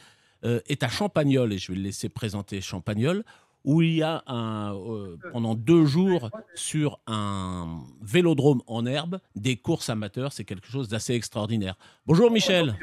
euh, 0.43 0.59
est 0.67 0.83
à 0.83 0.87
Champagnol, 0.87 1.51
et 1.51 1.57
je 1.57 1.71
vais 1.71 1.77
le 1.77 1.83
laisser 1.83 2.09
présenter 2.09 2.61
Champagnol, 2.61 3.23
où 3.63 3.81
il 3.81 3.95
y 3.95 4.03
a 4.03 4.23
un, 4.27 4.73
euh, 4.75 5.17
pendant 5.33 5.55
deux 5.55 5.85
jours 5.85 6.29
sur 6.55 6.99
un 7.07 7.81
vélodrome 8.01 8.61
en 8.67 8.85
herbe 8.85 9.19
des 9.35 9.57
courses 9.57 9.89
amateurs. 9.89 10.31
C'est 10.31 10.45
quelque 10.45 10.67
chose 10.67 10.87
d'assez 10.87 11.15
extraordinaire. 11.15 11.75
Bonjour 12.05 12.31
Michel. 12.31 12.77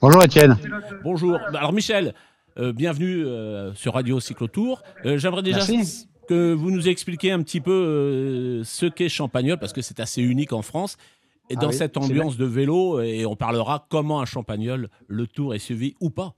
Bonjour 0.00 0.22
Étienne. 0.22 0.56
Bonjour. 1.02 1.38
Alors 1.48 1.72
Michel, 1.72 2.14
euh, 2.56 2.72
bienvenue 2.72 3.26
sur 3.74 3.94
Radio 3.94 4.20
Cyclotour. 4.20 4.82
J'aimerais 5.04 5.42
déjà 5.42 5.60
que 6.28 6.52
vous 6.54 6.70
nous 6.70 6.88
expliquiez 6.88 7.32
un 7.32 7.42
petit 7.42 7.60
peu 7.60 8.62
ce 8.64 8.86
qu'est 8.86 9.08
Champagnol, 9.10 9.58
parce 9.58 9.72
que 9.72 9.82
c'est 9.82 10.00
assez 10.00 10.22
unique 10.22 10.52
en 10.52 10.62
France 10.62 10.96
Et 11.50 11.54
Ah 11.56 11.60
dans 11.60 11.68
oui, 11.68 11.74
cette 11.74 11.96
ambiance 11.96 12.36
de 12.36 12.46
vélo, 12.46 13.00
et 13.00 13.26
on 13.26 13.36
parlera 13.36 13.86
comment 13.90 14.20
à 14.20 14.24
Champagnol 14.24 14.88
le 15.08 15.26
tour 15.26 15.54
est 15.54 15.58
suivi 15.58 15.94
ou 16.00 16.10
pas. 16.10 16.34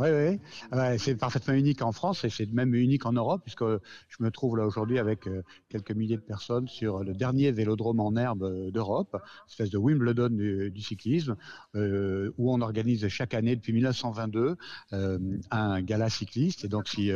Oui, 0.00 0.08
oui, 0.10 0.40
Ouais, 0.72 0.96
c'est 0.96 1.14
parfaitement 1.14 1.52
unique 1.52 1.82
en 1.82 1.92
France 1.92 2.24
et 2.24 2.30
c'est 2.30 2.50
même 2.50 2.74
unique 2.74 3.04
en 3.04 3.12
Europe, 3.12 3.42
puisque 3.44 3.64
je 3.64 4.16
me 4.20 4.30
trouve 4.30 4.56
là 4.56 4.64
aujourd'hui 4.64 4.98
avec 4.98 5.26
euh, 5.26 5.42
quelques 5.68 5.90
milliers 5.90 6.16
de 6.16 6.22
personnes 6.22 6.68
sur 6.68 7.04
le 7.04 7.12
dernier 7.12 7.52
vélodrome 7.52 8.00
en 8.00 8.16
herbe 8.16 8.44
euh, 8.44 8.70
d'Europe, 8.70 9.20
espèce 9.46 9.68
de 9.68 9.76
Wimbledon 9.76 10.30
du, 10.30 10.80
cyclisme, 10.80 11.36
euh, 11.74 12.32
où 12.38 12.50
on 12.50 12.62
organise 12.62 13.06
chaque 13.08 13.34
année 13.34 13.54
depuis 13.56 13.74
1922 13.74 14.56
euh, 14.94 15.18
un 15.50 15.82
gala 15.82 16.08
cycliste. 16.08 16.64
Et 16.64 16.68
donc, 16.68 16.88
si 16.88 17.12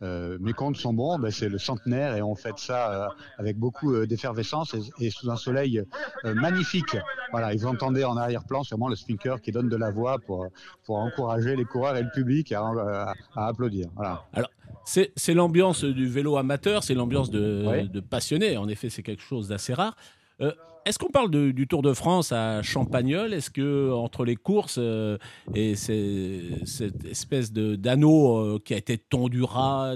mes 0.00 0.52
comptes 0.52 0.76
sont 0.76 0.94
bons, 0.94 1.18
ben, 1.18 1.32
c'est 1.32 1.48
le 1.48 1.58
centenaire 1.58 2.14
et 2.14 2.22
on 2.22 2.36
fête 2.36 2.58
ça 2.58 3.10
avec 3.38 3.58
beaucoup 3.58 4.06
d'effervescence 4.06 4.76
et, 5.00 5.10
sous 5.10 5.28
un 5.28 5.36
soleil 5.36 5.82
magnifique. 6.22 6.96
Voilà, 7.32 7.54
vous 7.54 7.66
entendez 7.66 8.04
en 8.04 8.16
arrière-plan 8.16 8.62
sûrement 8.62 8.88
le 8.88 8.96
speaker 8.96 9.40
qui 9.40 9.50
donne 9.50 9.68
de 9.68 9.76
la 9.76 9.90
voix 9.90 10.18
pour, 10.18 10.46
pour 10.84 10.98
encourager 10.98 11.56
les 11.56 11.64
coureurs 11.64 11.96
et 11.96 12.02
le 12.02 12.10
public 12.10 12.27
à, 12.52 12.60
à- 12.60 13.14
à 13.36 13.46
applaudir. 13.48 13.86
Voilà. 13.96 14.24
Alors, 14.32 14.50
c'est 14.84 15.34
l'ambiance 15.34 15.84
du 15.84 16.06
vélo 16.08 16.36
amateur, 16.36 16.82
c'est 16.82 16.94
l'ambiance 16.94 17.30
de, 17.30 17.86
de 17.88 18.00
passionnés. 18.00 18.56
En 18.56 18.68
effet, 18.68 18.88
c'est 18.90 19.02
quelque 19.02 19.22
chose 19.22 19.48
d'assez 19.48 19.74
rare. 19.74 19.94
Euh, 20.40 20.52
Est-ce 20.86 20.98
qu'on 20.98 21.10
parle 21.10 21.30
de- 21.30 21.50
du 21.50 21.66
Tour 21.66 21.82
de 21.82 21.92
France 21.92 22.32
à 22.32 22.62
Champagnol? 22.62 23.34
Est-ce 23.34 23.50
que 23.50 23.92
entre 23.92 24.24
les 24.24 24.36
courses 24.36 24.76
euh, 24.78 25.18
et 25.54 25.74
ces- 25.74 26.62
cette 26.64 27.04
espèce 27.04 27.52
de 27.52 27.76
d'anneau 27.76 28.38
euh, 28.38 28.58
qui 28.64 28.72
a 28.72 28.78
été 28.78 28.96
tondu 28.96 29.42
ras, 29.42 29.94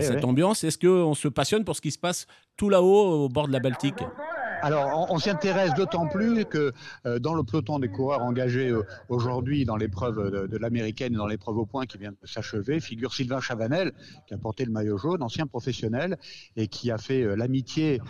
cette 0.00 0.24
ambiance, 0.24 0.64
est-ce 0.64 0.78
qu'on 0.78 1.14
se 1.14 1.28
passionne 1.28 1.64
pour 1.64 1.76
ce 1.76 1.80
qui 1.82 1.92
se 1.92 1.98
passe 1.98 2.26
tout 2.56 2.68
là-haut 2.70 3.24
au 3.26 3.28
bord 3.28 3.46
de 3.46 3.52
la 3.52 3.60
Baltique? 3.60 4.02
Alors, 4.62 5.10
on, 5.10 5.18
s'y 5.18 5.30
intéresse 5.30 5.74
d'autant 5.74 6.06
plus 6.06 6.44
que 6.44 6.72
euh, 7.06 7.18
dans 7.18 7.34
le 7.34 7.42
peloton 7.42 7.78
des 7.78 7.88
coureurs 7.88 8.22
engagés 8.22 8.68
euh, 8.68 8.82
aujourd'hui 9.08 9.64
dans 9.64 9.76
l'épreuve 9.76 10.48
de, 10.48 10.56
l'américaine 10.56 11.14
et 11.14 11.16
dans 11.16 11.26
l'épreuve 11.26 11.58
au 11.58 11.66
point 11.66 11.86
qui 11.86 11.98
vient 11.98 12.12
de 12.12 12.26
s'achever, 12.26 12.80
figure 12.80 13.14
Sylvain 13.14 13.40
Chavanel, 13.40 13.92
qui 14.26 14.34
a 14.34 14.38
porté 14.38 14.64
le 14.64 14.72
maillot 14.72 14.98
jaune, 14.98 15.22
ancien 15.22 15.46
professionnel, 15.46 16.18
et 16.56 16.68
qui 16.68 16.90
a 16.90 16.98
fait 16.98 17.22
euh, 17.22 17.34
l'amitié 17.34 18.00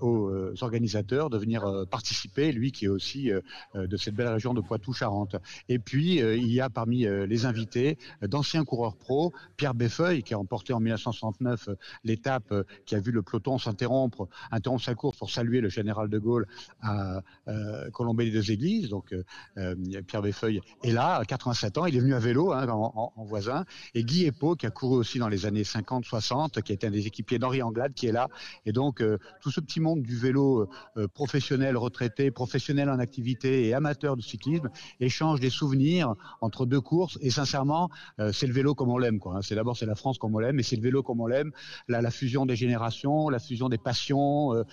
aux 0.00 0.30
organisateurs 0.62 1.30
de 1.30 1.38
venir 1.38 1.64
participer, 1.90 2.52
lui 2.52 2.72
qui 2.72 2.86
est 2.86 2.88
aussi 2.88 3.30
de 3.74 3.96
cette 3.96 4.14
belle 4.14 4.28
région 4.28 4.54
de 4.54 4.60
Poitou-Charentes. 4.60 5.36
Et 5.68 5.78
puis, 5.78 6.16
il 6.16 6.52
y 6.52 6.60
a 6.60 6.70
parmi 6.70 7.04
les 7.04 7.46
invités 7.46 7.98
d'anciens 8.22 8.64
coureurs 8.64 8.96
pro, 8.96 9.32
Pierre 9.56 9.74
Beffeuil, 9.74 10.22
qui 10.22 10.34
a 10.34 10.36
remporté 10.36 10.72
en 10.72 10.80
1969 10.80 11.68
euh, 11.68 11.76
l'étape 12.04 12.54
qui 12.84 12.94
a 12.94 13.00
vu 13.00 13.12
le 13.12 13.22
peloton 13.22 13.58
s'interrompre, 13.58 14.28
interrompre 14.50 14.84
sa 14.84 14.94
course 14.94 15.18
pour 15.18 15.30
saluer 15.30 15.55
le 15.60 15.68
général 15.68 16.08
de 16.08 16.18
Gaulle 16.18 16.46
à 16.82 17.22
euh, 17.48 17.90
Colombey 17.90 18.26
des 18.26 18.30
deux 18.30 18.50
églises. 18.50 18.88
Donc 18.88 19.12
euh, 19.12 19.22
euh, 19.58 19.74
Pierre 20.06 20.22
Beffeuil 20.22 20.60
est 20.82 20.90
là, 20.90 21.16
à 21.16 21.24
87 21.24 21.78
ans, 21.78 21.86
il 21.86 21.96
est 21.96 22.00
venu 22.00 22.14
à 22.14 22.18
vélo 22.18 22.52
hein, 22.52 22.66
en, 22.68 23.24
voisin. 23.24 23.64
Et 23.94 24.04
Guy 24.04 24.26
Epo, 24.26 24.54
qui 24.54 24.66
a 24.66 24.70
couru 24.70 24.96
aussi 24.96 25.18
dans 25.18 25.28
les 25.28 25.46
années 25.46 25.62
50-60, 25.62 26.62
qui 26.62 26.72
était 26.72 26.86
un 26.86 26.90
des 26.90 27.06
équipiers 27.06 27.38
d'Henri 27.38 27.62
Anglade, 27.62 27.92
qui 27.94 28.06
est 28.06 28.12
là. 28.12 28.28
Et 28.64 28.72
donc 28.72 29.00
euh, 29.00 29.18
tout 29.40 29.50
ce 29.50 29.60
petit 29.60 29.80
monde 29.80 30.02
du 30.02 30.16
vélo 30.16 30.68
professionnel, 31.14 31.76
retraité, 31.76 32.30
professionnel 32.30 32.90
en 32.90 32.98
activité 32.98 33.66
et 33.66 33.74
amateur 33.74 34.16
de 34.16 34.22
cyclisme 34.22 34.70
échange 35.00 35.40
des 35.40 35.50
souvenirs 35.50 36.14
entre 36.40 36.66
deux 36.66 36.80
courses. 36.80 37.18
Et 37.20 37.30
sincèrement, 37.30 37.90
c'est 38.32 38.46
le 38.46 38.52
vélo 38.52 38.74
comme 38.74 38.90
on 38.90 38.98
l'aime. 38.98 39.18
quoi, 39.18 39.36
hein. 39.36 39.42
C'est 39.42 39.54
d'abord 39.54 39.76
c'est 39.76 39.86
la 39.86 39.94
France 39.94 40.18
comme 40.18 40.34
on 40.34 40.38
l'aime, 40.38 40.58
et 40.58 40.62
c'est 40.62 40.76
le 40.76 40.82
vélo 40.82 41.02
comme 41.02 41.20
on 41.20 41.26
l'aime. 41.26 41.52
La, 41.88 42.10
fusion 42.10 42.46
des 42.46 42.56
générations, 42.56 43.28
la 43.28 43.38
fusion 43.38 43.68
des 43.68 43.78
passions, 43.78 44.64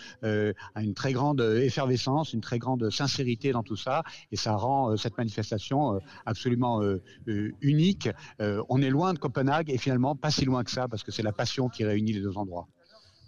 une 0.82 0.94
très 0.94 1.14
grande 1.14 1.42
effervescence, 1.42 2.34
une 2.34 2.42
très 2.42 2.60
grande 2.60 2.90
sincérité 2.90 3.52
dans 3.52 3.64
tout 3.64 3.76
ça, 3.76 4.04
et 4.32 4.36
ça 4.36 4.56
rend 4.56 4.92
euh, 4.92 4.98
cette 4.98 5.18
manifestation 5.18 5.96
euh, 5.96 6.00
absolument 6.26 6.82
euh, 6.82 7.02
euh, 7.28 7.52
unique. 7.62 8.10
Euh, 8.42 8.64
on 8.70 8.82
est 8.82 8.90
loin 8.90 9.14
de 9.14 9.20
Copenhague 9.20 9.70
et 9.70 9.78
finalement 9.78 10.16
pas 10.16 10.32
si 10.32 10.46
loin 10.46 10.64
que 10.64 10.72
ça, 10.72 10.88
parce 10.88 11.04
que 11.04 11.12
c'est 11.12 11.24
la 11.24 11.34
passion 11.34 11.70
qui 11.70 11.84
réunit 11.84 12.14
les 12.14 12.22
deux 12.22 12.38
endroits. 12.38 12.68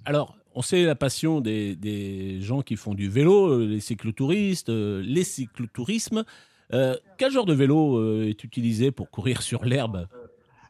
Alors, 0.05 0.37
on 0.53 0.61
sait 0.61 0.83
la 0.83 0.95
passion 0.95 1.41
des, 1.41 2.39
gens 2.41 2.61
qui 2.61 2.75
font 2.75 2.93
du 2.93 3.09
vélo, 3.09 3.49
euh, 3.49 3.65
les 3.65 3.79
cyclotouristes, 3.79 4.69
euh, 4.69 5.01
les 5.03 5.23
cyclotourismes. 5.23 6.23
Euh, 6.73 6.95
quel 7.17 7.31
genre 7.31 7.45
de 7.45 7.53
vélo 7.53 7.97
euh, 7.97 8.29
est 8.29 8.43
utilisé 8.43 8.91
pour 8.91 9.09
courir 9.09 9.41
sur 9.41 9.65
l'herbe? 9.65 10.07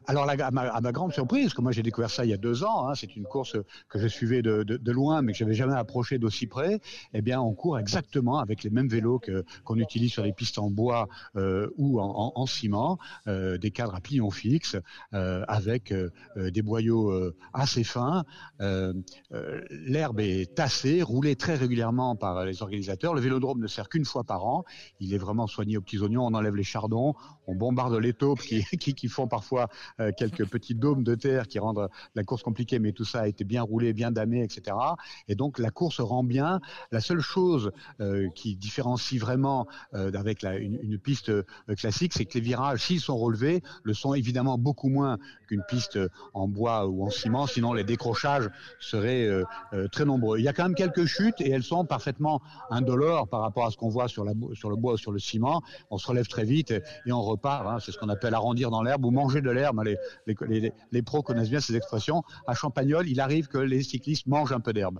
Alors, 0.08 0.28
à, 0.28 0.50
ma, 0.52 0.92
grande 0.92 1.12
surprise, 1.12 1.52
que 1.52 1.60
moi 1.60 1.72
j'ai 1.72 1.82
découvert 1.82 2.10
ça 2.10 2.24
il 2.24 2.30
y 2.30 2.32
a 2.32 2.36
deux 2.36 2.62
ans, 2.62 2.88
hein, 2.88 2.94
c'est 2.94 3.16
une 3.16 3.24
course 3.24 3.56
que 3.88 3.98
je 3.98 4.06
suivais 4.06 4.40
de, 4.40 4.90
loin, 4.92 5.20
mais 5.20 5.32
que 5.32 5.38
j'avais 5.38 5.54
jamais 5.54 5.74
approché 5.74 6.18
d'aussi 6.18 6.46
près. 6.46 6.80
Eh 7.12 7.22
bien, 7.22 7.40
on 7.40 7.54
court 7.54 7.78
exactement 7.78 8.38
avec 8.38 8.62
les 8.62 8.70
mêmes 8.70 8.88
vélos 8.88 9.20
qu'on 9.64 9.76
utilise 9.76 10.12
sur 10.12 10.22
les 10.22 10.32
pistes 10.32 10.58
en 10.58 10.70
bois 10.70 11.08
euh, 11.34 11.68
ou 11.76 12.00
en, 12.00 12.06
en- 12.06 12.32
en 12.36 12.46
ciment, 12.46 12.98
euh, 13.26 13.58
des 13.58 13.72
cadres 13.72 13.96
à 13.96 14.00
pignon 14.00 14.30
fixe, 14.30 14.76
euh, 15.12 15.44
avec 15.48 15.92
des 16.36 16.62
boyaux 16.62 17.32
assez 17.52 17.82
fins. 17.82 18.24
L'herbe 18.60 20.20
est 20.20 20.54
tassée, 20.54 21.02
roulée 21.02 21.34
très 21.34 21.56
régulièrement 21.56 22.14
par 22.14 22.44
les 22.44 22.62
organisateurs. 22.62 23.14
Le 23.14 23.20
vélodrome 23.20 23.60
ne 23.60 23.66
sert 23.66 23.88
qu'une 23.88 24.04
fois 24.04 24.22
par 24.24 24.46
an. 24.46 24.64
Il 25.00 25.12
est 25.14 25.18
vraiment 25.18 25.46
soigné 25.46 25.76
aux 25.76 25.80
petits 25.82 25.98
oignons. 25.98 26.24
On 26.26 26.34
enlève 26.34 26.54
les 26.54 26.64
chardons, 26.64 27.14
on 27.46 27.54
bombarde 27.54 27.94
les 27.94 28.12
taupes 28.12 28.40
qui, 28.40 28.64
qui, 28.78 28.94
qui 28.94 29.08
font 29.08 29.26
parfois 29.26 29.68
quelques 30.16 30.46
petits 30.50 30.74
dômes 30.74 31.02
de 31.04 31.14
terre 31.14 31.46
qui 31.48 31.58
rendent 31.58 31.88
la 32.14 32.24
course 32.24 32.42
compliquée, 32.42 32.78
mais 32.78 32.92
tout 32.92 33.04
ça 33.04 33.20
a 33.22 33.28
été 33.28 33.44
bien 33.44 33.62
roulé, 33.62 33.92
bien 33.92 34.10
damé, 34.10 34.42
etc. 34.42 34.76
Et 35.28 35.34
donc 35.34 35.58
la 35.58 35.70
course 35.70 36.00
rend 36.00 36.24
bien. 36.24 36.60
La 36.92 37.00
seule 37.00 37.20
chose 37.20 37.70
euh, 38.00 38.28
qui 38.34 38.56
différencie 38.56 39.20
vraiment 39.20 39.66
euh, 39.94 40.10
avec 40.14 40.42
la- 40.42 40.56
une, 40.56 40.78
une 40.82 40.98
piste 40.98 41.28
euh, 41.30 41.44
classique, 41.76 42.12
c'est 42.14 42.24
que 42.24 42.34
les 42.34 42.40
virages, 42.40 42.82
s'ils 42.84 43.00
sont 43.00 43.16
relevés, 43.16 43.62
le 43.84 43.94
sont 43.94 44.14
évidemment 44.14 44.58
beaucoup 44.58 44.88
moins 44.88 45.18
qu'une 45.48 45.62
piste 45.68 45.98
en 46.34 46.48
bois 46.48 46.86
ou 46.86 47.04
en 47.04 47.10
ciment, 47.10 47.46
sinon 47.46 47.72
les 47.72 47.84
décrochages 47.84 48.48
seraient 48.80 49.26
euh, 49.26 49.44
euh, 49.72 49.88
très 49.88 50.04
nombreux. 50.04 50.38
Il 50.38 50.44
y 50.44 50.48
a 50.48 50.52
quand 50.52 50.64
même 50.64 50.74
quelques 50.74 51.06
chutes 51.06 51.40
et 51.40 51.50
elles 51.50 51.62
sont 51.62 51.84
parfaitement 51.84 52.40
indolores 52.70 53.28
par 53.28 53.40
rapport 53.40 53.66
à 53.66 53.70
ce 53.70 53.76
qu'on 53.76 53.88
voit 53.88 54.08
sur, 54.08 54.24
la, 54.24 54.34
bo- 54.34 54.54
sur 54.54 54.70
le 54.70 54.76
bois 54.76 54.94
ou 54.94 54.96
sur 54.96 55.12
le 55.12 55.18
ciment. 55.18 55.62
On 55.90 55.98
se 55.98 56.06
relève 56.06 56.26
très 56.26 56.44
vite 56.44 56.70
et, 56.70 56.82
et 57.06 57.12
on 57.12 57.22
repart. 57.22 57.66
hein. 57.66 57.78
C'est 57.80 57.92
ce 57.92 57.98
qu'on 57.98 58.08
appelle 58.08 58.34
arrondir 58.34 58.70
dans 58.70 58.82
l'herbe 58.82 59.04
ou 59.04 59.10
manger 59.10 59.40
de 59.40 59.50
l'herbe. 59.50 59.78
Les, 59.86 60.34
les, 60.48 60.60
les- 60.60 60.72
les 60.92 61.02
pros 61.02 61.22
connaissent 61.22 61.50
bien 61.50 61.60
ces 61.60 61.76
expressions. 61.76 62.22
À 62.46 62.54
Champagnol, 62.54 63.08
il 63.08 63.20
arrive 63.20 63.46
que 63.48 63.58
les 63.58 63.82
cyclistes 63.82 64.26
mangent 64.26 64.52
un 64.52 64.60
peu 64.60 64.72
d'herbe. 64.72 64.98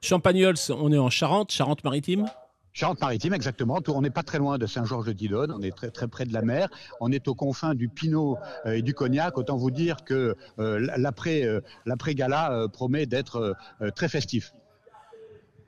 Champagnols, 0.00 0.56
on 0.70 0.92
est 0.92 0.98
en 0.98 1.10
Charente, 1.10 1.50
Charente-Maritime? 1.50 2.26
Charente-Maritime, 2.72 3.34
exactement. 3.34 3.78
On 3.86 4.02
n'est 4.02 4.10
pas 4.10 4.24
très 4.24 4.38
loin 4.38 4.58
de 4.58 4.66
Saint-Georges-de-Didonne. 4.66 5.52
On 5.52 5.62
est 5.62 5.70
très 5.74 5.90
très 5.90 6.08
près 6.08 6.24
de 6.24 6.32
la 6.32 6.42
mer. 6.42 6.68
On 7.00 7.12
est 7.12 7.28
aux 7.28 7.34
confins 7.36 7.72
du 7.74 7.88
Pinot 7.88 8.36
euh, 8.66 8.72
et 8.72 8.82
du 8.82 8.94
Cognac. 8.94 9.38
Autant 9.38 9.56
vous 9.56 9.70
dire 9.70 9.98
que 10.04 10.34
euh, 10.58 10.86
l'après 10.96 11.44
euh, 11.44 11.60
l'après 11.86 12.16
gala 12.16 12.52
euh, 12.52 12.66
promet 12.68 13.06
d'être 13.06 13.54
très 13.94 14.08
festif. 14.08 14.52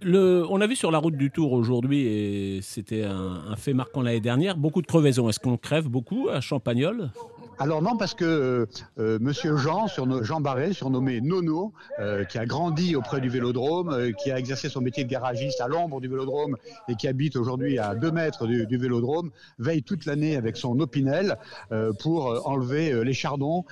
Le, 0.02 0.44
on 0.50 0.60
a 0.60 0.66
vu 0.66 0.76
sur 0.76 0.90
la 0.90 0.98
route 0.98 1.16
du 1.16 1.30
Tour 1.30 1.52
aujourd'hui, 1.52 2.00
et 2.06 2.60
c'était 2.60 3.04
un, 3.04 3.44
un 3.48 3.56
fait 3.56 3.72
marquant 3.72 4.02
l'année 4.02 4.20
dernière, 4.20 4.58
beaucoup 4.58 4.82
de 4.82 4.86
crevaisons. 4.86 5.28
Est-ce 5.30 5.40
qu'on 5.40 5.56
crève 5.56 5.88
beaucoup 5.88 6.28
à 6.28 6.42
Champagnol? 6.42 7.10
Alors 7.58 7.80
non, 7.80 7.96
parce 7.96 8.12
que 8.12 8.24
euh, 8.24 8.66
euh, 8.98 9.18
Monsieur 9.18 9.56
Jean, 9.56 9.86
surno- 9.86 10.22
Jean 10.22 10.40
Barré, 10.42 10.74
surnommé 10.74 11.22
Nono, 11.22 11.72
euh, 11.98 12.24
qui 12.24 12.36
a 12.36 12.44
grandi 12.44 12.94
auprès 12.96 13.20
du 13.20 13.30
Vélodrome, 13.30 13.88
euh, 13.88 14.12
qui 14.12 14.30
a 14.30 14.38
exercé 14.38 14.68
son 14.68 14.82
métier 14.82 15.04
de 15.04 15.08
garagiste 15.08 15.60
à 15.62 15.68
l'ombre 15.68 16.00
du 16.02 16.08
Vélodrome 16.08 16.56
et 16.88 16.96
qui 16.96 17.08
habite 17.08 17.34
aujourd'hui 17.34 17.78
à 17.78 17.94
deux 17.94 18.10
mètres 18.10 18.46
du, 18.46 18.66
du 18.66 18.76
Vélodrome, 18.76 19.30
veille 19.58 19.82
toute 19.82 20.04
l'année 20.04 20.36
avec 20.36 20.58
son 20.58 20.78
opinel 20.80 21.38
euh, 21.72 21.92
pour 21.94 22.30
euh, 22.30 22.40
enlever 22.44 23.04
les 23.04 23.14
chardons 23.14 23.64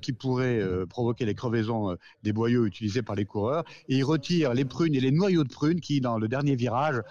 qui 0.00 0.12
pourraient 0.12 0.62
provoquer 0.88 1.24
les 1.24 1.34
crevaisons 1.34 1.96
des 2.22 2.32
boyaux 2.32 2.66
utilisés 2.66 3.02
par 3.02 3.16
les 3.16 3.24
coureurs. 3.24 3.64
Et 3.88 3.96
il 3.96 4.04
retire 4.04 4.54
les 4.54 4.64
prunes 4.64 4.94
et 4.94 5.00
les 5.00 5.10
noyaux 5.10 5.44
de 5.44 5.48
prunes 5.48 5.80
qui, 5.80 6.00
dans 6.00 6.18
le 6.18 6.28
dernier 6.28 6.54
virage, 6.54 7.02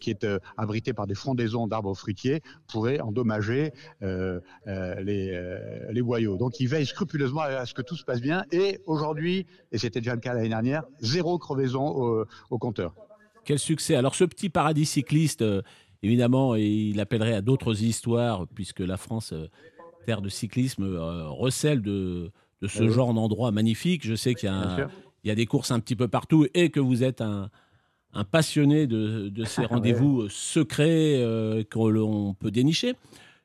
qui 0.00 0.10
est 0.10 0.26
abrité 0.56 0.92
par 0.92 1.06
des 1.06 1.14
frondaisons 1.14 1.66
d'arbres 1.66 1.94
fruitiers, 1.94 2.42
pourraient 2.68 3.00
endommager 3.00 3.72
les, 4.00 5.53
euh, 5.54 5.92
les 5.92 6.02
boyaux. 6.02 6.36
Donc 6.36 6.60
il 6.60 6.68
veille 6.68 6.86
scrupuleusement 6.86 7.42
à 7.42 7.66
ce 7.66 7.74
que 7.74 7.82
tout 7.82 7.96
se 7.96 8.04
passe 8.04 8.20
bien. 8.20 8.44
Et 8.52 8.80
aujourd'hui, 8.86 9.46
et 9.72 9.78
c'était 9.78 10.00
déjà 10.00 10.14
le 10.14 10.20
cas 10.20 10.34
l'année 10.34 10.48
dernière, 10.48 10.84
zéro 11.00 11.38
crevaison 11.38 11.86
au, 11.86 12.24
au 12.50 12.58
compteur. 12.58 12.94
Quel 13.44 13.58
succès 13.58 13.94
Alors 13.94 14.14
ce 14.14 14.24
petit 14.24 14.48
paradis 14.48 14.86
cycliste, 14.86 15.42
euh, 15.42 15.62
évidemment, 16.02 16.54
il 16.54 16.98
appellerait 17.00 17.34
à 17.34 17.40
d'autres 17.42 17.82
histoires, 17.82 18.46
puisque 18.54 18.80
la 18.80 18.96
France, 18.96 19.32
euh, 19.32 19.48
terre 20.06 20.20
de 20.22 20.28
cyclisme, 20.28 20.84
recèle 21.28 21.80
de, 21.82 22.30
de 22.62 22.68
ce 22.68 22.82
Oui. 22.84 22.90
genre 22.90 23.14
d'endroit 23.14 23.50
magnifique. 23.52 24.06
Je 24.06 24.14
sais 24.14 24.34
qu'il 24.34 24.48
y, 24.48 24.52
a 24.52 24.60
Bien 24.60 24.68
un- 24.70 24.76
sûr. 24.76 24.90
il 25.24 25.28
y 25.28 25.30
a 25.30 25.34
des 25.34 25.46
courses 25.46 25.70
un 25.70 25.80
petit 25.80 25.96
peu 25.96 26.08
partout 26.08 26.46
et 26.54 26.68
que 26.70 26.80
vous 26.80 27.02
êtes 27.04 27.20
un, 27.22 27.48
un 28.12 28.24
passionné 28.24 28.86
de, 28.86 29.28
de 29.30 29.44
ces 29.44 29.62
Ouais. 29.62 29.66
rendez-vous 29.66 30.28
secrets 30.28 31.16
euh, 31.22 31.64
que 31.64 31.78
l'on 31.78 32.34
peut 32.34 32.50
dénicher. 32.50 32.94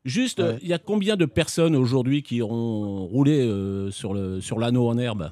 Juste, 0.05 0.39
euh, 0.39 0.53
Ouais. 0.53 0.59
il 0.61 0.67
y 0.67 0.73
a 0.73 0.79
combien 0.79 1.17
de 1.17 1.25
personnes 1.25 1.75
aujourd'hui 1.75 2.23
qui 2.23 2.41
ont 2.41 3.05
roulé 3.05 3.41
euh, 3.41 3.91
sur 3.91 4.13
le 4.13 4.39
sur 4.39 4.59
l'anneau 4.59 4.87
en 4.87 4.97
herbe? 4.97 5.31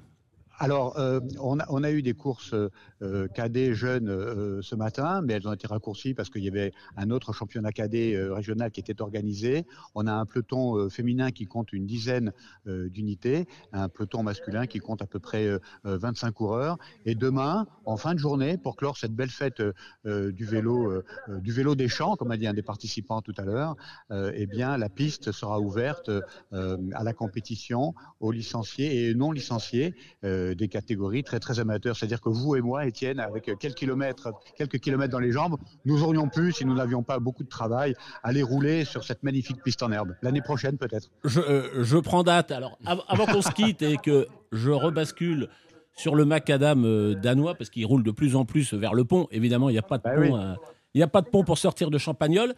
Alors, 0.59 0.97
euh, 0.99 1.19
on, 1.39 1.59
a, 1.59 1.65
on, 1.69 1.83
a, 1.83 1.91
eu 1.91 2.01
des 2.01 2.13
courses 2.13 2.55
euh, 3.01 3.27
cadets 3.27 3.73
jeunes 3.73 4.09
euh, 4.09 4.61
ce 4.61 4.75
matin, 4.75 5.21
mais 5.21 5.33
elles 5.33 5.47
ont 5.47 5.53
été 5.53 5.67
raccourcies 5.67 6.13
parce 6.13 6.29
qu'il 6.29 6.43
y 6.43 6.47
avait 6.47 6.73
un 6.95 7.11
autre 7.11 7.33
championnat 7.33 7.71
cadet 7.71 8.15
euh, 8.15 8.33
régional 8.33 8.71
qui 8.71 8.79
était 8.79 9.01
organisé. 9.01 9.65
On 9.95 10.07
a 10.07 10.13
un 10.13 10.25
peloton 10.25 10.77
euh, 10.77 10.89
féminin 10.89 11.31
qui 11.31 11.45
compte 11.45 11.73
une 11.73 11.85
dizaine 11.85 12.31
d'unités, 12.65 13.47
un 13.71 13.89
peloton 13.89 14.23
masculin 14.23 14.67
qui 14.67 14.79
compte 14.79 15.01
à 15.01 15.07
peu 15.07 15.19
près 15.19 15.47
25 15.83 16.31
coureurs. 16.31 16.77
Et 17.05 17.15
demain, 17.15 17.67
en 17.85 17.97
fin 17.97 18.13
de 18.13 18.19
journée, 18.19 18.57
pour 18.57 18.75
clore 18.75 18.97
cette 18.97 19.13
belle 19.13 19.29
fête 19.29 19.61
du 20.05 20.45
vélo, 20.45 21.01
du 21.29 21.51
vélo 21.51 21.75
des 21.75 21.87
champs, 21.87 22.15
comme 22.15 22.31
a 22.31 22.37
dit 22.37 22.47
un 22.47 22.53
des 22.53 22.63
participants 22.63 23.21
tout 23.21 23.33
à 23.37 23.43
l'heure, 23.43 23.75
eh 24.11 24.45
bien, 24.47 24.77
la 24.77 24.89
piste 24.89 25.31
sera 25.31 25.59
ouverte 25.59 26.09
à 26.51 27.03
la 27.03 27.13
compétition 27.13 27.93
aux 28.19 28.31
licenciés 28.31 29.09
et 29.09 29.15
non 29.15 29.31
licenciés 29.31 29.95
des 30.23 30.67
catégories 30.69 31.23
très 31.23 31.39
très 31.39 31.59
amateurs. 31.59 31.95
C'est-à-dire 31.95 32.21
que 32.21 32.29
vous 32.29 32.55
et 32.55 32.61
moi, 32.61 32.86
Étienne, 32.87 33.19
avec 33.19 33.45
quelques 33.59 33.75
kilomètres, 33.75 34.31
quelques 34.57 34.79
kilomètres 34.79 35.11
dans 35.11 35.19
les 35.19 35.31
jambes, 35.31 35.57
nous 35.85 36.03
aurions 36.03 36.27
pu, 36.29 36.51
si 36.51 36.65
nous 36.65 36.73
n'avions 36.73 37.03
pas 37.03 37.19
beaucoup 37.19 37.43
de 37.43 37.49
travail, 37.49 37.93
aller 38.23 38.41
rouler 38.41 38.85
sur 38.85 39.03
cette 39.03 39.21
magnifique 39.23 39.61
piste 39.63 39.83
en 39.83 39.91
herbe. 39.91 40.15
L'année 40.21 40.41
prochaine, 40.41 40.77
peut-être. 40.77 41.09
Je, 41.23 41.39
euh, 41.41 41.83
je, 41.83 41.97
prends 41.97 42.23
date. 42.23 42.51
Alors, 42.51 42.77
av 42.85 43.01
avant 43.07 43.25
qu'on 43.25 43.41
se 43.41 43.51
quitte 43.51 43.81
et 43.81 43.97
que 43.97 44.27
je 44.51 44.71
rebascule 44.71 45.49
sur 45.95 46.15
le 46.15 46.25
macadam 46.25 46.85
euh, 46.85 47.15
danois, 47.15 47.55
parce 47.55 47.69
qu'il 47.69 47.85
roule 47.85 48.03
de 48.03 48.11
plus 48.11 48.35
en 48.35 48.45
plus 48.45 48.73
vers 48.73 48.93
le 48.93 49.03
pont. 49.03 49.27
Évidemment, 49.31 49.69
il 49.69 49.73
n'y 49.73 49.79
a 49.79 49.83
pas 49.83 49.97
de 49.97 50.03
bah 50.03 50.15
pont. 50.15 50.21
oui. 50.21 50.31
euh, 50.33 50.55
il 50.93 50.99
n'y 50.99 51.03
a 51.03 51.07
pas 51.07 51.21
de 51.21 51.27
pont 51.27 51.43
pour 51.43 51.57
sortir 51.59 51.91
de 51.91 51.97
Champagnol. 51.99 52.55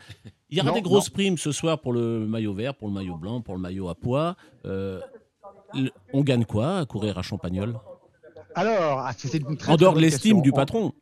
Il 0.49 0.57
y 0.57 0.61
aura 0.61 0.69
Non, 0.69 0.75
des 0.75 0.81
grosses 0.81 1.09
non. 1.09 1.13
primes 1.13 1.37
ce 1.37 1.51
soir 1.51 1.81
pour 1.81 1.91
le 1.91 2.25
maillot 2.25 2.53
vert, 2.53 2.73
pour 2.75 2.87
le 2.87 2.93
maillot 2.93 3.17
blanc, 3.17 3.41
pour 3.41 3.53
le 3.55 3.59
maillot 3.59 3.89
à 3.89 3.95
pois. 3.95 4.35
Euh, 4.65 5.01
on 6.13 6.21
gagne 6.21 6.45
quoi 6.45 6.77
à 6.77 6.85
courir 6.85 7.17
à 7.17 7.21
Champagnol? 7.21 7.75
Alors, 8.55 8.99
ah, 8.99 9.11
c'est 9.17 9.37
une 9.37 9.57
très, 9.57 9.71
En 9.71 9.77
dehors 9.77 9.93
de 9.93 9.99
l'estime 10.01 10.41
du 10.41 10.51
On- 10.51 10.55
patron. 10.55 10.93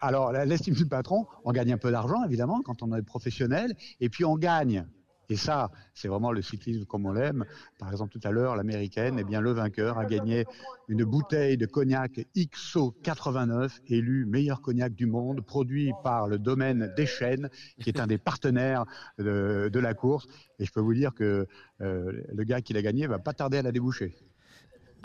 Alors, 0.00 0.32
l'estime 0.32 0.74
du 0.74 0.86
patron, 0.86 1.26
on 1.44 1.52
gagne 1.52 1.72
un 1.72 1.78
peu 1.78 1.90
d'argent, 1.90 2.24
évidemment, 2.24 2.60
quand 2.64 2.82
on 2.82 2.94
est 2.94 3.02
professionnel, 3.02 3.74
et 4.00 4.08
puis 4.08 4.24
on 4.24 4.36
gagne. 4.36 4.86
Et 5.30 5.36
ça, 5.36 5.70
c'est 5.94 6.06
vraiment 6.08 6.32
le 6.32 6.42
cyclisme 6.42 6.84
comme 6.84 7.06
on 7.06 7.12
l'aime. 7.12 7.46
Par 7.78 7.90
exemple, 7.90 8.12
tout 8.12 8.20
à 8.24 8.30
l'heure, 8.30 8.56
l'américaine, 8.56 9.16
eh 9.18 9.24
bien, 9.24 9.40
le 9.40 9.52
vainqueur 9.52 9.96
a 9.98 10.04
gagné 10.04 10.44
une 10.86 11.02
bouteille 11.04 11.56
de 11.56 11.64
cognac 11.64 12.20
XO 12.36 12.90
89, 13.02 13.80
élu 13.88 14.26
meilleur 14.26 14.60
cognac 14.60 14.94
du 14.94 15.06
monde, 15.06 15.40
produit 15.40 15.92
par 16.02 16.28
le 16.28 16.38
domaine 16.38 16.92
des 16.94 17.06
chênes, 17.06 17.48
qui 17.80 17.88
est 17.88 18.00
un 18.00 18.06
des 18.06 18.18
partenaires 18.18 18.84
de, 19.18 19.70
de 19.72 19.80
la 19.80 19.94
course. 19.94 20.26
Et 20.58 20.66
je 20.66 20.72
peux 20.72 20.80
vous 20.80 20.92
dire 20.94 21.14
que 21.14 21.46
euh, 21.80 22.12
le 22.30 22.44
gars 22.44 22.60
qui 22.60 22.74
l'a 22.74 22.82
gagné 22.82 23.06
va 23.06 23.18
pas 23.18 23.32
tarder 23.32 23.56
à 23.56 23.62
la 23.62 23.72
déboucher. 23.72 24.14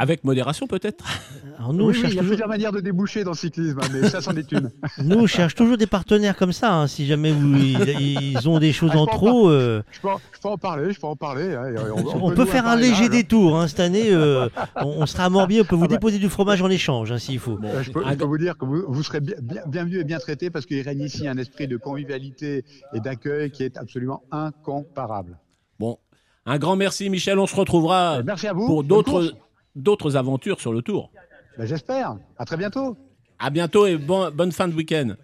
Avec 0.01 0.23
modération 0.23 0.65
peut-être 0.65 1.03
Alors 1.59 1.73
nous, 1.73 1.83
on 1.83 1.87
oui, 1.89 1.95
il 1.97 2.01
y 2.01 2.05
a 2.05 2.09
toujours- 2.09 2.25
plusieurs 2.27 2.47
manières 2.47 2.71
de 2.71 2.79
déboucher 2.79 3.23
dans 3.25 3.31
le 3.31 3.35
cyclisme, 3.37 3.77
hein, 3.83 3.87
mais 3.93 4.07
ça, 4.09 4.21
c'en 4.21 4.33
est 4.35 4.49
une. 4.51 4.71
Nous, 5.03 5.17
on 5.17 5.27
cherche 5.27 5.55
toujours 5.55 5.75
des 5.77 5.87
partenaires 5.87 6.37
comme 6.37 6.53
ça. 6.53 6.73
hein. 6.73 6.87
Si 6.87 7.05
jamais 7.05 7.31
vous, 7.33 7.55
ils, 7.57 8.31
ils 8.33 8.49
ont 8.49 8.59
des 8.59 8.71
choses 8.71 8.91
Ah, 8.93 8.99
en 8.99 9.05
trop, 9.05 9.49
euh, 9.49 9.83
Je 9.91 9.99
peux, 9.99 10.07
en- 10.07 10.19
je 10.33 10.39
peux 10.39 10.47
en 10.47 10.57
parler, 10.57 10.93
je 10.93 10.99
peux 11.01 11.07
en 11.07 11.15
parler. 11.17 11.53
hein, 11.53 11.73
on, 12.21 12.31
peut 12.31 12.45
faire 12.45 12.65
un 12.65 12.77
léger 12.77 13.09
détour. 13.09 13.59
hein. 13.59 13.67
Cette 13.67 13.81
année, 13.81 14.11
euh, 14.11 14.47
on, 14.77 14.87
on 15.01 15.05
sera 15.05 15.25
à 15.25 15.29
Morbier. 15.29 15.61
On 15.61 15.65
peut 15.65 15.75
vous 15.75 15.83
Ah 15.83 15.87
bah. 15.89 15.95
déposer 15.95 16.17
du 16.17 16.29
fromage 16.29 16.61
en 16.61 16.69
échange, 16.69 17.11
hein, 17.11 17.17
s'il 17.19 17.39
faut. 17.39 17.59
Euh, 17.63 17.83
Je 17.83 17.91
peux, 17.91 18.01
je 18.09 18.15
peux 18.15 18.25
vous 18.25 18.37
dire 18.37 18.57
que 18.57 18.63
vous, 18.65 18.83
vous 18.87 19.03
serez 19.03 19.19
bien, 19.19 19.85
et 19.87 20.03
bien 20.05 20.19
traité 20.19 20.49
parce 20.49 20.65
qu'il 20.65 20.81
règne 20.81 21.01
ici 21.01 21.27
un 21.27 21.37
esprit 21.37 21.67
de 21.67 21.75
convivialité 21.75 22.63
et 22.93 22.99
d'accueil 23.01 23.51
qui 23.51 23.63
est 23.63 23.77
absolument 23.77 24.23
incomparable. 24.31 25.37
Bon, 25.77 25.97
un 26.45 26.57
grand 26.57 26.77
merci 26.77 27.09
Michel, 27.09 27.37
on 27.37 27.47
se 27.47 27.55
retrouvera 27.55 28.21
Merci 28.23 28.47
à 28.47 28.53
vous. 28.53 28.65
pour 28.65 28.83
d'autres. 28.85 29.33
D'autres 29.75 30.15
aventures 30.17 30.59
sur 30.59 30.73
le 30.73 30.81
tour. 30.81 31.11
Ben, 31.57 31.65
J'espère. 31.65 32.15
À 32.37 32.45
très 32.45 32.57
bientôt. 32.57 32.97
À 33.39 33.49
bientôt 33.49 33.85
et 33.85 33.97
bon- 33.97 34.31
bonne 34.31 34.51
fin 34.51 34.67
de 34.67 34.73
week-end. 34.73 35.15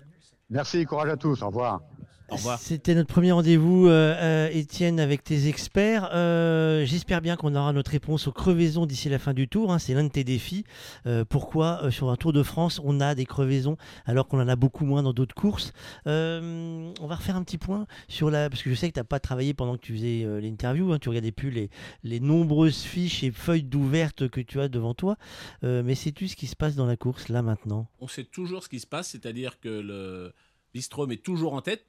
Merci, 0.50 0.86
courage 0.86 1.10
à 1.10 1.18
tous. 1.18 1.42
Au 1.42 1.48
revoir. 1.48 1.82
Au 2.30 2.36
revoir. 2.38 2.58
C'était 2.60 2.95
notre 2.95 3.08
premier 3.14 3.32
rendez-vous, 3.32 3.86
euh, 3.88 4.16
euh, 4.18 4.50
Étienne, 4.52 5.00
avec 5.00 5.24
tes 5.24 5.48
experts. 5.48 6.10
Euh, 6.14 6.84
J'espère 6.84 7.22
bien 7.22 7.36
qu'on 7.36 7.54
aura 7.56 7.72
notre 7.72 7.92
réponse 7.92 8.28
aux 8.28 8.32
crevaisons 8.32 8.88
d'ici 8.88 9.10
la 9.10 9.20
fin 9.20 9.34
du 9.34 9.48
tour. 9.48 9.72
hein. 9.72 9.78
C'est 9.78 9.94
l'un 9.94 10.04
de 10.04 10.10
tes 10.10 10.24
défis. 10.24 10.64
Euh, 11.06 11.24
pourquoi 11.24 11.82
euh, 11.84 11.92
sur 11.92 12.10
un 12.10 12.16
Tour 12.16 12.34
de 12.34 12.42
France 12.42 12.82
on 12.84 13.00
a 13.00 13.14
des 13.14 13.26
crevaisons 13.26 13.78
alors 14.06 14.28
qu'on 14.28 14.40
en 14.42 14.48
a 14.48 14.56
beaucoup 14.56 14.86
moins 14.86 15.04
dans 15.04 15.14
d'autres 15.14 15.36
courses? 15.36 15.72
Euh, 16.08 16.92
On 17.00 17.06
va 17.08 17.16
refaire 17.16 17.36
un 17.36 17.44
petit 17.44 17.60
point 17.60 17.86
sur 18.08 18.32
la 18.32 18.50
parce 18.50 18.64
que 18.64 18.72
je 18.72 18.76
sais 18.76 18.90
que 18.90 18.94
tu 18.95 19.00
n'as 19.00 19.04
pas 19.04 19.20
travaillé 19.20 19.54
pendant 19.54 19.76
que 19.78 19.82
tu 19.82 19.94
faisais 19.94 20.24
euh, 20.26 20.42
l'interview. 20.42 20.92
hein. 20.94 21.00
tu 21.00 21.10
regardais 21.10 21.32
plus 21.32 21.52
les, 21.52 21.70
les 22.04 22.20
nombreuses 22.20 22.82
fiches 22.82 23.24
et 23.24 23.30
feuilles 23.32 23.64
d'ouvertes 23.64 24.28
que 24.30 24.42
tu 24.42 24.60
as 24.60 24.68
devant 24.68 24.95
toi. 24.95 25.18
Euh, 25.64 25.84
mais 25.86 25.94
sais-tu 25.94 26.28
ce 26.28 26.36
qui 26.36 26.48
se 26.48 26.56
passe 26.56 26.76
dans 26.76 26.88
la 26.88 26.98
course 26.98 27.30
là 27.30 27.44
maintenant? 27.44 27.88
On 28.00 28.08
sait 28.08 28.24
toujours 28.24 28.64
ce 28.64 28.70
qui 28.70 28.80
se 28.80 28.88
passe, 28.88 29.10
c'est-à-dire 29.10 29.60
que 29.60 29.70
le 29.70 30.34
Bistrom 30.74 31.12
est 31.12 31.24
toujours 31.24 31.54
en 31.54 31.62
tête, 31.62 31.86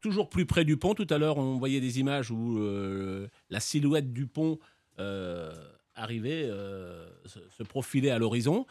toujours 0.00 0.28
plus 0.28 0.46
près 0.46 0.64
du 0.64 0.76
pont. 0.76 0.94
Tout 0.94 1.06
à 1.10 1.18
l'heure, 1.18 1.38
on 1.38 1.58
voyait 1.58 1.80
des 1.80 2.00
images 2.00 2.30
où 2.30 2.58
euh, 2.58 3.28
la 3.50 3.60
silhouette 3.60 4.12
du 4.12 4.26
pont 4.26 4.58
euh, 4.98 5.52
arrivait, 5.94 6.44
euh, 6.44 7.08
se, 7.26 7.62
profilait 7.62 8.10
à 8.10 8.18
l'horizon. 8.18 8.66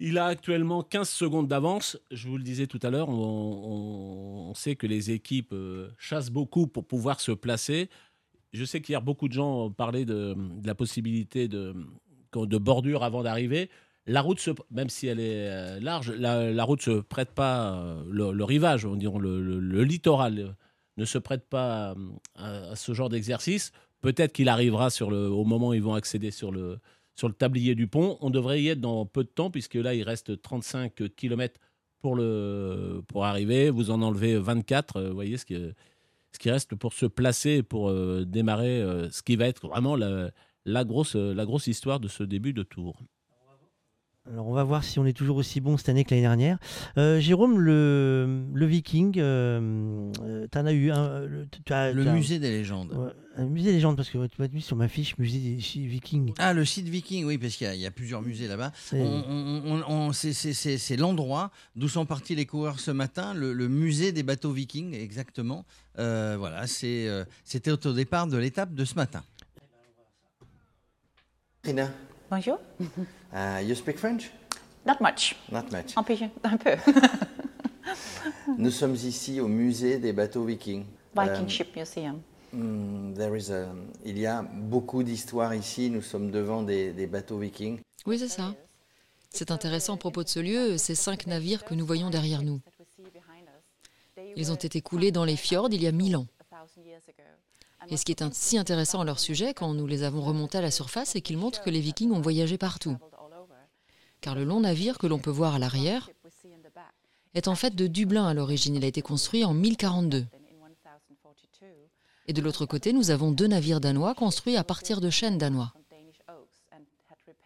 Il 0.00 0.18
a 0.18 0.26
actuellement 0.26 0.82
15 0.82 1.08
secondes 1.08 1.48
d'avance. 1.48 1.98
Je 2.10 2.28
vous 2.28 2.36
le 2.36 2.44
disais 2.44 2.66
tout 2.66 2.78
à 2.82 2.90
l'heure, 2.90 3.08
on, 3.08 4.52
sait 4.54 4.76
que 4.76 4.86
les 4.86 5.10
équipes 5.10 5.54
chassent 5.98 6.30
beaucoup 6.30 6.66
pour 6.66 6.86
pouvoir 6.86 7.20
se 7.20 7.32
placer. 7.32 7.90
Je 8.52 8.64
sais 8.64 8.80
qu'hier, 8.80 9.02
beaucoup 9.02 9.28
de 9.28 9.32
gens 9.32 9.70
parlaient 9.70 10.04
de, 10.04 10.34
de 10.34 10.66
la 10.66 10.74
possibilité 10.74 11.48
de 11.48 11.74
bordure 12.32 13.02
avant 13.02 13.22
d'arriver. 13.22 13.70
La 14.08 14.22
route, 14.22 14.48
même 14.70 14.88
si 14.88 15.06
elle 15.06 15.20
est 15.20 15.48
euh, 15.50 15.80
large, 15.80 16.10
la, 16.10 16.50
la 16.50 16.64
route 16.64 16.80
se 16.80 17.00
prête 17.00 17.30
pas, 17.32 17.74
euh, 17.74 18.02
le, 18.10 18.42
rivage, 18.44 18.86
on 18.86 18.96
le, 18.96 19.84
littoral 19.84 20.38
euh, 20.38 20.48
ne 20.96 21.04
se 21.04 21.18
prête 21.18 21.46
pas 21.46 21.94
à, 22.34 22.74
ce 22.74 22.94
genre 22.94 23.10
d'exercice. 23.10 23.70
Peut-être 24.00 24.32
qu'il 24.32 24.48
arrivera 24.48 24.88
au 25.02 25.44
moment 25.44 25.68
où 25.68 25.74
ils 25.74 25.82
vont 25.82 25.92
accéder 25.92 26.30
sur 26.30 26.52
le, 26.52 26.78
sur 27.16 27.28
le 27.28 27.34
tablier 27.34 27.74
du 27.74 27.86
pont. 27.86 28.16
On 28.22 28.30
devrait 28.30 28.62
y 28.62 28.68
être 28.68 28.80
dans 28.80 29.04
peu 29.04 29.24
de 29.24 29.28
temps, 29.28 29.50
puisque 29.50 29.74
là, 29.74 29.94
il 29.94 30.04
reste 30.04 30.40
35 30.40 31.14
km 31.14 31.60
pour, 32.00 32.16
le, 32.16 33.02
pour 33.08 33.26
arriver. 33.26 33.68
Vous 33.68 33.90
en 33.90 34.00
enlevez 34.00 34.38
24, 34.38 34.96
euh, 34.96 35.08
vous 35.10 35.14
voyez 35.14 35.36
ce 35.36 35.44
qui, 35.44 35.54
ce 36.32 36.38
qui 36.38 36.50
reste 36.50 36.74
pour 36.76 36.94
se 36.94 37.04
placer, 37.04 37.62
pour 37.62 37.92
démarrer 38.24 38.82
ce 39.10 39.22
qui 39.22 39.36
va 39.36 39.48
être 39.48 39.68
vraiment 39.68 39.96
la, 39.96 40.84
grosse, 40.84 41.14
la 41.14 41.44
grosse 41.44 41.66
histoire 41.66 42.00
de 42.00 42.08
ce 42.08 42.22
début 42.22 42.54
de 42.54 42.62
tour. 42.62 43.02
Alors 44.30 44.46
on 44.46 44.52
va 44.52 44.62
voir 44.62 44.84
si 44.84 44.98
on 44.98 45.06
est 45.06 45.14
toujours 45.14 45.36
aussi 45.38 45.58
bon 45.60 45.78
cette 45.78 45.88
année 45.88 46.04
que 46.04 46.10
l'année 46.10 46.20
dernière. 46.22 46.58
Euh, 46.98 47.18
Jérôme, 47.18 47.58
le, 47.60 48.42
le 48.52 48.66
Viking, 48.66 49.14
euh, 49.18 50.12
tu 50.52 50.58
en 50.58 50.66
as 50.66 50.72
eu 50.72 50.90
un. 50.90 50.98
euh, 51.04 51.26
Le, 51.28 51.46
tu 51.64 51.72
as- 51.72 51.92
Le 51.92 52.04
musée 52.12 52.38
des 52.38 52.50
légendes. 52.50 52.92
Ouais, 52.92 53.10
un 53.36 53.46
musée 53.46 53.68
des 53.70 53.76
légendes, 53.76 53.96
parce 53.96 54.10
que 54.10 54.26
tu 54.26 54.40
m'as 54.42 54.48
mis 54.48 54.60
sur 54.60 54.76
ma 54.76 54.88
fiche 54.88 55.16
musée 55.16 55.38
des 55.38 55.54
Vikings. 55.86 56.34
Ah, 56.38 56.52
le 56.52 56.66
site 56.66 56.88
viking, 56.88 57.24
oui, 57.24 57.38
parce 57.38 57.54
qu'il 57.56 57.66
y, 57.66 57.70
a- 57.70 57.74
il 57.74 57.80
y 57.80 57.86
a 57.86 57.90
plusieurs 57.90 58.20
musées 58.20 58.48
là-bas. 58.48 58.70
C'est- 58.74 59.00
On- 59.00 59.24
on- 59.30 59.62
on- 59.64 59.82
on- 59.88 60.12
C'est 60.12 60.34
c'est- 60.34 60.52
c'est- 60.52 60.76
c'est 60.78 60.96
l'endroit 60.96 61.50
d'où 61.74 61.88
sont 61.88 62.04
partis 62.04 62.34
les 62.34 62.44
coureurs 62.44 62.80
ce 62.80 62.90
matin, 62.90 63.32
le, 63.32 63.54
le 63.54 63.68
musée 63.68 64.12
des 64.12 64.22
bateaux 64.22 64.52
vikings, 64.52 64.94
exactement. 64.94 65.64
Euh, 65.98 66.36
voilà, 66.38 66.66
c'est, 66.66 67.08
euh, 67.08 67.24
c'était 67.44 67.70
au 67.70 67.92
départ 67.94 68.26
de 68.26 68.36
l'étape 68.36 68.74
de 68.74 68.84
ce 68.84 68.94
matin. 68.94 69.22
Rina, 71.64 71.90
Bonjour. 72.30 72.58
uh, 73.32 73.60
you 73.64 73.74
speak 73.74 73.98
French? 73.98 74.30
Not 74.86 74.96
much. 75.00 75.34
Not 75.50 75.64
much. 75.72 75.96
Un 75.96 76.02
peu. 76.02 76.14
Un 76.44 76.56
peu. 76.56 76.76
Nous 78.56 78.70
sommes 78.70 78.94
ici 78.94 79.40
au 79.40 79.48
musée 79.48 79.98
des 79.98 80.12
bateaux 80.12 80.44
vikings. 80.44 80.84
Viking 81.16 81.48
Ship 81.48 81.68
Museum. 81.76 82.20
hmm, 82.52 83.14
there 83.14 83.36
is 83.36 83.50
a- 83.50 83.68
il 84.04 84.18
y 84.18 84.26
a 84.26 84.42
beaucoup 84.42 85.02
d'histoires 85.02 85.54
ici. 85.54 85.90
Nous 85.90 86.02
sommes 86.02 86.30
devant 86.30 86.62
des, 86.62 86.92
des 86.92 87.06
bateaux 87.06 87.38
vikings. 87.38 87.80
Oui, 88.06 88.18
c'est 88.18 88.28
ça. 88.28 88.54
C'est 89.30 89.50
intéressant 89.50 89.94
à 89.94 89.98
propos 89.98 90.22
de 90.24 90.28
ce 90.28 90.40
lieu, 90.40 90.78
ces 90.78 90.94
cinq 90.94 91.26
navires 91.26 91.64
que 91.64 91.74
nous 91.74 91.84
voyons 91.84 92.08
derrière 92.10 92.42
nous. 92.42 92.60
Ils 94.36 94.50
ont 94.52 94.56
été 94.56 94.80
coulés 94.80 95.12
dans 95.12 95.24
les 95.24 95.36
fjords 95.36 95.68
il 95.72 95.82
y 95.82 95.86
a 95.86 95.92
mille 95.92 96.16
ans. 96.16 96.26
Et 97.90 97.96
ce 97.96 98.04
qui 98.04 98.12
est 98.12 98.22
un- 98.22 98.30
si 98.32 98.58
intéressant 98.58 99.00
à 99.00 99.04
leur 99.04 99.18
sujet, 99.18 99.54
quand 99.54 99.72
nous 99.74 99.86
les 99.86 100.02
avons 100.02 100.20
remontés 100.22 100.58
à 100.58 100.62
la 100.62 100.70
surface, 100.70 101.10
c'est 101.10 101.20
qu'ils 101.20 101.38
montrent 101.38 101.62
que 101.62 101.70
les 101.70 101.80
vikings 101.80 102.10
ont 102.12 102.20
voyagé 102.20 102.58
partout. 102.58 102.96
Car 104.20 104.34
le 104.34 104.44
long 104.44 104.60
navire 104.60 104.98
que 104.98 105.06
l'on 105.06 105.18
peut 105.18 105.30
voir 105.30 105.54
à 105.54 105.58
l'arrière 105.58 106.10
est 107.34 107.48
en 107.48 107.54
fait 107.54 107.74
de 107.74 107.86
Dublin 107.86 108.26
à 108.26 108.34
l'origine. 108.34 108.74
Il 108.74 108.84
a 108.84 108.88
été 108.88 109.02
construit 109.02 109.44
en 109.44 109.54
1042. 109.54 110.26
Et 112.26 112.32
de 112.32 112.42
l'autre 112.42 112.66
côté, 112.66 112.92
nous 112.92 113.10
avons 113.10 113.30
deux 113.30 113.46
navires 113.46 113.80
danois 113.80 114.14
construits 114.14 114.56
à 114.56 114.64
partir 114.64 115.00
de 115.00 115.08
chênes 115.08 115.38
danois. 115.38 115.72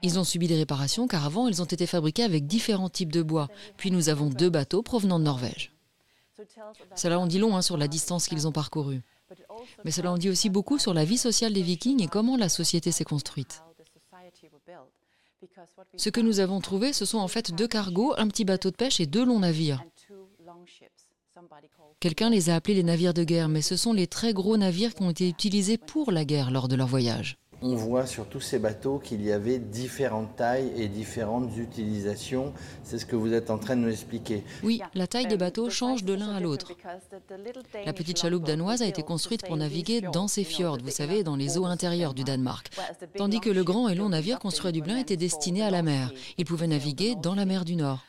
Ils 0.02 0.18
ont 0.18 0.24
subi 0.24 0.48
des 0.48 0.56
réparations 0.56 1.06
car 1.06 1.24
avant, 1.24 1.46
ils 1.46 1.62
ont 1.62 1.66
été 1.66 1.86
fabriqués 1.86 2.24
avec 2.24 2.46
différents 2.46 2.88
types 2.88 3.12
de 3.12 3.22
bois. 3.22 3.48
Puis 3.76 3.92
nous 3.92 4.08
avons 4.08 4.28
deux 4.28 4.50
bateaux 4.50 4.82
provenant 4.82 5.20
de 5.20 5.24
Norvège. 5.24 5.72
Cela 6.96 7.20
en 7.20 7.26
dit 7.26 7.38
long 7.38 7.56
hein, 7.56 7.62
sur 7.62 7.76
la 7.76 7.86
distance 7.86 8.26
qu'ils 8.26 8.48
ont 8.48 8.52
parcourue. 8.52 9.02
Mais 9.84 9.92
cela 9.92 10.10
en 10.10 10.18
dit 10.18 10.28
aussi 10.28 10.50
beaucoup 10.50 10.78
sur 10.78 10.92
la 10.92 11.04
vie 11.04 11.18
sociale 11.18 11.52
des 11.52 11.62
Vikings 11.62 12.02
et 12.02 12.08
comment 12.08 12.36
la 12.36 12.48
société 12.48 12.90
s'est 12.90 13.04
construite. 13.04 13.62
Ce 15.96 16.10
que 16.10 16.20
nous 16.20 16.40
avons 16.40 16.60
trouvé, 16.60 16.92
ce 16.92 17.04
sont 17.04 17.18
en 17.18 17.28
fait 17.28 17.52
deux 17.52 17.68
cargos, 17.68 18.14
un 18.16 18.28
petit 18.28 18.44
bateau 18.44 18.70
de 18.70 18.76
pêche 18.76 19.00
et 19.00 19.06
deux 19.06 19.24
longs 19.24 19.40
navires. 19.40 19.82
Quelqu'un 22.00 22.30
les 22.30 22.50
a 22.50 22.56
appelés 22.56 22.74
les 22.74 22.82
navires 22.82 23.14
de 23.14 23.24
guerre, 23.24 23.48
mais 23.48 23.62
ce 23.62 23.76
sont 23.76 23.92
les 23.92 24.06
très 24.06 24.32
gros 24.32 24.56
navires 24.56 24.94
qui 24.94 25.02
ont 25.02 25.10
été 25.10 25.28
utilisés 25.28 25.78
pour 25.78 26.12
la 26.12 26.24
guerre 26.24 26.50
lors 26.50 26.68
de 26.68 26.76
leur 26.76 26.86
voyage 26.86 27.38
on 27.62 27.74
voit 27.74 28.06
sur 28.06 28.26
tous 28.26 28.40
ces 28.40 28.58
bateaux 28.58 28.98
qu'il 28.98 29.22
y 29.22 29.32
avait 29.32 29.58
différentes 29.58 30.36
tailles 30.36 30.72
et 30.76 30.88
différentes 30.88 31.56
utilisations. 31.56 32.52
C'est 32.82 32.98
ce 32.98 33.06
que 33.06 33.16
vous 33.16 33.32
êtes 33.32 33.50
en 33.50 33.58
train 33.58 33.76
de 33.76 33.82
nous 33.82 33.90
expliquer. 33.90 34.44
Oui, 34.62 34.80
la 34.94 35.06
taille 35.06 35.26
des 35.26 35.36
bateaux 35.36 35.70
change 35.70 36.04
de 36.04 36.14
l'un 36.14 36.34
à 36.34 36.40
l'autre. 36.40 36.72
La 37.86 37.92
petite 37.92 38.18
chaloupe 38.18 38.44
danoise 38.44 38.82
a 38.82 38.86
été 38.86 39.02
construite 39.02 39.46
pour 39.46 39.56
naviguer 39.56 40.00
dans 40.00 40.28
ces 40.28 40.44
fjords, 40.44 40.78
vous 40.82 40.90
savez, 40.90 41.22
dans 41.22 41.36
les 41.36 41.58
eaux 41.58 41.66
intérieures 41.66 42.14
du 42.14 42.24
Danemark. 42.24 42.70
Tandis 43.16 43.40
que 43.40 43.50
le 43.50 43.64
grand 43.64 43.88
et 43.88 43.94
long 43.94 44.08
navire 44.08 44.38
construit 44.38 44.68
à 44.68 44.72
Dublin 44.72 44.98
était 44.98 45.16
destiné 45.16 45.62
à 45.62 45.70
la 45.70 45.82
mer. 45.82 46.12
Il 46.38 46.44
pouvait 46.44 46.66
naviguer 46.66 47.14
dans 47.14 47.34
la 47.34 47.44
mer 47.44 47.64
du 47.64 47.76
Nord. 47.76 48.04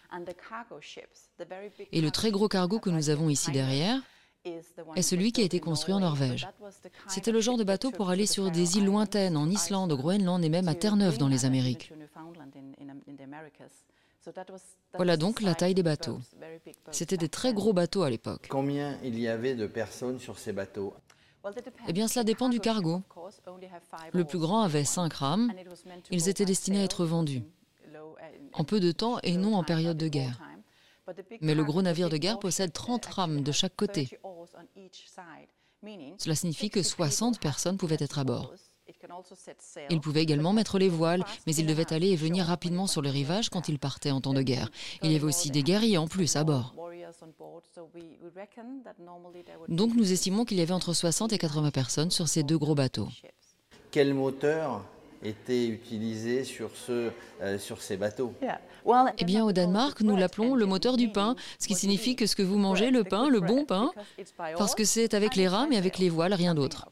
Et 1.92 2.02
le 2.02 2.12
très 2.12 2.32
gros 2.32 2.48
cargo 2.48 2.80
que 2.80 2.90
nous 2.90 3.10
avons 3.10 3.30
ici 3.30 3.52
derrière, 3.52 4.02
est 4.46 5.02
celui 5.02 5.32
qui 5.32 5.42
a 5.42 5.46
été 5.46 5.60
construit 5.60 5.94
en 5.94 6.00
Norvège. 6.00 6.48
C'était 7.08 7.32
le 7.32 7.42
genre 7.42 7.58
de 7.58 7.64
bateau 7.64 7.92
pour 7.92 8.10
aller 8.10 8.26
sur 8.26 8.52
des 8.52 8.78
îles 8.78 8.86
lointaines, 8.86 9.38
en 9.38 9.50
Islande, 9.50 9.92
au 9.92 9.98
Groenland 9.98 10.44
et 10.44 10.50
même 10.50 10.68
à 10.68 10.76
Terre-Neuve 10.76 11.18
dans 11.18 11.28
les 11.28 11.46
Amériques. 11.46 11.94
Voilà 14.96 15.18
donc 15.18 15.42
la 15.42 15.54
taille 15.54 15.74
des 15.74 15.84
bateaux. 15.84 16.20
C'était 16.92 17.18
des 17.18 17.30
très 17.30 17.54
gros 17.54 17.74
bateaux 17.74 18.04
à 18.04 18.10
l'époque. 18.10 18.48
Combien 18.50 18.98
il 19.04 19.20
y 19.20 19.28
avait 19.28 19.56
de 19.56 19.68
personnes 19.68 20.20
sur 20.20 20.38
ces 20.40 20.54
bateaux? 20.54 20.94
Eh 21.90 21.94
bien, 21.94 22.08
cela 22.08 22.24
dépend 22.24 22.48
du 22.48 22.62
cargo. 22.62 23.02
Le 24.14 24.24
plus 24.24 24.40
grand 24.40 24.62
avait 24.62 24.86
5 24.86 25.14
rames. 25.14 25.52
Ils 26.10 26.30
étaient 26.30 26.46
destinés 26.46 26.80
à 26.82 26.84
être 26.84 27.06
vendus 27.06 27.44
en 28.54 28.64
peu 28.64 28.80
de 28.80 28.92
temps 28.92 29.20
et 29.24 29.36
non 29.36 29.56
en 29.56 29.64
période 29.64 29.98
de 29.98 30.08
guerre. 30.08 30.40
Mais 31.42 31.56
le 31.56 31.64
gros 31.64 31.82
navire 31.82 32.10
de 32.10 32.18
guerre 32.18 32.40
possède 32.40 32.74
30 32.74 33.06
rames 33.06 33.42
de 33.42 33.52
chaque 33.52 33.76
côté. 33.76 34.10
Cela 36.18 36.36
signifie 36.36 36.70
que 36.70 36.84
60 36.84 37.40
personnes 37.40 37.78
pouvaient 37.78 37.98
être 38.00 38.20
à 38.20 38.24
bord. 38.24 38.54
Il 39.90 40.00
pouvait 40.02 40.22
également 40.22 40.54
mettre 40.54 40.78
les 40.78 40.90
voiles, 40.90 41.24
mais 41.46 41.56
il 41.56 41.66
devait 41.66 41.94
aller 41.94 42.10
et 42.10 42.16
venir 42.16 42.46
rapidement 42.46 42.88
sur 42.88 43.02
le 43.02 43.10
rivage 43.10 43.50
quand 43.50 43.70
il 43.70 43.80
partait 43.80 44.12
en 44.12 44.22
temps 44.22 44.34
de 44.34 44.42
guerre. 44.42 44.70
Il 45.02 45.12
y 45.12 45.16
avait 45.16 45.26
aussi 45.26 45.52
des 45.52 45.64
guerriers 45.64 45.98
en 45.98 46.08
plus 46.08 46.36
à 46.36 46.44
bord. 46.44 46.76
Donc 49.68 49.96
nous 49.96 50.12
estimons 50.12 50.46
qu'il 50.46 50.58
y 50.58 50.62
avait 50.62 50.74
entre 50.74 50.94
60 50.94 51.34
et 51.34 51.38
80 51.38 51.72
personnes 51.72 52.12
sur 52.12 52.28
ces 52.28 52.44
deux 52.44 52.58
gros 52.58 52.76
bateaux. 52.76 53.10
Quel 53.92 54.14
moteur 54.14 54.84
était 55.24 55.68
utilisé 55.68 56.44
sur, 56.44 56.76
ce, 56.76 57.12
euh, 57.42 57.58
sur 57.58 57.82
ces 57.82 57.98
bateaux 57.98 58.34
Eh 59.18 59.26
bien, 59.26 59.44
au 59.46 59.52
Danemark, 59.52 60.02
nous 60.02 60.16
l'appelons 60.16 60.56
le 60.56 60.66
moteur 60.66 60.98
du 60.98 61.10
pain, 61.10 61.36
ce 61.60 61.68
qui 61.68 61.76
signifie 61.76 62.16
que 62.16 62.26
ce 62.26 62.36
que 62.36 62.44
vous 62.44 62.58
mangez, 62.58 62.92
le 62.92 63.04
pain, 63.04 63.30
le 63.30 63.40
bon 63.40 63.66
pain, 63.66 63.92
parce 64.58 64.76
que 64.76 64.84
c'est 64.84 65.14
avec 65.14 65.36
les 65.36 65.48
rames 65.48 65.72
et 65.72 65.78
avec 65.78 65.98
les 65.98 66.10
voiles, 66.10 66.34
rien 66.34 66.54
d'autre. 66.56 66.88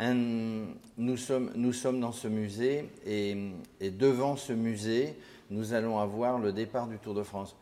Nous 0.00 1.16
sommes, 1.16 1.50
nous 1.56 1.72
sommes 1.72 2.00
dans 2.00 2.12
ce 2.12 2.28
musée 2.28 2.88
et, 3.06 3.36
et 3.80 3.90
devant 3.90 4.36
ce 4.36 4.52
musée, 4.52 5.16
nous 5.50 5.72
allons 5.72 5.98
avoir 5.98 6.38
le 6.38 6.52
départ 6.52 6.86
du 6.86 6.98
Tour 6.98 7.14
de 7.14 7.22
France. 7.22 7.56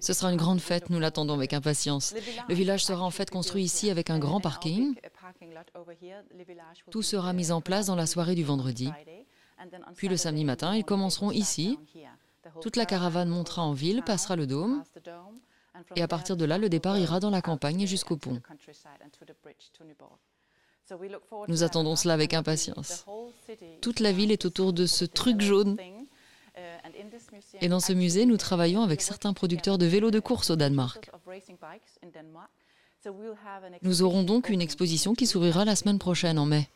Ce 0.00 0.12
sera 0.12 0.30
une 0.30 0.36
grande 0.36 0.60
fête, 0.60 0.88
nous 0.88 1.00
l'attendons 1.00 1.34
avec 1.34 1.52
impatience. 1.52 2.14
Le 2.48 2.54
village 2.54 2.84
sera 2.84 3.02
en 3.02 3.10
fait 3.10 3.28
construit 3.28 3.64
ici 3.64 3.90
avec 3.90 4.08
un 4.08 4.18
grand 4.20 4.40
parking. 4.40 4.94
Tout 6.90 7.02
sera 7.02 7.32
mis 7.32 7.50
en 7.50 7.60
place 7.60 7.86
dans 7.86 7.96
la 7.96 8.06
soirée 8.06 8.34
du 8.34 8.44
vendredi. 8.44 8.90
Puis 9.96 10.08
le 10.08 10.16
samedi 10.16 10.44
matin, 10.44 10.76
ils 10.76 10.84
commenceront 10.84 11.30
ici. 11.30 11.78
Toute 12.60 12.76
la 12.76 12.86
caravane 12.86 13.28
montera 13.28 13.62
en 13.62 13.72
ville, 13.72 14.02
passera 14.02 14.36
le 14.36 14.46
dôme. 14.46 14.82
Et 15.96 16.02
à 16.02 16.08
partir 16.08 16.36
de 16.36 16.44
là, 16.44 16.58
le 16.58 16.68
départ 16.68 16.98
ira 16.98 17.20
dans 17.20 17.30
la 17.30 17.42
campagne 17.42 17.86
jusqu'au 17.86 18.16
pont. 18.16 18.40
Nous 21.48 21.62
attendons 21.62 21.96
cela 21.96 22.14
avec 22.14 22.34
impatience. 22.34 23.04
Toute 23.82 24.00
la 24.00 24.12
ville 24.12 24.32
est 24.32 24.44
autour 24.44 24.72
de 24.72 24.86
ce 24.86 25.04
truc 25.04 25.40
jaune. 25.40 25.76
Et 27.60 27.68
dans 27.68 27.80
ce 27.80 27.92
musée, 27.92 28.26
nous 28.26 28.36
travaillons 28.36 28.82
avec 28.82 29.02
certains 29.02 29.32
producteurs 29.32 29.78
de 29.78 29.86
vélos 29.86 30.10
de 30.10 30.20
course 30.20 30.50
au 30.50 30.56
Danemark. 30.56 31.10
Nous 33.82 34.02
aurons 34.02 34.22
donc 34.22 34.48
une 34.48 34.60
exposition 34.60 35.14
qui 35.14 35.26
s'ouvrira 35.26 35.64
la 35.64 35.76
semaine 35.76 35.98
prochaine, 35.98 36.38
en 36.38 36.46
mai. 36.46 36.68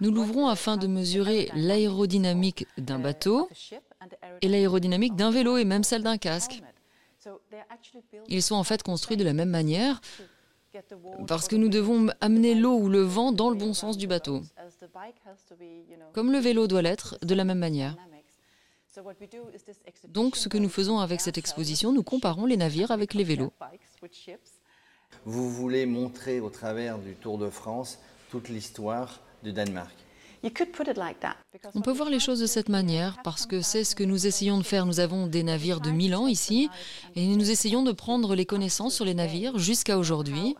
Nous 0.00 0.10
l'ouvrons 0.10 0.48
afin 0.48 0.76
de 0.76 0.86
mesurer 0.86 1.50
l'aérodynamique 1.54 2.66
d'un 2.78 2.98
bateau 2.98 3.48
et 4.42 4.48
l'aérodynamique 4.48 5.16
d'un 5.16 5.30
vélo 5.30 5.56
et 5.56 5.64
même 5.64 5.84
celle 5.84 6.02
d'un 6.02 6.18
casque. 6.18 6.62
Ils 8.28 8.42
sont 8.42 8.54
en 8.54 8.64
fait 8.64 8.82
construits 8.82 9.16
de 9.16 9.24
la 9.24 9.32
même 9.32 9.50
manière 9.50 10.00
parce 11.26 11.48
que 11.48 11.56
nous 11.56 11.68
devons 11.68 12.08
amener 12.20 12.54
l'eau 12.54 12.76
ou 12.76 12.88
le 12.88 13.02
vent 13.02 13.32
dans 13.32 13.48
le 13.50 13.56
bon 13.56 13.74
sens 13.74 13.96
du 13.96 14.06
bateau, 14.06 14.42
comme 16.12 16.32
le 16.32 16.38
vélo 16.38 16.66
doit 16.66 16.82
l'être 16.82 17.18
de 17.22 17.34
la 17.34 17.44
même 17.44 17.58
manière. 17.58 17.96
Donc 20.08 20.36
ce 20.36 20.48
que 20.48 20.58
nous 20.58 20.68
faisons 20.68 20.98
avec 20.98 21.20
cette 21.20 21.38
exposition, 21.38 21.92
nous 21.92 22.02
comparons 22.02 22.46
les 22.46 22.56
navires 22.56 22.90
avec 22.90 23.14
les 23.14 23.24
vélos. 23.24 23.52
Vous 25.24 25.50
voulez 25.50 25.86
montrer 25.86 26.40
au 26.40 26.50
travers 26.50 26.98
du 26.98 27.14
Tour 27.14 27.38
de 27.38 27.50
France 27.50 27.98
toute 28.30 28.48
l'histoire 28.48 29.20
du 29.42 29.52
Danemark. 29.52 29.94
On 31.74 31.80
peut 31.80 31.92
voir 31.92 32.10
les 32.10 32.20
choses 32.20 32.40
de 32.40 32.46
cette 32.46 32.68
manière 32.68 33.22
parce 33.22 33.46
que 33.46 33.62
c'est 33.62 33.82
ce 33.82 33.94
que 33.94 34.04
nous 34.04 34.26
essayons 34.26 34.58
de 34.58 34.62
faire. 34.62 34.84
Nous 34.84 35.00
avons 35.00 35.26
des 35.26 35.42
navires 35.42 35.80
de 35.80 35.90
1000 35.90 36.14
ans 36.14 36.26
ici 36.26 36.68
et 37.16 37.26
nous 37.26 37.50
essayons 37.50 37.82
de 37.82 37.92
prendre 37.92 38.34
les 38.34 38.44
connaissances 38.44 38.94
sur 38.94 39.06
les 39.06 39.14
navires 39.14 39.58
jusqu'à 39.58 39.96
aujourd'hui. 39.96 40.54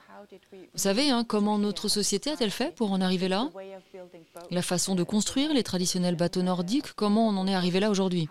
Vous 0.52 0.78
savez, 0.78 1.10
hein, 1.10 1.24
comment 1.24 1.58
notre 1.58 1.88
société 1.88 2.30
a-t-elle 2.30 2.50
fait 2.50 2.74
pour 2.74 2.92
en 2.92 3.00
arriver 3.00 3.28
là? 3.28 3.50
La 4.50 4.62
façon 4.62 4.94
de 4.94 5.02
construire 5.02 5.52
les 5.52 5.62
traditionnels 5.62 6.16
bateaux 6.16 6.42
nordiques, 6.42 6.92
comment 6.94 7.28
on 7.28 7.36
en 7.36 7.46
est 7.46 7.54
arrivé 7.54 7.80
là 7.80 7.90
aujourd'hui? 7.90 8.28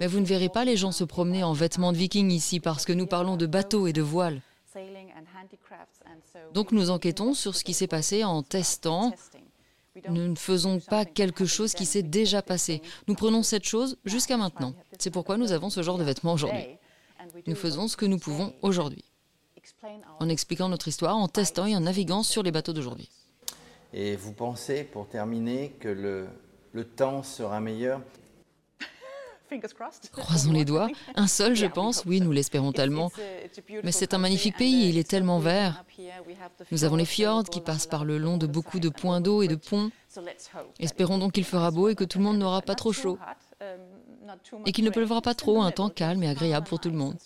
Mais 0.00 0.06
vous 0.06 0.20
ne 0.20 0.24
verrez 0.24 0.48
pas 0.48 0.64
les 0.64 0.76
gens 0.76 0.92
se 0.92 1.04
promener 1.04 1.44
en 1.44 1.52
vêtements 1.52 1.92
de 1.92 1.98
vikings 1.98 2.30
ici 2.30 2.60
parce 2.60 2.84
que 2.84 2.92
nous 2.92 3.06
parlons 3.06 3.36
de 3.36 3.46
bateaux 3.46 3.86
et 3.86 3.92
de 3.92 4.02
voiles. 4.02 4.40
Donc 6.54 6.72
nous 6.72 6.90
enquêtons 6.90 7.34
sur 7.34 7.54
ce 7.54 7.64
qui 7.64 7.74
s'est 7.74 7.86
passé 7.86 8.24
en 8.24 8.42
testant. 8.42 9.12
Nous 10.08 10.28
ne 10.28 10.36
faisons 10.36 10.78
pas 10.78 11.04
quelque 11.04 11.44
chose 11.44 11.74
qui 11.74 11.84
s'est 11.84 12.02
déjà 12.02 12.42
passé. 12.42 12.80
Nous 13.08 13.14
prenons 13.14 13.42
cette 13.42 13.64
chose 13.64 13.98
jusqu'à 14.04 14.36
maintenant. 14.36 14.72
C'est 14.98 15.10
pourquoi 15.10 15.36
nous 15.36 15.52
avons 15.52 15.68
ce 15.68 15.82
genre 15.82 15.98
de 15.98 16.04
vêtements 16.04 16.32
aujourd'hui. 16.32 16.78
Nous 17.46 17.54
faisons 17.54 17.88
ce 17.88 17.96
que 17.96 18.06
nous 18.06 18.18
pouvons 18.18 18.54
aujourd'hui, 18.62 19.04
en 20.18 20.28
expliquant 20.28 20.68
notre 20.68 20.88
histoire, 20.88 21.16
en 21.16 21.28
testant 21.28 21.66
et 21.66 21.76
en 21.76 21.80
naviguant 21.80 22.22
sur 22.22 22.42
les 22.42 22.52
bateaux 22.52 22.72
d'aujourd'hui. 22.72 23.10
Et 23.92 24.16
vous 24.16 24.32
pensez, 24.32 24.84
pour 24.84 25.08
terminer, 25.08 25.70
que 25.80 25.88
le, 25.88 26.28
le 26.72 26.84
temps 26.84 27.22
sera 27.22 27.60
meilleur? 27.60 28.00
Croisons 30.12 30.52
les 30.52 30.64
doigts. 30.64 30.88
Un 31.16 31.26
seul, 31.26 31.56
je 31.56 31.66
pense. 31.66 32.04
Oui, 32.06 32.20
nous 32.20 32.30
l'espérons 32.30 32.70
tellement. 32.70 33.10
Mais 33.82 33.90
c'est 33.90 34.14
un 34.14 34.18
magnifique 34.18 34.56
pays, 34.56 34.88
il 34.88 34.96
est 34.96 35.08
tellement 35.08 35.40
vert. 35.40 35.84
Nous 36.70 36.84
avons 36.84 36.94
les 36.94 37.04
fjords 37.04 37.50
qui 37.50 37.60
passent 37.60 37.88
par 37.88 38.04
le 38.04 38.16
long 38.16 38.36
de 38.36 38.46
beaucoup 38.46 38.78
de 38.78 38.88
points 38.88 39.20
d'eau 39.20 39.42
et 39.42 39.48
de 39.48 39.56
ponts. 39.56 39.90
Espérons 40.78 41.18
donc 41.18 41.32
qu'il 41.32 41.44
fera 41.44 41.72
beau 41.72 41.88
et 41.88 41.96
que 41.96 42.04
tout 42.04 42.18
le 42.18 42.24
monde 42.24 42.38
n'aura 42.38 42.62
pas 42.62 42.76
trop 42.76 42.92
chaud. 42.92 43.18
Et 44.66 44.72
qu'il 44.72 44.84
ne 44.84 44.90
pleuvra 44.90 45.20
pas 45.22 45.34
trop, 45.34 45.62
un 45.62 45.70
temps 45.70 45.90
calme 45.90 46.22
et 46.22 46.28
agréable 46.28 46.66
pour 46.66 46.80
tout 46.80 46.90
le 46.90 46.96
monde. 46.96 47.16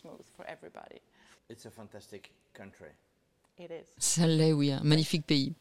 Ça 3.99 4.27
l'est, 4.27 4.53
oui, 4.53 4.73
un 4.73 4.83
magnifique 4.83 5.27
pays. 5.27 5.55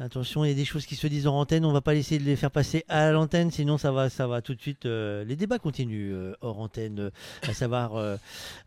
Attention, 0.00 0.44
il 0.44 0.48
y 0.48 0.52
a 0.52 0.54
des 0.54 0.64
choses 0.64 0.86
qui 0.86 0.94
se 0.94 1.08
disent 1.08 1.26
en 1.26 1.36
antenne, 1.36 1.64
on 1.64 1.72
va 1.72 1.80
pas 1.80 1.92
essayer 1.96 2.20
de 2.20 2.24
les 2.24 2.36
faire 2.36 2.52
passer 2.52 2.84
à 2.88 3.10
l'antenne, 3.10 3.50
sinon 3.50 3.78
ça 3.78 3.90
va, 3.90 4.08
ça 4.08 4.28
va 4.28 4.40
tout 4.42 4.54
de 4.54 4.60
suite. 4.60 4.86
Euh, 4.86 5.24
les 5.24 5.34
débats 5.34 5.58
continuent 5.58 6.12
euh, 6.12 6.34
hors 6.40 6.60
antenne, 6.60 7.00
euh, 7.00 7.10
à 7.42 7.52
savoir, 7.52 7.94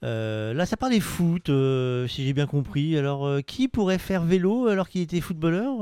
là 0.02 0.66
ça 0.66 0.76
parle 0.76 0.92
des 0.92 1.00
foot, 1.00 1.50
si 2.10 2.26
j'ai 2.26 2.34
bien 2.34 2.48
compris. 2.48 2.98
Alors, 2.98 3.40
qui 3.48 3.70
pourrait 3.70 3.98
faire 3.98 4.26
vélo 4.26 4.68
alors 4.68 4.90
qu'il 4.90 5.00
était 5.00 5.22
footballeur 5.22 5.76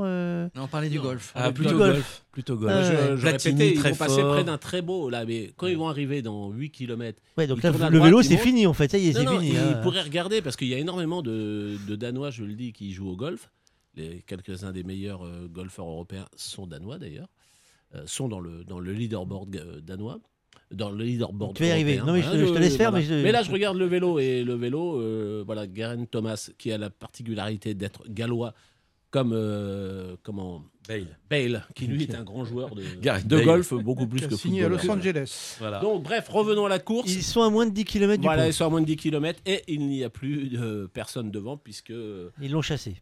On 0.54 0.66
parlait 0.68 0.88
du 0.88 1.00
golf. 1.00 1.32
Ah, 1.34 1.50
plutôt 1.50 1.78
golf. 1.78 2.22
Plutôt 2.30 2.54
golf. 2.54 2.86
je, 2.86 3.16
je 3.16 3.26
répétais, 3.26 3.72
ils 3.72 3.80
vont 3.80 3.94
passer 3.96 4.22
près 4.22 4.44
d'un 4.44 4.58
très 4.58 4.82
beau 4.82 5.10
là, 5.10 5.24
mais 5.24 5.52
quand 5.56 5.66
ils 5.66 5.76
vont 5.76 5.88
arriver 5.88 6.22
dans 6.22 6.50
8 6.50 6.70
km. 6.70 7.20
Ouais, 7.36 7.48
donc 7.48 7.60
là, 7.64 7.72
le 7.90 7.98
vélo 7.98 8.22
c'est 8.22 8.36
fini 8.36 8.68
en 8.68 8.72
fait, 8.72 8.88
ça 8.88 8.98
y 8.98 9.08
est, 9.08 9.14
c'est 9.14 9.26
fini. 9.26 9.50
Ils 9.50 9.58
hein. 9.58 9.80
pourraient 9.82 10.02
regarder 10.02 10.42
parce 10.42 10.54
qu'il 10.54 10.68
y 10.68 10.74
a 10.74 10.78
énormément 10.78 11.22
de, 11.22 11.76
de 11.88 11.96
Danois, 11.96 12.30
je 12.30 12.44
le 12.44 12.52
dis, 12.52 12.72
qui 12.72 12.92
jouent 12.92 13.10
au 13.10 13.16
golf. 13.16 13.50
Les 13.94 14.22
quelques-uns 14.22 14.72
des 14.72 14.82
meilleurs 14.84 15.24
euh, 15.24 15.48
golfeurs 15.48 15.86
européens 15.88 16.26
sont 16.36 16.66
danois 16.66 16.98
d'ailleurs, 16.98 17.28
euh, 17.94 18.02
sont 18.06 18.28
dans 18.28 18.40
le, 18.40 18.64
dans 18.64 18.78
le 18.80 18.92
leaderboard 18.92 19.56
euh, 19.56 19.80
danois. 19.80 20.20
Dans 20.72 20.90
le 20.90 21.02
leaderboard. 21.04 21.56
Tu 21.56 21.64
vas 21.64 21.68
y 21.70 21.72
arriver. 21.72 21.98
Non, 21.98 22.12
mais 22.12 22.22
je- 22.22 22.28
Voilà, 22.28 22.46
je 22.46 22.52
te 22.52 22.58
laisse 22.58 22.76
faire, 22.76 22.92
mais 22.92 23.02
je- 23.02 23.14
mais 23.14 23.32
là, 23.32 23.42
je 23.42 23.50
regarde 23.50 23.76
le 23.76 23.86
vélo 23.86 24.20
et 24.20 24.44
le 24.44 24.54
vélo, 24.54 25.00
euh, 25.00 25.42
voilà, 25.44 25.66
Garen 25.66 26.06
Thomas, 26.06 26.50
qui 26.58 26.70
a 26.70 26.78
la 26.78 26.90
particularité 26.90 27.74
d'être 27.74 28.04
gallois, 28.08 28.54
comme 29.10 29.32
euh, 29.34 30.14
comment 30.22 30.62
Bale. 30.88 31.18
Bale, 31.28 31.66
qui 31.74 31.88
lui 31.88 32.04
est 32.04 32.14
un 32.14 32.22
grand 32.22 32.44
joueur 32.44 32.74
de, 32.76 32.82
de 32.82 33.40
golf, 33.44 33.74
beaucoup 33.74 34.06
plus 34.06 34.26
que 34.28 34.36
signé 34.36 34.62
à 34.64 34.68
Los. 34.68 34.88
Angeles. 34.88 35.56
Voilà. 35.58 35.80
Donc, 35.80 36.04
bref, 36.04 36.28
revenons 36.28 36.66
à 36.66 36.68
la 36.68 36.78
course. 36.78 37.12
Ils 37.12 37.22
sont 37.24 37.42
à 37.42 37.50
moins 37.50 37.66
de 37.66 37.72
10 37.72 37.84
km 37.84 38.20
du 38.20 38.26
Voilà, 38.26 38.46
ils 38.46 38.52
sont 38.54 38.64
à 38.66 38.68
moins 38.70 38.80
de 38.80 38.86
10 38.86 38.96
km 38.96 39.40
et 39.46 39.62
il 39.66 39.86
n'y 39.88 40.04
a 40.04 40.10
plus 40.10 40.48
de 40.50 40.88
personne 40.92 41.32
devant 41.32 41.56
puisque 41.56 41.92
Ils 42.40 42.50
l'ont 42.52 42.62
chassé. 42.62 42.96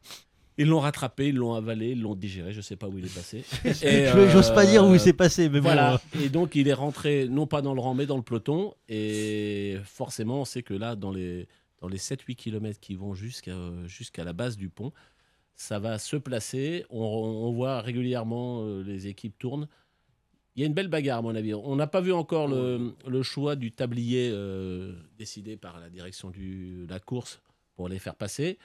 Ils 0.59 0.67
l'ont 0.67 0.81
rattrapé, 0.81 1.29
ils 1.29 1.37
l'ont 1.37 1.55
avalé, 1.55 1.93
ils 1.93 2.01
l'ont 2.03 2.15
digéré, 2.15 2.53
je 2.53 2.61
sais 2.61 2.77
pas 2.77 2.89
où 2.89 2.99
il 2.99 3.05
est 3.07 3.15
passé. 3.15 3.45
Je- 3.65 4.29
j'ose 4.33 4.51
pas 4.53 4.67
dire 4.67 4.85
où 4.87 4.93
il 4.93 5.01
s'est 5.01 5.13
passé, 5.13 5.49
mais 5.49 5.61
bon. 5.61 5.69
voilà. 5.69 6.01
Et 6.21 6.29
donc 6.29 6.55
il 6.57 6.69
est 6.69 6.73
rentré 6.75 7.29
non 7.29 7.47
pas 7.47 7.63
dans 7.63 7.75
le 7.75 7.81
rang 7.81 7.95
mais 7.95 8.07
dans 8.07 8.17
le 8.17 8.23
peloton 8.23 8.75
et 8.89 9.77
forcément 9.85 10.41
on 10.41 10.45
sait 10.45 10.63
que 10.63 10.75
là 10.75 10.97
dans 10.97 11.11
les 11.13 11.47
dans 11.81 11.89
les 11.89 11.99
7-8 11.99 12.35
km 12.35 12.81
qui 12.81 12.97
vont 12.97 13.15
jusqu'à 13.15 13.55
jusqu'à 13.87 14.25
la 14.25 14.33
base 14.33 14.57
du 14.57 14.69
pont, 14.69 14.93
ça 15.55 15.79
va 15.79 15.99
se 15.99 16.17
placer. 16.17 16.85
On, 16.91 17.01
on 17.01 17.53
voit 17.53 17.81
régulièrement 17.81 18.63
euh, 18.65 18.83
les 18.83 19.07
équipes 19.07 19.39
tournent. 19.39 19.69
Il 20.57 20.63
y 20.63 20.65
a 20.65 20.67
une 20.67 20.75
belle 20.75 20.89
bagarre, 20.89 21.19
à 21.19 21.23
mon 21.23 21.37
avis. 21.37 21.55
On 21.55 21.77
n'a 21.77 21.87
pas 21.87 22.01
vu 22.01 22.13
encore 22.13 22.49
le, 22.49 22.93
le 23.07 23.23
choix 23.23 23.55
du 23.55 23.71
tablier 23.71 24.29
euh, 24.33 24.93
décidé 25.17 25.57
par 25.57 25.79
la 25.79 25.89
direction 25.89 26.31
de 26.31 26.85
la 26.91 26.99
course 26.99 27.41
pour 27.77 27.89
les 27.89 28.01
faire 28.01 28.17
passer. 28.17 28.59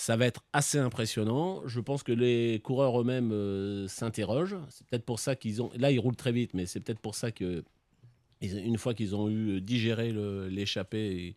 Ça 0.00 0.16
va 0.16 0.26
être 0.26 0.44
assez 0.52 0.78
impressionnant. 0.78 1.60
Je 1.66 1.80
pense 1.80 2.04
que 2.04 2.12
les 2.12 2.60
coureurs 2.62 3.00
eux-mêmes 3.00 3.32
euh, 3.32 3.88
s'interrogent. 3.88 4.56
C'est 4.70 4.86
peut-être 4.86 5.04
pour 5.04 5.18
ça 5.18 5.34
qu'ils 5.34 5.60
ont. 5.60 5.72
Là, 5.76 5.90
ils 5.90 5.98
roulent 5.98 6.14
très 6.14 6.30
vite, 6.30 6.54
mais 6.54 6.66
c'est 6.66 6.78
peut-être 6.78 7.00
pour 7.00 7.16
ça 7.16 7.32
que, 7.32 7.64
une 8.40 8.78
fois 8.78 8.94
qu'ils 8.94 9.16
ont 9.16 9.28
eu 9.28 9.60
digéré 9.60 10.12
le- 10.12 10.46
l'échappée, 10.46 11.34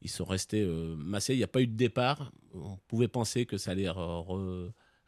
ils 0.00 0.10
sont 0.10 0.24
restés 0.24 0.62
euh, 0.62 0.96
massés. 0.96 1.34
Il 1.34 1.36
n'y 1.36 1.44
a 1.44 1.48
pas 1.48 1.62
eu 1.62 1.68
de 1.68 1.76
départ. 1.76 2.32
On 2.54 2.76
pouvait 2.88 3.06
penser 3.06 3.46
que 3.46 3.56
ça 3.56 3.70
allait 3.70 3.88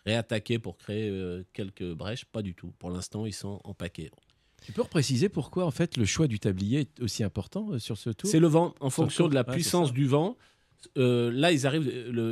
réattaquer 0.07 0.61
pour 0.61 0.77
créer 0.77 1.09
euh, 1.11 1.43
quelques 1.53 1.93
brèches. 1.95 2.25
Pas 2.27 2.43
du 2.43 2.55
tout. 2.55 2.73
Pour 2.79 2.91
l'instant, 2.91 3.27
ils 3.27 3.33
sont 3.35 3.61
en 3.65 3.75
paquet. 3.75 4.13
Tu 4.63 4.71
peux 4.73 4.83
repréciser 4.83 5.29
pourquoi 5.29 5.67
en 5.67 5.73
fait 5.73 5.97
le 5.97 6.05
choix 6.05 6.29
du 6.29 6.39
tablier 6.39 6.81
est 6.81 7.01
aussi 7.01 7.25
important 7.25 7.73
euh, 7.73 7.79
sur 7.81 7.99
ce 7.99 8.11
tour? 8.11 8.31
C'est 8.31 8.39
le 8.39 8.47
vent. 8.47 8.73
En 8.79 8.91
fonction 8.91 9.27
de 9.29 9.35
la 9.35 9.45
Ouais, 9.45 9.53
puissance 9.55 9.93
du 9.93 10.07
vent, 10.07 10.37
euh, 10.97 11.31
là, 11.33 11.53
ils 11.53 11.67
arrivent, 11.67 11.89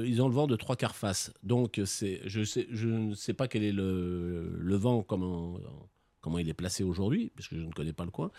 ils 0.06 0.22
ont 0.22 0.28
le 0.28 0.34
vent 0.34 0.46
de 0.46 0.56
trois 0.56 0.76
quarts 0.76 0.96
face. 0.96 1.32
Donc, 1.42 1.80
je, 1.82 2.86
ne 2.86 3.14
sais 3.14 3.34
pas 3.34 3.48
quel 3.48 3.62
est 3.62 3.72
le, 3.72 4.76
vent, 4.76 5.02
comment, 5.02 5.58
il 6.38 6.48
est 6.48 6.54
placé 6.54 6.84
aujourd'hui, 6.84 7.32
parce 7.36 7.48
que 7.48 7.56
je 7.56 7.62
ne 7.62 7.72
connais 7.72 7.92
pas 7.92 8.04
le 8.04 8.10
coin. 8.10 8.30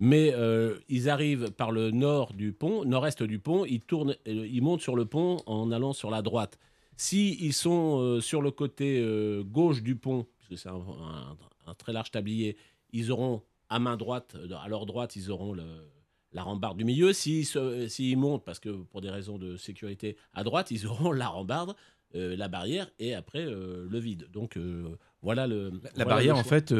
Mais 0.00 0.32
euh, 0.34 0.78
ils 0.88 1.08
arrivent 1.10 1.50
par 1.50 1.72
le 1.72 1.90
nord 1.90 2.32
du 2.32 2.52
pont, 2.52 2.84
nord-est 2.84 3.22
du 3.22 3.40
pont, 3.40 3.64
euh, 3.64 4.14
ils 4.26 4.62
montent 4.62 4.80
sur 4.80 4.94
le 4.94 5.06
pont 5.06 5.38
en 5.46 5.72
allant 5.72 5.92
sur 5.92 6.10
la 6.10 6.22
droite. 6.22 6.58
Si 6.96 7.36
ils 7.40 7.52
sont 7.52 8.20
sur 8.20 8.42
le 8.42 8.50
côté 8.50 9.04
gauche 9.46 9.82
du 9.82 9.94
pont, 9.94 10.26
puisque 10.38 10.60
c'est 10.60 10.68
un, 10.68 10.82
un- 11.66 11.74
très 11.74 11.92
large 11.92 12.10
tablier, 12.10 12.56
ils 12.92 13.12
auront 13.12 13.42
à 13.68 13.78
main 13.78 13.96
droite, 13.96 14.36
à 14.60 14.68
leur 14.68 14.84
droite, 14.84 15.14
ils 15.14 15.30
auront 15.30 15.52
le, 15.52 15.62
la 16.32 16.42
rambarde 16.42 16.78
du 16.78 16.84
milieu. 16.84 17.12
S'ils 17.12 17.46
s'ils 17.88 18.18
montent, 18.18 18.44
parce 18.44 18.60
que 18.60 18.70
pour 18.70 19.00
des 19.00 19.10
raisons 19.10 19.38
de 19.38 19.56
sécurité, 19.56 20.16
à 20.34 20.44
droite, 20.44 20.70
ils 20.70 20.86
auront 20.86 21.12
la 21.12 21.28
rambarde, 21.28 21.74
euh, 22.14 22.36
la 22.36 22.48
barrière 22.48 22.90
et 22.98 23.14
après 23.14 23.44
euh, 23.44 23.86
le 23.90 23.98
vide. 23.98 24.28
Donc 24.32 24.56
euh, 24.56 24.96
voilà 25.20 25.46
le. 25.46 25.70
La 25.94 26.04
voilà 26.04 26.06
barrière 26.06 26.34
le 26.36 26.40
en 26.40 26.44
fait 26.44 26.74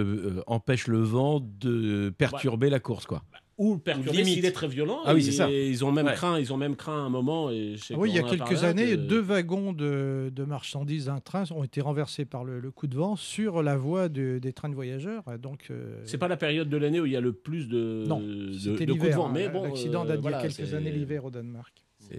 empêche 0.47 0.87
le 0.87 1.01
vent 1.01 1.41
de 1.41 2.09
perturber 2.17 2.71
la 2.71 2.81
course 2.81 3.05
quoi. 3.05 3.23
Ou 3.59 3.75
le 3.75 3.81
perturber 3.81 4.19
limite. 4.19 4.35
s'il 4.35 4.45
est 4.47 4.53
très 4.53 4.69
violent. 4.69 5.01
Ah 5.05 5.15
oui, 5.15 5.23
c'est 5.23 5.33
ça. 5.33 5.51
Ils 5.51 5.85
ont 5.85 5.91
même 5.91 6.07
Ouais. 6.07 6.15
craint, 6.15 6.39
ils 6.39 6.53
ont 6.53 6.57
même 6.57 6.77
craint 6.77 7.05
un 7.05 7.09
moment. 7.09 7.51
Et 7.51 7.75
je 7.77 7.83
sais 7.85 7.95
Ah 7.95 7.99
oui, 7.99 8.11
il 8.11 8.15
y 8.17 8.19
a 8.21 8.23
quelques 8.23 8.39
parlé, 8.39 8.65
années, 8.65 8.91
de- 8.97 9.03
deux 9.03 9.21
wagons 9.21 9.73
de, 9.73 10.31
de 10.33 10.45
marchandises 10.45 11.07
d'un 11.07 11.19
train 11.19 11.43
ont 11.51 11.65
été 11.65 11.81
renversés 11.81 12.25
par 12.25 12.45
le, 12.45 12.61
le 12.61 12.71
coup 12.71 12.87
de 12.87 12.95
vent 12.97 13.17
sur 13.17 13.63
la 13.65 13.77
voie 13.77 14.09
de- 14.09 14.39
des 14.41 14.53
trains 14.53 14.69
de 14.69 14.75
voyageurs. 14.77 15.25
Donc, 15.43 15.67
euh, 15.71 16.01
C'est 16.05 16.19
pas 16.19 16.29
la 16.29 16.37
période 16.37 16.69
de 16.69 16.77
l'année 16.77 17.01
où 17.01 17.07
il 17.07 17.13
y 17.13 17.17
a 17.17 17.21
le 17.21 17.33
plus 17.33 17.69
de, 17.69 18.05
non, 18.07 18.21
de, 18.21 18.53
c'était 18.53 18.87
de 18.87 18.93
coups 18.93 19.07
de 19.07 19.15
vent. 19.17 19.27
hein. 19.27 19.33
Mais 19.35 19.49
bon, 19.49 19.65
L'accident 19.65 20.05
euh, 20.05 20.09
date 20.09 20.17
d'il 20.17 20.21
y 20.21 20.23
voilà, 20.23 20.39
a 20.39 20.43
quelques 20.43 20.53
c'est- 20.69 20.75
années 20.75 20.93
l'hiver 20.93 21.25
au 21.25 21.31
Danemark. 21.31 21.75
c'est- 21.99 22.17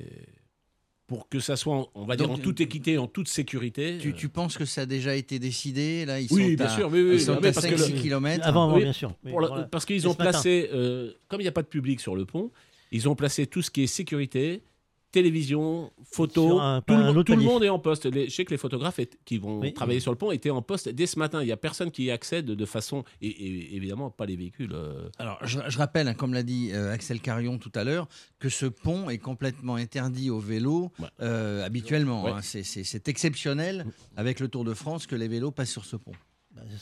Pour 1.10 1.28
que 1.28 1.40
ça 1.40 1.56
soit, 1.58 1.90
on 1.96 2.06
va 2.06 2.16
dire, 2.16 2.28
Donc, 2.28 2.38
en 2.38 2.42
toute 2.42 2.62
équité, 2.62 2.98
en 3.00 3.08
toute 3.08 3.28
sécurité. 3.28 3.98
Tu, 4.00 4.14
tu 4.14 4.30
penses 4.30 4.58
que 4.58 4.64
ça 4.64 4.82
a 4.82 4.86
déjà 4.86 5.16
été 5.16 5.40
décidé 5.40 6.06
Là, 6.06 6.22
ils 6.22 6.28
Oui, 6.32 6.52
sont 6.52 6.56
bien 6.56 6.66
à, 6.68 6.70
sûr, 6.70 6.88
oui, 6.90 7.02
oui, 7.02 7.08
ils 7.08 7.12
oui, 7.16 7.20
sont 7.20 7.34
non, 7.34 7.40
mais 7.42 7.48
à 7.48 7.52
parce 7.52 7.66
que 7.66 7.76
5-6 7.76 7.94
le- 7.96 8.02
km. 8.02 8.74
Oui, 8.76 8.94
sûr. 8.94 9.14
Oui, 9.26 9.32
pour 9.32 9.42
la- 9.42 9.48
voilà. 9.48 9.64
Parce 9.64 9.86
qu'ils 9.86 10.08
ont 10.08 10.14
placé, 10.14 10.70
euh, 10.72 11.12
comme 11.28 11.42
il 11.42 11.46
n'y 11.46 11.50
a 11.50 11.52
pas 11.52 11.64
de 11.64 11.68
public 11.68 12.00
sur 12.00 12.16
le 12.16 12.26
pont, 12.26 12.52
ils 12.92 13.10
ont 13.10 13.16
placé 13.16 13.48
tout 13.48 13.62
ce 13.64 13.72
qui 13.72 13.82
est 13.84 13.88
sécurité, 13.88 14.62
télévision, 15.12 15.92
photo. 16.12 16.60
Un- 16.60 16.82
tout 16.82 16.94
le, 16.94 17.00
monde- 17.04 17.18
autre 17.18 17.24
tout 17.26 17.32
le 17.34 17.38
palier. 17.40 17.48
monde 17.48 17.64
est 17.64 17.70
en 17.70 17.80
poste. 17.80 18.06
Les- 18.06 18.30
je 18.30 18.36
sais 18.36 18.46
que 18.46 18.52
les 18.52 18.58
photographes 18.58 19.00
est- 19.00 19.18
qui 19.26 19.38
vont 19.38 19.60
Oui. 19.60 19.74
travailler 19.74 20.00
sur 20.00 20.12
le 20.12 20.18
pont 20.18 20.32
étaient 20.32 20.50
en 20.50 20.62
poste 20.62 20.90
dès 20.90 21.06
ce 21.08 21.18
matin. 21.20 21.42
Il 21.42 21.46
n'y 21.46 21.52
a 21.52 21.58
personne 21.58 21.92
qui 21.92 22.04
y 22.06 22.12
accède 22.12 22.46
de 22.46 22.66
façon. 22.66 23.04
Et, 23.22 23.28
et 23.28 23.76
évidemment, 23.76 24.10
pas 24.10 24.26
les 24.26 24.36
véhicules. 24.36 24.72
euh, 24.74 25.10
Alors, 25.18 25.38
je, 25.46 25.60
je 25.68 25.78
rappelle, 25.78 26.08
hein, 26.08 26.14
comme 26.14 26.34
l'a 26.34 26.44
dit 26.44 26.70
euh, 26.74 26.94
Axel 26.94 27.20
Carion 27.20 27.58
tout 27.58 27.72
à 27.76 27.84
l'heure, 27.84 28.08
que 28.40 28.50
ce 28.50 28.66
pont 28.66 29.10
est 29.10 29.18
complètement 29.18 29.76
interdit 29.76 30.30
au 30.30 30.40
vélo 30.40 30.92
euh, 31.22 31.66
habituellement. 31.66 32.24
Ouais. 32.26 32.32
hein. 32.32 32.42
C'est- 32.42 33.08
exceptionnel 33.08 33.86
avec 34.18 34.40
le 34.40 34.48
Tour 34.48 34.64
de 34.64 34.74
France 34.74 35.08
que 35.08 35.16
les 35.16 35.28
vélos 35.28 35.52
passent 35.52 35.72
sur 35.72 35.86
ce 35.86 35.96
pont. 35.96 36.12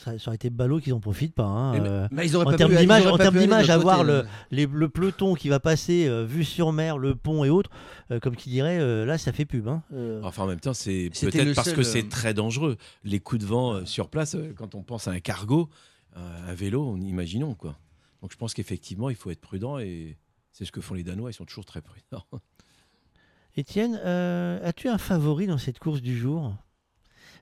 Bah, 0.05 0.13
ça, 0.17 0.27
aurait 0.27 0.35
été 0.35 0.49
ballot 0.49 0.79
qu'ils 0.79 0.93
en 0.93 0.99
profitent 0.99 1.35
pas. 1.35 1.43
hein, 1.45 1.73
Mais- 1.73 1.87
euh, 1.89 2.07
mais 2.11 2.25
ils 2.25 2.35
auraient 2.35 2.45
en 2.47 2.51
pas 2.51 2.57
termes 2.57 2.75
d'image, 2.75 3.05
en 3.05 3.17
termes 3.17 3.37
d'image, 3.37 3.69
avoir 3.69 3.99
côté, 3.99 4.07
le, 4.09 4.25
les- 4.51 4.65
le 4.65 4.89
peloton 4.89 5.35
qui 5.35 5.49
va 5.49 5.59
passer 5.59 6.07
euh, 6.07 6.23
vue 6.25 6.43
sur 6.43 6.71
mer, 6.71 6.97
le 6.97 7.15
pont 7.15 7.43
et 7.43 7.49
autres, 7.49 7.69
euh, 8.11 8.19
comme 8.19 8.35
qui 8.35 8.49
dirait, 8.49 8.79
euh, 8.79 9.05
là, 9.05 9.17
ça 9.17 9.31
fait 9.33 9.45
pub. 9.45 9.67
hein. 9.67 9.83
Euh, 9.93 10.21
Enfin, 10.23 10.43
en 10.43 10.47
même 10.47 10.59
temps, 10.59 10.73
c'est 10.73 11.09
peut-être 11.11 11.53
parce 11.55 11.67
seul, 11.69 11.75
que 11.75 11.81
euh, 11.81 11.83
c'est 11.83 12.09
très 12.09 12.33
dangereux. 12.33 12.77
Les 13.03 13.19
coups 13.19 13.41
de 13.41 13.45
vent 13.47 13.73
euh, 13.73 13.85
sur 13.85 14.09
place, 14.09 14.35
euh, 14.35 14.53
quand 14.55 14.73
on 14.75 14.81
pense 14.83 15.07
à 15.07 15.11
un 15.11 15.19
cargo, 15.19 15.69
euh, 16.15 16.49
un 16.51 16.53
vélo, 16.53 16.85
on 16.87 16.99
imaginons 16.99 17.53
quoi. 17.53 17.77
Donc 18.21 18.31
je 18.31 18.37
pense 18.37 18.53
qu'effectivement, 18.55 19.09
il 19.11 19.15
faut 19.15 19.29
être 19.29 19.41
prudent 19.41 19.77
et 19.77 20.17
c'est 20.51 20.65
ce 20.65 20.71
que 20.71 20.81
font 20.81 20.95
les 20.95 21.03
Danois. 21.03 21.29
Ils 21.29 21.33
sont 21.35 21.45
toujours 21.45 21.65
très 21.65 21.81
prudents. 21.81 22.25
Étienne, 23.55 23.99
euh, 24.03 24.59
as-tu 24.67 24.87
un 24.87 24.97
favori 24.97 25.47
dans 25.47 25.57
cette 25.57 25.79
course 25.79 26.01
du 26.01 26.17
jour? 26.17 26.53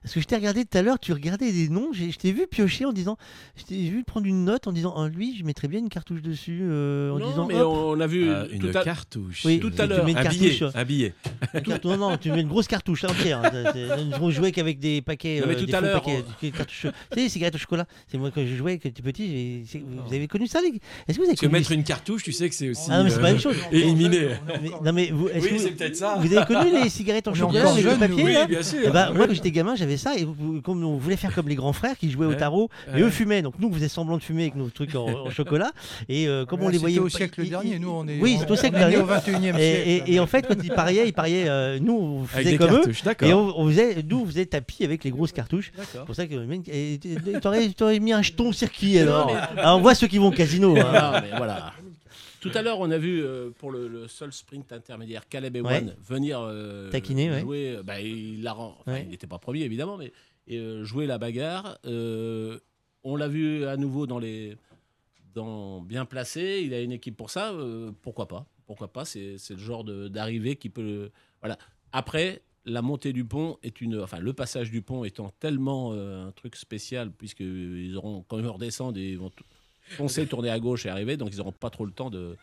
Parce 0.02 0.14
que 0.14 0.20
je 0.20 0.26
t'ai 0.26 0.36
regardé 0.36 0.64
tout 0.64 0.78
à 0.78 0.82
l'heure, 0.82 0.98
tu 0.98 1.12
regardais 1.12 1.52
des 1.52 1.68
noms, 1.68 1.88
j'ai- 1.92 2.10
je 2.10 2.18
t'ai 2.18 2.32
vu 2.32 2.46
piocher 2.46 2.84
en 2.84 2.92
disant, 2.92 3.16
je 3.56 3.64
t'ai 3.64 3.88
vu 3.88 4.04
prendre 4.04 4.26
une 4.26 4.44
note 4.44 4.66
en 4.66 4.72
disant, 4.72 4.94
Ah, 4.96 5.08
lui, 5.08 5.36
je 5.36 5.44
mettrais 5.44 5.68
bien 5.68 5.80
une 5.80 5.88
cartouche 5.88 6.22
dessus, 6.22 6.60
euh, 6.62 7.12
en 7.12 7.18
Non, 7.18 7.28
disant, 7.30 7.46
mais 7.46 7.54
hop. 7.60 7.96
on 7.96 8.00
a 8.00 8.06
vu 8.06 8.28
Euh, 8.28 8.44
tout 8.46 8.66
une 8.68 8.76
à- 8.76 8.84
cartouche. 8.84 9.42
Oui, 9.44 9.58
tout 9.60 9.70
tu- 9.70 9.80
à 9.80 9.86
l'heure. 9.86 10.04
mets 10.04 10.12
une 10.12 10.18
Un 10.18 10.28
billet, 10.28 10.58
un 10.74 10.84
billet. 10.84 11.12
Cartouche- 11.64 11.84
non, 11.84 12.10
non, 12.10 12.16
tu 12.16 12.30
mets 12.30 12.40
une 12.40 12.48
grosse 12.48 12.66
cartouche 12.68 13.04
entière. 13.04 13.42
hein. 13.44 13.52
On 14.20 14.30
jouait 14.30 14.52
qu'avec 14.52 14.78
des 14.78 15.02
paquets. 15.02 15.40
Non, 15.40 15.46
mais 15.48 15.54
euh, 15.54 15.58
tout 15.58 15.66
des 15.66 15.74
à 15.74 15.80
l'heure, 15.80 16.02
on- 16.06 16.50
cartouches. 16.50 16.82
Tu 16.82 16.88
sais, 16.88 16.92
les 17.16 17.28
cigarettes 17.28 17.54
au 17.54 17.58
chocolat. 17.58 17.86
C'est 18.08 18.18
moi 18.18 18.30
quand 18.34 18.44
je 18.46 18.54
jouais, 18.54 18.78
quand 18.78 18.88
j'étais 18.88 19.02
petit. 19.02 19.62
Vous 20.06 20.14
avez 20.14 20.28
connu 20.28 20.46
ça, 20.46 20.60
les 20.60 20.72
gars? 20.72 20.78
Est-ce 21.08 21.16
que 21.18 21.22
vous 21.22 21.28
avez 21.28 21.32
Parce 21.32 21.40
que 21.40 21.46
connu 21.46 21.58
mettre 21.58 21.72
une 21.72 21.84
cartouche, 21.84 22.22
tu 22.22 22.32
sais 22.32 22.48
que 22.48 22.54
c'est 22.54 22.68
aussi 22.70 22.88
Ah 22.90 22.98
non, 22.98 23.04
mais 23.04 23.10
c'est 23.10 23.20
pas 23.20 23.28
euh, 23.30 23.32
une 23.34 23.40
chose. 23.40 23.56
éliminé. 23.72 24.28
Non, 24.84 24.92
mais 24.92 25.10
vous, 25.10 25.28
Oui, 25.34 25.58
c'est 25.58 25.72
peut-être 25.72 25.96
ça. 25.96 26.16
Vous 26.20 26.32
avez 26.34 26.46
connu 26.46 26.70
les 26.82 26.88
cigarettes 26.88 27.28
en 27.28 27.34
chocolat 27.34 27.60
encore 27.60 27.72
avec 27.72 27.84
le 27.84 27.90
jeunes, 27.90 27.98
papier 28.00 28.22
nous. 28.22 28.28
là? 28.30 28.40
Oui, 28.42 28.48
bien 28.48 28.62
sûr. 28.62 28.78
Eh 28.84 28.90
ben, 28.90 29.12
Moi, 29.12 29.26
quand 29.26 29.34
j'étais 29.34 29.50
gamin, 29.50 29.74
j'avais 29.86 29.96
ça. 29.96 30.16
Et 30.16 30.24
vous- 30.24 30.60
comme 30.62 30.84
on 30.84 30.96
voulait 30.96 31.16
faire 31.16 31.34
comme 31.34 31.48
les 31.48 31.54
grands 31.54 31.72
frères 31.72 31.96
qui 31.96 32.10
jouaient 32.10 32.26
au 32.26 32.34
tarot, 32.34 32.68
et 32.96 33.00
eux 33.00 33.10
fumaient. 33.10 33.42
Donc 33.42 33.54
nous, 33.58 33.68
on 33.68 33.72
faisait 33.72 33.88
semblant 33.88 34.16
de 34.16 34.22
fumer 34.22 34.42
avec 34.42 34.56
nos 34.56 34.68
trucs 34.68 34.94
en, 34.94 35.06
en 35.06 35.30
chocolat. 35.30 35.70
Et 36.08 36.26
euh, 36.28 36.44
comme 36.44 36.62
on 36.62 36.68
les 36.68 36.78
voyait 36.78 36.98
au 36.98 37.08
siècle 37.08 37.48
dernier, 37.48 37.74
ils- 37.74 37.80
nous, 37.80 37.90
on 37.90 38.06
est- 38.08 38.20
Oui, 38.20 38.36
c'est 38.40 38.50
au 38.50 38.56
siècle 38.56 38.76
dernier. 38.78 38.96
au 38.98 39.06
21e 39.06 39.56
Et- 39.56 39.60
siècle, 39.60 40.10
et- 40.10 40.20
en 40.20 40.26
fait, 40.26 40.46
quand 40.46 40.54
ils 40.62 40.70
pariaient, 40.70 41.06
ils 41.08 41.12
pariaient. 41.12 41.48
euh, 41.48 41.78
nous, 41.80 41.94
on 41.94 42.24
faisait 42.26 42.56
comme 42.58 42.70
eux. 42.76 42.82
Et 43.26 43.32
on, 43.32 43.58
on 43.58 43.66
faisait, 43.68 43.96
nous, 44.08 44.20
on 44.22 44.26
faisait 44.26 44.46
tapis 44.46 44.84
avec 44.84 45.04
les 45.04 45.10
grosses 45.10 45.32
cartouches. 45.32 45.72
C'est 45.92 46.04
pour 46.04 46.14
ça 46.14 46.26
que 46.26 46.34
t'aurais, 47.72 47.98
mis 48.00 48.12
un 48.12 48.22
jeton 48.22 48.52
circuit 48.52 48.98
alors. 48.98 49.32
mais- 49.34 49.62
Ah, 49.62 49.76
on 49.76 49.80
voit 49.80 49.94
ceux 49.94 50.06
qui 50.06 50.18
vont 50.18 50.28
au 50.28 50.30
casino. 50.32 50.76
hein. 50.76 51.20
Mais 51.22 51.36
voilà. 51.36 51.72
Tout 52.50 52.58
à 52.58 52.62
l'heure, 52.62 52.78
on 52.80 52.90
a 52.90 52.98
vu 52.98 53.22
euh, 53.22 53.50
pour 53.50 53.70
le, 53.70 53.88
le 53.88 54.08
seul 54.08 54.32
sprint 54.32 54.72
intermédiaire 54.72 55.28
Caleb 55.28 55.56
Ewan 55.56 55.86
Ouais. 55.88 55.96
venir 56.02 56.40
euh, 56.40 56.90
Taquiner, 56.90 57.40
jouer. 57.40 57.76
euh, 57.76 57.82
bah, 57.82 58.00
il 58.00 58.42
l'a 58.42 58.52
rend- 58.52 58.76
enfin, 58.80 58.92
Ouais. 58.92 59.02
il 59.04 59.10
n'était 59.10 59.26
pas 59.26 59.38
premier 59.38 59.60
évidemment, 59.62 59.96
mais 59.96 60.12
et, 60.46 60.58
euh, 60.58 60.84
jouer 60.84 61.06
la 61.06 61.18
bagarre. 61.18 61.78
On 61.84 63.14
l'a 63.16 63.28
vu 63.28 63.64
à 63.66 63.76
nouveau 63.76 64.06
dans 64.06 64.18
les 64.18 64.56
dans 65.34 65.80
bien 65.80 66.04
placé. 66.06 66.62
Il 66.64 66.72
a 66.74 66.80
une 66.80 66.92
équipe 66.92 67.16
pour 67.16 67.30
ça. 67.30 67.54
pourquoi 68.02 68.26
pas 68.26 68.46
Pourquoi 68.66 68.88
pas 68.92 69.04
C'est 69.04 69.36
le 69.50 69.58
genre 69.58 69.84
d'arrivée 69.84 70.56
qui 70.56 70.68
peut. 70.70 71.10
Voilà. 71.40 71.58
Après. 71.92 72.42
La 72.68 72.82
montée 72.82 73.12
du 73.12 73.24
pont 73.24 73.58
est 73.62 73.80
une, 73.80 74.00
enfin 74.00 74.18
le 74.18 74.32
passage 74.32 74.72
du 74.72 74.82
pont 74.82 75.04
étant 75.04 75.30
tellement 75.38 75.92
euh, 75.92 76.26
un 76.26 76.32
truc 76.32 76.56
spécial 76.56 77.12
puisque 77.12 77.38
ils 77.38 77.94
auront 77.96 78.24
quand 78.26 78.40
ils 78.40 78.46
redescendent 78.48 78.96
ils 78.96 79.16
vont 79.16 79.30
t- 79.88 79.94
foncer, 79.94 80.26
tourner 80.26 80.50
à 80.50 80.58
gauche 80.58 80.86
et 80.86 80.88
arriver, 80.88 81.16
donc 81.16 81.30
ils 81.32 81.38
n'auront 81.38 81.52
pas 81.52 81.70
trop 81.70 81.84
le 81.86 81.92
temps 81.92 82.10
de. 82.10 82.36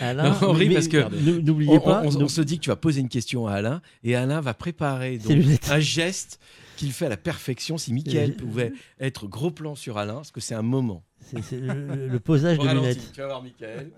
Alain, 0.00 0.30
Non, 0.30 0.36
on 0.42 0.52
rit 0.52 0.68
mais- 0.68 0.74
parce 0.74 0.88
que 0.88 1.40
n'oubliez 1.40 1.72
on- 1.72 1.80
pas, 1.80 2.02
on, 2.04 2.28
se 2.28 2.42
dit 2.42 2.58
que 2.58 2.64
tu 2.64 2.68
vas 2.70 2.76
poser 2.76 3.00
une 3.00 3.08
question 3.08 3.46
à 3.46 3.52
Alain 3.54 3.80
et 4.04 4.14
Alain 4.14 4.40
va 4.42 4.52
préparer 4.52 5.16
donc, 5.16 5.38
un 5.70 5.80
geste 5.80 6.38
qu'il 6.76 6.92
fait 6.92 7.06
à 7.06 7.08
la 7.08 7.16
perfection. 7.16 7.78
Si 7.78 7.94
Mickaël 7.94 8.30
Et- 8.30 8.32
pouvait 8.34 8.72
être 9.00 9.26
gros 9.26 9.50
plan 9.50 9.74
sur 9.74 9.96
Alain, 9.96 10.16
parce 10.16 10.32
que 10.32 10.40
c'est 10.40 10.54
un 10.54 10.60
moment. 10.62 11.02
C'est 11.42 11.58
le, 11.60 12.18
posage 12.18 12.58
de 12.58 12.68
lunettes. 12.68 13.10
Tu 13.14 13.20
vas 13.20 13.26
voir 13.28 13.42
Mickaël. 13.42 13.90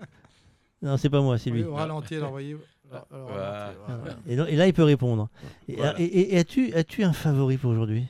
Non, 0.81 0.95
c'est 0.95 1.09
pas 1.09 1.19
moi, 1.21 1.37
c'est 1.37 1.49
lui. 1.49 1.63
Oui, 1.63 1.67
au 1.67 1.75
ralenti, 1.75 2.15
alors, 2.15 2.31
voyez. 2.31 2.55
alors, 2.89 3.05
alors, 3.11 3.27
Voilà. 3.29 3.51
ralenti, 3.51 3.77
voilà. 4.01 4.17
Et, 4.29 4.35
donc- 4.37 4.47
et 4.49 4.55
là, 4.55 4.67
il 4.67 4.73
peut 4.73 4.83
répondre. 4.83 5.27
Et, 5.67 5.75
Voilà. 5.75 5.99
et- 5.99 6.05
et- 6.05 6.35
et 6.35 6.75
as-tu 6.75 7.03
un 7.03 7.11
favori 7.13 7.57
pour 7.57 7.71
aujourd'hui? 7.71 8.05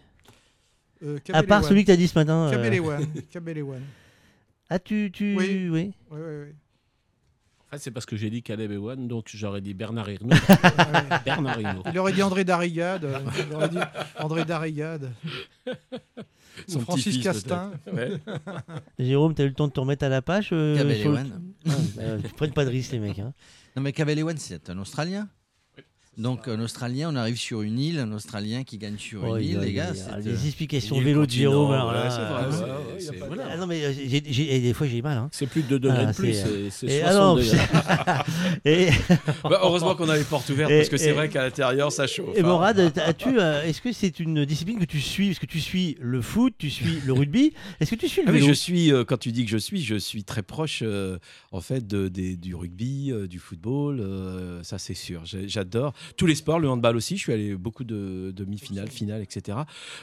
Euh, 1.03 1.17
À 1.33 1.41
part 1.41 1.63
celui 1.63 1.81
que 1.81 1.87
tu 1.87 1.91
as 1.93 1.97
dit 1.97 2.07
ce 2.07 2.19
matin. 2.19 2.51
euh. 2.53 2.79
Ah, 4.69 4.79
tu. 4.79 5.09
tu... 5.11 5.35
Oui. 5.37 5.69
oui. 5.69 5.93
Oui, 6.11 6.19
oui, 6.19 6.35
oui. 6.45 6.53
En 7.67 7.71
fait, 7.73 7.77
c'est 7.83 7.91
parce 7.91 8.07
que 8.07 8.15
j'ai 8.17 8.31
dit 8.31 8.41
Caleb 8.41 8.71
Ewan, 8.71 9.07
donc 9.07 9.29
j'aurais 9.31 9.61
dit 9.61 9.75
Bernard 9.75 10.09
Hinault. 10.09 10.29
Bernard 11.25 11.59
Hinault. 11.61 11.83
Il 11.91 11.99
aurait 11.99 12.13
dit 12.13 12.23
André 12.23 12.43
Darrigade. 12.43 13.03
euh, 13.05 13.19
Il 13.47 13.55
aurait 13.55 13.69
dit 13.69 13.77
André 14.17 14.43
Darrigade. 14.43 15.11
Son 16.67 16.79
Ou 16.79 16.81
Francis 16.81 17.19
Castin. 17.19 17.71
Jérôme, 18.99 19.35
t'as 19.35 19.43
eu 19.43 19.49
le 19.49 19.53
temps 19.53 19.67
de 19.67 19.71
te 19.73 19.79
remettre 19.79 20.03
à 20.03 20.09
la 20.09 20.21
page 20.23 20.49
euh, 20.51 20.75
sur 20.99 21.11
le- 21.11 21.17
Ah, 21.67 21.71
bah, 21.95 22.03
Ils 22.23 22.33
prennent 22.33 22.53
pas 22.53 22.65
de 22.65 22.69
risque, 22.71 22.91
les 22.91 22.99
mecs. 22.99 23.19
hein. 23.19 23.33
Non, 23.75 23.83
mais 23.83 23.93
Cabellewan, 23.93 24.37
c'est 24.37 24.69
un 24.71 24.77
Australien. 24.79 25.29
Donc, 26.19 26.49
un 26.49 26.59
Australien, 26.59 27.09
on 27.13 27.15
arrive 27.15 27.37
sur 27.37 27.61
une 27.61 27.79
île, 27.79 27.97
un 27.99 28.11
Australien 28.11 28.63
qui 28.65 28.77
gagne 28.77 28.97
sur 28.97 29.23
Oh, 29.23 29.37
une 29.37 29.43
il 29.43 29.49
île, 29.51 29.57
a- 29.59 29.63
les 29.63 29.73
gars. 29.73 29.93
a- 30.11 30.19
les 30.19 30.27
euh, 30.31 30.45
explications 30.45 30.99
vélo 30.99 31.25
de 31.25 31.31
Jérôme. 31.31 31.71
Ah 31.71 33.55
non, 33.57 33.65
mais 33.67 33.81
euh, 33.85 33.93
des 34.59 34.73
fois 34.73 34.85
j'ai 34.87 35.01
mal. 35.01 35.17
hein. 35.17 35.29
C'est 35.31 35.47
plus 35.47 35.61
de 35.63 35.67
2 35.69 35.79
degrés 35.79 36.03
Ah, 36.07 36.11
de 36.11 36.15
plus, 36.15 36.33
c'est- 36.33 36.69
c'est- 36.69 36.69
c'est 36.71 36.85
et 36.97 36.99
60 36.99 37.09
alors, 37.09 37.35
degrés. 37.37 37.57
et- 38.65 38.89
Bah, 39.43 39.59
heureusement 39.63 39.95
qu'on 39.95 40.09
a 40.09 40.17
les 40.17 40.23
portes 40.25 40.49
ouvertes, 40.49 40.71
Et- 40.71 40.77
parce 40.79 40.89
que 40.89 40.97
c'est 40.97 41.11
vrai 41.13 41.29
qu'à 41.29 41.43
l'intérieur, 41.43 41.91
ça 41.91 42.05
chauffe. 42.05 42.35
Et 42.35 42.41
hein. 42.41 42.43
Morad, 42.47 42.79
as-tu, 42.97 43.39
euh, 43.39 43.63
est-ce 43.63 43.81
que 43.81 43.93
c'est 43.93 44.19
une 44.19 44.43
discipline 44.45 44.79
que 44.79 44.85
tu 44.85 44.99
suis 44.99 45.29
Est-ce 45.29 45.39
que 45.39 45.45
tu 45.45 45.61
suis 45.61 45.95
le 46.01 46.21
foot, 46.21 46.53
tu 46.57 46.69
suis 46.69 46.99
le 47.05 47.13
rugby 47.13 47.53
Est-ce 47.79 47.91
que 47.91 47.95
tu 47.95 48.09
suis 48.09 48.23
le 48.23 48.27
Ah 48.29 48.31
vélo? 48.33 48.45
je 48.47 48.51
suis, 48.53 48.91
quand 49.07 49.17
tu 49.17 49.31
dis 49.31 49.45
que 49.45 49.51
je 49.51 49.57
suis, 49.57 49.81
je 49.81 49.95
suis 49.95 50.23
très 50.25 50.43
proche 50.43 50.83
en 51.53 51.61
fait 51.61 51.87
du 51.87 52.55
rugby, 52.55 53.13
du 53.29 53.39
football, 53.39 54.03
ça 54.63 54.77
c'est 54.77 54.93
sûr. 54.93 55.21
J'adore 55.25 55.93
tous 56.15 56.25
les 56.25 56.35
sports, 56.35 56.59
le 56.59 56.69
handball 56.69 56.95
aussi. 56.95 57.17
Je 57.17 57.21
suis 57.23 57.33
allé 57.33 57.55
beaucoup 57.55 57.83
de 57.83 58.31
demi-finales, 58.35 58.89
finales, 58.89 59.21
etc. 59.21 59.59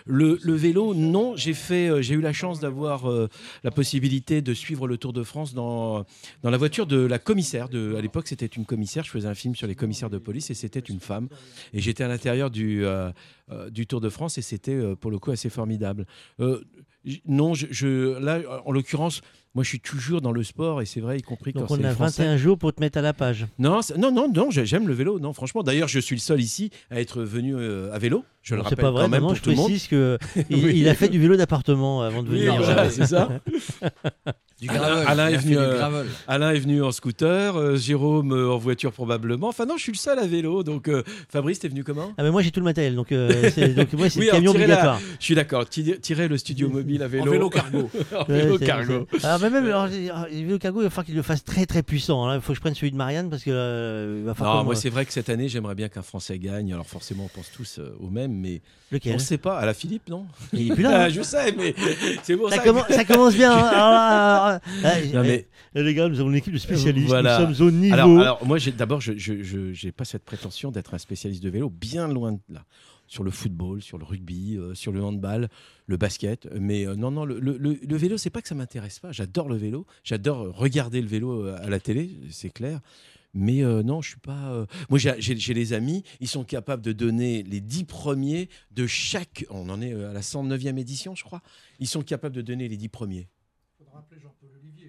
Le, 0.06 0.38
le 0.42 0.54
vélo, 0.54 0.94
non. 0.94 1.36
J'ai 1.36 1.54
fait, 1.54 1.88
euh, 1.88 2.02
j'ai 2.02 2.14
eu 2.14 2.20
la 2.20 2.32
chance 2.32 2.60
d'avoir 2.60 3.10
euh, 3.10 3.28
la 3.64 3.70
possibilité 3.70 4.42
de 4.42 4.54
suivre 4.54 4.86
le 4.88 4.96
Tour 4.98 5.12
de 5.12 5.22
France 5.22 5.54
dans 5.54 6.04
dans 6.42 6.50
la 6.50 6.56
voiture 6.56 6.86
de 6.86 6.98
la 6.98 7.18
commissaire. 7.18 7.68
De, 7.68 7.94
à 7.96 8.00
l'époque, 8.00 8.28
c'était 8.28 8.46
une 8.46 8.64
commissaire. 8.64 9.04
Je 9.04 9.10
faisais 9.10 9.28
un 9.28 9.34
film 9.34 9.54
sur 9.54 9.66
les 9.66 9.74
commissaires 9.74 10.10
de 10.10 10.18
police 10.18 10.50
et 10.50 10.54
c'était 10.54 10.80
une 10.80 11.00
femme. 11.00 11.28
Et 11.72 11.80
j'étais 11.80 12.04
à 12.04 12.08
l'intérieur 12.08 12.50
du 12.50 12.84
euh, 12.84 13.10
du 13.70 13.86
Tour 13.86 14.00
de 14.00 14.08
France 14.08 14.38
et 14.38 14.42
c'était 14.42 14.76
pour 14.96 15.10
le 15.10 15.18
coup 15.18 15.30
assez 15.30 15.50
formidable. 15.50 16.06
Euh, 16.40 16.60
non, 17.26 17.54
je, 17.54 17.66
je- 17.70 18.18
là, 18.18 18.40
en 18.64 18.72
l'occurrence, 18.72 19.20
moi, 19.56 19.64
je 19.64 19.70
suis 19.70 19.80
toujours 19.80 20.20
dans 20.20 20.32
le 20.32 20.44
sport 20.44 20.82
et 20.82 20.86
c'est 20.86 21.00
vrai, 21.00 21.18
y 21.18 21.22
compris 21.22 21.52
Donc 21.54 21.66
quand 21.66 21.78
on 21.80 21.82
a 21.82 21.90
français. 21.92 22.22
21 22.24 22.36
jours 22.36 22.58
pour 22.58 22.72
te 22.74 22.80
mettre 22.80 22.98
à 22.98 23.00
la 23.02 23.12
page. 23.14 23.46
Non, 23.58 23.80
non, 23.96 24.12
non, 24.12 24.30
non, 24.32 24.50
j'ai- 24.50 24.66
j'aime 24.66 24.86
le 24.86 24.92
vélo. 24.92 25.18
Non, 25.18 25.32
franchement. 25.32 25.62
D'ailleurs, 25.62 25.88
je 25.88 25.98
suis 25.98 26.14
le 26.14 26.20
seul 26.20 26.40
ici 26.42 26.70
à 26.90 27.00
être 27.00 27.22
venu 27.22 27.54
euh, 27.56 27.90
à 27.92 27.98
vélo. 27.98 28.22
Je 28.42 28.54
le 28.54 28.58
Non, 28.58 28.64
rappelle 28.64 28.76
c'est 28.78 28.82
pas 28.82 28.90
vrai, 28.92 29.02
quand 29.04 29.08
même 29.08 29.22
maintenant 29.22 29.28
pour 29.28 29.36
je 29.36 29.42
tout 29.42 29.50
le 29.50 29.56
monde. 29.56 29.64
précise 29.66 29.88
que 29.88 30.18
il, 30.50 30.64
Oui. 30.64 30.72
il 30.76 30.88
a 30.88 30.94
fait 30.94 31.08
du 31.08 31.18
vélo 31.18 31.36
d'appartement 31.36 32.02
avant 32.02 32.22
de 32.22 32.28
Oui, 32.30 32.40
venir. 32.44 32.62
voilà, 32.62 32.90
c'est 32.90 33.06
ça. 33.06 33.28
Du 34.58 34.70
Alain, 34.70 34.78
gravel, 35.02 35.04
Alain 35.06 35.28
il 35.28 35.32
est 35.32 35.36
a 35.36 35.38
fait 35.40 35.44
venu, 35.44 35.54
du 35.56 35.60
euh, 35.60 35.76
gravel. 35.76 36.06
Alain 36.26 36.50
est 36.52 36.58
venu 36.58 36.82
en 36.82 36.90
scooter, 36.90 37.56
euh, 37.56 37.76
Jérôme 37.76 38.32
euh, 38.32 38.50
en 38.50 38.56
voiture 38.56 38.90
probablement. 38.90 39.48
Enfin 39.48 39.66
non, 39.66 39.76
je 39.76 39.82
suis 39.82 39.92
le 39.92 39.98
seul 39.98 40.18
à 40.18 40.26
vélo. 40.26 40.62
Donc 40.62 40.88
euh, 40.88 41.02
Fabrice, 41.28 41.58
t'es 41.58 41.68
venu 41.68 41.84
comment? 41.84 42.12
Ah 42.16 42.22
mais 42.22 42.30
moi 42.30 42.40
j'ai 42.40 42.50
tout 42.50 42.60
le 42.60 42.64
matériel, 42.64 42.94
donc, 42.94 43.12
euh, 43.12 43.50
c'est- 43.54 43.74
donc 43.74 43.92
moi 43.92 44.08
c'est 44.08 44.18
Oui, 44.18 44.28
camion 44.30 44.52
tirez 44.52 44.66
la- 44.66 44.74
obligatoire. 44.76 45.00
Je 45.20 45.24
suis 45.26 45.34
d'accord. 45.34 45.68
Tirez 45.68 45.98
tirez 45.98 46.26
le 46.26 46.38
studio 46.38 46.70
mobile 46.70 47.02
à 47.02 47.08
vélo. 47.08 47.24
En 47.26 47.30
vélo 47.30 47.50
cargo. 47.50 47.90
en 48.18 48.24
vélo 48.24 48.58
cargo. 48.58 49.06
Alors, 49.22 49.40
mais 49.50 49.60
même 49.60 49.66
alors, 49.66 49.88
j'ai- 49.88 50.10
alors, 50.10 50.26
le 50.30 50.36
vélo 50.46 50.58
cargo, 50.58 50.80
il 50.80 50.84
va 50.84 50.90
falloir 50.90 51.06
qu'il 51.06 51.14
le 51.14 51.22
fasse 51.22 51.44
très 51.44 51.66
très 51.66 51.82
puissant. 51.82 52.26
hein. 52.26 52.36
Il 52.36 52.40
faut 52.40 52.52
que 52.52 52.56
je 52.56 52.60
prenne 52.60 52.74
celui 52.74 52.90
de 52.90 52.96
Marianne 52.96 53.30
parce 53.30 53.42
que 53.44 53.50
euh, 53.52 54.16
il 54.20 54.24
va 54.24 54.34
falloir. 54.34 54.56
Non, 54.58 54.64
moi 54.64 54.74
c'est 54.76 54.90
vrai 54.90 55.04
que 55.06 55.12
cette 55.12 55.28
année 55.28 55.48
j'aimerais 55.48 55.74
bien 55.74 55.88
qu'un 55.88 56.02
Français 56.02 56.38
gagne. 56.38 56.72
Alors 56.72 56.86
forcément 56.86 57.24
on 57.24 57.28
pense 57.36 57.50
tous 57.52 57.78
euh, 57.78 57.94
au 58.00 58.10
même, 58.10 58.32
mais 58.32 58.60
Lequel 58.92 59.12
on 59.12 59.16
ne 59.16 59.20
sait 59.20 59.38
pas. 59.38 59.58
À 59.58 59.66
la 59.66 59.74
Philippe, 59.74 60.08
non 60.08 60.26
Il 60.52 60.70
est 60.70 60.74
plus 60.74 60.82
là, 60.84 60.90
hein. 61.02 61.02
Ah, 61.06 61.08
je 61.10 61.22
sais, 61.22 61.52
mais 61.56 61.74
c'est 62.22 62.36
pour 62.36 62.50
ça. 62.50 62.56
ça, 62.56 62.62
que- 62.62 62.68
commence, 62.68 62.88
ça 62.88 63.04
commence 63.04 63.34
bien. 63.34 63.52
hein. 63.52 63.56
Alors 63.66 63.90
là, 63.90 64.36
alors 64.46 64.60
là, 64.82 65.00
eh, 65.02 65.08
Non, 65.12 65.22
mais- 65.22 65.46
eh, 65.74 65.82
les 65.82 65.94
gars, 65.94 66.08
nous 66.08 66.20
avons 66.20 66.30
une 66.30 66.36
équipe 66.36 66.52
de 66.52 66.58
spécialistes. 66.58 67.08
Voilà. 67.08 67.46
Nous 67.46 67.54
sommes 67.54 67.66
au 67.68 67.70
niveau. 67.70 67.94
Alors, 67.94 68.18
alors, 68.20 68.46
moi, 68.46 68.58
j'ai- 68.58 68.72
d'abord, 68.72 69.00
je 69.00 69.12
j'ai 69.16 69.92
pas 69.92 70.04
cette 70.04 70.24
prétention 70.24 70.70
d'être 70.70 70.94
un 70.94 70.98
spécialiste 70.98 71.42
de 71.42 71.50
vélo, 71.50 71.68
bien 71.70 72.08
loin 72.08 72.32
de 72.32 72.38
là. 72.48 72.64
Sur 73.08 73.22
le 73.24 73.30
football, 73.30 73.82
sur 73.82 73.98
le 73.98 74.04
rugby, 74.04 74.56
euh, 74.56 74.74
sur 74.74 74.90
le 74.92 75.02
handball, 75.02 75.48
le 75.86 75.96
basket. 75.96 76.48
Mais 76.58 76.86
euh, 76.86 76.96
non, 76.96 77.10
non, 77.10 77.24
le, 77.24 77.38
le- 77.38 77.56
le- 77.56 77.96
vélo, 77.96 78.16
c'est 78.18 78.30
pas 78.30 78.42
que 78.42 78.48
ça 78.48 78.54
m'intéresse 78.54 78.98
pas. 78.98 79.12
J'adore 79.12 79.48
le 79.48 79.56
vélo. 79.56 79.86
J'adore 80.02 80.42
euh, 80.42 80.50
regarder 80.50 81.00
le 81.00 81.06
vélo 81.08 81.46
à 81.46 81.68
la 81.68 81.78
télé, 81.80 82.10
c'est 82.30 82.50
clair. 82.50 82.80
Mais 83.34 83.60
non, 83.62 84.00
je 84.00 84.10
suis 84.10 84.18
pas. 84.20 84.66
Moi, 84.88 84.98
j'ai- 84.98 85.52
les 85.54 85.72
amis, 85.74 86.04
ils 86.20 86.28
sont 86.28 86.42
capables 86.42 86.80
de 86.82 86.92
donner 86.92 87.42
les 87.42 87.60
10 87.60 87.84
premiers 87.84 88.48
de 88.70 88.86
chaque. 88.86 89.44
On 89.50 89.68
en 89.68 89.82
est 89.82 89.92
à 89.92 90.14
la 90.14 90.22
109e 90.22 90.78
édition, 90.78 91.14
je 91.14 91.22
crois. 91.22 91.42
Ils 91.78 91.86
sont 91.86 92.02
capables 92.02 92.34
de 92.34 92.40
donner 92.40 92.66
les 92.66 92.78
10 92.78 92.88
premiers. 92.88 93.28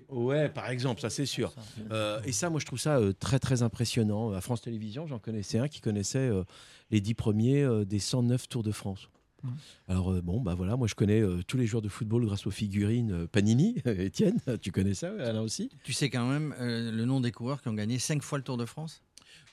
Ouais, 0.10 0.50
par 0.50 0.70
exemple, 0.70 1.02
ça 1.02 1.10
c'est 1.10 1.26
sûr. 1.26 1.54
Euh, 1.92 2.22
et 2.24 2.32
ça, 2.32 2.50
moi, 2.50 2.60
je 2.60 2.66
trouve 2.66 2.80
ça 2.80 2.98
euh, 2.98 3.14
très 3.14 3.40
très 3.40 3.62
impressionnant. 3.62 4.32
À 4.32 4.42
France 4.42 4.62
Télévisions, 4.62 5.06
j'en 5.08 5.20
connaissais 5.20 5.60
un 5.60 5.68
qui 5.68 5.82
connaissait 5.82 6.30
euh, 6.30 6.44
les 6.92 7.02
10 7.02 7.14
premiers 7.14 7.64
euh, 7.64 7.86
des 7.86 8.00
109 8.00 8.48
Tours 8.48 8.64
de 8.64 8.72
France. 8.72 9.10
Mmh. 9.44 9.50
Alors 9.88 10.12
euh, 10.12 10.22
bon, 10.22 10.42
bah 10.42 10.56
voilà, 10.56 10.76
moi 10.78 10.88
je 10.88 10.96
connais 10.96 11.22
euh, 11.22 11.44
tous 11.46 11.58
les 11.58 11.68
joueurs 11.68 11.84
de 11.84 11.90
football 11.90 12.26
grâce 12.26 12.48
aux 12.48 12.52
figurines 12.52 13.12
euh, 13.12 13.28
Panini. 13.28 13.76
Étienne, 13.86 14.40
tu 14.62 14.72
connais 14.72 14.96
ça, 14.96 15.12
Alain 15.20 15.42
aussi? 15.42 15.70
Tu 15.84 15.94
sais 15.94 16.10
quand 16.10 16.28
même 16.28 16.56
euh, 16.60 16.92
le 16.92 17.06
nom 17.06 17.20
des 17.22 17.32
coureurs 17.32 17.62
qui 17.62 17.68
ont 17.68 17.74
gagné 17.74 18.00
5 18.00 18.24
fois 18.24 18.38
le 18.40 18.44
Tour 18.44 18.58
de 18.58 18.66
France? 18.66 19.04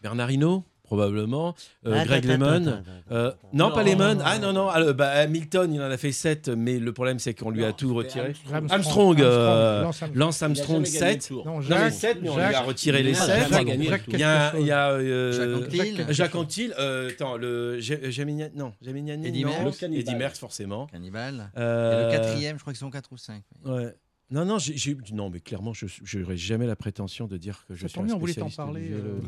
Bernard 0.03 0.31
Hinault, 0.31 0.65
probablement. 0.85 1.55
Euh, 1.87 1.95
Attends, 1.95 2.05
Greg 2.07 2.25
Lemon. 2.27 2.83
Euh, 3.11 3.33
non, 3.53 3.69
Non, 3.71 3.75
pas 3.75 3.83
Lemon. 3.83 4.19
Ah 4.25 4.39
non, 4.39 4.53
non. 4.53 4.69
ah, 4.69 4.93
bah, 4.93 5.09
Hamilton, 5.11 5.73
il 5.75 5.81
en 5.83 5.91
a 5.91 5.97
fait 5.97 6.13
7, 6.13 6.49
mais 6.49 6.79
le 6.79 6.93
problème, 6.93 7.19
c'est 7.19 7.35
qu'on 7.35 7.51
lui 7.51 7.65
a 7.65 7.73
tout 7.73 7.93
retiré. 7.95 8.35
Armstrong. 8.53 8.71
Armstrong, 8.73 9.21
euh, 9.21 9.83
Armstrong. 9.85 10.11
Lance 10.15 10.43
Armstrong, 10.43 10.85
jamais 10.85 10.99
gagné 10.99 11.15
le 11.17 11.21
7. 11.21 11.29
Tour. 11.29 11.47
Non, 11.47 11.53
Non, 11.55 11.61
mais 11.61 11.67
Jacques- 11.67 11.93
7, 11.95 12.19
mais 12.23 12.29
on 12.29 12.37
lui 12.37 12.43
a 12.43 12.61
retiré 12.61 13.03
les 13.03 13.11
il 13.11 13.17
a 13.17 13.21
7. 13.21 13.49
jamais 13.51 13.65
gagné 13.65 13.89
le 13.91 13.99
Il 14.09 14.19
y 14.19 14.23
a, 14.23 14.53
il 14.59 14.67
y 14.67 14.71
a 14.71 14.91
euh, 14.91 15.69
Jacques. 15.71 16.11
Jacques 16.13 16.35
Anquetil. 16.35 16.75
euh, 16.79 17.11
attends, 17.11 17.37
le 17.37 17.79
Géminiani- 17.81 18.53
non, 18.55 18.73
Géminiani, 18.83 19.27
Eddie. 19.27 19.45
Merckx. 19.45 19.83
Eddie 19.83 20.15
Merckx, 20.15 20.39
forcément. 20.39 20.87
Cannibal. 20.87 21.51
Euh, 21.57 22.11
Et 22.11 22.17
le 22.17 22.19
quatrième, 22.19 22.57
je 22.57 22.61
crois 22.63 22.73
qu'ils 22.73 22.81
sont 22.81 22.91
4 22.91 23.11
ou 23.13 23.17
5. 23.17 23.43
Ouais. 23.65 23.95
Non, 24.31 24.45
non, 24.45 24.59
j'ai- 24.59 24.97
non, 25.13 25.31
mais 25.31 25.41
clairement, 25.41 25.73
je 25.75 26.19
n'aurais 26.19 26.37
jamais 26.37 26.67
la 26.67 26.77
prétention 26.77 27.27
de 27.27 27.37
dire 27.37 27.65
que 27.67 27.75
je 27.75 27.87
suis 27.87 27.99
un 28.01 28.05
bien, 28.05 28.15
on 28.17 28.19
voulait 28.19 28.35
t'en 28.35 28.49
spécialiste 28.49 28.57
parler, 28.57 28.89
euh, 28.93 29.21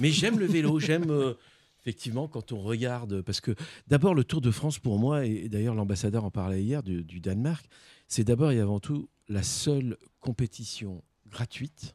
mais 0.00 0.10
j'aime 0.10 0.38
le 0.38 0.46
vélo, 0.46 0.78
j'aime 0.78 1.10
euh, 1.10 1.34
effectivement 1.80 2.28
quand 2.28 2.52
on 2.52 2.60
regarde, 2.60 3.20
parce 3.22 3.40
que 3.40 3.54
d'abord 3.88 4.14
le 4.14 4.22
Tour 4.24 4.40
de 4.40 4.50
France 4.50 4.78
pour 4.78 4.98
moi, 4.98 5.26
et 5.26 5.48
d'ailleurs 5.48 5.74
l'ambassadeur 5.74 6.24
en 6.24 6.30
parlait 6.30 6.62
hier 6.62 6.82
du, 6.82 7.02
du 7.04 7.20
Danemark, 7.20 7.66
c'est 8.08 8.24
d'abord 8.24 8.52
et 8.52 8.60
avant 8.60 8.80
tout 8.80 9.08
la 9.28 9.42
seule 9.42 9.96
compétition 10.20 11.02
gratuite 11.28 11.94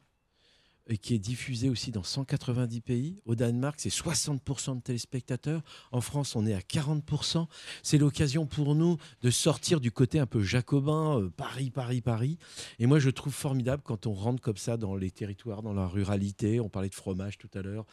et 0.90 0.98
qui 0.98 1.14
est 1.14 1.18
diffusée 1.18 1.70
aussi 1.70 1.92
dans 1.92 2.02
190 2.02 2.80
pays. 2.80 3.20
Au 3.24 3.36
Danemark, 3.36 3.76
c'est 3.78 3.90
60% 3.90 4.76
de 4.76 4.82
téléspectateurs. 4.82 5.62
En 5.92 6.00
France, 6.00 6.34
on 6.34 6.44
est 6.44 6.52
à 6.52 6.58
40%. 6.58 7.46
C'est 7.84 7.96
l'occasion 7.96 8.44
pour 8.44 8.74
nous 8.74 8.96
de 9.22 9.30
sortir 9.30 9.80
du 9.80 9.92
côté 9.92 10.18
un 10.18 10.26
peu 10.26 10.42
jacobin, 10.42 11.20
euh, 11.20 11.30
Paris, 11.30 11.70
Paris, 11.70 12.00
Paris. 12.00 12.38
Et 12.80 12.86
moi, 12.86 12.98
je 12.98 13.08
trouve 13.08 13.32
formidable 13.32 13.82
quand 13.84 14.08
on 14.08 14.12
rentre 14.12 14.42
comme 14.42 14.56
ça 14.56 14.76
dans 14.76 14.96
les 14.96 15.12
territoires, 15.12 15.62
dans 15.62 15.72
la 15.72 15.86
ruralité. 15.86 16.58
On 16.58 16.68
parlait 16.68 16.88
de 16.88 16.94
fromage 16.94 17.38
tout 17.38 17.50
à 17.54 17.62
l'heure, 17.62 17.86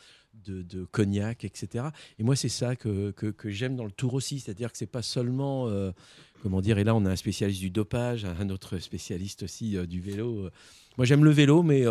de, 0.47 0.85
cognac, 0.85 1.45
etc. 1.45 1.85
Et 2.17 2.23
moi, 2.23 2.35
c'est 2.35 2.49
ça 2.49 2.75
que, 2.75 3.11
que, 3.11 3.27
que 3.27 3.51
j'aime 3.51 3.75
dans 3.75 3.85
le 3.85 3.91
tour 3.91 4.15
aussi. 4.15 4.39
C'est-à-dire 4.39 4.71
que 4.71 4.77
c'est 4.77 4.87
pas 4.87 5.03
seulement... 5.03 5.67
euh, 5.67 5.91
comment 6.41 6.61
dire 6.61 6.79
Et 6.79 6.83
là, 6.83 6.95
on 6.95 7.05
a 7.05 7.11
un 7.11 7.15
spécialiste 7.15 7.59
du 7.59 7.69
dopage, 7.69 8.25
un 8.25 8.49
autre 8.49 8.79
spécialiste 8.79 9.43
aussi 9.43 9.77
euh, 9.77 9.85
du 9.85 10.01
vélo. 10.01 10.49
Moi, 10.97 11.05
j'aime 11.05 11.23
le 11.23 11.31
vélo, 11.31 11.61
mais... 11.61 11.85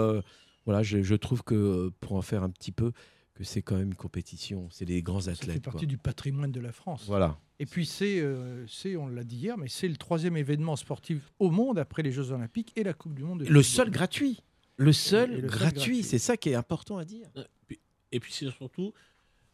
euh, 0.67 0.73
voilà, 0.73 0.83
je, 0.83 1.03
je 1.03 1.15
trouve 1.15 1.43
que 1.43 1.55
euh, 1.55 1.91
pour 2.01 2.13
en 2.15 2.23
faire 2.23 2.43
un 2.43 2.51
petit 2.51 2.73
peu, 2.73 2.93
que 3.35 3.45
c'est 3.45 3.63
quand 3.63 3.77
même 3.77 3.89
une 3.89 3.95
compétition. 3.95 4.69
C'est 4.71 4.85
les 4.87 5.03
grands 5.03 5.21
Ça 5.21 5.35
fait 5.35 5.43
athlètes. 5.45 5.63
partie 5.65 5.81
quoi. 5.81 5.87
du 5.87 5.99
patrimoine 5.99 6.53
de 6.53 6.61
la 6.61 6.73
France. 6.73 7.05
Voilà. 7.07 7.39
Et 7.59 7.67
puis 7.67 7.85
c'est, 7.87 8.21
euh, 8.21 8.67
c'est, 8.67 8.97
on 8.97 9.09
l'a 9.09 9.25
dit 9.25 9.37
hier, 9.37 9.57
mais 9.59 9.69
c'est 9.69 9.89
le 9.89 9.97
troisième 9.97 10.37
événement 10.37 10.77
sportif 10.77 11.33
au 11.39 11.51
monde 11.51 11.79
après 11.79 12.03
les 12.03 12.13
Jeux 12.13 12.31
Olympiques 12.33 12.73
et 12.77 12.83
la 12.83 12.93
Coupe 12.95 13.15
du 13.15 13.23
Monde. 13.25 13.41
de 13.45 13.47
Le 13.47 13.63
seul 13.63 13.91
gratuit. 13.91 14.43
Le 14.79 14.93
seul, 14.93 15.33
Et 15.33 15.37
le 15.37 15.49
seul 15.49 15.51
gratuit. 15.59 15.75
gratuit. 15.77 16.03
C'est 16.03 16.19
ça 16.19 16.37
qui 16.37 16.51
est 16.51 16.55
important 16.55 16.99
à 16.99 17.05
dire. 17.05 17.29
Puis- 17.67 17.81
Et 18.13 18.21
puis 18.21 18.33
c'est 18.33 18.51
surtout, 18.51 18.93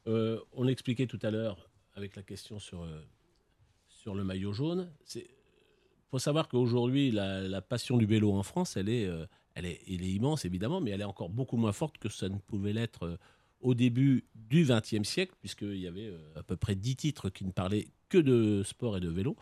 euh, 0.09 0.39
on 0.53 0.67
expliquait 0.69 1.07
tout 1.07 1.19
à 1.23 1.31
l'heure 1.31 1.69
avec 1.95 2.17
la 2.17 2.23
question 2.23 2.59
sur, 2.59 2.83
euh, 2.83 3.01
sur 3.89 4.15
le 4.15 4.25
maillot 4.25 4.53
jaune. 4.53 4.91
Il 5.15 5.23
faut 6.11 6.19
savoir 6.19 6.49
qu'aujourd'hui, 6.49 7.11
la, 7.13 7.41
la 7.43 7.63
passion 7.63 7.97
du 7.97 8.07
vélo 8.07 8.33
en 8.33 8.43
France, 8.43 8.77
elle 8.77 8.89
est, 8.89 9.07
euh, 9.07 9.27
elle 9.55 9.67
est, 9.67 9.81
immense 9.89 10.45
évidemment, 10.45 10.81
mais 10.81 10.91
elle 10.91 11.01
est 11.01 11.05
encore 11.05 11.29
beaucoup 11.29 11.57
moins 11.57 11.73
forte 11.73 11.99
que 11.99 12.09
ça 12.09 12.29
ne 12.29 12.39
pouvait 12.39 12.73
l'être 12.73 13.05
euh, 13.05 13.17
au 13.61 13.75
début 13.75 14.25
du 14.35 14.65
XXe 14.65 15.09
siècle, 15.09 15.35
puisqu'il 15.41 15.79
y 15.79 15.87
avait 15.87 16.09
euh, 16.09 16.19
à 16.37 16.43
peu 16.43 16.57
près 16.57 16.75
10 16.75 16.97
titres 16.97 17.31
qui 17.31 17.45
ne 17.45 17.53
parlaient 17.53 17.87
que 18.09 18.19
de 18.19 18.63
sport 18.65 18.97
et 18.97 19.01
de 19.01 19.09
vélo, 19.09 19.37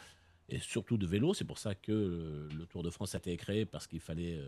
et 0.49 0.59
surtout 0.59 0.97
de 0.97 1.07
vélo. 1.07 1.35
C'est 1.35 1.45
pour 1.45 1.59
ça 1.59 1.75
que 1.75 1.93
euh, 1.93 2.49
le 2.57 2.67
Tour 2.67 2.83
de 2.83 2.91
France 2.91 3.15
a 3.15 3.19
été 3.19 3.37
créé, 3.37 3.65
parce 3.65 3.87
qu'il 3.87 4.01
fallait, 4.01 4.41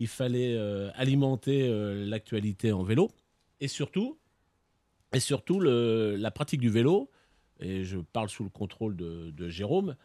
il 0.00 0.08
fallait 0.08 0.56
alimenter 0.94 1.68
l'actualité 2.06 2.72
en 2.72 2.82
vélo. 2.82 3.10
Et 3.60 3.68
surtout, 3.68 4.18
et 5.12 5.20
surtout 5.20 5.60
la 5.60 6.30
pratique 6.30 6.60
du 6.60 6.70
vélo, 6.70 7.10
et 7.60 7.84
je 7.84 7.98
parle 7.98 8.28
sous 8.28 8.44
le 8.44 8.50
contrôle 8.50 8.96
de, 8.96 9.48
Jérôme, 9.48 9.96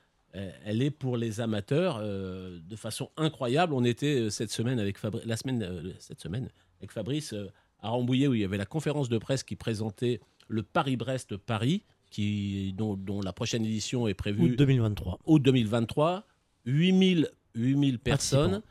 elle 0.66 0.82
est 0.82 0.92
pour 0.92 1.16
les 1.18 1.42
amateurs 1.42 2.00
euh, 2.02 2.60
de 2.68 2.76
façon 2.76 3.10
incroyable. 3.18 3.74
On 3.74 3.84
était 3.84 4.20
euh, 4.22 4.30
cette 4.30 4.52
semaine 4.52 4.80
avec 4.80 4.98
Fabri- 5.00 5.22
la 5.26 5.38
semaine, 5.38 5.62
euh, 5.64 5.92
cette 6.00 6.20
semaine 6.20 6.50
avec 6.80 6.92
Fabrice 6.92 7.34
euh, 7.34 7.48
à 7.82 7.90
Rambouillet 7.90 8.28
où 8.28 8.34
il 8.34 8.42
y 8.42 8.44
avait 8.44 8.58
la 8.58 8.66
conférence 8.66 9.10
de 9.10 9.18
presse 9.18 9.44
qui 9.44 9.56
présentait 9.56 10.22
le 10.48 10.64
Paris-Brest-Paris, 10.64 11.84
qui 12.10 12.74
dont, 12.78 12.95
dont 12.95 13.22
la 13.22 13.34
prochaine 13.34 13.66
édition 13.66 14.08
est 14.08 14.14
prévue 14.14 14.42
Août 14.52 14.56
2023. 14.58 15.20
août 15.26 15.40
2023. 15.42 16.26
8000 16.66 17.30
8000 17.56 18.00
personnes. 18.00 18.62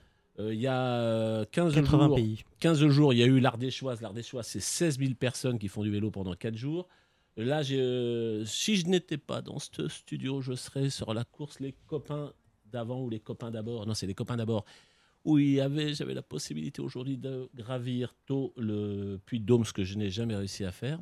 Euh, 0.41 0.52
Il 0.55 0.60
y 0.60 0.66
a 0.66 0.81
euh, 0.99 1.44
15 1.52 1.74
80 1.74 2.07
jours, 2.07 2.16
pays. 2.16 2.42
15 2.60 2.86
jours, 2.89 3.12
il 3.12 3.18
y 3.18 3.23
a 3.23 3.26
eu 3.26 3.39
l'Ardéchoise. 3.39 4.00
L'Ardéchoise, 4.00 4.47
c'est 4.47 4.60
16 4.60 4.99
000 4.99 5.15
personnes 5.15 5.58
qui 5.58 5.68
font 5.68 5.82
du 5.82 5.91
vélo 5.91 6.10
pendant 6.10 6.34
4 6.34 6.57
jours. 6.57 6.89
Là, 7.36 7.62
si 7.64 8.76
je 8.76 8.86
n'étais 8.86 9.18
pas 9.18 9.40
dans 9.40 9.58
ce 9.58 9.88
studio, 9.88 10.40
je 10.42 10.54
serais 10.54 10.90
sur 10.90 11.14
la 11.14 11.24
course 11.24 11.60
Les 11.60 11.74
copains 11.86 12.32
d'avant 12.66 13.02
ou 13.02 13.10
Les 13.10 13.20
copains 13.20 13.50
d'abord. 13.50 13.86
Non, 13.86 13.94
c'est 13.94 14.06
Les 14.06 14.14
copains 14.14 14.36
d'abord. 14.36 14.64
Où 15.24 15.38
il 15.38 15.52
y 15.52 15.60
avait, 15.60 15.94
j'avais 15.94 16.14
la 16.14 16.22
possibilité 16.22 16.82
aujourd'hui 16.82 17.16
de 17.16 17.48
gravir 17.54 18.14
tôt 18.26 18.52
le 18.56 19.20
puits 19.24 19.38
de 19.38 19.46
Dôme, 19.46 19.64
ce 19.64 19.72
que 19.72 19.84
je 19.84 19.96
n'ai 19.96 20.10
jamais 20.10 20.34
réussi 20.34 20.64
à 20.64 20.72
faire. 20.72 20.98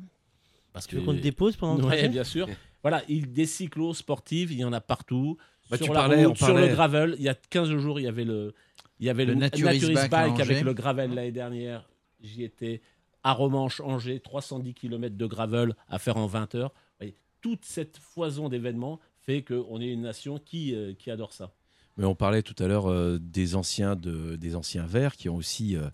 Parce 0.73 0.87
Tu 0.87 0.95
veux 0.95 1.01
qu'on 1.01 1.15
te 1.15 1.19
dépose 1.19 1.57
pendant 1.57 1.77
trajet 1.87 2.09
bien 2.09 2.23
sûr. 2.23 2.47
Voilà, 2.83 3.03
il, 3.07 3.31
des 3.31 3.45
cyclos 3.45 3.93
sportifs, 3.93 4.49
il 4.51 4.57
y 4.57 4.65
en 4.65 4.73
a 4.73 4.81
partout. 4.81 5.37
Bah, 5.69 5.77
sur 5.77 5.85
tu 5.85 5.93
la 5.93 5.99
parlais, 5.99 6.25
route, 6.25 6.41
on 6.41 6.45
sur 6.45 6.57
le 6.57 6.67
gravel, 6.67 7.15
il 7.19 7.23
y 7.23 7.29
a 7.29 7.35
15 7.35 7.77
jours, 7.77 7.99
il 7.99 8.03
y 8.03 8.07
avait 8.07 8.23
le, 8.23 8.55
il 8.99 9.05
y 9.05 9.09
avait 9.11 9.23
Le 9.23 9.33
le, 9.33 9.39
Naturis 9.39 9.79
Naturis 9.79 10.09
Bike 10.09 10.39
avec 10.39 10.61
le 10.61 10.73
gravel 10.73 11.13
l'année 11.13 11.31
dernière. 11.31 11.87
J'y 12.21 12.43
étais 12.43 12.81
à 13.23 13.33
Romanche, 13.33 13.79
Angers, 13.81 14.19
310 14.19 14.73
km 14.73 15.15
de 15.15 15.25
gravel 15.25 15.75
à 15.89 15.99
faire 15.99 16.17
en 16.17 16.27
20 16.27 16.55
heures. 16.55 16.73
Voyez, 16.99 17.15
toute 17.41 17.65
cette 17.65 17.97
foison 17.97 18.49
d'événements 18.49 18.99
fait 19.19 19.43
qu'on 19.43 19.79
est 19.81 19.91
une 19.91 20.01
nation 20.01 20.39
qui, 20.39 20.73
euh, 20.75 20.93
qui 20.93 21.11
adore 21.11 21.33
ça. 21.33 21.51
Mais 21.97 22.05
on 22.05 22.15
parlait 22.15 22.41
tout 22.41 22.55
à 22.63 22.67
l'heure 22.67 22.89
euh, 22.89 23.19
des 23.19 23.55
anciens 23.55 23.95
de, 23.95 24.35
des 24.35 24.55
anciens 24.55 24.85
verts 24.85 25.15
qui 25.15 25.29
ont 25.29 25.35
aussi 25.35 25.75
euh, 25.75 25.89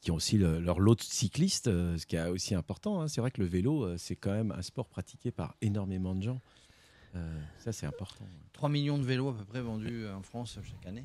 qui 0.00 0.10
ont 0.10 0.16
aussi 0.16 0.36
le- 0.36 0.60
leur 0.60 0.80
lot 0.80 0.94
de 0.94 1.00
cyclistes, 1.00 1.66
euh, 1.66 1.96
ce 1.96 2.04
qui 2.06 2.16
est 2.16 2.26
aussi 2.28 2.54
important. 2.54 3.00
hein. 3.00 3.08
C'est 3.08 3.20
vrai 3.22 3.30
que 3.30 3.40
le 3.40 3.46
vélo, 3.46 3.84
euh, 3.84 3.96
c'est 3.98 4.16
quand 4.16 4.32
même 4.32 4.52
un 4.52 4.60
sport 4.62 4.86
pratiqué 4.86 5.30
par 5.30 5.54
énormément 5.62 6.14
de 6.14 6.22
gens. 6.22 6.40
Euh, 7.16 7.40
ça, 7.58 7.72
c'est 7.72 7.86
important. 7.86 8.26
3 8.52 8.68
millions 8.68 8.98
de 8.98 9.02
vélos 9.04 9.30
à 9.30 9.34
peu 9.34 9.44
près 9.44 9.62
vendus 9.62 10.06
en 10.08 10.22
France 10.22 10.58
chaque 10.62 10.86
année. 10.86 11.04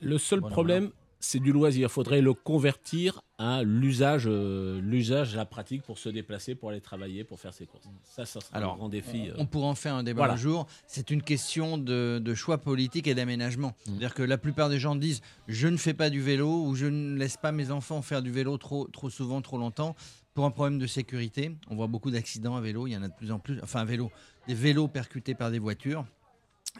Le 0.00 0.18
seul 0.18 0.40
problème, 0.40 0.90
c'est 1.24 1.40
du 1.40 1.52
loisir. 1.52 1.88
Il 1.88 1.92
faudrait 1.92 2.20
le 2.20 2.34
convertir 2.34 3.22
à 3.38 3.62
l'usage, 3.62 4.24
euh, 4.26 4.80
l'usage, 4.80 5.34
la 5.34 5.44
pratique 5.44 5.82
pour 5.82 5.98
se 5.98 6.08
déplacer, 6.08 6.54
pour 6.54 6.70
aller 6.70 6.80
travailler, 6.80 7.24
pour 7.24 7.40
faire 7.40 7.52
ses 7.52 7.66
courses. 7.66 7.88
Ça, 8.04 8.24
ça 8.26 8.40
sera 8.40 8.56
Alors, 8.56 8.74
un 8.74 8.76
grand 8.76 8.88
défi. 8.88 9.28
euh. 9.28 9.34
On 9.38 9.46
pourra 9.46 9.66
en 9.68 9.74
faire 9.74 9.94
un 9.94 10.02
débat 10.02 10.18
Voilà. 10.18 10.34
un 10.34 10.36
jour. 10.36 10.66
C'est 10.86 11.10
une 11.10 11.22
question 11.22 11.78
de, 11.78 12.20
de 12.22 12.34
choix 12.34 12.58
politique 12.58 13.06
et 13.06 13.14
d'aménagement. 13.14 13.74
C'est-à-dire 13.84 14.14
que 14.14 14.22
la 14.22 14.38
plupart 14.38 14.68
des 14.68 14.78
gens 14.78 14.94
disent 14.94 15.20
je 15.48 15.66
ne 15.68 15.76
fais 15.76 15.94
pas 15.94 16.10
du 16.10 16.20
vélo 16.20 16.64
ou 16.66 16.74
je 16.74 16.86
ne 16.86 17.16
laisse 17.16 17.36
pas 17.36 17.50
mes 17.52 17.70
enfants 17.70 18.02
faire 18.02 18.22
du 18.22 18.30
vélo 18.30 18.56
trop, 18.58 18.86
trop 18.88 19.10
souvent, 19.10 19.40
trop 19.42 19.58
longtemps 19.58 19.96
pour 20.34 20.44
un 20.44 20.50
problème 20.50 20.78
de 20.78 20.86
sécurité. 20.86 21.52
On 21.70 21.76
voit 21.76 21.86
beaucoup 21.86 22.10
d'accidents 22.10 22.56
à 22.56 22.60
vélo. 22.60 22.86
Il 22.86 22.92
y 22.92 22.96
en 22.96 23.02
a 23.02 23.08
de 23.08 23.14
plus 23.14 23.30
en 23.32 23.38
plus. 23.38 23.58
Enfin, 23.62 23.80
à 23.80 23.84
vélo, 23.84 24.10
des 24.46 24.54
vélos 24.54 24.88
percutés 24.88 25.34
par 25.34 25.50
des 25.50 25.58
voitures. 25.58 26.04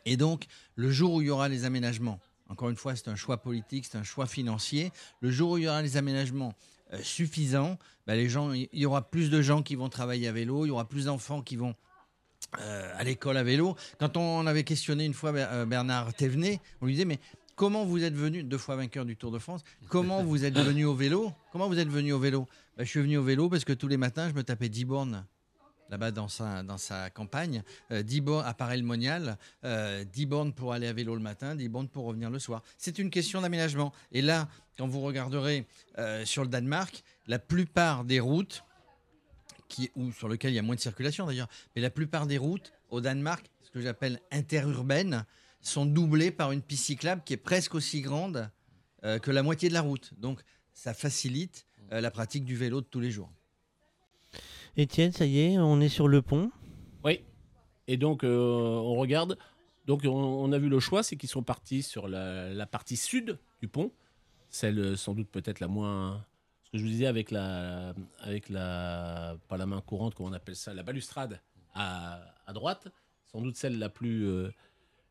Et 0.06 0.16
donc, 0.16 0.46
le 0.76 0.90
jour 0.90 1.14
où 1.14 1.20
il 1.22 1.28
y 1.28 1.30
aura 1.30 1.48
les 1.48 1.64
aménagements, 1.64 2.18
encore 2.48 2.68
une 2.68 2.76
fois, 2.76 2.94
c'est 2.94 3.08
un 3.08 3.16
choix 3.16 3.38
politique, 3.38 3.86
c'est 3.90 3.98
un 3.98 4.02
choix 4.02 4.26
financier. 4.26 4.92
Le 5.20 5.30
jour 5.30 5.52
où 5.52 5.58
il 5.58 5.64
y 5.64 5.68
aura 5.68 5.82
les 5.82 5.96
aménagements 5.96 6.54
euh, 6.92 6.98
suffisants, 7.02 7.78
bah, 8.06 8.14
les 8.16 8.28
gens, 8.28 8.52
il 8.52 8.68
y 8.72 8.86
aura 8.86 9.02
plus 9.10 9.30
de 9.30 9.40
gens 9.40 9.62
qui 9.62 9.76
vont 9.76 9.88
travailler 9.88 10.28
à 10.28 10.32
vélo, 10.32 10.66
il 10.66 10.68
y 10.68 10.70
aura 10.70 10.88
plus 10.88 11.06
d'enfants 11.06 11.42
qui 11.42 11.56
vont 11.56 11.74
euh, 12.60 12.92
à 12.96 13.04
l'école 13.04 13.36
à 13.36 13.42
vélo. 13.42 13.76
Quand 13.98 14.16
on 14.16 14.46
avait 14.46 14.64
questionné 14.64 15.04
une 15.04 15.14
fois 15.14 15.34
euh, 15.34 15.64
Bernard 15.64 16.12
Thévenet, 16.14 16.60
on 16.80 16.86
lui 16.86 16.92
disait 16.92 17.06
mais 17.06 17.18
comment 17.56 17.84
vous 17.84 18.04
êtes 18.04 18.14
venu, 18.14 18.44
deux 18.44 18.58
fois 18.58 18.76
vainqueur 18.76 19.04
du 19.04 19.16
Tour 19.16 19.30
de 19.30 19.38
France, 19.38 19.62
comment 19.88 20.22
vous 20.22 20.44
êtes 20.44 20.58
venu 20.58 20.84
au 20.84 20.94
vélo? 20.94 21.32
Comment 21.50 21.68
vous 21.68 21.78
êtes 21.78 21.88
venu 21.88 22.12
au 22.12 22.18
vélo? 22.18 22.46
Bah, 22.76 22.84
Je 22.84 22.90
suis 22.90 23.00
venu 23.00 23.16
au 23.16 23.24
vélo 23.24 23.48
parce 23.48 23.64
que 23.64 23.72
tous 23.72 23.88
les 23.88 23.96
matins, 23.96 24.28
je 24.28 24.34
me 24.34 24.42
tapais 24.42 24.68
10 24.68 24.84
bornes 24.84 25.26
là-bas 25.90 26.10
dans 26.10 26.28
sa, 26.28 27.10
campagne, 27.10 27.62
euh, 27.90 28.02
10 28.02 28.20
bornes 28.20 28.46
à 28.46 28.54
Paray-le-Monial, 28.54 29.38
euh, 29.64 30.04
10 30.04 30.26
bornes 30.26 30.52
pour 30.52 30.72
aller 30.72 30.86
à 30.86 30.92
vélo 30.92 31.14
le 31.14 31.20
matin, 31.20 31.54
10 31.54 31.68
bornes 31.68 31.88
pour 31.88 32.04
revenir 32.04 32.30
le 32.30 32.38
soir. 32.38 32.62
C'est 32.78 32.98
une 32.98 33.10
question 33.10 33.40
d'aménagement. 33.40 33.92
Et 34.12 34.22
là, 34.22 34.48
quand 34.76 34.86
vous 34.86 35.00
regarderez 35.00 35.66
euh, 35.98 36.24
sur 36.24 36.42
le 36.42 36.48
Danemark, 36.48 37.04
la 37.26 37.38
plupart 37.38 38.04
des 38.04 38.20
routes, 38.20 38.64
ou 39.96 40.12
sur 40.12 40.28
lesquelles 40.28 40.52
il 40.52 40.56
y 40.56 40.60
a 40.60 40.62
moins 40.62 40.76
de 40.76 40.80
circulation 40.80 41.26
d'ailleurs, 41.26 41.48
mais 41.74 41.82
la 41.82 41.90
plupart 41.90 42.26
des 42.26 42.38
routes 42.38 42.72
au 42.90 43.00
Danemark, 43.00 43.50
ce 43.62 43.70
que 43.70 43.80
j'appelle 43.80 44.20
interurbaines, 44.30 45.24
sont 45.60 45.86
doublées 45.86 46.30
par 46.30 46.52
une 46.52 46.62
piste 46.62 46.84
cyclable 46.84 47.22
qui 47.24 47.32
est 47.32 47.38
presque 47.38 47.74
aussi 47.74 48.02
grande 48.02 48.50
euh, 49.04 49.18
que 49.18 49.30
la 49.30 49.42
moitié 49.42 49.68
de 49.68 49.74
la 49.74 49.80
route. 49.80 50.12
Donc 50.18 50.40
ça 50.72 50.94
facilite 50.94 51.66
euh, 51.92 52.00
la 52.00 52.10
pratique 52.10 52.44
du 52.44 52.56
vélo 52.56 52.80
de 52.80 52.86
tous 52.86 53.00
les 53.00 53.10
jours. 53.10 53.30
Étienne, 54.76 55.12
ça 55.12 55.26
y 55.26 55.40
est, 55.40 55.58
on 55.58 55.80
est 55.80 55.88
sur 55.88 56.08
le 56.08 56.20
pont. 56.22 56.50
Oui. 57.04 57.20
Et 57.86 57.96
donc, 57.96 58.24
euh, 58.24 58.36
on 58.36 58.94
regarde. 58.96 59.38
Donc, 59.86 60.02
on, 60.04 60.50
a 60.52 60.58
vu 60.58 60.68
le 60.68 60.80
choix, 60.80 61.02
c'est 61.02 61.16
qu'ils 61.16 61.28
sont 61.28 61.42
partis 61.42 61.82
sur 61.82 62.08
la, 62.08 62.66
partie 62.66 62.96
sud 62.96 63.38
du 63.60 63.68
pont, 63.68 63.92
celle 64.48 64.78
euh, 64.78 64.96
sans 64.96 65.14
doute 65.14 65.28
peut-être 65.28 65.60
la 65.60 65.68
moins. 65.68 66.24
Ce 66.64 66.70
que 66.70 66.78
je 66.78 66.82
vous 66.82 66.88
disais 66.88 67.06
avec 67.06 67.30
la, 67.30 67.94
avec 68.20 68.48
la, 68.48 69.36
pas 69.48 69.58
la 69.58 69.66
main 69.66 69.80
courante, 69.82 70.14
comment 70.14 70.30
on 70.30 70.32
appelle 70.32 70.56
ça, 70.56 70.72
la 70.72 70.82
balustrade 70.82 71.40
à, 71.74 72.20
à 72.46 72.52
droite, 72.52 72.88
sans 73.26 73.42
doute 73.42 73.56
celle 73.56 73.78
la 73.78 73.90
plus, 73.90 74.26
euh, 74.26 74.50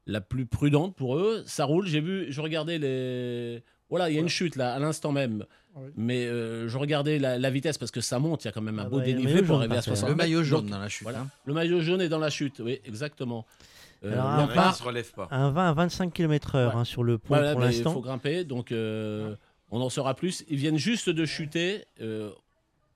la 0.08 0.22
plus 0.22 0.46
prudente 0.46 0.96
pour 0.96 1.18
eux. 1.18 1.44
Ça 1.46 1.66
roule. 1.66 1.86
J'ai 1.88 2.02
vu, 2.02 2.32
je 2.32 2.42
regardais 2.42 2.80
les. 2.80 3.64
Voilà, 3.90 4.10
il 4.10 4.16
y 4.16 4.18
a 4.18 4.22
une 4.22 4.30
chute 4.30 4.56
là, 4.56 4.74
à 4.74 4.80
l'instant 4.80 5.12
même. 5.12 5.46
Oui. 5.76 5.90
Mais 5.96 6.26
euh, 6.26 6.68
je 6.68 6.78
regardais 6.78 7.18
la, 7.20 7.38
la 7.40 7.50
vitesse 7.50 7.78
parce 7.78 7.92
que 7.92 8.02
ça 8.02 8.20
monte, 8.20 8.44
il 8.44 8.48
y 8.48 8.50
a 8.50 8.52
quand 8.52 8.62
même 8.62 8.80
un 8.80 8.84
Ah 8.86 8.90
beau 8.90 8.98
bah, 9.00 9.04
dénivelé 9.06 9.34
maillot 9.36 9.46
pour 9.46 9.58
arriver 9.58 9.74
à 9.74 9.78
par 9.78 9.84
terre. 9.86 9.98
60 9.98 10.10
Le 10.10 10.16
mètres. 10.16 10.28
maillot 10.30 10.44
jaune 10.44 10.62
Donc, 10.62 10.70
dans 10.72 10.80
la 10.80 10.90
chute. 10.90 11.04
voilà. 11.04 11.22
hein. 11.22 11.30
Le 11.46 11.54
maillot 11.54 11.82
jaune 11.82 12.02
est 12.02 12.10
dans 12.10 12.20
la 12.20 12.30
chute, 12.30 12.60
oui, 12.60 12.80
exactement. 12.86 13.46
Euh, 14.04 14.14
Alors, 14.14 14.52
un 14.58 14.74
se 14.74 14.84
relève 14.84 15.12
pas. 15.14 15.28
Un 15.32 15.50
20 15.52 15.70
à 15.70 15.74
25 15.74 16.14
km/h 16.14 16.76
hein, 16.76 16.84
sur 16.86 17.04
le 17.04 17.18
pont 17.18 17.30
Voilà, 17.30 17.54
pour 17.54 17.62
mais 17.62 17.68
il 17.68 17.72
l'instant. 17.76 17.94
faut 17.94 18.02
grimper, 18.02 18.44
donc 18.44 18.72
euh, 18.72 19.36
on 19.72 19.80
en 19.82 19.90
saura 19.90 20.14
plus. 20.16 20.44
Ils 20.50 20.58
viennent 20.58 20.78
juste 20.78 21.10
de 21.10 21.26
chuter. 21.26 21.86
euh, 22.02 22.30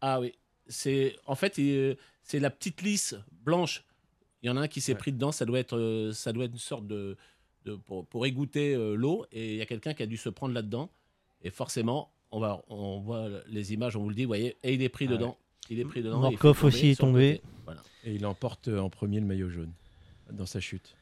ah 0.01 0.19
oui, 0.19 0.33
c'est 0.67 1.15
en 1.25 1.35
fait 1.35 1.55
c'est 2.23 2.39
la 2.39 2.49
petite 2.49 2.81
lisse 2.81 3.15
blanche. 3.43 3.83
Il 4.43 4.47
y 4.47 4.49
en 4.51 4.57
a 4.57 4.61
un 4.61 4.67
qui 4.67 4.81
s'est 4.81 4.93
pris 4.95 5.11
dedans. 5.13 5.31
Ça 5.31 5.45
doit 5.45 5.59
être 5.59 6.11
ça 6.13 6.31
doit 6.33 6.45
être 6.45 6.51
une 6.51 6.57
sorte 6.59 6.85
de, 6.85 7.17
de- 7.67 7.75
pour, 7.75 8.05
pour 8.07 8.25
égoutter 8.25 8.73
euh, 8.73 8.95
l'eau 8.95 9.25
et 9.31 9.53
il 9.53 9.57
y 9.57 9.61
a 9.61 9.65
quelqu'un 9.65 9.93
qui 9.93 10.03
a 10.03 10.05
dû 10.05 10.17
se 10.17 10.29
prendre 10.29 10.53
là-dedans. 10.53 10.89
Et 11.43 11.49
forcément, 11.51 12.11
on 12.31 12.39
va 12.39 12.61
on 12.69 12.99
voit 12.99 13.29
les 13.47 13.73
images, 13.73 13.95
on 13.95 14.01
vous 14.01 14.09
le 14.09 14.15
dit, 14.15 14.23
vous 14.23 14.29
voyez, 14.29 14.57
et 14.63 14.73
il 14.73 14.81
est 14.81 14.89
pris 14.89 15.05
Ah 15.07 15.11
ouais. 15.11 15.17
dedans. 15.17 15.37
Il 15.69 15.79
est 15.79 15.85
pris 15.85 16.01
dedans. 16.01 16.19
Morkov 16.19 16.63
aussi 16.63 16.89
est 16.89 16.99
tombé. 16.99 17.41
Voilà. 17.65 17.81
Et 18.03 18.13
il 18.15 18.25
emporte 18.25 18.69
euh, 18.69 18.79
en 18.79 18.89
premier 18.89 19.19
le 19.19 19.25
maillot 19.25 19.49
jaune 19.49 19.71
dans 20.31 20.45
sa 20.45 20.59
chute. 20.59 20.95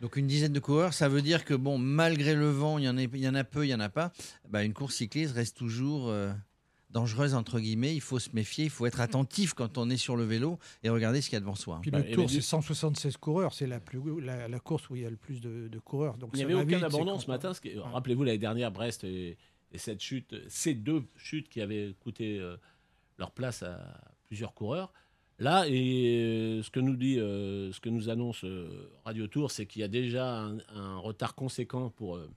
Donc 0.00 0.16
une 0.16 0.26
dizaine 0.28 0.52
de 0.52 0.60
coureurs, 0.60 0.92
ça 0.92 1.08
veut 1.08 1.22
dire 1.22 1.44
que 1.44 1.54
bon, 1.54 1.76
malgré 1.78 2.34
le 2.34 2.50
vent, 2.50 2.78
il 2.78 2.84
y 2.84 2.88
en 2.88 2.96
a, 2.98 3.02
il 3.02 3.16
y 3.16 3.28
en 3.28 3.34
a 3.34 3.42
peu, 3.44 3.66
il 3.66 3.70
y 3.70 3.74
en 3.74 3.80
a 3.80 3.88
pas. 3.88 4.12
Bah, 4.48 4.62
une 4.64 4.72
course 4.72 4.94
cycliste 4.96 5.34
reste 5.34 5.56
toujours 5.56 6.08
euh, 6.08 6.30
dangereuse 6.90 7.34
entre 7.34 7.60
guillemets. 7.60 7.94
Il 7.94 8.00
faut 8.00 8.18
se 8.18 8.30
méfier, 8.32 8.64
il 8.64 8.70
faut 8.70 8.86
être 8.86 9.00
attentif 9.00 9.52
quand 9.54 9.78
on 9.78 9.90
est 9.90 9.96
sur 9.96 10.16
le 10.16 10.24
vélo 10.24 10.58
et 10.82 10.88
regarder 10.88 11.20
ce 11.20 11.28
qu'il 11.28 11.34
y 11.34 11.36
a 11.36 11.40
devant 11.40 11.54
soi. 11.54 11.78
Puis 11.82 11.90
Bah, 11.90 12.00
le 12.00 12.10
Tour, 12.12 12.28
c'est 12.30 12.36
du- 12.36 12.42
176 12.42 13.16
coureurs. 13.16 13.52
C'est 13.54 13.66
la, 13.66 13.80
plus, 13.80 14.00
la, 14.20 14.48
la 14.48 14.60
course 14.60 14.88
où 14.90 14.96
il 14.96 15.02
y 15.02 15.06
a 15.06 15.10
le 15.10 15.16
plus 15.16 15.40
de, 15.40 15.68
de 15.68 15.78
coureurs. 15.78 16.16
Donc 16.16 16.30
Il 16.34 16.36
n'y 16.38 16.44
avait 16.44 16.54
va 16.54 16.60
aucun 16.60 16.76
vite, 16.76 16.84
abandon 16.84 17.18
ce 17.18 17.26
matin. 17.30 17.52
ce 17.54 17.60
qui- 17.60 17.78
Rappelez-vous 17.78 18.24
l'année 18.24 18.38
dernière, 18.38 18.70
Brest 18.72 19.04
et, 19.04 19.36
et 19.72 19.78
cette 19.78 20.00
chute, 20.00 20.34
ces 20.48 20.74
deux 20.74 21.04
chutes 21.16 21.48
qui 21.48 21.60
avaient 21.60 21.94
coûté 22.00 22.38
euh, 22.38 22.56
leur 23.18 23.30
place 23.32 23.62
à 23.62 24.00
plusieurs 24.26 24.54
coureurs. 24.54 24.92
Là, 25.40 25.66
et 25.68 26.20
euh, 26.58 26.62
ce 26.64 26.70
que 26.70 26.80
nous 26.80 26.96
dit, 26.96 27.20
euh, 27.20 27.70
ce 27.72 27.78
que 27.80 27.88
nous 27.90 28.08
annonce 28.08 28.42
euh, 28.44 28.90
Radio 29.04 29.28
Tour, 29.28 29.52
c'est 29.52 29.66
qu'il 29.66 29.80
y 29.80 29.84
a 29.84 29.88
déjà 29.88 30.36
un, 30.40 30.58
un 30.74 30.96
retard 30.98 31.34
conséquent 31.36 31.90
pour 31.90 32.16
euh, 32.16 32.28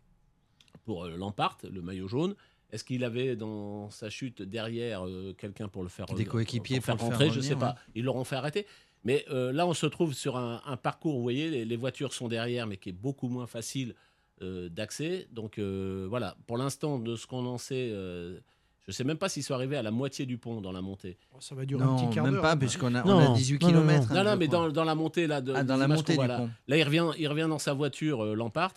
pour 0.83 1.05
euh, 1.05 1.15
Lampart, 1.17 1.57
le 1.71 1.81
maillot 1.81 2.07
jaune. 2.07 2.35
Est-ce 2.72 2.83
qu'il 2.83 3.03
avait 3.03 3.35
dans 3.35 3.90
sa 3.90 4.09
chute 4.09 4.41
derrière 4.41 5.06
euh, 5.06 5.33
quelqu'un 5.38 5.67
pour 5.67 5.83
le 5.83 5.90
faire 5.90 6.06
Des 6.08 6.25
coéquipiers 6.25 6.77
pour 6.77 6.85
faire 6.85 6.95
pour 6.98 7.09
le 7.09 7.16
faire 7.16 7.19
rentrer 7.19 7.30
Je 7.33 7.40
revenir, 7.40 7.50
sais 7.53 7.59
pas. 7.59 7.72
ouais. 7.72 7.91
Ils 7.95 8.03
l'auront 8.06 8.24
fait 8.24 8.35
arrêter. 8.38 8.66
Mais 9.03 9.25
euh, 9.30 9.51
là, 9.51 9.66
on 9.67 9.74
se 9.74 9.85
trouve 9.88 10.14
sur 10.14 10.38
un, 10.38 10.61
un 10.66 10.77
parcours, 10.77 11.16
vous 11.16 11.22
voyez, 11.24 11.50
les, 11.50 11.66
les 11.66 11.75
voitures 11.75 12.14
sont 12.14 12.27
derrière, 12.27 12.67
mais 12.67 12.77
qui 12.77 12.90
est 12.90 12.93
beaucoup 12.93 13.27
moins 13.27 13.48
facile 13.48 13.95
d'accès. 14.69 15.27
Donc 15.32 15.59
voilà, 15.59 16.35
pour 16.48 16.58
l'instant, 16.58 16.98
de 16.98 17.16
ce 17.16 17.27
qu'on 17.27 17.45
en 17.45 17.58
sait, 17.59 17.90
je 17.90 18.40
ne 18.88 18.91
sais 18.91 19.03
même 19.03 19.17
pas 19.17 19.30
s'ils 19.30 19.43
sont 19.43 19.53
arrivés 19.53 19.77
à 19.77 19.83
la 19.83 19.91
moitié 19.91 20.25
du 20.25 20.40
pont 20.40 20.61
dans 20.61 20.72
la 20.72 20.82
montée. 20.82 21.17
Oh, 21.33 21.38
ça 21.40 21.53
va 21.53 21.64
durer 21.66 21.83
non, 21.85 21.93
un 21.93 21.95
petit 22.08 22.16
quart 22.16 22.24
d'heure. 22.24 22.33
même 22.33 22.41
pas, 22.41 22.53
hein. 22.53 22.58
puisqu'on 22.58 22.95
a, 22.95 23.03
Non, 23.03 23.17
on 23.17 23.33
a 23.33 23.38
18 23.38 23.61
non, 23.61 23.67
non, 23.72 23.82
km. 23.85 24.14
Non, 24.16 24.24
non, 24.24 24.38
mais 24.38 24.48
dans, 24.48 24.69
dans 24.69 24.83
la 24.83 24.95
montée 24.95 25.27
là, 25.27 25.41
de, 25.41 25.53
Ah, 25.56 25.64
dans 25.64 25.77
la 25.77 25.88
montée 25.88 26.14
du 26.14 26.16
voit 26.16 26.25
là. 26.27 26.38
pont. 26.38 26.50
Là, 26.67 26.77
il 26.77 26.83
revient, 26.83 27.06
il 27.19 27.27
revient 27.27 27.45
dans 27.48 27.59
sa 27.59 27.74
voiture, 27.74 28.24
euh, 28.24 28.33
Lampart. 28.33 28.74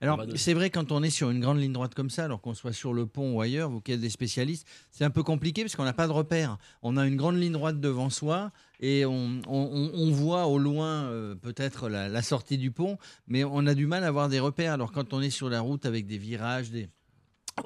Alors, 0.00 0.16
c'est 0.36 0.54
vrai, 0.54 0.70
quand 0.70 0.92
on 0.92 1.02
est 1.02 1.10
sur 1.10 1.28
une 1.30 1.40
grande 1.40 1.58
ligne 1.58 1.72
droite 1.72 1.92
comme 1.94 2.08
ça, 2.10 2.24
alors 2.26 2.40
qu'on 2.40 2.54
soit 2.54 2.72
sur 2.72 2.92
le 2.94 3.06
pont 3.06 3.34
ou 3.34 3.40
ailleurs, 3.40 3.68
vous 3.68 3.80
qui 3.80 3.90
êtes 3.92 4.00
des 4.00 4.10
spécialistes, 4.10 4.66
c'est 4.92 5.04
un 5.04 5.10
peu 5.10 5.24
compliqué 5.24 5.62
parce 5.62 5.74
qu'on 5.74 5.84
n'a 5.84 5.92
pas 5.92 6.06
de 6.06 6.12
repère. 6.12 6.56
On 6.82 6.96
a 6.96 7.04
une 7.06 7.16
grande 7.16 7.36
ligne 7.36 7.52
droite 7.52 7.80
devant 7.80 8.08
soi 8.08 8.52
et 8.78 9.04
on, 9.06 9.40
on- 9.48 9.70
on- 9.72 9.90
on 9.94 10.10
voit 10.12 10.46
au 10.46 10.58
loin 10.58 11.04
euh, 11.06 11.34
peut-être 11.34 11.88
la, 11.88 12.08
la 12.08 12.22
sortie 12.22 12.58
du 12.58 12.70
pont, 12.70 12.96
mais 13.26 13.42
on 13.42 13.66
a 13.66 13.74
du 13.74 13.86
mal 13.86 14.04
à 14.04 14.06
avoir 14.06 14.28
des 14.28 14.38
repères. 14.38 14.72
Alors, 14.74 14.92
quand 14.92 15.12
on 15.12 15.20
est 15.20 15.30
sur 15.30 15.48
la 15.50 15.60
route 15.60 15.84
avec 15.84 16.06
des 16.06 16.18
virages, 16.18 16.70
des... 16.70 16.88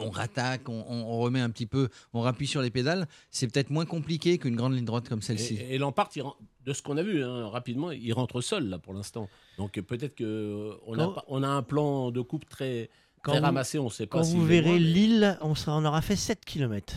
On 0.00 0.10
rattaque, 0.10 0.68
on, 0.68 1.18
remet 1.20 1.40
un 1.40 1.50
petit 1.50 1.66
peu, 1.66 1.88
on 2.14 2.20
rappuie 2.20 2.46
sur 2.46 2.62
les 2.62 2.70
pédales. 2.70 3.06
C'est 3.30 3.46
peut-être 3.48 3.70
moins 3.70 3.84
compliqué 3.86 4.38
qu'une 4.38 4.56
grande 4.56 4.74
ligne 4.74 4.84
droite 4.84 5.08
comme 5.08 5.22
celle-ci. 5.22 5.54
Et, 5.56 5.74
et 5.74 5.78
il 6.14 6.20
ren- 6.22 6.36
de 6.64 6.72
ce 6.72 6.82
qu'on 6.82 6.96
a 6.96 7.02
vu 7.02 7.22
hein, 7.24 7.48
rapidement, 7.48 7.90
il 7.90 8.12
rentre 8.12 8.40
seul 8.40 8.68
là 8.68 8.78
pour 8.78 8.94
l'instant. 8.94 9.28
Donc 9.58 9.72
peut-être 9.80 10.14
que 10.14 10.24
euh, 10.24 10.74
on 10.86 10.94
a, 10.98 11.04
Quand- 11.04 11.12
pas- 11.12 11.24
on 11.28 11.42
a 11.42 11.48
un 11.48 11.62
plan 11.62 12.10
de 12.10 12.20
coupe 12.20 12.48
très, 12.48 12.88
Quand 13.22 13.32
très 13.32 13.40
vous- 13.40 13.46
ramassé. 13.46 13.78
On 13.78 13.84
ne 13.86 13.90
sait 13.90 14.06
pas. 14.06 14.18
Quand 14.18 14.24
vous 14.24 14.44
verrez 14.44 14.66
loin, 14.68 14.74
mais- 14.74 14.78
l'île, 14.80 15.38
on, 15.42 15.54
sera- 15.54 15.76
on 15.76 15.84
aura 15.84 16.00
fait 16.02 16.16
7 16.16 16.44
km. 16.44 16.94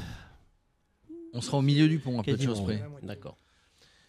On 1.33 1.41
sera 1.41 1.57
au 1.57 1.61
milieu 1.61 1.87
du 1.89 1.99
pont, 1.99 2.19
à 2.19 2.23
peu 2.23 2.37
de 2.37 2.41
choses 2.41 2.61
près. 2.63 2.81
D'accord. 3.03 3.37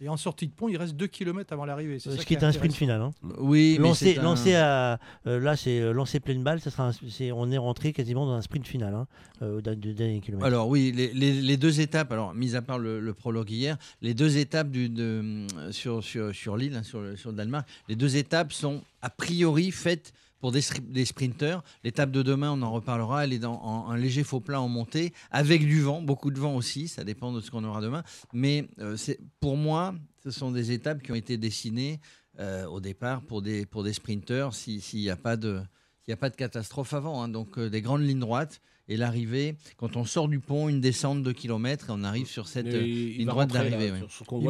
Et 0.01 0.11
en 0.11 0.19
sortie 0.19 0.47
de 0.47 0.53
pont, 0.53 0.69
il 0.69 0.77
reste 0.77 0.95
2 0.95 1.07
km 1.07 1.55
avant 1.55 1.65
l'arrivée. 1.65 1.99
c'est 1.99 2.11
Ce 2.11 2.17
ça 2.19 2.25
qui 2.25 2.35
est 2.35 2.45
un 2.45 2.53
sprint 2.53 2.75
final. 2.75 3.01
hein. 3.01 3.13
Oui, 3.39 3.77
mais 3.81 3.89
lancé, 3.89 4.13
c'est 4.13 4.19
un- 4.19 4.23
lancé 4.25 4.55
à, 4.55 4.99
euh, 5.27 5.41
là, 5.41 5.57
c'est 5.57 5.81
euh, 5.81 5.93
lancé 5.93 6.21
pleine 6.21 6.43
balle. 6.43 6.61
Ça 6.61 6.71
sera 6.71 6.91
un- 6.91 7.31
on 7.35 7.51
est 7.51 7.57
rentré 7.57 7.95
quasiment 7.95 8.27
dans 8.27 8.35
un 8.35 8.43
sprint 8.43 8.67
final 8.67 8.95
hein, 8.95 9.07
euh, 9.41 9.63
du 9.75 9.95
dernier 9.95 10.21
kilomètre. 10.21 10.47
Alors 10.47 10.69
oui, 10.69 10.93
les, 10.95 11.13
les- 11.15 11.41
les 11.41 11.57
deux 11.57 11.81
étapes, 11.81 12.13
alors 12.13 12.35
mis 12.35 12.55
à 12.57 12.61
part 12.61 12.79
le, 12.79 13.01
le 13.01 13.15
prologue 13.15 13.49
hier, 13.51 13.79
les 14.03 14.13
deux 14.13 14.37
étapes 14.37 14.71
du, 14.71 14.91
de, 14.91 15.47
sur, 15.71 16.05
sur, 16.05 16.35
sur 16.35 16.59
l'île, 16.59 16.77
hein, 16.77 16.83
sur, 16.83 17.01
le, 17.01 17.17
sur 17.17 17.31
le 17.31 17.37
Danemark, 17.37 17.67
les 17.89 17.97
deux 17.97 18.17
étapes 18.17 18.53
sont 18.53 18.83
a 19.01 19.09
priori 19.09 19.71
faites 19.71 20.13
pour 20.47 20.53
des, 20.53 21.05
sprinteurs. 21.05 21.65
L'étape 21.83 22.13
de 22.13 22.23
demain, 22.23 22.53
on 22.53 22.63
en 22.63 22.71
reparlera, 22.71 23.25
elle 23.25 23.33
est 23.33 23.41
dans 23.41 23.61
en- 23.63 23.91
un 23.91 23.97
léger 23.97 24.23
faux 24.23 24.39
plat 24.39 24.61
en 24.61 24.69
montée, 24.69 25.13
avec 25.33 25.67
du 25.67 25.81
vent, 25.83 26.01
beaucoup 26.01 26.31
de 26.31 26.39
vent 26.39 26.55
aussi, 26.55 26.87
ça 26.87 27.03
dépend 27.03 27.33
de 27.33 27.41
ce 27.41 27.51
qu'on 27.51 27.65
aura 27.65 27.81
demain. 27.81 28.05
Mais 28.33 28.69
euh, 28.79 28.97
pour 29.41 29.57
moi, 29.57 29.93
ce 30.23 30.31
sont 30.31 30.53
des 30.53 30.71
étapes 30.71 31.03
qui 31.03 31.11
ont 31.11 31.17
été 31.17 31.37
dessinées 31.37 31.99
euh, 32.39 32.65
au 32.67 32.79
départ 32.79 33.23
pour 33.23 33.43
des, 33.43 33.67
pour 33.67 33.83
des 33.83 33.93
sprinteurs 33.93 34.55
si- 34.55 34.81
s'il 34.81 35.01
n'y 35.01 35.11
a 35.11 35.17
pas 35.17 35.37
de... 35.37 35.61
Il 36.07 36.11
n'y 36.11 36.15
a 36.15 36.17
pas 36.19 36.31
de 36.31 36.37
catastrophe 36.37 36.95
avant, 36.95 37.21
hein. 37.25 37.29
donc 37.29 37.59
euh, 37.59 37.69
des 37.69 37.81
grandes 37.83 38.03
lignes 38.07 38.21
droites 38.21 38.61
et 38.87 38.97
l'arrivée, 38.97 39.57
quand 39.77 39.97
on 39.97 40.05
sort 40.05 40.29
du 40.29 40.39
pont, 40.39 40.69
une 40.69 40.81
descente 40.81 41.25
de 41.25 41.33
kilomètres 41.33 41.91
et 41.91 41.93
on 41.93 42.05
arrive 42.05 42.29
sur 42.29 42.47
cette 42.47 42.67
euh, 42.69 42.81
ligne 42.81 43.27
droite 43.27 43.51
d'arrivée. 43.71 43.91
va 43.91 43.97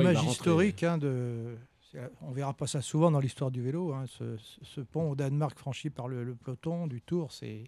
Image 0.03 0.17
historique, 0.33 0.83
hein, 0.83 0.99
de... 0.99 1.57
on 2.21 2.33
verra 2.33 2.55
pas 2.55 2.67
ça 2.67 2.83
souvent 2.83 3.11
dans 3.11 3.21
l'histoire 3.21 3.51
du 3.51 3.63
vélo. 3.63 3.93
hein, 3.93 4.05
ce, 4.07 4.37
ce 4.39 4.81
pont 4.81 5.11
au 5.11 5.15
Danemark 5.17 5.59
franchi 5.59 5.91
par 5.91 6.09
le, 6.09 6.25
le 6.25 6.35
peloton 6.35 6.87
du 6.87 7.01
Tour, 7.03 7.33
c'est 7.33 7.65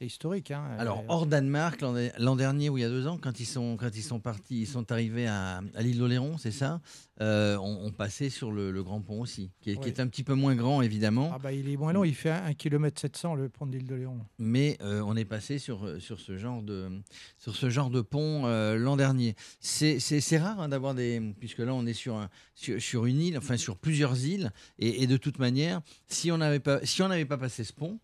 c'est 0.00 0.06
historique. 0.06 0.50
hein. 0.50 0.64
Alors 0.78 1.04
hors 1.08 1.26
Danemark, 1.26 1.82
l'an 2.18 2.34
dernier 2.36 2.70
ou 2.70 2.78
il 2.78 2.80
y 2.80 2.84
a 2.84 2.88
deux 2.88 3.06
ans, 3.06 3.18
quand 3.20 3.38
ils 3.38 3.44
sont, 3.44 3.76
quand 3.76 3.94
ils 3.94 4.02
sont 4.02 4.18
partis, 4.18 4.62
ils 4.62 4.66
sont 4.66 4.90
arrivés 4.90 5.26
à, 5.26 5.60
à 5.74 5.82
l'île 5.82 5.98
d'Oléron, 5.98 6.38
c'est 6.38 6.50
ça 6.52 6.80
euh, 7.20 7.58
on, 7.58 7.84
on 7.84 7.90
passait 7.90 8.30
sur 8.30 8.50
le, 8.50 8.70
le 8.70 8.82
grand 8.82 9.02
pont 9.02 9.20
aussi, 9.20 9.50
qui 9.60 9.72
est, 9.72 9.76
qui 9.76 9.88
est 9.88 10.00
un 10.00 10.06
petit 10.06 10.24
peu 10.24 10.32
moins 10.32 10.54
grand 10.54 10.80
évidemment, 10.80 11.30
ah 11.34 11.38
bah, 11.38 11.52
il 11.52 11.68
est 11.68 11.76
moins 11.76 11.92
long, 11.92 12.02
il 12.02 12.14
fait 12.14 12.30
1 12.30 12.54
km 12.54 12.98
700 12.98 13.34
le 13.34 13.50
pont 13.50 13.66
de 13.66 13.72
l'île 13.76 13.86
de 13.86 13.94
Léon. 13.94 14.18
mais 14.38 14.78
euh, 14.80 15.02
on 15.04 15.14
est 15.16 15.26
passé 15.26 15.58
sur, 15.58 15.84
euh, 15.84 15.98
sur, 16.00 16.18
ce 16.18 16.38
genre 16.38 16.62
de, 16.62 16.88
sur 17.36 17.54
ce 17.54 17.68
genre 17.68 17.90
de 17.90 18.00
pont 18.00 18.46
euh, 18.46 18.76
l'an 18.78 18.96
dernier. 18.96 19.34
C'est 19.60 19.98
rare 20.38 20.60
hein, 20.60 20.70
d'avoir 20.70 20.94
des... 20.94 21.20
Puisque 21.38 21.58
là, 21.58 21.74
on 21.74 21.84
est 21.84 21.92
sur, 21.92 22.16
un- 22.16 22.30
sur, 22.54 22.80
sur 22.80 23.04
une 23.04 23.20
île, 23.20 23.36
enfin 23.36 23.58
sur 23.58 23.76
plusieurs 23.76 24.24
îles, 24.24 24.50
et, 24.78 25.02
et 25.02 25.06
de 25.06 25.18
toute 25.18 25.38
manière, 25.38 25.82
si 26.06 26.32
on 26.32 26.38
n'avait 26.38 26.58
pas, 26.60 26.80
si 26.86 27.02
on 27.02 27.08
n'avait 27.08 27.26
pas 27.26 27.36
passé 27.36 27.64
ce 27.64 27.74
pont, 27.74 27.98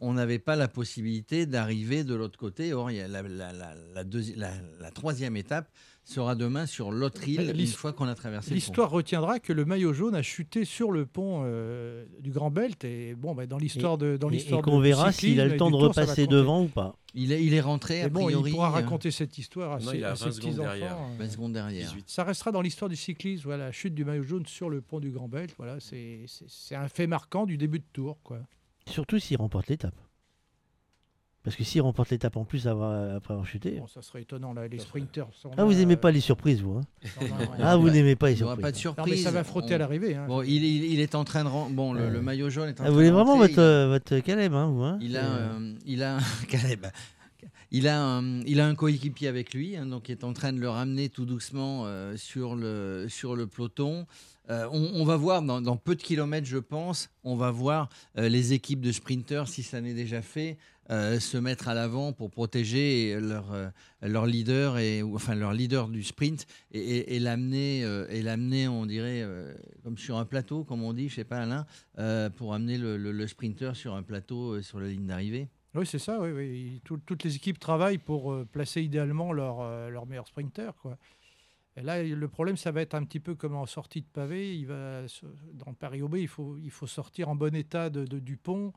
on 0.00 0.14
n'avait 0.14 0.38
pas 0.38 0.56
la 0.56 0.68
possibilité 0.68 1.46
d'arriver 1.46 2.04
de 2.04 2.14
l'autre 2.14 2.38
côté. 2.38 2.72
Or, 2.72 2.90
il 2.90 2.96
y 2.96 3.00
a 3.00 3.08
la, 3.08 3.22
la- 3.22 3.52
la- 3.52 3.74
la 3.94 4.04
deuxi- 4.04 4.34
la- 4.36 4.50
la 4.80 4.90
troisième 4.90 5.36
étape 5.36 5.70
sera 6.04 6.34
demain 6.34 6.64
sur 6.66 6.90
l'autre 6.90 7.28
île, 7.28 7.42
une 7.42 7.52
L'his- 7.52 7.74
fois 7.74 7.92
qu'on 7.92 8.08
a 8.08 8.14
traversé 8.14 8.48
le 8.50 8.54
pont. 8.54 8.54
L'histoire 8.56 8.90
retiendra 8.90 9.38
que 9.38 9.52
le 9.52 9.64
maillot 9.64 9.92
jaune 9.92 10.14
a 10.14 10.22
chuté 10.22 10.64
sur 10.64 10.90
le 10.90 11.04
pont 11.06 11.42
euh, 11.44 12.04
du 12.20 12.30
Grand 12.30 12.50
Belt 12.50 12.82
et 12.84 13.14
bon, 13.14 13.34
bah, 13.34 13.46
dans 13.46 13.58
l'histoire 13.58 13.98
de 13.98 14.16
dans 14.16 14.28
Et- 14.30 14.32
l'histoire 14.32 14.60
et 14.60 14.62
qu'on 14.62 14.80
verra 14.80 15.12
s'il 15.12 15.38
a 15.40 15.44
le 15.44 15.56
temps 15.56 15.66
de 15.70 15.76
Tour, 15.76 15.82
repasser 15.88 16.26
devant 16.26 16.62
ou 16.64 16.68
pas. 16.68 16.96
Il 17.14 17.32
est, 17.32 17.44
il 17.44 17.52
est 17.54 17.60
rentré, 17.60 18.02
a 18.02 18.08
bon, 18.08 18.24
priori. 18.24 18.50
il 18.50 18.54
pourra 18.54 18.68
euh, 18.68 18.72
raconter 18.72 19.10
cette 19.10 19.36
histoire 19.36 19.72
à 19.72 19.78
Non, 19.80 19.90
ses, 19.90 19.98
il 19.98 20.04
a 20.04 20.12
à 20.12 20.16
ses 20.16 20.24
20 20.26 20.32
secondes 20.32 20.54
derrière. 20.56 20.96
euh. 20.96 21.18
20 21.18 21.28
secondes 21.30 21.52
derrière. 21.52 21.88
18. 21.90 22.04
Ça 22.08 22.24
restera 22.24 22.50
dans 22.52 22.62
l'histoire 22.62 22.88
du 22.88 22.96
cyclisme, 22.96 23.42
voilà, 23.44 23.66
la 23.66 23.72
chute 23.72 23.94
du 23.94 24.04
maillot 24.04 24.22
jaune 24.22 24.46
sur 24.46 24.70
le 24.70 24.80
pont 24.80 24.98
du 25.00 25.10
Grand 25.10 25.28
Belt. 25.28 25.52
Voilà, 25.58 25.78
c'est 25.80 26.20
c'est- 26.26 26.46
c'est 26.48 26.74
un 26.74 26.88
fait 26.88 27.06
marquant 27.06 27.44
du 27.46 27.56
début 27.58 27.78
de 27.80 27.84
tour, 27.92 28.16
quoi. 28.24 28.38
Surtout 28.90 29.18
s'il 29.18 29.36
remporte 29.38 29.68
l'étape. 29.68 29.94
Parce 31.42 31.56
que 31.56 31.64
s'il 31.64 31.80
remporte 31.80 32.10
l'étape 32.10 32.36
en 32.36 32.44
plus 32.44 32.68
avoir- 32.68 33.14
après 33.16 33.32
avoir 33.32 33.46
chuté. 33.46 33.78
Bon, 33.78 33.86
ça 33.86 34.02
serait 34.02 34.20
étonnant 34.20 34.52
là, 34.52 34.68
les 34.68 34.78
sprinters. 34.78 35.26
sont 35.32 35.50
Ah, 35.56 35.64
vous 35.64 35.72
n'aimez 35.72 35.94
euh, 35.94 35.96
pas 35.96 36.10
les 36.10 36.20
surprises, 36.20 36.60
vous 36.60 36.72
hein 36.74 36.82
non, 37.22 37.28
non, 37.28 37.36
non. 37.38 37.50
Ah, 37.62 37.76
vous 37.78 37.88
n'aimez 37.88 38.14
pas 38.14 38.28
les 38.28 38.34
Il 38.34 38.36
n'y 38.38 38.42
aura 38.42 38.52
surprises. 38.56 38.62
pas 38.62 38.72
de 38.72 38.76
surprise. 38.76 39.06
Non, 39.06 39.10
mais 39.10 39.22
ça 39.22 39.30
va 39.30 39.42
frotter 39.42 39.72
On- 39.72 39.76
à 39.76 39.78
l'arrivée. 39.78 40.14
hein. 40.16 40.26
Bon, 40.28 40.42
il, 40.42 40.62
il- 40.62 40.84
il 40.92 41.00
est 41.00 41.14
en 41.14 41.24
train 41.24 41.44
de 41.44 41.72
bon 41.74 41.94
le, 41.94 42.10
le 42.10 42.20
maillot 42.20 42.50
jaune 42.50 42.68
est 42.68 42.72
en 42.72 42.72
Ah, 42.72 42.74
train 42.84 42.88
vous 42.90 42.94
voulez 42.94 43.08
de 43.08 43.14
vraiment 43.14 43.38
votre, 43.38 43.54
il 43.54 43.58
euh, 43.58 43.88
votre 43.88 44.18
Caleb, 44.18 44.52
hein, 44.52 44.66
vous 44.66 44.82
hein 44.82 44.98
Il 45.00 45.16
a, 45.16 45.24
euh, 45.24 45.58
euh, 45.58 45.74
il 45.86 46.02
a, 46.02 46.18
Caleb. 46.50 46.86
il 47.70 47.88
a 47.88 47.98
un, 48.02 48.40
il 48.42 48.60
a 48.60 48.66
un 48.66 48.74
coéquipier 48.74 49.28
avec 49.28 49.54
lui, 49.54 49.76
hein, 49.78 49.86
donc 49.86 50.10
il 50.10 50.12
est 50.12 50.24
en 50.24 50.34
train 50.34 50.52
de 50.52 50.58
le 50.60 50.68
ramener 50.68 51.08
tout 51.08 51.24
doucement 51.24 51.84
euh, 51.86 52.18
sur 52.18 52.54
le 52.54 53.06
sur 53.08 53.34
le 53.34 53.46
peloton. 53.46 54.06
Euh, 54.48 54.66
on, 54.72 55.04
va 55.04 55.16
voir 55.16 55.42
dans, 55.42 55.76
peu 55.76 55.94
de 55.94 56.02
kilomètres, 56.02 56.46
je 56.46 56.58
pense, 56.58 57.08
on 57.22 57.36
va 57.36 57.50
voir 57.50 57.88
euh, 58.18 58.28
les 58.28 58.52
équipes 58.52 58.80
de 58.80 58.90
sprinteurs, 58.90 59.48
si 59.48 59.62
ça 59.62 59.80
n'est 59.80 59.94
déjà 59.94 60.22
fait, 60.22 60.56
euh, 60.90 61.20
se 61.20 61.36
mettre 61.36 61.68
à 61.68 61.74
l'avant 61.74 62.12
pour 62.12 62.30
protéger 62.30 63.16
leur 64.02 64.26
leader 64.26 64.78
et 64.78 65.04
enfin 65.04 65.36
leur 65.36 65.52
leader 65.52 65.88
du 65.88 66.02
sprint 66.02 66.46
et, 66.72 67.20
l'amener 67.20 67.84
l'amener, 68.22 68.66
on 68.66 68.86
dirait 68.86 69.24
comme 69.84 69.96
sur 69.96 70.16
un 70.16 70.24
plateau, 70.24 70.64
comme 70.64 70.82
on 70.82 70.92
dit, 70.92 71.08
je 71.08 71.16
sais 71.16 71.24
pas 71.24 71.42
Alain, 71.42 72.30
pour 72.30 72.54
amener 72.54 72.76
le, 72.76 72.96
le- 72.96 73.26
sprinter 73.28 73.76
sur 73.76 73.94
un 73.94 74.02
plateau 74.02 74.60
sur 74.62 74.80
la 74.80 74.88
ligne 74.88 75.06
d'arrivée. 75.06 75.46
Oui, 75.76 75.86
c'est 75.86 76.00
ça. 76.00 76.18
Oui, 76.20 76.30
oui. 76.32 76.80
Tout- 76.82 76.98
toutes 77.06 77.22
les 77.22 77.36
équipes 77.36 77.60
travaillent 77.60 77.98
pour 77.98 78.44
placer 78.46 78.82
idéalement 78.82 79.32
leur, 79.32 79.90
leur 79.90 80.06
meilleur 80.06 80.26
sprinter. 80.26 80.72
Quoi. 80.82 80.98
Et 81.76 81.82
là, 81.82 82.02
le 82.02 82.28
problème, 82.28 82.56
ça 82.56 82.72
va 82.72 82.80
être 82.82 82.94
un 82.94 83.04
petit 83.04 83.20
peu 83.20 83.34
comme 83.34 83.54
en 83.54 83.66
sortie 83.66 84.02
de 84.02 84.06
pavé. 84.06 84.56
Il 84.58 84.66
va, 84.66 85.02
dans 85.54 85.72
Paris-Roubaix, 85.72 86.20
il 86.20 86.28
faut, 86.28 86.58
il 86.62 86.70
faut 86.70 86.86
sortir 86.86 87.28
en 87.28 87.36
bon 87.36 87.54
état 87.54 87.90
de, 87.90 88.04
de- 88.04 88.18
du 88.18 88.36
pont. 88.36 88.72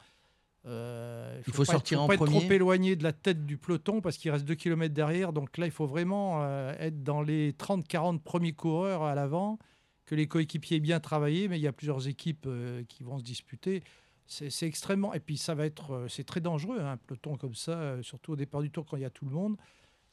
Euh, 0.65 1.41
Il 1.45 1.51
faut 1.53 1.63
pas 1.65 1.71
sortir 1.73 1.97
être, 1.97 2.03
en 2.03 2.07
pas 2.07 2.13
être 2.13 2.25
trop 2.25 2.39
éloigné 2.53 2.95
de 2.95 3.03
la 3.03 3.11
tête 3.11 3.45
du 3.45 3.57
peloton 3.57 3.99
parce 3.99 4.17
qu'il 4.17 4.31
reste 4.31 4.45
2 4.45 4.55
km 4.55 4.93
derrière. 4.93 5.33
Donc 5.33 5.57
là, 5.57 5.65
il 5.65 5.71
faut 5.71 5.87
vraiment 5.87 6.43
euh, 6.43 6.73
être 6.79 7.03
dans 7.03 7.21
les 7.21 7.51
30-40 7.53 8.19
premiers 8.19 8.53
coureurs 8.53 9.03
à 9.03 9.15
l'avant, 9.15 9.59
que 10.05 10.15
les 10.15 10.27
coéquipiers 10.27 10.77
aient 10.77 10.81
bien 10.81 10.99
travaillé, 10.99 11.47
mais 11.47 11.59
il 11.59 11.61
y 11.63 11.67
a 11.67 11.73
plusieurs 11.73 12.07
équipes 12.07 12.45
euh, 12.47 12.83
qui 12.87 13.03
vont 13.03 13.17
se 13.17 13.23
disputer. 13.23 13.83
C'est 14.25 14.65
extrêmement. 14.65 15.13
Et 15.13 15.19
puis, 15.19 15.35
ça 15.37 15.53
va 15.53 15.65
être. 15.65 16.05
C'est 16.07 16.23
très 16.23 16.39
dangereux, 16.39 16.79
hein, 16.79 16.91
un 16.93 16.97
peloton 16.97 17.35
comme 17.35 17.55
ça, 17.55 18.01
surtout 18.01 18.31
au 18.31 18.35
départ 18.37 18.61
du 18.61 18.71
tour 18.71 18.85
quand 18.85 18.95
il 18.95 19.01
y 19.01 19.05
a 19.05 19.09
tout 19.09 19.25
le 19.25 19.31
monde. 19.31 19.57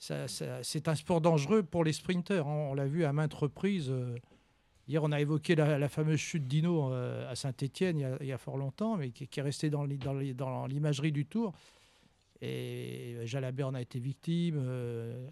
C'est 0.01 0.89
un 0.89 0.95
sport 0.95 1.21
dangereux 1.21 1.63
pour 1.63 1.85
les 1.85 1.93
sprinteurs. 1.93 2.49
hein. 2.49 2.69
On 2.71 2.75
l'a 2.75 2.87
vu 2.87 3.05
à 3.05 3.13
maintes 3.13 3.35
reprises. 3.35 3.91
euh, 3.91 4.17
Hier, 4.89 5.05
on 5.05 5.13
a 5.13 5.21
évoqué 5.21 5.55
la, 5.55 5.79
la 5.79 5.89
fameuse 5.89 6.19
chute 6.19 6.49
d'Ino 6.49 6.93
euh, 6.93 7.31
à 7.31 7.37
Saint-Etienne 7.37 7.99
il, 7.99 8.03
y 8.03 8.05
a- 8.05 8.17
il 8.21 8.27
y 8.27 8.33
a 8.33 8.39
fort 8.39 8.57
longtemps, 8.57 8.97
mais 8.97 9.11
qui, 9.11 9.29
qui 9.29 9.39
est 9.39 9.43
restée 9.43 9.71
dans 9.71 9.85
l'i- 9.85 9.99
dans 9.99 10.15
l'i- 10.15 10.35
dans 10.35 10.67
l'imagerie 10.67 11.13
du 11.13 11.27
tour. 11.27 11.53
Et 12.41 13.19
Jalabert 13.25 13.69
en 13.69 13.75
a 13.75 13.81
été 13.83 13.99
victime. 14.01 14.57
euh, 14.59 15.29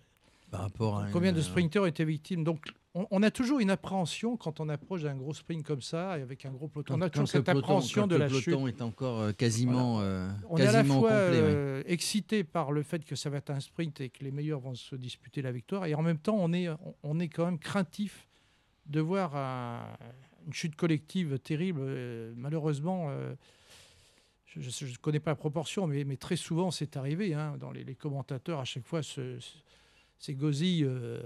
Par 0.51 0.61
rapport 0.61 0.99
à 0.99 1.11
Combien 1.11 1.31
une, 1.31 1.35
de 1.37 1.41
euh, 1.41 1.45
sprinteurs 1.45 1.87
été 1.87 2.05
victimes? 2.05 2.45
Donc, 2.45 2.67
on, 3.01 3.07
on 3.11 3.23
a 3.23 3.31
toujours 3.31 3.61
une 3.61 3.71
appréhension 3.71 4.37
quand 4.37 4.61
on 4.61 4.69
approche 4.69 5.03
d'un 5.03 5.15
gros 5.15 5.33
sprint 5.35 5.65
comme 5.65 5.83
ça, 5.83 6.19
et 6.19 6.23
avec 6.23 6.45
un 6.45 6.51
gros 6.51 6.69
peloton. 6.69 6.95
on 6.97 7.01
a 7.03 7.09
toujours 7.11 7.23
le 7.23 7.27
cette 7.29 7.45
peloton- 7.47 7.59
appréhension 7.59 8.07
de 8.07 8.17
le 8.17 8.21
la 8.23 8.29
chute. 8.29 8.45
peloton 8.47 8.67
est 8.67 8.83
encore 8.83 9.21
euh, 9.21 9.33
quasiment, 9.33 10.01
euh, 10.01 10.29
On 10.49 10.57
est 10.57 10.67
à 10.67 10.73
la 10.73 10.85
fois 10.85 10.97
complet. 10.97 11.11
euh, 11.41 11.83
excité 11.87 12.45
par 12.45 12.73
le 12.73 12.83
fait 12.83 13.05
que 13.05 13.15
ça 13.17 13.31
va 13.31 13.37
être 13.39 13.51
un 13.51 13.61
sprint 13.61 14.01
et 14.01 14.09
que 14.09 14.25
les 14.25 14.31
meilleurs 14.33 14.61
vont 14.61 14.75
se 14.75 14.97
disputer 14.97 15.43
la 15.43 15.53
victoire, 15.53 15.87
et 15.87 15.95
en 15.95 16.03
même 16.03 16.19
temps, 16.19 16.37
on 16.39 16.53
est, 16.53 16.69
on- 17.03 17.21
est 17.21 17.29
quand 17.29 17.45
même 17.45 17.59
craintif 17.59 18.27
de 18.87 19.01
voir 19.01 19.37
un- 19.37 19.97
une 20.47 20.53
chute 20.53 20.75
collective 20.77 21.39
terrible. 21.39 21.81
Euh, 21.83 22.33
malheureusement, 22.37 23.11
je 24.47 24.87
ne 24.87 24.97
connais 24.97 25.21
pas 25.21 25.33
la 25.33 25.37
proportion, 25.37 25.87
mais, 25.87 26.05
mais 26.05 26.17
très 26.17 26.37
souvent 26.37 26.71
c'est 26.71 26.97
arrivé. 26.97 27.35
hein, 27.35 27.57
dans 27.61 27.71
les, 27.71 27.85
les 27.85 27.95
commentateurs, 27.95 28.59
à 28.61 28.65
chaque 28.65 28.87
fois, 28.87 29.03
se- 29.03 29.39
c'est 30.19 30.35
Gauzy 30.35 30.81
euh, 30.83 31.21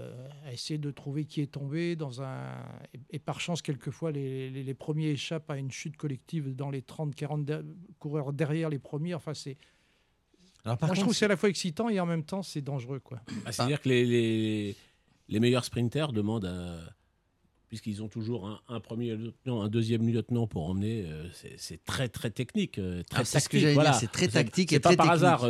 a 0.45 0.53
essayé 0.53 0.77
de 0.77 0.91
trouver 0.91 1.25
qui 1.25 1.41
est 1.41 1.51
tombé 1.51 1.95
dans 1.95 2.21
un 2.21 2.63
et, 3.09 3.19
par 3.19 3.39
chance 3.39 3.61
quelquefois 3.61 4.11
les, 4.11 4.49
les, 4.51 4.73
premiers 4.73 5.09
échappent 5.09 5.49
à 5.49 5.57
une 5.57 5.71
chute 5.71 5.97
collective 5.97 6.55
dans 6.55 6.69
les 6.69 6.81
30-40 6.81 7.63
coureurs 7.99 8.33
derrière 8.33 8.69
les 8.69 8.79
premiers. 8.79 9.15
Enfin 9.15 9.33
c'est 9.33 9.57
alors, 10.63 10.77
par 10.77 10.87
Moi, 10.87 10.95
je 10.95 11.01
trouve 11.01 11.11
que 11.11 11.17
c'est 11.17 11.25
à 11.25 11.29
la 11.29 11.37
fois 11.37 11.49
excitant 11.49 11.89
et 11.89 11.99
en 11.99 12.05
même 12.05 12.23
temps 12.23 12.43
c'est 12.43 12.61
dangereux 12.61 12.99
quoi. 12.99 13.19
Ah, 13.45 13.51
c'est-à-dire 13.51 13.81
que 13.81 13.89
les, 13.89 14.05
les, 14.05 14.75
les, 15.27 15.39
meilleurs 15.39 15.65
sprinters 15.65 16.13
demandent 16.13 16.45
à 16.45 16.77
puisqu'ils 17.67 18.03
ont 18.03 18.07
toujours 18.07 18.61
un, 18.67 18.79
premier 18.79 19.15
lieutenant, 19.15 19.63
un 19.63 19.67
deuxième 19.67 20.07
lieutenant 20.07 20.45
pour 20.45 20.69
emmener, 20.69 21.07
euh, 21.07 21.27
c'est 21.57 21.83
très 21.83 22.07
très 22.07 22.29
technique, 22.29 22.77
euh, 22.77 23.01
très 23.09 23.21
ah, 23.21 23.25
tactique. 23.25 23.65
Voilà. 23.73 23.93
C'est 23.93 24.11
très 24.11 24.27
tactique 24.27 24.71
et 24.73 24.79
pas 24.79 24.95
par 24.95 25.09
hasard. 25.09 25.47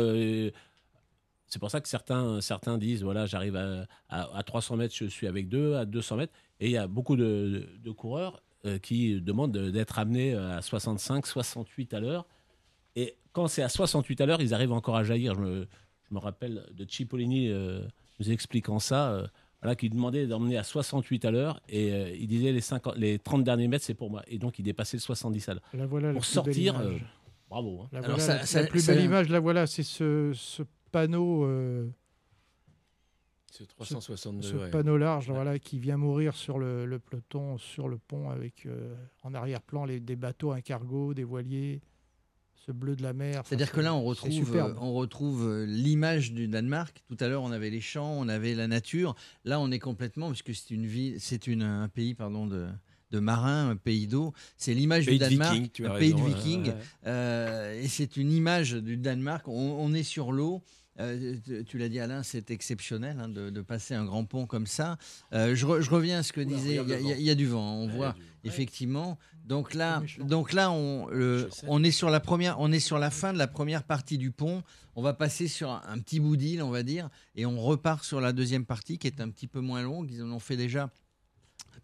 C'est 1.48 1.58
pour 1.58 1.70
ça 1.70 1.80
que 1.80 1.88
certains, 1.88 2.40
certains 2.40 2.78
disent 2.78 3.02
voilà, 3.02 3.26
j'arrive 3.26 3.56
à, 3.56 3.86
à, 4.08 4.42
300 4.42 4.76
mètres, 4.76 4.94
je 4.96 5.06
suis 5.06 5.26
avec 5.26 5.48
deux, 5.48 5.74
à 5.74 5.84
200 5.84 6.16
mètres. 6.16 6.32
Et 6.60 6.66
il 6.66 6.72
y 6.72 6.76
a 6.76 6.86
beaucoup 6.86 7.16
de, 7.16 7.68
de, 7.78 7.90
coureurs 7.90 8.42
euh, 8.64 8.78
qui 8.78 9.20
demandent 9.20 9.56
d'être 9.56 9.98
amenés 9.98 10.34
à 10.34 10.62
65, 10.62 11.26
68 11.26 11.94
à 11.94 12.00
l'heure. 12.00 12.26
Et 12.96 13.16
quand 13.32 13.46
c'est 13.46 13.62
à 13.62 13.68
68 13.68 14.20
à 14.20 14.26
l'heure, 14.26 14.40
ils 14.40 14.54
arrivent 14.54 14.72
encore 14.72 14.96
à 14.96 15.04
jaillir. 15.04 15.34
Je 15.34 15.40
me, 15.40 15.68
je 16.08 16.14
me 16.14 16.18
rappelle 16.18 16.66
de 16.72 16.86
Cipollini 16.88 17.50
euh, 17.50 17.80
nous 18.20 18.30
expliquant 18.30 18.78
ça. 18.78 19.12
Euh, 19.12 19.26
voilà, 19.62 19.76
qui 19.76 19.88
demandait 19.88 20.26
d'emmener 20.26 20.58
à 20.58 20.62
68 20.62 21.24
à 21.24 21.30
l'heure 21.30 21.58
et 21.70 22.18
il 22.20 22.26
disait 22.26 22.52
les, 22.52 22.60
50, 22.60 22.96
les 22.98 23.18
30 23.18 23.44
derniers 23.44 23.66
mètres 23.66 23.82
c'est 23.82 23.94
pour 23.94 24.10
moi 24.10 24.22
et 24.26 24.36
donc 24.36 24.58
il 24.58 24.62
dépassait 24.62 24.98
le 24.98 25.00
70 25.00 25.48
à 25.48 25.54
l'heure. 25.54 25.88
pour 26.12 26.24
sortir, 26.26 26.78
bravo. 27.48 27.80
Hein. 27.80 27.88
La, 27.90 28.00
Alors 28.00 28.20
ça, 28.20 28.42
la 28.60 28.66
plus 28.66 28.86
belle 28.86 29.02
image, 29.02 29.30
la 29.30 29.40
voilà, 29.40 29.66
c'est 29.66 29.82
ce, 29.82 30.32
ce 30.34 30.64
panneau. 30.94 31.44
Euh, 31.44 31.90
ce 33.50 33.64
362, 33.64 34.48
ce, 34.48 34.70
panneau 34.70 34.96
large 34.96 35.30
voilà, 35.30 35.58
qui 35.58 35.78
vient 35.78 35.96
mourir 35.96 36.34
sur 36.34 36.58
le, 36.58 36.98
peloton, 36.98 37.56
sur 37.58 37.88
le 37.88 37.98
pont, 37.98 38.30
avec 38.30 38.66
euh, 38.66 38.94
en 39.22 39.32
arrière-plan 39.34 39.84
les, 39.84 40.00
des 40.00 40.16
bateaux, 40.16 40.50
un 40.52 40.60
cargo, 40.60 41.14
des 41.14 41.22
voiliers, 41.22 41.80
ce 42.66 42.72
bleu 42.72 42.96
de 42.96 43.02
la 43.02 43.12
mer. 43.12 43.42
C'est-à-dire 43.44 43.70
que 43.70 43.80
là, 43.80 43.94
on 43.94 44.02
retrouve, 44.02 44.56
euh, 44.56 44.74
on 44.80 44.92
retrouve 44.94 45.64
l'image 45.66 46.32
du 46.32 46.48
Danemark. 46.48 47.04
Tout 47.06 47.16
à 47.20 47.28
l'heure, 47.28 47.42
on 47.42 47.52
avait 47.52 47.70
les 47.70 47.80
champs, 47.80 48.12
on 48.12 48.28
avait 48.28 48.54
la 48.54 48.66
nature. 48.66 49.14
Là, 49.44 49.60
on 49.60 49.70
est 49.70 49.78
complètement, 49.78 50.30
puisque 50.30 50.54
c'est 50.54 50.74
une 50.74 50.86
ville, 50.86 51.20
c'est 51.20 51.46
une, 51.46 51.62
un 51.62 51.88
pays, 51.88 52.14
pardon, 52.14 52.48
de, 52.48 52.66
de 53.12 53.18
marins, 53.20 53.70
un 53.70 53.76
pays 53.76 54.08
d'eau. 54.08 54.32
C'est 54.56 54.74
l'image 54.74 55.06
du 55.06 55.18
Danemark, 55.18 55.80
un 55.80 55.98
pays 55.98 56.14
de 56.14 56.22
vikings. 56.22 56.72
et 57.04 57.88
c'est 57.88 58.16
une 58.16 58.32
image 58.32 58.72
du 58.72 58.96
Danemark. 58.96 59.46
on 59.46 59.94
est 59.94 60.02
sur 60.02 60.32
l'eau. 60.32 60.62
Euh, 61.00 61.36
tu 61.66 61.78
l'as 61.78 61.88
dit 61.88 61.98
Alain, 61.98 62.22
c'est 62.22 62.50
exceptionnel 62.50 63.18
hein, 63.20 63.28
de, 63.28 63.60
passer 63.60 63.94
un 63.94 64.04
grand 64.04 64.24
pont 64.24 64.46
comme 64.46 64.66
ça. 64.66 64.96
Euh, 65.32 65.54
je, 65.54 65.66
reviens 65.66 66.18
à 66.18 66.22
ce 66.22 66.32
que 66.32 66.40
disait, 66.40 66.80
il 67.00 67.22
y, 67.22 67.30
a 67.30 67.34
du 67.34 67.46
vent, 67.46 67.74
on 67.74 67.88
voit 67.88 68.14
effectivement. 68.44 69.18
Donc 69.44 69.74
là, 69.74 70.02
donc 70.20 70.52
là, 70.52 70.70
on, 70.70 71.06
on 71.66 71.84
est 71.84 71.90
sur 71.90 72.10
la 72.10 72.20
première, 72.20 72.60
on 72.60 72.72
est 72.72 72.80
sur 72.80 72.98
la 72.98 73.10
fin 73.10 73.32
de 73.32 73.38
la 73.38 73.48
première 73.48 73.82
partie 73.82 74.18
du 74.18 74.30
pont. 74.30 74.62
On 74.96 75.02
va 75.02 75.12
passer 75.12 75.48
sur 75.48 75.70
un, 75.70 75.98
petit 75.98 76.20
bout 76.20 76.36
d'île, 76.36 76.62
on 76.62 76.70
va 76.70 76.82
dire, 76.82 77.08
et 77.34 77.46
on 77.46 77.60
repart 77.60 78.04
sur 78.04 78.20
la 78.20 78.32
deuxième 78.32 78.64
partie 78.64 78.98
qui 78.98 79.08
est 79.08 79.20
un 79.20 79.28
petit 79.28 79.48
peu 79.48 79.60
moins 79.60 79.82
longue. 79.82 80.10
Ils 80.10 80.22
en 80.22 80.30
ont 80.30 80.38
fait 80.38 80.56
déjà 80.56 80.90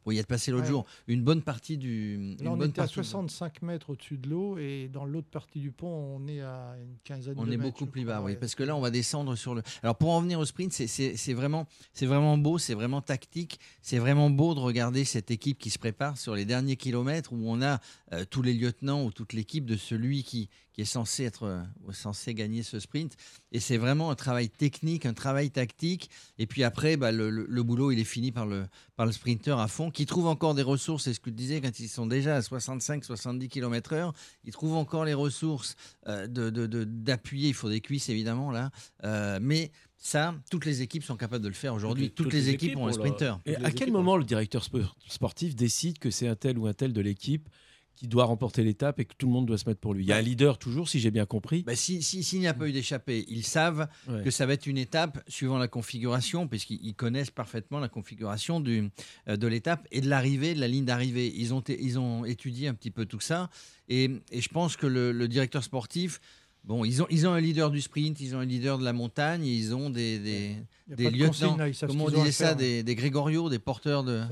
pour 0.02 0.12
y 0.12 0.18
être 0.18 0.26
passé 0.26 0.50
l'autre 0.50 0.66
jour, 0.66 0.86
une 1.06 1.22
bonne 1.22 1.42
partie 1.42 1.76
du. 1.76 2.36
Là, 2.40 2.52
on 2.52 2.60
était 2.62 2.80
à 2.80 2.86
65 2.86 3.62
mètres 3.62 3.90
au-dessus 3.90 4.18
de 4.18 4.28
l'eau 4.28 4.58
et 4.58 4.88
dans 4.92 5.04
l'autre 5.04 5.28
partie 5.28 5.60
du 5.60 5.70
pont, 5.70 6.18
on 6.20 6.26
est 6.26 6.40
à 6.40 6.74
une 6.82 6.96
quinzaine 7.04 7.34
on 7.36 7.44
de 7.44 7.50
mètres. 7.50 7.62
On 7.62 7.66
est 7.66 7.70
beaucoup 7.70 7.86
plus 7.86 8.04
bas, 8.04 8.22
oui, 8.22 8.36
parce 8.36 8.54
que 8.54 8.62
là, 8.62 8.76
on 8.76 8.80
va 8.80 8.90
descendre 8.90 9.36
sur 9.36 9.54
le. 9.54 9.62
Alors, 9.82 9.96
pour 9.96 10.10
en 10.10 10.20
venir 10.20 10.38
au 10.38 10.44
sprint, 10.44 10.72
c'est 10.72 11.32
vraiment, 11.34 11.66
vraiment 12.00 12.38
beau, 12.38 12.58
c'est 12.58 12.74
vraiment 12.74 13.00
tactique, 13.00 13.60
c'est 13.82 13.98
vraiment 13.98 14.30
beau 14.30 14.54
de 14.54 14.60
regarder 14.60 15.04
cette 15.04 15.30
équipe 15.30 15.58
qui 15.58 15.70
se 15.70 15.78
prépare 15.78 16.18
sur 16.18 16.34
les 16.34 16.44
derniers 16.44 16.76
kilomètres 16.76 17.32
où 17.32 17.50
on 17.50 17.62
a 17.62 17.80
euh, 18.12 18.24
tous 18.28 18.42
les 18.42 18.54
lieutenants 18.54 19.04
ou 19.04 19.12
toute 19.12 19.32
l'équipe 19.32 19.64
de 19.64 19.76
celui 19.76 20.24
qui, 20.24 20.48
qui 20.72 20.82
est 20.82 20.84
censé 20.84 21.24
être 21.24 21.44
euh, 21.44 21.92
censé 21.92 22.34
gagner 22.34 22.62
ce 22.62 22.78
sprint. 22.78 23.16
Et 23.52 23.60
c'est 23.60 23.76
vraiment 23.76 24.10
un 24.10 24.14
travail 24.14 24.48
technique, 24.48 25.06
un 25.06 25.14
travail 25.14 25.50
tactique. 25.50 26.10
Et 26.38 26.46
puis 26.46 26.64
après, 26.64 26.96
bah, 26.96 27.12
le, 27.12 27.62
boulot, 27.62 27.90
il 27.90 27.98
est 27.98 28.04
fini 28.04 28.32
par 28.32 28.46
le, 28.46 28.66
par 28.96 29.06
le 29.06 29.12
sprinter 29.12 29.58
à 29.58 29.68
fond, 29.68 29.89
qui 29.90 30.06
trouve 30.06 30.26
encore 30.26 30.54
des 30.54 30.62
ressources. 30.62 31.04
C'est 31.04 31.14
ce 31.14 31.20
que 31.20 31.30
tu 31.30 31.36
disais, 31.36 31.60
quand 31.60 31.78
ils 31.80 31.88
sont 31.88 32.06
déjà 32.06 32.36
à 32.36 32.40
65-70 32.40 33.48
km/h, 33.48 34.12
ils 34.44 34.52
trouvent 34.52 34.76
encore 34.76 35.04
les 35.04 35.14
ressources 35.14 35.76
euh, 36.08 36.26
d'appuyer. 36.26 37.48
De, 37.48 37.50
il 37.50 37.54
faut 37.54 37.68
des 37.68 37.80
cuisses, 37.80 38.08
évidemment, 38.08 38.50
là. 38.50 38.70
Euh, 39.04 39.38
mais 39.40 39.70
ça, 39.96 40.34
toutes 40.50 40.64
les 40.64 40.82
équipes 40.82 41.04
sont 41.04 41.16
capables 41.16 41.44
de 41.44 41.48
le 41.48 41.54
faire 41.54 41.74
aujourd'hui. 41.74 42.10
Toutes, 42.10 42.32
les, 42.32 42.48
équipes, 42.48 42.76
ont 42.76 42.88
un 42.88 42.92
sprinter. 42.92 43.38
Et 43.46 43.56
à 43.56 43.70
quel 43.70 43.92
moment 43.92 44.16
le 44.16 44.24
directeur 44.24 44.64
sportif 45.08 45.54
décide 45.54 45.98
que 45.98 46.10
c'est 46.10 46.28
un 46.28 46.36
tel 46.36 46.58
ou 46.58 46.66
un 46.66 46.72
tel 46.72 46.92
de 46.92 47.00
l'équipe 47.00 47.48
qui 48.00 48.08
doit 48.08 48.24
remporter 48.24 48.64
l'étape 48.64 48.98
et 48.98 49.04
que 49.04 49.12
tout 49.14 49.26
le 49.26 49.32
monde 49.34 49.44
doit 49.44 49.58
se 49.58 49.68
mettre 49.68 49.78
pour 49.78 49.92
lui. 49.92 50.04
Il 50.04 50.08
y 50.08 50.12
a 50.12 50.16
un 50.16 50.22
leader 50.22 50.56
toujours, 50.56 50.88
si 50.88 51.00
j'ai 51.00 51.10
bien 51.10 51.26
compris. 51.26 51.64
Bah, 51.64 51.76
S'il 51.76 52.02
si, 52.02 52.38
n'y 52.38 52.46
a 52.46 52.54
pas 52.54 52.66
eu 52.66 52.72
d'échappée, 52.72 53.26
ils 53.28 53.44
savent 53.44 53.88
que 54.24 54.30
ça 54.30 54.46
va 54.46 54.54
être 54.54 54.66
une 54.66 54.78
étape 54.78 55.22
suivant 55.28 55.58
la 55.58 55.68
configuration, 55.68 56.48
puisqu'ils 56.48 56.94
connaissent 56.94 57.30
parfaitement 57.30 57.78
la 57.78 57.90
configuration 57.90 58.58
du, 58.58 58.88
euh, 59.28 59.36
de 59.36 59.46
l'étape 59.46 59.86
et 59.92 60.00
de 60.00 60.08
l'arrivée, 60.08 60.54
de 60.54 60.60
la 60.60 60.68
ligne 60.68 60.86
d'arrivée. 60.86 61.30
Ils 61.36 61.52
ont, 61.52 61.62
ils 61.68 61.98
ont 61.98 62.24
étudié 62.24 62.68
un 62.68 62.74
petit 62.74 62.90
peu 62.90 63.04
tout 63.04 63.20
ça. 63.20 63.50
Et, 63.90 64.08
et 64.32 64.40
je 64.40 64.48
pense 64.48 64.78
que 64.78 64.86
le, 64.86 65.12
le 65.12 65.28
directeur 65.28 65.62
sportif 65.62 66.22
Bon, 66.64 66.84
ils 66.84 67.02
ont, 67.02 67.06
ils 67.10 67.26
ont 67.26 67.32
un 67.32 67.40
leader 67.40 67.70
du 67.70 67.80
sprint, 67.80 68.20
ils 68.20 68.36
ont 68.36 68.38
un 68.38 68.44
leader 68.44 68.78
de 68.78 68.84
la 68.84 68.92
montagne, 68.92 69.44
ils 69.44 69.74
ont 69.74 69.88
des, 69.90 70.18
des, 70.18 70.56
des 70.88 71.10
lieutenants, 71.10 71.56
comment 71.86 72.04
on 72.04 72.10
disait 72.10 72.32
ça, 72.32 72.54
des, 72.54 72.82
des 72.82 72.94
grégoriaux, 72.94 73.48
des 73.48 73.58
porteurs 73.58 74.04
de, 74.04 74.22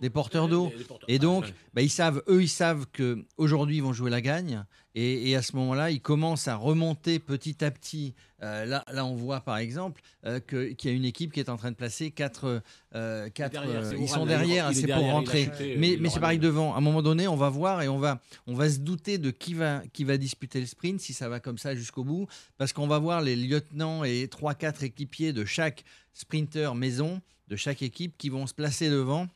des 0.00 0.10
porteurs 0.10 0.48
d'eau. 0.48 0.72
Et 1.08 1.18
donc, 1.18 1.52
bah, 1.74 1.82
ils 1.82 1.90
savent, 1.90 2.22
eux, 2.28 2.42
ils 2.42 2.48
savent 2.48 2.86
que 2.92 3.24
aujourd'hui 3.36 3.76
ils 3.76 3.82
vont 3.82 3.92
jouer 3.92 4.10
la 4.10 4.20
gagne. 4.20 4.64
Et, 4.96 5.36
à 5.36 5.42
ce 5.42 5.54
moment-là, 5.56 5.90
ils 5.92 6.00
commencent 6.00 6.48
à 6.48 6.56
remonter 6.56 7.20
petit 7.20 7.64
à 7.64 7.70
petit. 7.70 8.14
Euh, 8.42 8.64
là, 8.64 8.84
là, 8.92 9.04
on 9.04 9.14
voit 9.14 9.40
par 9.40 9.58
exemple 9.58 10.00
euh, 10.24 10.40
qu'il 10.40 10.90
y 10.90 10.92
a 10.92 10.96
une 10.96 11.04
équipe 11.04 11.32
qui 11.32 11.40
est 11.40 11.48
en 11.48 11.56
train 11.56 11.70
de 11.70 11.76
placer 11.76 12.10
quatre. 12.10 12.62
Euh, 12.94 13.28
quatre 13.30 13.62
ils 13.98 14.08
sont 14.08 14.26
derrière, 14.26 14.70
c'est 14.72 14.86
pour 14.86 15.04
rentrer. 15.04 15.50
mais 15.78 15.96
mais 16.00 16.08
c'est 16.08 16.20
pareil 16.20 16.38
devant. 16.38 16.74
À 16.74 16.78
un 16.78 16.80
moment 16.80 17.02
donné, 17.02 17.28
on 17.28 17.36
va 17.36 17.48
voir 17.48 17.82
et 17.82 17.88
on 17.88 17.98
va, 17.98 18.20
on 18.46 18.54
va 18.54 18.70
se 18.70 18.78
douter 18.78 19.18
de 19.18 19.30
qui 19.30 19.54
va, 19.54 19.82
qui 19.92 20.04
va 20.04 20.16
disputer 20.16 20.60
le 20.60 20.66
sprint, 20.66 21.00
si 21.00 21.12
ça 21.12 21.28
va 21.28 21.40
comme 21.40 21.58
ça 21.58 21.74
jusqu'au 21.74 22.04
bout. 22.04 22.26
Parce 22.56 22.72
qu'on 22.72 22.86
va 22.86 22.98
voir 22.98 23.20
les 23.20 23.36
lieutenants 23.36 24.04
et 24.04 24.28
trois, 24.28 24.54
quatre 24.54 24.82
équipiers 24.82 25.32
de 25.32 25.44
chaque 25.44 25.84
sprinter 26.14 26.74
maison, 26.74 27.20
de 27.48 27.56
chaque 27.56 27.82
équipe, 27.82 28.16
qui 28.16 28.28
vont 28.28 28.46
se 28.46 28.54
placer 28.54 28.88
devant 28.88 29.26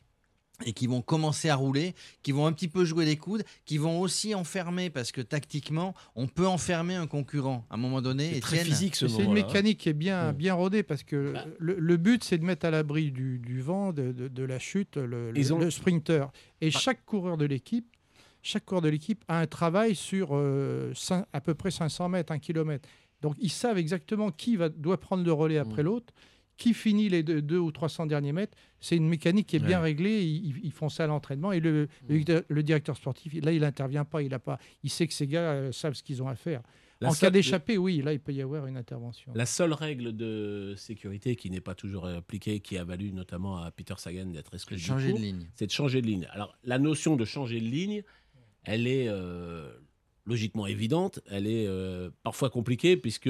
et 0.65 0.73
qui 0.73 0.87
vont 0.87 1.01
commencer 1.01 1.49
à 1.49 1.55
rouler, 1.55 1.95
qui 2.23 2.31
vont 2.31 2.45
un 2.45 2.53
petit 2.53 2.67
peu 2.67 2.85
jouer 2.85 3.05
les 3.05 3.17
coudes, 3.17 3.43
qui 3.65 3.77
vont 3.77 3.99
aussi 3.99 4.35
enfermer, 4.35 4.89
parce 4.89 5.11
que 5.11 5.21
tactiquement, 5.21 5.93
on 6.15 6.27
peut 6.27 6.47
enfermer 6.47 6.95
un 6.95 7.07
concurrent 7.07 7.65
à 7.69 7.75
un 7.75 7.77
moment 7.77 8.01
donné. 8.01 8.31
C'est 8.33 8.39
très 8.39 8.63
physique 8.63 8.95
ce 8.95 9.07
C'est 9.07 9.23
une 9.23 9.33
mécanique 9.33 9.79
qui 9.79 9.89
est 9.89 9.93
bien, 9.93 10.33
bien 10.33 10.53
rodée, 10.53 10.83
parce 10.83 11.03
que 11.03 11.33
bah. 11.33 11.45
le, 11.59 11.97
but, 11.97 12.23
c'est 12.23 12.37
de 12.37 12.45
mettre 12.45 12.65
à 12.65 12.71
l'abri 12.71 13.11
du, 13.11 13.61
vent, 13.61 13.91
de, 13.91 14.43
la 14.43 14.59
chute, 14.59 14.97
le, 14.97 15.31
le, 15.31 15.71
sprinter. 15.71 16.31
Et 16.61 16.69
bah. 16.69 16.79
chaque 16.79 17.05
coureur 17.05 17.37
de 17.37 17.45
l'équipe, 17.45 17.87
chaque 18.41 18.65
coureur 18.65 18.81
de 18.81 18.89
l'équipe 18.89 19.23
a 19.27 19.39
un 19.39 19.47
travail 19.47 19.95
sur 19.95 20.29
euh, 20.33 20.93
à 21.33 21.41
peu 21.41 21.55
près 21.55 21.71
500 21.71 22.09
mètres, 22.09 22.31
1 22.31 22.39
km. 22.39 22.87
Donc 23.21 23.35
ils 23.39 23.49
savent 23.49 23.79
exactement 23.79 24.29
qui 24.29 24.55
va, 24.55 24.69
doit 24.69 24.99
prendre 24.99 25.23
le 25.23 25.33
relais 25.33 25.57
après 25.57 25.81
mmh. 25.81 25.85
l'autre 25.85 26.13
qui 26.57 26.73
finit 26.73 27.09
les 27.09 27.23
deux, 27.23 27.57
ou 27.57 27.71
300 27.71 28.05
derniers 28.05 28.31
mètres. 28.31 28.57
C'est 28.79 28.95
une 28.95 29.07
mécanique 29.07 29.47
qui 29.47 29.55
est 29.55 29.59
bien 29.59 29.79
réglée. 29.81 30.23
Ils, 30.23 30.71
font 30.71 30.89
ça 30.89 31.03
à 31.03 31.07
l'entraînement. 31.07 31.51
Et 31.51 31.59
le, 31.59 31.87
le, 32.07 32.63
directeur 32.63 32.95
sportif, 32.95 33.33
là, 33.43 33.51
il 33.51 33.61
n'intervient 33.61 34.05
pas. 34.05 34.21
Il, 34.21 34.33
a 34.33 34.39
pas. 34.39 34.59
il 34.83 34.89
sait 34.89 35.07
que 35.07 35.13
ces 35.13 35.27
gars 35.27 35.51
euh, 35.51 35.71
savent 35.71 35.93
ce 35.93 36.03
qu'ils 36.03 36.21
ont 36.23 36.27
à 36.27 36.35
faire. 36.35 36.61
en 37.03 37.13
cas 37.13 37.29
d'échappée, 37.29 37.77
oui, 37.77 38.01
là, 38.01 38.13
il 38.13 38.19
peut 38.19 38.33
y 38.33 38.41
avoir 38.41 38.67
une 38.67 38.77
intervention. 38.77 39.33
La 39.35 39.45
seule 39.45 39.73
règle 39.73 40.15
de 40.15 40.75
sécurité 40.77 41.35
qui 41.35 41.49
n'est 41.49 41.61
pas 41.61 41.75
toujours 41.75 42.05
appliquée, 42.07 42.59
qui 42.61 42.77
a 42.77 42.83
valu 42.83 43.11
notamment 43.11 43.57
à 43.57 43.71
Peter 43.71 43.95
Sagan 43.97 44.27
d'être 44.27 44.53
exclu, 44.53 44.77
c'est 44.77 44.83
de 44.83 44.87
changer 44.87 45.13
de 45.13 45.17
ligne. 45.17 45.47
C'est 45.55 45.67
de 45.67 45.71
changer 45.71 46.01
de 46.01 46.07
ligne. 46.07 46.27
Alors, 46.31 46.57
la 46.63 46.79
notion 46.79 47.15
de 47.15 47.25
changer 47.25 47.59
de 47.59 47.65
ligne, 47.65 48.03
elle 48.63 48.87
est 48.87 49.07
euh, 49.07 49.71
logiquement 50.25 50.67
évidente. 50.67 51.19
Elle 51.29 51.47
est 51.47 51.67
euh, 51.67 52.11
parfois 52.23 52.49
compliquée, 52.49 52.97
puisque 52.97 53.29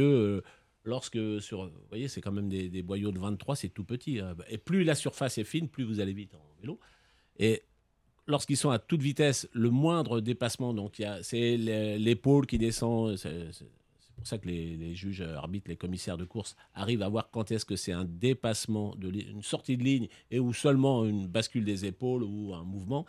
lorsque 0.86 1.42
sur, 1.42 1.66
vous 1.66 1.88
voyez, 1.90 2.08
c'est 2.08 2.22
quand 2.22 2.32
même 2.32 2.50
des, 2.50 2.82
boyaux 2.82 3.12
de 3.12 3.20
23, 3.20 3.56
c'est 3.56 3.70
tout 3.70 3.84
petit. 3.84 4.20
Hein. 4.20 4.36
Et 4.50 4.58
plus 4.58 4.84
la 4.84 4.96
surface 4.96 5.38
est 5.38 5.44
fine, 5.44 5.68
plus 5.68 5.84
vous 5.84 6.00
allez 6.00 6.14
vite 6.14 6.34
en 6.36 6.62
vélo. 6.62 6.80
Et 7.38 7.64
lorsqu'ils 8.28 8.58
sont 8.58 8.70
à 8.70 8.80
toute 8.80 9.02
vitesse, 9.02 9.50
le 9.54 9.70
moindre 9.70 10.22
dépassement, 10.22 10.74
donc 10.74 11.02
c'est 11.22 11.58
l'épaule 11.58 12.46
qui 12.46 12.58
descend. 12.58 13.18
C'est 13.18 13.52
pour 14.16 14.28
ça 14.28 14.38
que 14.38 14.48
les, 14.48 14.96
juges 14.96 15.22
arbitres, 15.22 15.70
les 15.70 15.76
commissaires 15.76 16.18
de 16.18 16.26
course 16.26 16.56
arrivent 16.74 17.02
à 17.02 17.10
voir 17.10 17.30
quand 17.32 17.52
est-ce 17.52 17.66
que 17.66 17.76
c'est 17.76 17.92
un 17.92 18.06
dépassement, 18.06 18.96
une 19.02 19.44
sortie 19.44 19.78
de 19.78 19.84
ligne 19.84 20.08
et 20.32 20.40
ou 20.40 20.54
seulement 20.54 21.04
une 21.06 21.28
bascule 21.28 21.66
des 21.66 21.86
épaules 21.86 22.24
ou 22.24 22.54
un 22.54 22.64
mouvement. 22.64 23.06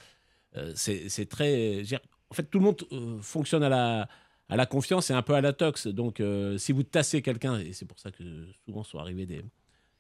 Euh, 0.56 0.72
c'est 0.74 1.28
très. 1.28 1.82
En 2.30 2.34
fait, 2.34 2.44
tout 2.44 2.58
le 2.58 2.64
monde 2.64 2.82
euh, 2.90 3.20
fonctionne 3.20 3.62
à 3.62 3.68
la, 3.68 4.08
à 4.49 4.57
la 4.57 4.66
confiance 4.66 5.10
et 5.10 5.15
un 5.15 5.23
peu 5.23 5.34
à 5.34 5.41
la 5.41 5.52
tox. 5.52 5.86
Donc, 5.86 6.20
euh, 6.20 6.57
si 6.58 6.73
vous 6.73 6.83
tassez 6.83 7.23
quelqu'un, 7.23 7.58
et 7.58 7.73
c'est 7.73 7.86
pour 7.86 7.99
ça 7.99 8.10
que 8.10 8.23
souvent 8.65 8.84
sont 8.84 8.99
arrivés 8.99 9.26
des, 9.26 9.42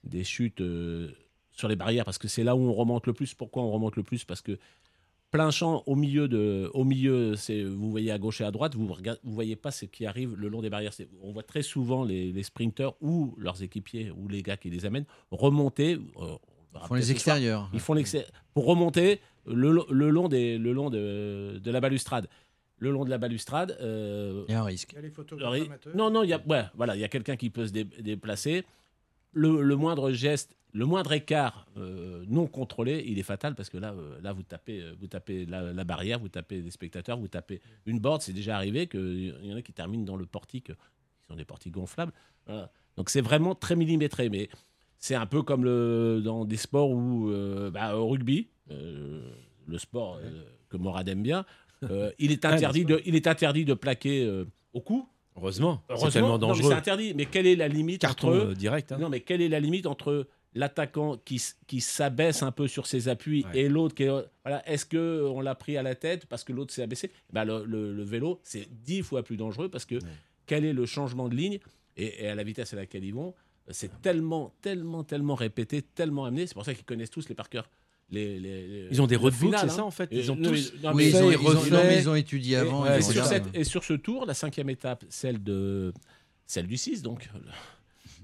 des 0.04 0.24
chutes 0.24 0.60
euh, 0.60 1.10
sur 1.52 1.68
les 1.68 1.76
barrières 1.76 2.04
parce 2.04 2.18
que 2.18 2.28
c'est 2.28 2.44
là 2.44 2.54
où 2.54 2.60
on 2.60 2.72
remonte 2.72 3.06
le 3.06 3.12
plus. 3.12 3.34
Pourquoi 3.34 3.62
on 3.62 3.70
remonte 3.70 3.96
le 3.96 4.02
plus? 4.02 4.24
Parce 4.24 4.42
que 4.42 4.58
plein 5.32 5.50
champ 5.50 5.82
au 5.86 5.96
milieu 5.96 6.28
de 6.28 6.70
au 6.72 6.84
milieu 6.84 7.34
c'est 7.34 7.64
vous 7.64 7.90
voyez 7.90 8.12
à 8.12 8.16
gauche 8.18 8.40
et 8.40 8.44
à 8.44 8.52
droite 8.52 8.76
vous 8.76 8.86
vous 8.86 8.94
voyez 9.24 9.56
pas 9.56 9.72
ce 9.72 9.84
qui 9.84 10.06
arrive 10.06 10.36
le 10.36 10.48
long 10.48 10.62
des 10.62 10.70
barrières 10.70 10.92
on 11.20 11.32
voit 11.32 11.42
très 11.42 11.62
souvent 11.62 12.04
les, 12.04 12.32
les 12.32 12.42
sprinteurs 12.44 12.94
ou 13.00 13.34
leurs 13.36 13.60
équipiers 13.60 14.12
ou 14.12 14.28
les 14.28 14.44
gars 14.44 14.56
qui 14.56 14.70
les 14.70 14.86
amènent 14.86 15.04
remonter 15.32 15.98
euh, 16.22 16.36
Ils 16.74 16.86
font 16.86 16.94
les 16.94 17.10
extérieurs. 17.10 17.68
ils 17.74 17.80
font 17.80 17.94
l'extérieur 17.94 18.30
pour 18.54 18.66
remonter 18.66 19.20
le, 19.46 19.80
le 19.90 20.10
long 20.10 20.28
des 20.28 20.58
le 20.58 20.72
long 20.72 20.90
de, 20.90 21.58
de 21.62 21.70
la 21.72 21.80
balustrade 21.80 22.28
le 22.78 22.90
long 22.90 23.04
de 23.04 23.10
la 23.10 23.18
balustrade 23.18 23.76
euh, 23.80 24.44
Il 24.48 24.52
y 24.52 24.54
a 24.54 24.60
un 24.60 24.64
risque. 24.64 24.92
Il 24.92 24.96
y 24.96 24.98
a 24.98 25.02
les 25.02 25.08
le 25.08 25.14
photographes 25.14 25.54
amateurs. 25.62 25.96
non 25.96 26.10
non 26.10 26.22
il 26.22 26.30
y 26.30 26.32
a 26.32 26.40
ouais, 26.46 26.64
voilà 26.74 26.94
il 26.96 27.00
y 27.00 27.04
a 27.04 27.08
quelqu'un 27.08 27.36
qui 27.36 27.50
peut 27.50 27.66
se 27.66 27.72
dé- 27.72 27.84
déplacer 27.84 28.64
le, 29.32 29.62
le 29.62 29.76
moindre 29.76 30.12
geste, 30.12 30.56
le 30.72 30.86
moindre 30.86 31.12
écart 31.12 31.66
euh, 31.76 32.24
non 32.28 32.46
contrôlé, 32.46 33.04
il 33.06 33.18
est 33.18 33.22
fatal 33.22 33.54
parce 33.54 33.68
que 33.70 33.76
là, 33.78 33.92
euh, 33.92 34.18
là 34.22 34.32
vous 34.32 34.42
tapez, 34.42 34.82
vous 34.98 35.06
tapez 35.06 35.44
la, 35.46 35.72
la 35.72 35.84
barrière, 35.84 36.18
vous 36.18 36.28
tapez 36.28 36.60
des 36.62 36.70
spectateurs, 36.70 37.18
vous 37.18 37.28
tapez 37.28 37.60
une 37.86 37.98
board. 37.98 38.22
C'est 38.22 38.32
déjà 38.32 38.56
arrivé 38.56 38.86
qu'il 38.86 39.34
y 39.42 39.52
en 39.52 39.56
a 39.56 39.62
qui 39.62 39.72
terminent 39.72 40.04
dans 40.04 40.16
le 40.16 40.26
portique, 40.26 40.66
qui 40.68 41.26
sont 41.28 41.34
des 41.36 41.44
portiques 41.44 41.72
gonflables. 41.74 42.12
Voilà. 42.46 42.70
Donc 42.96 43.10
c'est 43.10 43.20
vraiment 43.20 43.54
très 43.54 43.76
millimétré, 43.76 44.28
mais 44.30 44.48
c'est 44.98 45.14
un 45.14 45.26
peu 45.26 45.42
comme 45.42 45.64
le, 45.64 46.20
dans 46.24 46.44
des 46.46 46.56
sports 46.56 46.90
où, 46.90 47.30
euh, 47.30 47.70
bah, 47.70 47.96
au 47.96 48.08
rugby, 48.08 48.48
euh, 48.70 49.30
le 49.66 49.78
sport 49.78 50.18
euh, 50.22 50.44
que 50.70 50.76
Morad 50.78 51.08
aime 51.08 51.22
bien, 51.22 51.44
euh, 51.90 52.10
il, 52.18 52.32
est 52.32 52.44
Ah, 52.44 52.50
interdit 52.52 52.84
de, 52.84 53.00
il 53.06 53.14
est 53.14 53.26
interdit 53.26 53.64
de 53.64 53.74
plaquer 53.74 54.24
euh, 54.24 54.44
au 54.72 54.80
cou. 54.80 55.08
Heureusement, 55.36 55.82
c'est 55.88 55.92
Heureusement, 55.94 56.10
tellement 56.10 56.28
non, 56.28 56.34
mais 56.38 56.46
dangereux. 56.54 56.70
c'est 56.70 56.76
interdit. 56.78 57.12
Mais 57.14 57.26
quelle 57.26 57.46
est 57.46 57.56
la 57.56 57.68
limite 57.68 58.00
Carton 58.00 58.28
entre 58.28 58.36
euh, 58.48 58.54
direct. 58.54 58.92
hein. 58.92 58.98
non, 58.98 59.08
mais 59.10 59.20
quelle 59.20 59.42
est 59.42 59.48
la 59.50 59.60
limite 59.60 59.86
entre 59.86 60.26
l'attaquant 60.54 61.18
qui, 61.22 61.42
qui 61.66 61.82
s'abaisse 61.82 62.42
un 62.42 62.50
peu 62.50 62.66
sur 62.66 62.86
ses 62.86 63.08
appuis 63.08 63.44
et 63.52 63.68
l'autre 63.68 63.94
qui 63.94 64.04
est, 64.04 64.10
voilà, 64.44 64.66
est-ce 64.66 64.86
que 64.86 65.22
on 65.30 65.42
l'a 65.42 65.54
pris 65.54 65.76
à 65.76 65.82
la 65.82 65.94
tête 65.94 66.24
parce 66.24 66.44
que 66.44 66.54
l'autre 66.54 66.72
s'est 66.72 66.82
abaissé? 66.82 67.10
Ben, 67.30 67.44
le, 67.44 67.64
le- 67.66 67.92
le 67.92 68.02
vélo, 68.02 68.40
c'est 68.42 68.66
dix 68.82 69.02
fois 69.02 69.22
plus 69.22 69.36
dangereux 69.36 69.68
parce 69.68 69.84
que 69.84 69.96
quel 70.46 70.64
est 70.64 70.72
le 70.72 70.86
changement 70.86 71.28
de 71.28 71.34
ligne 71.34 71.58
et, 71.98 72.24
et 72.24 72.28
à 72.28 72.34
la 72.34 72.42
vitesse 72.42 72.72
à 72.72 72.76
laquelle 72.76 73.04
ils 73.04 73.12
vont, 73.14 73.34
c'est 73.68 74.00
tellement, 74.00 74.54
tellement, 74.62 75.04
tellement 75.04 75.34
répété, 75.34 75.82
tellement 75.82 76.24
amené. 76.24 76.46
C'est 76.46 76.54
pour 76.54 76.64
ça 76.64 76.72
qu'ils 76.72 76.84
connaissent 76.84 77.10
tous 77.10 77.28
les 77.28 77.34
par 77.34 77.50
cœur. 77.50 77.68
Les, 78.10 78.38
les- 78.38 78.66
les- 78.68 78.88
Ils 78.92 79.02
ont 79.02 79.06
des 79.08 79.18
final, 79.18 79.60
c'est 79.68 79.68
ça, 79.76 79.82
hein. 79.82 79.84
en 79.84 79.90
fait? 79.90 80.08
Ils 80.12 80.30
ont 80.30 80.36
non, 80.36 80.50
tous 80.50 80.72
mais- 80.80 80.88
Oui, 80.92 81.06
ils 81.08 81.16
ont- 81.16 81.30
et- 81.30 81.34
ils 81.34 81.46
ont- 81.48 81.52
non, 81.54 81.82
mais 81.84 81.98
ils 81.98 82.08
ont 82.08 82.14
étudié 82.14 82.54
et- 82.54 82.58
avant, 82.60 82.86
et 82.86 83.02
sur 83.02 83.08
regardent. 83.10 83.28
cette- 83.28 83.56
et 83.56 83.64
sur 83.64 83.82
ce 83.82 83.94
tour, 83.94 84.26
la 84.26 84.34
cinquième 84.34 84.70
étape, 84.70 85.04
celle 85.08 85.42
de 85.42 85.92
celle 86.46 86.68
du 86.68 86.76
6, 86.76 87.02
donc 87.02 87.28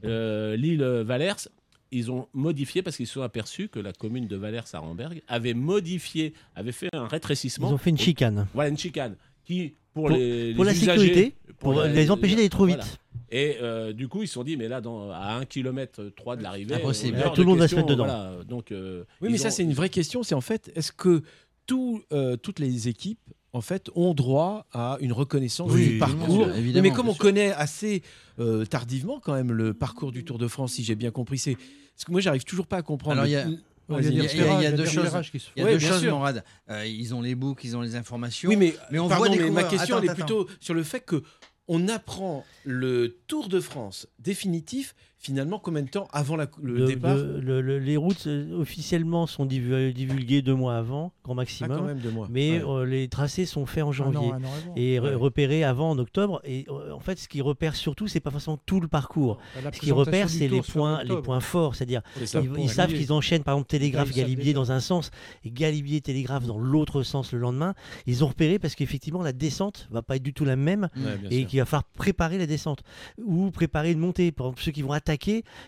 euh, 0.05 0.57
l'île 0.57 0.83
Valers, 1.05 1.49
ils 1.91 2.11
ont 2.11 2.29
modifié 2.33 2.83
parce 2.83 2.97
qu'ils 2.97 3.07
se 3.07 3.15
sont 3.15 3.23
aperçus 3.23 3.69
que 3.69 3.79
la 3.81 3.93
commune 3.93 4.27
de 4.29 4.37
Valers 4.37 4.63
à 4.73 4.79
Ramberg 4.79 5.21
avait 5.29 5.55
modifié, 5.55 6.33
avait 6.55 6.73
fait 6.73 6.89
un 6.93 7.07
rétrécissement. 7.07 7.71
Ils 7.71 7.75
ont 7.75 7.79
fait 7.79 7.91
une 7.91 7.99
chicane. 7.99 8.47
Voilà, 8.55 8.71
une 8.71 8.79
chicane 8.79 9.17
qui 9.45 9.75
pour, 9.95 10.07
Pour- 10.09 10.17
les, 10.17 10.55
pour 10.55 10.65
les 10.65 10.71
la 10.71 10.77
usagers- 10.77 11.01
sécurité, 11.07 11.35
pour 11.59 11.83
les 11.83 12.11
empêcher 12.11 12.37
d'aller 12.37 12.49
trop 12.49 12.67
voilà. 12.67 12.83
vite. 12.83 12.99
Et 13.31 13.57
euh, 13.63 13.93
du 13.93 14.09
coup, 14.09 14.23
ils 14.23 14.27
se 14.29 14.35
sont 14.35 14.45
dit, 14.45 14.57
mais 14.57 14.69
là, 14.69 14.81
dans, 14.81 15.11
à 15.11 15.35
1 15.37 15.45
km 15.47 16.05
3 16.17 16.37
de 16.37 16.43
l'arrivée, 16.43 16.75
Impossible. 16.75 17.23
tout 17.35 17.41
le 17.41 17.47
monde 17.47 17.59
va 17.59 17.69
se 17.69 17.75
question, 17.75 17.77
mettre 17.79 17.89
dedans. 17.89 18.05
voilà. 18.05 18.45
donc, 18.47 18.73
euh, 18.73 19.05
Oui, 19.23 19.29
mais 19.31 19.39
ça, 19.39 19.51
c'est 19.51 19.63
une 19.63 19.73
vraie 19.73 19.89
question. 19.89 20.23
C'est 20.23 20.35
en 20.35 20.41
fait, 20.43 20.71
est-ce 20.75 20.93
que 20.93 21.23
tout, 21.67 22.03
euh, 22.13 22.37
toutes 22.37 22.59
les 22.59 22.89
équipes 22.89 23.21
en 23.55 23.61
fait, 23.61 23.91
ont 23.95 24.15
droit 24.15 24.67
à 24.73 24.97
une 25.01 25.13
reconnaissance 25.13 25.71
Oui, 25.71 25.91
du 25.91 25.99
parcours 25.99 26.45
sûr, 26.47 26.57
évidemment, 26.57 26.83
Mais 26.89 26.95
comme 26.95 27.09
on 27.09 27.13
sûr. 27.13 27.21
connaît 27.21 27.53
assez 27.53 28.03
euh, 28.39 28.65
tardivement 28.65 29.21
quand 29.21 29.35
même 29.35 29.53
le 29.53 29.75
parcours 29.75 30.11
du 30.11 30.25
Tour 30.25 30.39
de 30.39 30.49
France, 30.49 30.73
si 30.73 30.85
j'ai 30.85 30.95
bien 30.95 31.11
compris, 31.11 31.37
c'est 31.37 31.55
parce 31.57 32.05
que 32.07 32.13
moi, 32.13 32.21
j'arrive 32.23 32.45
toujours 32.45 32.67
pas 32.67 32.79
à 32.79 32.83
comprendre. 32.83 33.21
Alors, 33.21 33.27
il 33.27 33.33
y 33.33 33.37
a, 33.37 33.47
il 33.89 34.15
y 34.15 34.21
a- 34.67 34.73
deux 34.73 34.85
choses. 34.87 35.11
Il 35.57 35.63
y 35.63 35.67
a 35.67 35.73
deux 35.73 35.79
choses. 35.79 36.05
Morad. 36.07 36.45
Euh, 36.71 36.87
ils 36.87 37.15
ont 37.15 37.23
les 37.23 37.35
books, 37.35 37.65
ils 37.65 37.77
ont 37.77 37.81
les 37.83 37.97
informations. 37.97 38.49
Oui, 38.49 38.57
mais, 38.57 38.75
mais 38.91 38.99
on 38.99 39.09
pardon, 39.09 39.27
voit 39.27 39.37
des 39.37 39.43
mais 39.45 39.51
ma 39.51 39.65
question 39.65 39.97
Attends, 39.97 40.05
elle 40.05 40.11
est 40.11 40.15
plutôt 40.15 40.49
sur 40.61 40.75
le 40.75 40.83
fait 40.83 41.01
que 41.01 41.23
on 41.69 41.89
apprend 41.89 42.45
le 42.65 43.19
Tour 43.29 43.49
de 43.49 43.61
France 43.61 44.07
définitif 44.19 44.95
finalement 45.23 45.61
combien 45.61 45.83
de 45.83 45.89
temps 45.89 46.09
avant 46.13 46.35
la- 46.35 46.49
le 46.61 46.85
départ 46.85 47.17
le- 47.17 47.61
le- 47.61 47.79
les 47.79 47.97
routes 47.97 48.27
euh, 48.27 48.61
officiellement 48.61 49.29
sont 49.29 49.47
divu- 49.47 49.93
divulguées 49.93 50.43
deux 50.43 50.55
mois 50.57 50.77
avant, 50.77 51.13
grand 51.25 51.37
maximum. 51.37 51.71
Ah, 51.73 51.79
quand 51.79 51.85
même 51.87 52.01
deux 52.01 52.11
mois. 52.11 52.27
Mais 52.29 52.63
Ouais. 52.63 52.69
euh, 52.69 52.85
les 52.85 53.07
tracés 53.07 53.47
sont 53.47 53.65
faits 53.65 53.85
en 53.85 53.89
an, 53.89 53.93
janvier 53.93 54.31
et 54.75 54.99
Ouais. 54.99 55.15
repérés 55.15 55.63
avant 55.63 55.91
en 55.91 55.99
octobre. 55.99 56.41
Et 56.45 56.67
euh, 56.69 56.91
en 56.93 56.99
fait, 56.99 57.19
ce 57.21 57.29
qui 57.29 57.41
repère 57.41 57.77
surtout, 57.77 58.09
c'est 58.09 58.19
pas 58.19 58.33
forcément 58.33 58.59
tout 58.67 58.81
le 58.81 58.89
parcours. 58.89 59.39
La 59.63 59.73
Ce 59.73 59.79
qui 59.79 59.93
repère, 59.93 60.29
c'est 60.29 60.49
les 60.49 60.61
points, 60.61 60.99
les 61.05 61.11
octobre. 61.11 61.23
points 61.23 61.41
forts. 61.41 61.77
C'est-à-dire, 61.77 62.03
ils, 62.21 62.69
savent 62.69 62.93
qu'ils 62.93 63.13
enchaînent, 63.13 63.45
par 63.45 63.55
exemple, 63.55 63.69
Télégraphe, 63.71 64.13
Galibier 64.13 64.53
dans 64.55 64.73
un 64.73 64.81
sens 64.81 65.13
et 65.45 65.51
Galibier, 65.53 66.01
Télégraphe 66.01 66.47
dans 66.47 66.59
l'autre 66.59 67.05
sens 67.05 67.33
le 67.33 67.39
lendemain. 67.39 67.75
Ils 68.09 68.25
ont 68.25 68.29
repéré 68.29 68.59
parce 68.59 68.75
qu'effectivement, 68.75 69.23
la 69.23 69.33
descente 69.33 69.87
va 69.93 70.03
pas 70.03 70.17
être 70.17 70.23
du 70.25 70.33
tout 70.35 70.45
la 70.45 70.57
même 70.57 70.89
Ouais, 70.97 71.19
et 71.31 71.45
qu'il 71.47 71.61
va 71.61 71.65
falloir 71.65 71.85
préparer 71.85 72.39
la 72.39 72.47
descente 72.47 72.83
ou 73.25 73.53
préparer 73.53 73.93
une 73.93 74.01
montée. 74.01 74.33
Par 74.33 74.47
exemple, 74.49 74.63
ceux 74.63 74.73
qui 74.73 74.83
vont 74.83 74.91
attaquer, 74.93 75.12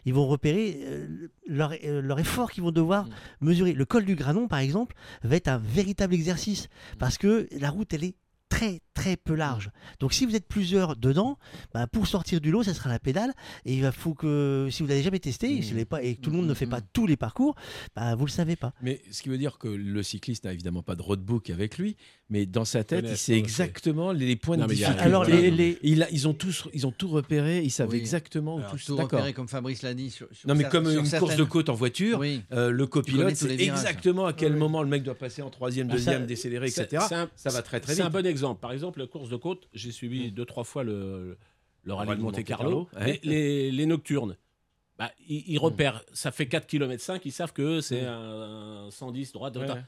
ils 0.05 0.15
vont 0.15 0.27
repérer 0.27 0.81
euh, 0.83 1.29
leur, 1.47 1.73
euh, 1.85 2.01
leur 2.01 2.19
effort 2.21 2.51
qu'ils 2.51 2.63
vont 2.63 2.73
devoir 2.73 3.09
mesurer. 3.41 3.73
Le 3.73 3.85
col 3.85 4.05
du 4.05 4.15
Granon, 4.15 4.49
par 4.49 4.59
exemple, 4.61 4.95
va 5.23 5.37
être 5.37 5.49
un 5.49 5.59
véritable 5.59 6.15
exercice 6.15 6.69
parce 6.99 7.19
que 7.19 7.49
la 7.59 7.71
route, 7.71 7.93
elle 7.95 8.05
est 8.05 8.15
très 8.51 8.81
très 8.93 9.17
peu 9.17 9.35
large. 9.35 9.71
Donc 9.99 10.13
si 10.13 10.25
vous 10.27 10.37
êtes 10.37 10.47
plusieurs 10.47 10.95
dedans, 10.95 11.39
bah, 11.73 11.89
pour 11.89 12.07
sortir 12.07 12.41
du 12.41 12.53
lot, 12.53 12.63
ça 12.63 12.73
sera 12.73 12.89
la 12.89 13.01
pédale. 13.01 13.33
Et 13.65 13.75
il 13.75 13.83
va- 13.83 13.91
faut 13.91 14.15
que 14.15 14.69
si 14.71 14.83
vous 14.85 14.89
l'avez 14.89 15.03
jamais 15.03 15.19
testé, 15.19 15.61
l'avez 15.61 15.85
pas, 15.85 16.01
et 16.03 16.15
que 16.15 16.21
tout 16.21 16.31
le 16.31 16.37
monde 16.37 16.47
ne 16.47 16.55
fait 16.55 16.67
pas 16.67 16.81
tous 16.81 17.07
les 17.09 17.17
parcours, 17.17 17.57
bah, 17.97 18.15
vous 18.15 18.27
le 18.27 18.31
savez 18.31 18.55
pas. 18.55 18.73
Mais 18.81 19.03
ce 19.11 19.23
qui 19.23 19.29
veut 19.29 19.39
dire 19.39 19.59
que 19.59 19.67
le 19.67 20.03
cycliste 20.05 20.45
n'a 20.45 20.53
évidemment 20.53 20.83
pas 20.85 20.95
de 20.95 21.03
roadbook 21.03 21.51
avec 21.51 21.79
lui, 21.79 21.97
mais 22.31 22.47
dans 22.47 22.65
sa 22.65 22.85
tête, 22.85 23.05
il 23.09 23.17
sait 23.19 23.33
ouais, 23.33 23.39
exactement 23.39 24.11
les, 24.13 24.27
les 24.27 24.37
points 24.37 24.57
Non, 24.57 24.65
de 24.67 24.71
difficulté. 24.73 25.01
Alors, 25.03 25.25
les- 25.25 25.51
les- 25.51 25.79
Il 25.83 26.03
a- 26.03 26.11
ils, 26.11 26.27
ont 26.27 26.33
tous, 26.33 26.67
ils 26.73 26.87
ont 26.87 26.91
tout 26.91 27.09
repéré, 27.09 27.61
ils 27.63 27.71
savent 27.71 27.91
Oui. 27.91 27.99
exactement 27.99 28.57
où 28.57 28.61
tout 28.63 28.79
tout 28.79 28.97
D'accord. 28.97 29.19
repéré, 29.19 29.33
comme 29.35 29.47
Fabrice 29.49 29.83
l'a 29.83 29.93
dit. 29.95 30.11
Sur, 30.11 30.27
sur 30.33 30.49
Non, 30.49 30.55
mais 30.55 30.65
comme 30.65 30.91
sur 30.91 31.01
une 31.01 31.05
certaines- 31.07 31.29
course 31.29 31.37
de 31.39 31.45
côte 31.45 31.69
en 31.69 31.75
voiture, 31.75 32.19
Oui. 32.19 32.41
euh, 32.53 32.71
le 32.71 32.87
copilote 32.87 33.35
sait 33.37 33.55
exactement 33.63 34.25
à 34.27 34.33
quel 34.33 34.57
moment 34.57 34.83
le 34.83 34.89
mec 34.89 35.03
doit 35.03 35.15
passer 35.15 35.43
en 35.43 35.51
troisième, 35.51 35.87
Ah, 35.89 35.93
ça- 35.93 35.97
deuxième, 35.97 36.27
décélérer, 36.27 36.71
C'est- 36.71 36.85
etc. 36.85 37.05
c'est 37.09 37.15
un- 37.15 37.31
ça 37.37 37.51
va 37.51 37.61
très 37.63 37.81
très 37.81 37.93
C'est 37.95 38.03
vite. 38.03 38.07
un 38.07 38.11
bon 38.11 38.27
exemple. 38.27 38.61
Par 38.61 38.73
exemple, 38.73 39.01
la 39.01 39.07
course 39.07 39.29
de 39.29 39.37
côte, 39.37 39.69
j'ai 39.75 39.93
suivi 39.93 40.33
deux, 40.33 40.47
trois 40.47 40.65
fois 40.65 40.83
le, 40.83 41.37
le 41.85 41.93
rallye 41.93 42.17
de 42.17 42.23
Monte 42.23 42.43
Carlo. 42.43 42.89
ouais. 42.99 43.21
Les, 43.23 43.85
nocturnes, 43.87 44.37
bah, 44.99 45.11
ils, 45.29 45.45
ils 45.47 45.59
repèrent, 45.59 46.03
ça 46.15 46.31
fait 46.33 46.47
4 46.47 46.67
km 46.67 47.03
5, 47.03 47.21
ils 47.27 47.33
savent 47.33 47.53
que 47.53 47.83
c'est 47.83 48.01
un, 48.07 48.87
un 48.87 48.91
110 48.91 49.33
droite. 49.33 49.53
Droite. 49.53 49.69
ouais. 49.71 49.83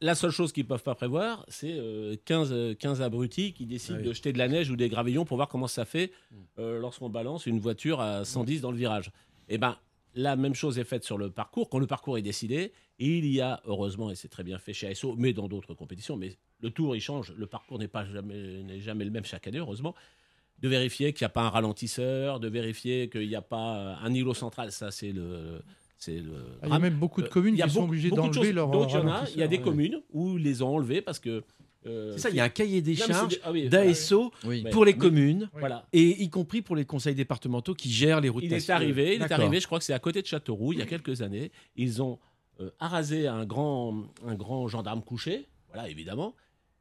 La 0.00 0.14
seule 0.14 0.30
chose 0.30 0.52
qu'ils 0.52 0.66
peuvent 0.66 0.82
pas 0.84 0.94
prévoir, 0.94 1.44
c'est 1.48 1.72
euh, 1.76 2.14
15, 2.24 2.52
euh, 2.52 2.74
15 2.74 3.02
abrutis 3.02 3.52
qui 3.52 3.66
décident 3.66 3.98
Ouais. 3.98 4.04
de 4.04 4.12
jeter 4.12 4.32
de 4.32 4.38
la 4.38 4.46
neige 4.46 4.70
ou 4.70 4.76
des 4.76 4.88
gravillons 4.88 5.24
pour 5.24 5.36
voir 5.36 5.48
comment 5.48 5.66
ça 5.66 5.84
fait 5.84 6.12
euh, 6.58 6.78
lorsqu'on 6.78 7.08
balance 7.10 7.46
une 7.46 7.58
voiture 7.58 8.00
à 8.00 8.24
110 8.24 8.60
dans 8.60 8.70
le 8.70 8.76
virage. 8.76 9.10
Et 9.48 9.58
ben 9.58 9.76
la 10.14 10.36
même 10.36 10.54
chose 10.54 10.78
est 10.78 10.84
faite 10.84 11.04
sur 11.04 11.18
le 11.18 11.30
parcours. 11.30 11.68
Quand 11.68 11.78
le 11.80 11.86
parcours 11.86 12.16
est 12.18 12.22
décidé, 12.22 12.72
il 12.98 13.26
y 13.26 13.40
a, 13.40 13.60
heureusement, 13.66 14.10
et 14.10 14.14
c'est 14.14 14.28
très 14.28 14.42
bien 14.44 14.58
fait 14.58 14.72
chez 14.72 14.88
ASO, 14.88 15.14
mais 15.16 15.32
dans 15.32 15.48
d'autres 15.48 15.74
compétitions, 15.74 16.16
mais 16.16 16.36
le 16.60 16.70
tour, 16.70 16.96
il 16.96 17.00
change. 17.00 17.32
Le 17.36 17.46
parcours 17.46 17.78
n'est 17.78 17.90
jamais, 18.12 18.80
jamais 18.80 19.04
le 19.04 19.10
même 19.10 19.24
chaque 19.24 19.46
année, 19.46 19.58
heureusement. 19.58 19.94
De 20.60 20.68
vérifier 20.68 21.12
qu'il 21.12 21.24
n'y 21.24 21.26
a 21.26 21.30
pas 21.30 21.42
un 21.42 21.50
ralentisseur, 21.50 22.40
de 22.40 22.48
vérifier 22.48 23.08
qu'il 23.10 23.28
n'y 23.28 23.36
a 23.36 23.42
pas 23.42 23.76
euh, 23.78 23.94
un 24.02 24.12
îlot 24.12 24.34
central. 24.34 24.72
Ça, 24.72 24.90
c'est 24.90 25.12
le. 25.12 25.60
C'est 25.98 26.20
le 26.20 26.32
Ah, 26.62 26.66
il 26.66 26.70
y 26.70 26.72
a 26.72 26.78
même 26.78 26.94
beaucoup 26.94 27.22
de 27.22 27.28
communes 27.28 27.56
y 27.56 27.62
a 27.62 27.66
qui 27.66 27.72
sont 27.74 27.82
obligées 27.84 28.10
de 28.10 28.14
d'enlever 28.16 28.32
choses. 28.46 28.52
leur 28.54 28.70
D'autres, 28.70 28.90
il 28.90 28.94
y 28.94 28.96
en 28.98 29.00
a. 29.00 29.02
Il 29.02 29.08
y 29.08 29.10
a 29.10 29.14
ralentisseur, 29.14 29.48
des 29.48 29.56
ouais. 29.56 29.62
communes 29.62 30.00
où 30.12 30.38
ils 30.38 30.44
les 30.44 30.62
ont 30.62 30.76
enlevés 30.76 31.02
parce 31.02 31.18
que. 31.18 31.42
euh, 31.86 32.12
C'est 32.12 32.18
ça, 32.20 32.30
il 32.30 32.36
y 32.36 32.40
a 32.40 32.44
un 32.44 32.48
cahier 32.48 32.80
des 32.82 32.92
Non, 32.92 33.06
charges 33.06 33.28
des- 33.34 33.40
ah 33.42 33.50
oui, 33.52 33.68
d'ASO 33.68 34.30
Oui. 34.44 34.64
pour 34.70 34.84
les 34.84 34.96
communes, 34.96 35.50
Voilà. 35.54 35.86
et 35.92 36.22
y 36.22 36.30
compris 36.30 36.62
pour 36.62 36.76
les 36.76 36.84
conseils 36.84 37.16
départementaux 37.16 37.74
qui 37.74 37.90
gèrent 37.90 38.20
les 38.20 38.28
routes 38.28 38.44
Il 38.44 38.52
est 38.52 38.70
arrivé, 38.70 39.16
il 39.16 39.22
est 39.22 39.32
arrivé, 39.32 39.58
je 39.60 39.66
crois 39.66 39.78
que 39.80 39.84
c'est 39.84 39.92
à 39.92 39.98
côté 39.98 40.22
de 40.22 40.26
Châteauroux, 40.26 40.72
il 40.72 40.78
y 40.78 40.82
a 40.82 40.86
quelques 40.86 41.20
années. 41.22 41.50
Ils 41.74 42.00
ont 42.00 42.18
euh, 42.60 42.70
arasé 42.78 43.26
un 43.26 43.44
grand, 43.44 44.04
un 44.26 44.34
grand 44.36 44.66
gendarme 44.68 45.02
couché, 45.02 45.46
voilà, 45.72 45.88
évidemment. 45.88 46.34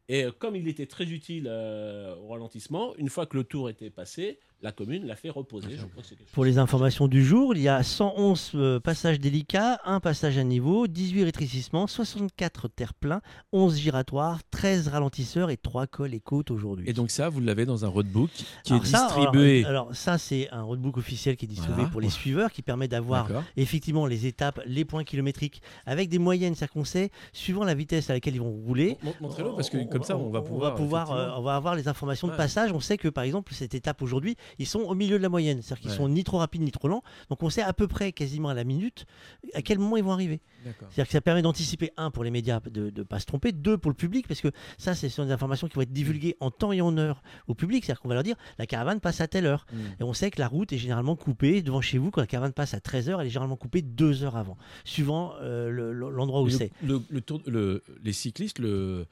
Et 0.09 0.23
euh, 0.25 0.31
comme 0.31 0.55
il 0.55 0.67
était 0.67 0.85
très 0.85 1.05
utile 1.05 1.47
euh, 1.49 2.15
au 2.17 2.27
ralentissement, 2.27 2.95
une 2.97 3.09
fois 3.09 3.25
que 3.25 3.35
le 3.35 3.43
tour 3.43 3.69
était 3.69 3.89
passé, 3.89 4.39
la 4.61 4.71
commune 4.71 5.05
l'a 5.05 5.15
fait 5.15 5.29
reposer. 5.29 5.69
Je 5.77 5.85
crois 5.85 6.01
que 6.01 6.07
c'est 6.07 6.15
quelque 6.15 6.27
chose- 6.27 6.33
Pour 6.33 6.43
les 6.45 6.57
informations 6.57 7.07
du 7.07 7.23
jour, 7.23 7.53
il 7.55 7.61
y 7.61 7.67
a 7.67 7.83
111 7.83 8.51
euh, 8.55 8.79
passages 8.79 9.19
délicats, 9.19 9.79
un 9.85 9.99
passage 9.99 10.37
à 10.37 10.43
niveau, 10.43 10.87
18 10.87 11.25
rétrécissements, 11.25 11.85
64 11.87 12.67
terre-pleins, 12.67 13.21
11 13.53 13.77
giratoires, 13.77 14.39
13 14.49 14.87
ralentisseurs 14.87 15.49
et 15.51 15.57
3 15.57 15.85
cols 15.87 16.13
et 16.15 16.19
côtes 16.19 16.49
aujourd'hui. 16.51 16.89
Et 16.89 16.93
donc 16.93 17.11
ça, 17.11 17.29
vous 17.29 17.39
l'avez 17.39 17.65
dans 17.65 17.85
un 17.85 17.87
roadbook 17.87 18.29
qui 18.63 18.73
Alors 18.73 18.83
est 18.83 18.87
ça, 18.87 19.05
distribué. 19.05 19.63
Alors, 19.65 19.83
alors 19.87 19.95
ça, 19.95 20.17
c'est 20.17 20.49
un 20.51 20.63
roadbook 20.63 20.97
officiel 20.97 21.37
qui 21.37 21.45
est 21.45 21.47
distribué 21.47 21.75
Voilà. 21.75 21.89
pour 21.91 22.01
les 22.01 22.09
suiveurs, 22.09 22.51
qui 22.51 22.61
permet 22.63 22.87
d'avoir 22.87 23.29
effectivement 23.57 24.05
les 24.07 24.25
étapes, 24.25 24.59
les 24.65 24.85
points 24.85 25.03
kilométriques, 25.03 25.61
avec 25.85 26.09
des 26.09 26.19
moyennes, 26.19 26.55
c'est-à-dire 26.55 26.73
qu'on 26.73 26.85
sait, 26.85 27.11
suivant 27.31 27.63
la 27.63 27.75
vitesse 27.75 28.09
à 28.09 28.13
laquelle 28.13 28.35
ils 28.35 28.41
vont 28.41 28.51
rouler. 28.51 28.97
Mon- 29.03 29.13
Montrez-le 29.21 29.51
parce 29.55 29.69
que 29.69 29.83
comme 29.89 30.03
ça, 30.03 30.17
on 30.17 30.29
va 30.29 30.41
pouvoir. 30.41 30.71
on 30.71 30.75
va 30.75 30.75
pouvoir, 30.75 31.11
euh, 31.11 31.29
on 31.37 31.41
va 31.41 31.55
avoir 31.55 31.75
les 31.75 31.87
informations 31.87 32.27
de 32.27 32.31
Ouais. 32.31 32.37
passage. 32.37 32.71
On 32.71 32.79
sait 32.79 32.97
que 32.97 33.07
par 33.07 33.23
exemple 33.23 33.53
cette 33.53 33.75
étape 33.75 34.01
aujourd'hui, 34.01 34.35
ils 34.59 34.66
sont 34.67 34.80
au 34.82 34.95
milieu 34.95 35.17
de 35.17 35.24
la 35.24 35.30
moyenne. 35.30 35.61
C'est-à-dire 35.61 35.82
qu'ils 35.82 35.92
Ouais. 35.92 35.98
sont 35.98 36.09
ni 36.09 36.24
trop 36.24 36.38
rapides 36.38 36.61
ni 36.61 36.72
trop 36.72 36.88
lents. 36.88 37.03
Donc 37.30 37.43
on 37.43 37.50
sait 37.50 37.61
à 37.61 37.74
peu 37.74 37.88
près, 37.88 38.11
quasiment 38.11 38.50
à 38.50 38.53
la 38.53 38.64
minute, 38.64 39.06
à 39.53 39.61
quel 39.61 39.80
moment 39.80 39.98
ils 39.98 40.03
vont 40.03 40.11
arriver. 40.11 40.42
C'est-à-dire 40.64 41.06
que 41.06 41.11
ça 41.14 41.22
permet 41.22 41.42
d'anticiper, 41.42 41.92
un, 41.98 42.11
pour 42.11 42.24
les 42.24 42.32
médias, 42.32 42.59
de 42.59 42.92
ne 42.95 43.03
pas 43.03 43.19
se 43.19 43.26
tromper, 43.26 43.51
deux, 43.53 43.77
pour 43.77 43.90
le 43.92 43.95
public, 43.95 44.27
parce 44.27 44.42
que 44.42 44.50
ça, 44.77 44.95
ce 44.95 45.08
sont 45.09 45.26
des 45.26 45.32
informations 45.32 45.67
qui 45.67 45.76
vont 45.76 45.82
être 45.82 45.93
divulguées 45.93 46.35
en 46.40 46.51
temps 46.51 46.72
et 46.74 46.82
en 46.82 46.98
heure 46.98 47.22
au 47.48 47.53
public. 47.56 47.85
C'est-à-dire 47.85 48.01
qu'on 48.01 48.09
va 48.09 48.16
leur 48.16 48.24
dire, 48.24 48.35
la 48.59 48.66
caravane 48.66 49.00
passe 49.00 49.22
à 49.22 49.27
telle 49.27 49.45
heure. 49.45 49.66
Mm. 49.72 49.77
Et 50.01 50.03
on 50.03 50.14
sait 50.14 50.30
que 50.32 50.40
la 50.40 50.48
route 50.48 50.74
est 50.74 50.77
généralement 50.77 51.16
coupée 51.16 51.61
devant 51.61 51.82
chez 51.82 51.98
vous. 51.98 52.11
Quand 52.11 52.22
la 52.22 52.27
caravane 52.27 52.51
passe 52.53 52.74
à 52.74 52.80
13h, 52.80 53.17
elle 53.19 53.27
est 53.27 53.30
généralement 53.30 53.56
coupée 53.56 53.82
deux 53.82 54.24
heures 54.24 54.35
avant, 54.35 54.58
suivant 54.84 55.34
euh, 55.42 55.69
le- 55.69 55.93
le- 55.93 56.09
l'endroit 56.09 56.42
où 56.42 56.50
c'est. 56.50 56.72
le- 56.84 57.01
le- 57.45 57.84
les 58.03 58.14
cyclistes, 58.14 58.59
le, 58.59 59.06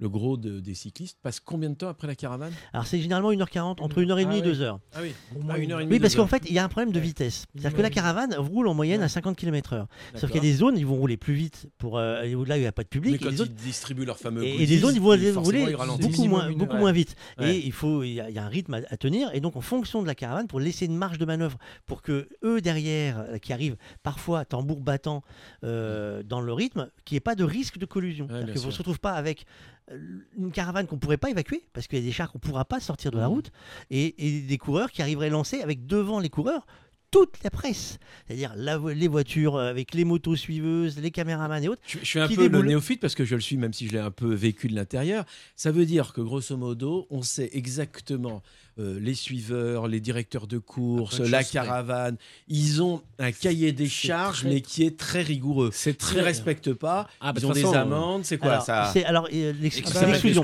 le 0.00 0.08
gros 0.08 0.36
de- 0.36 0.60
des 0.60 0.74
cyclistes, 0.74 1.18
passent 1.22 1.40
combien 1.40 1.70
de 1.70 1.74
temps 1.74 1.88
après 1.88 2.06
la 2.06 2.14
caravane? 2.14 2.52
Alors 2.72 2.86
c'est 2.86 3.00
généralement 3.00 3.30
1h40, 3.32 3.80
entre 3.82 4.00
1h30 4.02 4.26
Ah 4.30 4.36
et 4.36 4.40
oui. 4.40 4.42
2h. 4.42 4.78
Ah 4.94 4.98
oui, 5.02 5.12
Au 5.36 5.40
moins 5.42 5.54
Ah, 5.56 5.58
une 5.58 5.72
heure 5.72 5.80
et 5.80 5.84
demie, 5.84 5.94
Oui, 5.94 6.00
parce 6.00 6.14
qu'en 6.16 6.26
fait, 6.26 6.42
il 6.46 6.52
y 6.54 6.58
a 6.58 6.64
un 6.64 6.68
problème 6.68 6.92
de 6.92 7.00
vitesse. 7.00 7.44
C'est-à-dire 7.54 7.76
que 7.76 7.82
la 7.82 7.90
caravane 7.90 8.34
roule 8.34 8.66
en 8.68 8.74
moyenne 8.74 9.02
à 9.02 9.08
50 9.08 9.36
km/h. 9.36 9.86
Sauf 10.14 10.30
qu'il 10.30 10.36
y 10.42 10.46
a 10.46 10.50
des 10.50 10.54
zones, 10.56 10.76
ils 10.78 10.86
vont 10.86 10.96
rouler 10.96 11.16
plus 11.16 11.34
vite 11.34 11.68
pour 11.78 11.98
euh, 11.98 12.20
aller 12.20 12.34
au-delà 12.34 12.54
où 12.54 12.58
il 12.58 12.62
n'y 12.62 12.66
a 12.66 12.72
pas 12.72 12.82
de 12.82 12.88
public. 12.88 13.12
Mais 13.12 13.16
et 13.16 13.20
quand 13.20 13.26
des 13.28 13.34
ils 13.34 13.38
zones- 13.38 13.48
distribuent 13.48 14.04
leurs 14.06 14.18
fameux 14.18 14.42
et, 14.42 14.62
et 14.62 14.66
des 14.66 14.78
zones, 14.78 14.94
ils 14.94 15.00
vont 15.00 15.08
rouler 15.08 15.28
ils 15.28 15.72
beaucoup 16.00 16.24
moins, 16.24 16.50
beaucoup 16.52 16.76
moins 16.76 16.92
vite. 16.92 17.14
Ouais. 17.38 17.56
Et 17.56 17.66
il 17.66 17.72
faut, 17.72 18.02
il 18.02 18.14
y, 18.14 18.20
a, 18.20 18.28
il 18.30 18.34
y 18.34 18.38
a 18.38 18.44
un 18.44 18.48
rythme 18.48 18.74
à, 18.74 18.80
à 18.88 18.96
tenir. 18.96 19.30
Et 19.34 19.40
donc, 19.40 19.56
en 19.56 19.60
fonction 19.60 20.00
de 20.02 20.06
la 20.06 20.14
caravane, 20.14 20.46
pour 20.46 20.60
laisser 20.60 20.86
une 20.86 20.96
marge 20.96 21.18
de 21.18 21.24
manœuvre, 21.24 21.58
pour 21.86 22.00
que 22.02 22.28
eux 22.44 22.60
derrière, 22.60 23.18
euh, 23.20 23.38
qui 23.38 23.52
arrivent 23.52 23.76
parfois 24.02 24.44
tambour 24.44 24.80
battant 24.80 25.22
euh, 25.64 26.22
dans 26.22 26.40
le 26.40 26.52
rythme, 26.52 26.88
qu'il 27.04 27.14
n'y 27.14 27.18
ait 27.18 27.20
pas 27.20 27.34
de 27.34 27.44
risque 27.44 27.78
de 27.78 27.86
collusion. 27.86 28.26
C'est-à-dire 28.28 28.46
bien 28.46 28.54
que 28.54 28.58
vous 28.60 28.66
ne 28.68 28.72
se 28.72 28.78
retrouve 28.78 29.00
pas 29.00 29.12
avec 29.12 29.44
euh, 29.89 29.89
une 30.38 30.52
caravane 30.52 30.86
qu'on 30.86 30.96
ne 30.96 31.00
pourrait 31.00 31.16
pas 31.16 31.30
évacuer, 31.30 31.64
parce 31.72 31.86
qu'il 31.86 31.98
y 31.98 32.02
a 32.02 32.04
des 32.04 32.12
chars 32.12 32.30
qu'on 32.32 32.38
ne 32.38 32.48
pourra 32.48 32.64
pas 32.64 32.80
sortir 32.80 33.10
de 33.10 33.18
la 33.18 33.28
Mhm. 33.28 33.34
route, 33.34 33.50
et, 33.90 34.14
et 34.26 34.40
des 34.42 34.58
coureurs 34.58 34.90
qui 34.90 35.02
arriveraient 35.02 35.30
lancés 35.30 35.60
avec 35.62 35.86
devant 35.86 36.20
les 36.20 36.28
coureurs 36.28 36.66
toute 37.10 37.42
la 37.42 37.50
presse, 37.50 37.98
c'est-à-dire 38.24 38.54
les 38.54 39.08
voitures 39.08 39.56
euh, 39.56 39.68
avec 39.68 39.94
les 39.94 40.04
motos 40.04 40.36
suiveuses, 40.36 40.96
les 41.00 41.10
caméramans 41.10 41.60
et 41.60 41.66
autres. 41.68 41.82
Je, 41.84 41.98
je 41.98 42.04
suis 42.04 42.20
un 42.20 42.28
peu 42.28 42.46
le 42.46 42.62
néophyte 42.62 43.00
parce 43.00 43.16
que 43.16 43.24
je 43.24 43.34
le 43.34 43.40
suis, 43.40 43.56
même 43.56 43.72
si 43.72 43.88
je 43.88 43.92
l'ai 43.94 43.98
un 43.98 44.12
peu 44.12 44.32
vécu 44.32 44.68
de 44.68 44.76
l'intérieur. 44.76 45.24
Ça 45.56 45.72
veut 45.72 45.86
dire 45.86 46.12
que 46.12 46.20
grosso 46.20 46.56
modo, 46.56 47.08
on 47.10 47.22
sait 47.22 47.50
exactement 47.52 48.44
les 48.78 49.14
suiveurs, 49.14 49.88
les 49.88 50.00
directeurs 50.00 50.46
de 50.46 50.58
course, 50.58 51.20
de 51.20 51.26
la 51.26 51.44
caravane. 51.44 52.16
Ils 52.48 52.82
ont 52.82 53.02
un 53.18 53.32
cahier 53.32 53.72
des 53.72 53.88
charges, 53.88 54.40
très- 54.40 54.48
mais 54.48 54.60
qui 54.60 54.84
est 54.84 54.96
très 54.96 55.22
rigoureux. 55.22 55.70
C'est 55.72 55.90
Ils 55.90 55.92
ne 55.94 55.98
très- 55.98 56.20
respectent 56.22 56.72
pas. 56.72 57.06
Ah, 57.20 57.32
bah, 57.32 57.40
ils 57.42 57.46
ont 57.46 57.52
des 57.52 57.64
amendes. 57.74 58.24
C'est 58.24 58.38
quoi 58.38 58.52
alors, 58.52 58.64
ça 58.64 58.90
c'est- 58.92 59.04
alors, 59.04 59.28
euh, 59.32 59.52
l'ex- 59.60 59.82
Ah 59.94 60.06
l'exclusion. 60.06 60.42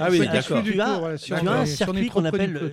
Ah 0.00 0.08
oui, 0.10 0.18
d'accord. 0.26 0.62
Tu 0.64 0.80
as, 0.80 1.50
un 1.52 1.66
circuit 1.66 2.08
qu'on 2.08 2.24
appelle, 2.24 2.72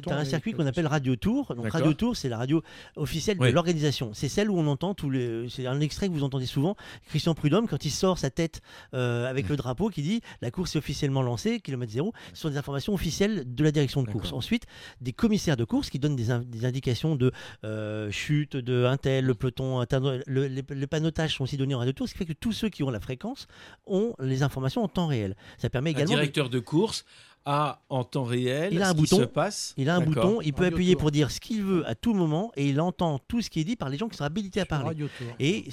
qu'on 0.56 0.66
appelle 0.66 0.88
Radio 0.88 1.16
Tour. 1.16 1.54
Donc. 1.56 1.70
Radio 1.70 1.94
Tour, 1.94 2.16
c'est 2.16 2.30
la 2.30 2.38
radio 2.38 2.64
officielle 2.96 3.38
de 3.38 3.46
l'organisation. 3.48 4.12
C'est 4.14 4.30
celle 4.30 4.50
où 4.50 4.58
on 4.58 4.68
entend 4.68 4.94
tous 4.94 5.10
les. 5.10 5.48
C'est 5.50 5.68
un 5.68 5.80
extrait 5.80 6.08
que 6.08 6.14
vous 6.14 6.24
entendez 6.24 6.46
souvent. 6.46 6.76
Christian 7.08 7.34
Prudhomme, 7.36 7.68
quand 7.68 7.86
il 7.86 7.92
sort 7.92 8.18
sa 8.18 8.30
tête 8.30 8.62
euh, 8.94 9.30
avec 9.30 9.50
le 9.50 9.56
drapeau, 9.56 9.90
qui 9.90 10.02
dit 10.02 10.22
la 10.42 10.52
course 10.52 10.76
est 10.76 10.80
officiellement 10.80 11.22
lancée, 11.22 11.60
kilomètre 11.60 11.92
zéro. 11.92 12.14
Ce 12.34 12.42
sont 12.42 12.50
des 12.50 12.58
informations 12.58 12.94
officielles 12.94 13.44
de 13.48 13.64
la 13.64 13.72
direction 13.72 14.04
de 14.04 14.10
course. 14.14 14.34
Ensuite, 14.34 14.66
des 15.02 15.14
commissaires 15.14 15.58
de 15.58 15.64
course 15.66 15.90
qui 15.90 16.00
donnent 16.00 16.16
des, 16.16 16.32
in- 16.32 16.44
des 16.46 16.66
indications 16.66 17.16
de 17.16 17.32
euh, 17.64 18.10
chute, 18.12 18.56
de 18.56 18.86
un 18.86 18.98
tel, 18.98 19.26
le 19.26 19.34
peloton, 19.34 19.80
un 19.82 19.86
le- 20.28 20.48
les, 20.48 20.64
les 20.70 20.88
panotages 20.88 21.36
sont 21.36 21.44
aussi 21.44 21.58
donnés 21.58 21.76
en 21.76 21.80
radio 21.80 21.94
tour, 21.94 22.08
ce 22.08 22.14
qui 22.14 22.20
fait 22.20 22.26
que 22.26 22.34
tous 22.34 22.52
ceux 22.52 22.70
qui 22.70 22.84
ont 22.84 22.90
la 22.90 23.00
fréquence 23.00 23.48
ont 23.86 24.14
les 24.20 24.44
informations 24.44 24.84
en 24.84 24.88
temps 24.88 25.08
réel. 25.08 25.36
Ça 25.58 25.70
permet 25.70 25.90
Un 25.90 25.94
également. 25.94 26.14
de- 26.14 26.20
directeur 26.20 26.50
de 26.50 26.60
course 26.60 27.06
a 27.46 27.82
en 27.90 28.04
temps 28.06 28.24
réel 28.24 28.70
il 28.72 28.82
a 28.82 28.86
ce 28.86 28.90
un 28.92 28.94
qui 28.94 29.02
bouton, 29.02 29.18
se 29.18 29.24
passe. 29.24 29.74
il 29.76 29.90
a 29.90 29.96
un 29.96 30.00
D'accord. 30.00 30.14
bouton, 30.30 30.42
il 30.42 30.54
peut 30.54 30.64
Radio 30.64 30.76
appuyer 30.76 30.94
Tour. 30.94 31.02
pour 31.02 31.12
dire 31.12 31.30
ce 31.30 31.40
qu'il 31.42 31.62
veut 31.62 31.86
à 31.88 31.94
tout 31.94 32.14
moment 32.14 32.52
et 32.56 32.68
il 32.70 32.80
entend 32.80 33.20
tout 33.28 33.42
ce 33.42 33.50
qui 33.50 33.60
est 33.60 33.64
dit 33.66 33.76
par 33.76 33.90
les 33.90 33.98
gens 33.98 34.08
qui 34.08 34.16
sont 34.18 34.24
habilités 34.24 34.62
à 34.62 34.66
parler. 34.66 34.86
Radio 34.88 35.08
Tour. 35.18 35.28
Et, 35.40 35.66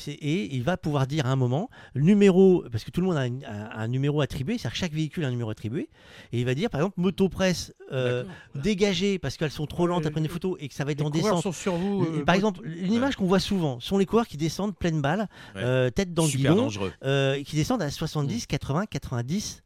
il 0.55 0.63
va 0.65 0.77
pouvoir 0.77 1.07
dire 1.07 1.27
à 1.27 1.31
un 1.31 1.37
moment 1.37 1.71
le 1.95 2.03
numéro, 2.03 2.65
parce 2.73 2.83
que 2.83 2.91
tout 2.91 3.01
le 3.01 3.07
monde 3.07 3.17
a, 3.17 3.79
un 3.79 3.89
numéro 3.89 4.21
attribué, 4.21 4.55
c'est-à-dire 4.59 4.73
que 4.73 4.79
chaque 4.79 4.93
véhicule 4.93 5.25
a 5.25 5.29
un 5.29 5.31
numéro 5.31 5.51
attribué, 5.51 5.89
et 6.33 6.41
il 6.41 6.45
va 6.45 6.55
dire 6.55 6.71
par 6.71 6.81
exemple 6.81 7.01
motopresse 7.01 7.73
euh, 7.93 8.25
dégagée 8.55 9.19
parce 9.19 9.37
qu'elles 9.37 9.51
sont 9.51 9.67
trop 9.67 9.87
lentes 9.87 10.01
Ouais, 10.03 10.07
à 10.09 10.11
prendre 10.11 10.27
des 10.27 10.33
photos 10.33 10.57
et 10.61 10.69
que 10.69 10.75
ça 10.75 10.85
va 10.85 10.93
être 10.93 10.99
Les 11.01 11.05
en 11.07 11.11
descente. 11.11 11.43
sont 11.43 11.53
sur 11.53 11.75
vous. 11.77 12.05
euh, 12.05 12.25
par 12.25 12.35
exemple, 12.35 12.61
une 12.67 12.93
image 12.93 13.17
qu'on 13.17 13.27
voit 13.27 13.41
souvent 13.41 13.79
sont 13.81 13.99
les 13.99 14.07
coureurs 14.07 14.27
qui 14.27 14.37
descendent 14.37 14.77
pleine 14.77 15.01
balle, 15.01 15.29
Ouais. 15.55 15.63
euh, 15.63 15.91
tête 15.91 16.15
dans 16.15 16.25
le 16.25 16.31
guidon, 16.31 16.57
dangereux. 16.57 16.93
euh, 17.05 17.43
qui 17.43 17.57
descendent 17.57 17.83
à 17.83 17.91
70, 17.91 18.47
80, 18.47 18.87
90, 18.87 19.63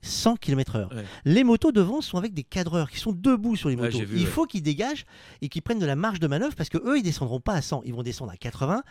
100 0.00 0.36
km/h. 0.36 0.94
Ouais. 0.94 1.04
Les 1.24 1.44
motos 1.44 1.72
devant 1.72 2.00
sont 2.00 2.18
avec 2.18 2.34
des 2.34 2.44
cadreurs 2.44 2.90
qui 2.90 2.98
sont 2.98 3.12
debout 3.12 3.56
sur 3.56 3.68
les 3.68 3.76
motos. 3.76 3.98
vu, 3.98 4.16
Il 4.18 4.24
ouais. 4.24 4.30
faut 4.30 4.46
qu'ils 4.46 4.62
dégagent 4.62 5.06
et 5.42 5.48
qu'ils 5.48 5.62
prennent 5.62 5.78
de 5.80 5.86
la 5.86 5.96
marge 5.96 6.20
de 6.20 6.26
manœuvre 6.26 6.54
parce 6.54 6.68
que 6.68 6.78
eux, 6.78 6.98
ils 6.98 7.02
descendront 7.02 7.40
pas 7.40 7.54
à 7.54 7.62
100, 7.62 7.82
ils 7.84 7.94
vont 7.94 8.02
descendre 8.02 8.30
à 8.32 8.36
80. 8.36 8.82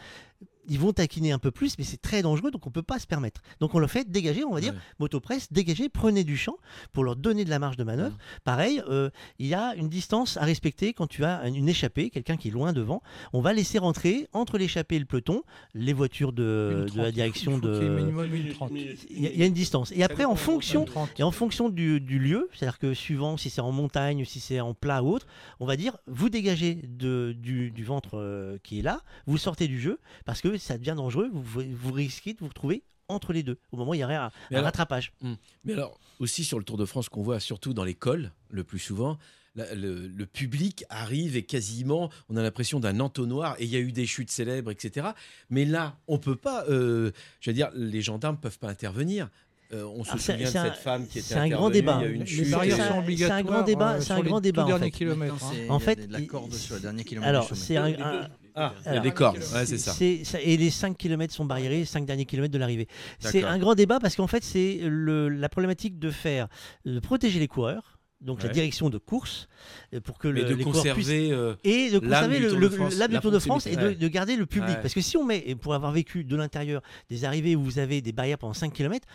Ils 0.67 0.79
vont 0.79 0.93
taquiner 0.93 1.31
un 1.31 1.39
peu 1.39 1.51
plus, 1.51 1.77
mais 1.77 1.83
c'est 1.83 2.01
très 2.01 2.21
dangereux, 2.21 2.51
donc 2.51 2.65
on 2.67 2.71
peut 2.71 2.81
pas 2.83 2.99
se 2.99 3.07
permettre. 3.07 3.41
Donc 3.59 3.73
on 3.75 3.79
le 3.79 3.87
fait 3.87 4.09
dégager, 4.09 4.43
on 4.43 4.53
va 4.53 4.61
dire, 4.61 4.73
Ouais. 4.73 4.79
motopresse, 4.99 5.51
dégagez, 5.51 5.89
prenez 5.89 6.23
du 6.23 6.37
champ 6.37 6.57
pour 6.91 7.03
leur 7.03 7.15
donner 7.15 7.45
de 7.45 7.49
la 7.49 7.59
marge 7.59 7.77
de 7.77 7.83
manœuvre. 7.83 8.17
Pareil, 8.43 8.81
euh, 8.89 9.09
il 9.39 9.47
y 9.47 9.53
a 9.53 9.75
une 9.75 9.89
distance 9.89 10.37
à 10.37 10.43
respecter 10.45 10.93
quand 10.93 11.07
tu 11.07 11.23
as 11.23 11.47
une 11.47 11.69
échappée, 11.69 12.09
quelqu'un 12.09 12.37
qui 12.37 12.49
est 12.49 12.51
loin 12.51 12.73
devant. 12.73 13.01
On 13.33 13.41
va 13.41 13.53
laisser 13.53 13.77
rentrer 13.79 14.27
entre 14.33 14.57
l'échappée 14.57 14.95
et 14.95 14.99
le 14.99 15.05
peloton 15.05 15.41
les 15.73 15.93
voitures 15.93 16.33
de, 16.33 16.69
Une 16.73 16.83
de 16.83 16.87
30, 16.89 16.97
la 16.97 17.11
direction 17.11 17.57
de. 17.57 18.51
30. 18.53 18.71
Il 19.09 19.23
y, 19.23 19.27
a- 19.27 19.31
il 19.31 19.39
y 19.39 19.43
a 19.43 19.45
une 19.45 19.53
distance. 19.53 19.91
Et 19.95 20.03
après, 20.03 20.25
en 20.25 20.35
fonction, 20.35 20.85
30. 20.85 21.19
et 21.19 21.23
en 21.23 21.31
fonction 21.31 21.69
du, 21.69 21.99
du 21.99 22.19
lieu, 22.19 22.49
c'est-à-dire 22.53 22.79
que 22.79 22.93
suivant 22.93 23.37
si 23.37 23.49
c'est 23.49 23.61
en 23.61 23.71
montagne, 23.71 24.25
si 24.25 24.39
c'est 24.39 24.59
en 24.59 24.73
plat 24.73 25.03
ou 25.03 25.09
autre, 25.13 25.27
on 25.59 25.65
va 25.65 25.75
dire 25.77 25.97
vous 26.07 26.29
dégagez 26.29 26.75
de, 26.75 27.35
du, 27.37 27.71
du 27.71 27.83
ventre 27.83 28.11
euh, 28.17 28.57
qui 28.63 28.79
est 28.79 28.81
là, 28.81 29.01
vous 29.25 29.37
sortez 29.37 29.67
du 29.67 29.79
jeu 29.79 29.99
parce 30.25 30.41
que 30.41 30.56
ça 30.59 30.77
devient 30.77 30.93
dangereux, 30.95 31.29
vous, 31.33 31.43
vous 31.71 31.91
risquez 31.91 32.33
de 32.33 32.39
vous 32.39 32.47
retrouver 32.47 32.83
entre 33.09 33.31
les 33.33 33.43
deux 33.43 33.57
au 33.71 33.77
moment 33.77 33.91
où 33.91 33.93
il 33.93 33.99
y 33.99 34.03
aurait 34.03 34.15
un, 34.15 34.31
Mais 34.51 34.57
un 34.57 34.59
alors- 34.59 34.65
rattrapage. 34.65 35.13
Hmm. 35.21 35.33
Mais 35.65 35.73
alors, 35.73 35.99
aussi 36.19 36.43
sur 36.43 36.57
le 36.59 36.65
Tour 36.65 36.77
de 36.77 36.85
France 36.85 37.07
qu'on 37.09 37.21
voit 37.23 37.39
surtout 37.39 37.73
dans 37.73 37.83
les 37.85 37.93
cols, 37.95 38.31
le 38.49 38.63
plus 38.63 38.79
souvent, 38.79 39.17
la- 39.55 39.73
le, 39.75 40.07
le 40.07 40.25
public 40.25 40.83
arrive 40.89 41.35
et 41.37 41.43
quasiment, 41.43 42.09
on 42.29 42.35
a 42.37 42.43
l'impression 42.43 42.79
d'un 42.79 42.99
entonnoir, 42.99 43.55
et 43.59 43.63
il 43.63 43.69
y 43.69 43.75
a 43.75 43.79
eu 43.79 43.91
des 43.91 44.05
chutes 44.05 44.29
célèbres, 44.29 44.71
etc. 44.71 45.07
Mais 45.49 45.63
là, 45.65 45.95
on 46.07 46.17
peut 46.17 46.35
pas, 46.35 46.65
euh, 46.69 47.11
je 47.39 47.49
veux 47.49 47.53
dire, 47.55 47.69
les 47.73 48.01
gendarmes 48.01 48.37
peuvent 48.37 48.59
pas 48.59 48.69
intervenir. 48.69 49.29
Euh, 49.73 49.83
on 49.83 50.03
se 50.05 50.17
souvient 50.17 50.37
de 50.49 50.57
un- 50.57 50.63
cette 50.65 50.75
femme 50.75 51.07
qui 51.07 51.19
était 51.19 51.27
c'est 51.29 51.35
un 51.35 51.49
grand 51.49 51.69
débat. 51.69 51.97
il 51.99 52.03
y 52.03 52.07
a 52.07 52.09
eu 52.09 52.13
une 52.13 52.21
Les 52.21 52.25
chute. 52.27 52.49
barrières 52.51 52.75
C'est 52.77 52.81
un- 52.83 53.43
grand 53.43 53.63
débat- 53.63 53.95
euh, 53.95 54.01
c'est 54.01 54.13
un 54.13 54.21
grand 54.21 54.39
débat, 54.39 54.63
en 54.65 54.77
fait. 54.79 54.85
hein. 54.85 55.37
c'est- 55.51 55.69
En 55.69 55.79
fait, 55.79 55.95
des- 55.95 56.07
de 56.07 56.13
la 56.13 56.19
il- 56.21 56.27
corde 56.27 56.53
sur 56.53 56.75
le 56.75 56.81
dernier 56.81 57.03
kilomètre. 57.03 57.27
Alors, 57.29 57.49
c'est 57.53 57.75
un, 57.75 57.85
un- 57.99 58.27
Ah, 58.59 58.73
Alors, 58.85 59.03
d'accord, 59.03 59.33
ouais, 59.35 59.65
c'est 59.65 59.77
ça. 59.77 59.91
c'est- 59.93 60.23
ça- 60.23 60.41
Et 60.41 60.57
les 60.57 60.71
5 60.71 60.97
km 60.97 61.31
sont 61.33 61.45
barriérés, 61.45 61.85
5 61.85 62.05
derniers 62.05 62.25
kilomètres 62.25 62.53
de 62.53 62.57
l'arrivée. 62.57 62.87
C'est 63.19 63.43
un 63.43 63.57
grand 63.59 63.75
débat 63.75 63.99
parce 63.99 64.15
qu'en 64.15 64.25
fait, 64.27 64.43
c'est 64.43 64.79
la 64.83 65.47
problématique 65.49 65.99
de 65.99 66.09
faire, 66.09 66.47
de 66.85 66.99
protéger 66.99 67.39
les 67.39 67.47
coureurs, 67.47 67.99
donc 68.19 68.41
la 68.41 68.49
direction 68.49 68.89
de 68.89 68.97
course, 68.97 69.47
euh, 69.93 69.99
pour 70.01 70.17
que 70.17 70.27
le, 70.27 70.43
de 70.43 70.55
les 70.55 70.63
coureurs 70.63 70.81
puissent- 70.81 70.95
conserver 71.07 71.31
euh, 71.31 71.53
et 71.63 71.91
de 71.91 71.99
conserver 71.99 72.39
le, 72.39 72.55
le- 72.55 72.69
de 72.69 72.75
France, 72.75 72.95
l'âme 72.97 73.11
du 73.11 73.19
Tour 73.19 73.31
de 73.31 73.37
France 73.39 73.67
et 73.67 73.75
de, 73.75 74.07
garder 74.07 74.35
le 74.35 74.47
public. 74.47 74.69
Ouais. 74.75 74.81
Parce 74.81 74.95
que 74.95 75.01
si 75.01 75.17
on 75.17 75.23
met, 75.23 75.43
et 75.45 75.53
pour 75.55 75.75
avoir 75.75 75.91
vécu 75.91 76.23
de 76.23 76.35
l'intérieur 76.35 76.81
des 77.11 77.25
arrivées 77.25 77.55
où 77.55 77.61
vous 77.61 77.77
avez 77.77 78.01
des 78.01 78.11
barrières 78.13 78.39
pendant 78.39 78.55
5 78.55 78.73
km, 78.73 79.05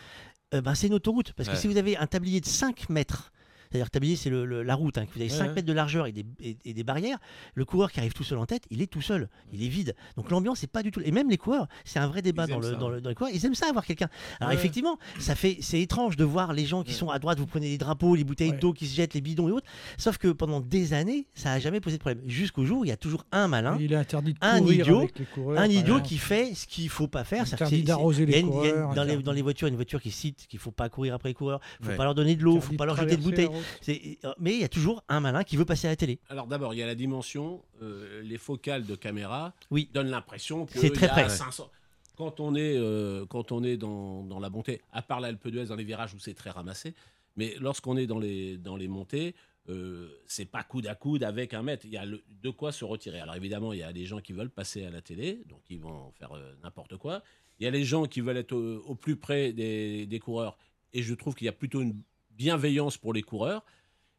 ben 0.52 0.74
c'est 0.76 0.86
une 0.86 0.94
autoroute. 0.94 1.32
Parce 1.32 1.48
que 1.48 1.56
si 1.56 1.66
vous 1.66 1.78
avez 1.78 1.96
un 1.96 2.06
tablier 2.06 2.40
de 2.40 2.46
5 2.46 2.88
mètres, 2.90 3.32
c'est-à-dire 3.72 3.90
tablier 3.90 4.16
c'est 4.16 4.30
le- 4.30 4.44
le- 4.44 4.62
la 4.62 4.74
route, 4.74 4.98
hein, 4.98 5.06
que 5.06 5.10
vous 5.14 5.20
avez 5.20 5.30
Ouais, 5.30 5.36
5 5.36 5.48
ouais. 5.48 5.54
mètres 5.54 5.66
de 5.66 5.72
largeur 5.72 6.06
et 6.06 6.12
des, 6.12 6.24
et- 6.40 6.56
et 6.64 6.74
des 6.74 6.84
barrières, 6.84 7.18
le 7.54 7.64
coureur 7.64 7.90
qui 7.90 7.98
arrive 8.00 8.12
tout 8.12 8.22
seul 8.24 8.38
en 8.38 8.46
tête, 8.46 8.64
il 8.70 8.82
est 8.82 8.86
tout 8.86 9.00
seul, 9.00 9.28
il 9.52 9.62
est 9.64 9.68
vide. 9.68 9.94
Donc 10.16 10.30
l'ambiance 10.30 10.62
n'est 10.62 10.68
pas 10.68 10.82
du 10.82 10.90
tout. 10.90 11.00
Et 11.04 11.10
même 11.10 11.30
les 11.30 11.38
coureurs, 11.38 11.66
c'est 11.84 11.98
un 11.98 12.06
vrai 12.06 12.22
débat 12.22 12.46
dans 12.46 12.58
le, 12.60 12.76
dans, 12.76 12.88
le, 12.88 13.00
dans 13.00 13.08
les 13.08 13.14
coureurs, 13.14 13.32
ils 13.34 13.44
aiment 13.46 13.54
ça 13.54 13.68
avoir 13.68 13.84
quelqu'un. 13.86 14.08
Alors 14.40 14.50
Ouais. 14.50 14.54
effectivement, 14.56 14.98
ça 15.18 15.34
fait, 15.34 15.56
c'est 15.60 15.80
étrange 15.80 16.16
de 16.16 16.24
voir 16.24 16.52
les 16.52 16.66
gens 16.66 16.82
qui 16.82 16.92
sont 16.92 17.08
à 17.10 17.18
droite, 17.18 17.38
vous 17.38 17.46
prenez 17.46 17.68
les 17.68 17.78
drapeaux, 17.78 18.14
les 18.14 18.24
bouteilles 18.24 18.52
d'eau 18.58 18.72
qui 18.72 18.86
se 18.86 18.94
jettent, 18.94 19.14
les 19.14 19.20
bidons 19.20 19.48
et 19.48 19.52
autres. 19.52 19.66
Sauf 19.96 20.18
que 20.18 20.28
pendant 20.28 20.60
des 20.60 20.92
années, 20.92 21.26
ça 21.34 21.50
n'a 21.50 21.60
jamais 21.60 21.80
posé 21.80 21.96
de 21.96 22.00
problème. 22.02 22.22
Jusqu'au 22.26 22.64
jour 22.64 22.80
où 22.80 22.84
il 22.84 22.88
y 22.88 22.92
a 22.92 22.96
toujours 22.96 23.24
un 23.32 23.48
malin 23.48 23.76
Il 23.80 23.92
est 23.92 23.96
interdit 23.96 24.34
de 24.34 24.38
un 24.42 24.58
idiot, 24.66 24.98
avec 25.00 25.18
les 25.18 25.24
coureurs, 25.24 25.58
un 25.60 25.66
idiot 25.66 26.00
qui 26.00 26.18
fait 26.18 26.54
ce 26.54 26.66
qu'il 26.66 26.88
faut 26.88 27.08
pas 27.08 27.24
faire. 27.24 27.44
Que 27.44 27.54
Interdit 27.54 27.76
c'est- 27.78 27.82
d'arroser 27.82 28.22
a 28.24 28.26
les 28.26 28.38
a 28.38 28.42
coureurs, 28.42 28.94
dans, 28.94 29.04
les, 29.04 29.16
dans 29.16 29.32
les 29.32 29.42
voitures, 29.42 29.68
une 29.68 29.76
voiture 29.76 30.00
qui 30.00 30.10
cite 30.10 30.46
qu'il 30.48 30.58
faut 30.58 30.70
pas 30.70 30.88
courir 30.88 31.14
après 31.14 31.30
les 31.30 31.34
coureurs, 31.34 31.60
il 31.80 31.86
faut 31.86 31.96
pas 31.96 32.04
leur 32.04 32.14
donner 32.14 32.36
de 32.36 32.42
l'eau, 32.42 32.60
faut 32.60 32.74
pas 32.74 32.86
leur 32.86 32.96
jeter 32.96 33.16
de 33.16 33.22
bouteilles. 33.22 33.48
Euh, 33.88 34.32
Mais 34.38 34.54
il 34.54 34.60
y 34.60 34.64
a 34.64 34.68
toujours 34.68 35.02
un 35.08 35.20
malin 35.20 35.44
qui 35.44 35.56
veut 35.56 35.64
passer 35.64 35.86
à 35.86 35.90
la 35.90 35.96
télé. 35.96 36.18
Alors 36.28 36.46
d'abord, 36.46 36.74
il 36.74 36.78
y 36.78 36.82
a 36.82 36.86
la 36.86 36.94
dimension, 36.94 37.62
euh, 37.82 38.22
les 38.22 38.38
focales 38.38 38.84
de 38.86 38.94
caméra 38.94 39.54
Oui. 39.70 39.88
donnent 39.92 40.10
l'impression 40.10 40.66
que 40.66 40.78
C'est 40.78 40.90
très 40.90 41.06
il 41.06 41.08
y 41.08 41.12
a 41.12 41.14
près. 41.24 41.28
500 41.28 41.70
Quand 42.16 42.40
on 42.40 42.54
est, 42.54 42.76
euh, 42.76 43.24
quand 43.26 43.52
on 43.52 43.62
est 43.64 43.76
dans, 43.76 44.22
dans 44.24 44.38
la 44.40 44.50
montée, 44.50 44.80
à 44.92 45.02
part 45.02 45.20
l'Alpe 45.20 45.48
d'Huez 45.48 45.66
dans 45.66 45.76
les 45.76 45.84
virages 45.84 46.14
où 46.14 46.18
c'est 46.18 46.34
très 46.34 46.50
ramassé, 46.50 46.94
mais 47.36 47.54
lorsqu'on 47.60 47.96
est 47.96 48.06
dans 48.06 48.18
les, 48.18 48.58
dans 48.58 48.76
les 48.76 48.88
montées, 48.88 49.34
euh, 49.68 50.08
c'est 50.26 50.44
pas 50.44 50.62
coude 50.64 50.86
à 50.88 50.94
coude 50.94 51.22
avec 51.22 51.54
un 51.54 51.62
mètre. 51.62 51.86
Il 51.86 51.92
y 51.92 51.96
a 51.96 52.04
le- 52.04 52.22
de 52.42 52.50
quoi 52.50 52.72
se 52.72 52.84
retirer. 52.84 53.20
Alors 53.20 53.36
évidemment, 53.36 53.72
il 53.72 53.78
y 53.78 53.82
a 53.84 53.92
des 53.92 54.04
gens 54.06 54.20
qui 54.20 54.32
veulent 54.32 54.50
passer 54.50 54.84
à 54.84 54.90
la 54.90 55.00
télé, 55.00 55.40
donc 55.48 55.60
ils 55.70 55.80
vont 55.80 56.10
faire 56.18 56.32
euh, 56.32 56.52
n'importe 56.64 56.96
quoi. 56.96 57.22
Il 57.60 57.64
y 57.64 57.66
a 57.68 57.70
les 57.70 57.84
gens 57.84 58.06
qui 58.06 58.20
veulent 58.20 58.36
être 58.38 58.52
au, 58.52 58.78
au 58.80 58.94
plus 58.96 59.14
près 59.16 59.52
des, 59.52 60.04
des 60.06 60.18
coureurs, 60.18 60.58
et 60.92 61.02
je 61.02 61.14
trouve 61.14 61.34
qu'il 61.36 61.44
y 61.44 61.48
a 61.48 61.52
plutôt 61.52 61.80
une 61.80 61.94
bienveillance 62.36 62.98
pour 62.98 63.12
les 63.12 63.22
coureurs. 63.22 63.64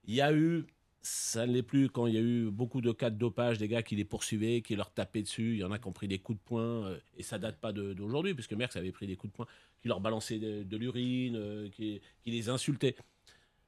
Il 0.06 0.14
y 0.16 0.22
a 0.22 0.33
eu 0.33 0.66
ça 1.03 1.45
ne 1.45 1.51
l'est 1.51 1.64
plus 1.64 1.90
quand 1.90 2.08
il 2.08 2.14
y 2.14 2.17
a 2.17 2.22
eu 2.22 2.50
beaucoup 2.50 2.80
de 2.80 2.92
cas 2.93 3.09
de 3.09 3.17
dopage, 3.17 3.58
des 3.58 3.67
gars 3.67 3.83
qui 3.83 3.98
les 3.98 4.06
poursuivaient, 4.06 4.61
qui 4.61 4.75
leur 4.75 4.92
tapaient 4.92 5.22
dessus. 5.22 5.56
Il 5.56 5.59
y 5.59 5.64
en 5.66 5.72
a 5.72 5.77
qui 5.77 5.88
ont 5.88 5.92
pris 5.92 6.08
des 6.08 6.19
coups 6.19 6.40
de 6.40 6.43
poing, 6.43 6.85
euh, 6.88 7.00
et 7.17 7.24
ça 7.24 7.38
date 7.38 7.59
pas 7.59 7.74
d'aujourd'hui, 7.74 8.33
puisque 8.33 8.53
Merckx 8.53 8.77
avait 8.77 8.93
pris 8.93 9.06
des 9.06 9.17
coups 9.17 9.32
de 9.33 9.35
poing, 9.35 9.48
qui 9.82 9.90
leur 9.90 10.00
balançaient 10.00 10.40
de, 10.40 10.64
de 10.64 10.77
l'urine, 10.77 11.35
euh, 11.35 11.69
qui, 11.69 12.01
qui 12.24 12.32
les 12.32 12.48
insultaient. 12.48 12.95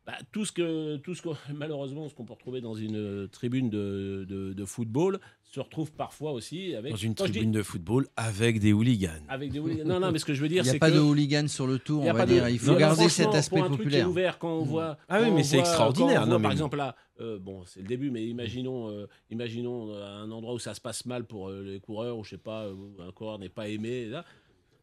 Bah, 0.05 0.13
tout 0.31 0.45
ce 0.45 0.51
que, 0.51 0.97
tout 0.97 1.15
ce 1.15 1.21
que, 1.23 1.29
malheureusement, 1.53 2.07
ce 2.09 2.13
qu'on 2.13 2.25
peut 2.25 2.33
retrouver 2.33 2.61
dans 2.61 2.75
une 2.75 2.95
euh, 2.95 3.27
tribune 3.27 3.69
de, 3.71 4.25
de- 4.29 4.53
de 4.53 4.65
football 4.65 5.19
se 5.43 5.59
retrouve 5.59 5.91
parfois 5.93 6.31
aussi 6.33 6.75
avec 6.75 6.91
Dans 6.91 6.97
une 6.97 7.13
je 7.17 7.23
dis- 7.23 7.31
tribune 7.31 7.51
de 7.51 7.63
football 7.63 8.07
avec 8.15 8.59
des 8.59 8.71
hooligans. 8.73 9.09
avec 9.29 9.51
des 9.51 9.57
hooligans. 9.59 9.85
Non, 9.85 9.99
non, 9.99 10.11
mais 10.11 10.19
ce 10.19 10.25
que 10.25 10.33
je 10.35 10.41
veux 10.41 10.47
dire, 10.49 10.61
Il 10.61 10.63
n'y 10.65 10.69
a 10.69 10.73
c'est 10.73 10.79
pas 10.79 10.91
que 10.91 10.95
de 10.95 10.99
hooligans 10.99 11.47
sur 11.47 11.65
le 11.65 11.79
tour, 11.79 12.03
il 12.03 12.09
on 12.09 12.13
va 12.13 12.19
pas 12.19 12.25
de- 12.27 12.33
dire. 12.33 12.49
Il 12.49 12.59
faut 12.59 12.73
Non, 12.73 12.77
garder 12.77 13.09
cet 13.09 13.33
aspect 13.33 13.57
pour 13.57 13.65
un 13.65 13.69
truc 13.69 13.79
qui 13.79 13.83
est 13.83 14.01
populaire. 14.03 14.09
ouvert 14.09 14.37
quand 14.37 14.59
on 14.59 14.65
Mm. 14.65 14.67
voit. 14.67 14.97
Ah 15.09 15.21
oui, 15.23 15.31
mais 15.31 15.43
c'est 15.43 15.57
extraordinaire. 15.59 16.21
voit, 16.21 16.29
Non, 16.29 16.37
mais- 16.39 16.43
par 16.43 16.51
exemple 16.51 16.77
là, 16.77 16.95
euh, 17.21 17.39
bon, 17.39 17.63
c'est 17.65 17.79
le 17.81 17.87
début, 17.87 18.11
mais 18.11 18.25
imaginons, 18.27 18.89
euh, 18.91 19.07
imaginons 19.31 19.89
euh, 19.91 20.23
un 20.23 20.29
endroit 20.29 20.53
où 20.53 20.59
ça 20.59 20.73
se 20.75 20.81
passe 20.81 21.05
mal 21.07 21.23
pour 21.23 21.49
euh, 21.49 21.63
les 21.63 21.79
coureurs, 21.79 22.17
où 22.17 22.23
je 22.23 22.31
sais 22.31 22.37
pas, 22.37 22.69
où 22.69 23.01
un 23.01 23.11
coureur 23.11 23.39
n'est 23.39 23.49
pas 23.49 23.69
aimé. 23.69 24.05
Là, 24.05 24.23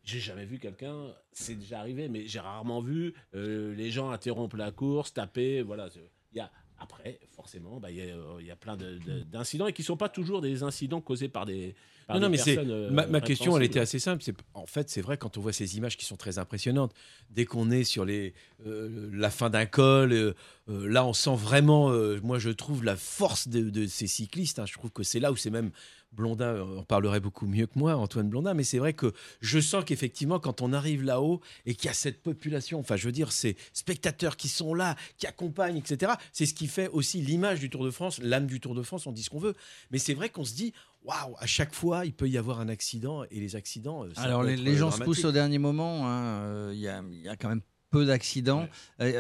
j'ai 0.05 0.21
jamais 0.21 0.45
vu 0.45 0.59
quelqu'un. 0.59 1.15
C'est 1.33 1.55
déjà 1.55 1.81
arrivé, 1.81 2.09
mais 2.09 2.27
j'ai 2.27 2.41
rarement 2.41 2.81
vu 2.81 3.15
euh, 3.35 3.75
les 3.75 3.91
gens 3.91 4.11
interrompre 4.11 4.57
la 4.57 4.71
course, 4.71 5.13
taper. 5.15 5.63
Voilà. 5.63 5.89
Il 6.33 6.39
y 6.39 6.41
a 6.41 6.51
après, 6.79 7.21
forcément, 7.31 7.79
bah, 7.79 7.93
il 7.93 7.99
y, 7.99 8.01
a, 8.11 8.17
euh, 8.17 8.43
y 8.43 8.51
a 8.51 8.57
plein 8.57 8.77
de- 8.77 8.99
de- 8.99 9.21
d'incidents 9.23 9.69
et 9.69 9.73
qui 9.73 9.85
sont 9.85 9.97
pas 9.97 10.09
toujours 10.09 10.41
des 10.41 10.65
incidents 10.65 11.01
causés 11.01 11.29
par 11.29 11.47
des. 11.47 11.77
Par 12.07 12.17
Non, 12.17 12.23
non, 12.23 12.29
mais 12.31 12.37
c'est 12.39 12.59
euh, 12.59 12.91
ma, 12.91 13.07
ma 13.07 13.21
question, 13.21 13.57
elle 13.57 13.63
était 13.63 13.81
assez 13.81 13.99
simple. 13.99 14.23
C'est 14.23 14.35
en 14.55 14.67
fait, 14.67 14.91
c'est 14.91 15.01
vrai 15.01 15.17
quand 15.17 15.39
on 15.39 15.41
voit 15.41 15.53
ces 15.53 15.77
images 15.77 15.97
qui 15.97 16.05
sont 16.05 16.17
très 16.17 16.39
impressionnantes. 16.39 16.93
Dès 17.31 17.45
qu'on 17.45 17.71
est 17.71 17.85
sur 17.85 18.05
les 18.05 18.35
euh, 18.67 19.11
la 19.13 19.31
fin 19.31 19.51
d'un 19.51 19.67
col, 19.67 20.13
euh, 20.13 20.35
là, 20.69 21.05
on 21.05 21.13
sent 21.13 21.35
vraiment. 21.37 21.91
moi, 22.23 22.39
je 22.39 22.51
trouve 22.51 22.85
la 22.85 22.97
force 22.97 23.49
de, 23.49 23.71
de 23.71 23.87
ces 23.87 24.07
cyclistes. 24.07 24.59
hein. 24.59 24.67
Je 24.67 24.75
trouve 24.75 24.91
que 24.91 25.03
c'est 25.03 25.21
là 25.21 25.33
où 25.33 25.37
c'est 25.37 25.51
même 25.51 25.71
Blondin 26.13 26.61
en 26.61 26.83
parlerait 26.83 27.21
beaucoup 27.21 27.47
mieux 27.47 27.67
que 27.67 27.79
moi, 27.79 27.97
Antoine 27.97 28.29
Blondin. 28.29 28.53
Mais 28.55 28.65
c'est 28.65 28.79
vrai 28.79 28.93
que 28.93 29.13
je 29.41 29.59
sens 29.61 29.83
qu'effectivement, 29.85 30.39
quand 30.39 30.61
on 30.61 30.73
arrive 30.75 31.03
là-haut 31.03 31.41
et 31.65 31.75
qu'il 31.75 31.87
y 31.87 31.89
a 31.89 31.95
cette 31.95 32.23
population, 32.23 32.79
enfin, 32.79 32.97
je 32.97 33.07
veux 33.07 33.13
dire, 33.13 33.33
ces 33.33 33.57
spectateurs 33.73 34.37
qui 34.37 34.49
sont 34.49 34.75
là, 34.75 34.95
qui 35.17 35.27
accompagnent, 35.27 35.79
etc. 35.79 36.13
C'est 36.33 36.45
ce 36.47 36.53
qui 36.55 36.67
fait 36.67 36.89
aussi 36.89 37.23
l'image 37.23 37.61
du 37.61 37.71
Tour 37.71 37.85
de 37.85 37.91
France, 37.91 38.19
l'âme 38.19 38.47
du 38.47 38.61
Tour 38.61 38.75
de 38.75 38.83
France. 38.83 39.07
On 39.07 39.13
dit 39.13 39.23
ce 39.23 39.31
qu'on 39.31 39.39
veut, 39.39 39.55
mais 39.91 39.99
c'est 39.99 40.15
vrai 40.15 40.29
qu'on 40.29 40.45
se 40.45 40.55
dit 40.55 40.75
waouh, 41.05 41.35
à 41.39 41.47
chaque 41.47 41.75
fois, 41.75 42.05
il 42.07 42.13
peut 42.13 42.29
y 42.29 42.39
avoir 42.39 42.61
un 42.61 42.69
accident 42.69 43.25
et 43.31 43.41
les 43.41 43.57
accidents. 43.57 44.05
euh, 44.05 44.11
Alors 44.17 44.43
les, 44.43 44.59
euh, 44.59 44.77
gens 44.77 44.91
se 44.91 45.03
poussent 45.03 45.25
au 45.25 45.33
dernier 45.33 45.59
moment. 45.59 46.09
hein, 46.09 46.23
euh, 46.45 46.71
Il 46.75 46.81
y, 46.81 46.89
a, 46.89 47.03
il 47.11 47.23
y 47.23 47.29
a 47.29 47.37
quand 47.37 47.49
même 47.49 47.63
peu 47.91 48.07
d'accidents, 48.07 48.67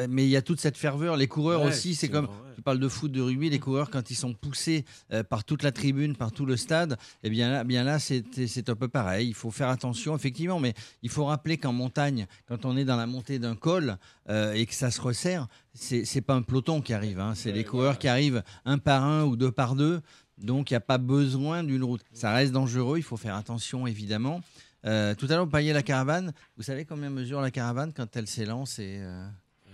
mais 0.08 0.24
il 0.24 0.30
y 0.30 0.36
a 0.36 0.40
toute 0.40 0.58
cette 0.58 0.78
ferveur. 0.78 1.18
Les 1.18 1.28
coureurs 1.28 1.60
Ouais, 1.60 1.68
aussi, 1.68 1.94
c'est 1.94 2.08
comme 2.08 2.24
ouais. 2.24 2.54
tu 2.56 2.62
parles 2.62 2.78
de 2.78 2.88
foot, 2.88 3.12
de 3.12 3.20
rugby, 3.20 3.50
les 3.50 3.58
coureurs 3.58 3.90
quand 3.90 4.10
ils 4.10 4.14
sont 4.14 4.32
poussés 4.32 4.86
euh, 5.12 5.22
par 5.22 5.44
toute 5.44 5.62
la 5.62 5.72
tribune, 5.72 6.16
par 6.16 6.32
tout 6.32 6.46
le 6.46 6.56
stade, 6.56 6.96
eh 7.22 7.28
bien 7.28 7.50
là, 7.52 7.64
bien 7.64 7.84
là, 7.84 7.98
c'est 7.98 8.24
un 8.70 8.74
peu 8.74 8.88
pareil. 8.88 9.28
Il 9.28 9.34
faut 9.34 9.50
faire 9.50 9.68
attention, 9.68 10.16
effectivement, 10.16 10.58
mais 10.58 10.72
il 11.02 11.10
faut 11.10 11.26
rappeler 11.26 11.58
qu'en 11.58 11.74
montagne, 11.74 12.26
quand 12.48 12.64
on 12.64 12.78
est 12.78 12.86
dans 12.86 12.96
la 12.96 13.06
montée 13.06 13.38
d'un 13.38 13.56
col 13.56 13.98
euh, 14.30 14.54
et 14.54 14.64
que 14.64 14.72
ça 14.74 14.90
se 14.90 15.02
resserre, 15.02 15.48
c'est 15.74 16.06
c'est 16.06 16.22
pas 16.22 16.34
un 16.34 16.42
peloton 16.42 16.80
qui 16.80 16.94
arrive, 16.94 17.20
hein, 17.20 17.34
c'est 17.34 17.52
les 17.52 17.64
coureurs 17.64 17.98
qui 17.98 18.08
arrivent 18.08 18.42
un 18.64 18.78
par 18.78 19.04
un 19.04 19.24
ou 19.24 19.36
deux 19.36 19.52
par 19.52 19.74
deux. 19.74 20.00
Donc, 20.42 20.70
il 20.70 20.74
n'y 20.74 20.78
a 20.78 20.80
pas 20.80 20.98
besoin 20.98 21.62
d'une 21.62 21.82
route. 21.84 22.02
Ça 22.12 22.32
reste 22.32 22.52
dangereux, 22.52 22.98
il 22.98 23.02
faut 23.02 23.16
faire 23.16 23.36
attention, 23.36 23.86
évidemment. 23.86 24.40
Euh, 24.84 25.14
tout 25.14 25.26
à 25.26 25.34
l'heure, 25.36 25.44
vous 25.44 25.50
parliez 25.50 25.68
de 25.68 25.74
la 25.74 25.82
caravane. 25.82 26.32
Vous 26.56 26.62
savez 26.64 26.84
combien 26.84 27.08
mesure 27.10 27.40
la 27.40 27.50
caravane 27.50 27.92
quand 27.92 28.16
elle 28.16 28.26
s'élance 28.26 28.78
et, 28.80 28.98
euh, 29.00 29.26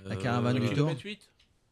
La 0.05 0.17
caravane 0.17 0.57
Euh, 0.59 0.69
du 0.69 0.75
Tour 0.75 0.95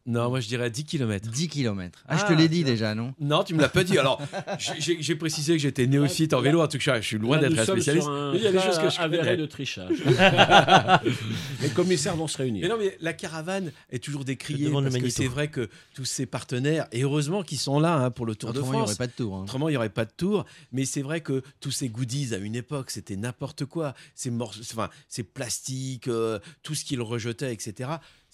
Non, 0.07 0.29
moi 0.29 0.39
je 0.39 0.47
dirais 0.47 0.69
10 0.71 0.85
km. 0.85 1.29
10 1.29 1.47
km. 1.49 2.03
Ah, 2.07 2.17
je 2.17 2.25
te 2.25 2.33
l'ai 2.33 2.47
dit 2.47 2.63
déjà, 2.63 2.95
non 2.95 3.13
Non, 3.19 3.43
tu 3.43 3.53
me 3.53 3.61
l'as 3.61 3.67
pas 3.69 3.83
dit. 3.83 3.97
Alors, 3.99 4.21
j'ai- 4.79 5.15
précisé 5.15 5.53
que 5.53 5.59
j'étais 5.59 5.85
néophyte 5.85 6.33
en 6.33 6.41
vélo. 6.41 6.61
En 6.61 6.67
tout 6.67 6.77
cas, 6.77 7.01
je 7.01 7.05
suis 7.05 7.17
loin 7.17 7.37
d'être 7.39 7.59
un 7.59 7.63
spécialiste. 7.65 8.05
sur 8.05 8.13
un 8.13 8.31
Mais 8.31 8.37
il 8.37 8.43
y 8.43 8.47
a 8.47 8.51
des 8.53 8.59
choses 8.61 8.79
que 8.79 8.89
je 8.89 8.99
avéré 9.01 9.23
connais. 9.23 9.37
de 9.37 9.45
trichage. 9.45 9.97
Les 11.61 11.69
commissaires 11.69 12.15
vont 12.15 12.27
se 12.27 12.37
réunir. 12.37 12.61
Mais 12.63 12.69
non, 12.69 12.77
mais 12.79 12.97
la 13.01 13.13
caravane 13.13 13.71
est 13.91 14.03
toujours 14.03 14.23
décriée 14.25 14.69
parce 14.71 14.97
que 14.97 15.09
c'est 15.09 15.27
vrai 15.27 15.49
que 15.49 15.69
tous 15.93 16.05
ces 16.05 16.25
partenaires, 16.25 16.87
et 16.91 17.01
heureusement 17.03 17.43
qu'ils 17.43 17.57
sont 17.59 17.79
là 17.79 17.95
hein, 17.95 18.11
pour 18.11 18.25
le 18.25 18.35
Tour 18.35 18.49
Autrement, 18.51 18.65
de 18.67 18.71
il 18.71 18.75
y 18.75 18.77
France. 18.79 18.89
aurait 18.89 18.97
pas 18.97 19.07
de 19.07 19.11
tour, 19.11 19.35
hein. 19.35 19.43
Autrement, 19.43 19.69
il 19.69 19.71
n'y 19.73 19.77
aurait 19.77 19.89
pas 19.89 20.05
de 20.05 20.11
tour. 20.15 20.45
Mais 20.71 20.85
c'est 20.85 21.01
vrai 21.01 21.21
que 21.21 21.41
tous 21.59 21.71
ces 21.71 21.89
goodies 21.89 22.33
à 22.33 22.37
une 22.37 22.55
époque, 22.55 22.91
c'était 22.91 23.15
n'importe 23.15 23.65
quoi. 23.65 23.93
Ces 24.15 24.29
morceaux, 24.31 24.61
enfin, 24.73 24.89
ces 25.09 25.23
plastiques, 25.23 26.07
euh, 26.07 26.39
tout 26.63 26.75
ce 26.75 26.85
qu'ils 26.85 27.01
rejetaient, 27.01 27.51
etc. 27.53 27.89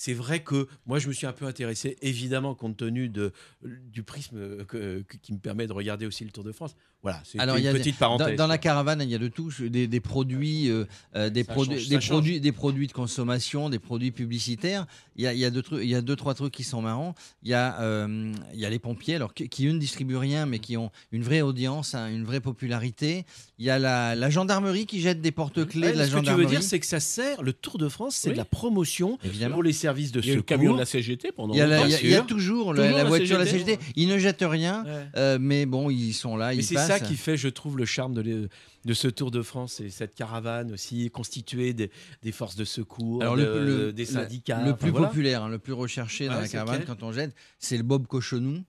C'est 0.06 0.14
vrai 0.14 0.42
que 0.44 0.68
moi, 0.86 1.00
je 1.00 1.08
me 1.08 1.14
suis 1.14 1.26
un 1.26 1.32
peu 1.32 1.46
intéressé, 1.46 1.96
évidemment, 2.02 2.56
compte 2.56 2.76
tenu 2.76 3.08
de, 3.08 3.32
du 3.64 4.04
prisme 4.04 4.36
euh, 4.36 4.66
que- 4.66 5.02
que- 5.08 5.16
qui 5.16 5.32
me 5.32 5.38
permet 5.40 5.66
de 5.66 5.72
regarder 5.72 6.06
aussi 6.06 6.26
le 6.26 6.32
Tour 6.32 6.44
de 6.44 6.52
France. 6.52 6.76
Voilà, 7.04 7.22
c'est 7.26 7.38
y 7.38 7.42
une 7.42 7.50
a 7.50 7.72
petite 7.72 7.84
des- 7.86 7.92
parenthèse. 7.94 8.28
Dans, 8.32 8.44
dans 8.44 8.48
la 8.48 8.58
caravane, 8.58 9.02
il 9.02 9.10
y 9.10 9.16
a 9.16 9.18
de 9.18 9.28
tout, 9.30 9.52
des, 9.62 9.88
des 9.88 10.00
produits, 10.02 10.70
euh, 10.70 10.84
euh, 11.16 11.30
des, 11.30 11.44
produits, 11.46 11.78
change, 11.80 11.88
des, 11.90 12.00
produits, 12.00 12.40
des 12.42 12.52
produits 12.52 12.88
de 12.88 12.92
consommation, 12.94 13.70
des 13.70 13.80
produits 13.80 14.12
publicitaires. 14.12 14.88
Il 15.16 15.24
y 15.24 15.28
a, 15.28 15.34
il 15.34 15.40
y 15.40 15.46
a 15.46 15.50
deux, 15.52 15.62
trucs- 15.62 15.82
il 15.84 15.90
y 15.90 15.96
a 15.96 16.02
deux, 16.02 16.16
trois 16.18 16.34
trucs 16.34 16.54
qui 16.54 16.64
sont 16.66 16.82
marrants. 16.82 17.14
Il 17.44 17.50
y 17.50 17.54
a, 17.54 17.80
euh, 17.82 18.34
il 18.54 18.60
y 18.60 18.66
a 18.66 18.70
les 18.70 18.80
pompiers, 18.80 19.16
alors 19.16 19.34
qui, 19.34 19.48
qui, 19.48 19.68
eux 19.68 19.72
ne 19.72 19.80
distribuent 19.80 20.18
rien, 20.18 20.46
mais 20.46 20.60
qui 20.60 20.76
ont 20.76 20.92
une 21.14 21.24
vraie 21.24 21.42
audience, 21.42 21.94
hein, 21.94 22.08
une 22.10 22.24
vraie 22.26 22.42
popularité. 22.42 23.26
Il 23.60 23.66
y 23.66 23.70
a 23.70 23.80
la, 23.80 24.16
la 24.16 24.30
gendarmerie 24.30 24.86
qui 24.86 25.00
jette 25.02 25.22
des 25.22 25.32
porte-clés 25.32 25.88
Ouais, 25.88 25.94
de 25.94 25.98
la 25.98 26.06
ce 26.06 26.12
que 26.12 26.16
tu 26.16 26.26
gendarmerie. 26.26 26.46
veux 26.46 26.50
dire, 26.52 26.64
c'est 26.64 26.80
que 26.80 26.86
ça 26.86 27.00
sert, 27.02 27.42
le 27.44 27.54
Tour 27.54 27.78
de 27.78 27.88
France, 27.90 28.16
c'est 28.16 28.30
Oui. 28.30 28.34
de 28.34 28.38
la 28.40 28.46
promotion 28.46 29.18
Évidemment. 29.26 29.56
pour 29.56 29.64
les 29.64 29.74
services 29.74 29.93
de 29.94 30.20
Il 30.20 30.26
y 30.28 30.30
a 30.30 30.34
eu 30.34 30.36
le 30.38 30.42
camion 30.42 30.74
de 30.74 30.80
la 30.80 30.86
CGT 30.86 31.32
pendant 31.32 31.54
Il 31.54 31.58
y 31.58 31.62
a, 31.62 31.68
la- 31.68 31.88
il 31.88 32.10
y 32.10 32.16
a- 32.16 32.22
toujours, 32.22 32.74
la, 32.74 32.84
Toujours 32.84 32.98
la 32.98 33.04
la 33.04 33.10
voiture, 33.10 33.38
la 33.38 33.46
CGT. 33.46 33.80
Ils 33.96 34.08
ne 34.08 34.18
jettent 34.18 34.38
rien, 34.48 34.84
Ouais. 34.84 34.90
euh, 35.18 35.38
mais 35.40 35.66
bon, 35.66 35.90
ils 35.90 36.14
sont 36.14 36.36
là, 36.36 36.54
Mais 36.56 36.62
c'est 36.62 36.76
ça 36.76 37.00
qui 37.00 37.16
fait, 37.16 37.38
je 37.38 37.48
trouve, 37.50 37.78
le 37.78 37.86
charme 37.86 38.14
de, 38.14 38.22
les- 38.22 38.48
de 38.86 38.94
ce 38.94 39.08
Tour 39.08 39.32
de 39.32 39.42
France 39.42 39.80
et 39.80 39.90
cette 39.90 40.14
caravane 40.16 40.72
aussi 40.74 41.10
constituée 41.10 41.74
des, 41.74 41.90
des 42.22 42.32
forces 42.32 42.56
de 42.56 42.66
secours, 42.66 43.22
Alors, 43.22 43.38
de- 43.38 43.44
le, 43.44 43.66
le- 43.66 43.94
des 43.94 44.06
syndicats. 44.06 44.62
Le, 44.66 44.76
plus 44.76 44.90
voilà. 44.92 45.08
populaire, 45.08 45.44
hein, 45.44 45.50
le 45.50 45.60
plus 45.60 45.74
recherché 45.74 46.28
dans 46.28 46.40
la 46.40 46.48
caravane 46.48 46.84
quand 46.86 47.02
on 47.04 47.12
jette, 47.12 47.34
c'est 47.60 47.78
le 47.78 47.84
Bob 47.84 48.08
Cochonou. 48.08 48.64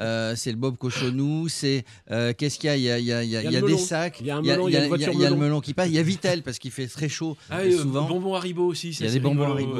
Euh, 0.00 0.34
c'est 0.34 0.50
le 0.50 0.56
Bob 0.56 0.76
Cochonou. 0.76 1.48
C'est 1.48 1.84
euh, 2.10 2.32
qu'est-ce 2.36 2.58
qu'il 2.58 2.66
y 2.68 2.70
a 2.72 2.76
Il 2.76 2.82
y 2.82 2.90
a, 2.90 2.98
il 2.98 3.04
y 3.06 3.12
a- 3.12 3.22
il 3.22 3.30
y 3.30 3.36
a- 3.36 3.42
Il 3.44 3.52
y 3.52 3.56
a 3.56 3.60
des 3.60 3.78
sacs. 3.78 4.18
Il 4.20 4.26
y 4.26 4.30
a 4.32 4.40
le 4.40 5.36
melon. 5.36 5.60
qui 5.60 5.72
passe. 5.72 5.88
Il 5.88 5.94
y 5.94 5.98
a 5.98 6.02
Vitel 6.02 6.42
parce 6.42 6.58
qu'il 6.58 6.72
fait 6.72 6.88
très 6.88 7.08
chaud 7.08 7.36
Ah, 7.48 7.60
euh, 7.60 7.66
euh, 7.72 7.78
souvent. 7.78 8.08
bonbons 8.08 8.34
Haribo 8.34 8.66
aussi. 8.66 8.90
Il 8.90 9.06
y 9.06 9.08
a 9.08 9.12
des 9.12 9.20
bonbons 9.20 9.44
Haribo. 9.52 9.78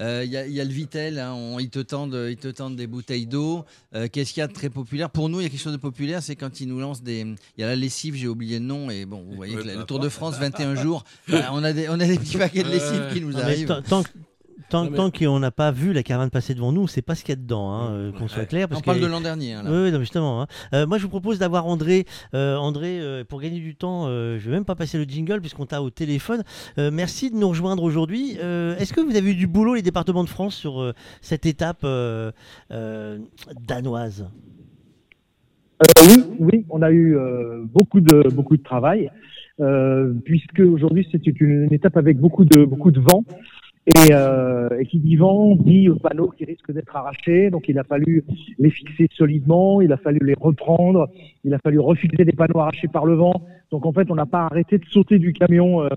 Euh, 0.00 0.22
Il 0.26 0.30
y, 0.30 0.36
a- 0.36 0.46
il 0.46 0.52
y 0.52 0.60
a 0.60 0.64
le 0.64 0.70
Vitel. 0.70 1.18
hein, 1.18 1.32
on- 1.32 1.58
ils, 1.58 1.70
te 1.70 1.78
tendent, 1.78 2.26
ils 2.28 2.36
te 2.36 2.48
tendent 2.48 2.76
des 2.76 2.86
bouteilles 2.86 3.26
d'eau. 3.26 3.64
Euh, 3.94 4.06
Qu'est-ce 4.12 4.34
qu'il 4.34 4.42
y 4.42 4.44
a 4.44 4.48
de 4.48 4.52
très 4.52 4.68
populaire 4.68 5.08
Pour 5.08 5.30
nous, 5.30 5.40
il 5.40 5.44
y 5.44 5.46
a 5.46 5.48
quelque 5.48 5.60
chose 5.62 5.72
de 5.72 5.78
populaire, 5.78 6.22
c'est 6.22 6.36
quand 6.36 6.60
ils 6.60 6.68
nous 6.68 6.78
lancent 6.80 7.02
des. 7.02 7.20
Il 7.56 7.60
y 7.60 7.64
a 7.64 7.68
la 7.68 7.76
lessive, 7.76 8.14
j'ai 8.16 8.28
oublié 8.28 8.58
le 8.58 8.66
nom. 8.66 8.90
Et 8.90 9.05
bon, 9.06 9.24
vous 9.28 9.36
voyez 9.36 9.54
que 9.56 9.62
le 9.62 9.84
Tour 9.84 9.98
de. 10.00 10.08
France, 10.08 10.36
21 10.40 10.74
jours, 10.76 11.04
euh, 11.32 11.40
on, 11.52 11.62
a 11.64 11.72
des, 11.72 11.88
on 11.88 11.94
a 11.94 12.06
des 12.06 12.18
petits 12.18 12.36
paquets 12.38 12.62
de 12.62 12.68
lessive 12.68 13.04
qui 13.12 13.20
nous 13.20 13.36
arrivent. 13.38 13.66
tant- 13.68 13.82
tant, 13.82 14.02
tant, 14.70 14.84
Non, 14.84 14.90
mais- 14.90 14.96
tant 14.96 15.10
qu'on 15.10 15.38
n'a 15.38 15.50
pas 15.52 15.70
vu 15.70 15.92
la 15.92 16.02
caravane 16.02 16.30
passer 16.30 16.54
devant 16.54 16.72
nous, 16.72 16.80
on 16.80 16.84
ne 16.84 16.88
sait 16.88 17.02
pas 17.02 17.14
ce 17.14 17.22
qu'il 17.22 17.30
y 17.30 17.38
a 17.38 17.40
dedans, 17.40 17.70
hein, 17.70 17.90
euh, 17.92 18.12
qu'on 18.12 18.26
soit 18.26 18.46
clair. 18.46 18.68
Parce 18.68 18.80
On 18.80 18.82
parle 18.84 18.98
que- 18.98 19.02
de 19.04 19.06
l'an 19.08 19.20
dernier. 19.20 19.52
hein, 19.54 19.62
là. 19.62 19.70
Oui, 19.70 19.76
oui, 19.84 19.92
non, 19.92 20.00
justement. 20.00 20.42
hein. 20.42 20.46
Euh, 20.74 20.86
moi, 20.86 20.98
je 20.98 21.04
vous 21.04 21.08
propose 21.08 21.38
d'avoir 21.38 21.66
André. 21.66 22.04
Euh, 22.34 22.56
André, 22.56 22.98
euh, 23.00 23.22
pour 23.24 23.40
gagner 23.40 23.60
du 23.60 23.76
temps, 23.76 24.06
euh, 24.06 24.38
je 24.40 24.46
vais 24.46 24.52
même 24.56 24.64
pas 24.64 24.74
passer 24.74 24.98
le 24.98 25.04
jingle 25.04 25.40
puisqu'on 25.40 25.66
t'a 25.66 25.82
au 25.82 25.90
téléphone. 25.90 26.42
Euh, 26.78 26.90
merci 26.92 27.30
de 27.30 27.36
nous 27.36 27.48
rejoindre 27.48 27.82
aujourd'hui. 27.84 28.38
Euh, 28.42 28.76
Est-ce 28.78 28.92
que 28.92 29.00
vous 29.00 29.14
avez 29.16 29.30
eu 29.30 29.34
du 29.36 29.46
boulot, 29.46 29.74
les 29.74 29.82
départements 29.82 30.24
de 30.24 30.28
France, 30.28 30.54
sur 30.56 30.80
euh, 30.80 30.94
cette 31.20 31.46
étape 31.46 31.80
euh, 31.84 32.32
euh, 32.72 33.18
danoise? 33.68 34.26
Oui, 36.08 36.24
oui, 36.38 36.66
on 36.70 36.82
a 36.82 36.90
eu 36.90 37.16
euh, 37.16 37.64
beaucoup 37.64 38.00
de 38.00 38.28
beaucoup 38.34 38.56
de 38.56 38.62
travail. 38.62 39.10
Euh, 39.58 40.12
puisque 40.24 40.60
aujourd'hui 40.60 41.08
c'est 41.10 41.26
une, 41.26 41.72
étape 41.72 41.96
avec 41.96 42.18
beaucoup 42.18 42.44
de 42.44 42.64
beaucoup 42.64 42.90
de 42.90 43.00
vent. 43.00 43.24
Et, 43.88 44.12
euh, 44.12 44.68
et 44.80 44.84
qui 44.84 44.98
dit 44.98 45.14
vent 45.14 45.54
dit 45.54 45.88
panneaux 46.02 46.32
qui 46.36 46.44
risquent 46.44 46.72
d'être 46.72 46.94
arrachés. 46.96 47.50
Donc 47.50 47.68
il 47.68 47.78
a 47.78 47.84
fallu 47.84 48.24
les 48.58 48.70
fixer 48.70 49.08
solidement, 49.12 49.80
il 49.80 49.92
a 49.92 49.96
fallu 49.96 50.18
les 50.22 50.34
reprendre, 50.34 51.08
il 51.44 51.54
a 51.54 51.58
fallu 51.58 51.78
refixer 51.78 52.24
des 52.24 52.32
panneaux 52.32 52.58
arrachés 52.58 52.88
par 52.88 53.06
le 53.06 53.14
vent. 53.14 53.46
Donc 53.70 53.86
en 53.86 53.92
fait 53.92 54.10
on 54.10 54.16
n'a 54.16 54.26
pas 54.26 54.46
arrêté 54.46 54.78
de 54.78 54.84
sauter 54.86 55.20
du 55.20 55.32
camion 55.32 55.84
euh, 55.84 55.88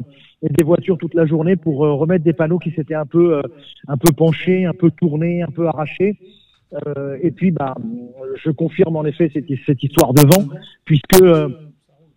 et 0.44 0.50
des 0.50 0.64
voitures 0.64 1.00
toute 1.00 1.16
la 1.16 1.26
journée 1.26 1.56
pour 1.56 1.84
euh, 1.84 1.94
remettre 1.94 2.24
des 2.24 2.34
panneaux 2.34 2.60
qui 2.60 2.72
s'étaient 2.72 2.94
un 2.94 3.08
peu 3.08 3.38
euh, 3.38 3.42
un 3.88 3.98
peu 3.98 4.14
penchés, 4.14 4.66
un 4.66 4.74
peu 4.74 4.92
tournés, 4.92 5.42
un 5.42 5.52
peu 5.52 5.68
arrachés. 5.68 6.16
Euh, 6.74 7.18
et 7.22 7.32
puis, 7.32 7.52
bah, 7.52 7.76
je 8.44 8.52
confirme 8.52 8.96
en 8.96 9.06
effet 9.06 9.32
cette, 9.34 9.84
histoire 9.84 10.14
de 10.14 10.22
vent, 10.22 10.48
puisque 10.86 11.22
euh, 11.22 11.50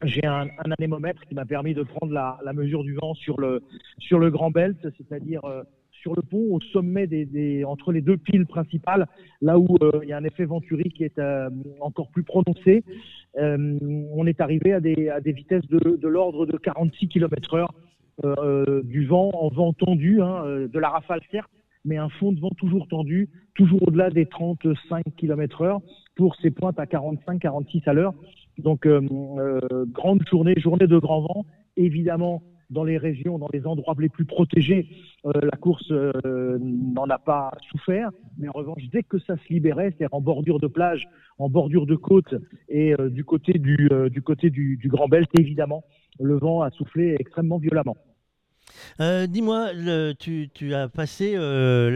j'ai 0.04 0.26
un, 0.26 0.48
anémomètre 0.78 1.22
qui 1.26 1.34
m'a 1.34 1.46
permis 1.46 1.74
de 1.74 1.82
prendre 1.82 2.12
la, 2.12 2.52
mesure 2.52 2.82
du 2.84 2.94
vent 2.94 3.14
sur 3.14 3.40
le 3.40 3.62
sur 3.98 4.18
le 4.18 4.30
Grand 4.30 4.50
Belt, 4.50 4.76
c'est-à-dire 4.98 5.44
euh, 5.44 5.62
sur 5.90 6.14
le 6.14 6.22
pont 6.22 6.54
au 6.54 6.60
sommet 6.72 7.06
des, 7.06 7.64
entre 7.64 7.92
les 7.92 8.00
deux 8.00 8.16
piles 8.16 8.46
principales, 8.46 9.06
là 9.40 9.58
où 9.58 9.78
il 10.02 10.08
y 10.08 10.12
a 10.12 10.16
un 10.16 10.24
effet 10.24 10.44
venturi 10.44 10.90
qui 10.90 11.04
est 11.04 11.20
encore 11.80 12.10
plus 12.10 12.24
prononcé. 12.24 12.82
On 13.36 14.26
est 14.26 14.40
arrivé 14.40 14.72
à 14.72 14.80
des, 14.80 15.10
à 15.10 15.20
des 15.20 15.30
vitesses 15.30 15.66
de, 15.68 15.96
de 15.96 16.08
l'ordre 16.08 16.44
de 16.44 16.56
46 16.56 17.06
km/h 17.06 18.82
du 18.82 19.06
vent 19.06 19.30
en 19.32 19.48
vent 19.50 19.72
tendu, 19.74 20.20
hein, 20.20 20.66
de 20.66 20.78
la 20.80 20.88
rafale 20.88 21.20
certes, 21.30 21.52
mais 21.84 21.96
un 21.96 22.08
fond 22.08 22.32
de 22.32 22.40
vent 22.40 22.52
toujours 22.56 22.86
tendu, 22.88 23.28
toujours 23.54 23.86
au-delà 23.86 24.10
des 24.10 24.26
35 24.26 25.04
km 25.16 25.62
heure 25.62 25.80
pour 26.16 26.36
ces 26.36 26.50
pointes 26.50 26.78
à 26.78 26.84
45-46 26.84 27.82
à 27.86 27.92
l'heure. 27.92 28.14
Donc, 28.58 28.86
euh, 28.86 29.00
euh, 29.38 29.86
grande 29.86 30.22
journée, 30.30 30.54
journée 30.58 30.86
de 30.86 30.98
grand 30.98 31.22
vent. 31.22 31.46
Évidemment, 31.76 32.42
dans 32.72 32.84
les 32.84 32.98
régions, 32.98 33.38
dans 33.38 33.48
les 33.52 33.66
endroits 33.66 33.94
les 33.98 34.08
plus 34.08 34.24
protégés, 34.24 34.88
euh, 35.26 35.32
la 35.34 35.56
course 35.56 35.90
euh, 35.92 36.58
n'en 36.60 37.04
a 37.08 37.18
pas 37.18 37.52
souffert. 37.70 38.10
Mais 38.38 38.48
en 38.48 38.52
revanche, 38.52 38.82
dès 38.90 39.02
que 39.02 39.18
ça 39.18 39.36
se 39.36 39.52
libérait, 39.52 39.90
c'est-à-dire 39.90 40.14
en 40.14 40.20
bordure 40.20 40.58
de 40.58 40.66
plage, 40.66 41.06
en 41.38 41.48
bordure 41.48 41.86
de 41.86 41.94
côte 41.94 42.34
et 42.68 42.94
euh, 42.98 43.10
du 43.10 43.24
côté 43.24 43.52
du, 43.58 43.88
du 44.10 44.22
côté 44.22 44.50
du, 44.50 44.76
du 44.76 44.88
Grand 44.88 45.06
Belt, 45.06 45.28
évidemment, 45.38 45.84
le 46.18 46.36
vent 46.38 46.62
a 46.62 46.70
soufflé 46.70 47.16
extrêmement 47.18 47.58
violemment. 47.58 47.96
Euh, 49.00 49.26
Dis-moi, 49.26 49.70
tu, 50.18 50.48
tu 50.52 50.74
as 50.74 50.88
passé, 50.88 51.34
euh, 51.36 51.90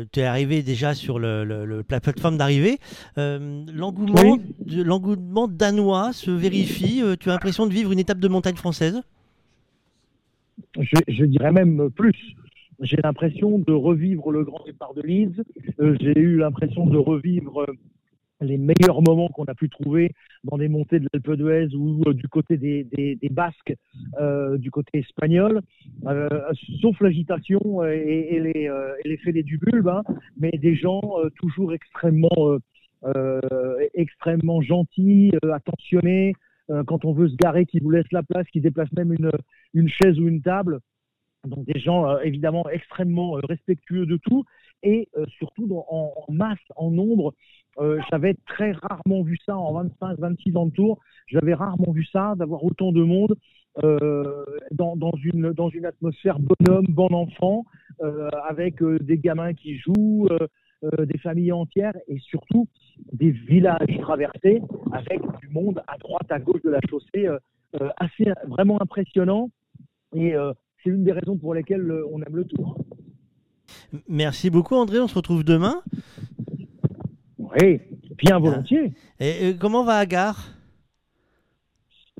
le- 0.00 0.06
tu 0.12 0.20
es 0.20 0.24
arrivé 0.24 0.62
déjà 0.62 0.94
sur 0.94 1.18
le, 1.18 1.44
la 1.88 2.00
plateforme 2.00 2.36
d'arrivée. 2.36 2.78
Euh, 3.18 3.64
L'engouement 3.72 5.48
danois 5.48 6.12
se 6.12 6.30
vérifie. 6.30 7.02
Tu 7.20 7.28
as 7.30 7.32
l'impression 7.32 7.66
de 7.66 7.72
vivre 7.72 7.92
une 7.92 7.98
étape 7.98 8.18
de 8.18 8.28
montagne 8.28 8.56
française? 8.56 9.02
Je, 10.78 10.96
je 11.08 11.24
dirais 11.24 11.52
même 11.52 11.90
plus. 11.90 12.14
J'ai 12.80 12.98
l'impression 13.02 13.58
de 13.58 13.72
revivre 13.72 14.30
le 14.32 14.44
grand 14.44 14.62
départ 14.64 14.92
de. 14.94 15.02
Euh, 15.80 15.96
J'ai 16.00 16.18
eu 16.18 16.38
l'impression 16.38 16.86
de 16.86 16.96
revivre 16.98 17.66
les 18.42 18.58
meilleurs 18.58 19.02
moments 19.02 19.28
qu'on 19.28 19.44
a 19.44 19.54
pu 19.54 19.68
trouver 19.68 20.12
dans 20.44 20.58
des 20.58 20.68
montées 20.68 21.00
de 21.00 21.08
l'Alpe 21.12 21.32
d'Huez 21.32 21.74
ou 21.74 22.02
euh, 22.06 22.12
du 22.12 22.28
côté 22.28 22.56
des, 22.56 23.18
Basques, 23.30 23.74
euh, 24.20 24.58
du 24.58 24.70
côté 24.70 24.98
espagnol, 24.98 25.62
euh, 26.06 26.28
sauf 26.80 27.00
l'agitation 27.00 27.82
euh, 27.82 27.92
et, 27.92 28.36
et 28.36 28.40
les, 28.40 28.70
et 29.04 29.42
bulbe, 29.42 29.88
hein, 29.88 30.02
mais 30.38 30.50
des 30.52 30.74
gens 30.74 31.00
toujours 31.36 31.72
extrêmement, 31.72 32.58
extrêmement 33.94 34.60
gentils, 34.62 35.32
attentionnés, 35.52 36.34
quand 36.86 37.04
on 37.04 37.12
veut 37.12 37.28
se 37.28 37.36
garer, 37.36 37.66
qui 37.66 37.80
vous 37.80 37.90
laissent 37.90 38.12
la 38.12 38.22
place, 38.22 38.46
qui 38.48 38.60
déplacent 38.60 38.92
même 38.92 39.12
une, 39.12 39.30
une 39.74 39.88
chaise 39.88 40.18
ou 40.18 40.28
une 40.28 40.42
table. 40.42 40.80
Donc 41.46 41.64
des 41.64 41.80
gens 41.80 42.18
évidemment 42.20 42.68
extrêmement 42.70 43.32
respectueux 43.32 44.06
de 44.06 44.16
tout 44.16 44.44
et 44.82 45.08
euh, 45.16 45.24
surtout 45.38 45.68
en, 45.88 46.12
masse, 46.28 46.58
en 46.76 46.90
nombre. 46.90 47.34
Euh, 47.78 48.00
J'avais 48.10 48.34
très 48.46 48.72
rarement 48.72 49.22
vu 49.22 49.38
ça 49.46 49.56
en 49.56 49.84
25-26 49.84 50.56
ans 50.56 50.66
de 50.66 50.72
tour. 50.72 50.98
J'avais 51.28 51.54
rarement 51.54 51.92
vu 51.92 52.04
ça, 52.04 52.34
d'avoir 52.36 52.64
autant 52.64 52.92
de 52.92 53.02
monde 53.02 53.34
euh, 53.82 54.44
dans, 54.72 55.12
une, 55.22 55.86
atmosphère 55.86 56.38
bonhomme, 56.38 56.86
bon 56.88 57.08
enfant, 57.14 57.64
avec 58.48 58.82
des 58.82 59.18
gamins 59.18 59.54
qui 59.54 59.78
jouent, 59.78 60.28
des 60.82 61.18
familles 61.18 61.52
entières 61.52 61.96
et 62.08 62.18
surtout 62.18 62.68
des 63.12 63.30
villages 63.30 63.98
traversés 64.00 64.60
avec 64.92 65.20
du 65.40 65.48
monde 65.48 65.80
à 65.86 65.96
droite, 65.98 66.30
à 66.30 66.40
gauche 66.40 66.62
de 66.62 66.70
la 66.70 66.80
chaussée, 66.90 67.28
assez 67.96 68.32
vraiment 68.48 68.82
impressionnant. 68.82 69.50
Et 70.14 70.34
c'est 70.82 70.90
une 70.90 71.04
des 71.04 71.12
raisons 71.12 71.38
pour 71.38 71.54
lesquelles 71.54 71.90
on 72.10 72.20
aime 72.22 72.36
le 72.36 72.44
tour. 72.44 72.76
Merci 74.08 74.50
beaucoup 74.50 74.74
André, 74.74 75.00
on 75.00 75.08
se 75.08 75.14
retrouve 75.14 75.44
demain. 75.44 75.82
Oui, 77.38 77.80
bien 78.16 78.38
volontiers. 78.38 78.92
Et, 79.20 79.54
comment 79.60 79.84
va 79.84 79.96
Agar? 79.96 80.54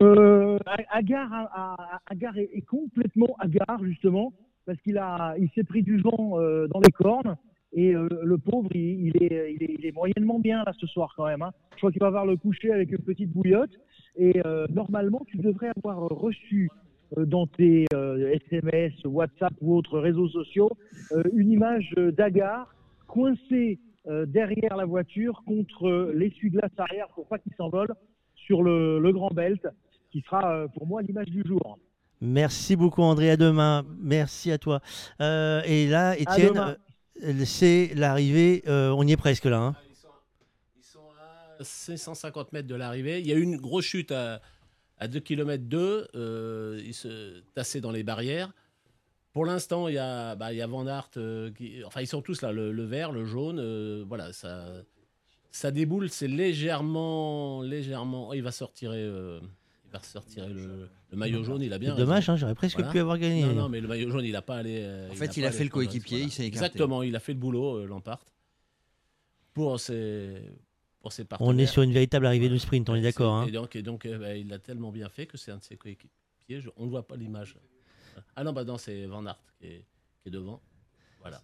Euh, 0.02 0.58
Agar, 0.90 2.00
Agar 2.06 2.36
est, 2.36 2.50
est 2.52 2.62
complètement 2.62 3.36
Agar 3.38 3.82
justement 3.84 4.32
parce 4.66 4.80
qu'il 4.80 4.98
a, 4.98 5.34
il 5.38 5.48
s'est 5.54 5.64
pris 5.64 5.82
du 5.82 5.98
vent 6.00 6.38
euh, 6.40 6.66
dans 6.68 6.80
les 6.80 6.90
cornes 6.92 7.36
et 7.72 7.94
euh, 7.94 8.08
le 8.22 8.36
pauvre, 8.38 8.68
il, 8.74 9.06
il 9.06 9.22
est, 9.22 9.54
il, 9.54 9.62
est, 9.62 9.76
il 9.78 9.86
est 9.86 9.92
moyennement 9.92 10.38
bien 10.38 10.62
là 10.64 10.72
ce 10.78 10.86
soir 10.86 11.14
quand 11.16 11.26
même. 11.26 11.42
hein. 11.42 11.52
Je 11.72 11.78
crois 11.78 11.90
qu'il 11.92 12.00
va 12.00 12.08
avoir 12.08 12.26
le 12.26 12.36
coucher 12.36 12.72
avec 12.72 12.90
une 12.90 12.98
petite 12.98 13.30
bouillotte 13.30 13.70
et 14.16 14.40
euh, 14.44 14.66
normalement 14.70 15.22
tu 15.26 15.38
devrais 15.38 15.70
avoir 15.76 15.98
reçu 16.08 16.68
dans 17.16 17.46
tes 17.46 17.86
euh, 17.94 18.34
SMS, 18.50 18.92
WhatsApp 19.04 19.52
ou 19.60 19.76
autres 19.76 19.98
réseaux 19.98 20.28
sociaux 20.28 20.70
euh, 21.12 21.22
une 21.34 21.50
image 21.50 21.92
d'Agar 21.96 22.74
coincé 23.06 23.78
euh, 24.08 24.26
derrière 24.26 24.76
la 24.76 24.84
voiture 24.84 25.42
contre 25.46 25.86
euh, 25.88 26.12
l'essuie-glace 26.14 26.70
arrière 26.78 27.08
pour 27.14 27.26
pas 27.28 27.38
qu'il 27.38 27.52
s'envole 27.56 27.94
sur 28.34 28.62
le, 28.62 28.98
le 28.98 29.12
Grand 29.12 29.30
Belt, 29.32 29.60
qui 30.10 30.22
sera 30.22 30.56
euh, 30.56 30.68
pour 30.68 30.86
moi 30.86 31.02
l'image 31.02 31.28
du 31.28 31.42
jour. 31.46 31.78
Merci 32.20 32.76
beaucoup 32.76 33.02
André, 33.02 33.30
à 33.30 33.36
demain. 33.36 33.84
Merci 34.00 34.50
à 34.50 34.58
toi. 34.58 34.80
Euh, 35.20 35.60
et 35.66 35.86
là, 35.88 36.16
Étienne, 36.18 36.76
c'est 37.44 37.90
l'arrivée, 37.94 38.62
euh, 38.68 38.90
on 38.90 39.06
y 39.06 39.12
est 39.12 39.16
presque 39.16 39.44
là. 39.44 39.58
hein. 39.58 39.74
550 41.60 42.52
mètres 42.52 42.68
de 42.68 42.74
l'arrivée. 42.74 43.20
Il 43.20 43.26
y 43.26 43.32
a 43.32 43.36
eu 43.36 43.42
une 43.42 43.56
grosse 43.56 43.84
chute 43.84 44.10
à, 44.12 44.40
à 44.98 45.08
2 45.08 45.20
km 45.20 45.64
2. 45.64 46.08
euh, 46.14 46.80
il 46.84 46.94
se 46.94 47.40
tassait 47.54 47.80
dans 47.80 47.90
les 47.90 48.02
barrières. 48.02 48.52
Pour 49.32 49.46
l'instant, 49.46 49.88
il 49.88 49.94
y 49.94 49.98
a, 49.98 50.34
bah, 50.36 50.52
il 50.52 50.58
y 50.58 50.62
a 50.62 50.66
Van 50.66 50.86
Aert. 50.86 51.08
euh, 51.16 51.50
qui- 51.52 51.82
enfin, 51.84 52.00
ils 52.02 52.06
sont 52.06 52.20
tous 52.22 52.42
là, 52.42 52.52
le, 52.52 52.70
le 52.72 52.84
vert, 52.84 53.12
le 53.12 53.24
jaune. 53.24 53.58
euh, 53.58 54.04
voilà, 54.06 54.32
ça, 54.32 54.66
ça 55.50 55.70
déboule. 55.70 56.10
C'est 56.10 56.28
légèrement, 56.28 57.62
légèrement. 57.62 58.28
oh, 58.28 58.34
il 58.34 58.42
va 58.42 58.52
sortir. 58.52 58.90
euh, 58.94 59.40
il 59.86 59.90
va 59.92 60.02
sortir 60.02 60.48
le, 60.48 60.88
le 61.10 61.16
maillot 61.16 61.42
jaune. 61.44 61.62
Il 61.62 61.72
a 61.72 61.78
bien. 61.78 61.94
Dommage, 61.94 62.28
hein, 62.30 62.36
j'aurais 62.36 62.54
presque 62.54 62.82
pu 62.90 62.98
avoir 62.98 63.18
gagné. 63.18 63.42
Non, 63.42 63.54
non, 63.54 63.68
mais 63.70 63.80
le 63.80 63.88
maillot 63.88 64.10
jaune, 64.10 64.24
il 64.24 64.32
n'a 64.32 64.42
pas 64.42 64.56
allé. 64.56 64.80
euh, 64.82 65.10
En 65.10 65.14
fait, 65.14 65.36
il 65.36 65.44
a 65.46 65.50
fait 65.50 65.64
le 65.64 65.70
coéquipier, 65.70 66.20
il 66.22 66.30
s'est 66.30 66.46
écarté. 66.46 66.66
Exactement, 66.66 67.02
il 67.02 67.16
a 67.16 67.20
fait 67.20 67.32
le 67.32 67.38
boulot, 67.38 67.76
euh, 67.78 67.86
Lampard. 67.86 68.24
Pour 69.54 69.78
ses, 69.80 70.42
pour 71.02 71.12
ses 71.12 71.24
partenaires. 71.24 71.54
On 71.54 71.58
est 71.58 71.66
sur 71.66 71.82
une 71.82 71.92
véritable 71.92 72.24
arrivée 72.26 72.48
de 72.48 72.56
sprint, 72.56 72.88
on 72.88 72.94
est 72.94 73.02
d'accord. 73.02 73.34
hein. 73.34 73.46
Et 73.46 73.50
donc, 73.50 73.76
et 73.76 73.82
donc 73.82 74.06
euh, 74.06 74.18
bah, 74.18 74.34
il 74.36 74.48
l'a 74.48 74.58
tellement 74.58 74.90
bien 74.92 75.08
fait 75.08 75.26
que 75.26 75.36
c'est 75.36 75.50
un 75.50 75.58
de 75.58 75.62
ses 75.64 75.76
coéquipiers. 75.76 76.10
Je- 76.60 76.70
on 76.76 76.86
ne 76.86 76.90
voit 76.90 77.06
pas 77.06 77.16
l'image. 77.16 77.56
Ah 78.36 78.44
non, 78.44 78.52
bah 78.52 78.64
non, 78.64 78.78
c'est 78.78 79.06
Van 79.06 79.24
Aert 79.26 79.38
qui 79.58 79.66
est, 79.66 79.84
qui 80.22 80.28
est 80.28 80.30
devant. 80.30 80.60
Voilà. 81.20 81.42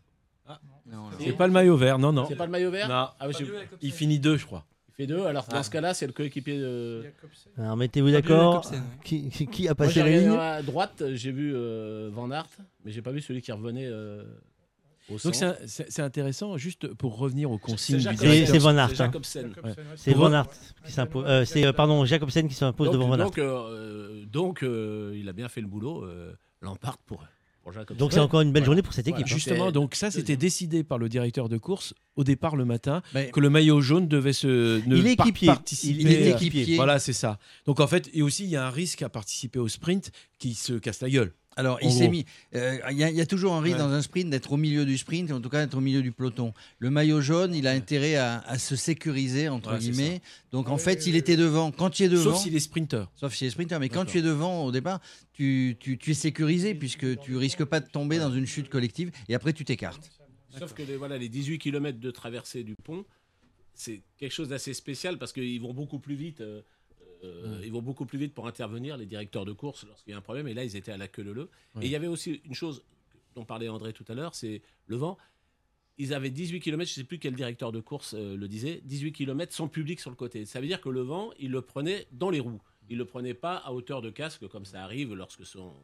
C'est 1.20 1.33
pas 1.37 1.47
le 1.47 1.53
maillot 1.53 1.77
vert, 1.77 1.99
non, 1.99 2.12
non. 2.12 2.25
C'est 2.27 2.37
pas 2.37 2.47
le 2.47 2.53
maillot 2.53 2.70
vert 2.70 2.89
Non. 2.89 3.09
Ah 3.19 3.28
oui, 3.28 3.35
Il 3.83 3.93
finit 3.93 4.19
deux, 4.19 4.37
je 4.37 4.47
crois. 4.47 4.65
Il 4.89 4.95
fait 4.95 5.07
deux. 5.07 5.25
Alors, 5.27 5.47
dans 5.49 5.57
Ah. 5.59 5.62
ce 5.62 5.70
cas-là, 5.70 5.95
c'est 5.95 6.07
le 6.07 6.12
coéquipier 6.12 6.59
de. 6.59 7.05
Alors 7.57 7.77
mettez-vous 7.77 8.11
d'accord. 8.11 8.70
Qui, 9.05 9.28
qui- 9.31 9.47
qui 9.47 9.67
a 9.69 9.70
Moi, 9.70 9.75
passé 9.77 9.93
j'ai 9.95 10.03
la 10.03 10.09
ligne 10.20 10.31
À 10.31 10.62
droite, 10.62 11.03
j'ai 11.15 11.33
vu 11.33 11.53
euh, 11.55 12.11
Van 12.12 12.31
Aert, 12.31 12.49
mais 12.85 12.91
j'ai 12.93 13.03
pas 13.03 13.12
vu 13.12 13.20
celui 13.20 13.43
qui 13.43 13.53
revenait 13.53 13.87
euh, 13.87 14.25
Donc 15.25 15.35
c'est 15.35 16.03
intéressant, 16.03 16.57
juste 16.59 16.93
pour 16.95 17.17
revenir 17.19 17.51
aux 17.51 17.59
consignes. 17.59 18.01
C'est 18.01 18.59
Van 18.59 18.77
Aert. 18.77 18.91
C'est 18.95 19.03
hein. 19.03 19.11
Van 20.15 20.31
re- 20.31 20.35
Aert 20.35 20.47
qui 20.85 20.93
s'impose. 20.93 21.25
euh, 21.27 21.45
c'est 21.45 21.65
euh, 21.67 21.73
pardon 21.73 22.05
Jacobsen 22.05 22.49
qui 22.49 22.55
s'impose 22.55 22.87
Donc, 22.87 22.95
devant 22.95 23.09
Van 23.09 23.19
Aert. 23.19 23.25
donc, 23.27 23.39
euh, 23.39 24.25
donc, 24.27 24.62
euh, 24.62 25.15
il 25.19 25.28
a 25.28 25.33
bien 25.33 25.49
fait 25.49 25.61
le 25.61 25.67
boulot. 25.67 26.05
Euh, 26.05 26.33
Lampard 26.61 26.99
pour, 26.99 27.25
pour 27.62 27.73
Jacobsen. 27.73 27.97
Donc 27.99 28.12
c'est 28.12 28.19
encore 28.20 28.41
une 28.41 28.53
belle 28.53 28.65
journée 28.65 28.83
pour 28.83 28.93
cette 28.93 29.07
équipe. 29.09 29.25
hein. 29.25 29.28
Justement, 29.28 29.70
donc 29.73 29.95
ça 29.95 30.11
c'était 30.11 30.37
décidé 30.37 30.83
par 30.85 30.99
le 30.99 31.09
directeur 31.09 31.49
de 31.49 31.57
course 31.57 31.95
au 32.17 32.25
départ 32.25 32.57
le 32.57 32.65
matin 32.65 33.01
Mais- 33.15 33.31
que 33.31 33.39
le 33.41 33.49
maillot 33.49 33.81
jaune 33.81 34.09
devait 34.09 34.33
se 34.33 34.85
ne 34.87 34.97
Il 34.97 35.07
est 35.07 35.12
équipier. 35.12 35.47
participer. 35.47 36.01
Il 36.03 36.09
est 36.11 36.31
équipier. 36.31 36.77
Voilà, 36.77 36.99
c'est 36.99 37.12
ça. 37.12 37.39
Donc 37.65 37.78
en 37.81 37.87
fait, 37.87 38.11
et 38.12 38.23
aussi 38.23 38.45
il 38.45 38.51
y 38.51 38.57
a 38.57 38.67
un 38.67 38.70
risque 38.70 39.03
à 39.03 39.09
participer 39.09 39.59
au 39.61 39.69
sprint 39.69 40.11
qui 40.39 40.55
se 40.55 40.73
casse 40.75 41.01
la 41.01 41.09
gueule. 41.11 41.33
Alors, 41.59 41.78
il 41.83 41.91
s'est 41.91 42.09
mis. 42.09 42.25
euh, 42.55 42.78
Il 42.91 42.97
y, 42.97 43.03
a- 43.05 43.11
il 43.11 43.17
y 43.17 43.20
a 43.20 43.27
toujours 43.27 43.53
un 43.55 43.61
risque 43.61 43.77
Ouais. 43.78 43.83
dans 43.83 43.91
un 43.91 44.01
sprint 44.01 44.31
d'être 44.31 44.53
au 44.53 44.57
milieu 44.57 44.87
du 44.87 44.97
sprint, 44.97 45.33
en 45.33 45.41
tout 45.41 45.49
cas 45.49 45.65
d'être 45.67 45.77
au 45.77 45.81
milieu 45.81 46.03
du 46.03 46.12
peloton. 46.12 46.55
Le 46.78 46.89
maillot 46.89 47.20
jaune, 47.20 47.55
il 47.55 47.67
a 47.67 47.73
intérêt 47.73 48.15
à, 48.15 48.39
à 48.47 48.59
se 48.59 48.77
sécuriser, 48.77 49.49
entre 49.49 49.73
Ouais, 49.73 49.78
guillemets. 49.81 50.20
Donc, 50.53 50.69
en 50.69 50.78
fait, 50.78 51.07
il 51.07 51.17
était 51.17 51.37
devant. 51.37 51.73
Quand 51.73 51.91
tu 51.91 52.05
es 52.05 52.09
devant. 52.09 52.31
Sauf 52.33 52.43
s'il 52.45 52.55
est 52.55 52.61
sprinter. 52.61 53.11
Sauf 53.17 53.35
s'il 53.35 53.49
est 53.49 53.51
sprinter. 53.51 53.78
Mais 53.81 53.89
quand 53.89 54.05
tu 54.05 54.19
es 54.19 54.23
devant 54.23 54.65
au 54.65 54.70
départ, 54.73 55.01
tu, 55.33 55.77
tu- 55.81 55.99
tu 55.99 56.12
es 56.12 56.15
sécurisé 56.15 56.75
puisque 56.77 57.19
tu 57.20 57.37
risques 57.37 57.65
pas 57.65 57.81
de 57.81 57.89
tomber 57.89 58.19
dans 58.19 58.33
une 58.33 58.47
chute 58.47 58.69
collective 58.69 59.11
et 59.28 59.35
après 59.35 59.53
tu 59.53 59.65
t'écartes. 59.65 60.11
Sauf 60.59 60.73
que 60.75 60.83
les, 60.83 60.97
voilà, 60.97 61.19
les 61.19 61.28
18 61.28 61.59
km 61.59 61.99
de 61.99 62.11
traversée 62.12 62.62
du 62.65 62.75
pont, 62.85 63.05
c'est 63.75 64.01
quelque 64.17 64.33
chose 64.33 64.49
d'assez 64.49 64.75
spécial 64.75 65.19
parce 65.19 65.33
qu'ils 65.33 65.61
vont 65.61 65.75
beaucoup 65.75 65.99
plus 65.99 66.15
vite. 66.15 66.41
euh, 66.41 66.62
euh, 67.25 67.61
Ils 67.65 67.73
vont 67.73 67.83
beaucoup 67.83 68.07
plus 68.07 68.19
vite 68.19 68.35
pour 68.35 68.47
intervenir, 68.47 68.97
les 68.97 69.07
directeurs 69.07 69.45
de 69.45 69.53
course, 69.53 69.85
lorsqu'il 69.87 70.13
y 70.13 70.15
a 70.15 70.19
un 70.19 70.23
problème. 70.23 70.49
Et 70.49 70.55
là, 70.55 70.65
ils 70.65 70.77
étaient 70.77 70.93
à 70.93 70.97
la 70.97 71.09
queue 71.09 71.23
leu 71.23 71.51
Ouais. 71.75 71.83
Et 71.83 71.87
il 71.87 71.91
y 71.91 71.97
avait 71.97 72.07
aussi 72.07 72.41
une 72.45 72.55
chose 72.55 72.83
dont 73.35 73.45
parlait 73.45 73.69
André 73.69 73.93
tout 73.93 74.05
à 74.09 74.15
l'heure, 74.15 74.35
c'est 74.35 74.63
le 74.87 74.97
vent. 74.97 75.19
Ils 75.99 76.15
avaient 76.15 76.31
18 76.31 76.61
km, 76.61 76.89
je 76.89 76.93
ne 76.93 77.03
sais 77.03 77.07
plus 77.07 77.19
quel 77.19 77.35
directeur 77.35 77.73
de 77.73 77.81
course 77.81 78.15
euh, 78.15 78.37
le 78.37 78.49
disait, 78.49 78.81
18 78.85 79.13
km 79.13 79.53
sans 79.53 79.69
public 79.69 80.01
sur 80.01 80.11
le 80.11 80.17
côté. 80.17 80.45
Ça 80.45 80.61
veut 80.61 80.67
dire 80.67 80.81
que 80.81 80.89
le 80.89 81.01
vent, 81.01 81.31
il 81.39 81.51
le 81.51 81.61
prenait 81.61 82.07
dans 82.13 82.31
les 82.31 82.41
roues. 82.41 82.63
Il 82.89 82.95
ne 82.95 83.03
le 83.03 83.05
prenait 83.05 83.35
pas 83.35 83.57
à 83.57 83.73
hauteur 83.73 84.01
de 84.01 84.11
casque, 84.11 84.47
comme 84.49 84.65
ça 84.65 84.83
arrive 84.83 85.15
lorsque 85.15 85.45
sont 85.45 85.75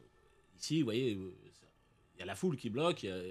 ici, 0.57 0.79
vous 0.79 0.85
voyez, 0.85 1.13
euh, 1.13 1.33
il 2.15 2.19
y 2.19 2.23
a 2.23 2.25
la 2.25 2.35
foule 2.35 2.55
qui 2.55 2.69
bloque, 2.69 3.03
il 3.03 3.09
y 3.09 3.11
a 3.11 3.21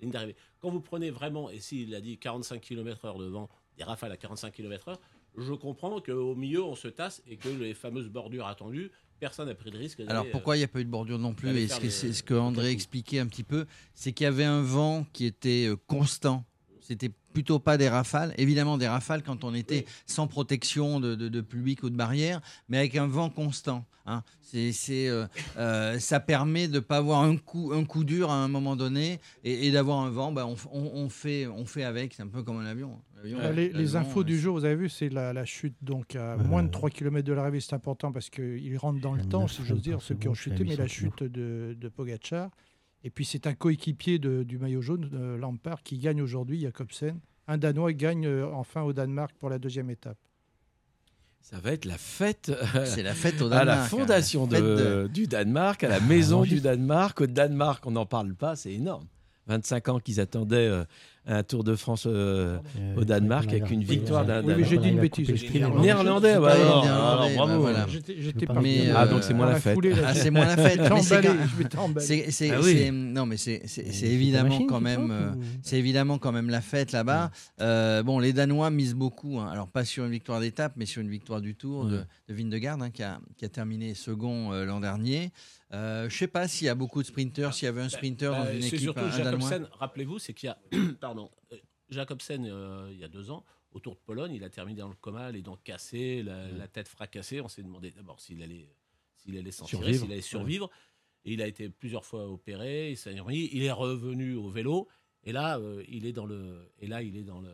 ligne 0.00 0.10
d'arrivée. 0.10 0.36
Quand 0.60 0.70
vous 0.70 0.80
prenez 0.80 1.10
vraiment, 1.10 1.50
et 1.50 1.60
s'il 1.60 1.94
a 1.94 2.00
dit 2.00 2.18
45 2.18 2.60
km/h 2.60 3.18
de 3.18 3.24
vent, 3.24 3.48
des 3.76 3.84
rafales 3.84 4.12
à 4.12 4.16
45 4.16 4.52
km/h, 4.52 4.98
je 5.36 5.52
comprends 5.52 6.00
qu'au 6.00 6.34
milieu, 6.34 6.62
on 6.64 6.74
se 6.74 6.88
tasse 6.88 7.22
et 7.26 7.36
que 7.36 7.48
les 7.48 7.74
fameuses 7.74 8.08
bordures 8.08 8.46
attendues, 8.46 8.90
personne 9.20 9.48
n'a 9.48 9.54
pris 9.54 9.70
le 9.70 9.78
risque. 9.78 10.00
Alors 10.08 10.24
pourquoi 10.30 10.56
il 10.56 10.60
n'y 10.60 10.64
a 10.64 10.68
pas 10.68 10.80
eu 10.80 10.84
de 10.84 10.90
bordure 10.90 11.18
non 11.18 11.34
plus 11.34 11.48
Et 11.56 11.68
ce 11.68 11.74
ce 12.12 12.22
que 12.22 12.34
André 12.34 12.70
expliquait 12.70 13.18
un 13.18 13.26
petit 13.26 13.44
peu, 13.44 13.66
c'est 13.94 14.12
qu'il 14.12 14.24
y 14.24 14.28
avait 14.28 14.44
un 14.44 14.62
vent 14.62 15.06
qui 15.12 15.24
était 15.26 15.66
euh, 15.68 15.76
constant. 15.86 16.44
C'était 16.80 17.10
plutôt 17.32 17.58
pas 17.58 17.76
des 17.76 17.88
rafales. 17.88 18.32
Évidemment 18.38 18.78
des 18.78 18.86
rafales 18.86 19.22
quand 19.24 19.42
on 19.42 19.52
était 19.54 19.84
sans 20.06 20.28
protection 20.28 21.00
de, 21.00 21.14
de, 21.16 21.28
de 21.28 21.40
public 21.40 21.82
ou 21.82 21.90
de 21.90 21.96
barrière, 21.96 22.40
mais 22.68 22.78
avec 22.78 22.94
un 22.96 23.08
vent 23.08 23.28
constant. 23.28 23.84
hein. 24.06 24.22
C'est, 24.40 25.08
euh, 25.08 25.26
euh, 25.56 25.98
ça 25.98 26.20
permet 26.20 26.68
de 26.68 26.74
ne 26.74 26.78
pas 26.80 26.98
avoir 26.98 27.22
un 27.22 27.36
coup, 27.36 27.72
un 27.74 27.84
coup 27.84 28.04
dur 28.04 28.30
à 28.30 28.36
un 28.36 28.46
moment 28.48 28.76
donné 28.76 29.18
et, 29.42 29.66
et 29.66 29.72
d'avoir 29.72 29.98
un 29.98 30.10
vent. 30.10 30.30
ben, 30.30 30.44
on, 30.46 30.54
f- 30.54 30.68
on- 30.70 30.92
on 30.94 31.08
fait, 31.08 31.48
on 31.48 31.66
fait 31.66 31.82
avec. 31.82 32.14
C'est 32.14 32.22
un 32.22 32.28
peu 32.28 32.44
comme 32.44 32.58
un 32.60 32.66
avion. 32.66 33.02
Euh, 33.24 33.52
les, 33.52 33.96
infos 33.96 34.20
euh, 34.20 34.24
du 34.24 34.38
jour, 34.38 34.58
vous 34.58 34.64
avez 34.64 34.76
vu, 34.76 34.88
c'est 34.88 35.08
la, 35.08 35.32
la 35.32 35.44
chute 35.44 35.74
donc 35.82 36.14
à 36.16 36.36
moins 36.36 36.62
de 36.62 36.70
3 36.70 36.90
km 36.90 37.26
de 37.26 37.32
l'arrivée. 37.32 37.60
C'est 37.60 37.74
important 37.74 38.12
parce 38.12 38.30
qu'ils 38.30 38.76
rentrent 38.78 39.00
dans 39.00 39.14
le 39.14 39.24
temps, 39.24 39.48
si 39.48 39.64
j'ose 39.64 39.80
dire, 39.82 40.02
ceux 40.02 40.14
qui 40.14 40.28
ont 40.28 40.34
chuté, 40.34 40.64
mais 40.64 40.76
la 40.76 40.86
chute 40.86 41.22
de, 41.22 41.76
de 41.78 41.88
Pogacar. 41.88 42.50
Et 43.04 43.10
puis 43.10 43.24
c'est 43.24 43.46
un 43.46 43.54
coéquipier 43.54 44.18
de- 44.18 44.42
du 44.42 44.58
maillot 44.58 44.82
jaune, 44.82 45.08
euh, 45.14 45.36
Lampard, 45.38 45.82
qui 45.82 45.98
gagne 45.98 46.20
aujourd'hui, 46.22 46.60
Jacobsen. 46.60 47.18
Un 47.48 47.58
Danois 47.58 47.92
gagne 47.92 48.26
euh, 48.26 48.46
enfin 48.52 48.82
au 48.82 48.92
Danemark 48.92 49.32
pour 49.38 49.48
la 49.48 49.58
deuxième 49.58 49.90
étape. 49.90 50.18
Ça 51.40 51.60
va 51.60 51.72
être 51.72 51.84
la 51.84 51.98
fête. 51.98 52.50
C'est 52.84 53.04
la 53.04 53.14
fête 53.14 53.40
au 53.40 53.46
À 53.46 53.50
la 53.50 53.64
Danemark, 53.64 53.88
fondation 53.90 54.46
de- 54.48 54.56
de- 54.56 55.08
du 55.12 55.26
Danemark, 55.28 55.84
à 55.84 55.88
la 55.88 56.00
maison 56.00 56.42
du 56.42 56.60
Danemark. 56.60 57.20
Au 57.20 57.26
Danemark, 57.26 57.86
on 57.86 57.92
n'en 57.92 58.06
parle 58.06 58.34
pas, 58.34 58.56
c'est 58.56 58.72
énorme. 58.72 59.06
25 59.46 59.88
ans 59.90 60.00
qu'ils 60.00 60.18
attendaient 60.18 60.66
euh, 60.66 60.84
un 61.26 61.42
Tour 61.42 61.64
de 61.64 61.74
France 61.76 62.06
euh, 62.08 62.58
au 62.96 63.04
Danemark 63.04 63.48
avec 63.50 63.70
une 63.70 63.82
victoire 63.82 64.24
d'un 64.24 64.44
Oui, 64.44 64.54
mais 64.58 64.64
j'ai 64.64 64.78
dit 64.78 64.88
une 64.90 65.00
bêtise. 65.00 65.28
Néerlandais, 65.52 66.38
bah 66.38 66.52
alors, 66.52 66.84
néerlandais, 66.84 66.88
alors, 66.88 67.18
bah 67.28 67.34
bravo. 67.36 67.60
voilà. 67.60 67.86
J'étais- 67.88 68.16
j'étais 68.20 68.46
Mais, 68.48 68.54
parti. 68.54 68.80
euh, 68.88 68.92
Ah, 68.96 69.06
donc 69.06 69.22
c'est 69.24 69.34
moins 69.34 69.46
la 69.50 69.60
fête. 69.60 69.78
Ah, 70.04 70.14
c'est 70.14 70.30
moins 70.30 70.46
la 70.46 70.56
fête. 70.56 70.80
C'est 72.00 72.50
Ah 72.50 72.60
non, 72.92 73.26
mais 73.26 73.36
c'est 73.36 73.62
évidemment 74.02 74.60
quand 74.66 74.80
même, 74.80 75.10
euh, 75.10 75.30
c'est 75.62 75.78
évidemment 75.78 76.18
quand 76.18 76.32
même 76.32 76.50
la 76.50 76.60
fête 76.60 76.92
là-bas. 76.92 77.30
Euh, 77.60 78.02
bon, 78.02 78.18
les 78.18 78.32
Danois 78.32 78.70
misent 78.70 78.94
beaucoup. 78.94 79.38
hein. 79.40 79.48
Alors 79.50 79.68
pas 79.68 79.84
sur 79.84 80.04
une 80.04 80.10
victoire 80.12 80.40
d'étape, 80.40 80.72
mais 80.76 80.86
sur 80.86 81.02
une 81.02 81.08
victoire 81.10 81.40
du 81.40 81.54
Tour 81.54 81.86
de, 81.86 81.96
Ouais. 81.96 82.02
de 82.28 82.34
Vingegaard 82.34 82.80
hein, 82.82 82.90
qui, 82.90 83.02
a, 83.02 83.18
terminé 83.52 83.94
second 83.94 84.52
euh, 84.52 84.64
l'an 84.64 84.80
dernier. 84.80 85.30
Euh, 85.72 86.08
je 86.08 86.16
sais 86.16 86.28
pas 86.28 86.46
s'il 86.46 86.66
y 86.66 86.70
a 86.70 86.74
beaucoup 86.74 87.02
de 87.02 87.06
sprinters, 87.08 87.52
s'il 87.52 87.66
y 87.66 87.68
avait 87.68 87.82
un 87.82 87.88
sprinter 87.88 88.30
dans 88.32 88.44
Bah, 88.44 88.52
une 88.54 88.62
c'est 88.62 88.68
équipe 88.68 88.80
surtout 88.80 89.00
un 89.00 89.08
Danois. 89.18 89.50
Jacobsen. 89.50 89.68
Rappelez-vous, 89.72 90.18
c'est 90.18 90.32
qu'il 90.32 90.46
y 90.46 90.50
a, 90.50 90.58
pardon, 91.00 91.30
euh, 91.52 91.56
Jacobsen 91.90 92.46
euh, 92.46 92.88
il 92.92 92.98
y 92.98 93.04
a 93.04 93.08
deux 93.08 93.30
ans 93.30 93.44
au 93.72 93.80
Tour 93.80 93.94
de 93.94 94.00
Pologne, 94.00 94.32
il 94.32 94.42
a 94.44 94.48
terminé 94.48 94.78
dans 94.78 94.88
le 94.88 94.94
coma, 94.94 95.30
les 95.30 95.42
dents 95.42 95.58
cassées, 95.62 96.22
la, 96.22 96.48
la 96.50 96.66
tête 96.66 96.88
fracassée. 96.88 97.42
On 97.42 97.48
s'est 97.48 97.62
demandé 97.62 97.90
d'abord 97.90 98.20
s'il 98.20 98.42
allait, 98.42 98.70
s'il 99.16 99.36
allait 99.36 99.50
s'en 99.50 99.66
tirer, 99.66 99.82
Survivre. 99.82 100.02
s'il 100.04 100.12
allait 100.12 100.22
survivre. 100.22 100.70
Et 101.26 101.32
il 101.34 101.42
a 101.42 101.46
été 101.46 101.68
plusieurs 101.68 102.04
fois 102.06 102.26
opéré. 102.30 102.92
Il, 102.92 102.96
s'est 102.96 103.18
remis. 103.20 103.50
Il 103.52 103.64
est 103.64 103.72
revenu 103.72 104.34
au 104.34 104.48
vélo. 104.48 104.88
Et 105.24 105.32
là, 105.32 105.58
euh, 105.58 105.82
il 105.88 106.06
est 106.06 106.12
dans 106.12 106.24
le. 106.24 106.70
Et 106.78 106.86
là, 106.86 107.02
il 107.02 107.16
est 107.16 107.24
dans 107.24 107.40
le. 107.40 107.50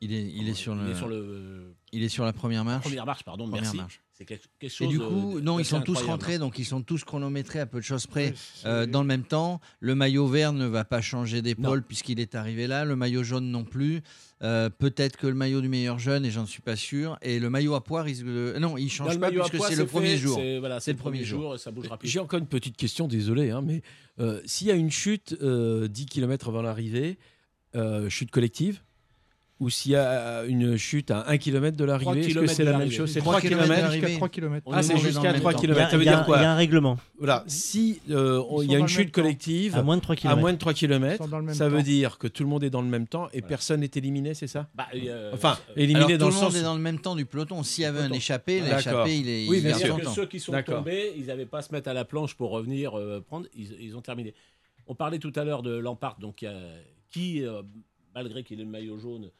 Il 0.00 0.12
est, 0.12 0.26
il 0.32 0.48
est 0.48 0.54
sur 0.54 0.74
il 0.74 0.82
le, 0.82 0.90
est 0.90 0.94
sur 0.94 1.06
le. 1.08 1.74
Il 1.92 2.02
est 2.02 2.08
sur 2.08 2.24
la 2.24 2.32
première 2.32 2.64
marche. 2.64 2.84
Première 2.84 3.06
marche, 3.06 3.24
pardon. 3.24 3.44
Première 3.44 3.62
merci. 3.62 3.76
marche. 3.76 4.00
C'est 4.12 4.26
quelque, 4.26 4.44
quelque 4.58 4.70
Et 4.72 4.74
chose. 4.76 4.88
du 4.88 4.98
de- 4.98 5.04
coup, 5.06 5.40
non, 5.40 5.58
ils 5.58 5.64
sont 5.64 5.80
tous 5.80 6.02
rentrés, 6.02 6.38
donc 6.38 6.58
ils 6.58 6.66
sont 6.66 6.82
tous 6.82 7.04
chronométrés 7.04 7.58
à 7.58 7.64
peu 7.66 7.78
de 7.78 7.84
choses 7.84 8.06
près 8.06 8.30
Oui, 8.32 8.36
euh, 8.66 8.84
dans 8.86 9.00
le 9.00 9.06
même 9.06 9.24
temps. 9.24 9.60
Le 9.80 9.94
maillot 9.94 10.26
vert 10.26 10.52
ne 10.52 10.66
va 10.66 10.84
pas 10.84 11.00
changer 11.00 11.40
d'épaule 11.40 11.82
puisqu'il 11.82 12.20
est 12.20 12.34
arrivé 12.34 12.66
là. 12.66 12.84
Le 12.84 12.96
maillot 12.96 13.22
jaune 13.22 13.50
non 13.50 13.64
plus. 13.64 14.02
Euh, 14.42 14.68
Peut-être 14.70 15.16
que 15.16 15.26
le 15.26 15.34
maillot 15.34 15.60
du 15.62 15.68
meilleur 15.68 15.98
jeune, 15.98 16.24
et 16.26 16.30
j'en 16.30 16.44
suis 16.46 16.60
pas 16.62 16.76
sûr. 16.76 17.18
Et 17.22 17.38
le 17.38 17.48
maillot 17.50 17.74
à 17.74 17.82
poids 17.82 18.02
risque 18.02 18.24
de. 18.26 18.56
Non, 18.60 18.76
il 18.76 18.90
change 18.90 19.14
le 19.14 19.20
pas 19.20 19.30
puisque 19.30 19.56
c'est 19.64 19.70
le 19.76 19.86
fait, 19.86 19.86
premier 19.86 20.16
jour. 20.18 20.36
c'est- 20.38 20.58
Voilà, 20.58 20.78
le 20.86 20.94
premier 20.94 21.24
jour. 21.24 21.58
Ça 21.58 21.70
bougera 21.70 21.96
plus. 21.96 22.08
J'ai 22.08 22.18
encore 22.20 22.38
une 22.38 22.46
petite 22.46 22.76
question, 22.76 23.08
désolé, 23.08 23.50
hein, 23.50 23.62
mais 23.64 23.80
euh, 24.18 24.40
s'il 24.44 24.66
y 24.66 24.70
a 24.70 24.74
une 24.74 24.90
chute 24.90 25.34
euh, 25.42 25.88
10 25.88 26.04
km 26.06 26.48
avant 26.50 26.60
l'arrivée, 26.62 27.18
euh, 27.74 28.08
chute 28.10 28.30
collective, 28.30 28.80
ou 29.60 29.68
s'il 29.70 29.92
y 29.92 29.96
a 29.96 30.44
une 30.46 30.76
chute 30.78 31.10
à 31.10 31.28
1 31.30 31.36
km 31.38 31.76
de 31.76 31.84
l'arrivée, 31.84 32.10
est-ce 32.20 32.26
que 32.28 32.32
kilomètres 32.32 32.54
c'est 32.54 32.64
la 32.64 32.78
même 32.78 32.90
chose? 32.90 33.12
C'est 33.12 33.20
3 33.20 33.34
3 33.34 33.40
kilomètres 33.42 33.70
de 33.70 33.76
km. 33.76 33.92
Jusqu'à 33.92 34.16
3 34.16 34.28
km. 34.30 34.66
Ah, 34.72 34.82
c'est 34.82 34.96
jusqu'à 34.96 35.22
le 35.28 35.32
même 35.32 35.40
3 35.40 35.52
temps. 35.52 35.58
Il 35.62 35.68
y 35.68 35.72
a- 35.72 35.74
km. 35.74 35.90
Ça 35.90 35.96
veut 35.98 36.02
il 36.02 36.06
y 36.06 36.08
a- 36.08 36.16
dire 36.16 36.24
quoi? 36.24 36.38
il 36.38 36.42
y 36.42 36.44
a 36.46 36.52
un 36.52 36.56
règlement. 36.56 36.96
Voilà, 37.18 37.44
si 37.46 38.00
euh, 38.10 38.42
il 38.62 38.70
y 38.70 38.74
a 38.74 38.78
une 38.78 38.84
le 38.84 38.88
chute 38.88 39.12
collective 39.12 39.76
À 39.76 39.82
moins 39.82 39.96
de 39.98 40.02
3 40.02 40.14
à 40.14 40.16
km. 40.16 40.40
moins 40.40 40.52
de 40.54 40.58
3 40.58 40.72
Ils 40.72 40.76
km, 40.76 41.22
sont 41.24 41.28
dans 41.28 41.38
le 41.38 41.44
même 41.44 41.54
ça 41.54 41.68
veut 41.68 41.82
dire 41.82 42.16
que 42.16 42.26
tout 42.26 42.42
le 42.42 42.48
monde 42.48 42.64
est 42.64 42.70
dans 42.70 42.80
le 42.80 42.88
même 42.88 43.06
temps 43.06 43.28
et 43.34 43.42
personne 43.42 43.80
n'est 43.80 43.90
éliminé, 43.94 44.32
c'est 44.32 44.46
ça? 44.46 44.68
Bah, 44.74 44.86
a- 44.92 45.34
Enfin, 45.34 45.58
euh, 45.70 45.72
éliminé 45.76 45.98
Alors 46.06 46.18
dans 46.18 46.26
tout 46.28 46.30
le 46.30 46.36
le 46.36 46.42
monde 46.42 46.52
sens. 46.52 46.60
est 46.60 46.64
dans 46.64 46.74
le 46.74 46.80
même 46.80 46.98
temps 46.98 47.14
du 47.14 47.26
peloton. 47.26 47.62
S'il 47.62 47.82
y 47.82 47.86
avait 47.86 48.00
un 48.00 48.12
échappé, 48.12 48.60
l'échappé, 48.62 49.18
il 49.18 49.28
est. 49.28 49.46
Oui, 49.48 49.60
bien 49.60 49.74
sûr. 49.76 49.98
ceux 50.14 50.26
qui 50.26 50.40
sont 50.40 50.54
tombés, 50.62 51.12
ils 51.18 51.26
n'avaient 51.26 51.44
pas 51.46 51.58
à 51.58 51.62
se 51.62 51.72
mettre 51.72 51.88
à 51.90 51.92
la 51.92 52.06
planche 52.06 52.34
pour 52.34 52.50
revenir 52.50 52.98
euh, 52.98 53.20
prendre. 53.26 53.46
Ils, 53.54 53.94
ont 53.94 54.00
terminé. 54.00 54.32
On 54.86 54.94
parlait 54.94 55.18
tout 55.18 55.32
à 55.36 55.44
l'heure 55.44 55.62
de 55.62 55.76
Lampard, 55.76 56.16
donc, 56.18 56.42
euh, 56.42 56.80
qui, 57.10 57.44
euh, 57.44 57.62
malgré 58.14 58.42
qu'il 58.42 58.60
ait 58.60 58.64
le 58.64 58.70
maillot 58.70 58.98
jaune, 58.98 59.26
euh, 59.26 59.30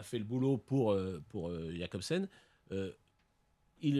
a 0.00 0.02
fait 0.02 0.18
le 0.18 0.24
boulot 0.24 0.56
pour, 0.56 0.92
euh, 0.92 1.22
pour 1.28 1.48
euh, 1.48 1.72
Jacobsen. 1.76 2.26
Euh, 2.72 2.90
il, 3.82 3.96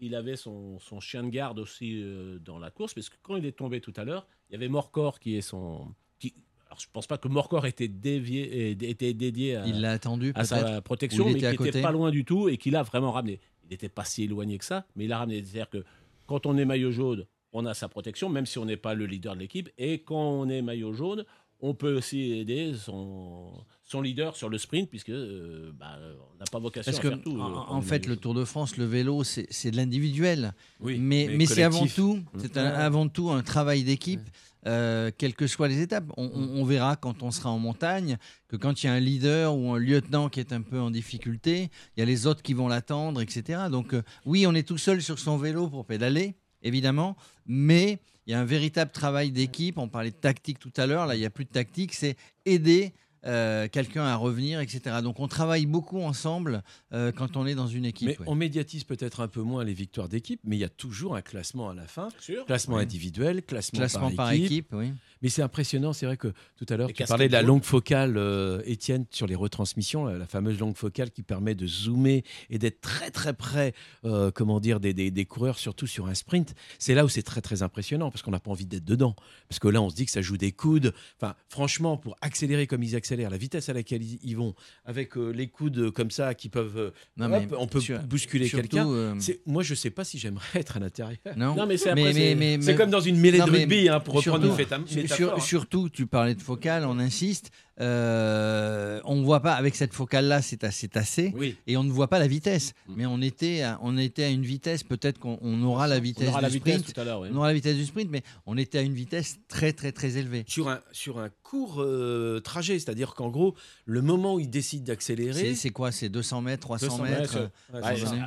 il 0.00 0.14
avait 0.14 0.36
son, 0.36 0.78
son 0.78 1.00
chien 1.00 1.24
de 1.24 1.30
garde 1.30 1.58
aussi 1.58 2.00
dans 2.44 2.60
la 2.60 2.70
course, 2.70 2.94
parce 2.94 3.08
que 3.08 3.16
quand 3.20 3.34
il 3.34 3.44
est 3.44 3.58
tombé 3.58 3.80
tout 3.80 3.92
à 3.96 4.04
l'heure, 4.04 4.24
il 4.48 4.52
y 4.52 4.56
avait 4.56 4.68
Morcor 4.68 5.18
qui 5.18 5.34
est 5.36 5.40
son. 5.40 5.92
Qui, 6.20 6.32
alors 6.66 6.78
je 6.78 6.86
pense 6.92 7.08
pas 7.08 7.18
que 7.18 7.26
Morcor 7.26 7.66
était, 7.66 7.88
dévié, 7.88 8.70
était 8.70 9.14
dédié 9.14 9.56
à, 9.56 9.66
Il 9.66 9.84
attendu 9.84 10.30
à 10.36 10.44
sa 10.44 10.80
protection, 10.80 11.24
mais 11.24 11.40
qui 11.40 11.60
n'était 11.60 11.82
pas 11.82 11.90
loin 11.90 12.12
du 12.12 12.24
tout 12.24 12.48
et 12.48 12.56
qui 12.56 12.70
l'a 12.70 12.84
vraiment 12.84 13.10
ramené. 13.10 13.40
Il 13.64 13.70
n'était 13.70 13.88
pas 13.88 14.04
si 14.04 14.22
éloigné 14.22 14.58
que 14.58 14.64
ça, 14.64 14.86
mais 14.94 15.06
il 15.06 15.08
l'a 15.08 15.18
ramené. 15.18 15.42
C'est-à-dire 15.42 15.68
que 15.68 15.84
quand 16.28 16.46
on 16.46 16.56
est 16.56 16.64
maillot 16.64 16.92
jaune, 16.92 17.26
on 17.52 17.66
a 17.66 17.74
sa 17.74 17.88
protection, 17.88 18.28
même 18.28 18.46
si 18.46 18.58
on 18.58 18.64
n'est 18.64 18.76
pas 18.76 18.94
le 18.94 19.06
leader 19.06 19.34
de 19.34 19.40
l'équipe. 19.40 19.70
Et 19.76 20.02
quand 20.02 20.22
on 20.22 20.48
est 20.48 20.62
maillot 20.62 20.92
jaune, 20.92 21.24
on 21.62 21.74
peut 21.74 21.96
aussi 21.96 22.32
aider 22.32 22.74
son, 22.76 23.64
son 23.84 24.02
leader 24.02 24.36
sur 24.36 24.48
le 24.48 24.58
sprint, 24.58 24.90
puisque 24.90 25.10
euh, 25.10 25.72
bah, 25.78 25.96
on 26.34 26.38
n'a 26.38 26.44
pas 26.50 26.58
vocation 26.58 26.90
Parce 26.92 26.98
à 26.98 27.02
que, 27.02 27.08
faire 27.08 27.22
tout. 27.22 27.36
euh, 27.36 27.40
en, 27.40 27.52
quand 27.66 27.74
en 27.74 27.80
fait, 27.82 28.06
le. 28.06 28.16
Tour 28.16 28.34
de 28.34 28.44
France, 28.44 28.76
le 28.76 28.84
vélo, 28.84 29.22
c'est 29.24 29.70
de 29.70 29.76
l'individuel. 29.76 30.52
Oui, 30.80 30.98
mais 30.98 31.46
c'est 31.46 31.62
avant 31.62 31.78
collectif. 31.78 31.96
tout, 31.96 32.16
Mmh. 32.34 32.38
c'est 32.40 32.56
avant 32.58 33.08
tout 33.08 33.30
un 33.30 33.42
travail 33.42 33.84
d'équipe, 33.84 34.20
euh, 34.66 35.10
quelles 35.16 35.34
que 35.34 35.46
soient 35.46 35.68
les 35.68 35.80
étapes. 35.80 36.12
On, 36.16 36.24
on- 36.34 36.60
on 36.60 36.64
verra 36.64 36.96
quand 36.96 37.22
on 37.22 37.30
sera 37.30 37.50
en 37.50 37.58
montagne 37.58 38.16
que 38.48 38.56
quand 38.56 38.82
il 38.82 38.86
y 38.86 38.88
a 38.88 38.92
un 38.92 39.00
leader 39.00 39.56
ou 39.56 39.72
un 39.72 39.78
lieutenant 39.78 40.28
qui 40.28 40.40
est 40.40 40.52
un 40.52 40.62
peu 40.62 40.78
en 40.80 40.90
difficulté, 40.90 41.70
il 41.96 42.00
y 42.00 42.02
a 42.02 42.06
les 42.06 42.26
autres 42.26 42.42
qui 42.42 42.54
vont 42.54 42.68
l'attendre, 42.68 43.20
etc. 43.20 43.62
Donc 43.70 43.94
euh, 43.94 44.02
oui, 44.24 44.46
on 44.46 44.54
est 44.54 44.66
tout 44.66 44.78
seul 44.78 45.00
sur 45.02 45.18
son 45.18 45.36
vélo 45.36 45.68
pour 45.68 45.84
pédaler, 45.86 46.34
évidemment, 46.62 47.16
mais 47.46 47.98
il 48.26 48.32
y 48.32 48.34
a 48.34 48.40
un 48.40 48.44
véritable 48.44 48.90
travail 48.90 49.30
d'équipe. 49.30 49.78
On 49.78 49.88
parlait 49.88 50.10
de 50.10 50.16
tactique 50.16 50.58
tout 50.58 50.72
à 50.76 50.86
l'heure, 50.86 51.06
là 51.06 51.14
il 51.16 51.20
n'y 51.20 51.26
a 51.26 51.30
plus 51.30 51.44
de 51.44 51.50
tactique, 51.50 51.94
c'est 51.94 52.16
aider. 52.46 52.92
euh, 53.24 53.68
quelqu'un 53.68 54.04
à 54.04 54.16
revenir, 54.16 54.58
etc. 54.60 54.96
Donc 55.02 55.20
on 55.20 55.28
travaille 55.28 55.66
beaucoup 55.66 56.00
ensemble 56.00 56.62
euh, 56.92 57.12
quand 57.12 57.36
on 57.36 57.46
est 57.46 57.54
dans 57.54 57.68
une 57.68 57.84
équipe. 57.84 58.08
Mais 58.08 58.18
ouais. 58.18 58.24
on 58.26 58.34
médiatise 58.34 58.84
peut-être 58.84 59.20
un 59.20 59.28
peu 59.28 59.42
moins 59.42 59.62
les 59.62 59.74
victoires 59.74 60.08
d'équipe, 60.08 60.40
mais 60.44 60.56
il 60.56 60.58
y 60.60 60.64
a 60.64 60.68
toujours 60.68 61.14
un 61.14 61.22
classement 61.22 61.70
à 61.70 61.74
la 61.74 61.86
fin. 61.86 62.08
Sûr. 62.18 62.44
Classement 62.46 62.78
individuel, 62.78 63.42
classement, 63.44 63.78
Classement 63.78 64.10
par 64.10 64.32
équipe, 64.32 64.72
oui. 64.72 64.92
Mais 65.22 65.28
c'est 65.28 65.42
impressionnant, 65.42 65.92
c'est 65.92 66.06
vrai 66.06 66.16
que 66.16 66.28
tout 66.56 66.66
à 66.68 66.76
l'heure, 66.76 66.88
tu 66.88 67.04
parlais 67.08 67.28
de 67.28 67.32
la 67.32 67.42
longue 67.42 67.62
focale, 67.64 68.16
euh, 68.16 68.60
Étienne, 68.64 69.04
sur 69.10 69.26
les 69.26 69.34
retransmissions, 69.34 70.04
la, 70.04 70.18
la 70.18 70.26
fameuse 70.26 70.58
longue 70.58 70.76
focale 70.76 71.10
qui 71.10 71.22
permet 71.22 71.54
de 71.54 71.66
zoomer 71.66 72.22
et 72.50 72.58
d'être 72.58 72.80
très 72.80 73.10
très 73.10 73.32
près, 73.32 73.72
euh, 74.04 74.30
comment 74.32 74.58
dire, 74.60 74.80
des, 74.80 74.92
des- 74.94 75.10
des 75.10 75.24
coureurs, 75.24 75.58
surtout 75.58 75.86
sur 75.86 76.06
un 76.06 76.14
sprint. 76.14 76.54
C'est 76.78 76.94
là 76.94 77.04
où 77.04 77.08
c'est 77.08 77.22
très 77.22 77.40
très 77.40 77.62
impressionnant, 77.62 78.10
parce 78.10 78.22
qu'on 78.22 78.30
n'a 78.32 78.40
pas 78.40 78.50
envie 78.50 78.66
d'être 78.66 78.84
dedans. 78.84 79.14
Parce 79.48 79.58
que 79.58 79.68
là, 79.68 79.80
on 79.80 79.90
se 79.90 79.94
dit 79.94 80.04
que 80.06 80.10
ça 80.10 80.22
joue 80.22 80.36
des 80.36 80.52
coudes. 80.52 80.92
Enfin, 81.20 81.34
franchement, 81.48 81.96
pour 81.96 82.16
accélérer 82.20 82.66
comme 82.66 82.82
ils 82.82 82.96
accélèrent, 82.96 83.30
la 83.30 83.36
vitesse 83.36 83.68
à 83.68 83.72
laquelle 83.72 84.02
ils, 84.02 84.18
ils 84.22 84.36
vont, 84.36 84.54
avec 84.84 85.16
euh, 85.16 85.30
les 85.30 85.46
coudes 85.48 85.90
comme 85.92 86.10
ça 86.10 86.34
qui 86.34 86.48
peuvent... 86.48 86.76
euh, 86.78 86.90
Non, 87.16 87.26
hop, 87.26 87.42
mais 87.50 87.56
on 87.58 87.66
peut 87.66 87.80
sur- 87.80 88.00
bousculer 88.02 88.48
quelqu'un. 88.50 88.88
euh, 88.88 89.14
Moi, 89.46 89.62
je 89.62 89.74
sais 89.74 89.90
pas 89.90 90.04
si 90.04 90.18
j'aimerais 90.18 90.46
être 90.54 90.76
à 90.76 90.80
l'intérieur. 90.80 91.18
Non, 91.36 91.54
Non, 91.54 91.66
mais 91.66 91.76
c'est 91.76 91.90
après, 91.90 92.12
c'est- 92.12 92.58
c'est 92.62 92.74
comme 92.74 92.90
dans 92.90 93.00
une 93.00 93.18
mêlée 93.18 93.38
Non, 93.38 93.46
de 93.46 93.50
mais 93.52 93.58
rugby, 93.58 93.88
hein, 93.88 94.00
pour 94.00 94.14
reprendre 94.14 94.46
une 94.46 94.52
féta- 94.56 94.80
sur- 95.16 95.34
hein. 95.34 95.40
surtout, 95.40 95.88
tu 95.88 96.06
parlais 96.06 96.34
de 96.34 96.42
focale, 96.42 96.84
on 96.84 96.98
insiste. 96.98 97.50
euh, 97.80 99.00
on 99.04 99.16
ne 99.16 99.24
voit 99.24 99.40
pas, 99.40 99.54
avec 99.54 99.74
cette 99.74 99.92
focale-là, 99.94 100.40
c'est 100.42 100.62
assez 100.64 100.88
tassé. 100.88 101.32
Oui. 101.36 101.56
Et 101.66 101.76
on 101.76 101.82
ne 101.84 101.90
voit 101.90 102.08
pas 102.08 102.18
la 102.18 102.26
vitesse. 102.26 102.74
Mais 102.88 103.06
on 103.06 103.20
était 103.20 103.62
à, 103.62 103.78
on 103.82 103.96
était 103.98 104.24
à 104.24 104.28
une 104.30 104.42
vitesse, 104.44 104.82
peut-être 104.84 105.18
qu'on 105.18 105.38
on 105.40 105.62
aura 105.62 105.88
la 105.88 105.98
vitesse 105.98 106.28
aura 106.28 106.38
du 106.38 106.42
la 106.44 106.48
vitesse 106.48 106.78
sprint. 106.80 106.94
tout 106.94 107.00
à 107.00 107.04
l'heure, 107.04 107.20
oui. 107.20 107.28
On 107.32 107.36
aura 107.36 107.48
la 107.48 107.54
vitesse 107.54 107.76
du 107.76 107.84
sprint, 107.84 108.10
mais 108.10 108.22
on 108.46 108.56
était 108.56 108.78
à 108.78 108.82
une 108.82 108.94
vitesse 108.94 109.38
très, 109.48 109.72
très, 109.72 109.90
très 109.92 110.16
élevée. 110.16 110.44
sur 110.46 110.68
un, 110.68 110.80
sur 110.92 111.18
un 111.18 111.30
court 111.42 111.80
euh, 111.82 112.40
trajet, 112.40 112.78
c'est-à-dire 112.78 113.14
qu'en 113.14 113.30
gros, 113.30 113.54
le 113.84 114.02
moment 114.02 114.34
où 114.34 114.40
il 114.40 114.50
décide 114.50 114.84
d'accélérer, 114.84 115.54
C'est 115.54 115.70
quoi? 115.70 115.92
C'est 115.92 116.08
200 116.08 116.42
mètres, 116.42 116.60
300 116.62 116.86
200 116.98 117.02
mètres 117.02 117.36
euh, 117.74 117.80
Ouais, 117.80 118.20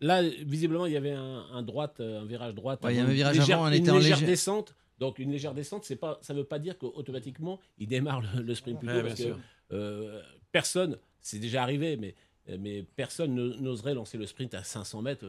Là, 0.00 0.22
visiblement, 0.22 0.84
il 0.84 0.92
y 0.92 0.96
avait 0.98 1.12
un, 1.12 1.44
un 1.54 1.62
droite, 1.62 1.96
euh, 2.00 2.20
un 2.20 2.26
virage 2.26 2.54
droite. 2.54 2.84
Ouais, 2.84 2.92
il 2.94 2.96
y 2.96 3.00
a 3.00 3.02
avant 3.02 3.08
un 3.08 3.12
une 3.12 3.16
virage 3.16 3.38
légère- 3.38 3.56
avant, 3.56 3.64
on 3.64 3.68
une 3.68 3.74
était 3.74 3.90
en 3.90 3.96
légère 3.98 4.20
descente. 4.20 4.74
Donc 4.98 5.18
une 5.18 5.30
légère 5.32 5.52
descente, 5.54 5.84
c'est 5.84 5.96
pas, 5.96 6.18
ça 6.22 6.32
ne 6.34 6.38
veut 6.38 6.44
pas 6.44 6.58
dire 6.58 6.78
qu'automatiquement 6.78 7.60
il 7.78 7.88
démarre 7.88 8.22
le, 8.22 8.42
le 8.42 8.54
sprint 8.54 8.78
plus 8.78 8.88
tôt 8.88 8.94
Ouais, 8.94 9.02
parce 9.02 9.20
que 9.22 9.74
euh, 9.74 10.22
personne, 10.52 10.98
c'est 11.20 11.38
déjà 11.38 11.62
arrivé, 11.62 11.96
mais 11.96 12.14
mais 12.58 12.84
personne 12.94 13.34
ne- 13.34 13.54
n'oserait 13.56 13.94
lancer 13.94 14.16
le 14.18 14.24
sprint 14.26 14.54
à 14.54 14.62
500 14.62 15.02
mètres. 15.02 15.26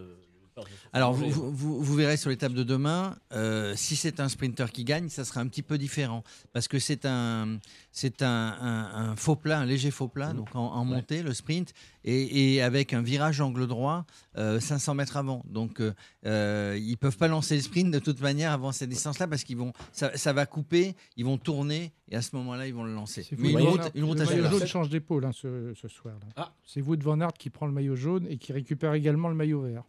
Euh, 0.58 0.64
Alors, 0.94 1.14
vous, 1.14 1.30
vous- 1.30 1.52
vous- 1.52 1.82
vous 1.84 1.94
verrez 1.95 2.18
sur 2.18 2.30
l'étape 2.30 2.53
de 2.53 2.64
demain, 2.64 3.16
euh, 3.34 3.74
si 3.76 3.95
c'est 3.95 4.19
un 4.19 4.30
sprinter 4.30 4.72
qui 4.72 4.84
gagne, 4.84 5.10
ça 5.10 5.26
sera 5.26 5.42
un 5.42 5.48
petit 5.48 5.64
peu 5.64 5.77
différent. 5.77 6.24
Parce 6.53 6.68
que 6.68 6.80
c'est 6.80 7.06
un, 7.06 7.60
c'est 7.92 8.22
un, 8.22 8.27
un- 8.60 9.10
un 9.11 9.16
faux 9.16 9.36
plat, 9.36 9.60
un 9.60 9.66
léger 9.66 9.92
faux 9.92 10.08
plat, 10.08 10.34
donc 10.34 10.56
en, 10.56 10.60
en 10.74 10.86
montée, 10.86 11.22
le 11.24 11.34
sprint, 11.34 11.74
et, 12.03 12.56
et 12.56 12.61
avec 12.61 12.94
un 12.94 13.02
virage 13.02 13.42
angle 13.42 13.68
droit 13.68 14.06
euh, 14.38 14.60
500 14.60 14.95
mètres 14.95 15.18
avant. 15.18 15.44
Donc, 15.50 15.82
euh, 15.82 15.94
euh, 16.26 16.77
ils 16.82 16.98
peuvent 16.98 17.18
pas 17.18 17.27
lancer 17.27 17.56
le 17.56 17.61
sprint 17.61 17.92
de 17.94 18.00
toute 18.00 18.22
manière 18.22 18.52
avant 18.52 18.72
cette 18.72 18.90
distance-là, 18.90 19.27
parce 19.27 19.44
qu'ils 19.44 19.58
vont, 19.58 19.74
ça, 19.92 20.16
ça 20.18 20.34
va 20.34 20.45
couper, 20.45 20.95
ils 21.18 21.26
vont 21.26 21.38
tourner, 21.38 21.92
et 22.10 22.16
à 22.16 22.22
ce 22.22 22.36
moment-là, 22.38 22.68
ils 22.68 22.74
vont 22.74 22.84
le 22.84 22.94
lancer. 22.94 23.24
C'est 23.24 23.38
Mais 23.38 23.52
une 23.52 23.60
route, 23.61 23.82
une 23.95 24.03
route 24.06 24.19
le 24.19 24.26
maillot 24.26 24.50
jaune 24.60 24.68
change 24.68 24.90
d'épaule 24.90 25.26
hein, 25.26 25.32
ce, 25.34 25.74
ce 25.80 25.88
soir. 25.88 26.16
Ah. 26.36 26.53
C'est 26.66 26.82
Wout 26.82 26.98
van 27.02 27.19
Aert 27.19 27.34
qui 27.34 27.50
prend 27.50 27.66
le 27.66 27.74
maillot 27.74 27.95
jaune 27.95 28.26
et 28.30 28.38
qui 28.38 28.53
récupère 28.53 28.94
également 28.94 29.27
le 29.30 29.36
maillot 29.36 29.61
vert. 29.61 29.84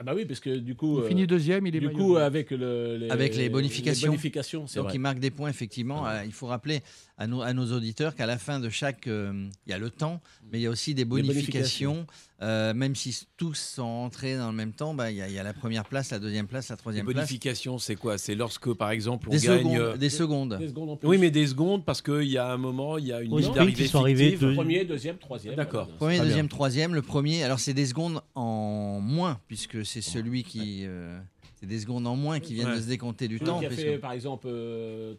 Ah 0.00 0.02
bah 0.04 0.12
oui, 0.14 0.24
parce 0.24 0.40
que 0.40 0.50
du 0.56 0.74
coup. 0.74 1.00
Il 1.02 1.08
finit 1.08 1.26
deuxième, 1.26 1.66
il 1.68 1.76
est 1.76 1.80
Du 1.80 1.86
maillot 1.86 1.98
coup, 1.98 2.16
avec, 2.16 2.50
le, 2.50 2.96
les, 2.96 3.10
avec 3.10 3.36
les 3.36 3.48
bonifications. 3.48 4.08
bonifications, 4.08 4.66
c'est 4.66 4.78
Donc 4.80 4.86
vrai. 4.86 4.96
il 4.96 5.00
marque 5.00 5.20
des 5.20 5.30
points 5.30 5.48
effectivement. 5.48 6.06
Euh, 6.08 6.24
il 6.24 6.32
faut 6.32 6.46
rappeler 6.48 6.82
à 7.16 7.28
nos, 7.28 7.42
à 7.42 7.52
nos 7.52 7.70
auditeurs 7.72 8.16
qu'à 8.16 8.26
la 8.26 8.36
fin 8.36 8.58
de 8.58 8.68
chaque, 8.70 9.06
euh, 9.06 9.48
il 9.66 9.70
y 9.70 9.72
a 9.72 9.78
le 9.78 9.90
temps, 9.90 10.20
mais 10.50 10.58
il 10.58 10.62
y 10.62 10.66
a 10.66 10.70
aussi 10.70 10.94
des 10.94 11.04
bonifications. 11.04 11.92
bonifications. 11.92 12.06
Euh, 12.42 12.74
même 12.74 12.96
si 12.96 13.26
tous 13.36 13.54
sont 13.54 13.82
entrés 13.82 14.36
dans 14.36 14.50
le 14.50 14.56
même 14.56 14.72
temps, 14.72 14.92
bah, 14.92 15.10
il 15.12 15.16
y, 15.16 15.22
a- 15.22 15.28
il 15.28 15.34
y 15.34 15.38
a 15.38 15.44
la 15.44 15.54
première 15.54 15.84
place, 15.84 16.10
la 16.10 16.18
deuxième 16.18 16.48
place, 16.48 16.68
la 16.68 16.76
troisième 16.76 17.06
place. 17.06 17.14
bonifications, 17.16 17.78
c'est 17.78 17.94
quoi? 17.94 18.18
C'est 18.18 18.34
lorsque, 18.34 18.72
par 18.74 18.90
exemple, 18.90 19.28
on 19.28 19.32
Des 19.32 19.38
gagne. 19.38 19.58
secondes, 19.58 19.76
euh, 19.78 19.96
des 19.96 20.10
secondes. 20.10 20.58
Des 20.58 20.68
secondes 20.68 20.90
en 20.90 20.96
plus. 20.96 21.08
Oui, 21.08 21.18
mais 21.18 21.30
des 21.30 21.46
secondes 21.46 21.84
parce 21.84 22.02
qu'il 22.02 22.24
y 22.24 22.36
a 22.36 22.48
un 22.52 22.56
moment, 22.56 22.98
il 22.98 23.06
y 23.06 23.12
a 23.12 23.20
une 23.22 23.30
sprint, 23.38 23.54
d'arrivée 23.54 23.84
ils 23.84 23.88
sont 23.88 24.00
arrivés 24.00 24.36
deux- 24.36 24.54
Premier, 24.54 24.84
deuxième, 24.84 25.16
troisième. 25.16 25.54
D'accord. 25.54 25.86
Premier, 25.96 26.16
Très 26.16 26.24
deuxième, 26.26 26.46
bien. 26.46 26.56
troisième. 26.56 26.94
Le 26.94 27.02
premier, 27.02 27.44
alors 27.44 27.60
c'est 27.60 27.72
des 27.72 27.86
secondes 27.86 28.20
en 28.34 28.98
moins, 29.00 29.38
puisque 29.46 29.86
c'est 29.86 30.02
celui 30.02 30.42
qui. 30.42 30.82
euh, 30.86 31.18
c'est 31.60 31.66
des 31.66 31.78
secondes 31.78 32.06
en 32.06 32.16
moins 32.16 32.40
qui 32.40 32.54
viennent 32.54 32.66
Ouais. 32.70 32.76
de 32.76 32.80
se 32.82 32.88
décompter 32.88 33.28
du 33.28 33.36
Celui 33.38 33.46
temps. 33.48 33.60
qui 33.60 33.66
a 33.66 33.70
fait, 33.70 33.94
que- 33.94 33.96
par 33.98 34.12
exemple, 34.12 34.48
euh, 34.50 35.14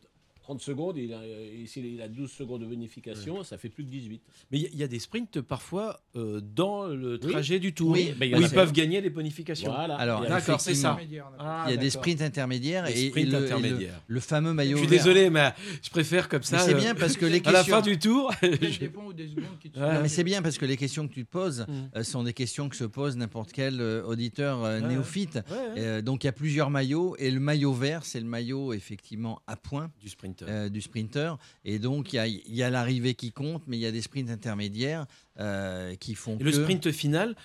30 0.46 0.62
secondes, 0.62 0.96
il 0.98 1.12
a, 1.12 1.18
euh, 1.22 1.56
ici 1.64 1.82
il 1.96 2.00
a 2.04 2.08
12 2.08 2.32
secondes 2.32 2.62
de 2.62 2.68
bonification, 2.68 3.44
ça 3.44 3.58
fait 3.58 3.70
plus 3.70 3.84
que 3.84 3.90
18. 3.90 4.22
Mais 4.52 4.60
il 4.60 4.62
y 4.64 4.66
a- 4.68 4.70
il 4.74 4.80
y, 4.80 4.84
a 4.84 4.88
des 4.88 5.00
sprints 5.00 5.42
parfois 5.42 6.00
euh, 6.16 6.40
dans 6.40 6.86
le 6.86 7.20
Oui. 7.24 7.32
trajet 7.32 7.58
du 7.60 7.74
tour 7.74 7.90
Oui, 7.92 8.14
mais 8.20 8.32
où 8.36 8.40
ils 8.40 8.48
fait. 8.48 8.56
peuvent 8.56 8.72
gagner 8.72 9.02
les 9.02 9.10
bonifications. 9.10 9.72
Voilà. 9.74 9.96
Alors, 9.96 10.20
Il 10.22 10.24
y 10.26 10.28
a- 10.28 10.36
D'accord, 10.38 10.62
c'est 10.62 10.76
ça. 10.76 10.98
Ah, 11.40 11.66
il 11.68 11.72
y 11.72 11.74
a 11.74 11.78
des 11.78 11.90
sprints 11.90 12.22
intermédiaires 12.22 12.84
Des 12.86 13.06
et, 13.06 13.10
sprints 13.10 13.28
le, 13.32 13.38
et 13.38 13.40
le- 13.40 13.46
intermédiaires. 13.46 14.02
le 14.06 14.20
fameux 14.20 14.54
maillot 14.54 14.78
Je 14.78 14.82
suis 14.84 14.88
vert. 14.88 15.00
désolé, 15.04 15.30
mais 15.32 15.52
je 15.82 15.90
préfère 15.90 16.30
comme 16.30 16.44
ça. 16.44 16.60
C'est 16.60 16.76
euh, 16.76 16.78
bien 16.78 16.94
parce 16.94 17.18
que 17.18 17.26
les 17.26 17.42
À 17.44 17.52
la 17.52 17.60
questions- 17.60 17.76
fin 17.78 17.82
du 17.82 17.98
tour. 17.98 18.32
Je- 18.44 18.48
des 18.48 18.88
des. 18.88 19.30
Non, 19.76 20.02
mais 20.02 20.10
c'est 20.10 20.24
bien 20.24 20.42
parce 20.44 20.58
que 20.60 20.66
les 20.66 20.78
questions 20.78 21.08
que 21.08 21.14
tu 21.14 21.26
te 21.26 21.32
poses 21.32 21.66
Mm. 21.68 21.74
euh, 21.98 22.04
sont 22.04 22.22
des 22.24 22.34
questions 22.34 22.70
que 22.70 22.76
se 22.76 22.84
pose 22.84 23.18
n'importe 23.18 23.52
quel 23.52 23.82
euh, 23.82 24.04
auditeur 24.06 24.64
euh, 24.64 24.80
néophyte. 24.80 25.36
ouais, 25.36 25.42
ouais. 25.58 25.74
Euh, 25.78 26.02
donc 26.04 26.24
il 26.24 26.28
y 26.28 26.30
a 26.30 26.34
plusieurs 26.34 26.70
maillots 26.70 27.16
et 27.18 27.32
le 27.32 27.40
maillot 27.40 27.74
vert, 27.74 28.06
c'est 28.06 28.20
le 28.20 28.26
maillot 28.28 28.74
effectivement 28.74 29.42
à 29.48 29.56
points 29.56 29.92
Du 30.02 30.10
sprinter. 30.36 30.46
euh, 30.54 30.70
du 30.70 30.82
sprinter. 30.82 31.38
Et 31.64 31.80
donc 31.80 32.14
il 32.14 32.18
y 32.18 32.20
a, 32.20 32.28
il 32.28 32.56
y 32.56 32.64
a 32.64 32.70
l'arrivée 32.70 33.14
qui 33.16 33.32
compte, 33.32 33.64
mais 33.68 33.78
il 33.78 33.82
y 33.82 33.86
a 33.86 33.92
des 33.92 34.02
sprints 34.02 34.30
intermédiaires 34.30 35.06
euh, 35.40 35.96
qui 35.96 36.16
font 36.16 36.38
Et 36.40 36.44
le 36.44 36.52
que- 36.52 36.58
sprint 36.64 36.92
final, 36.92 37.36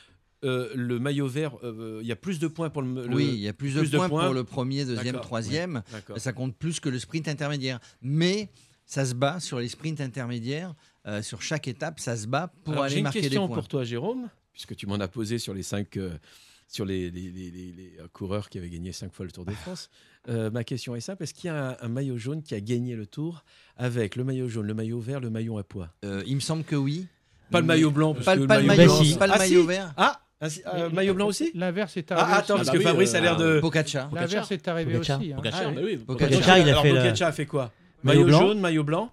euh, 0.45 0.71
le 0.75 0.99
maillot 0.99 1.29
vert, 1.29 1.53
euh, 1.63 1.99
il 2.03 2.09
y 2.09 2.13
a 2.13 2.17
plus 2.17 2.39
de 2.39 2.47
points 2.49 2.71
pour 2.71 2.83
le. 2.83 3.07
le- 3.07 3.15
Oui, 3.15 3.29
il 3.35 3.41
y 3.41 3.49
a 3.49 3.53
plus, 3.53 3.75
de, 3.75 3.83
points 3.97 4.09
pour 4.09 4.33
le 4.33 4.45
premier, 4.45 4.85
deuxième, 4.85 5.21
troisième. 5.21 5.83
Ça 6.17 6.33
compte 6.33 6.57
plus 6.57 6.81
que 6.81 6.89
le 6.89 6.99
sprint 6.99 7.29
intermédiaire. 7.29 7.79
Mais 8.03 8.49
ça 8.87 9.05
se 9.05 9.15
bat 9.15 9.39
sur 9.41 9.59
les 9.61 9.69
sprints 9.69 10.01
intermédiaires. 10.01 10.75
euh, 11.07 11.23
sur 11.23 11.41
chaque 11.41 11.67
étape, 11.67 11.99
ça 11.99 12.15
se 12.15 12.27
bat 12.27 12.53
pour 12.63 12.73
Alors, 12.75 12.85
aller 12.85 12.93
J'ai 12.93 12.99
une 12.99 13.05
marquer 13.05 13.21
des 13.23 13.29
question 13.29 13.47
points. 13.49 13.57
pour 13.57 13.69
toi, 13.69 13.85
Jérôme, 13.85 14.29
puisque 14.53 14.77
tu 14.77 14.87
m'en 14.87 14.97
as 15.01 15.09
posé 15.09 15.39
sur 15.39 15.55
les 15.55 15.63
cinq. 15.63 15.97
Sur 16.71 16.85
les, 16.85 17.11
les- 17.11 17.31
les- 17.31 17.51
les- 17.51 17.73
les, 17.73 17.97
euh, 18.01 18.07
coureurs 18.13 18.49
qui 18.49 18.57
avaient 18.59 18.71
gagné 18.71 18.93
cinq 18.93 19.13
fois 19.13 19.27
le 19.27 19.33
Tour 19.33 19.45
de 19.45 19.51
France. 19.53 19.91
Euh, 20.29 20.51
ma 20.51 20.63
question 20.65 20.95
est 20.95 21.01
simple 21.01 21.25
est-ce 21.25 21.35
qu'il 21.35 21.49
y 21.49 21.51
a 21.51 21.71
un, 21.71 21.77
un 21.81 21.89
maillot 21.89 22.17
jaune 22.17 22.43
qui 22.43 22.55
a 22.55 22.61
gagné 22.61 22.95
le 22.95 23.07
Tour 23.07 23.45
avec 23.77 24.15
le 24.17 24.23
maillot 24.25 24.49
jaune, 24.49 24.67
le 24.67 24.75
maillot 24.75 25.01
vert, 25.01 25.19
le 25.21 25.31
maillot 25.31 25.59
à 25.59 25.65
pois 25.65 25.89
Euh, 26.05 26.23
il 26.27 26.37
me 26.37 26.41
semble 26.41 26.63
que 26.65 26.77
oui. 26.77 27.07
Pas 27.51 27.61
le 27.61 27.67
maillot 27.67 27.91
blanc, 27.91 28.15
parce 28.15 28.25
Pas, 28.27 28.37
que 28.37 28.45
pas 28.45 28.61
le 28.61 28.67
maillot 28.67 28.79
maillot, 28.79 28.93
blanc, 28.95 29.05
si. 29.05 29.17
pas 29.19 29.27
le 29.27 29.33
Ah, 29.35 29.39
maillot 29.39 29.61
si. 29.63 29.67
vert. 29.67 29.93
Ah, 29.97 30.21
euh, 30.43 30.89
maillot 30.91 31.15
blanc 31.15 31.27
aussi 31.27 31.51
L'inverse 31.55 31.97
est 31.97 32.13
arrivé. 32.13 32.29
Ah, 32.33 32.37
attends, 32.39 32.55
aussi. 32.55 32.59
parce 32.65 32.69
Ah 32.69 32.73
que 32.73 32.77
bah 32.79 32.83
oui, 32.85 32.91
Fabrice 32.93 33.15
a 33.15 33.21
l'air 33.21 33.37
de. 33.37 33.59
Pogacar. 33.61 34.15
L'inverse 34.15 34.53
est 34.53 34.69
arrivé 34.69 34.93
Pogacar. 34.93 35.19
aussi. 35.21 35.33
hein. 35.33 35.37
Pogacar, 35.37 35.61
Ah, 35.67 35.71
bah 35.73 35.81
oui. 35.85 35.97
Pogacar. 35.97 36.29
Pogacar, 36.31 36.59
il 36.59 36.69
a 36.69 36.71
Alors, 36.71 36.83
Pogacar 36.85 37.29
a 37.29 37.33
fait 37.33 37.47
quoi? 37.47 37.73
Maillot 38.05 38.29
jaune, 38.31 38.61
maillot 38.61 38.85
blanc 38.85 39.13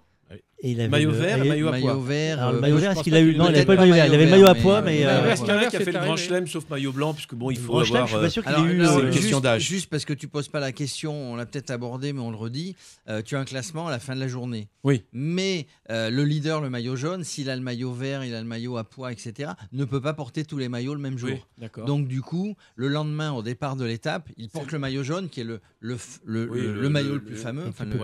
Et 0.60 0.72
il 0.72 0.80
avait 0.80 0.88
Maillot 0.88 1.12
le- 1.12 1.16
vert, 1.16 1.44
et- 1.44 1.48
maillot 1.48 1.68
à 1.68 1.70
pois. 1.70 1.80
Maillot 1.80 2.00
vert. 2.00 2.38
Alors, 2.40 2.50
le 2.52 2.58
euh, 2.58 2.60
maillot 2.60 2.76
vert, 2.78 2.90
est-ce 2.90 3.02
qu'il 3.04 3.14
a 3.14 3.20
eu 3.20 3.36
Non, 3.36 3.44
il 3.44 3.50
ait 3.50 3.52
n'avait 3.52 3.64
pas 3.64 3.74
le 3.74 3.80
maillot 3.80 3.94
vert. 3.94 4.06
Il 4.06 4.14
avait 4.14 4.24
le 4.24 4.30
maillot 4.32 4.46
à 4.48 4.54
pois, 4.56 4.82
mais. 4.82 5.06
Euh, 5.06 5.20
reste 5.20 5.44
qu'il 5.44 5.54
y 5.54 5.56
en 5.56 5.60
a 5.60 5.66
qui 5.66 5.76
a 5.76 5.80
fait 5.80 5.92
le 5.92 5.98
grand 6.00 6.16
chelem 6.16 6.46
sauf 6.48 6.68
maillot 6.68 6.90
blanc, 6.92 7.14
puisque 7.14 7.34
bon, 7.36 7.52
il 7.52 7.58
faut 7.58 7.74
Grand 7.74 7.84
chelem, 7.84 8.02
avoir. 8.02 8.06
je 8.06 8.10
suis 8.10 8.18
euh, 8.18 8.22
pas 8.22 8.30
sûr 8.30 8.42
qu'il 8.44 8.52
Alors, 8.54 8.66
ait 8.66 8.72
eu. 8.72 8.84
c'est 8.84 8.92
une 9.02 9.06
euh, 9.06 9.12
question 9.12 9.28
juste, 9.36 9.42
d'âge. 9.44 9.62
juste 9.62 9.88
parce 9.90 10.04
que 10.04 10.12
tu 10.14 10.26
poses 10.26 10.48
pas 10.48 10.58
la 10.58 10.72
question, 10.72 11.12
on 11.32 11.36
l'a 11.36 11.46
peut-être 11.46 11.70
abordé, 11.70 12.12
mais 12.12 12.20
on 12.20 12.32
le 12.32 12.36
redit. 12.36 12.74
euh, 13.08 13.22
tu 13.24 13.36
as 13.36 13.38
un 13.38 13.44
classement 13.44 13.86
à 13.86 13.92
la 13.92 14.00
fin 14.00 14.16
de 14.16 14.20
la 14.20 14.26
journée. 14.26 14.66
Oui. 14.82 15.04
Mais 15.12 15.66
euh, 15.90 16.10
le 16.10 16.24
leader, 16.24 16.60
le 16.60 16.68
maillot 16.70 16.96
jaune, 16.96 17.24
s'il 17.24 17.48
a 17.50 17.56
le 17.56 17.62
maillot 17.62 17.92
vert, 17.92 18.24
il 18.24 18.34
a 18.34 18.40
le 18.40 18.46
maillot 18.46 18.76
à 18.76 18.84
pois, 18.84 19.10
etc., 19.12 19.52
ne 19.72 19.84
peut 19.84 20.00
pas 20.00 20.12
porter 20.14 20.44
tous 20.44 20.58
les 20.58 20.68
maillots 20.68 20.94
le 20.94 21.00
même 21.00 21.16
jour. 21.18 21.30
Oui. 21.60 21.68
Donc 21.86 22.08
du 22.08 22.20
coup, 22.22 22.54
le 22.76 22.88
lendemain, 22.88 23.32
au 23.32 23.42
départ 23.42 23.76
de 23.76 23.84
l'étape, 23.84 24.28
il 24.36 24.48
porte 24.50 24.70
le 24.72 24.78
maillot 24.78 25.02
jaune, 25.02 25.28
qui 25.28 25.40
est 25.40 25.44
le, 25.44 25.60
le, 25.80 25.96
le, 26.24 26.50
Oui, 26.50 26.60
le- 26.60 26.74
le- 26.74 26.80
le 26.82 26.88
maillot 26.90 27.08
le- 27.08 27.14
le 27.14 27.20
plus 27.22 27.34
le- 27.34 27.40
fameux, 27.40 27.66
enfin, 27.68 27.84
tu 27.86 27.96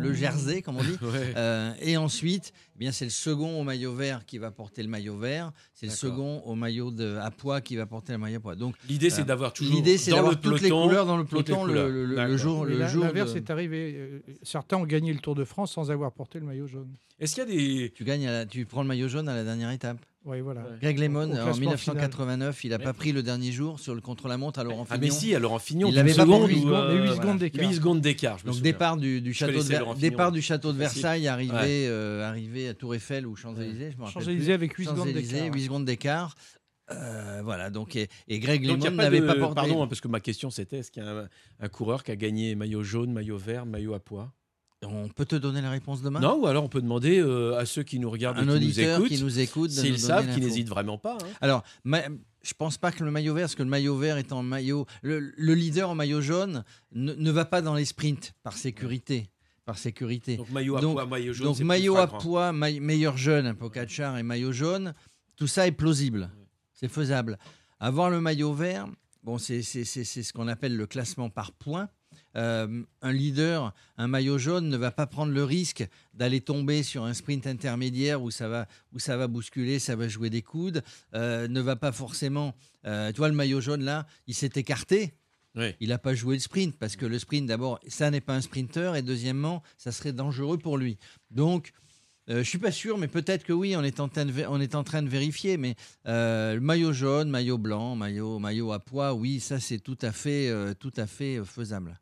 le, 0.00 0.12
jersey, 0.12 0.62
comme 0.62 0.76
on 0.76 0.82
dit. 0.82 0.96
Ouais. 1.02 1.34
Euh, 1.36 1.72
et 1.80 1.96
ensuite, 1.96 2.52
eh 2.76 2.78
bien 2.78 2.92
c'est 2.92 3.04
le 3.04 3.10
second 3.10 3.60
au 3.60 3.64
maillot 3.64 3.92
vert 3.94 4.24
qui 4.24 4.38
va 4.38 4.50
porter 4.50 4.82
le 4.82 4.88
maillot 4.88 5.16
vert, 5.18 5.52
c'est 5.74 5.86
le 5.86 5.92
second 5.92 6.40
au 6.44 6.54
maillot 6.54 6.90
de, 6.90 7.16
à 7.16 7.30
pois 7.30 7.60
qui 7.60 7.76
va 7.76 7.86
porter 7.86 8.12
le 8.12 8.18
maillot 8.18 8.38
à 8.38 8.40
pois. 8.40 8.54
Donc 8.54 8.76
L'idée, 8.88 9.10
c'est 9.10 9.22
euh, 9.22 9.24
d'avoir 9.24 9.52
toujours. 9.52 9.74
L'idée, 9.74 9.98
c'est 9.98 10.10
dans 10.12 10.18
d'avoir 10.18 10.34
le 10.34 10.40
toutes 10.40 10.60
les 10.60 10.70
couleurs 10.70 11.06
dans 11.06 11.16
le 11.16 11.24
peloton 11.24 11.64
le, 11.64 12.36
jour. 12.36 12.64
Le 12.64 12.86
jour 12.86 13.04
L'inverse 13.04 13.32
de- 13.32 13.38
est 13.38 13.50
arrivé. 13.50 14.22
Certains 14.42 14.76
ont 14.76 14.86
gagné 14.86 15.12
le 15.12 15.18
Tour 15.18 15.34
de 15.34 15.44
France 15.44 15.72
sans 15.72 15.90
avoir 15.90 16.12
porté 16.12 16.38
le 16.38 16.46
maillot 16.46 16.66
jaune. 16.66 16.91
Est-ce 17.18 17.34
qu'il 17.34 17.44
y 17.44 17.46
a 17.46 17.50
des. 17.84 17.92
Tu 17.94 18.04
gagnes, 18.04 18.26
à 18.26 18.32
la- 18.32 18.46
tu 18.46 18.64
prends 18.66 18.82
le 18.82 18.88
maillot 18.88 19.08
jaune 19.08 19.28
à 19.28 19.34
la 19.34 19.44
dernière 19.44 19.70
étape. 19.70 19.98
Oui, 20.24 20.40
voilà. 20.40 20.62
Greg 20.80 20.98
Au 20.98 21.02
Lemon, 21.02 21.24
en 21.30 21.34
classement 21.34 21.52
1989, 21.60 22.62
il 22.64 22.70
n'a 22.70 22.78
pas 22.78 22.92
pris 22.92 23.10
le 23.10 23.24
dernier 23.24 23.50
jour 23.50 23.80
sur 23.80 23.92
le 23.94 24.00
contre-la-montre 24.00 24.60
à 24.60 24.64
Laurent 24.64 24.86
Ah, 24.88 24.96
mais 24.98 25.10
si, 25.10 25.34
à 25.34 25.40
Laurent 25.40 25.58
Fignon, 25.58 25.88
Il 25.88 25.92
d'une 25.92 25.98
avait 26.00 26.14
pas 26.14 26.24
huit 26.24 26.30
secondes, 26.30 26.42
euh, 26.44 26.46
mais 26.46 26.94
huit 26.94 27.00
voilà. 27.06 27.16
secondes 27.16 27.38
d'écart. 27.38 27.68
Huit 27.68 27.74
secondes 27.74 28.00
d'écart, 28.00 28.38
je 28.38 28.44
me 28.44 28.46
Donc 28.48 28.54
souviens. 28.56 28.72
départ 28.72 28.96
du, 28.96 29.20
du 29.20 29.32
Je 29.32 29.38
château 29.38 29.50
de, 29.52 29.56
connaissais 29.56 29.72
Ver- 29.72 29.80
Laurent 29.80 29.94
Fignon. 29.96 30.10
départ 30.10 30.30
du 30.32 30.42
château 30.42 30.72
de 30.72 30.78
Facile. 30.78 31.02
Versailles, 31.02 31.26
arrivé, 31.28 31.52
Ouais. 31.52 31.86
euh, 31.88 32.28
arrivé 32.28 32.68
à 32.68 32.74
Tour 32.74 32.94
Eiffel 32.94 33.26
ou 33.26 33.34
Champs-Élysées, 33.34 33.90
je 33.92 33.96
me 33.98 34.04
rappelle 34.04 34.22
Champs-Élysées 34.22 34.52
avec 34.52 34.72
huit 34.74 34.84
secondes 34.84 34.98
Champs-Élysées, 35.08 35.32
d'écart. 35.40 35.54
8 35.54 35.62
secondes 35.64 35.84
d'écart. 35.84 36.34
Euh, 36.92 37.40
voilà, 37.42 37.70
donc 37.70 37.96
et, 37.96 38.08
et 38.28 38.38
Greg 38.38 38.64
Donc, 38.66 38.78
il 38.78 38.82
y 38.84 38.86
a 38.86 38.90
Lemon 38.90 38.96
pas 38.98 39.02
n'avait 39.04 39.20
de- 39.20 39.26
pas 39.26 39.34
porté. 39.34 39.54
Pardon, 39.56 39.82
hein, 39.82 39.86
parce 39.88 40.00
que 40.00 40.08
ma 40.08 40.20
question 40.20 40.50
c'était 40.50 40.78
est-ce 40.78 40.90
qu'il 40.92 41.02
y 41.02 41.06
a 41.06 41.10
un, 41.10 41.28
un 41.60 41.68
coureur 41.68 42.04
qui 42.04 42.10
a 42.12 42.16
gagné 42.16 42.54
maillot 42.54 42.82
jaune, 42.82 43.12
maillot 43.12 43.38
vert, 43.38 43.66
maillot 43.66 43.94
à 43.94 44.00
pois 44.00 44.32
On 44.84 45.08
peut 45.08 45.24
te 45.24 45.36
donner 45.36 45.60
la 45.60 45.70
réponse 45.70 46.02
demain? 46.02 46.20
Non, 46.20 46.40
ou 46.40 46.46
alors 46.46 46.64
on 46.64 46.68
peut 46.68 46.80
demander 46.82 47.18
euh, 47.20 47.56
à 47.58 47.66
ceux 47.66 47.82
qui 47.82 47.98
nous 47.98 48.10
regardent 48.10 48.38
Un 48.38 48.42
et 48.42 48.44
qui 48.44 48.48
nous 48.50 48.56
auditeur 48.56 48.98
écoutent, 48.98 49.08
qui 49.08 49.22
nous 49.22 49.38
écoute 49.38 49.70
de 49.70 49.74
s'ils 49.74 49.82
nous 49.92 49.96
donner 49.96 49.98
savent, 49.98 50.26
l'info. 50.26 50.38
qu'ils 50.38 50.48
n'hésitent 50.48 50.68
vraiment 50.68 50.98
pas. 50.98 51.14
hein. 51.22 51.26
Alors, 51.40 51.62
ma- 51.84 52.02
je 52.42 52.54
pense 52.54 52.78
pas 52.78 52.90
que 52.90 53.04
le 53.04 53.10
maillot 53.12 53.34
vert, 53.34 53.44
parce 53.44 53.54
que 53.54 53.62
le 53.62 53.68
maillot 53.68 53.96
vert 53.96 54.16
est 54.16 54.32
en 54.32 54.42
maillot. 54.42 54.86
Le, 55.02 55.20
le 55.36 55.54
leader 55.54 55.88
en 55.90 55.94
maillot 55.94 56.20
jaune 56.20 56.64
ne, 56.92 57.12
ne 57.14 57.30
va 57.30 57.44
pas 57.44 57.62
dans 57.62 57.74
les 57.74 57.84
sprints 57.84 58.32
par 58.42 58.56
sécurité. 58.56 59.28
Par 59.64 59.78
sécurité. 59.78 60.36
Donc 60.36 60.50
maillot 60.50 60.76
à 60.76 60.80
Donc- 60.80 60.94
pois, 60.94 61.06
maillot 61.06 61.32
jaune, 61.32 61.46
Donc 61.46 61.54
c'est 61.56 61.62
plus 61.62 61.68
maillot 61.68 61.96
à 61.96 62.08
flagrant. 62.08 62.52
maille- 62.52 62.80
meilleur 62.80 63.16
jeune, 63.16 63.46
un 63.46 63.54
Pogacar 63.54 64.18
et 64.18 64.24
maillot 64.24 64.50
jaune, 64.50 64.92
tout 65.36 65.46
ça 65.46 65.68
est 65.68 65.72
plausible. 65.72 66.30
C'est 66.72 66.88
faisable. 66.88 67.38
Avoir 67.78 68.10
le 68.10 68.20
maillot 68.20 68.52
vert, 68.52 68.88
bon, 69.22 69.38
c'est 69.38 69.62
c'est- 69.62 69.84
c'est- 69.84 70.02
c'est 70.02 70.24
ce 70.24 70.32
qu'on 70.32 70.48
appelle 70.48 70.76
le 70.76 70.86
classement 70.88 71.30
par 71.30 71.52
points. 71.52 71.88
Euh, 72.34 72.82
un 73.02 73.12
leader, 73.12 73.74
un 73.98 74.08
maillot 74.08 74.38
jaune 74.38 74.68
ne 74.68 74.76
va 74.76 74.90
pas 74.90 75.06
prendre 75.06 75.32
le 75.32 75.44
risque 75.44 75.86
d'aller 76.14 76.40
tomber 76.40 76.82
sur 76.82 77.04
un 77.04 77.12
sprint 77.12 77.46
intermédiaire 77.46 78.22
où 78.22 78.30
ça 78.30 78.48
va, 78.48 78.66
où 78.94 78.98
ça 78.98 79.16
va 79.16 79.28
bousculer, 79.28 79.78
ça 79.78 79.96
va 79.96 80.08
jouer 80.08 80.30
des 80.30 80.42
coudes, 80.42 80.82
euh, 81.14 81.46
ne 81.48 81.60
va 81.60 81.76
pas 81.76 81.92
forcément... 81.92 82.54
euh, 82.86 83.12
tu 83.12 83.18
vois, 83.18 83.28
le 83.28 83.34
maillot 83.34 83.60
jaune, 83.60 83.84
là, 83.84 84.06
il 84.26 84.34
s'est 84.34 84.52
écarté. 84.56 85.12
Oui. 85.54 85.74
Il 85.80 85.90
n'a 85.90 85.98
pas 85.98 86.14
joué 86.14 86.36
le 86.36 86.40
sprint 86.40 86.78
parce 86.78 86.96
que 86.96 87.04
le 87.04 87.18
sprint, 87.18 87.46
d'abord, 87.46 87.78
ça 87.86 88.10
n'est 88.10 88.22
pas 88.22 88.34
un 88.34 88.40
sprinter 88.40 88.96
et 88.96 89.02
deuxièmement, 89.02 89.62
ça 89.76 89.92
serait 89.92 90.14
dangereux 90.14 90.56
pour 90.56 90.78
lui. 90.78 90.96
Donc, 91.30 91.72
euh, 92.30 92.38
je 92.42 92.48
suis 92.48 92.56
pas 92.56 92.72
sûr, 92.72 92.96
mais 92.96 93.08
peut-être 93.08 93.44
que 93.44 93.52
oui, 93.52 93.76
on 93.76 93.82
est 93.82 94.00
en 94.00 94.08
train 94.08 94.24
de, 94.24 94.32
vé- 94.32 94.46
on 94.48 94.60
est 94.60 94.74
en 94.74 94.84
train 94.84 95.02
de 95.02 95.10
vérifier. 95.10 95.58
Mais 95.58 95.74
euh, 96.06 96.54
le 96.54 96.60
maillot 96.60 96.94
jaune, 96.94 97.28
maillot 97.28 97.58
blanc, 97.58 97.96
maillot, 97.96 98.38
maillot 98.38 98.72
à 98.72 98.78
pois, 98.78 99.12
oui, 99.12 99.40
ça 99.40 99.60
c'est 99.60 99.80
tout 99.80 99.98
à 100.00 100.12
fait, 100.12 100.48
euh, 100.48 100.72
tout 100.72 100.92
à 100.96 101.06
fait 101.06 101.44
faisable. 101.44 102.00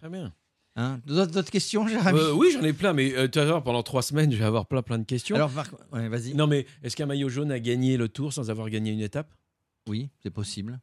Très 0.00 0.08
bien. 0.08 0.32
Hein 0.76 1.00
D'autres 1.06 1.32
d'autres 1.32 1.50
questions, 1.50 1.86
Jérémy 1.86 2.18
Euh, 2.18 2.32
oui, 2.32 2.50
j'en 2.52 2.62
ai 2.62 2.72
plein, 2.72 2.92
mais 2.92 3.14
euh, 3.14 3.28
tu 3.28 3.38
vas 3.38 3.44
voir, 3.44 3.62
pendant 3.62 3.82
trois 3.82 4.02
semaines, 4.02 4.32
je 4.32 4.36
vais 4.36 4.44
avoir 4.44 4.66
plein 4.66 4.82
plein 4.82 4.98
de 4.98 5.04
questions. 5.04 5.36
Alors, 5.36 5.50
ouais, 5.92 6.08
vas-y. 6.08 6.34
Non, 6.34 6.46
mais 6.46 6.66
est-ce 6.82 6.96
qu'un 6.96 7.06
maillot 7.06 7.28
jaune 7.28 7.50
a 7.52 7.58
gagné 7.58 7.96
le 7.96 8.08
tour 8.08 8.32
sans 8.32 8.50
avoir 8.50 8.70
gagné 8.70 8.92
une 8.92 9.00
étape? 9.00 9.32
Oui, 9.88 10.10
c'est 10.22 10.30
possible. 10.30 10.80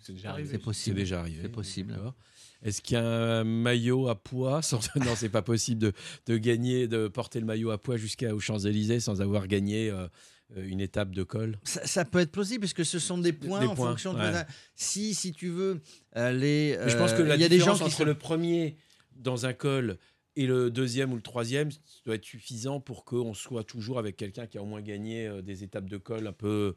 C'est 0.00 0.12
déjà 0.12 0.30
arrivé. 0.32 0.48
C'est 0.50 0.58
possible. 0.58 0.96
C'est 0.96 1.00
déjà 1.02 1.20
arrivé. 1.20 1.38
C'est 1.42 1.48
possible. 1.48 1.92
D'accord. 1.92 2.14
Est-ce 2.62 2.82
qu'il 2.82 2.94
y 2.94 3.00
a 3.00 3.04
un 3.06 3.44
maillot 3.44 4.08
à 4.08 4.16
poids 4.16 4.62
sans... 4.62 4.80
Non, 4.96 5.14
c'est 5.14 5.28
pas 5.28 5.42
possible 5.42 5.80
de, 5.80 5.92
de 6.26 6.36
gagner, 6.36 6.88
de 6.88 7.08
porter 7.08 7.38
le 7.40 7.46
maillot 7.46 7.70
à 7.70 7.78
poids 7.78 7.96
jusqu'aux 7.96 8.40
Champs-Élysées 8.40 9.00
sans 9.00 9.22
avoir 9.22 9.46
gagné 9.46 9.90
euh, 9.90 10.08
une 10.56 10.80
étape 10.80 11.10
de 11.14 11.22
col. 11.22 11.58
Ça, 11.64 11.86
ça 11.86 12.04
peut 12.04 12.20
être 12.20 12.30
plausible 12.32 12.60
parce 12.62 12.72
que 12.72 12.84
ce 12.84 12.98
sont 12.98 13.18
des 13.18 13.32
points 13.32 13.60
Des 13.60 13.66
en 13.66 13.74
points, 13.74 13.90
fonction 13.90 14.14
de 14.14 14.18
ouais. 14.18 14.44
si 14.74 15.14
si 15.14 15.32
tu 15.32 15.48
veux 15.48 15.80
aller. 16.12 16.76
Mais 16.82 16.90
je 16.90 16.96
pense 16.96 17.12
que 17.12 17.22
euh, 17.22 17.26
la 17.26 17.34
il 17.36 17.40
y 17.40 17.44
a 17.44 17.48
des 17.48 17.58
gens 17.58 17.72
différence 17.72 17.78
qui 17.78 17.84
entre 17.84 17.96
sont- 17.98 18.04
le 18.04 18.14
premier 18.14 18.76
dans 19.16 19.46
un 19.46 19.52
col 19.52 19.98
et 20.36 20.46
le 20.46 20.70
deuxième 20.70 21.12
ou 21.12 21.16
le 21.16 21.22
troisième 21.22 21.70
ça 21.70 21.78
doit 22.06 22.14
être 22.14 22.24
suffisant 22.24 22.80
pour 22.80 23.04
qu'on 23.04 23.34
soit 23.34 23.64
toujours 23.64 23.98
avec 23.98 24.16
quelqu'un 24.16 24.46
qui 24.46 24.56
a 24.58 24.62
au 24.62 24.66
moins 24.66 24.80
gagné 24.80 25.26
euh, 25.26 25.42
des 25.42 25.64
étapes 25.64 25.86
de 25.88 25.96
col 25.98 26.26
un 26.26 26.32
peu 26.32 26.74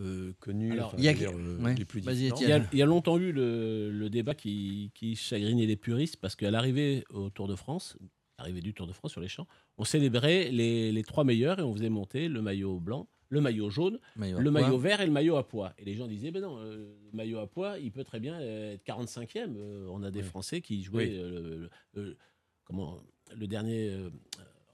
euh, 0.00 0.32
connues. 0.40 0.72
Alors, 0.72 0.88
enfin, 0.88 0.96
il 0.98 1.04
y 1.04 1.08
a- 1.08 1.12
je 1.14 1.18
veux 1.18 1.26
dire, 1.28 1.38
euh, 1.38 1.58
ouais. 1.62 1.74
les 1.76 1.84
plus 1.84 2.00
Vas-y, 2.00 2.16
différentes. 2.32 2.40
Il 2.42 2.48
y, 2.48 2.52
a, 2.52 2.66
il 2.72 2.78
y 2.80 2.82
a 2.82 2.86
longtemps 2.86 3.16
eu 3.16 3.30
le, 3.30 3.92
le 3.92 4.10
débat 4.10 4.34
qui, 4.34 4.90
qui 4.92 5.14
chagrinait 5.14 5.66
les 5.66 5.76
puristes 5.76 6.16
parce 6.16 6.34
qu'à 6.34 6.50
l'arrivée 6.50 7.04
au 7.10 7.30
Tour 7.30 7.46
de 7.46 7.54
France, 7.54 7.96
l'arrivée 8.38 8.60
du 8.60 8.74
Tour 8.74 8.86
de 8.86 8.92
France 8.92 9.12
sur 9.12 9.20
les 9.20 9.28
champs, 9.28 9.46
on 9.78 9.84
célébrait 9.84 10.50
les, 10.50 10.92
les 10.92 11.02
trois 11.02 11.24
meilleurs 11.24 11.58
et 11.58 11.62
on 11.62 11.72
faisait 11.72 11.88
monter 11.88 12.28
le 12.28 12.42
maillot 12.42 12.80
blanc, 12.80 13.08
le 13.28 13.40
maillot 13.40 13.70
jaune, 13.70 13.98
Maillot 14.16 14.38
le 14.38 14.50
maillot 14.50 14.78
vert 14.78 15.00
et 15.00 15.06
le 15.06 15.12
maillot 15.12 15.36
à 15.36 15.46
pois. 15.46 15.72
Et 15.78 15.84
les 15.84 15.94
gens 15.94 16.06
disaient, 16.06 16.30
ben 16.30 16.42
non, 16.42 16.58
euh, 16.58 16.94
le 17.10 17.16
maillot 17.16 17.38
à 17.38 17.46
pois, 17.46 17.78
il 17.78 17.90
peut 17.90 18.04
très 18.04 18.20
bien 18.20 18.38
être 18.40 18.84
45e. 18.84 19.54
Euh, 19.56 19.88
on 19.90 20.02
a 20.02 20.10
des 20.10 20.22
Français 20.22 20.60
qui 20.60 20.82
jouaient 20.82 21.08
Oui. 21.08 21.18
euh, 21.18 21.68
le, 21.94 22.16
comment, 22.64 22.98
le 23.36 23.46
dernier. 23.46 23.96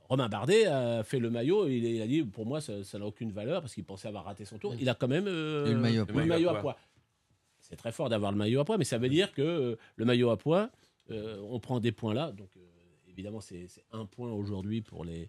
Romain 0.08 0.28
Bardet 0.28 0.66
a 0.66 1.04
fait 1.04 1.20
le 1.20 1.30
maillot 1.30 1.68
et 1.68 1.76
il, 1.76 2.02
a 2.02 2.06
dit 2.08 2.24
pour 2.24 2.44
moi 2.44 2.60
ça 2.60 2.98
n'a 2.98 3.06
aucune 3.06 3.30
valeur 3.30 3.60
parce 3.60 3.74
qu'il 3.74 3.84
pensait 3.84 4.08
avoir 4.08 4.24
raté 4.24 4.44
son 4.44 4.58
tour. 4.58 4.74
Il 4.80 4.88
a 4.88 4.94
quand 4.94 5.06
même 5.06 5.26
le 5.26 5.76
maillot 5.76 6.02
à 6.02 6.06
le 6.06 6.12
pois. 6.12 6.24
maillot 6.24 6.48
à 6.48 6.54
pois. 6.60 6.76
C'est 7.60 7.76
très 7.76 7.92
fort 7.92 8.08
d'avoir 8.08 8.32
le 8.32 8.38
maillot 8.38 8.58
à 8.60 8.64
pois, 8.64 8.76
mais 8.76 8.84
ça 8.84 8.98
veut 8.98 9.08
dire 9.08 9.32
que 9.32 9.78
le 9.94 10.04
maillot 10.04 10.30
à 10.30 10.36
pois, 10.36 10.70
euh, 11.12 11.38
on 11.48 11.60
prend 11.60 11.78
des 11.78 11.92
points 11.92 12.12
là. 12.14 12.32
Donc 12.32 12.48
évidemment, 13.20 13.40
c'est 13.40 13.66
un 13.92 14.06
point 14.06 14.32
aujourd'hui 14.32 14.80
pour 14.80 15.04
les, 15.04 15.28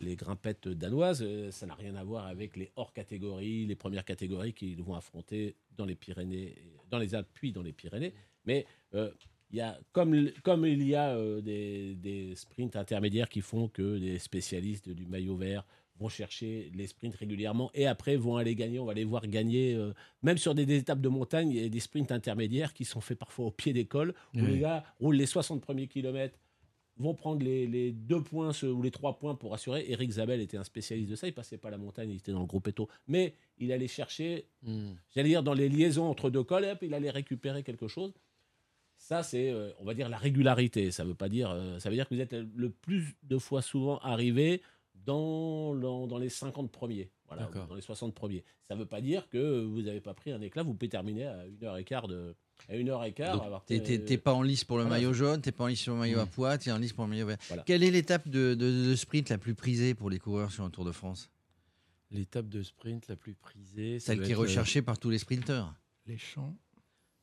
les 0.00 0.16
grimpettes 0.16 0.68
danoises. 0.68 1.22
Euh, 1.22 1.50
ça 1.50 1.66
n'a 1.66 1.74
rien 1.74 1.94
à 1.94 2.04
voir 2.04 2.26
avec 2.26 2.56
les 2.56 2.70
hors 2.76 2.92
catégories, 2.92 3.66
les 3.66 3.76
premières 3.76 4.04
catégories 4.04 4.52
qu'ils 4.52 4.82
vont 4.82 4.94
affronter 4.94 5.54
dans 5.76 5.84
les 5.84 5.94
Pyrénées, 5.94 6.54
dans 6.90 6.98
les 6.98 7.14
Alpes 7.14 7.28
puis 7.32 7.52
dans 7.52 7.62
les 7.62 7.72
Pyrénées. 7.72 8.12
Mais 8.44 8.66
euh, 8.94 9.10
il 9.50 9.56
y 9.58 9.60
a, 9.60 9.78
comme, 9.92 10.30
comme 10.42 10.66
il 10.66 10.82
y 10.86 10.94
a 10.94 11.10
euh, 11.16 11.40
des, 11.40 11.94
des 11.94 12.34
sprints 12.34 12.76
intermédiaires 12.76 13.28
qui 13.28 13.40
font 13.40 13.68
que 13.68 13.82
les 13.82 14.18
spécialistes 14.18 14.88
du 14.88 15.06
maillot 15.06 15.36
vert 15.36 15.64
vont 15.98 16.08
chercher 16.08 16.70
les 16.74 16.86
sprints 16.86 17.16
régulièrement 17.16 17.70
et 17.74 17.86
après 17.86 18.16
vont 18.16 18.36
aller 18.36 18.54
gagner. 18.54 18.78
On 18.78 18.84
va 18.84 18.94
les 18.94 19.02
voir 19.04 19.26
gagner, 19.26 19.74
euh, 19.74 19.92
même 20.22 20.38
sur 20.38 20.54
des, 20.54 20.64
des 20.64 20.76
étapes 20.76 21.00
de 21.00 21.08
montagne, 21.08 21.50
il 21.50 21.60
y 21.62 21.64
a 21.64 21.68
des 21.68 21.80
sprints 21.80 22.12
intermédiaires 22.12 22.72
qui 22.72 22.84
sont 22.84 23.00
faits 23.00 23.18
parfois 23.18 23.46
au 23.46 23.50
pied 23.50 23.72
des 23.72 23.84
cols, 23.86 24.14
où 24.34 24.38
Oui. 24.40 24.46
les 24.46 24.58
gars 24.60 24.84
roulent 25.00 25.16
les 25.16 25.26
60 25.26 25.60
premiers 25.60 25.88
kilomètres, 25.88 26.38
vont 26.98 27.14
prendre 27.14 27.42
les, 27.44 27.66
les 27.66 27.92
deux 27.92 28.22
points 28.22 28.52
ce- 28.52 28.66
ou 28.66 28.82
les 28.82 28.90
trois 28.90 29.18
points 29.18 29.34
pour 29.34 29.54
assurer. 29.54 29.84
Eric 29.88 30.10
Zabel 30.10 30.40
était 30.40 30.56
un 30.56 30.64
spécialiste 30.64 31.10
de 31.10 31.16
ça, 31.16 31.26
il 31.26 31.32
passait 31.32 31.58
pas 31.58 31.70
la 31.70 31.78
montagne, 31.78 32.10
il 32.10 32.16
était 32.16 32.32
dans 32.32 32.40
le 32.40 32.46
groupe 32.46 32.66
Eto, 32.68 32.88
mais 33.06 33.34
il 33.58 33.72
allait 33.72 33.88
chercher, 33.88 34.46
j'allais 35.14 35.28
dire, 35.28 35.42
dans 35.42 35.54
les 35.54 35.68
liaisons 35.68 36.06
entre 36.08 36.30
deux 36.30 36.42
cols, 36.44 36.76
il 36.82 36.94
allait 36.94 37.10
récupérer 37.10 37.62
quelque 37.62 37.88
chose. 37.88 38.12
Ça, 39.00 39.22
c'est, 39.22 39.50
euh, 39.50 39.70
on 39.78 39.84
va 39.84 39.94
dire, 39.94 40.08
la 40.08 40.16
régularité. 40.16 40.90
Ça 40.90 41.04
veut 41.04 41.14
pas 41.14 41.28
dire, 41.28 41.50
euh, 41.52 41.78
ça 41.78 41.88
veut 41.88 41.94
dire 41.94 42.08
que 42.08 42.14
vous 42.16 42.20
êtes 42.20 42.32
le 42.34 42.68
plus 42.68 43.14
de 43.22 43.38
fois 43.38 43.62
souvent 43.62 43.98
arrivé 43.98 44.60
dans, 45.06 45.74
dans, 46.06 46.18
les 46.18 46.28
50 46.28 46.70
premiers, 46.70 47.10
voilà, 47.28 47.44
D'accord. 47.44 47.66
dans 47.66 47.74
les 47.74 47.80
60 47.82 48.14
premiers. 48.14 48.44
Ça 48.68 48.74
veut 48.74 48.86
pas 48.86 49.00
dire 49.00 49.28
que 49.28 49.62
vous 49.64 49.82
n'avez 49.82 50.00
pas 50.00 50.14
pris 50.14 50.30
un 50.32 50.40
éclat. 50.40 50.62
Vous 50.62 50.74
pouvez 50.74 50.88
terminer 50.88 51.26
à 51.26 51.46
une 51.46 51.64
heure 51.64 51.76
et 51.78 51.84
quart 51.84 52.08
de, 52.08 52.34
à 52.68 52.76
une 52.76 52.88
heure 52.90 53.04
et 53.04 53.12
quart. 53.12 53.62
T'es 53.66 54.18
pas 54.18 54.34
en 54.34 54.42
lice 54.42 54.64
pour 54.64 54.76
le 54.78 54.84
Voilà. 54.84 54.96
maillot 54.98 55.12
jaune, 55.12 55.40
t'es 55.40 55.52
pas 55.52 55.64
en 55.64 55.68
lice 55.68 55.80
sur 55.80 55.94
le 55.94 56.00
maillot 56.00 56.18
à 56.20 56.24
Mm. 56.26 56.30
pois, 56.30 56.58
t'es 56.58 56.70
en 56.72 56.78
lice 56.78 56.92
pour 56.92 57.04
le 57.04 57.10
maillot 57.10 57.26
vert. 57.26 57.38
Voilà. 57.48 57.62
Quelle 57.64 57.82
est 57.82 57.90
l'étape 57.90 58.28
de, 58.28 58.54
de- 58.54 58.88
de 58.90 58.94
sprint 58.96 59.28
la 59.30 59.38
plus 59.38 59.54
prisée 59.54 59.94
pour 59.94 60.10
les 60.10 60.18
coureurs 60.18 60.50
sur 60.52 60.64
un 60.64 60.70
Tour 60.70 60.84
de 60.84 60.92
France? 60.92 61.30
L'étape 62.10 62.48
de 62.48 62.62
sprint 62.62 63.06
la 63.08 63.16
plus 63.16 63.34
prisée. 63.34 63.98
Celle 64.00 64.22
qui 64.22 64.30
est 64.30 64.34
euh, 64.34 64.38
recherchée 64.38 64.80
par 64.82 64.98
tous 64.98 65.10
les 65.10 65.18
sprinteurs. 65.18 65.74
Les 66.06 66.16
champs. 66.18 66.56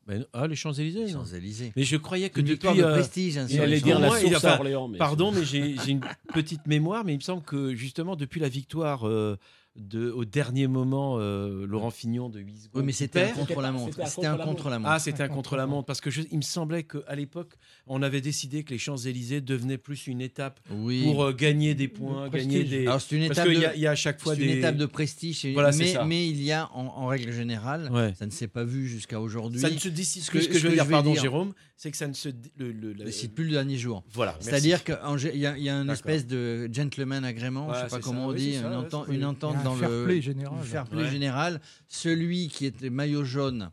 Ben, 0.08 0.25
ah, 0.34 0.48
les 0.48 0.56
Champs-Élysées. 0.56 1.08
Champs-Élysées. 1.08 1.74
Mais 1.75 1.84
je 1.84 1.98
croyais 1.98 2.30
que 2.30 2.40
Une 2.40 2.45
depuis. 2.48 2.77
de 2.77 2.84
euh, 2.84 2.93
prestige, 2.93 3.38
hein, 3.38 3.48
Il 3.50 3.59
allait 3.59 3.80
dire 3.82 3.95
champs. 3.98 4.01
la 4.01 4.19
source 4.19 4.45
à 4.45 4.56
Orléans. 4.56 4.88
mais 4.88 4.98
Pardon, 5.00 5.32
mais 5.32 5.43
j'ai 5.43 5.75
j'ai 5.84 5.92
une 5.92 6.01
petite 6.34 6.67
mémoire, 6.67 7.03
mais 7.03 7.14
il 7.14 7.17
me 7.17 7.22
semble 7.24 7.43
que 7.43 7.74
justement, 7.75 8.16
depuis 8.16 8.40
la 8.40 8.50
victoire 8.50 9.08
euh, 9.08 9.38
de, 9.75 10.09
au 10.09 10.23
dernier 10.23 10.67
moment, 10.67 11.17
euh, 11.19 11.65
Laurent 11.67 11.91
Fignon 11.91 12.29
de 12.29 12.39
8 12.39 12.55
secondes. 12.57 12.69
Oui, 12.75 12.83
mais 12.85 12.91
c'était 12.93 13.23
un 13.23 13.27
contre-la-montre. 13.33 13.97
C'était 14.07 14.25
un 14.27 14.37
contre-la-montre. 14.37 14.89
Ah, 14.93 14.99
c'était 14.99 15.23
un 15.23 15.27
contre-la-montre. 15.27 15.85
Parce 15.85 15.99
que 15.99 16.09
je- 16.09 16.21
il 16.31 16.37
me 16.37 16.41
semblait 16.43 16.83
qu'à 16.83 17.13
l'époque, 17.15 17.55
on 17.85 18.01
avait 18.01 18.21
décidé 18.21 18.63
que 18.63 18.69
les 18.71 18.77
Champs-Élysées 18.77 19.41
devenaient 19.41 19.77
plus 19.77 20.07
une 20.07 20.21
étape 20.21 20.61
Oui. 20.71 21.03
pour 21.03 21.25
euh, 21.25 21.33
gagner 21.33 21.75
des 21.75 21.89
points, 21.89 22.29
gagner 22.29 22.63
des. 22.63 22.87
Alors 22.87 23.01
c'est 23.01 23.17
une 23.17 23.27
Parce 23.27 23.39
étape 23.39 23.49
qu'il 23.49 23.57
de, 23.57 23.63
y, 23.63 23.65
a- 23.65 23.75
il 23.75 23.81
y 23.81 23.87
a 23.87 23.91
à 23.91 23.95
chaque 23.95 24.21
fois 24.21 24.33
c'est 24.35 24.41
des. 24.41 24.51
une 24.51 24.57
étape 24.59 24.77
de 24.77 24.85
prestige, 24.85 25.45
Voilà, 25.53 25.71
mais, 25.77 25.87
ça. 25.93 26.05
mais 26.05 26.25
il 26.27 26.41
y 26.41 26.53
a 26.53 26.69
en, 26.73 26.85
en 26.85 27.07
règle 27.07 27.31
générale, 27.33 27.89
Ouais. 27.91 28.13
ça 28.17 28.25
ne 28.25 28.31
s'est 28.31 28.47
pas 28.47 28.63
vu 28.63 28.87
jusqu'à 28.87 29.19
aujourd'hui. 29.19 29.59
Ça 29.59 29.69
ne 29.69 29.77
se 29.77 29.89
décide. 29.89 30.21
Ce 30.21 30.27
Ce 30.27 30.31
que, 30.31 30.39
je 30.39 30.45
veux 30.63 30.69
que 30.69 30.73
dire, 30.75 30.83
je 30.83 30.87
vais 30.87 30.91
pardon, 30.91 31.11
dire. 31.11 31.21
Jérôme, 31.21 31.53
c'est 31.77 31.91
que 31.91 31.97
ça 31.97 32.07
ne 32.07 32.13
se. 32.13 32.29
Le, 32.57 32.71
le- 32.71 33.11
C'est 33.11 33.27
plus 33.27 33.45
le 33.45 33.51
dernier 33.51 33.77
jour. 33.77 34.03
Voilà. 34.13 34.35
C'est-à-dire 34.39 34.83
qu'il 34.83 34.95
y, 35.35 35.45
a- 35.45 35.57
y 35.57 35.69
a 35.69 35.73
une 35.73 35.87
D'accord. 35.87 35.91
espèce 35.93 36.25
de 36.27 36.69
gentleman 36.71 37.23
agreement, 37.25 37.67
Ouais, 37.67 37.75
je 37.75 37.79
sais 37.81 37.87
pas 37.89 37.99
comment 37.99 38.21
ça, 38.21 38.27
on 38.27 38.31
oui, 38.31 38.37
dit, 38.37 38.53
ça, 38.55 38.67
une, 38.67 38.73
entente, 38.75 39.07
une 39.09 39.61
dans 39.63 39.75
fair 39.75 39.89
le 39.89 40.05
play 40.05 40.21
général. 40.21 40.57
un 40.59 40.63
fair 40.63 40.85
play 40.85 41.03
Ouais. 41.03 41.09
général. 41.11 41.61
Celui 41.87 42.47
qui 42.47 42.65
était 42.65 42.89
maillot 42.89 43.23
jaune 43.25 43.71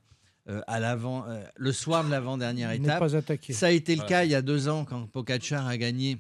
euh, 0.49 0.61
à 0.67 0.81
l'avant, 0.81 1.25
euh, 1.29 1.43
le 1.57 1.73
soir 1.73 2.05
de 2.05 2.11
l'avant-dernière 2.11 2.73
étape, 2.73 2.99
pas 2.99 3.15
attaqué. 3.17 3.53
ça 3.53 3.67
a 3.67 3.71
été 3.71 3.93
le 3.93 4.01
Voilà. 4.01 4.09
cas 4.09 4.25
il 4.25 4.31
y 4.33 4.35
a 4.35 4.43
deux 4.43 4.69
ans 4.69 4.85
quand 4.85 5.07
Pogacar 5.07 5.69
a 5.69 5.77
gagné 5.77 6.19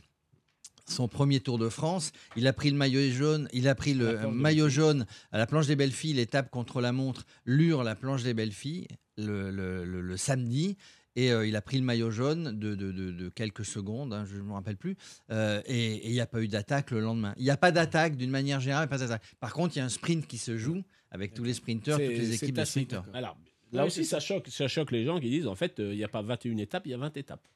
son 0.87 1.09
premier 1.09 1.41
Tour 1.41 1.59
de 1.59 1.69
France. 1.69 2.13
Il 2.37 2.47
a 2.47 2.53
pris 2.53 2.71
le 2.71 2.77
maillot 2.77 3.11
jaune, 3.13 3.49
il 3.53 3.67
a 3.67 3.75
pris 3.75 3.95
le 3.95 4.15
planche 4.17 4.33
des 4.33 4.39
maillot 4.41 4.69
jaune 4.69 5.07
à 5.33 5.39
la 5.39 5.47
planche 5.49 5.67
des 5.67 5.75
belles 5.75 5.91
filles, 5.93 6.15
l'étape 6.15 6.51
contre 6.51 6.81
la 6.81 6.93
montre, 6.93 7.25
Lure, 7.45 7.83
la 7.83 7.97
planche 7.97 8.23
des 8.23 8.35
belles 8.35 8.53
filles, 8.53 8.87
le, 9.19 9.51
le- 9.51 9.85
le- 9.85 10.01
le 10.01 10.17
samedi. 10.17 10.77
Et 11.15 11.31
euh, 11.31 11.47
il 11.47 11.57
a 11.57 11.61
pris 11.63 11.77
le 11.79 11.85
maillot 11.85 12.11
jaune 12.11 12.59
de, 12.59 12.75
de- 12.75 12.91
de- 12.93 13.11
de 13.11 13.29
quelques 13.29 13.65
secondes, 13.65 14.15
hein, 14.15 14.25
je 14.25 14.37
ne 14.39 14.43
me 14.43 14.53
rappelle 14.53 14.77
plus. 14.79 14.97
Euh, 15.31 15.61
et 15.67 16.07
il 16.07 16.13
n'y 16.13 16.21
a 16.21 16.27
pas 16.27 16.41
eu 16.43 16.49
d'attaque 16.49 16.91
le 16.91 17.01
lendemain. 17.01 17.35
Il 17.37 17.45
n'y 17.45 17.51
a 17.51 17.57
pas 17.57 17.71
d'attaque 17.71 18.17
d'une 18.17 18.31
manière 18.31 18.61
générale. 18.61 18.89
Pas 18.89 18.99
d'attaque. 18.99 19.23
Par 19.41 19.53
contre, 19.53 19.77
il 19.77 19.81
y 19.81 19.83
a 19.83 19.85
un 19.85 19.91
sprint 19.91 20.27
qui 20.27 20.39
se 20.39 20.57
joue 20.57 20.83
avec 21.11 21.35
tous 21.35 21.45
les 21.45 21.53
sprinteurs, 21.55 21.99
toutes 21.99 22.09
les 22.09 22.33
équipes 22.35 22.57
de 22.57 22.65
sprinteurs. 22.65 23.05
Alors, 23.13 23.37
là 23.73 23.83
Ouais, 23.83 23.87
aussi, 23.89 24.05
ça 24.07 24.21
choque, 24.21 24.49
ça 24.49 24.69
choque 24.69 24.91
les 24.91 25.05
gens 25.05 25.21
qui 25.21 25.29
disent 25.29 25.47
en 25.47 25.55
fait, 25.55 25.79
euh, 25.81 25.93
il 25.93 25.99
n'y 25.99 26.05
a 26.05 26.09
pas 26.09 26.23
21 26.23 26.57
étapes, 26.57 26.83
il 26.87 26.91
y 26.93 26.95
a 26.95 26.99
20 26.99 27.15
étapes. 27.17 27.47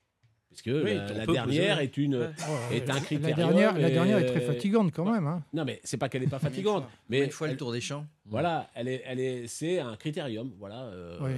Parce 0.57 0.63
que 0.63 0.83
Oui, 0.85 0.95
la, 0.95 1.27
dernière 1.27 1.45
poser- 1.77 1.83
est, 1.85 1.97
une, 1.99 2.17
Ouais. 2.17 2.31
est 2.73 2.89
un 2.91 2.95
la 2.95 3.33
dernière, 3.35 3.79
la 3.79 3.91
dernière 3.91 4.19
est 4.19 4.27
très 4.27 4.41
fatigante 4.41 4.91
quand 4.95 5.05
même. 5.11 5.27
hein. 5.27 5.43
Non, 5.53 5.65
mais 5.67 5.81
c'est 5.85 5.99
pas 5.99 6.09
qu'elle 6.09 6.23
n'est 6.23 6.29
pas 6.29 6.39
fatigante. 6.39 6.89
Mais 7.11 7.25
une 7.27 7.31
fois 7.31 7.49
le 7.49 7.57
Tour 7.59 7.73
des 7.73 7.81
Champs. 7.83 8.07
Voilà, 8.25 8.71
elle 8.75 8.89
est, 8.89 9.03
elle 9.07 9.21
est, 9.21 9.47
c'est 9.49 9.79
un 9.81 9.97
critérium. 9.97 10.51
Voilà, 10.59 10.85
euh, 10.85 11.19
Oui. 11.21 11.33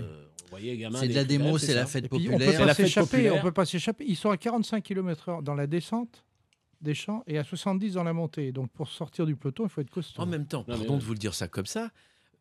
C'est 1.01 1.09
de 1.09 1.15
la 1.15 1.25
démo, 1.25 1.59
c'est 1.59 1.75
la 1.75 1.85
fête 1.85 2.09
puis 2.09 2.29
on 2.29 2.33
populaire. 2.39 2.57
peut 2.59 2.65
pas 2.67 2.75
s'échapper. 2.75 3.07
populaire. 3.11 3.35
On 3.37 3.43
peut 3.43 3.53
pas 3.53 3.67
s'échapper. 3.67 4.05
Ils 4.09 4.17
sont 4.17 4.31
à 4.31 4.37
45 4.39 4.83
km/h 4.83 5.43
dans 5.43 5.55
la 5.55 5.67
descente 5.67 6.25
des 6.81 6.95
champs 6.95 7.23
et 7.27 7.37
à 7.39 7.45
70 7.45 7.95
dans 7.95 8.05
la 8.05 8.13
montée. 8.15 8.53
Donc 8.53 8.71
pour 8.71 8.89
sortir 8.89 9.27
du 9.27 9.35
peloton, 9.37 9.65
il 9.65 9.69
faut 9.69 9.81
être 9.83 9.91
costaud. 9.91 10.23
En 10.23 10.27
même 10.27 10.47
temps, 10.47 10.61
Non, 10.69 10.75
mais 10.75 10.77
pardon 10.79 10.95
ouais. 10.95 11.01
de 11.01 11.05
vous 11.05 11.13
le 11.13 11.19
dire 11.19 11.35
ça 11.35 11.49
comme 11.49 11.67
ça, 11.67 11.91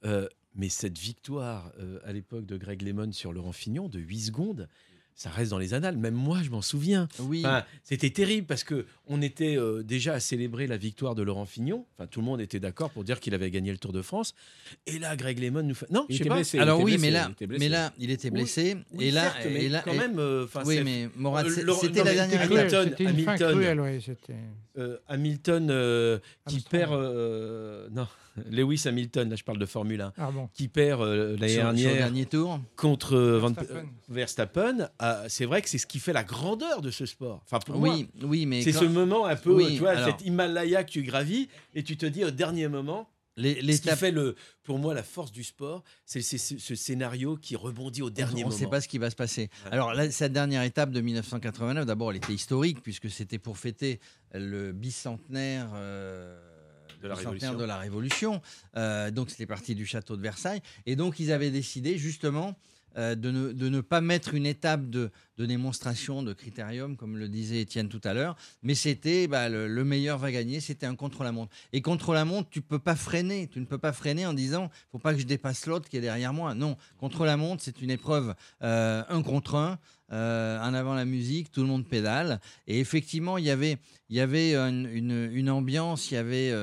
euh, 0.06 0.28
mais 0.56 0.70
cette 0.70 0.98
victoire 0.98 1.72
euh, 1.80 2.00
à 2.06 2.14
l'époque 2.14 2.46
de 2.46 2.56
Greg 2.56 2.82
Lemon 2.82 3.12
sur 3.12 3.34
Laurent 3.34 3.52
Fignon 3.52 3.90
de 3.90 4.00
8 4.00 4.20
secondes, 4.28 4.70
ça 5.18 5.30
reste 5.32 5.50
dans 5.52 5.58
les 5.58 5.74
annales. 5.74 5.98
Même 5.98 6.14
moi, 6.14 6.40
je 6.44 6.50
m'en 6.52 6.62
souviens. 6.62 7.10
Oui. 7.20 7.40
Enfin, 7.40 7.66
c'était 7.84 8.12
terrible 8.12 8.46
parce 8.48 8.64
que 8.64 8.86
on 9.08 9.22
était 9.22 9.58
euh, 9.58 9.82
déjà 9.84 10.14
à 10.14 10.20
célébrer 10.20 10.68
la 10.68 10.78
victoire 10.78 11.16
de 11.16 11.24
Laurent 11.24 11.46
Fignon. 11.48 11.86
Enfin, 11.98 12.08
tout 12.08 12.20
le 12.22 12.26
monde 12.28 12.40
était 12.40 12.60
d'accord 12.60 12.92
pour 12.92 13.04
dire 13.04 13.20
qu'il 13.20 13.34
avait 13.34 13.50
gagné 13.52 13.72
le 13.72 13.80
Tour 13.80 13.92
de 13.94 14.02
France. 14.04 14.36
Et 14.86 15.00
là, 15.00 15.16
Greg 15.16 15.40
Lemon 15.40 15.64
nous 15.64 15.74
fait. 15.76 15.90
Non, 15.92 16.06
Il 16.08 16.14
je 16.14 16.18
sais 16.18 16.24
était 16.24 16.30
pas. 16.30 16.36
blessé. 16.36 16.60
Alors 16.60 16.80
il 16.82 16.84
était 16.84 16.92
oui, 16.96 17.02
mais 17.02 17.12
là, 17.12 17.26
il 17.28 17.32
était 17.34 17.48
blessé. 17.48 17.60
mais 17.66 17.70
là, 17.70 17.94
il 17.98 18.12
était 18.12 18.30
blessé. 18.30 18.78
Oui, 18.94 19.06
et 19.06 19.12
là, 19.12 19.22
certes, 19.24 19.38
mais 19.52 19.64
et 19.66 19.70
là, 19.70 19.82
quand 19.84 19.94
et- 19.94 19.98
même. 19.98 20.20
euh, 20.20 20.46
oui, 20.66 20.82
mais 20.84 21.10
Morat, 21.16 21.44
Euh, 21.46 21.74
c'était 21.82 22.04
la 22.04 22.14
dernière 22.14 22.42
Hamilton, 22.44 22.68
étape. 22.68 22.90
C'était 22.90 23.04
une 23.06 23.10
fin 23.24 23.32
Hamilton. 23.34 23.52
cruelle, 23.54 23.82
ouais, 23.82 24.00
c'était. 24.06 24.36
Euh, 24.78 24.98
Hamilton 25.08 25.70
euh, 25.72 26.20
qui 26.48 26.60
perd. 26.62 26.94
euh, 26.94 27.88
non, 27.92 28.08
Lewis 28.52 28.84
Hamilton. 28.86 29.30
Là, 29.30 29.36
je 29.36 29.44
parle 29.44 29.58
de 29.58 29.66
Formule 29.66 30.02
1. 30.02 30.14
Ah 30.18 30.30
bon. 30.32 30.48
Qui 30.54 30.68
perd 30.68 31.02
euh, 31.02 31.36
l'année 31.40 31.54
sur 31.56 31.68
le 31.70 31.74
dernière. 31.76 31.94
dernier 31.96 32.26
tour. 32.26 32.60
contre 32.76 33.16
euh, 33.16 33.40
Verstappen. 33.40 33.86
Verstappen, 34.10 34.90
euh, 35.02 35.26
c'est 35.28 35.46
vrai 35.46 35.62
que 35.62 35.70
c'est 35.70 35.78
ce 35.78 35.88
qui 35.88 36.00
fait 36.00 36.14
la 36.14 36.24
grandeur 36.24 36.82
de 36.82 36.92
ce 36.92 37.06
sport. 37.06 37.42
Enfin, 37.46 37.60
pour 37.60 37.78
moi, 37.80 37.90
Oui, 37.90 38.10
oui, 38.24 38.46
mais 38.46 38.62
c'est 38.62 38.72
quand- 38.74 38.80
ce 38.82 38.86
moment 38.86 39.26
un 39.26 39.36
peu, 39.36 39.54
Oui, 39.54 39.74
tu 39.74 39.80
vois, 39.80 39.92
alors- 39.92 40.06
cet 40.18 40.26
Himalaya 40.26 40.84
que 40.84 40.92
tu 40.92 41.02
gravis 41.04 41.50
et 41.74 41.84
tu 41.84 41.98
te 41.98 42.06
dis 42.06 42.24
au 42.26 42.32
dernier 42.32 42.68
moment. 42.68 43.10
Les- 43.38 43.76
Ce 43.78 43.82
qui 43.82 43.90
fait 43.90 44.12
le, 44.12 44.36
pour 44.64 44.80
moi 44.80 44.94
la 44.94 45.04
force 45.04 45.32
du 45.32 45.44
sport, 45.44 45.84
c'est 46.06 46.22
ce, 46.22 46.76
scénario 46.76 47.38
qui 47.38 47.56
rebondit 47.56 48.02
au 48.02 48.10
dernier 48.10 48.44
on 48.44 48.48
ne 48.48 48.52
moment. 48.52 48.58
sait 48.58 48.68
pas 48.68 48.82
ce 48.82 48.88
qui 48.88 48.98
va 48.98 49.10
se 49.10 49.16
passer. 49.16 49.50
Ouais. 49.66 49.72
Alors, 49.72 49.94
là, 49.94 50.10
cette 50.12 50.34
dernière 50.34 50.64
étape 50.64 50.92
de 50.92 51.00
1989, 51.02 51.86
d'abord, 51.86 52.12
elle 52.12 52.18
était 52.18 52.34
historique 52.34 52.82
puisque 52.84 53.10
c'était 53.10 53.40
pour 53.40 53.58
fêter 53.58 54.00
le 54.34 54.72
bicentenaire. 54.74 55.70
euh, 55.76 56.38
De 57.02 57.08
la 57.08 57.14
bicentenaire 57.16 57.52
Révolution. 57.52 57.54
de 57.60 57.64
la 57.66 57.78
Révolution. 57.78 58.42
Euh, 58.76 59.12
donc, 59.12 59.30
c'était 59.30 59.46
parti 59.46 59.76
du 59.76 59.86
château 59.86 60.18
de 60.18 60.22
Versailles. 60.22 60.62
Et 60.88 60.96
donc, 60.96 61.20
ils 61.20 61.32
avaient 61.32 61.52
décidé 61.52 61.98
justement 61.98 62.58
euh, 62.98 63.16
de, 63.16 63.32
ne, 63.32 63.70
ne, 63.70 63.82
pas 63.82 64.02
mettre 64.02 64.34
une 64.34 64.46
étape 64.46 64.90
de, 64.90 65.12
démonstration, 65.38 66.24
de 66.24 66.34
critérium, 66.34 66.98
comme 66.98 67.18
le 67.18 67.30
disait 67.30 67.62
Étienne 67.62 67.90
tout 67.90 68.02
à 68.04 68.14
l'heure, 68.14 68.36
mais 68.64 68.74
c'était 68.74 69.28
bah, 69.28 69.50
le, 69.50 69.68
le, 69.68 69.84
meilleur 69.84 70.18
va 70.18 70.32
gagner, 70.32 70.60
c'était 70.60 70.88
un 70.88 70.96
contre-la-montre. 70.96 71.56
Et 71.74 71.82
contre-la-montre, 71.82 72.50
tu 72.50 72.62
peux 72.62 72.80
pas 72.80 72.96
freiner, 72.96 73.48
tu 73.48 73.60
ne 73.60 73.66
peux 73.66 73.78
pas 73.78 73.94
freiner 73.94 74.26
en 74.26 74.34
disant, 74.34 74.72
faut 74.92 74.98
pas 75.00 75.14
que 75.14 75.20
je 75.20 75.26
dépasse 75.26 75.68
l'autre 75.68 75.90
qui 75.90 75.98
est 75.98 76.02
derrière 76.02 76.34
moi. 76.34 76.56
Non, 76.56 76.76
contre-la-montre, 76.98 77.62
c'est 77.64 77.82
une 77.82 77.92
épreuve 77.92 78.34
euh, 78.64 79.04
un 79.10 79.22
contre 79.22 79.56
un. 79.56 79.80
Euh, 80.14 80.58
en 80.62 80.74
avant 80.74 80.96
la 80.96 81.04
musique, 81.04 81.52
tout 81.52 81.62
le 81.62 81.68
monde 81.68 81.86
pédale. 81.86 82.40
Et 82.66 82.80
effectivement, 82.80 83.38
il 83.38 83.44
y 83.44 83.50
avait, 83.50 83.78
une 84.10 85.50
ambiance, 85.50 86.12
il 86.12 86.14
y 86.14 86.18
avait 86.18 86.54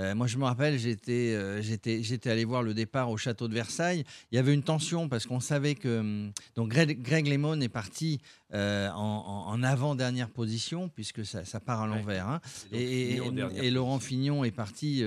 euh, 0.00 0.14
moi, 0.14 0.26
je 0.26 0.38
me 0.38 0.44
rappelle, 0.44 0.78
j'étais, 0.78 1.34
euh, 1.34 1.60
j'étais, 1.60 2.02
j'étais 2.02 2.30
allé 2.30 2.44
voir 2.44 2.62
le 2.62 2.72
départ 2.72 3.10
au 3.10 3.16
château 3.16 3.48
de 3.48 3.54
Versailles. 3.54 4.04
Il 4.32 4.36
y 4.36 4.38
avait 4.38 4.54
une 4.54 4.62
tension 4.62 5.08
parce 5.08 5.26
qu'on 5.26 5.40
savait 5.40 5.74
que 5.74 6.00
hum, 6.00 6.32
donc 6.56 6.68
Greg, 6.68 7.02
Greg 7.02 7.26
Lemon 7.26 7.60
est 7.60 7.68
parti 7.68 8.20
euh, 8.54 8.88
en, 8.90 9.44
en, 9.48 9.62
avant-dernière 9.62 10.30
position 10.30 10.88
puisque 10.88 11.26
ça, 11.26 11.44
ça 11.44 11.60
part 11.60 11.82
à 11.82 11.86
l'envers. 11.86 12.26
Hein. 12.28 12.40
Et, 12.72 13.16
et, 13.16 13.20
et, 13.56 13.70
Laurent 13.70 13.98
Fignon 13.98 14.42
est 14.44 14.50
parti 14.50 15.04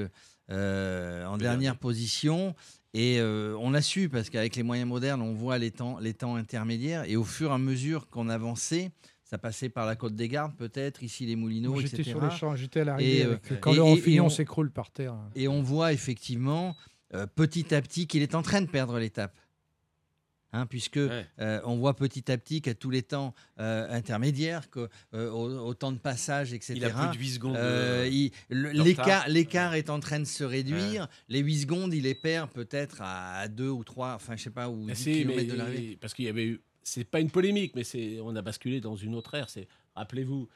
en 0.50 1.38
dernière 1.38 1.78
position. 1.78 2.56
Et 2.94 3.20
on 3.22 3.74
a 3.74 3.82
su 3.82 4.10
parce 4.10 4.30
qu'avec 4.30 4.56
les 4.56 4.64
moyens 4.64 4.88
modernes, 4.88 5.24
on 5.24 5.34
voit 5.34 5.58
les 5.58 5.72
temps, 5.72 5.98
les 6.00 6.14
temps 6.14 6.36
intermédiaires. 6.36 7.04
Et 7.08 7.16
au 7.16 7.24
fur 7.24 7.50
et 7.50 7.54
à 7.54 7.58
mesure 7.58 8.08
qu'on 8.10 8.30
avançait, 8.30 8.92
ça 9.34 9.40
passait 9.40 9.70
par 9.70 9.88
la 9.88 9.96
côte 9.96 10.16
des 10.16 10.28
Gardes, 10.28 10.56
peut-être, 10.56 11.02
ici 11.02 11.26
les 11.26 11.36
Moulineaux, 11.36 11.80
J'étais 11.82 12.02
etc. 12.02 12.12
sur 12.12 12.24
les 12.24 12.30
champs, 12.30 12.56
j'étais 12.56 12.82
à 12.82 12.84
l'arrivée. 12.84 13.26
Euh, 13.26 13.38
quand 13.62 13.74
et, 13.74 13.96
le 13.96 14.00
Fillon 14.00 14.30
s'écroule 14.30 14.70
par 14.70 14.92
terre. 14.92 15.16
Et 15.34 15.48
on 15.48 15.64
voit 15.64 15.92
effectivement, 15.92 16.76
euh, 17.16 17.26
petit 17.26 17.74
à 17.74 17.82
petit, 17.82 18.06
qu'il 18.06 18.22
est 18.22 18.36
en 18.36 18.44
train 18.44 18.62
de 18.62 18.68
perdre 18.68 19.00
l'étape. 19.00 19.36
Hein, 20.52 20.68
puisque 20.68 20.98
ouais. 20.98 21.26
euh, 21.40 21.60
on 21.66 21.78
voit 21.78 21.96
petit 21.96 22.32
à 22.32 22.38
petit 22.38 22.62
qu'à 22.62 22.76
tous 22.76 22.92
les 22.92 23.02
temps 23.02 23.34
euh, 23.60 23.88
intermédiaires, 23.90 24.70
que, 24.70 24.88
euh, 25.16 25.32
au, 25.32 25.50
au, 25.66 25.74
temps 25.74 25.92
de 25.92 25.98
passage, 25.98 26.54
etc. 26.54 26.74
Il 26.76 26.86
a 26.86 26.92
plus 26.92 27.18
de 27.18 27.20
8 27.20 27.30
secondes. 27.30 27.58
L'écart 29.28 29.74
est 29.74 29.90
en 29.90 30.00
train 30.00 30.20
de 30.20 30.26
se 30.26 30.44
réduire. 30.44 31.02
Ouais. 31.02 31.08
Les 31.30 31.40
8 31.40 31.62
secondes, 31.62 31.94
il 31.96 32.04
les 32.04 32.14
perd 32.14 32.52
peut-être 32.52 32.98
à 33.02 33.48
2 33.48 33.68
ou 33.68 33.84
3, 33.84 34.14
enfin 34.14 34.36
je 34.36 34.44
sais 34.44 34.52
pas, 34.52 34.70
ou 34.70 34.86
10 34.86 35.04
km 35.04 35.52
de 35.52 35.58
l'arrivée. 35.58 35.98
Parce 36.00 36.14
qu'il 36.14 36.26
y 36.26 36.30
avait 36.30 36.46
eu 36.46 36.62
c'est 36.84 37.04
pas 37.04 37.20
une 37.20 37.32
polémique, 37.32 37.76
mais 37.76 37.84
c'est 37.84 38.20
on 38.22 38.36
a 38.36 38.42
basculé 38.42 38.82
dans 38.82 38.96
une 38.96 39.16
autre 39.16 39.34
ère. 39.34 39.50
C'est 39.50 39.68
rappelez-vous, 39.96 40.50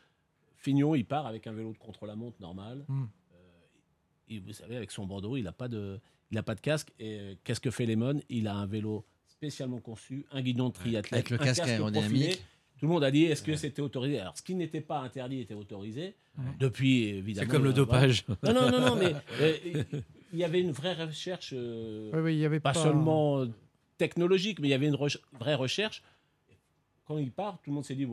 Fignon, 0.56 0.96
il 0.96 1.06
part 1.06 1.26
avec 1.26 1.48
un 1.48 1.54
vélo 1.54 1.74
de 1.74 1.78
contre-la-montre 1.78 2.38
normal. 2.42 2.86
Mm. 2.88 3.04
Euh, 3.04 3.36
et 4.30 4.40
vous 4.40 4.54
savez, 4.54 4.76
avec 4.76 4.92
son 4.92 5.06
bandeau, 5.06 5.38
il 5.38 5.44
n'a 5.44 5.52
pas 5.52 5.68
de, 5.68 6.00
il 6.32 6.38
a 6.38 6.44
pas 6.44 6.56
de 6.56 6.62
casque. 6.62 6.92
Et 7.00 7.20
euh, 7.20 7.36
qu'est-ce 7.44 7.62
que 7.62 7.72
fait 7.72 7.86
Lemon? 7.86 8.22
Il 8.30 8.48
a 8.48 8.56
un 8.56 8.66
vélo 8.66 9.06
spécialement 9.28 9.80
conçu, 9.80 10.26
un 10.32 10.42
guidon 10.42 10.70
de 10.70 10.74
triathlète, 10.74 11.14
avec 11.14 11.30
le 11.30 11.38
casque, 11.38 11.62
casque 11.62 11.70
aérodynamique. 11.70 12.44
Tout 12.80 12.86
le 12.86 12.92
monde 12.92 13.04
a 13.04 13.10
dit 13.10 13.24
est-ce 13.24 13.42
que 13.42 13.52
ouais. 13.52 13.58
c'était 13.58 13.82
autorisé? 13.82 14.20
Alors, 14.20 14.38
ce 14.38 14.44
qui 14.44 14.54
n'était 14.54 14.82
pas 14.82 15.00
interdit 15.00 15.42
était 15.42 15.56
autorisé. 15.56 16.16
Ouais. 16.38 16.44
Depuis, 16.60 17.06
évidemment. 17.06 17.48
C'est 17.48 17.52
comme 17.52 17.64
le 17.64 17.74
dopage. 17.74 18.26
Non, 18.44 18.54
non, 18.54 18.70
non, 18.70 18.82
non, 18.82 18.96
mais 18.96 19.14
euh, 19.42 19.84
il 20.32 20.40
y 20.40 20.44
avait 20.44 20.62
une 20.62 20.72
vraie 20.72 20.94
recherche. 20.94 21.54
Euh, 21.56 22.12
oui, 22.14 22.20
oui, 22.20 22.36
il 22.36 22.40
y 22.40 22.46
avait 22.46 22.60
pas, 22.60 22.74
pas 22.74 22.84
seulement 22.84 23.46
technologique, 23.98 24.60
mais 24.60 24.68
il 24.68 24.72
y 24.72 24.76
avait 24.76 24.88
une 24.88 24.96
re 24.96 25.08
vraie 25.40 25.56
recherche 25.56 26.04
quand 27.08 27.18
il 27.18 27.32
part, 27.32 27.60
tout 27.62 27.70
le 27.70 27.76
monde 27.76 27.86
s'est 27.86 27.96
dit 27.96 28.08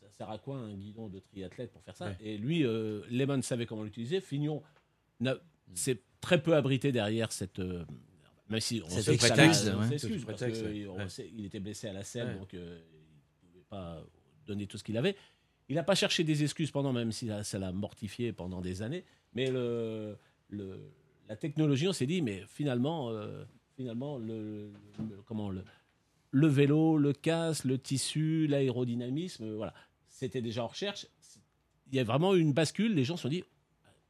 ça 0.00 0.10
sert 0.10 0.30
à 0.30 0.38
quoi 0.38 0.56
un 0.56 0.74
guidon 0.74 1.08
de 1.08 1.18
triathlète 1.18 1.70
pour 1.70 1.82
faire 1.82 1.96
ça 1.96 2.06
ouais. 2.06 2.16
Et 2.20 2.38
lui, 2.38 2.64
euh, 2.64 3.02
Lehman 3.10 3.42
savait 3.42 3.66
comment 3.66 3.82
l'utiliser. 3.82 4.20
Fignon 4.20 4.62
s'est 5.74 6.00
très 6.20 6.42
peu 6.42 6.56
abrité 6.56 6.90
derrière 6.90 7.32
cette. 7.32 7.58
Euh, 7.58 7.84
même 8.48 8.60
si 8.60 8.82
on 8.84 8.88
sait 8.88 9.16
prétexte, 9.16 9.64
que 9.64 9.70
ça, 9.70 9.78
ouais. 9.78 9.88
s'excuse, 9.88 10.24
parce 10.24 10.42
ouais. 10.42 10.88
on 10.88 11.08
sait, 11.08 11.30
il 11.36 11.44
était 11.44 11.60
blessé 11.60 11.86
à 11.86 11.92
la 11.92 12.02
selle, 12.02 12.36
donc 12.36 12.52
euh, 12.54 12.80
il 13.42 13.46
ne 13.46 13.52
pouvait 13.52 13.64
pas 13.68 14.02
donner 14.46 14.66
tout 14.66 14.76
ce 14.76 14.82
qu'il 14.82 14.96
avait. 14.96 15.14
Il 15.68 15.76
n'a 15.76 15.84
pas 15.84 15.94
cherché 15.94 16.24
des 16.24 16.42
excuses 16.42 16.72
pendant, 16.72 16.92
même 16.92 17.12
si 17.12 17.30
ça 17.44 17.58
l'a 17.60 17.70
mortifié 17.70 18.32
pendant 18.32 18.60
des 18.60 18.82
années. 18.82 19.04
Mais 19.34 19.52
le, 19.52 20.16
le, 20.48 20.90
la 21.28 21.36
technologie, 21.36 21.86
on 21.86 21.92
s'est 21.92 22.06
dit, 22.06 22.22
mais 22.22 22.42
finalement, 22.48 23.10
euh, 23.10 23.44
finalement 23.76 24.18
le, 24.18 24.72
le 24.98 25.22
comment 25.24 25.48
le, 25.50 25.62
le 26.30 26.46
vélo, 26.46 26.96
le 26.96 27.12
casque, 27.12 27.64
le 27.64 27.78
tissu, 27.78 28.46
l'aérodynamisme, 28.46 29.44
euh, 29.44 29.56
voilà. 29.56 29.74
C'était 30.08 30.42
déjà 30.42 30.64
en 30.64 30.68
recherche. 30.68 31.06
Il 31.90 31.96
y 31.96 32.00
a 32.00 32.04
vraiment 32.04 32.34
une 32.34 32.52
bascule. 32.52 32.94
Les 32.94 33.04
gens 33.04 33.16
se 33.16 33.22
sont 33.22 33.28
dit, 33.28 33.44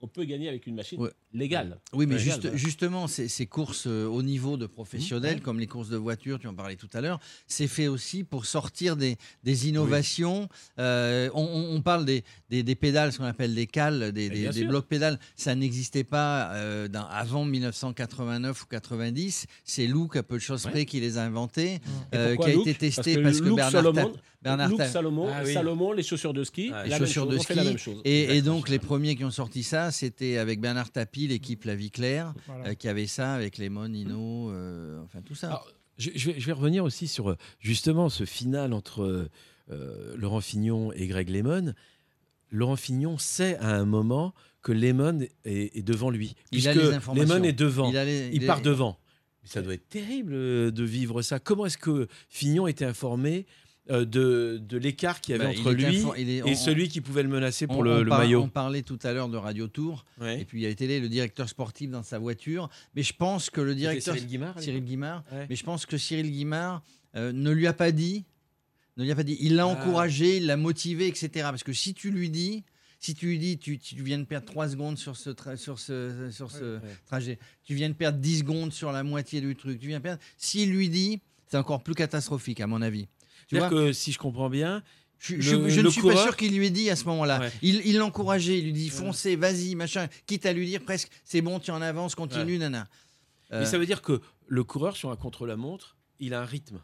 on 0.01 0.09
peut 0.09 0.25
gagner 0.25 0.49
avec 0.49 0.67
une 0.67 0.75
machine 0.75 1.01
ouais. 1.01 1.11
Légale. 1.33 1.79
Oui, 1.93 2.07
mais 2.07 2.17
légale, 2.17 2.25
juste, 2.25 2.43
voilà. 2.43 2.57
justement, 2.57 3.07
ces, 3.07 3.29
ces, 3.29 3.47
courses 3.47 3.87
euh, 3.87 4.07
au 4.07 4.23
niveau 4.23 4.57
de 4.57 4.67
professionnels, 4.67 5.39
mmh, 5.39 5.41
comme 5.41 5.61
les 5.61 5.67
courses 5.67 5.89
de 5.89 5.97
voitures, 5.97 6.39
tu 6.39 6.47
en 6.47 6.55
parlais 6.55 6.77
tout 6.77 6.89
à 6.93 7.01
l'heure, 7.01 7.21
c'est 7.47 7.69
fait 7.69 7.89
aussi 7.89 8.25
pour 8.25 8.47
sortir 8.47 8.97
des, 8.97 9.17
des 9.45 9.69
innovations. 9.69 10.43
Oui. 10.43 10.49
Euh, 10.79 11.31
on, 11.35 11.75
on, 11.75 11.83
parle 11.83 12.05
des, 12.05 12.25
des, 12.49 12.63
des, 12.63 12.75
pédales, 12.75 13.13
ce 13.13 13.19
qu'on 13.19 13.25
appelle 13.25 13.55
des 13.55 13.67
cales, 13.67 14.13
des, 14.13 14.29
des 14.29 14.65
blocs 14.65 14.87
pédales. 14.87 15.19
Ça 15.37 15.55
n'existait 15.55 16.05
pas 16.05 16.53
euh, 16.53 16.89
dans, 16.89 17.07
avant 17.07 17.45
1989 17.45 18.63
ou 18.63 18.67
90. 18.67 19.47
C'est 19.65 19.87
Look, 19.87 20.17
à 20.17 20.23
peu 20.23 20.37
de 20.37 20.41
choses 20.41 20.63
près, 20.63 20.81
ouais. 20.81 20.85
qui 20.85 21.01
les 21.01 21.19
a 21.19 21.23
inventés, 21.23 21.81
euh, 22.15 22.37
qui 22.37 22.45
a 22.45 22.55
été 22.55 22.75
testé 22.75 23.21
parce 23.23 23.41
que, 23.41 23.49
parce 23.49 23.51
que 23.51 23.55
Bernard, 23.55 23.71
Salomon, 23.71 24.13
Bernard 24.43 24.69
Luke 24.71 24.83
Salomon, 24.83 25.29
ah, 25.33 25.43
oui. 25.45 25.53
Salomon, 25.53 25.93
les 25.93 26.03
chaussures 26.03 26.33
de 26.33 26.45
ski, 26.45 26.71
ah, 26.73 26.85
les 26.85 26.97
chaussures 26.97 27.25
chose, 27.25 27.35
de 27.35 27.39
ski. 27.39 27.55
La 27.55 27.65
même 27.65 27.79
chose. 27.79 28.01
Et, 28.05 28.37
et, 28.37 28.43
donc 28.43 28.69
les 28.69 28.79
premiers 28.79 29.15
qui 29.17 29.25
ont 29.25 29.31
sorti 29.31 29.63
ça, 29.63 29.91
c'était 29.91 30.39
avec 30.39 30.61
Bernard 30.61 30.91
Tapie, 30.91 31.20
l'équipe 31.29 31.65
La 31.65 31.75
Vie 31.75 31.91
Claire, 31.91 32.35
voilà. 32.47 32.69
euh, 32.69 32.75
qui 32.75 32.89
avait 32.89 33.07
ça 33.07 33.35
avec 33.35 33.59
Lemon, 33.59 33.89
Nino, 33.89 34.51
euh, 34.51 35.01
enfin 35.03 35.23
tout 35.23 35.35
ça. 35.35 35.49
Alors, 35.49 35.69
je, 35.99 36.11
je, 36.15 36.31
vais, 36.31 36.41
je, 36.41 36.47
vais, 36.47 36.53
revenir 36.53 36.85
aussi 36.85 37.09
sur 37.09 37.37
justement 37.61 38.09
ce 38.09 38.25
final 38.25 38.73
entre 38.73 39.29
euh, 39.71 40.17
Laurent 40.17 40.41
Fignon 40.41 40.93
et 40.93 41.07
Greg 41.07 41.29
Lemon. 41.29 41.75
Laurent 42.51 42.77
Fignon 42.77 43.19
sait 43.19 43.57
à 43.59 43.77
un 43.77 43.85
moment 43.85 44.35
que 44.63 44.73
Lemon 44.73 45.21
est, 45.45 45.77
est 45.77 45.83
devant 45.83 46.11
lui. 46.11 46.35
Il 46.53 46.63
puisque 46.63 46.75
Lemon 47.15 47.43
est 47.45 47.53
devant. 47.53 47.91
Il, 47.91 47.97
les, 47.97 48.29
il, 48.29 48.43
il 48.43 48.47
part 48.47 48.63
devant. 48.63 48.99
Ça 49.45 49.63
doit 49.63 49.75
être 49.75 49.89
terrible 49.89 50.33
de 50.71 50.85
vivre 50.85 51.23
ça. 51.23 51.39
Comment 51.39 51.67
est-ce 51.67 51.79
que 51.79 52.09
Fignon 52.29 52.67
était 52.67 52.85
informé 52.85 53.47
euh, 53.49 53.70
de, 53.91 54.61
de 54.63 54.79
l'écart 54.79 55.21
qu'il 55.21 55.33
y 55.33 55.35
avait 55.41 55.53
bah, 55.53 55.59
entre 55.59 55.73
lui 55.73 56.05
est, 56.17 56.37
et 56.37 56.43
on, 56.45 56.55
celui 56.55 56.89
qui 56.89 57.01
pouvait 57.01 57.23
le 57.23 57.29
menacer 57.29 57.67
pour 57.67 57.79
on, 57.79 57.83
le, 57.83 57.93
on 57.93 58.03
le 58.03 58.09
par, 58.09 58.21
maillot. 58.21 58.43
On 58.43 58.49
parlait 58.49 58.83
tout 58.83 58.99
à 59.03 59.13
l'heure 59.13 59.29
de 59.29 59.37
Radio 59.37 59.67
Tour, 59.67 60.05
ouais. 60.21 60.41
et 60.41 60.45
puis 60.45 60.61
il 60.61 60.63
y 60.63 60.67
a 60.67 60.69
été 60.69 61.01
le 61.01 61.09
directeur 61.09 61.49
sportif 61.49 61.91
dans 61.91 62.03
sa 62.03 62.19
voiture. 62.19 62.71
Mais 62.95 63.03
je 63.03 63.13
pense 63.13 63.51
que 63.51 63.61
le 63.61 63.75
directeur. 63.75 64.15
Cyril 64.15 64.29
Guimard. 64.29 64.61
Cyril 64.61 64.85
Guimard 64.85 65.25
ouais. 65.33 65.47
Mais 65.51 65.57
je 65.57 65.65
pense 65.65 65.87
que 65.87 65.97
Cyril 65.97 66.31
Guimard 66.31 66.83
euh, 67.17 67.33
ne 67.33 67.51
lui 67.51 67.67
a 67.67 67.73
pas 67.73 67.93
dit. 67.93 68.25
Ne 68.97 69.05
lui 69.05 69.13
a 69.13 69.17
pas 69.17 69.23
dit. 69.23 69.37
Il 69.41 69.57
l'a 69.57 69.65
ah. 69.65 69.67
encouragé, 69.67 70.37
il 70.37 70.47
l'a 70.47 70.57
motivé, 70.57 71.07
etc. 71.07 71.29
Parce 71.51 71.65
que 71.65 71.73
si 71.73 71.95
tu 71.95 72.11
lui 72.11 72.31
dis, 72.31 72.65
si 73.01 73.15
tu 73.15 73.27
lui 73.27 73.39
dis 73.39 73.59
tu, 73.59 73.79
tu 73.79 74.03
viens 74.03 74.19
de 74.19 74.25
perdre 74.25 74.47
3 74.47 74.69
secondes 74.69 74.99
sur 74.99 75.17
ce, 75.17 75.31
sur 75.57 75.79
ce, 75.79 76.31
sur 76.31 76.51
ce 76.51 76.77
ouais, 76.77 76.83
ouais. 76.83 76.97
trajet, 77.07 77.39
tu 77.65 77.75
viens 77.75 77.89
de 77.89 77.95
perdre 77.95 78.19
10 78.19 78.41
secondes 78.41 78.73
sur 78.73 78.93
la 78.93 79.03
moitié 79.03 79.41
du 79.41 79.57
truc, 79.57 79.81
tu 79.81 79.89
viens 79.89 79.99
de 79.99 80.03
perdre. 80.03 80.23
S'il 80.37 80.71
lui 80.71 80.89
dit, 80.89 81.21
c'est 81.47 81.57
encore 81.57 81.83
plus 81.83 81.95
catastrophique, 81.95 82.61
à 82.61 82.67
mon 82.67 82.83
avis. 82.83 83.09
C'est-à-dire 83.51 83.71
que 83.71 83.93
si 83.93 84.13
je 84.13 84.19
comprends 84.19 84.49
bien, 84.49 84.83
je, 85.19 85.37
le, 85.37 85.43
je, 85.43 85.69
je 85.69 85.81
ne 85.81 85.91
suis 85.91 86.01
coureur... 86.01 86.17
pas 86.17 86.23
sûr 86.23 86.37
qu'il 86.37 86.57
lui 86.57 86.67
ait 86.67 86.71
dit 86.71 86.89
à 86.89 86.97
ce 86.97 87.05
moment-là. 87.07 87.41
Ouais. 87.41 87.53
Il 87.63 87.99
l'encourageait, 87.99 88.59
il, 88.59 88.61
il, 88.61 88.65
lui 88.67 88.73
dit 88.73 88.89
foncez, 88.89 89.37
vas-y, 89.37 89.75
machin, 89.75 90.09
quitte 90.27 90.47
à 90.47 90.53
lui 90.53 90.67
dire 90.67 90.83
presque 90.83 91.11
c'est 91.25 91.43
bon, 91.43 91.59
tu 91.59 91.71
en 91.71 91.83
avances, 91.83 92.15
continue, 92.15 92.53
ouais. 92.53 92.59
nana. 92.59 92.89
Euh... 93.53 93.61
Mais 93.61 93.67
ça 93.67 93.79
veut 93.79 93.87
dire 93.87 94.03
que 94.03 94.21
le 94.47 94.65
coureur 94.65 94.97
sur 94.97 95.11
un 95.11 95.17
contre-la-montre, 95.17 95.97
il 96.21 96.33
a 96.33 96.41
un 96.41 96.45
rythme 96.45 96.81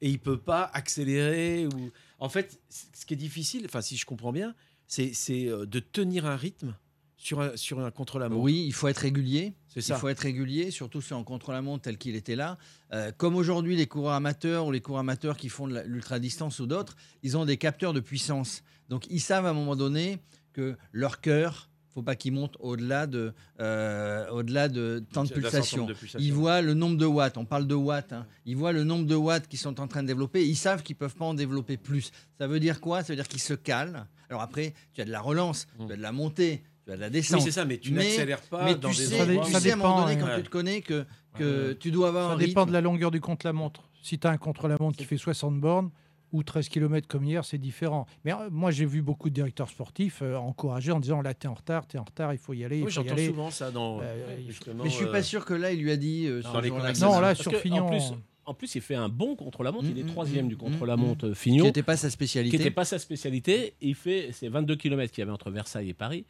et 0.00 0.10
il 0.10 0.18
peut 0.18 0.38
pas 0.38 0.70
accélérer 0.72 1.66
ou. 1.66 1.90
En 2.18 2.28
fait, 2.28 2.60
ce 2.68 3.06
qui 3.06 3.14
est 3.14 3.16
difficile, 3.16 3.62
enfin 3.64 3.80
si 3.80 3.96
je 3.96 4.04
comprends 4.04 4.32
bien, 4.32 4.54
c'est 4.86 5.14
euh, 5.30 5.64
de 5.64 5.80
tenir 5.80 6.26
un 6.26 6.36
rythme 6.36 6.76
sur 7.20 7.40
un, 7.42 7.54
sur 7.54 7.80
un 7.80 7.90
contre-la-montre. 7.90 8.42
Oui, 8.42 8.64
il 8.66 8.72
faut 8.72 8.88
être 8.88 8.98
régulier. 8.98 9.52
C'est 9.68 9.82
ça. 9.82 9.94
Il 9.94 10.00
faut 10.00 10.08
être 10.08 10.20
régulier, 10.20 10.70
surtout 10.70 11.02
sur 11.02 11.18
un 11.18 11.22
contre-la-montre 11.22 11.82
tel 11.82 11.98
qu'il 11.98 12.16
était 12.16 12.34
là. 12.34 12.56
Euh, 12.92 13.12
comme 13.14 13.36
aujourd'hui, 13.36 13.76
les 13.76 13.86
coureurs 13.86 14.14
amateurs 14.14 14.66
ou 14.66 14.72
les 14.72 14.80
coureurs 14.80 15.00
amateurs 15.00 15.36
qui 15.36 15.50
font 15.50 15.68
de 15.68 15.80
l'ultra-distance 15.80 16.60
ou 16.60 16.66
d'autres, 16.66 16.96
ils 17.22 17.36
ont 17.36 17.44
des 17.44 17.58
capteurs 17.58 17.92
de 17.92 18.00
puissance. 18.00 18.62
Donc, 18.88 19.06
ils 19.10 19.20
savent 19.20 19.44
à 19.44 19.50
un 19.50 19.52
moment 19.52 19.76
donné 19.76 20.18
que 20.54 20.78
leur 20.92 21.20
cœur, 21.20 21.68
faut 21.92 22.02
pas 22.02 22.16
qu'il 22.16 22.32
monte 22.32 22.56
au-delà 22.58 23.06
de, 23.06 23.34
euh, 23.60 24.26
au-delà 24.30 24.68
de 24.68 25.04
temps 25.12 25.24
de 25.24 25.28
pulsation. 25.28 25.84
de 25.84 25.92
pulsation. 25.92 26.26
Ils 26.26 26.32
voient 26.32 26.62
le 26.62 26.72
nombre 26.72 26.96
de 26.96 27.04
watts. 27.04 27.36
On 27.36 27.44
parle 27.44 27.66
de 27.66 27.74
watts. 27.74 28.14
Hein. 28.14 28.26
Ils 28.46 28.56
voient 28.56 28.72
le 28.72 28.82
nombre 28.82 29.04
de 29.04 29.14
watts 29.14 29.46
qu'ils 29.46 29.58
sont 29.58 29.78
en 29.78 29.86
train 29.88 30.02
de 30.02 30.08
développer. 30.08 30.48
Ils 30.48 30.56
savent 30.56 30.82
qu'ils 30.82 30.96
peuvent 30.96 31.16
pas 31.16 31.26
en 31.26 31.34
développer 31.34 31.76
plus. 31.76 32.12
Ça 32.38 32.46
veut 32.46 32.60
dire 32.60 32.80
quoi? 32.80 33.02
Ça 33.02 33.12
veut 33.12 33.16
dire 33.16 33.28
qu'ils 33.28 33.42
se 33.42 33.52
calent. 33.52 34.06
Alors 34.30 34.40
après, 34.40 34.72
tu 34.94 35.02
as 35.02 35.04
de 35.04 35.10
la 35.10 35.20
relance, 35.20 35.66
mmh. 35.78 35.86
tu 35.86 35.92
as 35.92 35.96
de 35.96 36.02
la 36.02 36.12
montée, 36.12 36.62
tu 36.90 36.94
as 36.94 36.96
de 36.96 37.00
la 37.00 37.10
descente. 37.10 37.38
Oui, 37.38 37.44
c'est 37.44 37.52
ça, 37.52 37.64
mais 37.64 37.78
tu 37.78 37.92
n'accélères 37.92 38.42
pas 38.42 38.64
mais 38.64 38.74
dans 38.74 38.90
tu 38.90 38.96
des 38.96 39.06
sais, 39.06 39.20
endroits. 39.20 39.44
Tu 39.46 39.52
sais 39.52 39.70
à 39.70 39.74
un 39.74 39.76
moment 39.76 40.02
donné, 40.02 40.18
quand 40.18 40.26
ouais. 40.26 40.36
tu 40.36 40.42
te 40.42 40.48
connais, 40.48 40.80
que, 40.82 41.06
que 41.36 41.68
ouais. 41.68 41.76
tu 41.76 41.90
dois 41.90 42.08
avoir 42.08 42.28
ça 42.30 42.34
un 42.34 42.38
dépend 42.38 42.66
de 42.66 42.72
la 42.72 42.80
longueur 42.80 43.10
du 43.10 43.20
contre-la-montre. 43.20 43.88
Si 44.02 44.18
tu 44.18 44.26
as 44.26 44.30
un 44.30 44.38
contre-la-montre 44.38 44.96
qui 44.96 45.04
fait 45.04 45.18
60 45.18 45.60
bornes 45.60 45.90
ou 46.32 46.42
13 46.42 46.68
km 46.68 47.08
comme 47.08 47.24
hier, 47.24 47.44
c'est 47.44 47.58
différent. 47.58 48.06
Mais 48.24 48.32
euh, 48.32 48.48
moi, 48.50 48.70
j'ai 48.70 48.86
vu 48.86 49.02
beaucoup 49.02 49.30
de 49.30 49.34
directeurs 49.34 49.68
sportifs 49.68 50.20
euh, 50.22 50.36
encourager 50.36 50.92
en 50.92 51.00
disant 51.00 51.22
là, 51.22 51.34
t'es 51.34 51.48
en 51.48 51.54
retard, 51.54 51.86
t'es 51.86 51.98
en 51.98 52.04
retard, 52.04 52.32
il 52.32 52.38
faut 52.38 52.54
y 52.54 52.64
aller. 52.64 52.82
Oui, 52.82 52.90
j'entends 52.90 53.16
souvent 53.16 53.50
ça 53.50 53.70
dans. 53.70 54.00
Euh, 54.00 54.36
mais 54.82 54.90
je 54.90 54.94
suis 54.94 55.06
pas 55.06 55.22
sûr 55.22 55.44
que 55.44 55.54
là, 55.54 55.72
il 55.72 55.82
lui 55.82 55.90
a 55.90 55.96
dit. 55.96 56.26
Euh, 56.26 56.42
dans 56.42 56.60
les 56.60 56.70
là 56.70 56.92
non, 57.00 57.20
là, 57.20 57.34
sur 57.34 57.54
Fignon. 57.56 57.86
En 57.86 57.90
plus, 57.90 58.12
en 58.50 58.54
plus, 58.54 58.74
il 58.74 58.80
fait 58.80 58.96
un 58.96 59.08
bon 59.08 59.36
contre-la-montre. 59.36 59.86
il 59.88 59.98
est 59.98 60.02
Mm, 60.02 60.06
troisième 60.08 60.46
mm, 60.46 60.48
du 60.48 60.54
mm, 60.56 60.58
contre-la-montre 60.58 61.26
mm. 61.26 61.30
euh, 61.30 61.34
Fignon. 61.34 61.64
Qui 61.64 61.68
n'était 61.68 61.82
pas 61.84 61.96
sa 61.96 62.10
spécialité. 62.10 62.56
Qui 62.56 62.58
n'était 62.62 62.74
pas 62.74 62.84
sa 62.84 62.98
spécialité. 62.98 63.74
Il 63.80 63.94
fait 63.94 64.32
ces 64.32 64.48
22 64.48 64.74
km 64.76 65.12
qu'il 65.12 65.20
y 65.20 65.22
avait 65.22 65.30
entre 65.30 65.50
Versailles 65.50 65.90
et 65.90 65.94
Paris. 65.94 66.24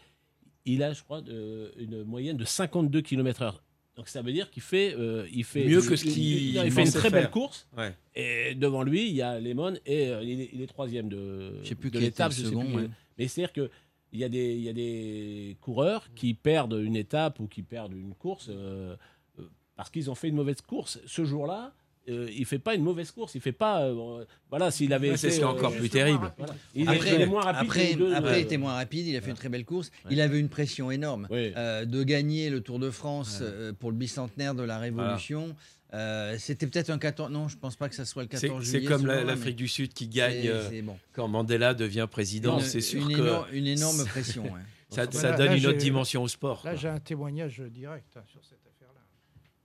Il 0.66 0.82
a, 0.82 0.92
je 0.92 1.02
crois, 1.02 1.20
de- 1.22 1.72
une 1.78 2.04
moyenne 2.04 2.36
de 2.36 2.44
52 2.44 3.00
km/h. 3.00 3.54
Donc 3.96 4.08
ça 4.08 4.22
veut 4.22 4.32
dire 4.32 4.50
qu'il 4.50 4.62
fait, 4.62 4.94
euh, 4.94 5.26
il 5.32 5.44
fait 5.44 5.66
Mieux 5.66 5.82
que 5.82 5.96
ce 5.96 6.04
il- 6.06 6.12
qu'il 6.12 6.22
il, 6.56 6.64
il 6.64 6.70
fait 6.72 6.84
une 6.84 6.92
très 6.92 7.10
belle 7.10 7.30
course. 7.30 7.66
Ouais. 7.76 7.94
Et 8.14 8.54
devant 8.54 8.82
lui, 8.82 9.08
il 9.08 9.14
y 9.14 9.22
a 9.22 9.38
Lemon 9.40 9.74
et 9.84 10.08
euh, 10.08 10.22
il, 10.22 10.40
est, 10.40 10.50
il 10.52 10.62
est 10.62 10.66
troisième 10.66 11.08
de, 11.08 11.52
Je 11.62 11.68
sais 11.68 11.74
plus 11.74 11.90
de 11.90 11.98
l'étape. 11.98 12.32
je 12.32 12.38
sais 12.38 12.44
second, 12.44 12.64
plus 12.64 12.74
ouais. 12.74 12.90
Mais 13.18 13.28
c'est-à-dire 13.28 13.52
que 13.52 13.70
il 14.12 14.18
y, 14.20 14.24
a 14.24 14.28
des, 14.28 14.54
il 14.56 14.62
y 14.62 14.68
a 14.68 14.72
des 14.72 15.56
coureurs 15.60 16.08
qui 16.14 16.34
perdent 16.34 16.72
une 16.82 16.96
étape 16.96 17.38
ou 17.40 17.46
qui 17.46 17.62
perdent 17.62 17.92
une 17.92 18.14
course 18.14 18.48
euh, 18.50 18.96
euh, 19.38 19.42
parce 19.76 19.88
qu'ils 19.90 20.10
ont 20.10 20.14
fait 20.16 20.28
une 20.28 20.34
mauvaise 20.34 20.60
course. 20.62 20.98
Ce 21.06 21.24
jour-là, 21.24 21.72
euh, 22.08 22.28
il 22.34 22.44
fait 22.46 22.58
pas 22.58 22.74
une 22.74 22.82
mauvaise 22.82 23.10
course. 23.10 23.34
Il 23.34 23.40
fait 23.40 23.52
pas. 23.52 23.82
euh, 23.82 24.24
voilà, 24.48 24.70
s'il 24.70 24.92
avait. 24.92 25.10
Ouais, 25.10 25.16
c'est 25.16 25.30
ce 25.30 25.36
qui 25.36 25.42
est 25.42 25.44
encore 25.44 25.72
plus 25.74 25.90
terrible. 25.90 26.32
voilà. 26.38 26.54
Il, 26.74 26.82
est- 26.88 26.88
après, 26.96 27.14
il 27.14 27.20
est 27.20 27.26
moins 27.26 27.42
rapide. 27.42 27.62
après, 27.62 27.94
deux, 27.94 28.14
après, 28.14 28.32
euh, 28.34 28.38
il 28.38 28.42
était 28.42 28.56
moins 28.56 28.74
rapide, 28.74 29.06
il 29.06 29.16
a 29.16 29.20
fait 29.20 29.30
une 29.30 29.36
très 29.36 29.48
belle 29.48 29.64
course. 29.64 29.90
Il 30.10 30.20
avait 30.20 30.40
une 30.40 30.48
pression 30.48 30.90
énorme 30.90 31.28
Euh, 31.30 31.84
de 31.84 32.02
gagner 32.02 32.50
le 32.50 32.60
Tour 32.62 32.78
de 32.78 32.90
France 32.90 33.38
euh, 33.42 33.72
pour 33.72 33.90
le 33.90 33.96
bicentenaire 33.96 34.54
de 34.54 34.62
la 34.62 34.78
Révolution. 34.78 35.54
euh, 35.92 36.36
C'était 36.38 36.66
peut-être 36.66 36.90
un 36.90 36.98
14. 36.98 37.30
Non, 37.30 37.48
je 37.48 37.56
pense 37.58 37.76
pas 37.76 37.88
que 37.88 37.94
ça 37.94 38.04
soit 38.04 38.22
le 38.22 38.28
C'est 38.32 38.46
14 38.48 38.64
c'est 38.64 38.70
juillet. 38.78 38.88
comme 38.88 39.02
ce 39.02 39.06
la- 39.06 39.14
jour-là, 39.18 39.30
l'Afrique 39.32 39.46
mais 39.46 39.52
du 39.54 39.68
Sud 39.68 39.92
qui 39.92 40.06
gagne 40.08 40.42
c'est- 40.42 40.48
euh, 40.48 40.68
c'est 40.70 40.82
bon. 40.82 40.96
quand 41.12 41.28
Mandela 41.28 41.74
devient 41.74 42.06
président. 42.10 42.60
C'est 42.60 42.80
sûr 42.80 43.02
une 43.08 43.16
que 43.16 43.20
énorme- 43.22 43.46
une 43.52 43.66
énorme 43.66 44.04
pression, 44.06 44.44
ça, 44.88 45.10
ça 45.10 45.30
là- 45.32 45.36
donne 45.36 45.46
là, 45.48 45.56
une 45.56 45.66
autre 45.66 45.78
dimension 45.78 46.22
au 46.22 46.28
sport. 46.28 46.62
Là, 46.64 46.76
j'ai 46.76 46.88
un 46.88 46.98
témoignage 47.00 47.60
direct 47.72 48.06
hein, 48.16 48.22
sur 48.30 48.40
cette. 48.44 48.58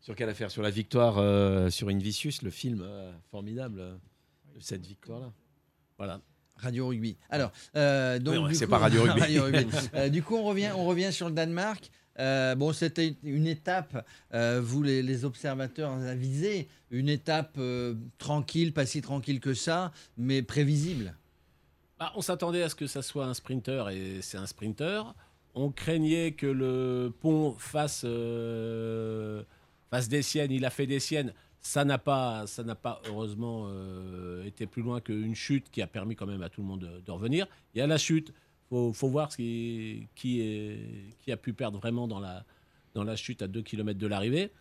Sur 0.06 0.16
quelle 0.16 0.30
affaire? 0.30 0.52
Sur 0.52 0.62
la 0.62 0.70
victoire 0.70 1.18
euh, 1.18 1.72
sur 1.72 1.90
Invicius, 1.90 2.44
le 2.44 2.52
film 2.52 2.82
euh, 2.84 3.12
formidable 3.32 3.80
euh, 3.80 3.96
de 4.56 4.60
cette 4.62 4.86
victoire-là. 4.86 5.32
Voilà. 5.98 6.22
Radio 6.58 6.88
Rugby. 6.90 7.18
Alors, 7.32 7.52
euh, 7.76 8.20
donc 8.20 8.36
Oui, 8.36 8.42
ouais, 8.44 8.50
du 8.50 8.56
c'est 8.56 8.66
coup- 8.66 8.72
pas 8.72 8.78
Radio 8.78 9.02
Rugby. 9.02 9.40
Euh, 9.96 10.10
du 10.10 10.22
coup, 10.22 10.36
on 10.36 10.44
revient, 10.44 10.70
on 10.78 10.86
revient 10.86 11.12
sur 11.12 11.28
le 11.28 11.34
Danemark. 11.34 11.90
Euh, 12.20 12.54
bon, 12.54 12.72
c'était 12.72 13.16
une 13.24 13.48
étape, 13.48 14.06
euh, 14.36 14.62
vous 14.64 14.84
les, 14.84 15.02
les 15.02 15.26
observateurs 15.26 15.92
avisés, 15.94 16.68
une 16.92 17.10
étape 17.10 17.56
euh, 17.58 17.96
tranquille, 18.20 18.74
pas 18.74 18.86
si 18.86 19.02
tranquille 19.02 19.40
que 19.40 19.56
ça, 19.56 19.92
mais 20.18 20.44
prévisible. 20.44 21.16
Bah, 22.00 22.12
on 22.16 22.22
s'attendait 22.22 22.62
à 22.62 22.70
ce 22.70 22.76
que 22.76 22.86
ça 22.86 23.02
soit 23.02 23.26
un 23.26 23.34
sprinter 23.34 23.90
et 23.92 24.22
c'est 24.22 24.38
un 24.38 24.46
sprinter. 24.46 25.16
On 25.56 25.72
craignait 25.72 26.34
que 26.34 26.46
le 26.46 27.12
pont 27.22 27.56
fasse, 27.58 28.04
euh, 28.06 29.42
fasse 29.90 30.08
des 30.10 30.22
siennes. 30.22 30.52
Il 30.52 30.66
a 30.66 30.70
fait 30.70 30.88
des 30.88 31.00
siennes. 31.00 31.34
Ça 31.62 31.84
n'a 31.84 31.98
pas, 31.98 32.46
ça 32.48 32.64
n'a 32.64 32.76
pas 32.76 33.02
heureusement 33.08 33.66
euh, 33.70 34.44
été 34.46 34.68
plus 34.68 34.84
loin 34.84 35.02
qu'une 35.02 35.34
chute 35.34 35.72
qui 35.72 35.82
a 35.82 35.88
permis 35.88 36.16
quand 36.16 36.28
même 36.28 36.44
à 36.44 36.50
tout 36.50 36.62
le 36.62 36.68
monde 36.68 36.82
de, 36.82 37.00
de 37.02 37.12
revenir. 37.12 37.48
Il 37.74 37.80
y 37.80 37.82
a 37.82 37.88
la 37.88 37.98
chute. 37.98 38.34
Faut, 38.70 38.94
faut 38.94 39.08
voir 39.10 39.32
ce 39.32 39.38
qui, 39.38 40.08
qui, 40.16 40.42
est, 40.42 41.16
qui 41.22 41.32
a 41.32 41.38
pu 41.38 41.54
perdre 41.54 41.78
vraiment 41.80 42.08
dans 42.08 42.20
la, 42.20 42.44
dans 42.94 43.04
la 43.04 43.16
chute 43.16 43.42
à 43.42 43.48
2 43.48 43.62
km 43.62 43.98
de 44.00 44.08
l'arrivée. 44.08 44.52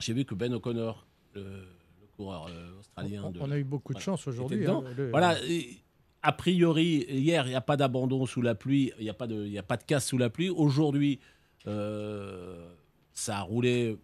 J'ai 0.00 0.12
vu 0.12 0.24
que 0.24 0.34
Ben 0.34 0.52
O'Connor, 0.54 1.06
le, 1.34 1.42
le 1.42 2.06
coureur 2.16 2.46
euh, 2.50 2.78
australien, 2.78 3.22
On- 3.24 3.30
de- 3.30 3.40
on 3.40 3.50
a 3.50 3.58
eu 3.58 3.64
beaucoup 3.64 3.92
de 3.94 3.98
chance 4.00 4.26
aujourd'hui, 4.26 4.66
hein, 4.66 4.82
le- 4.96 5.10
Voilà, 5.10 5.36
et 5.44 5.78
a 6.22 6.32
priori, 6.32 7.04
hier, 7.08 7.46
il 7.46 7.50
n'y 7.50 7.54
a 7.54 7.60
pas 7.60 7.76
d'abandon 7.76 8.24
sous 8.26 8.42
la 8.42 8.54
pluie, 8.54 8.92
il 8.98 9.04
n'y 9.04 9.10
a, 9.10 9.14
pas 9.14 9.26
de- 9.26 9.46
y 9.46 9.58
a 9.58 9.62
pas 9.62 9.76
de 9.76 9.84
casse 9.84 10.06
sous 10.08 10.18
la 10.18 10.30
pluie. 10.30 10.50
Aujourd'hui, 10.50 11.20
euh, 11.66 12.68
ça 13.12 13.38
a 13.38 13.42
roulé 13.42 13.98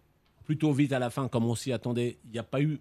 plutôt 0.45 0.71
vite 0.71 0.93
à 0.93 0.99
la 0.99 1.09
fin, 1.09 1.27
comme 1.27 1.45
on 1.45 1.55
s'y 1.55 1.71
attendait. 1.73 2.17
Il 2.25 2.31
n'y 2.31 2.39
a 2.39 2.43
pas 2.43 2.61
eu. 2.61 2.79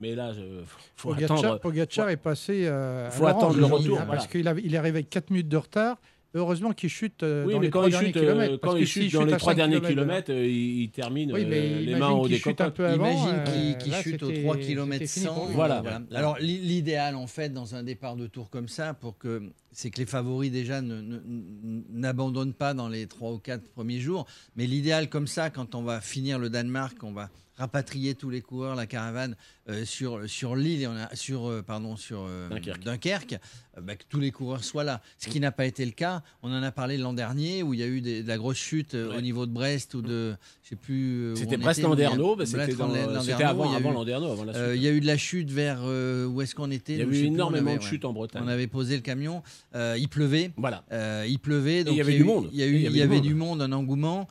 Mais 0.00 0.14
là, 0.14 0.32
il 0.36 0.62
faut 0.94 1.08
Pogacar, 1.14 1.38
attendre. 1.38 1.60
Pogacar 1.60 2.10
est 2.10 2.16
passé 2.18 2.66
euh, 2.66 3.06
à 3.08 3.10
faut 3.10 3.26
attendre 3.26 3.56
le 3.56 3.64
retour, 3.64 3.96
voilà. 3.96 4.04
parce 4.04 4.26
qu'il 4.26 4.40
il 4.62 4.74
est 4.74 4.78
arrivé 4.78 4.98
avec 4.98 5.08
4 5.10 5.30
minutes 5.30 5.48
de 5.48 5.56
retard. 5.56 5.96
Heureusement 6.34 6.72
qu'il 6.72 6.90
chute 6.90 7.22
euh, 7.22 7.46
Oui, 7.46 7.54
dans 7.54 7.60
mais 7.60 7.66
les 7.66 7.70
quand 7.70 7.78
trois 7.78 7.88
il 7.88 7.92
derniers 7.92 8.06
chute, 8.08 8.16
euh, 8.18 8.20
kilomètres. 8.20 8.60
quand 8.60 8.76
il 8.76 8.86
chute 8.86 9.12
dans 9.14 9.24
les 9.24 9.36
trois 9.38 9.52
5 9.52 9.56
derniers 9.56 9.80
kilomètres, 9.80 10.30
euh, 10.32 10.44
il, 10.46 10.82
il 10.82 10.90
termine 10.90 11.32
Oui, 11.32 11.46
mais 11.48 11.56
euh, 11.60 11.78
les 11.78 11.82
imagine 11.84 11.98
mains 11.98 12.10
au 12.10 12.26
qu'il 12.26 12.36
chute 12.36 12.60
un 12.60 12.64
décompte. 12.68 12.94
Imagine 12.94 13.28
euh, 13.46 13.72
qu'il 13.74 13.92
là, 13.92 14.02
chute 14.02 14.22
aux 14.22 14.26
c'était- 14.28 14.42
3 14.42 14.54
c'était 14.56 14.66
km 14.66 15.06
fini 15.06 15.24
100. 15.26 15.34
pour 15.34 15.46
lui. 15.46 15.54
Voilà. 15.54 15.82
Alors 16.12 16.36
l'i- 16.38 16.58
l'idéal 16.58 17.16
en 17.16 17.26
fait 17.26 17.48
dans 17.54 17.74
un 17.74 17.82
départ 17.82 18.16
de 18.16 18.26
tour 18.26 18.50
comme 18.50 18.68
ça, 18.68 18.92
pour 18.92 19.16
que 19.16 19.44
c'est 19.78 19.90
que 19.90 19.98
les 19.98 20.06
favoris 20.06 20.50
déjà 20.50 20.80
n'abandonnent 20.80 22.54
pas 22.54 22.72
dans 22.72 22.88
les 22.88 23.06
3 23.06 23.32
ou 23.32 23.38
4 23.38 23.62
premiers 23.68 24.00
jours. 24.00 24.26
Mais 24.56 24.66
l'idéal 24.66 25.10
comme 25.10 25.26
ça, 25.26 25.50
quand 25.50 25.74
on 25.74 25.82
va 25.82 26.00
finir 26.00 26.38
le 26.38 26.48
Danemark, 26.48 26.96
on 27.02 27.12
va 27.12 27.28
rapatrier 27.56 28.14
tous 28.14 28.30
les 28.30 28.40
coureurs, 28.42 28.74
la 28.74 28.86
caravane 28.86 29.34
euh, 29.68 29.84
sur, 29.84 30.28
sur 30.28 30.56
l'île, 30.56 30.82
et 30.82 30.86
on 30.86 30.96
a- 30.96 31.14
sur, 31.14 31.46
euh, 31.46 31.62
pardon, 31.62 31.96
sur 31.96 32.24
euh, 32.26 32.48
Dunkerque. 32.50 32.82
Dunkerque, 32.84 33.36
bah, 33.82 33.96
que 33.96 34.04
tous 34.08 34.20
les 34.20 34.30
coureurs 34.30 34.64
soient 34.64 34.84
là. 34.84 35.00
Ce 35.18 35.28
qui 35.28 35.40
n'a 35.40 35.52
pas 35.52 35.64
été 35.66 35.84
le 35.84 35.92
cas. 35.92 36.22
On 36.42 36.50
en 36.52 36.62
a 36.62 36.70
parlé 36.72 36.96
l'an 36.98 37.12
dernier 37.14 37.62
où 37.62 37.72
il 37.74 37.80
y 37.80 37.82
a 37.82 37.86
eu 37.86 38.00
des- 38.00 38.22
de 38.22 38.28
la 38.28 38.36
grosse 38.38 38.56
chute 38.58 38.94
au 38.94 39.20
niveau 39.22 39.44
de 39.46 39.52
Brest 39.52 39.94
ou 39.94 40.00
de, 40.02 40.36
je 40.66 40.70
sais 40.70 40.76
plus. 40.76 41.22
euh, 41.22 41.34
C'était 41.36 41.54
a- 41.54 41.58
Landerneau, 41.82 42.36
c'était 42.44 43.44
avant- 43.44 43.72
avant 43.72 43.92
Landerneau, 43.92 44.32
avant 44.32 44.44
la 44.44 44.56
euh. 44.56 44.74
Il 44.74 44.82
y 44.82 44.88
a 44.88 44.90
eu 44.90 45.00
de 45.00 45.06
la 45.06 45.16
chute 45.16 45.48
vers 45.52 45.78
euh, 45.84 46.26
où 46.26 46.42
est-ce 46.42 46.56
qu'on 46.56 46.72
était 46.72 46.94
Il 46.94 46.98
y 46.98 47.02
a 47.02 47.04
eu 47.04 47.14
énormément 47.26 47.76
de 47.76 47.80
chutes 47.82 48.04
en 48.04 48.12
Bretagne. 48.12 48.42
On 48.44 48.48
avait 48.48 48.66
posé 48.66 48.96
le 48.96 49.02
camion. 49.02 49.44
il 49.74 50.08
pleuvait. 50.08 50.50
Voilà. 50.56 50.82
Il 51.28 51.38
pleuvait. 51.38 51.84
Donc 51.84 51.94
il 51.94 51.98
y 51.98 52.00
avait 52.00 52.14
a 52.14 52.16
du 52.16 52.24
monde. 52.24 52.48
Il 52.52 52.58
y, 52.58 52.62
avait 53.02 53.20
du 53.20 53.34
monde. 53.34 53.62
un 53.62 53.70
engouement. 53.70 54.26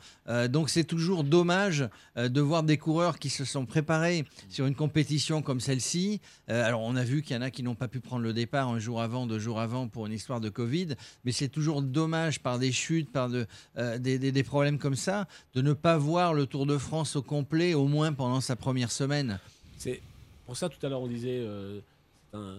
Donc 0.50 0.68
c'est 0.68 0.84
toujours 0.84 1.24
dommage 1.24 1.88
de 2.16 2.40
voir 2.42 2.62
des 2.64 2.76
coureurs 2.76 3.18
qui 3.18 3.30
se 3.30 3.46
sont 3.46 3.64
préparés 3.64 4.24
sur 4.50 4.66
une 4.66 4.74
compétition 4.74 5.40
comme 5.40 5.60
celle-ci. 5.60 6.20
Alors 6.48 6.82
on 6.82 6.96
a 6.96 7.04
vu 7.04 7.22
qu'il 7.22 7.34
y 7.34 7.38
en 7.38 7.42
a 7.42 7.50
qui 7.50 7.62
n'ont 7.62 7.74
pas 7.74 7.88
pu 7.88 8.00
prendre 8.00 8.22
le 8.22 8.34
départ 8.34 8.68
un 8.68 8.78
jour 8.78 9.00
avant, 9.00 9.26
deux 9.26 9.38
jours 9.38 9.58
avant 9.60 9.88
pour 9.88 10.06
une 10.06 10.12
histoire 10.12 10.42
de 10.42 10.50
Covid. 10.50 10.88
Mais 11.24 11.32
c'est 11.32 11.48
toujours 11.48 11.80
dommage 11.80 12.40
par 12.40 12.58
des 12.58 12.72
chutes, 12.72 13.10
par 13.10 13.30
de, 13.30 13.46
des, 13.98 14.18
des- 14.18 14.32
des 14.32 14.42
problèmes 14.42 14.78
comme 14.78 14.96
ça, 14.96 15.26
de 15.54 15.62
ne 15.62 15.72
pas 15.72 15.96
voir 15.96 16.25
le 16.34 16.46
Tour 16.46 16.66
de 16.66 16.78
France 16.78 17.16
au 17.16 17.22
complet, 17.22 17.74
au 17.74 17.86
moins 17.86 18.12
pendant 18.12 18.40
sa 18.40 18.56
première 18.56 18.90
semaine. 18.90 19.38
C'est 19.78 20.00
pour 20.44 20.56
ça 20.56 20.68
tout 20.68 20.84
à 20.84 20.88
l'heure 20.88 21.00
on 21.00 21.06
disait 21.06 21.38
euh, 21.40 21.80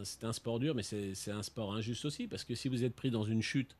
c'est 0.04 0.24
un, 0.24 0.34
sport 0.34 0.60
dur, 0.60 0.76
mais 0.76 0.84
c'est 0.84 1.32
un 1.32 1.44
sport 1.44 1.74
injuste 1.74 2.06
aussi 2.06 2.28
parce 2.28 2.44
que 2.44 2.56
si 2.56 2.68
vous 2.68 2.84
êtes 2.84 2.96
pris 2.96 3.12
dans 3.12 3.24
une 3.24 3.42
chute 3.42 3.76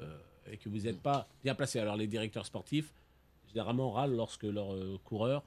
euh, 0.00 0.06
et 0.50 0.56
que 0.56 0.68
vous 0.68 0.78
n'êtes 0.78 1.00
pas 1.00 1.28
bien 1.44 1.54
placé, 1.54 1.78
alors 1.78 1.96
les 1.96 2.06
directeurs 2.06 2.46
sportifs 2.46 2.92
généralement 3.48 3.90
râlent 3.90 4.14
lorsque 4.14 4.44
leurs 4.44 4.74
euh, 4.74 4.98
coureurs, 5.04 5.42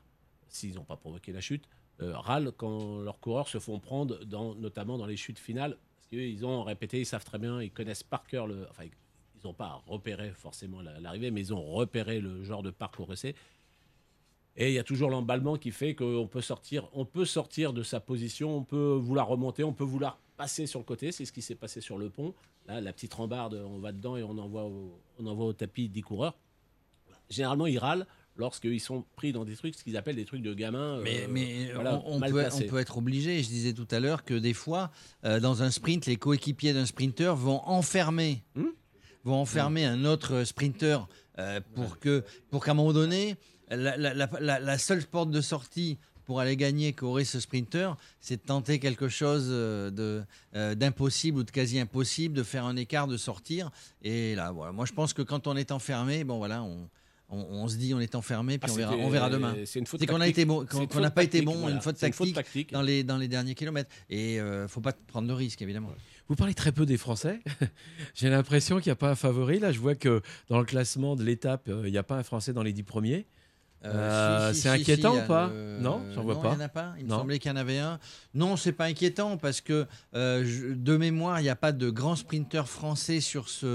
s'ils 0.50 0.76
n'ont 0.76 0.84
pas 0.84 0.98
provoqué 0.98 1.32
la 1.32 1.42
chute, 1.42 1.64
râlent 2.00 2.52
quand 2.58 3.00
leurs 3.02 3.20
coureurs 3.20 3.48
se 3.48 3.60
font 3.60 3.80
prendre, 3.80 4.26
dans, 4.26 4.56
notamment 4.56 4.98
dans 4.98 5.06
les 5.06 5.16
chutes 5.16 5.40
finales, 5.40 5.78
parce 5.96 6.08
qu'ils 6.10 6.46
ont 6.46 6.64
répété, 6.64 7.00
ils 7.00 7.06
savent 7.06 7.24
très 7.24 7.40
bien, 7.40 7.62
ils 7.62 7.72
connaissent 7.72 8.04
par 8.04 8.26
cœur 8.28 8.46
le, 8.46 8.68
enfin 8.70 8.84
ils 8.84 9.48
n'ont 9.48 9.54
pas 9.54 9.82
repéré 9.88 10.32
forcément 10.32 10.82
la- 10.82 11.00
l'arrivée, 11.00 11.32
mais 11.32 11.40
ils 11.40 11.54
ont 11.54 11.64
repéré 11.64 12.20
le 12.20 12.44
genre 12.44 12.62
de 12.62 12.72
parcours 12.72 13.08
que 13.08 13.16
c'est. 13.16 13.36
Et 14.56 14.70
il 14.70 14.74
y 14.74 14.80
a 14.80 14.84
toujours 14.84 15.10
l'emballement 15.10 15.58
qui 15.58 15.72
fait 15.72 15.96
qu'on 15.96 16.28
peut 16.28 16.42
sortir, 16.42 16.88
on 16.94 17.06
peut 17.06 17.26
sortir 17.26 17.74
de 17.74 17.82
sa 17.82 18.00
position, 18.00 18.58
on 18.58 18.64
peut 18.64 18.94
vouloir 18.94 19.28
remonter, 19.28 19.64
on 19.64 19.74
peut 19.74 19.84
vouloir 19.84 20.20
passer 20.38 20.68
sur 20.68 20.80
le 20.80 20.86
côté. 20.86 21.12
C'est 21.12 21.26
ce 21.26 21.32
qui 21.32 21.42
s'est 21.42 21.56
passé 21.56 21.82
sur 21.82 21.98
le 21.98 22.10
pont. 22.10 22.34
Là, 22.68 22.80
la 22.80 22.94
petite 22.94 23.14
rambarde, 23.14 23.56
on 23.56 23.80
va 23.80 23.92
dedans 23.92 24.16
et 24.16 24.24
on 24.24 24.38
envoie 24.38 24.66
au, 24.66 25.00
on 25.20 25.26
envoie 25.26 25.46
au 25.48 25.54
tapis 25.54 25.90
10 25.90 26.02
coureurs. 26.02 26.36
Généralement, 27.30 27.66
ils 27.66 27.80
râlent 27.80 28.06
lorsqu'ils 28.36 28.80
sont 28.80 29.04
pris 29.16 29.32
dans 29.32 29.44
des 29.44 29.56
trucs, 29.56 29.76
ce 29.76 29.84
qu'ils 29.84 29.98
appellent 29.98 30.16
des 30.16 30.26
trucs 30.26 30.42
de 30.42 30.54
gamins. 30.54 31.00
Mais, 31.02 31.24
euh, 31.24 31.28
mais 31.30 31.72
voilà, 31.74 32.02
on, 32.06 32.20
peut, 32.20 32.48
on 32.54 32.62
peut 32.62 32.80
être 32.80 32.98
obligé. 32.98 33.42
Je 33.42 33.48
disais 33.48 33.74
tout 33.74 33.88
à 33.90 34.00
l'heure 34.00 34.24
que 34.24 34.36
des 34.36 34.54
fois, 34.54 34.92
euh, 35.26 35.40
dans 35.40 35.64
un 35.64 35.72
sprint, 35.72 36.06
les 36.06 36.16
coéquipiers 36.16 36.74
d'un 36.74 36.86
sprinter 36.86 37.36
vont 37.36 37.62
enfermer, 37.66 38.44
Hmm 38.56 38.70
vont 39.24 39.36
enfermer 39.36 39.86
un 39.86 40.06
autre 40.06 40.44
sprinter 40.44 41.08
euh, 41.40 41.62
pour 41.76 42.00
que, 42.00 42.24
pour 42.50 42.64
qu'à 42.64 42.72
un 42.72 42.74
moment 42.74 42.94
donné, 42.94 43.36
la, 43.70 43.98
la- 43.98 44.14
la- 44.14 44.30
la- 44.40 44.60
la 44.60 44.78
seule 44.78 45.04
porte 45.06 45.32
de 45.32 45.42
sortie 45.42 45.98
pour 46.26 46.40
aller 46.40 46.56
gagner 46.56 46.94
qu'aurait 46.94 47.26
ce 47.26 47.40
sprinter, 47.40 47.98
c'est 48.22 48.38
de 48.38 48.42
tenter 48.46 48.80
quelque 48.80 49.10
chose 49.10 49.48
euh, 49.50 49.90
de, 49.92 50.24
euh, 50.56 50.74
d'impossible 50.74 51.40
ou 51.40 51.44
de 51.44 51.52
quasi 51.52 51.80
impossible, 51.80 52.34
de 52.34 52.44
faire 52.44 52.66
un 52.66 52.78
écart, 52.78 53.08
de 53.08 53.18
sortir. 53.18 53.72
Et 54.04 54.34
là, 54.36 54.52
voilà. 54.52 54.72
Moi, 54.72 54.86
je 54.86 54.94
pense 54.94 55.12
que 55.14 55.22
quand 55.22 55.48
on 55.48 55.58
est 55.58 55.72
enfermé, 55.72 56.24
bon 56.24 56.38
voilà, 56.38 56.64
on, 56.64 56.88
on, 57.30 57.40
on 57.40 57.68
se 57.68 57.76
dit 57.76 57.94
on 57.94 58.00
est 58.00 58.16
enfermé, 58.16 58.58
puis 58.58 58.70
Ah, 58.70 58.74
on, 58.74 58.78
verra, 58.78 58.96
on 58.96 59.10
verra 59.10 59.30
demain. 59.30 59.54
c'est 59.66 59.80
une 59.80 59.86
faute 59.86 60.00
C'est 60.00 60.06
qu'on 60.06 60.14
bon, 60.14 60.20
n'a 60.20 60.26
pas 61.12 61.24
été 61.24 61.42
bon, 61.42 61.56
voilà. 61.58 61.76
une 61.76 61.82
faute 61.82 61.98
C'est 61.98 62.08
une 62.08 62.14
faute 62.14 62.34
tactique, 62.34 62.72
dans 62.72 62.82
les 62.82 63.04
dans 63.04 63.18
les 63.18 63.28
derniers 63.28 63.56
kilomètres. 63.56 63.90
Et 64.10 64.40
euh, 64.40 64.66
faut 64.70 64.80
pas 64.82 64.94
prendre 64.94 65.28
de 65.28 65.34
risques 65.34 65.62
évidemment. 65.62 65.92
Vous 66.30 66.36
parlez 66.38 66.54
très 66.54 66.72
peu 66.72 66.86
des 66.86 66.96
Français. 66.96 67.42
J'ai 68.16 68.30
l'impression 68.30 68.78
qu'il 68.80 68.88
n'y 68.88 68.94
a 68.94 68.96
pas 68.96 69.10
un 69.12 69.16
favori. 69.16 69.60
Là, 69.60 69.74
je 69.74 69.80
vois 69.80 69.96
que 69.96 70.22
dans 70.48 70.60
le 70.60 70.66
classement 70.66 71.18
de 71.18 71.24
l'étape, 71.26 71.68
euh, 71.68 71.84
il 71.86 71.92
n'y 71.92 71.98
a 71.98 72.04
pas 72.04 72.16
un 72.16 72.24
Français 72.24 72.54
dans 72.54 72.64
les 72.64 72.72
dix 72.72 72.84
premiers. 72.84 73.26
Euh, 73.86 74.50
si, 74.50 74.56
si, 74.56 74.62
c'est 74.62 74.76
si, 74.76 74.82
inquiétant 74.82 75.18
ou 75.18 75.28
pas 75.28 75.48
le- 75.48 75.78
Non, 75.82 76.02
j'en 76.16 76.24
vois 76.24 76.36
non, 76.36 76.42
pas. 76.42 76.50
Il 76.54 76.58
n'y 76.58 76.62
en 76.64 76.66
a 76.66 76.70
pas. 76.70 76.94
Il 77.00 77.04
me 77.06 77.10
Non. 77.10 77.18
semblait 77.20 77.40
qu'il 77.40 77.50
y 77.50 77.54
en 77.54 77.58
avait 77.58 77.80
un. 77.80 78.00
Non, 78.34 78.56
c'est 78.56 78.72
pas 78.72 78.86
inquiétant 78.86 79.38
parce 79.38 79.60
que 79.62 79.86
euh, 80.16 80.44
je- 80.46 80.74
de 80.74 80.98
mémoire, 80.98 81.40
il 81.40 81.44
n'y 81.44 81.50
a 81.50 81.56
pas 81.56 81.72
de 81.74 81.90
grand 81.90 82.16
sprinter 82.16 82.68
français 82.68 83.20
sur 83.20 83.50
ce 83.50 83.66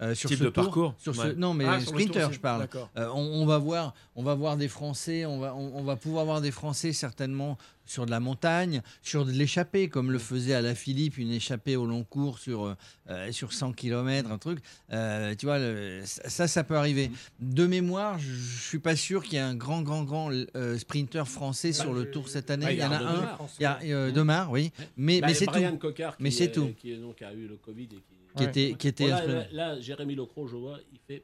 euh, 0.00 0.14
sur 0.16 0.30
Type 0.30 0.38
ce 0.38 0.44
de 0.44 0.48
tour, 0.48 0.64
parcours 0.64 0.94
sur 0.98 1.14
ce- 1.14 1.20
Ouais. 1.20 1.34
Non, 1.36 1.54
mais 1.54 1.64
Ah, 1.68 1.78
sprinter, 1.78 2.22
tour, 2.24 2.32
je 2.32 2.40
parle. 2.40 2.66
Euh, 2.96 3.08
on, 3.14 3.20
on 3.42 3.46
va 3.46 3.58
voir, 3.58 3.94
on 4.16 4.24
va 4.24 4.34
voir 4.34 4.56
des 4.56 4.66
Français, 4.66 5.26
on 5.26 5.38
va, 5.38 5.54
on, 5.54 5.76
on 5.76 5.84
va 5.84 5.94
pouvoir 5.94 6.24
voir 6.24 6.40
des 6.40 6.50
Français 6.50 6.92
certainement 6.92 7.56
sur 7.84 8.06
de 8.06 8.10
la 8.10 8.20
montagne, 8.20 8.82
sur 9.02 9.24
de 9.24 9.32
l'échappée, 9.32 9.88
comme 9.88 10.10
le 10.12 10.18
faisait 10.18 10.54
à 10.54 10.60
la 10.62 10.74
Philippe, 10.74 11.18
une 11.18 11.30
échappée 11.30 11.76
au 11.76 11.86
long 11.86 12.04
cours 12.04 12.38
sur, 12.38 12.64
euh, 12.66 12.74
euh, 13.10 13.32
sur 13.32 13.52
100 13.52 13.72
km, 13.72 14.30
un 14.30 14.38
truc. 14.38 14.60
Euh, 14.92 15.34
tu 15.34 15.46
vois, 15.46 15.58
le- 15.58 16.00
ça, 16.04 16.46
ça 16.48 16.64
peut 16.64 16.76
arriver. 16.76 17.10
De 17.40 17.66
mémoire, 17.66 18.18
je 18.18 18.32
je 18.32 18.68
suis 18.68 18.78
pas 18.78 18.96
sûr 18.96 19.22
qu'il 19.24 19.34
y 19.34 19.36
ait 19.36 19.40
un 19.40 19.54
grand, 19.54 19.82
grand, 19.82 20.04
grand 20.04 20.30
euh, 20.56 20.78
sprinter 20.78 21.26
français 21.28 21.72
sur 21.72 21.92
le 21.92 22.10
Tour 22.10 22.28
cette 22.28 22.50
année. 22.50 22.64
Ouais, 22.66 22.74
il 22.74 22.80
y 22.80 22.84
en 22.84 22.92
a 22.92 22.96
un. 22.98 23.38
Il 23.82 23.88
y 23.88 23.92
a 23.92 24.10
Demar, 24.10 24.50
oui. 24.50 24.72
Mais, 24.96 25.20
Bah, 25.20 25.26
mais 25.28 25.34
c'est 25.34 25.46
tout. 25.46 25.76
Cocard 25.78 26.16
qui 26.16 26.22
mais 26.22 26.30
c'est 26.30 26.44
est- 26.44 26.52
tout. 26.52 26.70
Qui, 26.78 26.96
donc, 26.96 27.20
a 27.22 27.32
eu 27.34 27.46
le 27.48 27.56
Covid 27.56 27.84
et 27.84 27.86
qui, 27.88 27.96
Qui 28.36 28.44
était- 28.44 28.74
qui 28.78 28.88
était 28.88 29.10
Bon, 29.10 29.16
là, 29.26 29.44
là, 29.52 29.80
Jérémy 29.80 30.14
Lecros, 30.14 30.46
je 30.46 30.56
vois, 30.56 30.78
il 30.92 30.98
fait, 31.06 31.22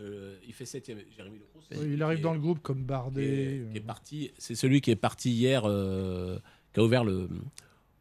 euh, 0.00 0.36
il 0.46 0.52
fait 0.52 0.64
septième. 0.66 0.98
Jérémy 1.16 1.38
Lecros, 1.38 1.60
c'est- 1.70 1.78
Il 1.86 2.02
arrive 2.02 2.20
dans 2.20 2.32
est- 2.32 2.34
le 2.36 2.40
groupe 2.40 2.60
comme 2.60 2.76
qui 2.78 2.82
est, 2.82 2.86
Bardet. 2.86 3.62
qui 3.72 3.76
est 3.78 3.80
parti. 3.86 4.30
C'est 4.38 4.54
celui 4.54 4.80
qui 4.80 4.90
est 4.90 4.96
parti 4.96 5.30
hier, 5.30 5.62
euh, 5.64 6.38
qui 6.72 6.80
a 6.80 6.82
ouvert 6.84 7.04
le, 7.04 7.28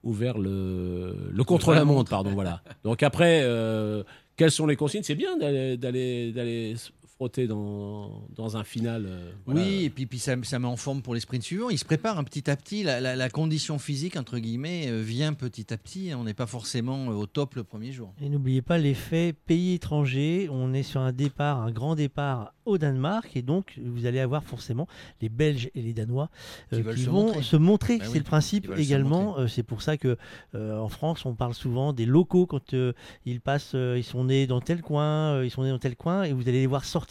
ouvert 0.04 0.38
le, 0.38 1.16
le 1.32 1.44
contre-la-montre, 1.44 2.10
pardon, 2.10 2.32
voilà. 2.34 2.62
Donc 2.84 3.04
après, 3.04 3.42
euh, 3.44 4.04
quelles 4.36 4.52
sont 4.52 4.68
les 4.68 4.76
consignes? 4.76 5.04
C'est 5.04 5.16
bien 5.16 5.38
d'aller, 5.38 5.76
d'aller, 5.78 6.32
d'aller 6.32 6.76
se 6.76 6.92
frotter 7.18 7.48
dans, 7.48 8.28
dans 8.36 8.58
un 8.58 8.64
final. 8.64 9.06
euh, 9.08 9.32
voilà. 9.46 9.62
Oui, 9.62 9.84
et 9.86 9.90
puis, 9.90 10.06
puis 10.06 10.20
ça, 10.20 10.36
ça 10.44 10.60
met 10.60 10.68
en 10.68 10.78
forme 10.78 11.02
pour 11.02 11.16
les 11.16 11.20
sprints 11.20 11.42
suivants. 11.44 11.70
Il 11.70 11.80
se 11.80 11.86
prépare 11.86 12.20
un 12.20 12.24
petit 12.24 12.50
à 12.50 12.56
petit. 12.56 12.84
La, 12.84 13.00
la- 13.02 13.16
la 13.16 13.30
condition 13.30 13.80
physique, 13.80 14.16
entre 14.18 14.38
guillemets, 14.38 14.86
euh, 14.88 15.02
vient 15.02 15.34
petit 15.34 15.74
à 15.74 15.78
petit. 15.78 16.12
On 16.16 16.24
n'est 16.26 16.36
pas 16.36 16.46
forcément 16.46 17.10
euh, 17.10 17.14
au 17.16 17.26
top 17.26 17.56
le 17.56 17.64
premier 17.64 17.92
jour. 17.92 18.14
Et 18.22 18.30
n'oubliez 18.30 18.62
pas 18.62 18.78
l'effet 18.78 19.34
pays 19.34 19.74
étranger. 19.74 20.48
On 20.52 20.74
est 20.74 20.84
sur 20.84 21.02
un 21.02 21.12
départ, 21.12 21.60
un 21.62 21.72
grand 21.72 21.96
départ 21.96 22.54
au 22.66 22.78
Danemark. 22.78 23.36
Et 23.36 23.42
donc, 23.42 23.80
vous 23.84 24.06
allez 24.06 24.20
avoir 24.20 24.44
forcément 24.44 24.88
les 25.22 25.30
Belges 25.30 25.72
et 25.74 25.82
les 25.82 25.94
Danois 25.94 26.30
euh, 26.72 26.78
Qui 26.78 26.82
veulent 26.84 26.96
qui 26.96 27.02
se 27.04 27.10
vont 27.10 27.26
montrer. 27.28 27.42
se 27.42 27.56
montrer. 27.58 27.98
Bah 27.98 28.06
c'est 28.06 28.12
oui, 28.12 28.18
le 28.20 28.24
principe 28.26 28.72
également. 28.78 29.48
C'est 29.48 29.64
pour 29.64 29.82
ça 29.82 29.98
que 29.98 30.18
euh, 30.54 30.78
en 30.78 30.90
France, 30.90 31.26
on 31.26 31.34
parle 31.34 31.56
souvent 31.56 31.94
des 31.94 32.06
locaux 32.06 32.46
quand 32.46 32.76
euh, 32.76 32.94
ils 33.26 33.42
passent, 33.42 33.72
euh, 33.74 33.96
ils 33.98 34.04
sont 34.04 34.26
nés 34.26 34.46
dans 34.46 34.62
tel 34.62 34.82
coin, 34.84 35.34
euh, 35.34 35.46
ils 35.46 35.50
sont 35.50 35.64
nés 35.64 35.72
dans 35.72 35.80
tel 35.80 35.96
coin. 35.96 36.22
Et 36.24 36.32
vous 36.34 36.44
allez 36.48 36.60
les 36.60 36.68
voir 36.68 36.86
sortir 36.86 37.07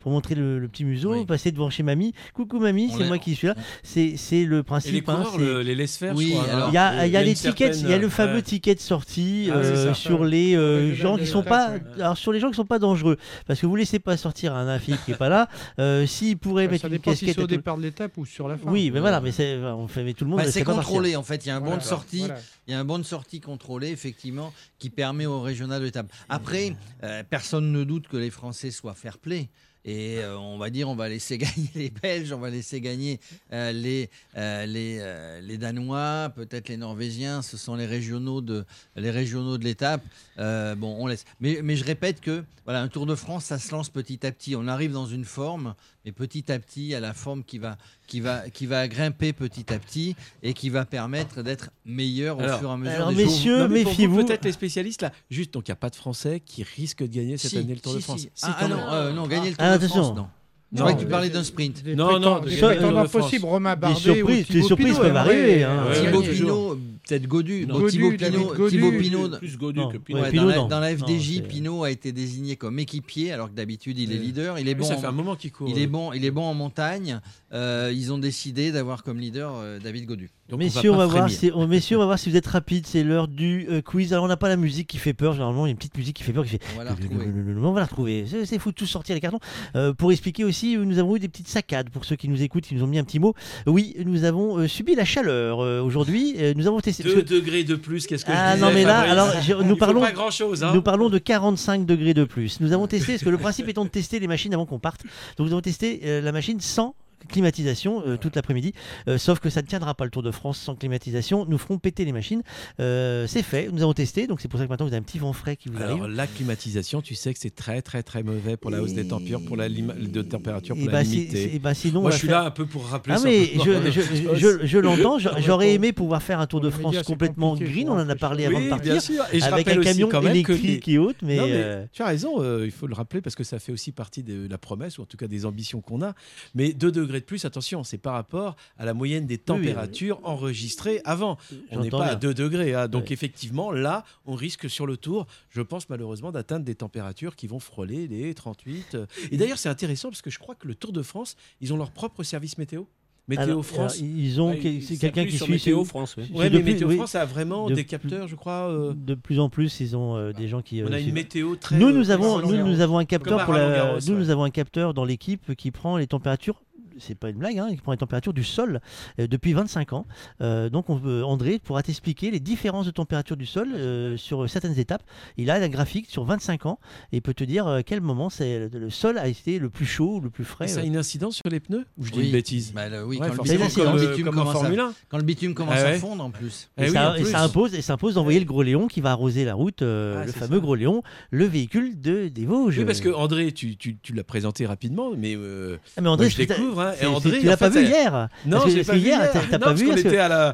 pour 0.00 0.12
montrer 0.12 0.34
le, 0.34 0.58
le 0.58 0.68
petit 0.68 0.84
museau, 0.84 1.24
passer 1.24 1.52
devant 1.52 1.70
chez 1.70 1.82
mamie. 1.82 2.12
Coucou 2.34 2.58
mamie, 2.58 2.92
c'est 2.96 3.04
moi 3.06 3.18
qui 3.18 3.34
suis 3.34 3.46
là. 3.46 3.54
C'est 3.82 4.16
c'est 4.16 4.44
le 4.44 4.62
principe. 4.62 4.90
Et 4.90 4.92
les 4.92 4.98
hein, 5.00 5.02
coureurs 5.16 5.32
c'est- 5.32 5.38
le- 5.38 5.62
les 5.62 5.74
laissent 5.74 5.96
faire, 5.96 6.14
Oui, 6.16 6.34
hein. 6.36 6.66
il 6.68 6.74
y 6.74 6.78
a, 6.78 6.92
il 6.92 6.98
y 6.98 6.98
a 6.98 7.06
Il 7.06 7.12
y 7.12 7.16
a 7.16 7.22
les 7.22 7.34
tickets, 7.34 7.76
il 7.80 7.88
y 7.88 7.92
a 7.92 7.96
le 7.98 8.08
certaine- 8.08 8.10
fameux 8.10 8.34
ouais. 8.36 8.42
ticket 8.42 8.74
de 8.74 8.80
sortie 8.80 9.48
Ah, 9.50 9.56
euh, 9.56 9.94
sur 9.94 10.24
les 10.24 10.54
euh, 10.56 10.94
gens 10.94 11.16
qui 11.16 11.26
sont 11.26 11.42
pas, 11.42 11.72
alors 11.96 12.16
sur 12.18 12.32
les 12.32 12.40
gens 12.40 12.50
qui 12.50 12.56
sont 12.56 12.64
pas 12.66 12.78
dangereux, 12.78 13.16
parce 13.46 13.60
que 13.60 13.66
vous 13.66 13.76
laissez 13.76 13.98
pas 13.98 14.16
sortir 14.16 14.54
un 14.54 14.78
Philippe 14.78 15.04
qui 15.04 15.12
est 15.12 15.16
pas 15.16 15.28
là. 15.28 15.48
Euh, 15.78 16.06
S'il 16.06 16.36
pourrait 16.38 16.68
mettre 16.68 16.86
une 16.86 16.92
si 16.94 17.00
casquette 17.00 17.34
c'est 17.36 17.42
au 17.42 17.46
départ 17.46 17.76
de 17.76 17.82
l'étape 17.82 18.16
ou 18.18 18.26
sur 18.26 18.48
la 18.48 18.56
fin. 18.56 18.70
Oui, 18.70 18.90
mais 18.92 19.00
voilà, 19.00 19.20
mais 19.20 19.32
c'est, 19.32 19.56
on 19.58 19.86
fait, 19.88 20.02
mais 20.02 20.12
tout 20.12 20.24
le 20.24 20.30
monde. 20.30 20.40
Bah, 20.40 20.50
c'est 20.50 20.64
contrôlé 20.64 21.16
en 21.16 21.22
fait. 21.22 21.44
Il 21.44 21.48
y 21.48 21.50
a 21.52 21.56
un 21.56 21.60
bon 21.60 21.76
de 21.76 21.82
sortie. 21.82 22.24
Il 22.66 22.72
y 22.72 22.74
a 22.74 22.80
un 22.80 22.84
bon 22.84 22.98
de 22.98 23.04
sortie 23.04 23.40
contrôlé 23.40 23.88
effectivement 23.88 24.52
qui 24.78 24.90
permet 24.90 25.26
au 25.26 25.40
régional 25.40 25.80
de 25.80 25.86
l'étape. 25.86 26.12
Après, 26.28 26.74
euh, 27.04 27.22
personne 27.28 27.70
ne 27.70 27.84
doute 27.84 28.08
que 28.08 28.16
les 28.16 28.30
Français 28.30 28.70
soient 28.70 28.94
fair 28.94 29.18
play. 29.18 29.48
Et 29.86 30.18
euh, 30.18 30.36
on 30.36 30.58
va 30.58 30.68
dire, 30.68 30.88
on 30.88 30.96
va 30.96 31.08
laisser 31.08 31.38
gagner 31.38 31.70
les 31.76 31.90
Belges, 31.90 32.32
on 32.32 32.40
va 32.40 32.50
laisser 32.50 32.80
gagner 32.80 33.20
euh, 33.52 33.70
les, 33.70 34.10
euh, 34.36 34.66
les, 34.66 35.40
les 35.42 35.58
Danois, 35.58 36.32
peut-être 36.34 36.68
les 36.68 36.76
Norvégiens. 36.76 37.40
Ce 37.40 37.56
sont 37.56 37.76
les 37.76 37.86
régionaux 37.86 38.40
de, 38.40 38.64
les 38.96 39.10
régionaux 39.10 39.58
de 39.58 39.64
l'étape. 39.64 40.02
Bon, 40.36 40.96
on 40.98 41.06
laisse. 41.06 41.24
Mais, 41.40 41.60
mais 41.62 41.76
je 41.76 41.84
répète 41.84 42.20
que 42.20 42.44
voilà, 42.64 42.82
un 42.82 42.88
Tour 42.88 43.06
de 43.06 43.14
France, 43.14 43.44
ça 43.44 43.60
se 43.60 43.70
lance 43.70 43.88
petit 43.88 44.26
à 44.26 44.32
petit. 44.32 44.56
On 44.56 44.66
arrive 44.66 44.90
dans 44.90 45.06
une 45.06 45.24
forme, 45.24 45.74
mais 46.06 46.12
petit 46.12 46.50
à 46.52 46.58
petit, 46.60 46.94
à 46.94 47.00
la 47.00 47.12
forme 47.12 47.42
qui 47.42 47.58
va, 47.58 47.76
qui 48.06 48.20
va, 48.20 48.48
qui 48.48 48.66
va 48.66 48.86
grimper 48.86 49.32
petit 49.32 49.72
à 49.74 49.78
petit 49.80 50.14
et 50.42 50.54
qui 50.54 50.70
va 50.70 50.84
permettre 50.84 51.42
d'être 51.42 51.70
meilleur 51.84 52.38
au 52.38 52.42
Alors- 52.42 52.60
fur 52.60 52.70
et 52.70 52.72
à 52.72 52.76
mesure 52.76 52.94
alors, 52.94 53.08
des 53.08 53.16
jours. 53.24 53.24
messieurs, 53.32 53.58
Non, 53.58 53.68
méfiez-vous. 53.68 54.24
Peut-être 54.24 54.44
les 54.44 54.52
spécialistes 54.52 55.02
là. 55.02 55.10
Juste, 55.30 55.52
donc 55.52 55.66
il 55.66 55.70
n'y 55.72 55.74
a 55.74 55.76
pas 55.76 55.90
de 55.90 55.96
Français 55.96 56.40
qui 56.46 56.62
risquent 56.62 57.02
de 57.02 57.08
gagner 57.12 57.36
cette 57.36 57.50
Si, 57.50 57.58
année 57.58 57.74
le 57.74 57.80
Tour 57.80 57.92
si, 57.92 57.98
de 57.98 58.02
France. 58.04 58.20
si. 58.20 58.30
Ah, 58.42 58.56
ah 58.60 58.68
non, 58.68 58.78
euh, 58.92 59.12
non, 59.12 59.26
gagner 59.26 59.50
le 59.50 59.56
Tour 59.56 59.66
Ah, 59.66 59.76
de 59.78 59.84
attention. 59.84 60.02
France, 60.04 60.16
non. 60.16 60.28
Je 60.72 60.78
Non, 60.78 60.82
croyais 60.82 60.96
que 60.98 61.02
tu 61.04 61.08
parlais 61.10 61.30
d'un 61.30 61.44
sprint. 61.44 61.82
Des 61.82 61.94
Non, 61.96 62.06
non, 62.06 62.12
prétend- 62.12 62.40
de 62.40 62.48
des 62.50 62.56
gagner 62.56 62.60
le 62.60 62.66
prétendants 62.76 62.92
Tour 62.94 63.02
de 63.02 63.08
France. 63.08 63.22
possibles, 63.22 63.44
Romain 63.46 63.74
Des 63.74 63.80
Bardet 63.80 64.00
surprises- 64.00 64.50
ou 64.50 64.52
des 64.52 64.62
surprises 64.62 64.86
Pinot 64.88 64.98
peuvent 64.98 65.06
aimerait, 65.08 65.18
arriver, 65.20 65.64
hein. 65.64 65.86
Ouais, 65.88 66.00
Thibaut 66.00 66.22
gagner. 66.22 66.34
Pinot, 66.34 66.78
peut-être 67.06 67.26
Godu. 67.26 67.66
Bon, 67.66 67.86
Thibaut 67.86 68.12
Pinot. 68.12 68.68
Thibaut 68.68 68.92
Pinot, 68.92 69.28
Plus 69.38 69.56
Godu 69.56 69.80
que 69.92 69.98
Pinot. 69.98 70.20
Ouais, 70.20 70.30
Pinot, 70.30 70.52
dans, 70.68 70.80
la, 70.80 70.94
dans 70.94 71.06
FDJ, 71.06 71.42
Pinot 71.42 71.84
a 71.84 71.90
été 71.90 72.12
désigné 72.12 72.56
comme 72.56 72.78
équipier, 72.78 73.32
alors 73.32 73.50
que 73.50 73.54
d'habitude 73.54 73.98
il 73.98 74.12
est 74.12 74.18
leader. 74.18 74.58
Il 74.58 74.68
est 74.68 74.74
bon. 74.74 74.84
ça 74.84 74.96
fait 74.96 75.06
un 75.06 75.12
moment 75.12 75.36
qu'il 75.36 75.52
court. 75.52 75.68
Il 75.68 75.78
est 75.78 75.86
bon, 75.86 76.12
il 76.12 76.24
est 76.24 76.30
bon 76.30 76.44
en 76.44 76.54
montagne. 76.54 77.20
Euh, 77.52 77.92
ils 77.94 78.12
ont 78.12 78.18
décidé 78.18 78.72
d'avoir 78.72 79.02
comme 79.02 79.18
leader 79.18 79.52
euh, 79.56 79.78
David 79.78 80.06
Godu. 80.06 80.30
Donc, 80.48 80.60
messieurs, 80.60 80.92
on 80.92 80.96
va, 80.96 81.06
voir 81.06 81.28
si, 81.28 81.50
oh, 81.52 81.66
messieurs, 81.66 81.96
on 81.96 82.00
va 82.00 82.06
voir 82.06 82.18
si 82.18 82.30
vous 82.30 82.36
êtes 82.36 82.46
rapides. 82.46 82.86
C'est 82.86 83.02
l'heure 83.02 83.26
du 83.26 83.66
euh, 83.68 83.82
quiz. 83.82 84.12
Alors, 84.12 84.24
on 84.24 84.28
n'a 84.28 84.36
pas 84.36 84.48
la 84.48 84.56
musique 84.56 84.86
qui 84.86 84.98
fait 84.98 85.14
peur. 85.14 85.32
Généralement, 85.32 85.66
il 85.66 85.70
y 85.70 85.70
a 85.70 85.72
une 85.72 85.76
petite 85.76 85.96
musique 85.96 86.16
qui 86.16 86.22
fait 86.22 86.32
peur. 86.32 86.44
Qui 86.44 86.50
fait... 86.50 86.60
On 86.74 86.78
va 86.78 86.84
la 86.84 86.94
retrouver. 86.94 87.26
On 87.56 87.72
va 87.72 87.80
la 87.80 87.86
retrouver. 87.86 88.24
C'est 88.44 88.58
fou 88.58 88.70
de 88.70 88.76
tous 88.76 88.86
sortir 88.86 89.14
les 89.14 89.20
cartons. 89.20 89.40
Euh, 89.74 89.92
pour 89.92 90.12
expliquer 90.12 90.44
aussi, 90.44 90.76
nous 90.76 90.98
avons 90.98 91.16
eu 91.16 91.18
des 91.18 91.28
petites 91.28 91.48
saccades. 91.48 91.90
Pour 91.90 92.04
ceux 92.04 92.14
qui 92.14 92.28
nous 92.28 92.42
écoutent, 92.42 92.64
qui 92.64 92.76
nous 92.76 92.84
ont 92.84 92.86
mis 92.86 92.98
un 92.98 93.04
petit 93.04 93.18
mot. 93.18 93.34
Oui, 93.66 93.96
nous 94.04 94.24
avons 94.24 94.58
euh, 94.58 94.68
subi 94.68 94.94
la 94.94 95.04
chaleur 95.04 95.60
euh, 95.60 95.82
aujourd'hui. 95.82 96.36
Euh, 96.38 96.54
nous 96.56 96.66
avons 96.66 96.80
testé. 96.80 96.95
Parce 97.02 97.14
2 97.14 97.22
que- 97.22 97.28
degrés 97.34 97.64
de 97.64 97.74
plus, 97.76 98.06
qu'est-ce 98.06 98.24
que 98.24 98.32
je 98.32 98.36
Ah 98.38 98.54
disais, 98.54 98.66
non 98.66 98.72
mais 98.72 98.84
là, 98.84 98.94
Fabrice 99.06 99.12
alors 99.12 99.42
je- 99.42 99.52
Il 99.52 99.68
nous 99.68 99.74
faut 99.74 99.76
parlons, 99.76 100.00
pas 100.00 100.12
grand 100.12 100.30
chose. 100.30 100.62
Hein. 100.64 100.72
nous 100.74 100.82
parlons 100.82 101.08
de 101.08 101.18
45 101.18 101.86
degrés 101.86 102.14
de 102.14 102.24
plus. 102.24 102.60
Nous 102.60 102.72
avons 102.72 102.86
testé, 102.86 103.12
parce 103.12 103.24
que 103.24 103.30
le 103.30 103.38
principe 103.38 103.68
étant 103.68 103.84
de 103.84 103.90
tester 103.90 104.18
les 104.18 104.26
machines 104.28 104.52
avant 104.54 104.66
qu'on 104.66 104.78
parte. 104.78 105.02
Donc 105.36 105.46
nous 105.46 105.52
avons 105.52 105.60
testé 105.62 106.00
euh, 106.04 106.20
la 106.20 106.32
machine 106.32 106.60
sans 106.60 106.94
climatisation 107.28 108.02
euh, 108.06 108.16
toute 108.16 108.36
l'après-midi, 108.36 108.72
Euh, 109.08 109.18
sauf 109.18 109.38
que 109.40 109.50
ça 109.50 109.62
ne 109.62 109.66
tiendra 109.66 109.94
pas 109.94 110.04
le 110.04 110.10
Tour 110.10 110.22
de 110.22 110.30
France 110.30 110.58
sans 110.58 110.74
climatisation. 110.74 111.44
Nous 111.48 111.58
ferons 111.58 111.78
péter 111.78 112.04
les 112.04 112.12
machines. 112.12 112.42
Euh, 112.80 113.26
c'est 113.26 113.42
fait, 113.42 113.68
nous 113.72 113.82
avons 113.82 113.92
testé, 113.94 114.26
donc 114.26 114.40
c'est 114.40 114.48
pour 114.48 114.58
ça 114.58 114.64
que 114.66 114.70
maintenant 114.70 114.86
vous 114.86 114.92
avez 114.92 115.00
un 115.00 115.04
petit 115.04 115.18
vent 115.18 115.32
frais 115.32 115.56
qui 115.56 115.68
vous 115.68 115.76
Alors 115.82 116.00
arrive. 116.02 116.14
la 116.16 116.26
climatisation, 116.26 117.02
tu 117.02 117.14
sais 117.14 117.32
que 117.32 117.38
c'est 117.40 117.54
très 117.54 117.82
très 117.82 118.02
très 118.02 118.22
mauvais 118.22 118.56
pour 118.56 118.70
la 118.70 118.80
hausse 118.82 118.92
des 118.94 119.06
températures, 119.06 119.46
pour 119.46 119.56
la 119.56 119.68
de 119.68 120.22
température, 120.22 120.76
pour 120.76 120.86
bah, 120.86 120.92
la 120.92 121.02
limiter. 121.02 121.58
bah, 121.58 121.74
sinon, 121.74 122.00
on 122.00 122.02
Moi 122.02 122.10
je 122.12 122.18
suis 122.18 122.28
faire- 122.28 122.40
là 122.40 122.46
un 122.46 122.50
peu 122.50 122.66
pour 122.66 122.86
rappeler 122.86 123.14
Ah 123.16 123.18
ça. 123.18 123.28
mais 123.28 123.46
je, 123.54 123.90
je, 123.90 124.34
je, 124.36 124.66
je 124.66 124.78
l'entends, 124.78 125.18
j'aurais 125.18 125.74
aimé 125.74 125.92
pouvoir 125.92 126.22
faire 126.22 126.40
un 126.40 126.46
Tour 126.46 126.60
de 126.60 126.70
France 126.70 127.02
complètement 127.02 127.54
green, 127.56 127.88
on 127.88 127.94
en 127.98 128.08
a 128.08 128.16
parlé 128.16 128.46
avant 128.46 128.58
de 128.58 128.64
bien 128.64 128.70
partir, 128.76 129.02
sûr. 129.02 129.24
Et 129.32 129.40
je 129.40 129.44
avec 129.44 129.68
un 129.68 129.80
camion 129.80 130.08
quand 130.08 130.22
même 130.22 130.42
que- 130.42 130.52
électrique 130.52 130.98
autres, 130.98 131.18
mais, 131.22 131.36
Non, 131.36 131.46
mais 131.46 131.52
euh, 131.54 131.84
tu 131.92 132.02
as 132.02 132.06
raison, 132.06 132.42
il 132.64 132.70
faut 132.70 132.86
le 132.86 132.94
rappeler 132.94 133.20
parce 133.20 133.34
que 133.36 133.44
ça 133.44 133.58
fait 133.58 133.72
aussi 133.72 133.92
partie 133.92 134.22
de 134.22 134.46
la 134.48 134.58
promesse 134.58 134.98
ou 134.98 135.02
en 135.02 135.06
tout 135.06 135.16
cas 135.16 135.26
des 135.26 135.44
ambitions 135.46 135.80
qu'on 135.80 136.02
a. 136.02 136.14
Mais 136.54 136.72
2 136.72 137.05
degrés 137.06 137.20
de 137.20 137.24
plus, 137.24 137.44
attention, 137.44 137.82
c'est 137.84 137.98
par 137.98 138.14
rapport 138.14 138.56
à 138.78 138.84
la 138.84 138.92
moyenne 138.94 139.26
des 139.26 139.38
températures 139.38 140.20
enregistrées 140.24 141.00
avant. 141.04 141.38
On 141.70 141.80
n'est 141.80 141.90
pas 141.90 142.04
à 142.04 142.14
bien. 142.16 142.30
2 142.30 142.34
degrés. 142.34 142.74
hein. 142.74 142.88
Donc 142.88 143.10
effectivement, 143.10 143.72
là, 143.72 144.04
on 144.26 144.34
risque 144.34 144.68
sur 144.68 144.86
le 144.86 144.96
tour, 144.96 145.26
je 145.50 145.62
pense 145.62 145.88
malheureusement, 145.88 146.32
d'atteindre 146.32 146.64
des 146.64 146.74
températures 146.74 147.34
qui 147.36 147.46
vont 147.46 147.60
frôler 147.60 148.06
les 148.08 148.34
38. 148.34 148.94
euh. 148.94 149.06
Et 149.30 149.36
d'ailleurs, 149.36 149.58
c'est 149.58 149.68
intéressant 149.68 150.08
parce 150.10 150.22
que 150.22 150.30
je 150.30 150.38
crois 150.38 150.54
que 150.54 150.66
le 150.68 150.74
Tour 150.74 150.92
de 150.92 151.02
France, 151.02 151.36
ils 151.60 151.72
ont 151.72 151.76
leur 151.76 151.90
propre 151.90 152.22
service 152.22 152.58
météo. 152.58 152.82
Météo 153.28 153.42
alors, 153.44 153.66
France. 153.66 153.96
alors, 153.98 154.08
ils 154.08 154.40
ont 154.40 154.50
Ouais, 154.50 154.80
c'est 154.86 154.98
quelqu'un 154.98 155.24
qui 155.26 155.36
sur 155.36 155.46
suit 155.46 155.54
Météo 155.54 155.82
France, 155.84 156.14
oui. 156.16 156.30
Ouais, 156.32 156.48
mais 156.48 156.60
plus- 156.60 156.74
Météo 156.74 156.88
oui. 156.88 156.94
France 156.96 157.16
a 157.16 157.24
vraiment 157.24 157.68
De 157.68 157.74
des 157.74 157.84
capteurs, 157.84 158.28
je 158.28 158.36
crois. 158.36 158.70
euh, 158.70 158.92
De 158.94 159.14
plus 159.14 159.40
en 159.40 159.48
plus, 159.48 159.80
ils 159.80 159.96
ont 159.96 160.14
euh, 160.16 160.32
des 160.32 160.46
gens 160.46 160.62
qui. 160.62 160.80
On 160.84 160.86
euh, 160.86 160.92
a 160.94 161.00
une 161.00 161.12
météo 161.12 161.56
très. 161.56 161.76
Nous, 161.76 161.90
nous 161.90 162.10
avons, 162.12 162.38
nous, 162.40 162.64
nous 162.64 162.80
avons 162.80 162.98
un 162.98 163.04
capteur 163.04 163.44
pour 163.44 163.52
la, 163.54 163.96
nous, 163.98 164.14
ouais. 164.14 164.18
nous 164.20 164.30
avons 164.30 164.44
un 164.44 164.50
capteur 164.50 164.94
dans 164.94 165.04
l'équipe 165.04 165.56
qui 165.56 165.72
prend 165.72 165.96
les 165.96 166.06
températures. 166.06 166.62
C'est 166.98 167.14
pas 167.14 167.30
une 167.30 167.36
blague, 167.38 167.58
hein, 167.58 167.68
qui 167.70 167.76
prend 167.76 167.92
les 167.92 167.98
températures 167.98 168.32
du 168.32 168.44
sol 168.44 168.80
euh, 169.20 169.26
depuis 169.26 169.52
25 169.52 169.92
ans. 169.92 170.06
Euh, 170.40 170.68
donc, 170.70 170.88
on 170.90 170.96
André 171.22 171.58
pourra 171.58 171.82
t'expliquer 171.82 172.30
les 172.30 172.40
différences 172.40 172.86
de 172.86 172.90
température 172.90 173.36
du 173.36 173.46
sol 173.46 173.68
euh, 173.74 174.16
sur 174.16 174.48
certaines 174.48 174.78
étapes. 174.78 175.02
Il 175.36 175.50
a 175.50 175.54
un 175.56 175.68
graphique 175.68 176.06
sur 176.08 176.24
25 176.24 176.66
ans 176.66 176.78
et 177.12 177.20
peut 177.20 177.34
te 177.34 177.44
dire 177.44 177.80
quel 177.86 178.00
moment 178.00 178.30
c'est 178.30 178.68
le, 178.72 178.90
sol 178.90 179.18
a 179.18 179.28
été 179.28 179.58
le 179.58 179.68
plus 179.70 179.86
chaud 179.86 180.16
ou 180.16 180.20
le 180.20 180.30
plus 180.30 180.44
frais. 180.44 180.64
Et 180.66 180.68
ça 180.68 180.80
a 180.80 180.84
une 180.84 180.96
incidence 180.96 181.36
sur 181.36 181.48
les 181.50 181.60
pneus 181.60 181.84
Ou 181.98 182.04
je 182.04 182.12
dis 182.12 182.18
Oui. 182.20 182.26
une 182.26 182.32
bêtise 182.32 182.72
Bah, 182.72 182.88
le- 182.88 183.04
oui, 183.04 183.18
Ouais, 183.18 183.28
quand, 183.28 183.44
le 183.44 183.50
bitume, 183.58 184.24
comme, 184.24 184.24
comme 184.24 184.34
commence 184.34 184.48
à- 184.56 184.58
Formule 184.58 184.80
1. 184.80 184.92
quand 185.08 185.16
le 185.18 185.22
bitume 185.24 185.54
commence 185.54 185.74
Ah 185.78 185.88
à 185.88 185.92
fondre 185.98 186.24
en 186.24 186.30
plus. 186.30 186.70
Eh 186.78 186.82
Et, 186.82 186.86
oui, 186.86 186.92
ça, 186.92 187.10
en 187.10 187.14
et 187.14 187.22
plus. 187.22 187.30
ça 187.30 187.42
impose, 187.42 187.74
et 187.74 187.82
ça 187.82 187.92
impose 187.94 188.14
d'envoyer 188.14 188.38
le 188.38 188.44
gros 188.46 188.62
Léon 188.62 188.86
qui 188.88 189.00
va 189.00 189.10
arroser 189.10 189.44
la 189.44 189.54
route, 189.54 189.82
euh, 189.82 190.20
Ah, 190.22 190.26
le 190.26 190.32
fameux 190.32 190.56
ça. 190.56 190.60
gros 190.60 190.74
Léon, 190.74 191.02
le 191.30 191.44
véhicule 191.44 192.00
de, 192.00 192.28
des 192.28 192.46
Vosges. 192.46 192.78
Oui, 192.78 192.84
parce 192.84 193.00
que 193.00 193.08
André, 193.10 193.52
tu, 193.52 193.76
tu, 193.76 193.96
tu 193.98 194.12
l'as 194.12 194.24
présenté 194.24 194.66
rapidement, 194.66 195.10
mais, 195.16 195.34
euh, 195.36 195.76
Ah, 195.96 196.00
mais 196.00 196.08
André, 196.08 196.26
moi, 196.26 196.30
je 196.30 196.36
c'est- 196.36 196.46
découvre. 196.46 196.85
Hein, 196.90 196.94
Et 197.00 197.06
André, 197.06 197.40
tu 197.40 197.46
l'as 197.46 197.56
pas 197.56 197.68
vu 197.68 197.84
hier 197.84 198.28
Non, 198.46 198.58
Parce 198.58 198.70
que- 198.72 198.76
parce 198.76 198.86
pas 198.88 198.96
hier, 198.96 199.30
t'as- 199.50 199.58
pas 199.58 199.72
vu 199.72 199.86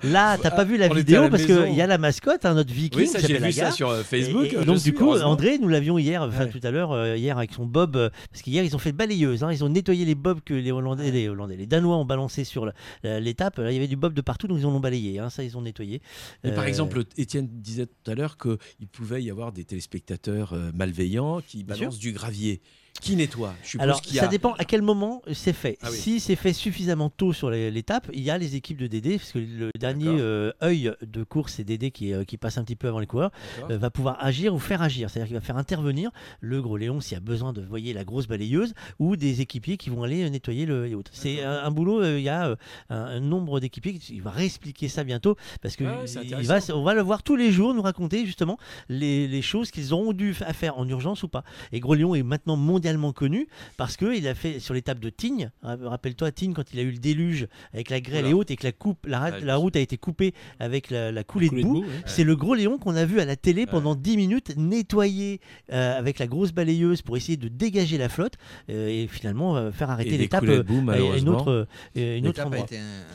là, 0.05 0.39
t'as 0.41 0.51
pas 0.51 0.65
vu 0.65 0.77
la 0.77 0.89
vidéo 0.89 1.29
parce 1.31 1.45
qu'il 1.45 1.75
y 1.75 1.81
a 1.81 1.87
la 1.87 1.99
mascotte, 1.99 2.45
notre 2.45 2.73
viking. 2.73 3.01
Oui, 3.03 3.11
j'ai 3.27 3.39
vu 3.39 3.53
ça 3.53 3.71
sur, 3.71 3.91
euh, 3.91 4.03
Facebook, 4.03 4.47
je 4.53 4.61
donc 4.65 4.83
du 4.83 4.93
coup. 4.95 5.13
André, 5.19 5.59
nous 5.59 5.69
l'avions 5.69 5.99
hier, 5.99 6.23
enfin 6.23 6.47
tout 6.47 6.61
à 6.63 6.71
l'heure, 6.71 6.93
euh, 6.93 7.17
hier 7.17 7.37
avec 7.39 7.53
son 7.53 7.67
bob, 7.67 7.97
euh, 7.97 8.11
parce 8.31 8.43
qu'hier 8.43 8.65
ils 8.65 8.75
ont 8.75 8.79
fait 8.79 8.93
balayeuse, 8.93 9.43
hein, 9.45 9.53
ils 9.53 9.65
ont 9.65 9.69
nettoyé 9.69 10.05
les 10.05 10.15
bobs 10.15 10.41
que 10.45 10.55
les 10.55 10.73
Hollandais, 10.73 11.11
les 11.11 11.29
Hollandais, 11.29 11.57
les 11.57 11.67
Danois 11.67 11.97
ont 11.97 12.05
balancé 12.05 12.45
sur 12.45 12.71
l'étape. 13.05 13.59
Là, 13.59 13.71
il 13.71 13.75
y 13.75 13.79
avait 13.79 13.89
du 13.89 13.97
bob 13.97 14.15
de 14.15 14.21
partout, 14.21 14.47
donc 14.49 14.59
ils 14.59 14.67
en 14.67 14.71
ont 14.75 14.81
balayé. 14.81 15.19
hein, 15.19 15.31
ça, 15.31 15.43
ils 15.43 15.57
ont 15.57 15.63
nettoyé. 15.63 16.01
Par 16.43 16.65
Euh, 16.65 16.67
exemple, 16.67 17.03
Étienne 17.17 17.49
disait 17.51 17.87
tout 17.87 18.11
à 18.11 18.15
l'heure 18.15 18.37
qu'il 18.39 18.89
pouvait 18.91 19.23
y 19.23 19.31
avoir 19.31 19.53
des 19.53 19.65
téléspectateurs 19.65 20.53
euh, 20.53 20.71
malveillants 20.75 21.41
qui 21.47 21.65
balancent 21.65 21.99
du 21.99 22.13
gravier. 22.13 22.61
Qui 23.01 23.17
nettoie? 23.17 23.55
Je 23.65 23.79
Alors, 23.81 24.01
y 24.11 24.17
ça 24.17 24.29
dépend 24.29 24.53
à 24.59 24.65
quel 24.65 24.83
moment 24.83 25.23
c'est 25.33 25.53
fait. 25.53 25.77
Ah 25.83 25.89
oui. 25.91 25.97
Si 25.97 26.21
c'est 26.21 26.37
fait 26.37 26.53
suffisamment 26.53 27.11
tôt 27.11 27.33
sur 27.33 27.51
l'étape, 27.51 28.09
il 28.13 28.21
y 28.21 28.31
a 28.31 28.39
les 28.39 28.55
équipes 28.55 28.77
de 28.79 28.87
DD, 28.87 29.17
parce 29.19 29.33
que 29.33 29.39
le 29.39 29.71
dernier 29.79 30.09
euh, 30.09 30.53
œil 30.63 30.93
de 31.03 31.25
course, 31.25 31.55
c'est 31.55 31.65
DD 31.65 31.91
qui, 31.91 32.13
euh, 32.13 32.25
qui 32.25 32.37
passe 32.37 32.59
un 32.59 32.65
petit 32.65 32.77
peu 32.77 32.89
avant 32.89 33.01
les 33.01 33.07
coureurs, 33.07 33.33
euh, 33.71 33.79
va 33.79 33.91
pouvoir 33.91 34.23
agir 34.25 34.55
ou 34.55 34.59
faire 34.59 34.83
agir. 34.83 35.11
C'est-à-dire 35.11 35.27
qu'il 35.27 35.37
va 35.37 35.41
faire 35.41 35.57
intervenir 35.57 36.11
le 36.41 36.63
gros 36.63 36.77
Léon 36.77 37.01
s'il 37.01 37.15
y 37.15 37.17
a 37.17 37.21
besoin 37.21 37.53
de, 37.53 37.61
vous 37.63 37.69
voyez, 37.69 37.93
la 37.93 38.05
grosse 38.05 38.29
balayeuse, 38.29 38.75
ou 39.01 39.17
des 39.17 39.41
équipiers 39.41 39.79
qui 39.79 39.91
vont 39.91 40.05
aller 40.05 40.23
euh, 40.23 40.29
nettoyer 40.29 40.67
le 40.67 40.95
autres. 40.95 41.11
C'est 41.15 41.43
un, 41.43 41.65
un 41.65 41.71
boulot, 41.71 42.05
il 42.05 42.23
y 42.23 42.29
a 42.29 42.51
un, 42.51 42.57
un 42.95 43.21
nombre 43.21 43.59
d'équipiers, 43.59 43.99
il 44.11 44.23
va 44.23 44.31
réexpliquer 44.31 44.89
ça 44.89 45.03
bientôt, 45.03 45.37
parce 45.61 45.77
que 45.77 45.85
Ah 45.85 46.05
il 46.23 46.47
va, 46.47 46.59
on 46.73 46.83
va 46.85 46.95
le 46.95 47.03
voir 47.03 47.23
tous 47.23 47.37
les 47.37 47.51
jours 47.51 47.75
nous 47.75 47.83
raconter 47.83 48.27
justement 48.27 48.59
les, 48.89 49.27
les 49.27 49.43
choses 49.43 49.71
qu'ils 49.71 49.93
auront 49.93 50.13
dû 50.13 50.37
à 50.47 50.53
faire 50.53 50.79
en 50.79 50.87
urgence 50.89 51.23
ou 51.23 51.29
pas. 51.29 51.43
Et 51.73 51.81
Gros 51.81 51.95
Léon 51.95 52.15
est 52.15 52.23
maintenant 52.23 52.57
mondialement 52.83 53.13
connu 53.13 53.47
parce 53.77 53.97
qu'il 53.97 54.27
a 54.27 54.35
fait 54.35 54.59
sur 54.59 54.75
l'étape 54.75 54.99
de 54.99 55.09
Tignes, 55.09 55.51
ra- 55.63 55.77
rappelle-toi 55.85 56.33
Tignes 56.33 56.53
quand 56.53 56.73
il 56.75 56.81
a 56.81 56.83
eu 56.83 56.91
le 56.91 56.99
déluge 56.99 57.47
avec 57.73 57.91
la 57.91 58.01
grêle 58.01 58.27
et 58.27 58.33
haute 58.33 58.51
et 58.51 58.57
que 58.57 58.65
la, 58.67 58.73
coupe, 58.73 59.07
la, 59.07 59.39
la 59.41 59.57
route 59.57 59.77
a 59.77 59.81
été 59.81 59.97
coupée 59.97 60.35
avec 60.59 60.91
la, 60.91 61.13
la 61.13 61.23
coulée, 61.23 61.49
Coulée 61.49 61.63
de 61.63 61.69
boue. 61.69 61.75
boue, 61.75 61.87
ouais. 61.87 62.03
C'est 62.07 62.25
le 62.25 62.35
Gros 62.35 62.55
Léon 62.57 62.79
qu'on 62.79 62.97
a 62.97 63.05
vu 63.05 63.21
à 63.21 63.25
la 63.25 63.37
télé 63.37 63.67
pendant 63.67 63.95
10 63.95 64.17
minutes 64.17 64.53
nettoyer 64.57 65.41
euh, 65.73 65.97
avec 65.97 66.19
la 66.19 66.27
grosse 66.27 66.51
balayeuse 66.53 67.03
pour 67.03 67.17
essayer 67.17 67.37
de 67.37 67.47
dégager 67.49 67.99
la 67.99 68.09
flotte 68.09 68.35
euh, 68.69 68.89
et 68.89 69.07
finalement 69.07 69.57
euh, 69.57 69.71
faire 69.71 69.91
arrêter 69.91 70.11
l'étape 70.19 70.43
à 70.91 70.99
une 71.19 71.29
autre, 71.29 71.67
euh, 71.97 72.19
une 72.19 72.27
autre 72.27 72.45
endroit. 72.45 72.67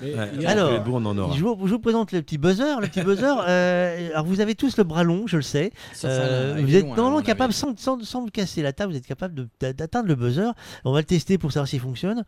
un- 0.02 0.06
Ouais, 0.06 0.14
Alors, 0.46 0.48
Alors, 0.48 0.68
Coulée 0.70 0.80
de 0.80 0.86
boue, 0.86 0.96
on 0.96 1.06
en 1.06 1.18
aura. 1.18 1.36
je 1.36 1.44
vous, 1.44 1.68
je 1.68 1.72
vous 1.74 1.80
présente 1.80 2.12
le 2.14 2.22
petit 2.22 2.38
buzzer. 2.38 2.80
Le 2.80 2.88
petit 2.88 3.02
buzzer. 3.02 3.36
euh, 3.48 4.10
alors 4.14 4.26
vous 4.26 4.40
avez 4.40 4.56
tous 4.56 4.78
le 4.78 4.84
bras 4.86 5.04
long, 5.04 5.28
je 5.28 5.36
le 5.36 5.42
sais. 5.42 5.72
Euh, 6.06 6.56
vous 6.62 6.74
êtes 6.76 6.86
Alain, 6.86 6.96
normalement 6.96 7.22
capable, 7.22 7.52
sans, 7.54 7.78
sans, 7.78 8.02
sans 8.04 8.22
vous 8.22 8.28
casser 8.32 8.62
la 8.62 8.72
table, 8.74 8.92
vous 8.94 8.98
êtes 8.98 9.06
capable 9.08 9.34
de- 9.34 9.48
d'atteindre 9.60 10.08
le 10.08 10.16
buzzer. 10.16 10.52
On 10.86 10.92
va 10.92 11.00
le 11.00 11.06
tester 11.06 11.38
pour 11.38 11.52
savoir 11.52 11.68
s'il 11.68 11.80
fonctionne. 11.80 12.24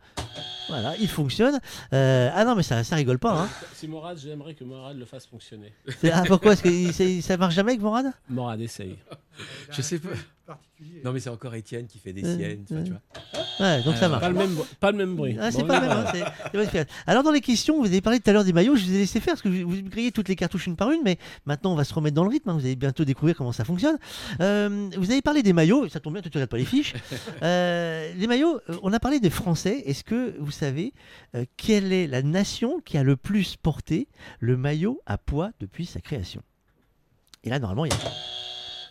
Voilà, 0.68 0.94
il 0.98 1.08
fonctionne. 1.08 1.58
Euh, 1.92 2.30
ah 2.34 2.44
non, 2.44 2.54
mais 2.54 2.62
ça, 2.62 2.84
ça 2.84 2.96
rigole 2.96 3.18
pas. 3.18 3.42
Hein. 3.42 3.48
Si 3.74 3.88
Morad, 3.88 4.18
j'aimerais 4.18 4.54
que 4.54 4.64
Morad 4.64 4.96
le 4.96 5.04
fasse 5.04 5.26
fonctionner. 5.26 5.72
C'est- 6.00 6.10
Ah, 6.12 6.22
pourquoi? 6.26 6.52
Est-ce 6.52 6.62
que 6.62 6.68
il- 6.68 6.92
c'est- 6.92 7.20
ça 7.20 7.36
marche 7.36 7.54
jamais 7.54 7.72
avec 7.72 7.82
Morad? 7.82 8.06
Morad, 8.28 8.60
essaye. 8.60 8.98
Je 9.70 9.82
sais 9.82 9.98
pas. 9.98 10.10
Non, 11.04 11.12
mais 11.12 11.20
c'est 11.20 11.28
encore 11.30 11.54
Étienne 11.54 11.86
qui 11.86 11.98
fait 11.98 12.12
des 12.12 12.24
Euh, 12.24 12.36
siennes. 12.36 12.64
euh. 12.72 12.84
tu 12.84 12.90
vois. 12.90 13.00
Ouais, 13.60 13.82
donc 13.82 13.96
ça 13.96 14.08
marche. 14.08 14.20
Pas 14.22 14.28
le 14.30 14.34
même, 14.34 14.56
pas 14.80 14.90
le 14.90 14.96
même 14.96 15.14
bruit. 15.16 15.36
Ah, 15.38 15.50
c'est 15.50 15.60
Bon, 15.60 15.66
pas 15.68 15.80
là, 15.80 15.80
le 15.80 15.88
même. 15.88 16.06
hein, 16.06 16.10
c'est- 16.12 16.24
c'est 16.44 16.52
pas 16.52 16.62
efficace. 16.62 16.86
Alors 17.06 17.22
dans 17.22 17.30
les 17.32 17.40
questions, 17.42 17.78
vous 17.80 17.86
avez 17.86 18.00
parlé 18.00 18.20
tout 18.20 18.30
à 18.30 18.32
l'heure 18.32 18.44
des 18.44 18.52
maillots, 18.52 18.76
je 18.76 18.84
vous 18.86 18.94
ai 18.94 18.98
laissé 18.98 19.20
faire 19.20 19.34
parce 19.34 19.42
que 19.42 19.48
vous 19.48 19.68
vous 19.70 19.82
grillez 19.82 20.12
toutes 20.12 20.28
les 20.28 20.36
cartouches 20.36 20.66
une 20.66 20.76
par 20.76 20.90
une, 20.90 21.02
mais 21.04 21.18
maintenant 21.46 21.72
on 21.72 21.76
va 21.76 21.84
se 21.84 21.92
remettre 21.94 22.14
dans 22.14 22.24
le 22.24 22.30
rythme. 22.30 22.48
hein, 22.50 22.54
vous 22.54 22.64
allez 22.64 22.76
bientôt 22.76 23.04
découvrir 23.04 23.36
comment 23.36 23.52
ça 23.52 23.64
fonctionne. 23.64 23.98
Euh, 24.40 24.88
vous 24.96 25.10
avez 25.10 25.22
parlé 25.22 25.42
des 25.42 25.52
maillots, 25.52 25.88
ça 25.88 26.00
tombe 26.00 26.14
bien, 26.14 26.22
tu 26.22 26.28
regardes 26.28 26.50
pas 26.50 26.56
les 26.58 26.64
fiches. 26.64 26.94
Euh, 27.42 28.12
les 28.16 28.26
maillots, 28.26 28.60
on 28.82 28.92
a 28.92 29.00
parlé 29.00 29.20
des 29.20 29.30
Français. 29.30 29.82
Est-ce 29.86 30.04
que 30.04 30.34
vous 30.38 30.50
savez 30.50 30.92
euh, 31.34 31.44
quelle 31.56 31.92
est 31.92 32.06
la 32.06 32.22
nation 32.22 32.80
qui 32.80 32.98
a 32.98 33.02
le 33.02 33.16
plus 33.16 33.56
porté 33.56 34.08
le 34.40 34.56
maillot 34.56 35.00
à 35.06 35.16
poids 35.18 35.50
depuis 35.60 35.86
sa 35.86 36.00
création? 36.00 36.42
Et 37.44 37.50
là 37.50 37.58
normalement 37.58 37.84
il 37.86 37.92
y 37.92 37.94
a 37.94 37.98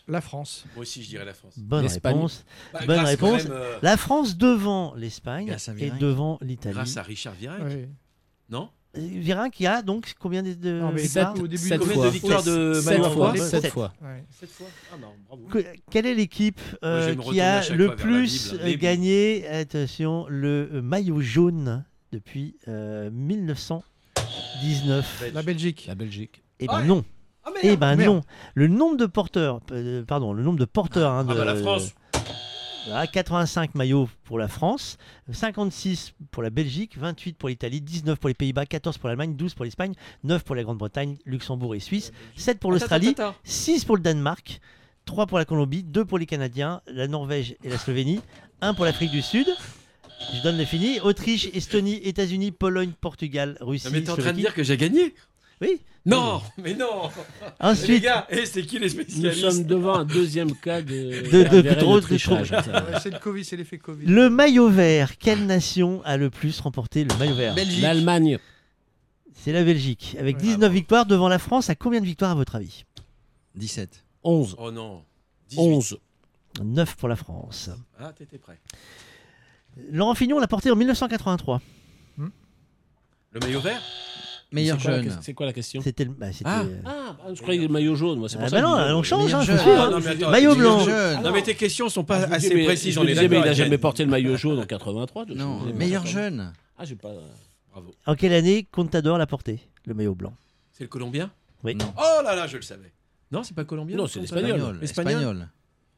La 0.10 0.22
France. 0.22 0.64
Moi 0.76 0.82
aussi, 0.82 1.04
je 1.04 1.10
dirais 1.10 1.26
la 1.26 1.34
France. 1.34 1.54
bonne 1.58 1.86
réponse. 1.86 2.44
Bah, 2.74 2.80
bonne 2.88 3.00
réponse. 3.06 3.44
même, 3.44 3.52
euh, 3.54 3.78
La 3.82 3.96
France 3.98 4.38
devant 4.38 4.94
l'Espagne 4.96 5.56
et 5.78 5.92
devant 5.92 6.38
l'Italie. 6.42 6.74
Grâce 6.76 6.98
à 6.98 7.04
Richard 7.04 7.34
Virenque. 7.36 7.62
Oui. 7.68 7.86
Non 8.50 8.70
Euh, 8.98 9.02
Virin 9.02 9.52
qui 9.52 9.68
a 9.68 9.84
donc 9.84 10.14
combien 10.20 10.42
de, 10.42 10.54
de 10.56 10.80
Non, 10.80 10.92
mais 10.92 11.04
victoires 11.04 11.36
au 11.40 11.48
début, 11.48 11.58
Sept 11.60 11.78
Combien 11.80 11.94
fois. 11.94 12.06
de 12.06 12.10
victoires 12.10 12.42
de 12.44 12.74
Sept 12.74 13.04
fois. 13.04 13.38
Sept 13.38 13.62
Sept. 13.62 13.72
fois. 13.72 13.94
Ouais. 14.02 14.24
Cette 14.40 14.50
fois 14.50 14.66
Ah 14.92 14.96
non, 15.00 15.10
bravo. 15.28 15.44
Que- 15.48 15.64
Quelle 15.92 16.08
est 16.08 16.16
l'équipe 16.16 16.60
euh, 16.84 17.14
qui 17.16 17.40
a 17.40 17.70
le 17.70 17.96
plus 17.96 18.56
gagné, 18.80 19.48
attention, 19.48 20.26
le 20.28 20.82
maillot 20.82 21.22
jaune 21.22 21.86
depuis 22.12 22.56
euh, 22.68 23.12
1919 23.12 25.32
La 25.34 25.42
Belgique. 25.44 25.86
La 25.88 25.96
Belgique. 25.96 26.44
Eh 26.60 26.68
ben 26.68 26.74
Ah 26.76 26.80
ouais. 26.82 26.88
non. 26.88 27.06
Ah 27.56 27.60
Eh 27.64 27.76
ben 27.78 27.96
Merde. 27.96 28.14
non. 28.16 28.22
Le 28.56 28.68
nombre 28.68 28.98
de 28.98 29.06
porteurs, 29.06 29.60
euh, 29.72 30.04
pardon, 30.04 30.34
le 30.34 30.44
nombre 30.44 30.60
de 30.60 30.66
porteurs 30.66 31.12
hein, 31.12 31.26
Ah 31.30 31.34
de 31.34 31.38
bah 31.38 31.46
la 31.46 31.56
France. 31.56 31.94
Voilà, 32.86 33.06
85 33.08 33.76
maillots 33.76 34.10
pour 34.24 34.40
la 34.40 34.48
France, 34.48 34.98
56 35.32 36.14
pour 36.32 36.42
la 36.42 36.50
Belgique, 36.50 36.98
28 36.98 37.38
pour 37.38 37.50
l'Italie, 37.50 37.82
19 37.82 38.18
pour 38.18 38.30
les 38.30 38.34
Pays-Bas, 38.34 38.66
14 38.66 38.98
pour 38.98 39.10
l'Allemagne, 39.10 39.36
12 39.36 39.54
pour 39.54 39.66
l'Espagne, 39.66 39.94
9 40.24 40.44
pour 40.44 40.56
la 40.56 40.64
Grande-Bretagne, 40.64 41.18
Luxembourg 41.26 41.76
et 41.76 41.80
Suisse, 41.80 42.12
7 42.38 42.60
pour 42.60 42.72
l'Australie, 42.72 43.10
attends, 43.10 43.30
attends. 43.30 43.36
6 43.44 43.86
pour 43.86 43.96
le 43.98 44.02
Danemark, 44.02 44.60
3 45.06 45.28
pour 45.28 45.38
la 45.38 45.46
Colombie, 45.46 45.84
2 45.84 46.06
pour 46.06 46.18
les 46.18 46.26
Canadiens, 46.26 46.82
la 46.88 47.08
Norvège 47.08 47.56
et 47.64 47.70
la 47.70 47.78
Slovénie, 47.78 48.22
1 48.62 48.74
pour 48.74 48.86
l'Afrique 48.86 49.12
du 49.12 49.22
Sud. 49.22 49.48
Je 50.34 50.42
donne 50.42 50.58
le 50.58 50.66
fini. 50.66 51.00
Autriche, 51.00 51.48
Estonie, 51.54 51.96
États-Unis, 52.04 52.52
Pologne, 52.52 52.92
Portugal, 53.00 53.58
Russie. 53.62 53.88
Non, 53.88 53.94
mais 53.94 54.02
t'es 54.04 54.10
en 54.10 54.18
train 54.18 54.32
de 54.34 54.38
dire 54.38 54.54
que 54.54 54.64
j'ai 54.64 54.76
gagné? 54.78 55.14
Oui. 55.62 55.82
Non, 56.06 56.42
mais 56.58 56.74
non 56.74 57.10
Ensuite- 57.60 57.88
Les 57.90 58.00
gars, 58.00 58.26
eh, 58.30 58.46
c'est 58.46 58.64
qui 58.64 58.80
les 58.80 58.86
Nous 58.88 58.92
spécialistes 59.04 59.42
sommes 59.42 59.64
devant 59.66 59.96
un 59.96 60.06
deuxième 60.06 60.56
cas 60.56 60.82
de, 60.82 60.88
De- 61.30 61.44
de- 61.44 61.62
de 61.62 63.00
c'est 63.00 63.10
le 63.12 63.20
Covid, 63.20 63.44
c'est 63.44 63.58
l'effet 63.58 63.78
Covid. 63.78 64.06
Le 64.06 64.30
maillot 64.30 64.70
vert. 64.70 65.18
Quelle 65.18 65.46
nation 65.46 66.02
a 66.06 66.16
le 66.18 66.30
plus 66.30 66.60
remporté 66.62 67.04
le 67.04 67.14
maillot 67.18 67.36
vert? 67.36 67.54
Belgique. 67.56 67.82
L'Allemagne. 67.82 68.40
C'est 69.34 69.52
la 69.52 69.64
Belgique. 69.64 70.16
Avec 70.20 70.38
Ouais. 70.38 70.42
19 70.44 70.72
victoires 70.72 71.06
devant 71.06 71.28
la 71.28 71.40
France. 71.40 71.70
À 71.70 71.76
combien 71.76 72.00
de 72.00 72.06
victoires 72.06 72.32
à 72.32 72.36
votre 72.36 72.56
avis? 72.56 72.86
17. 73.56 74.04
11. 74.24 74.56
Oh 74.58 74.72
non 74.72 75.04
18. 75.50 75.62
11. 75.62 75.98
9 76.64 76.96
pour 76.96 77.10
la 77.10 77.16
France. 77.18 77.70
Ah, 78.00 78.14
t'étais 78.18 78.38
prêt. 78.38 78.60
Laurent 79.92 80.16
Fignon 80.16 80.40
l'a 80.40 80.48
porté 80.48 80.72
en 80.72 80.76
1983. 80.76 81.62
Le 82.18 83.40
maillot 83.42 83.60
vert? 83.62 83.82
Meilleur 84.52 84.80
jeune. 84.80 85.06
que- 85.08 85.24
C'est 85.24 85.34
quoi 85.34 85.46
la 85.46 85.54
question? 85.54 85.82
C'était 85.82 86.06
le- 86.06 86.12
bah, 86.12 86.28
Ah. 86.44 86.62
euh, 86.64 86.82
Ah, 86.86 87.16
je 87.34 87.42
croyais 87.42 87.62
le 87.62 87.68
maillot 87.68 87.96
jaune. 87.96 88.18
Moi, 88.20 88.30
c'est 88.30 88.38
pour 88.38 88.46
Ah 88.46 88.50
ça 88.50 88.62
bah 88.62 88.62
que 88.84 88.90
non, 88.92 88.98
on 88.98 89.04
change, 89.04 89.34
hein. 89.34 89.42
Ah, 89.48 89.90
non, 89.92 90.00
mais 90.00 90.08
attends, 90.08 90.32
Maillot 90.32 90.56
meilleur 90.56 90.78
blanc. 90.78 90.86
jeune. 90.86 91.22
Non, 91.24 91.32
mais 91.32 91.42
tes 91.44 91.54
questions 91.56 91.88
sont 91.90 92.04
pas 92.04 92.18
Ah, 92.24 92.28
je 92.30 92.34
assez 92.36 92.56
mais- 92.56 92.66
précises, 92.66 92.98
mais 92.98 93.12
il 93.12 93.36
a 93.36 93.54
jamais 93.54 93.78
porté 93.78 94.04
le 94.06 94.10
maillot 94.10 94.36
jaune 94.38 94.60
en 94.60 94.66
83. 94.66 95.26
je- 95.28 95.34
Non, 95.34 95.62
je- 95.68 95.74
meilleur 95.74 96.06
je- 96.06 96.12
jeune. 96.14 96.54
Ah, 96.78 96.86
j'ai 96.86 96.96
pas. 96.96 97.12
Bravo. 97.72 97.94
En 98.08 98.16
quelle 98.16 98.34
année 98.34 98.68
Contador 98.72 99.18
l'a 99.20 99.28
porté 99.28 99.60
Le 99.86 99.94
maillot 99.94 100.16
blanc? 100.16 100.34
C'est 100.74 100.84
le 100.84 100.88
Colombien? 100.90 101.30
Oui. 101.64 101.76
Non. 101.76 101.94
Oh 101.98 102.22
là 102.24 102.36
là, 102.36 102.48
je 102.48 102.58
le 102.58 102.62
savais. 102.64 102.92
Non, 103.32 103.44
c'est 103.44 103.54
pas 103.56 103.64
Colombien 103.66 103.96
Non, 103.98 104.04
le 104.04 104.10
c'est 104.10 104.20
l'espagnol. 104.20 104.80
Espagnol. 104.82 105.48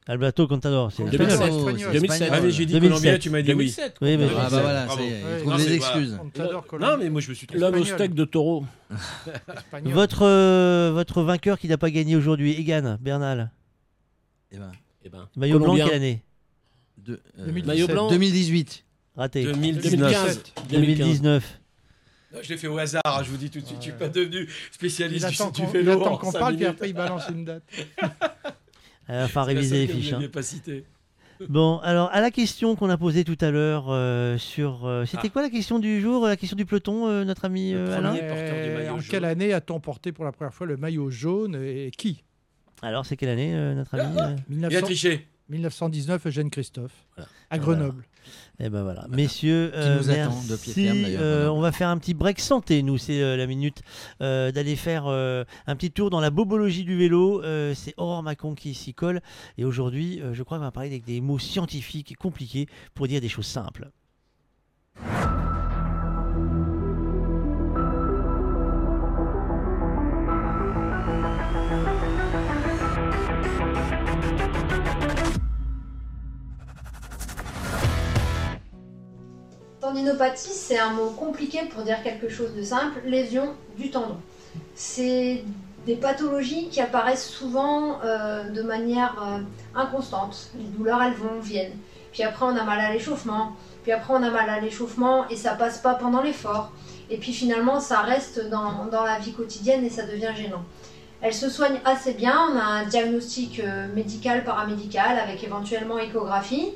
Alberto 0.08 0.48
Contador, 0.48 0.90
c'est 0.90 1.04
Espagnol. 1.04 1.30
espagnol. 1.30 1.52
Oh, 1.54 1.68
Espagnol. 1.70 1.92
c'est 1.92 2.00
2007. 2.00 2.28
Ah, 2.32 2.40
mais 2.40 2.50
j'ai 2.50 2.66
dit 2.66 2.72
2007. 2.72 2.90
Colombien, 2.90 3.18
tu 3.20 3.30
m'as 3.30 3.42
dit 3.42 3.48
oui. 3.52 3.56
2007. 3.56 3.96
Oui, 4.00 4.16
mais- 4.16 4.26
Ah 4.36 4.48
bah 4.50 4.60
voilà, 4.60 4.88
ça 4.88 5.00
y 5.00 5.06
est, 5.06 5.20
il 5.38 5.40
trouve 5.42 5.56
des 5.56 5.72
excuses. 5.74 6.18
Non, 6.80 6.96
mais 6.98 7.08
moi 7.10 7.20
je 7.20 7.28
me 7.30 7.34
suis 7.34 7.46
trompé. 7.46 7.60
L'homme 7.60 7.74
au 7.80 7.84
steak 7.84 8.14
de 8.14 8.24
taureau. 8.24 8.64
Votre, 9.84 10.22
euh, 10.26 10.90
votre 10.92 11.22
vainqueur 11.22 11.56
qui 11.58 11.68
n'a 11.68 11.78
pas 11.78 11.90
gagné 11.90 12.16
aujourd'hui, 12.16 12.52
Egan 12.58 12.96
Bernal. 13.00 13.50
Eh 14.50 14.58
ben, 14.58 14.72
Eh 15.04 15.08
ben, 15.08 15.28
Maillot 15.36 15.58
blanc, 15.58 15.66
Colombien. 15.66 15.86
quelle 15.86 15.94
année 15.96 16.22
de- 16.98 17.20
euh, 17.38 17.44
2017. 17.46 17.66
Maillot 17.66 17.86
blanc. 17.88 18.08
2018. 18.10 18.84
Raté. 19.16 19.44
2019. 19.44 20.00
2015. 20.00 20.42
2019. 20.68 21.60
Non, 22.34 22.38
je 22.42 22.48
l'ai 22.48 22.56
fait 22.56 22.66
au 22.66 22.78
hasard, 22.78 23.02
hein, 23.04 23.20
je 23.24 23.30
vous 23.30 23.36
dis 23.36 23.50
tout 23.50 23.60
de 23.60 23.66
suite, 23.66 23.76
je 23.78 23.82
suis 23.84 23.92
pas 23.92 24.08
devenu 24.08 24.48
Il 24.48 24.74
spécialiste 24.74 25.28
du, 25.28 25.34
attend 25.34 25.50
du 25.50 25.60
qu'on 25.62 25.68
il 25.68 25.72
vélo. 25.72 25.92
attend 26.00 26.12
en 26.14 26.16
qu'on 26.16 26.30
cinq 26.32 26.38
parle, 26.40 26.54
puis 26.56 26.64
minutes. 26.64 26.74
après 26.76 26.88
il 26.90 26.94
balance 26.94 27.22
une 27.30 27.44
date. 27.44 27.62
Il 29.08 29.14
va 29.14 29.28
falloir 29.28 29.46
C'est 29.46 29.54
la 29.54 29.60
réviser 29.60 29.86
les 29.86 29.92
fiches. 29.92 30.12
hein. 30.12 30.22
pas 30.32 30.42
citée. 30.42 30.84
Bon, 31.48 31.78
alors 31.78 32.08
à 32.12 32.20
la 32.20 32.30
question 32.30 32.76
qu'on 32.76 32.88
a 32.88 32.96
posée 32.96 33.24
tout 33.24 33.36
à 33.40 33.50
l'heure 33.50 33.86
euh, 33.88 34.38
sur. 34.38 34.86
euh, 34.86 35.04
C'était 35.06 35.26
Ah. 35.26 35.30
quoi 35.30 35.42
la 35.42 35.50
question 35.50 35.80
du 35.80 36.00
jour 36.00 36.26
La 36.28 36.36
question 36.36 36.56
du 36.56 36.64
peloton, 36.64 37.08
euh, 37.08 37.24
notre 37.24 37.44
ami 37.46 37.72
Le 37.72 37.78
euh, 37.78 37.84
premier. 37.96 37.96
Alain 37.96 38.28
porteur 38.28 38.54
du 38.54 38.70
Euh, 38.70 38.74
maillot 38.78 38.92
En 38.94 38.98
jaune. 39.00 39.10
quelle 39.10 39.24
année 39.24 39.52
a-t-on 39.52 39.80
porté 39.80 40.12
pour 40.12 40.24
la 40.24 40.30
première 40.30 40.54
fois 40.54 40.66
le 40.68 40.76
maillot 40.76 41.10
jaune 41.10 41.56
et 41.56 41.90
qui? 41.96 42.22
Alors, 42.80 43.04
c'est 43.06 43.16
quelle 43.16 43.30
année, 43.30 43.54
euh, 43.54 43.74
notre 43.74 43.94
ami 43.98 44.16
euh 44.20 44.36
1900 44.48 44.68
Il 44.70 44.76
a 44.76 44.82
triché. 44.82 45.26
1919, 45.48 46.26
Eugène 46.26 46.50
Christophe, 46.50 46.92
Voilà. 47.16 47.28
à 47.50 47.58
Voilà. 47.58 47.78
Grenoble. 47.80 48.04
Eh 48.60 48.68
ben 48.68 48.82
voilà, 48.82 49.06
messieurs, 49.08 49.72
euh, 49.74 49.98
nous 49.98 50.10
attend 50.10 50.42
de 50.42 50.48
merci. 50.50 50.72
pied 50.72 50.84
ferme, 50.84 51.02
d'ailleurs, 51.02 51.22
Euh, 51.22 51.48
on 51.48 51.60
va 51.60 51.72
faire 51.72 51.88
un 51.88 51.98
petit 51.98 52.14
break 52.14 52.38
santé, 52.38 52.82
nous, 52.82 52.98
c'est 52.98 53.20
euh, 53.20 53.36
la 53.36 53.46
minute 53.46 53.82
d'aller 54.20 54.76
faire 54.76 55.06
un 55.06 55.76
petit 55.76 55.90
tour 55.90 56.10
dans 56.10 56.20
la 56.20 56.30
bobologie 56.30 56.84
du 56.84 56.96
vélo. 56.96 57.42
C'est 57.74 57.94
Aurore 57.96 58.22
Macon 58.22 58.54
qui 58.54 58.74
s'y 58.74 58.94
colle. 58.94 59.20
Et 59.58 59.64
aujourd'hui, 59.64 60.20
je 60.32 60.42
crois 60.42 60.58
qu'on 60.58 60.64
va 60.64 60.70
parler 60.70 60.90
avec 60.90 61.04
des 61.04 61.20
mots 61.20 61.38
scientifiques 61.38 62.12
et 62.12 62.14
compliqués 62.14 62.66
pour 62.94 63.08
dire 63.08 63.20
des 63.20 63.28
choses 63.28 63.46
simples. 63.46 63.90
Tendinopathie, 79.92 80.54
c'est 80.54 80.78
un 80.78 80.90
mot 80.90 81.10
compliqué 81.10 81.64
pour 81.70 81.82
dire 81.82 82.02
quelque 82.02 82.30
chose 82.30 82.54
de 82.54 82.62
simple. 82.62 83.02
Lésion 83.04 83.54
du 83.76 83.90
tendon. 83.90 84.16
C'est 84.74 85.44
des 85.84 85.96
pathologies 85.96 86.68
qui 86.68 86.80
apparaissent 86.80 87.28
souvent 87.28 88.00
euh, 88.02 88.48
de 88.48 88.62
manière 88.62 89.22
euh, 89.22 89.78
inconstante. 89.78 90.48
Les 90.56 90.64
douleurs, 90.64 91.02
elles 91.02 91.12
vont, 91.12 91.40
viennent. 91.40 91.76
Puis 92.10 92.22
après, 92.22 92.46
on 92.46 92.56
a 92.56 92.64
mal 92.64 92.80
à 92.80 92.90
l'échauffement. 92.90 93.52
Puis 93.82 93.92
après, 93.92 94.14
on 94.14 94.22
a 94.22 94.30
mal 94.30 94.48
à 94.48 94.60
l'échauffement 94.60 95.28
et 95.28 95.36
ça 95.36 95.56
passe 95.56 95.78
pas 95.78 95.94
pendant 95.94 96.22
l'effort. 96.22 96.72
Et 97.10 97.18
puis 97.18 97.34
finalement, 97.34 97.78
ça 97.78 98.00
reste 98.00 98.48
dans, 98.48 98.86
dans, 98.90 99.04
la 99.04 99.18
vie 99.18 99.34
quotidienne 99.34 99.84
et 99.84 99.90
ça 99.90 100.06
devient 100.06 100.32
gênant. 100.34 100.62
Elle 101.20 101.34
se 101.34 101.50
soigne 101.50 101.80
assez 101.84 102.14
bien. 102.14 102.40
On 102.50 102.56
a 102.56 102.64
un 102.64 102.86
diagnostic 102.86 103.60
euh, 103.60 103.92
médical, 103.94 104.42
paramédical 104.42 105.18
avec 105.18 105.44
éventuellement 105.44 105.98
échographie. 105.98 106.70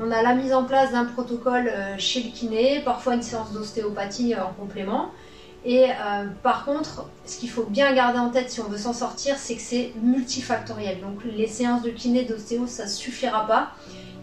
On 0.00 0.10
a 0.10 0.22
la 0.22 0.34
mise 0.34 0.52
en 0.52 0.64
place 0.64 0.92
d'un 0.92 1.04
protocole 1.04 1.70
chez 1.98 2.22
le 2.22 2.30
kiné, 2.30 2.80
parfois 2.84 3.14
une 3.14 3.22
séance 3.22 3.52
d'ostéopathie 3.52 4.34
en 4.34 4.52
complément. 4.52 5.10
Et 5.64 5.90
euh, 5.90 6.26
par 6.42 6.64
contre, 6.64 7.06
ce 7.26 7.38
qu'il 7.38 7.50
faut 7.50 7.64
bien 7.64 7.92
garder 7.92 8.18
en 8.18 8.30
tête 8.30 8.50
si 8.50 8.60
on 8.60 8.68
veut 8.68 8.78
s'en 8.78 8.94
sortir, 8.94 9.36
c'est 9.36 9.56
que 9.56 9.60
c'est 9.60 9.92
multifactoriel. 10.02 11.00
Donc 11.00 11.22
les 11.24 11.46
séances 11.46 11.82
de 11.82 11.90
kiné, 11.90 12.24
d'ostéo, 12.24 12.66
ça 12.66 12.84
ne 12.84 12.88
suffira 12.88 13.46
pas. 13.46 13.72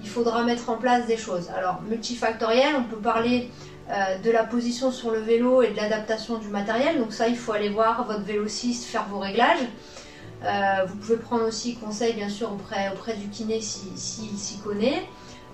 Il 0.02 0.10
faudra 0.10 0.44
mettre 0.44 0.70
en 0.70 0.78
place 0.78 1.06
des 1.06 1.18
choses. 1.18 1.50
Alors 1.56 1.82
multifactoriel, 1.84 2.76
on 2.76 2.84
peut 2.84 2.98
parler 2.98 3.52
euh, 3.92 4.18
de 4.18 4.32
la 4.32 4.44
position 4.44 4.92
sur 4.92 5.12
le 5.12 5.20
vélo 5.20 5.62
et 5.62 5.70
de 5.70 5.76
l'adaptation 5.76 6.40
du 6.40 6.48
matériel. 6.48 6.98
Donc 6.98 7.14
ça, 7.14 7.28
il 7.28 7.38
faut 7.38 7.52
aller 7.52 7.70
voir 7.70 8.04
votre 8.06 8.24
vélociste, 8.24 8.86
faire 8.86 9.06
vos 9.08 9.20
réglages. 9.20 9.68
Euh, 10.44 10.86
vous 10.88 10.96
pouvez 10.96 11.18
prendre 11.18 11.46
aussi 11.46 11.76
conseil, 11.76 12.14
bien 12.14 12.30
sûr, 12.30 12.52
auprès, 12.52 13.16
du 13.16 13.28
kiné 13.28 13.62
s'il 13.62 13.96
si, 13.96 14.28
s'y 14.38 14.58
connaît. 14.60 15.04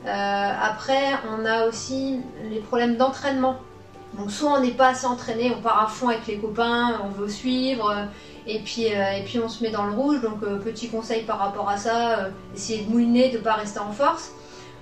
Après, 0.05 1.13
on 1.31 1.45
a 1.45 1.65
aussi 1.67 2.19
les 2.49 2.59
problèmes 2.59 2.97
d'entraînement. 2.97 3.57
Donc 4.17 4.31
soit 4.31 4.51
on 4.51 4.59
n'est 4.59 4.71
pas 4.71 4.89
assez 4.89 5.07
entraîné, 5.07 5.51
on 5.57 5.61
part 5.61 5.83
à 5.83 5.87
fond 5.87 6.09
avec 6.09 6.27
les 6.27 6.37
copains, 6.37 6.99
on 7.03 7.09
veut 7.09 7.29
suivre, 7.29 7.89
euh, 7.89 8.05
et 8.45 8.59
puis, 8.59 8.93
euh, 8.93 9.11
et 9.11 9.23
puis 9.23 9.39
on 9.39 9.49
se 9.49 9.63
met 9.63 9.71
dans 9.71 9.85
le 9.85 9.93
rouge. 9.93 10.21
Donc 10.21 10.43
euh, 10.43 10.57
petit 10.57 10.89
conseil 10.89 11.23
par 11.23 11.39
rapport 11.39 11.67
à 11.67 11.77
ça, 11.77 12.29
essayer 12.55 12.83
de 12.83 12.91
mouliner, 12.91 13.29
de 13.29 13.37
ne 13.37 13.43
pas 13.43 13.53
rester 13.53 13.79
en 13.79 13.91
force. 13.91 14.31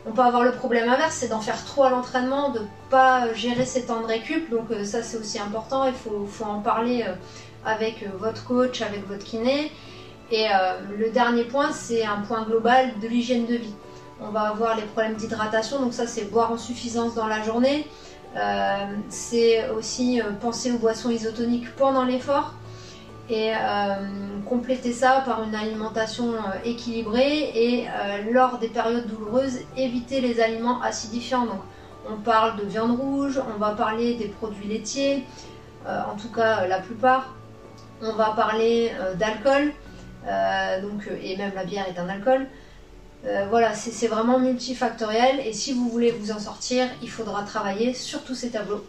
On 0.05 0.11
peut 0.11 0.21
avoir 0.21 0.43
le 0.43 0.51
problème 0.51 0.89
inverse, 0.89 1.15
c'est 1.15 1.29
d'en 1.29 1.39
faire 1.39 1.63
trop 1.63 1.83
à 1.83 1.89
l'entraînement, 1.89 2.49
de 2.49 2.59
ne 2.59 2.65
pas 2.89 3.33
gérer 3.33 3.65
ses 3.65 3.85
temps 3.85 4.01
de 4.01 4.07
récup. 4.07 4.49
Donc 4.49 4.67
ça 4.83 5.03
c'est 5.03 5.17
aussi 5.17 5.39
important, 5.39 5.85
il 5.85 5.93
faut 5.93 6.45
en 6.45 6.59
parler 6.59 7.05
avec 7.63 8.03
votre 8.17 8.43
coach, 8.45 8.81
avec 8.81 9.07
votre 9.07 9.23
kiné. 9.23 9.71
Et 10.31 10.47
le 10.97 11.11
dernier 11.11 11.43
point, 11.43 11.71
c'est 11.71 12.03
un 12.03 12.21
point 12.27 12.41
global 12.41 12.93
de 12.99 13.07
l'hygiène 13.07 13.45
de 13.45 13.57
vie. 13.57 13.75
On 14.23 14.29
va 14.29 14.41
avoir 14.41 14.75
les 14.75 14.83
problèmes 14.83 15.15
d'hydratation, 15.15 15.79
donc 15.79 15.93
ça 15.93 16.05
c'est 16.05 16.25
boire 16.25 16.51
en 16.51 16.57
suffisance 16.57 17.15
dans 17.15 17.27
la 17.27 17.41
journée. 17.41 17.87
Euh, 18.37 18.85
c'est 19.09 19.69
aussi 19.71 20.21
euh, 20.21 20.31
penser 20.39 20.71
aux 20.71 20.77
boissons 20.77 21.09
isotoniques 21.09 21.75
pendant 21.75 22.05
l'effort 22.05 22.53
et 23.29 23.51
euh, 23.53 23.95
compléter 24.47 24.93
ça 24.93 25.21
par 25.25 25.43
une 25.43 25.55
alimentation 25.55 26.33
équilibrée 26.65 27.51
et 27.55 27.87
lors 28.31 28.57
des 28.57 28.67
périodes 28.67 29.07
douloureuses, 29.07 29.59
éviter 29.77 30.21
les 30.21 30.41
aliments 30.41 30.81
acidifiants. 30.81 31.45
Donc, 31.45 31.61
on 32.09 32.17
parle 32.17 32.57
de 32.57 32.63
viande 32.63 32.99
rouge, 32.99 33.39
on 33.55 33.57
va 33.57 33.71
parler 33.71 34.15
des 34.15 34.27
produits 34.27 34.67
laitiers, 34.67 35.23
en 35.87 36.17
tout 36.17 36.29
cas 36.29 36.67
la 36.67 36.79
plupart. 36.79 37.35
On 38.01 38.13
va 38.15 38.31
parler 38.31 38.91
d'alcool, 39.15 39.71
et 40.25 41.37
même 41.37 41.51
la 41.55 41.63
bière 41.63 41.85
est 41.87 41.99
un 41.99 42.09
alcool. 42.09 42.47
Euh, 43.25 43.45
voilà, 43.49 43.73
c'est 43.73 44.07
vraiment 44.07 44.39
multifactoriel 44.39 45.39
et 45.45 45.53
si 45.53 45.73
vous 45.73 45.87
voulez 45.89 46.11
vous 46.11 46.31
en 46.31 46.39
sortir, 46.39 46.87
il 47.03 47.09
faudra 47.09 47.43
travailler 47.43 47.93
sur 47.93 48.23
tous 48.23 48.33
ces 48.33 48.49
tableaux. 48.49 48.83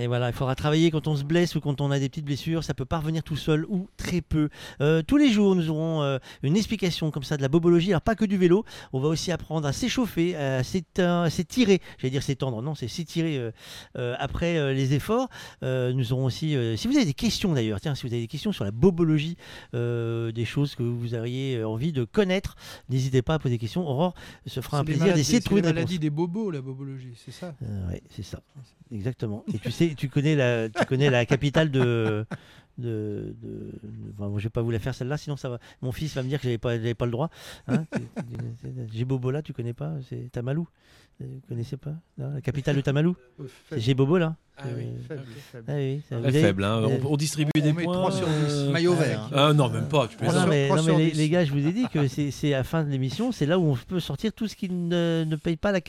Et 0.00 0.06
voilà, 0.06 0.28
il 0.28 0.32
faudra 0.32 0.54
travailler 0.54 0.90
quand 0.90 1.06
on 1.08 1.16
se 1.16 1.24
blesse 1.24 1.54
ou 1.56 1.60
quand 1.60 1.82
on 1.82 1.90
a 1.90 1.98
des 1.98 2.08
petites 2.08 2.24
blessures. 2.24 2.64
Ça 2.64 2.72
peut 2.72 2.86
pas 2.86 2.98
revenir 2.98 3.22
tout 3.22 3.36
seul 3.36 3.66
ou 3.68 3.86
très 3.98 4.22
peu. 4.22 4.48
Euh, 4.80 5.02
tous 5.02 5.18
les 5.18 5.30
jours, 5.30 5.54
nous 5.54 5.68
aurons 5.68 6.02
euh, 6.02 6.18
une 6.42 6.56
explication 6.56 7.10
comme 7.10 7.22
ça 7.22 7.36
de 7.36 7.42
la 7.42 7.48
bobologie. 7.48 7.90
Alors 7.90 8.00
pas 8.00 8.14
que 8.14 8.24
du 8.24 8.38
vélo. 8.38 8.64
On 8.94 9.00
va 9.00 9.08
aussi 9.08 9.30
apprendre 9.30 9.68
à 9.68 9.74
s'échauffer, 9.74 10.36
à 10.36 10.62
s'étirer. 10.62 11.80
J'allais 11.98 12.10
dire 12.10 12.22
s'étendre. 12.22 12.62
Non, 12.62 12.74
c'est 12.74 12.88
s'étirer 12.88 13.52
euh, 13.98 14.14
après 14.18 14.72
les 14.74 14.94
efforts. 14.94 15.28
nous 15.62 16.12
aurons 16.12 16.24
aussi, 16.24 16.56
si 16.76 16.88
vous 16.88 16.96
avez 16.96 17.04
des 17.04 17.12
questions 17.12 17.52
d'ailleurs, 17.52 17.80
tiens, 17.80 17.94
si 17.94 18.06
vous 18.06 18.12
avez 18.14 18.22
des 18.22 18.28
questions 18.28 18.52
sur 18.52 18.64
la 18.64 18.70
bobologie, 18.70 19.36
des 19.74 20.44
choses 20.46 20.74
que 20.76 20.82
vous 20.82 21.14
auriez 21.14 21.62
envie 21.62 21.92
de 21.92 22.04
connaître, 22.04 22.56
n'hésitez 22.88 23.20
pas 23.20 23.34
à 23.34 23.38
poser 23.38 23.56
des 23.56 23.58
questions. 23.58 23.86
Aurore 23.86 24.14
se 24.46 24.60
fera 24.60 24.78
un 24.78 24.84
plaisir 24.84 25.12
d'essayer 25.14 25.40
de 25.40 25.44
trouver 25.44 25.60
des 25.60 25.68
réponses. 25.68 25.82
maladie 25.82 25.98
des 25.98 26.10
bobos, 26.10 26.50
la 26.50 26.62
bobologie, 26.62 27.12
c'est 27.22 27.32
ça? 27.32 27.54
oui, 27.60 28.00
c'est 28.08 28.24
ça, 28.24 28.40
exactement. 28.90 29.44
Et 29.52 29.58
tu 29.58 29.70
sais 29.70 29.89
tu 29.96 30.08
connais 30.08 30.36
la, 30.36 30.68
tu 30.68 30.84
connais 30.86 31.10
la 31.10 31.26
capitale 31.26 31.70
de. 31.70 32.26
de, 32.78 33.34
de, 33.42 33.72
je 34.36 34.42
vais 34.44 34.50
pas 34.50 34.62
vous 34.62 34.70
la 34.70 34.78
faire 34.78 34.94
celle-là, 34.94 35.16
sinon 35.16 35.36
ça 35.36 35.48
va. 35.48 35.58
Mon 35.82 35.92
fils 35.92 36.14
va 36.14 36.22
me 36.22 36.28
dire 36.28 36.38
que 36.38 36.44
j'avais 36.44 36.58
pas, 36.58 36.76
pas 36.94 37.04
le 37.06 37.12
droit. 37.12 37.30
Hein 37.68 37.84
Bobola, 39.06 39.42
tu 39.42 39.52
connais 39.52 39.74
pas 39.74 39.94
C'est 40.08 40.30
Tamalou. 40.30 40.68
Vous 41.20 41.40
connaissez 41.48 41.76
pas 41.76 41.94
La 42.16 42.40
capitale 42.40 42.76
de 42.76 42.80
Tamalou? 42.80 43.14
C'est 43.68 43.80
Gébobo 43.80 44.16
là 44.18 44.36
ah 44.62 44.68
oui, 44.76 44.86
faible. 45.06 45.64
Ah 45.68 45.72
oui, 45.76 46.02
Très 46.08 46.32
faible. 46.32 46.64
Hein. 46.64 46.82
On, 47.04 47.16
distribue 47.16 47.50
des 47.60 47.72
points. 47.72 47.92
3 47.92 48.12
sur 48.12 48.26
10. 48.26 48.32
Euh, 48.48 48.70
Maillot 48.70 48.94
vert. 48.94 49.28
Ah, 49.34 49.52
non, 49.52 49.68
même 49.68 49.88
pas. 49.88 50.08
Tu 50.08 50.16
ah 50.20 50.32
non, 50.32 50.46
mais, 50.46 50.68
non, 50.68 50.82
mais 50.82 51.10
les, 51.10 51.28
gars, 51.28 51.44
je 51.44 51.52
vous 51.52 51.66
ai 51.66 51.72
dit 51.72 51.86
que 51.92 52.06
c'est 52.08 52.54
à 52.54 52.58
la 52.58 52.64
fin 52.64 52.84
de 52.84 52.90
l'émission, 52.90 53.32
c'est 53.32 53.46
là 53.46 53.58
où 53.58 53.72
on 53.72 53.76
peut 53.76 54.00
sortir 54.00 54.32
tout 54.32 54.48
ce 54.48 54.56
qui 54.56 54.68
ne, 54.68 55.24
ne 55.26 55.36
paye 55.36 55.56
pas 55.56 55.72
la 55.72 55.80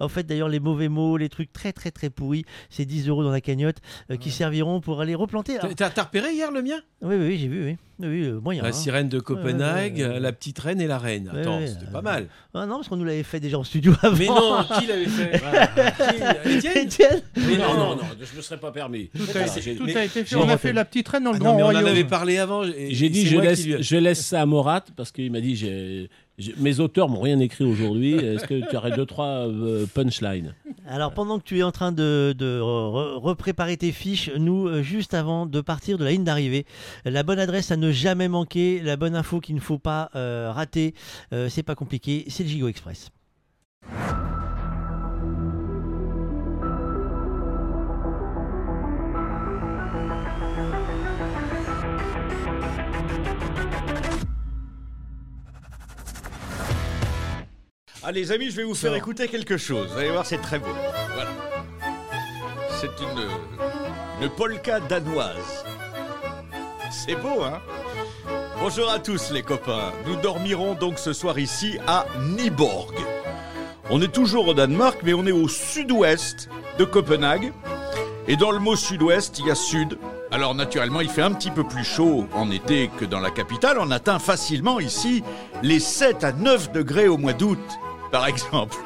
En 0.00 0.08
fait, 0.08 0.24
d'ailleurs, 0.24 0.48
les 0.48 0.60
mauvais 0.60 0.88
mots, 0.88 1.16
les 1.16 1.28
trucs 1.28 1.52
très, 1.52 1.72
très, 1.72 1.90
très 1.90 2.10
pourris, 2.10 2.44
c'est 2.70 2.84
10 2.84 3.08
euros 3.08 3.22
dans 3.22 3.30
la 3.30 3.40
cagnotte 3.40 3.78
euh, 4.10 4.16
qui 4.16 4.30
serviront 4.30 4.80
pour 4.80 5.00
aller 5.00 5.14
replanter. 5.14 5.58
T'as 5.76 6.02
repéré 6.02 6.32
hier 6.32 6.50
le 6.50 6.62
mien? 6.62 6.80
Oui, 7.02 7.16
oui, 7.16 7.38
j'ai 7.38 7.48
vu, 7.48 7.64
oui. 7.64 7.76
oui 8.00 8.24
euh, 8.24 8.40
moyen, 8.40 8.62
la 8.62 8.68
hein. 8.68 8.72
sirène 8.72 9.08
de 9.08 9.20
Copenhague, 9.20 9.98
la 9.98 10.32
petite 10.32 10.58
reine 10.58 10.80
et 10.80 10.86
la 10.86 10.98
reine. 10.98 11.30
Attends, 11.34 11.60
c'était 11.66 11.90
pas 11.90 12.02
mal. 12.02 12.28
Ah 12.54 12.66
non, 12.66 12.76
parce 12.76 12.88
qu'on 12.88 12.96
nous 12.96 13.04
l'avait 13.04 13.22
fait 13.22 13.40
déjà 13.40 13.58
en 13.58 13.64
studio 13.64 13.92
avant. 14.02 14.16
Mais 14.16 14.26
non, 14.26 14.64
qui 14.78 14.86
l'avait 14.86 15.06
fait? 15.06 15.34
Étienne 16.84 17.20
Mais 17.36 17.56
non, 17.56 17.74
non, 17.74 17.96
non, 17.96 18.03
je 18.20 18.36
me 18.36 18.42
serais 18.42 18.58
pas 18.58 18.72
permis. 18.72 19.08
Tout, 19.08 19.22
a, 19.34 20.04
été 20.04 20.24
fait. 20.24 20.36
On 20.36 20.48
a 20.48 20.58
fait 20.58 20.72
la 20.72 20.84
petite 20.84 21.08
reine 21.08 21.24
dans 21.24 21.32
le 21.32 21.36
ah 21.36 21.40
grand 21.40 21.54
royaume. 21.54 21.82
On 21.82 21.86
en 21.86 21.90
avait 21.90 22.04
parlé 22.04 22.38
avant. 22.38 22.64
J'ai 22.64 23.08
dit 23.08 23.26
je 23.26 23.38
laisse, 23.38 23.66
je 23.80 23.96
laisse 23.96 24.24
ça 24.24 24.42
à 24.42 24.46
Morat 24.46 24.84
parce 24.96 25.12
qu'il 25.12 25.30
m'a 25.32 25.40
dit 25.40 26.08
mes 26.58 26.80
auteurs 26.80 27.08
m'ont 27.08 27.20
rien 27.20 27.38
écrit 27.38 27.64
aujourd'hui. 27.64 28.14
Est-ce 28.14 28.46
que 28.46 28.68
tu 28.68 28.76
aurais 28.76 28.90
deux 28.90 29.06
trois 29.06 29.46
euh, 29.46 29.86
punchlines? 29.86 30.54
Alors 30.86 31.12
pendant 31.12 31.38
que 31.38 31.44
tu 31.44 31.58
es 31.58 31.62
en 31.62 31.72
train 31.72 31.92
de, 31.92 32.34
de 32.36 32.60
repréparer 32.60 33.76
tes 33.76 33.92
fiches, 33.92 34.30
nous 34.36 34.66
euh, 34.66 34.82
juste 34.82 35.14
avant 35.14 35.46
de 35.46 35.60
partir 35.60 35.96
de 35.96 36.04
la 36.04 36.10
ligne 36.10 36.24
d'arrivée, 36.24 36.66
la 37.04 37.22
bonne 37.22 37.38
adresse 37.38 37.70
à 37.70 37.76
ne 37.76 37.92
jamais 37.92 38.28
manquer, 38.28 38.80
la 38.80 38.96
bonne 38.96 39.14
info 39.14 39.40
qu'il 39.40 39.54
ne 39.54 39.60
faut 39.60 39.78
pas 39.78 40.10
euh, 40.14 40.50
rater, 40.52 40.94
c'est 41.48 41.62
pas 41.62 41.74
compliqué, 41.74 42.24
c'est 42.28 42.42
le 42.42 42.48
Gigo 42.48 42.68
Express. 42.68 43.10
Allez, 58.06 58.20
les 58.20 58.32
amis, 58.32 58.50
je 58.50 58.56
vais 58.56 58.64
vous 58.64 58.74
faire 58.74 58.94
écouter 58.94 59.28
quelque 59.28 59.56
chose. 59.56 59.88
Vous 59.90 59.98
allez 59.98 60.10
voir, 60.10 60.26
c'est 60.26 60.36
très 60.36 60.58
beau. 60.58 60.68
Voilà. 61.14 61.30
C'est 62.78 62.90
une, 63.00 64.22
une 64.22 64.28
polka 64.28 64.78
danoise. 64.80 65.64
C'est 66.90 67.14
beau, 67.14 67.42
hein? 67.42 67.60
Bonjour 68.60 68.90
à 68.90 68.98
tous 68.98 69.30
les 69.30 69.42
copains. 69.42 69.90
Nous 70.06 70.16
dormirons 70.16 70.74
donc 70.74 70.98
ce 70.98 71.14
soir 71.14 71.38
ici 71.38 71.78
à 71.86 72.04
Nyborg. 72.20 72.94
On 73.88 74.02
est 74.02 74.12
toujours 74.12 74.48
au 74.48 74.54
Danemark, 74.54 74.98
mais 75.02 75.14
on 75.14 75.26
est 75.26 75.32
au 75.32 75.48
sud-ouest 75.48 76.50
de 76.78 76.84
Copenhague. 76.84 77.54
Et 78.28 78.36
dans 78.36 78.50
le 78.50 78.58
mot 78.58 78.76
sud-ouest, 78.76 79.38
il 79.38 79.46
y 79.46 79.50
a 79.50 79.54
sud. 79.54 79.98
Alors 80.30 80.54
naturellement, 80.54 81.00
il 81.00 81.08
fait 81.08 81.22
un 81.22 81.32
petit 81.32 81.50
peu 81.50 81.64
plus 81.64 81.84
chaud 81.84 82.26
en 82.34 82.50
été 82.50 82.90
que 82.98 83.06
dans 83.06 83.20
la 83.20 83.30
capitale. 83.30 83.78
On 83.80 83.90
atteint 83.90 84.18
facilement 84.18 84.78
ici 84.78 85.24
les 85.62 85.80
7 85.80 86.22
à 86.22 86.32
9 86.32 86.72
degrés 86.72 87.08
au 87.08 87.16
mois 87.16 87.32
d'août 87.32 87.60
par 88.14 88.28
exemple. 88.28 88.76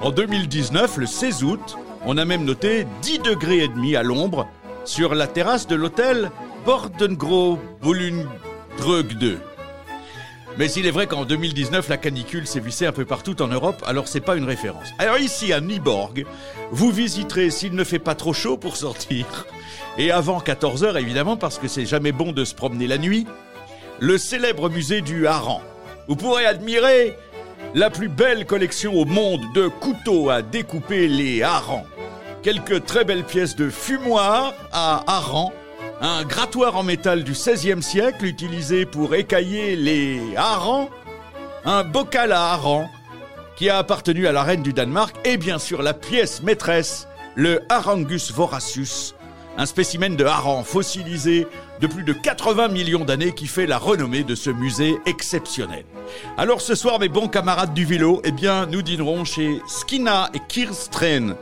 En 0.00 0.10
2019, 0.10 0.96
le 0.96 1.06
16 1.06 1.44
août, 1.44 1.78
on 2.04 2.18
a 2.18 2.24
même 2.24 2.44
noté 2.44 2.84
10 3.02 3.20
degrés 3.20 3.58
et 3.58 3.68
demi 3.68 3.94
à 3.94 4.02
l'ombre 4.02 4.48
sur 4.84 5.14
la 5.14 5.28
terrasse 5.28 5.68
de 5.68 5.76
l'hôtel 5.76 6.32
Bordengro 6.66 7.60
2. 7.84 9.38
Mais 10.58 10.72
il 10.72 10.86
est 10.86 10.90
vrai 10.90 11.06
qu'en 11.06 11.24
2019, 11.24 11.88
la 11.88 11.96
canicule 11.96 12.42
vissée 12.42 12.84
un 12.84 12.90
peu 12.90 13.04
partout 13.04 13.40
en 13.40 13.46
Europe, 13.46 13.84
alors 13.86 14.08
c'est 14.08 14.20
pas 14.20 14.34
une 14.34 14.46
référence. 14.46 14.88
Alors 14.98 15.18
ici, 15.18 15.52
à 15.52 15.60
Niborg, 15.60 16.26
vous 16.72 16.90
visiterez 16.90 17.50
s'il 17.50 17.76
ne 17.76 17.84
fait 17.84 18.00
pas 18.00 18.16
trop 18.16 18.32
chaud 18.32 18.56
pour 18.56 18.76
sortir, 18.76 19.46
et 19.96 20.10
avant 20.10 20.40
14h 20.40 21.00
évidemment, 21.00 21.36
parce 21.36 21.58
que 21.58 21.68
c'est 21.68 21.86
jamais 21.86 22.10
bon 22.10 22.32
de 22.32 22.44
se 22.44 22.56
promener 22.56 22.88
la 22.88 22.98
nuit, 22.98 23.28
le 24.00 24.18
célèbre 24.18 24.68
musée 24.68 25.02
du 25.02 25.28
hareng. 25.28 25.62
Vous 26.08 26.16
pourrez 26.16 26.46
admirer 26.46 27.16
la 27.74 27.90
plus 27.90 28.08
belle 28.08 28.46
collection 28.46 28.94
au 28.94 29.04
monde 29.04 29.40
de 29.54 29.68
couteaux 29.68 30.30
à 30.30 30.42
découper 30.42 31.08
les 31.08 31.42
harengs. 31.42 31.86
Quelques 32.42 32.84
très 32.84 33.04
belles 33.04 33.24
pièces 33.24 33.56
de 33.56 33.70
fumoir 33.70 34.52
à 34.72 35.02
harengs, 35.06 35.52
un 36.00 36.24
grattoir 36.24 36.76
en 36.76 36.82
métal 36.82 37.24
du 37.24 37.32
XVIe 37.32 37.82
siècle 37.82 38.26
utilisé 38.26 38.84
pour 38.84 39.14
écailler 39.14 39.76
les 39.76 40.20
harengs, 40.36 40.88
un 41.64 41.84
bocal 41.84 42.32
à 42.32 42.52
harengs 42.52 42.88
qui 43.56 43.70
a 43.70 43.78
appartenu 43.78 44.26
à 44.26 44.32
la 44.32 44.42
reine 44.42 44.62
du 44.62 44.72
Danemark 44.72 45.16
et 45.24 45.36
bien 45.36 45.58
sûr 45.58 45.82
la 45.82 45.94
pièce 45.94 46.42
maîtresse, 46.42 47.06
le 47.36 47.62
Harangus 47.68 48.32
voracius, 48.32 49.14
un 49.56 49.66
spécimen 49.66 50.16
de 50.16 50.24
hareng 50.24 50.64
fossilisé 50.64 51.46
de 51.82 51.86
plus 51.88 52.04
de 52.04 52.12
80 52.12 52.68
millions 52.68 53.04
d'années 53.04 53.32
qui 53.32 53.48
fait 53.48 53.66
la 53.66 53.76
renommée 53.76 54.22
de 54.22 54.36
ce 54.36 54.50
musée 54.50 54.98
exceptionnel. 55.04 55.84
Alors 56.38 56.60
ce 56.60 56.76
soir, 56.76 57.00
mes 57.00 57.08
bons 57.08 57.26
camarades 57.26 57.74
du 57.74 57.84
vélo, 57.84 58.22
eh 58.24 58.30
bien, 58.30 58.66
nous 58.66 58.82
dînerons 58.82 59.24
chez 59.24 59.60
Skina 59.66 60.30
et 60.32 60.38
Kirstren. 60.46 61.34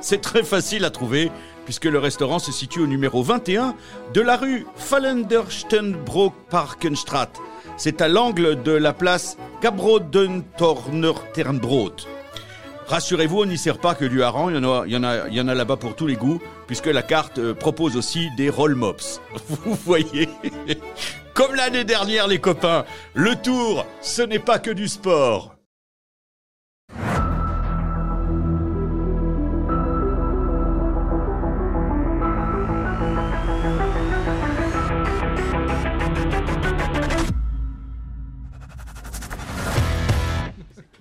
C'est 0.00 0.20
très 0.20 0.42
facile 0.42 0.84
à 0.84 0.90
trouver 0.90 1.30
puisque 1.64 1.84
le 1.84 2.00
restaurant 2.00 2.40
se 2.40 2.50
situe 2.50 2.80
au 2.80 2.88
numéro 2.88 3.22
21 3.22 3.76
de 4.12 4.20
la 4.20 4.36
rue 4.36 4.66
Fallenderstenbroek 4.74 6.34
Parkenstraat. 6.50 7.30
C'est 7.76 8.00
à 8.00 8.08
l'angle 8.08 8.64
de 8.64 8.72
la 8.72 8.92
place 8.92 9.36
Gabrodentornerternbrood. 9.62 12.02
Rassurez-vous, 12.88 13.42
on 13.42 13.46
n'y 13.46 13.58
sert 13.58 13.78
pas 13.78 13.94
que 13.94 14.04
du 14.04 14.24
hareng, 14.24 14.50
il 14.50 14.56
y 14.56 14.58
en 14.58 14.64
a, 14.64 14.80
en 14.80 15.04
a, 15.04 15.28
il 15.28 15.34
y 15.34 15.40
en 15.40 15.48
a 15.48 15.54
là-bas 15.54 15.76
pour 15.76 15.94
tous 15.94 16.06
les 16.06 16.16
goûts, 16.16 16.40
puisque 16.66 16.86
la 16.86 17.02
carte 17.02 17.38
euh, 17.38 17.54
propose 17.54 17.96
aussi 17.96 18.30
des 18.36 18.50
roll 18.50 18.74
mops. 18.74 19.20
Vous 19.48 19.74
voyez? 19.74 20.28
Comme 21.34 21.54
l'année 21.54 21.84
dernière, 21.84 22.28
les 22.28 22.38
copains, 22.38 22.84
le 23.14 23.36
tour, 23.36 23.84
ce 24.00 24.22
n'est 24.22 24.38
pas 24.38 24.58
que 24.58 24.70
du 24.70 24.88
sport. 24.88 25.56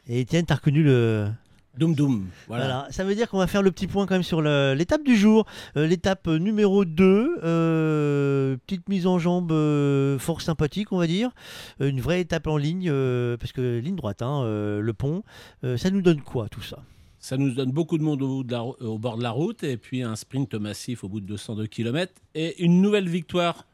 Et 0.07 0.19
Étienne, 0.21 0.45
t'as 0.45 0.55
reconnu 0.55 0.83
le. 0.83 1.29
Doum 1.77 1.93
Doum. 1.95 2.27
Voilà. 2.47 2.63
Voilà. 2.65 2.87
Ça 2.91 3.03
veut 3.03 3.15
dire 3.15 3.29
qu'on 3.29 3.37
va 3.37 3.47
faire 3.47 3.61
le 3.61 3.71
petit 3.71 3.87
point 3.87 4.05
quand 4.05 4.15
même 4.15 4.23
sur 4.23 4.41
l'étape 4.41 5.03
du 5.03 5.15
jour. 5.15 5.45
Euh, 5.77 5.87
l'étape 5.87 6.27
numéro 6.27 6.85
2. 6.85 7.37
euh, 7.43 8.57
petite 8.65 8.87
mise 8.89 9.07
en 9.07 9.19
jambe 9.19 9.51
euh, 9.51 10.17
fort 10.19 10.41
sympathique, 10.41 10.91
on 10.91 10.97
va 10.97 11.07
dire. 11.07 11.31
Euh, 11.81 11.89
une 11.89 12.01
vraie 12.01 12.21
étape 12.21 12.47
en 12.47 12.57
ligne, 12.57 12.89
euh, 12.89 13.37
parce 13.37 13.51
que 13.51 13.79
ligne 13.79 13.95
droite, 13.95 14.21
hein, 14.21 14.41
euh, 14.43 14.79
le 14.81 14.93
pont. 14.93 15.23
Euh, 15.63 15.77
ça 15.77 15.89
nous 15.91 16.01
donne 16.01 16.21
quoi 16.21 16.47
tout 16.49 16.61
ça? 16.61 16.79
Ça 17.19 17.37
nous 17.37 17.51
donne 17.51 17.71
beaucoup 17.71 17.97
de 17.97 18.03
monde 18.03 18.21
au, 18.21 18.27
bout 18.27 18.43
de 18.43 18.51
la 18.51 18.59
rou- 18.59 18.75
au 18.81 18.99
bord 18.99 19.17
de 19.17 19.23
la 19.23 19.31
route 19.31 19.63
et 19.63 19.77
puis 19.77 20.03
un 20.03 20.15
sprint 20.15 20.53
massif 20.55 21.03
au 21.03 21.09
bout 21.09 21.19
de 21.21 21.25
202 21.25 21.65
km 21.65 22.13
et 22.35 22.61
une 22.63 22.81
nouvelle 22.81 23.09
victoire 23.09 23.65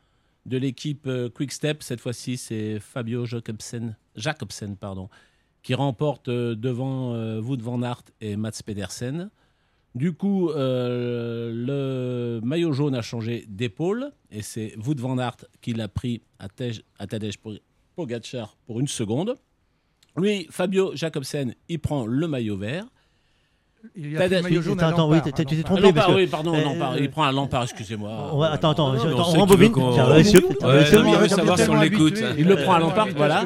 de 0.46 0.58
l'équipe 0.58 1.06
euh, 1.08 1.30
Quick 1.30 1.52
Step. 1.52 1.84
Cette 1.84 2.00
fois-ci, 2.00 2.38
c'est 2.38 2.80
Fabio 2.80 3.26
Jacobsen, 3.26 3.96
Jacobsen 4.16 4.78
pardon, 4.78 5.10
qui 5.64 5.74
remporte 5.76 6.28
euh, 6.28 6.56
devant 6.56 7.14
euh, 7.14 7.42
Wout 7.42 7.58
van 7.62 7.82
Aert 7.84 8.04
et 8.20 8.36
Mats 8.36 8.62
Pedersen. 8.66 9.30
Du 9.94 10.14
coup, 10.14 10.50
euh, 10.50 11.52
le 11.54 12.40
maillot 12.46 12.72
jaune 12.72 12.96
a 12.96 13.02
changé 13.02 13.46
d'épaule 13.50 14.12
et 14.32 14.42
c'est 14.42 14.76
Wout 14.78 14.96
van 14.98 15.18
Aert 15.18 15.38
qui 15.62 15.74
l'a 15.74 15.88
pris 15.88 16.22
à, 16.40 16.48
Tej- 16.48 16.82
à 16.98 17.08
Tadej 17.08 17.36
Pogacar 17.96 18.56
pour 18.66 18.80
une 18.80 18.88
seconde. 18.88 19.36
Lui, 20.18 20.48
Fabio 20.50 20.96
Jacobsen, 20.96 21.54
il 21.70 21.80
prend 21.80 22.06
le 22.06 22.28
maillot 22.28 22.58
vert. 22.58 22.86
Il 23.96 24.16
a 24.18 24.20
pris 24.26 24.36
le 24.36 24.42
maillot 24.42 24.62
jaune 24.62 24.80
à 24.82 24.88
Attends, 24.88 25.10
oui, 25.10 25.18
tu 25.24 25.32
t'es 25.34 25.44
Lampard. 25.44 25.64
trompé. 25.66 25.82
Lampard, 25.82 25.94
parce 25.94 26.08
que- 26.08 26.20
oui, 26.22 26.28
pardon, 26.28 26.54
euh, 26.54 26.64
Lampard. 26.64 26.98
il 27.00 27.10
prend 27.10 27.24
un 27.24 27.32
Lampard, 27.32 27.64
excusez-moi. 27.64 28.32
va- 28.38 28.52
attends, 28.52 28.70
attends, 28.72 28.94
Non, 28.94 29.00
attends, 29.00 29.30
on 29.36 29.40
rembobine. 29.40 29.74
Ouais, 29.76 30.18
monsieur, 30.20 30.46
ouais, 30.46 30.54
il 31.14 31.18
veut 31.18 31.28
savoir 31.28 31.58
si 31.60 31.70
on 31.70 31.80
l'écoute. 31.80 32.20
Il 32.38 32.46
le 32.48 32.56
prend 32.58 32.74
à 32.74 32.80
Lampard, 32.80 33.08
voilà. 33.16 33.46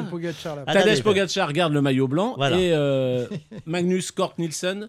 Tadej 0.66 1.02
Pogacar 1.02 1.52
garde 1.52 1.72
le 1.72 1.82
maillot 1.82 2.08
blanc 2.08 2.36
et 2.58 2.72
euh, 2.72 3.26
Magnus 3.66 4.10
Kort 4.12 4.34
Nielsen, 4.38 4.88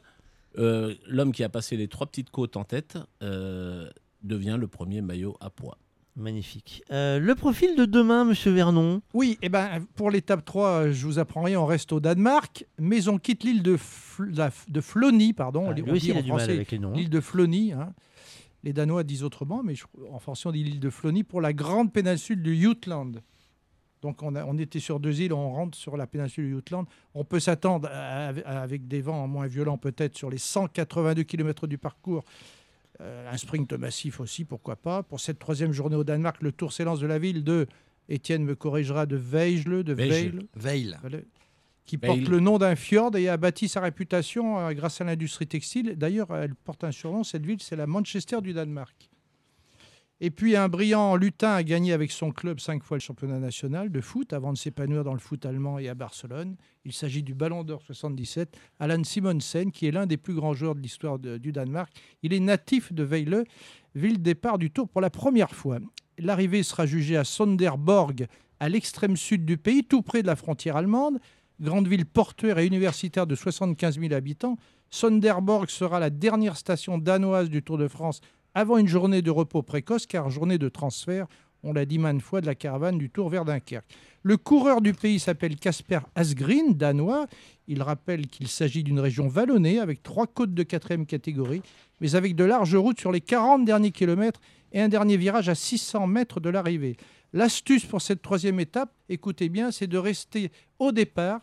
euh, 0.57 0.93
l'homme 1.07 1.31
qui 1.31 1.43
a 1.43 1.49
passé 1.49 1.77
les 1.77 1.87
trois 1.87 2.07
petites 2.07 2.29
côtes 2.29 2.57
en 2.57 2.63
tête, 2.63 2.97
euh, 3.23 3.87
devient 4.23 4.57
le 4.59 4.67
premier 4.67 5.01
maillot 5.01 5.37
à 5.39 5.49
poids. 5.49 5.77
Magnifique. 6.17 6.81
Euh, 6.91 7.19
le 7.19 7.35
profil 7.35 7.75
de 7.75 7.85
demain, 7.85 8.25
monsieur 8.25 8.51
Vernon 8.51 9.01
Oui, 9.13 9.37
et 9.43 9.49
ben, 9.49 9.85
pour 9.95 10.09
l'étape 10.09 10.43
3, 10.43 10.89
je 10.89 11.05
vous 11.05 11.19
apprends 11.19 11.43
rien, 11.43 11.61
on 11.61 11.65
reste 11.67 11.91
au 11.93 11.99
Danemark, 11.99 12.65
mais 12.79 13.07
on 13.07 13.19
quitte 13.19 13.43
l'île 13.43 13.61
de, 13.61 13.77
Fl- 13.77 14.31
de 14.67 14.81
pardon. 15.33 15.65
Ah, 15.67 15.69
on 15.69 15.73
dit 15.73 15.81
en 15.83 16.35
mal 16.37 16.49
avec 16.55 16.71
les 16.71 16.79
noms, 16.79 16.89
hein. 16.89 16.93
L'île 16.95 17.11
de 17.11 17.19
Flony. 17.21 17.71
hein. 17.73 17.93
Les 18.63 18.73
Danois 18.73 19.03
disent 19.03 19.23
autrement, 19.23 19.61
mais 19.63 19.75
je- 19.75 19.85
en 20.11 20.17
français, 20.17 20.47
on 20.47 20.51
dit 20.51 20.63
l'île 20.63 20.79
de 20.79 20.89
Flony 20.89 21.23
pour 21.23 21.39
la 21.39 21.53
grande 21.53 21.93
péninsule 21.93 22.41
du 22.41 22.55
Jutland. 22.55 23.21
Donc, 24.01 24.23
on, 24.23 24.33
a- 24.35 24.43
on 24.45 24.57
était 24.57 24.79
sur 24.79 24.99
deux 24.99 25.21
îles, 25.21 25.33
on 25.33 25.51
rentre 25.51 25.77
sur 25.77 25.97
la 25.97 26.07
péninsule 26.07 26.45
du 26.45 26.55
Jutland. 26.55 26.85
On 27.13 27.23
peut 27.25 27.39
s'attendre, 27.39 27.87
à- 27.91 28.29
avec 28.45 28.87
des 28.87 29.01
vents 29.01 29.27
moins 29.27 29.45
violents 29.47 29.77
peut-être, 29.77 30.17
sur 30.17 30.31
les 30.31 30.39
182 30.39 31.21
km 31.23 31.67
du 31.67 31.77
parcours, 31.77 32.23
euh, 33.01 33.31
un 33.31 33.37
sprint 33.37 33.73
massif 33.73 34.19
aussi, 34.19 34.43
pourquoi 34.43 34.75
pas. 34.75 35.03
Pour 35.03 35.19
cette 35.19 35.39
troisième 35.39 35.71
journée 35.71 35.95
au 35.95 36.03
Danemark, 36.03 36.41
le 36.41 36.51
tour 36.51 36.73
s'élance 36.73 36.99
de 36.99 37.07
la 37.07 37.19
ville 37.19 37.43
de, 37.43 37.67
Étienne 38.09 38.43
me 38.43 38.55
corrigera, 38.55 39.05
de 39.05 39.17
Vejle. 39.17 39.83
Veil, 40.55 40.95
qui 41.85 41.97
Veil. 41.97 42.07
porte 42.07 42.29
le 42.29 42.39
nom 42.39 42.57
d'un 42.57 42.75
fjord 42.75 43.15
et 43.15 43.29
a 43.29 43.37
bâti 43.37 43.67
sa 43.67 43.81
réputation 43.81 44.59
euh, 44.59 44.73
grâce 44.73 44.99
à 45.01 45.03
l'industrie 45.03 45.47
textile. 45.47 45.95
D'ailleurs, 45.95 46.35
elle 46.35 46.55
porte 46.55 46.83
un 46.83 46.91
surnom, 46.91 47.23
cette 47.23 47.45
ville, 47.45 47.61
c'est 47.61 47.75
la 47.75 47.87
Manchester 47.87 48.41
du 48.41 48.53
Danemark. 48.53 49.09
Et 50.19 50.31
puis 50.31 50.55
un 50.55 50.67
brillant 50.67 51.15
lutin 51.15 51.53
a 51.53 51.61
gagné 51.61 51.93
avec 51.93 52.11
son 52.11 52.31
club 52.31 52.59
cinq 52.59 52.83
fois 52.83 52.97
le 52.97 53.01
championnat 53.01 53.37
national 53.37 53.91
de 53.91 54.01
foot 54.01 54.33
avant 54.33 54.51
de 54.51 54.57
s'épanouir 54.57 55.03
dans 55.03 55.13
le 55.13 55.19
foot 55.19 55.45
allemand 55.45 55.77
et 55.77 55.89
à 55.89 55.93
Barcelone. 55.93 56.55
Il 56.85 56.91
s'agit 56.91 57.21
du 57.21 57.35
Ballon 57.35 57.63
d'Or 57.63 57.83
77, 57.83 58.57
Alan 58.79 59.03
Simonsen, 59.03 59.71
qui 59.71 59.85
est 59.85 59.91
l'un 59.91 60.07
des 60.07 60.17
plus 60.17 60.33
grands 60.33 60.55
joueurs 60.55 60.73
de 60.73 60.79
l'histoire 60.79 61.19
du 61.19 61.51
Danemark. 61.51 61.93
Il 62.23 62.33
est 62.33 62.39
natif 62.39 62.93
de 62.93 63.03
Veile, 63.03 63.43
ville 63.93 64.19
départ 64.19 64.57
du 64.57 64.71
Tour 64.71 64.89
pour 64.89 65.01
la 65.01 65.11
première 65.11 65.51
fois. 65.51 65.77
L'arrivée 66.17 66.63
sera 66.63 66.87
jugée 66.87 67.15
à 67.15 67.23
Sonderborg, 67.23 68.25
à 68.59 68.69
l'extrême 68.69 69.17
sud 69.17 69.45
du 69.45 69.57
pays, 69.57 69.83
tout 69.83 70.01
près 70.01 70.23
de 70.23 70.27
la 70.27 70.35
frontière 70.35 70.77
allemande. 70.77 71.19
Grande 71.59 71.87
ville 71.87 72.07
portuaire 72.07 72.57
et 72.57 72.65
universitaire 72.65 73.27
de 73.27 73.35
75 73.35 73.99
000 73.99 74.13
habitants, 74.13 74.57
Sonderborg 74.89 75.69
sera 75.69 75.99
la 75.99 76.09
dernière 76.09 76.55
station 76.55 76.97
danoise 76.97 77.49
du 77.49 77.61
Tour 77.61 77.77
de 77.77 77.87
France 77.87 78.21
avant 78.57 78.79
une 78.79 78.87
journée 78.87 79.21
de 79.21 79.29
repos 79.29 79.61
précoce, 79.61 80.07
car 80.07 80.31
journée 80.31 80.57
de 80.57 80.67
transfert, 80.67 81.27
on 81.61 81.73
l'a 81.73 81.85
dit 81.85 81.99
maintes 81.99 82.23
fois, 82.23 82.41
de 82.41 82.47
la 82.47 82.55
caravane 82.55 82.97
du 82.97 83.11
Tour 83.11 83.29
vers 83.29 83.45
Dunkerque. 83.45 83.85
Le 84.23 84.35
coureur 84.35 84.81
du 84.81 84.93
pays 84.93 85.19
s'appelle 85.19 85.57
Casper 85.57 85.99
Asgreen, 86.15 86.73
danois. 86.73 87.27
Il 87.67 87.83
rappelle 87.83 88.25
qu'il 88.25 88.47
s'agit 88.47 88.83
d'une 88.83 88.99
région 88.99 89.27
vallonnée 89.27 89.77
avec 89.77 90.01
trois 90.01 90.25
côtes 90.25 90.55
de 90.55 90.63
quatrième 90.63 91.05
catégorie, 91.05 91.61
mais 92.01 92.15
avec 92.15 92.35
de 92.35 92.45
larges 92.45 92.75
routes 92.75 92.99
sur 92.99 93.11
les 93.11 93.21
40 93.21 93.63
derniers 93.63 93.91
kilomètres 93.91 94.41
et 94.71 94.81
un 94.81 94.89
dernier 94.89 95.17
virage 95.17 95.49
à 95.49 95.55
600 95.55 96.07
mètres 96.07 96.39
de 96.39 96.49
l'arrivée. 96.49 96.97
L'astuce 97.33 97.85
pour 97.85 98.01
cette 98.01 98.23
troisième 98.23 98.59
étape, 98.59 98.91
écoutez 99.07 99.49
bien, 99.49 99.69
c'est 99.69 99.85
de 99.85 99.99
rester 99.99 100.51
au 100.79 100.91
départ 100.91 101.41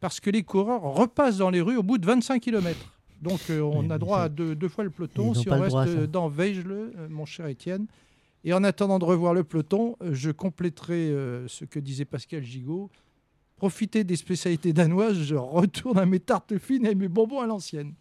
parce 0.00 0.18
que 0.18 0.30
les 0.30 0.42
coureurs 0.42 0.82
repassent 0.82 1.38
dans 1.38 1.50
les 1.50 1.60
rues 1.60 1.76
au 1.76 1.84
bout 1.84 1.98
de 1.98 2.06
25 2.06 2.42
km. 2.42 2.95
Donc 3.26 3.40
euh, 3.50 3.60
on 3.60 3.90
a 3.90 3.98
droit 3.98 4.20
à 4.20 4.28
deux, 4.28 4.54
deux 4.54 4.68
fois 4.68 4.84
le 4.84 4.90
peloton 4.90 5.34
si 5.34 5.50
on 5.50 5.60
reste 5.60 5.74
euh, 5.76 6.06
dans 6.06 6.28
Veigele, 6.28 6.70
euh, 6.70 7.08
mon 7.10 7.26
cher 7.26 7.46
Étienne. 7.46 7.86
Et 8.44 8.52
en 8.52 8.62
attendant 8.62 9.00
de 9.00 9.04
revoir 9.04 9.34
le 9.34 9.42
peloton, 9.42 9.96
je 10.12 10.30
compléterai 10.30 11.10
euh, 11.10 11.48
ce 11.48 11.64
que 11.64 11.80
disait 11.80 12.04
Pascal 12.04 12.44
Gigot. 12.44 12.88
Profitez 13.56 14.04
des 14.04 14.14
spécialités 14.14 14.72
danoises, 14.72 15.20
je 15.20 15.34
retourne 15.34 15.98
à 15.98 16.06
mes 16.06 16.20
tartes 16.20 16.56
fines 16.58 16.86
et 16.86 16.94
mes 16.94 17.08
bonbons 17.08 17.40
à 17.40 17.46
l'ancienne. 17.46 17.94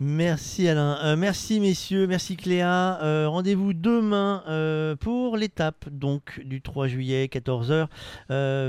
Merci 0.00 0.66
Alain. 0.66 0.98
Euh, 1.04 1.16
merci 1.16 1.60
messieurs, 1.60 2.08
merci 2.08 2.36
Cléa. 2.36 3.00
Euh, 3.02 3.28
rendez-vous 3.28 3.72
demain 3.72 4.42
euh, 4.48 4.96
pour 4.96 5.36
l'étape 5.36 5.88
donc 5.88 6.40
du 6.44 6.60
3 6.60 6.88
juillet 6.88 7.26
14h. 7.32 7.86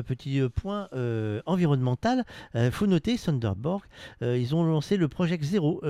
petit 0.04 0.42
point 0.54 0.88
environnemental. 1.45 2.26
Il 2.54 2.70
faut 2.72 2.86
noter 2.86 3.18
Thunderborg. 3.18 3.84
ils 4.22 4.54
ont 4.54 4.64
lancé 4.64 4.98
le 4.98 5.08
Project 5.08 5.44
Zero 5.44 5.82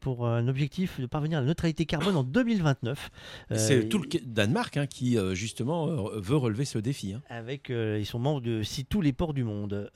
pour 0.00 0.26
un 0.26 0.48
objectif 0.48 1.00
de 1.00 1.06
parvenir 1.06 1.38
à 1.38 1.40
la 1.42 1.46
neutralité 1.46 1.86
carbone 1.86 2.16
en 2.16 2.24
2029. 2.24 3.10
C'est 3.54 3.88
tout 3.88 3.98
le 3.98 4.08
Danemark 4.24 4.76
hein, 4.76 4.86
qui 4.86 5.16
justement 5.34 5.86
veut 6.14 6.36
relever 6.36 6.64
ce 6.64 6.78
défi. 6.78 7.12
Hein. 7.12 7.22
Avec 7.30 7.68
ils 7.68 8.06
sont 8.06 8.18
membres 8.18 8.40
de 8.40 8.64
si 8.64 8.84
tous 8.84 9.02
les 9.02 9.12
ports 9.12 9.34
du 9.34 9.44
monde. 9.44 9.90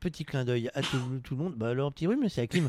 petit 0.00 0.24
clin 0.24 0.46
d'œil 0.46 0.70
à 0.74 0.80
tout, 0.80 0.96
le 1.30 1.36
monde. 1.36 1.54
Bah 1.56 1.68
alors 1.68 1.92
petit 1.92 2.06
oui 2.06 2.16
mais 2.18 2.30
c'est 2.30 2.40
la 2.42 2.46
clim 2.46 2.68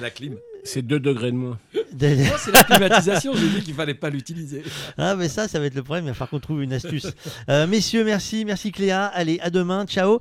c'est 0.00 0.06
la 0.06 0.10
clim. 0.10 0.36
C'est 0.64 0.82
2 0.82 0.98
degrés 0.98 1.30
de 1.30 1.36
moins. 1.36 1.58
Moi, 1.74 1.82
oh, 1.92 2.36
c'est 2.38 2.52
la 2.52 2.64
climatisation, 2.64 3.34
j'ai 3.34 3.48
dit 3.48 3.62
qu'il 3.62 3.74
fallait 3.74 3.94
pas 3.94 4.10
l'utiliser. 4.10 4.62
Ah, 4.96 5.14
mais 5.14 5.28
ça, 5.28 5.48
ça 5.48 5.58
va 5.58 5.66
être 5.66 5.74
le 5.74 5.82
problème, 5.82 6.04
il 6.04 6.08
va 6.08 6.14
falloir 6.14 6.30
qu'on 6.30 6.40
trouve 6.40 6.62
une 6.62 6.72
astuce. 6.72 7.12
Euh, 7.48 7.66
messieurs, 7.66 8.04
merci, 8.04 8.44
merci 8.44 8.72
Cléa. 8.72 9.06
Allez, 9.06 9.38
à 9.40 9.50
demain, 9.50 9.84
ciao. 9.86 10.20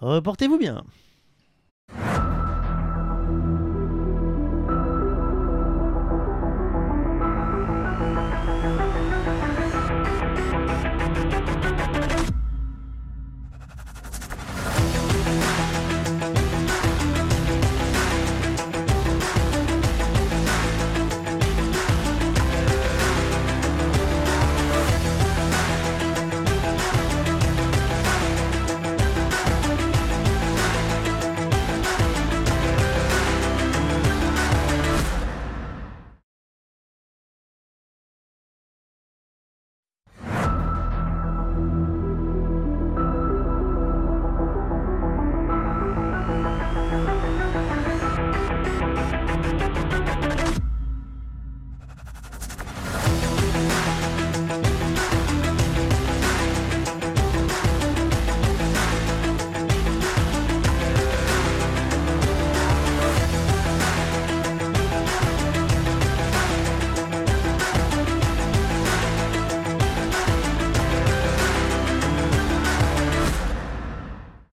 Reportez-vous 0.00 0.58
bien. 0.58 0.84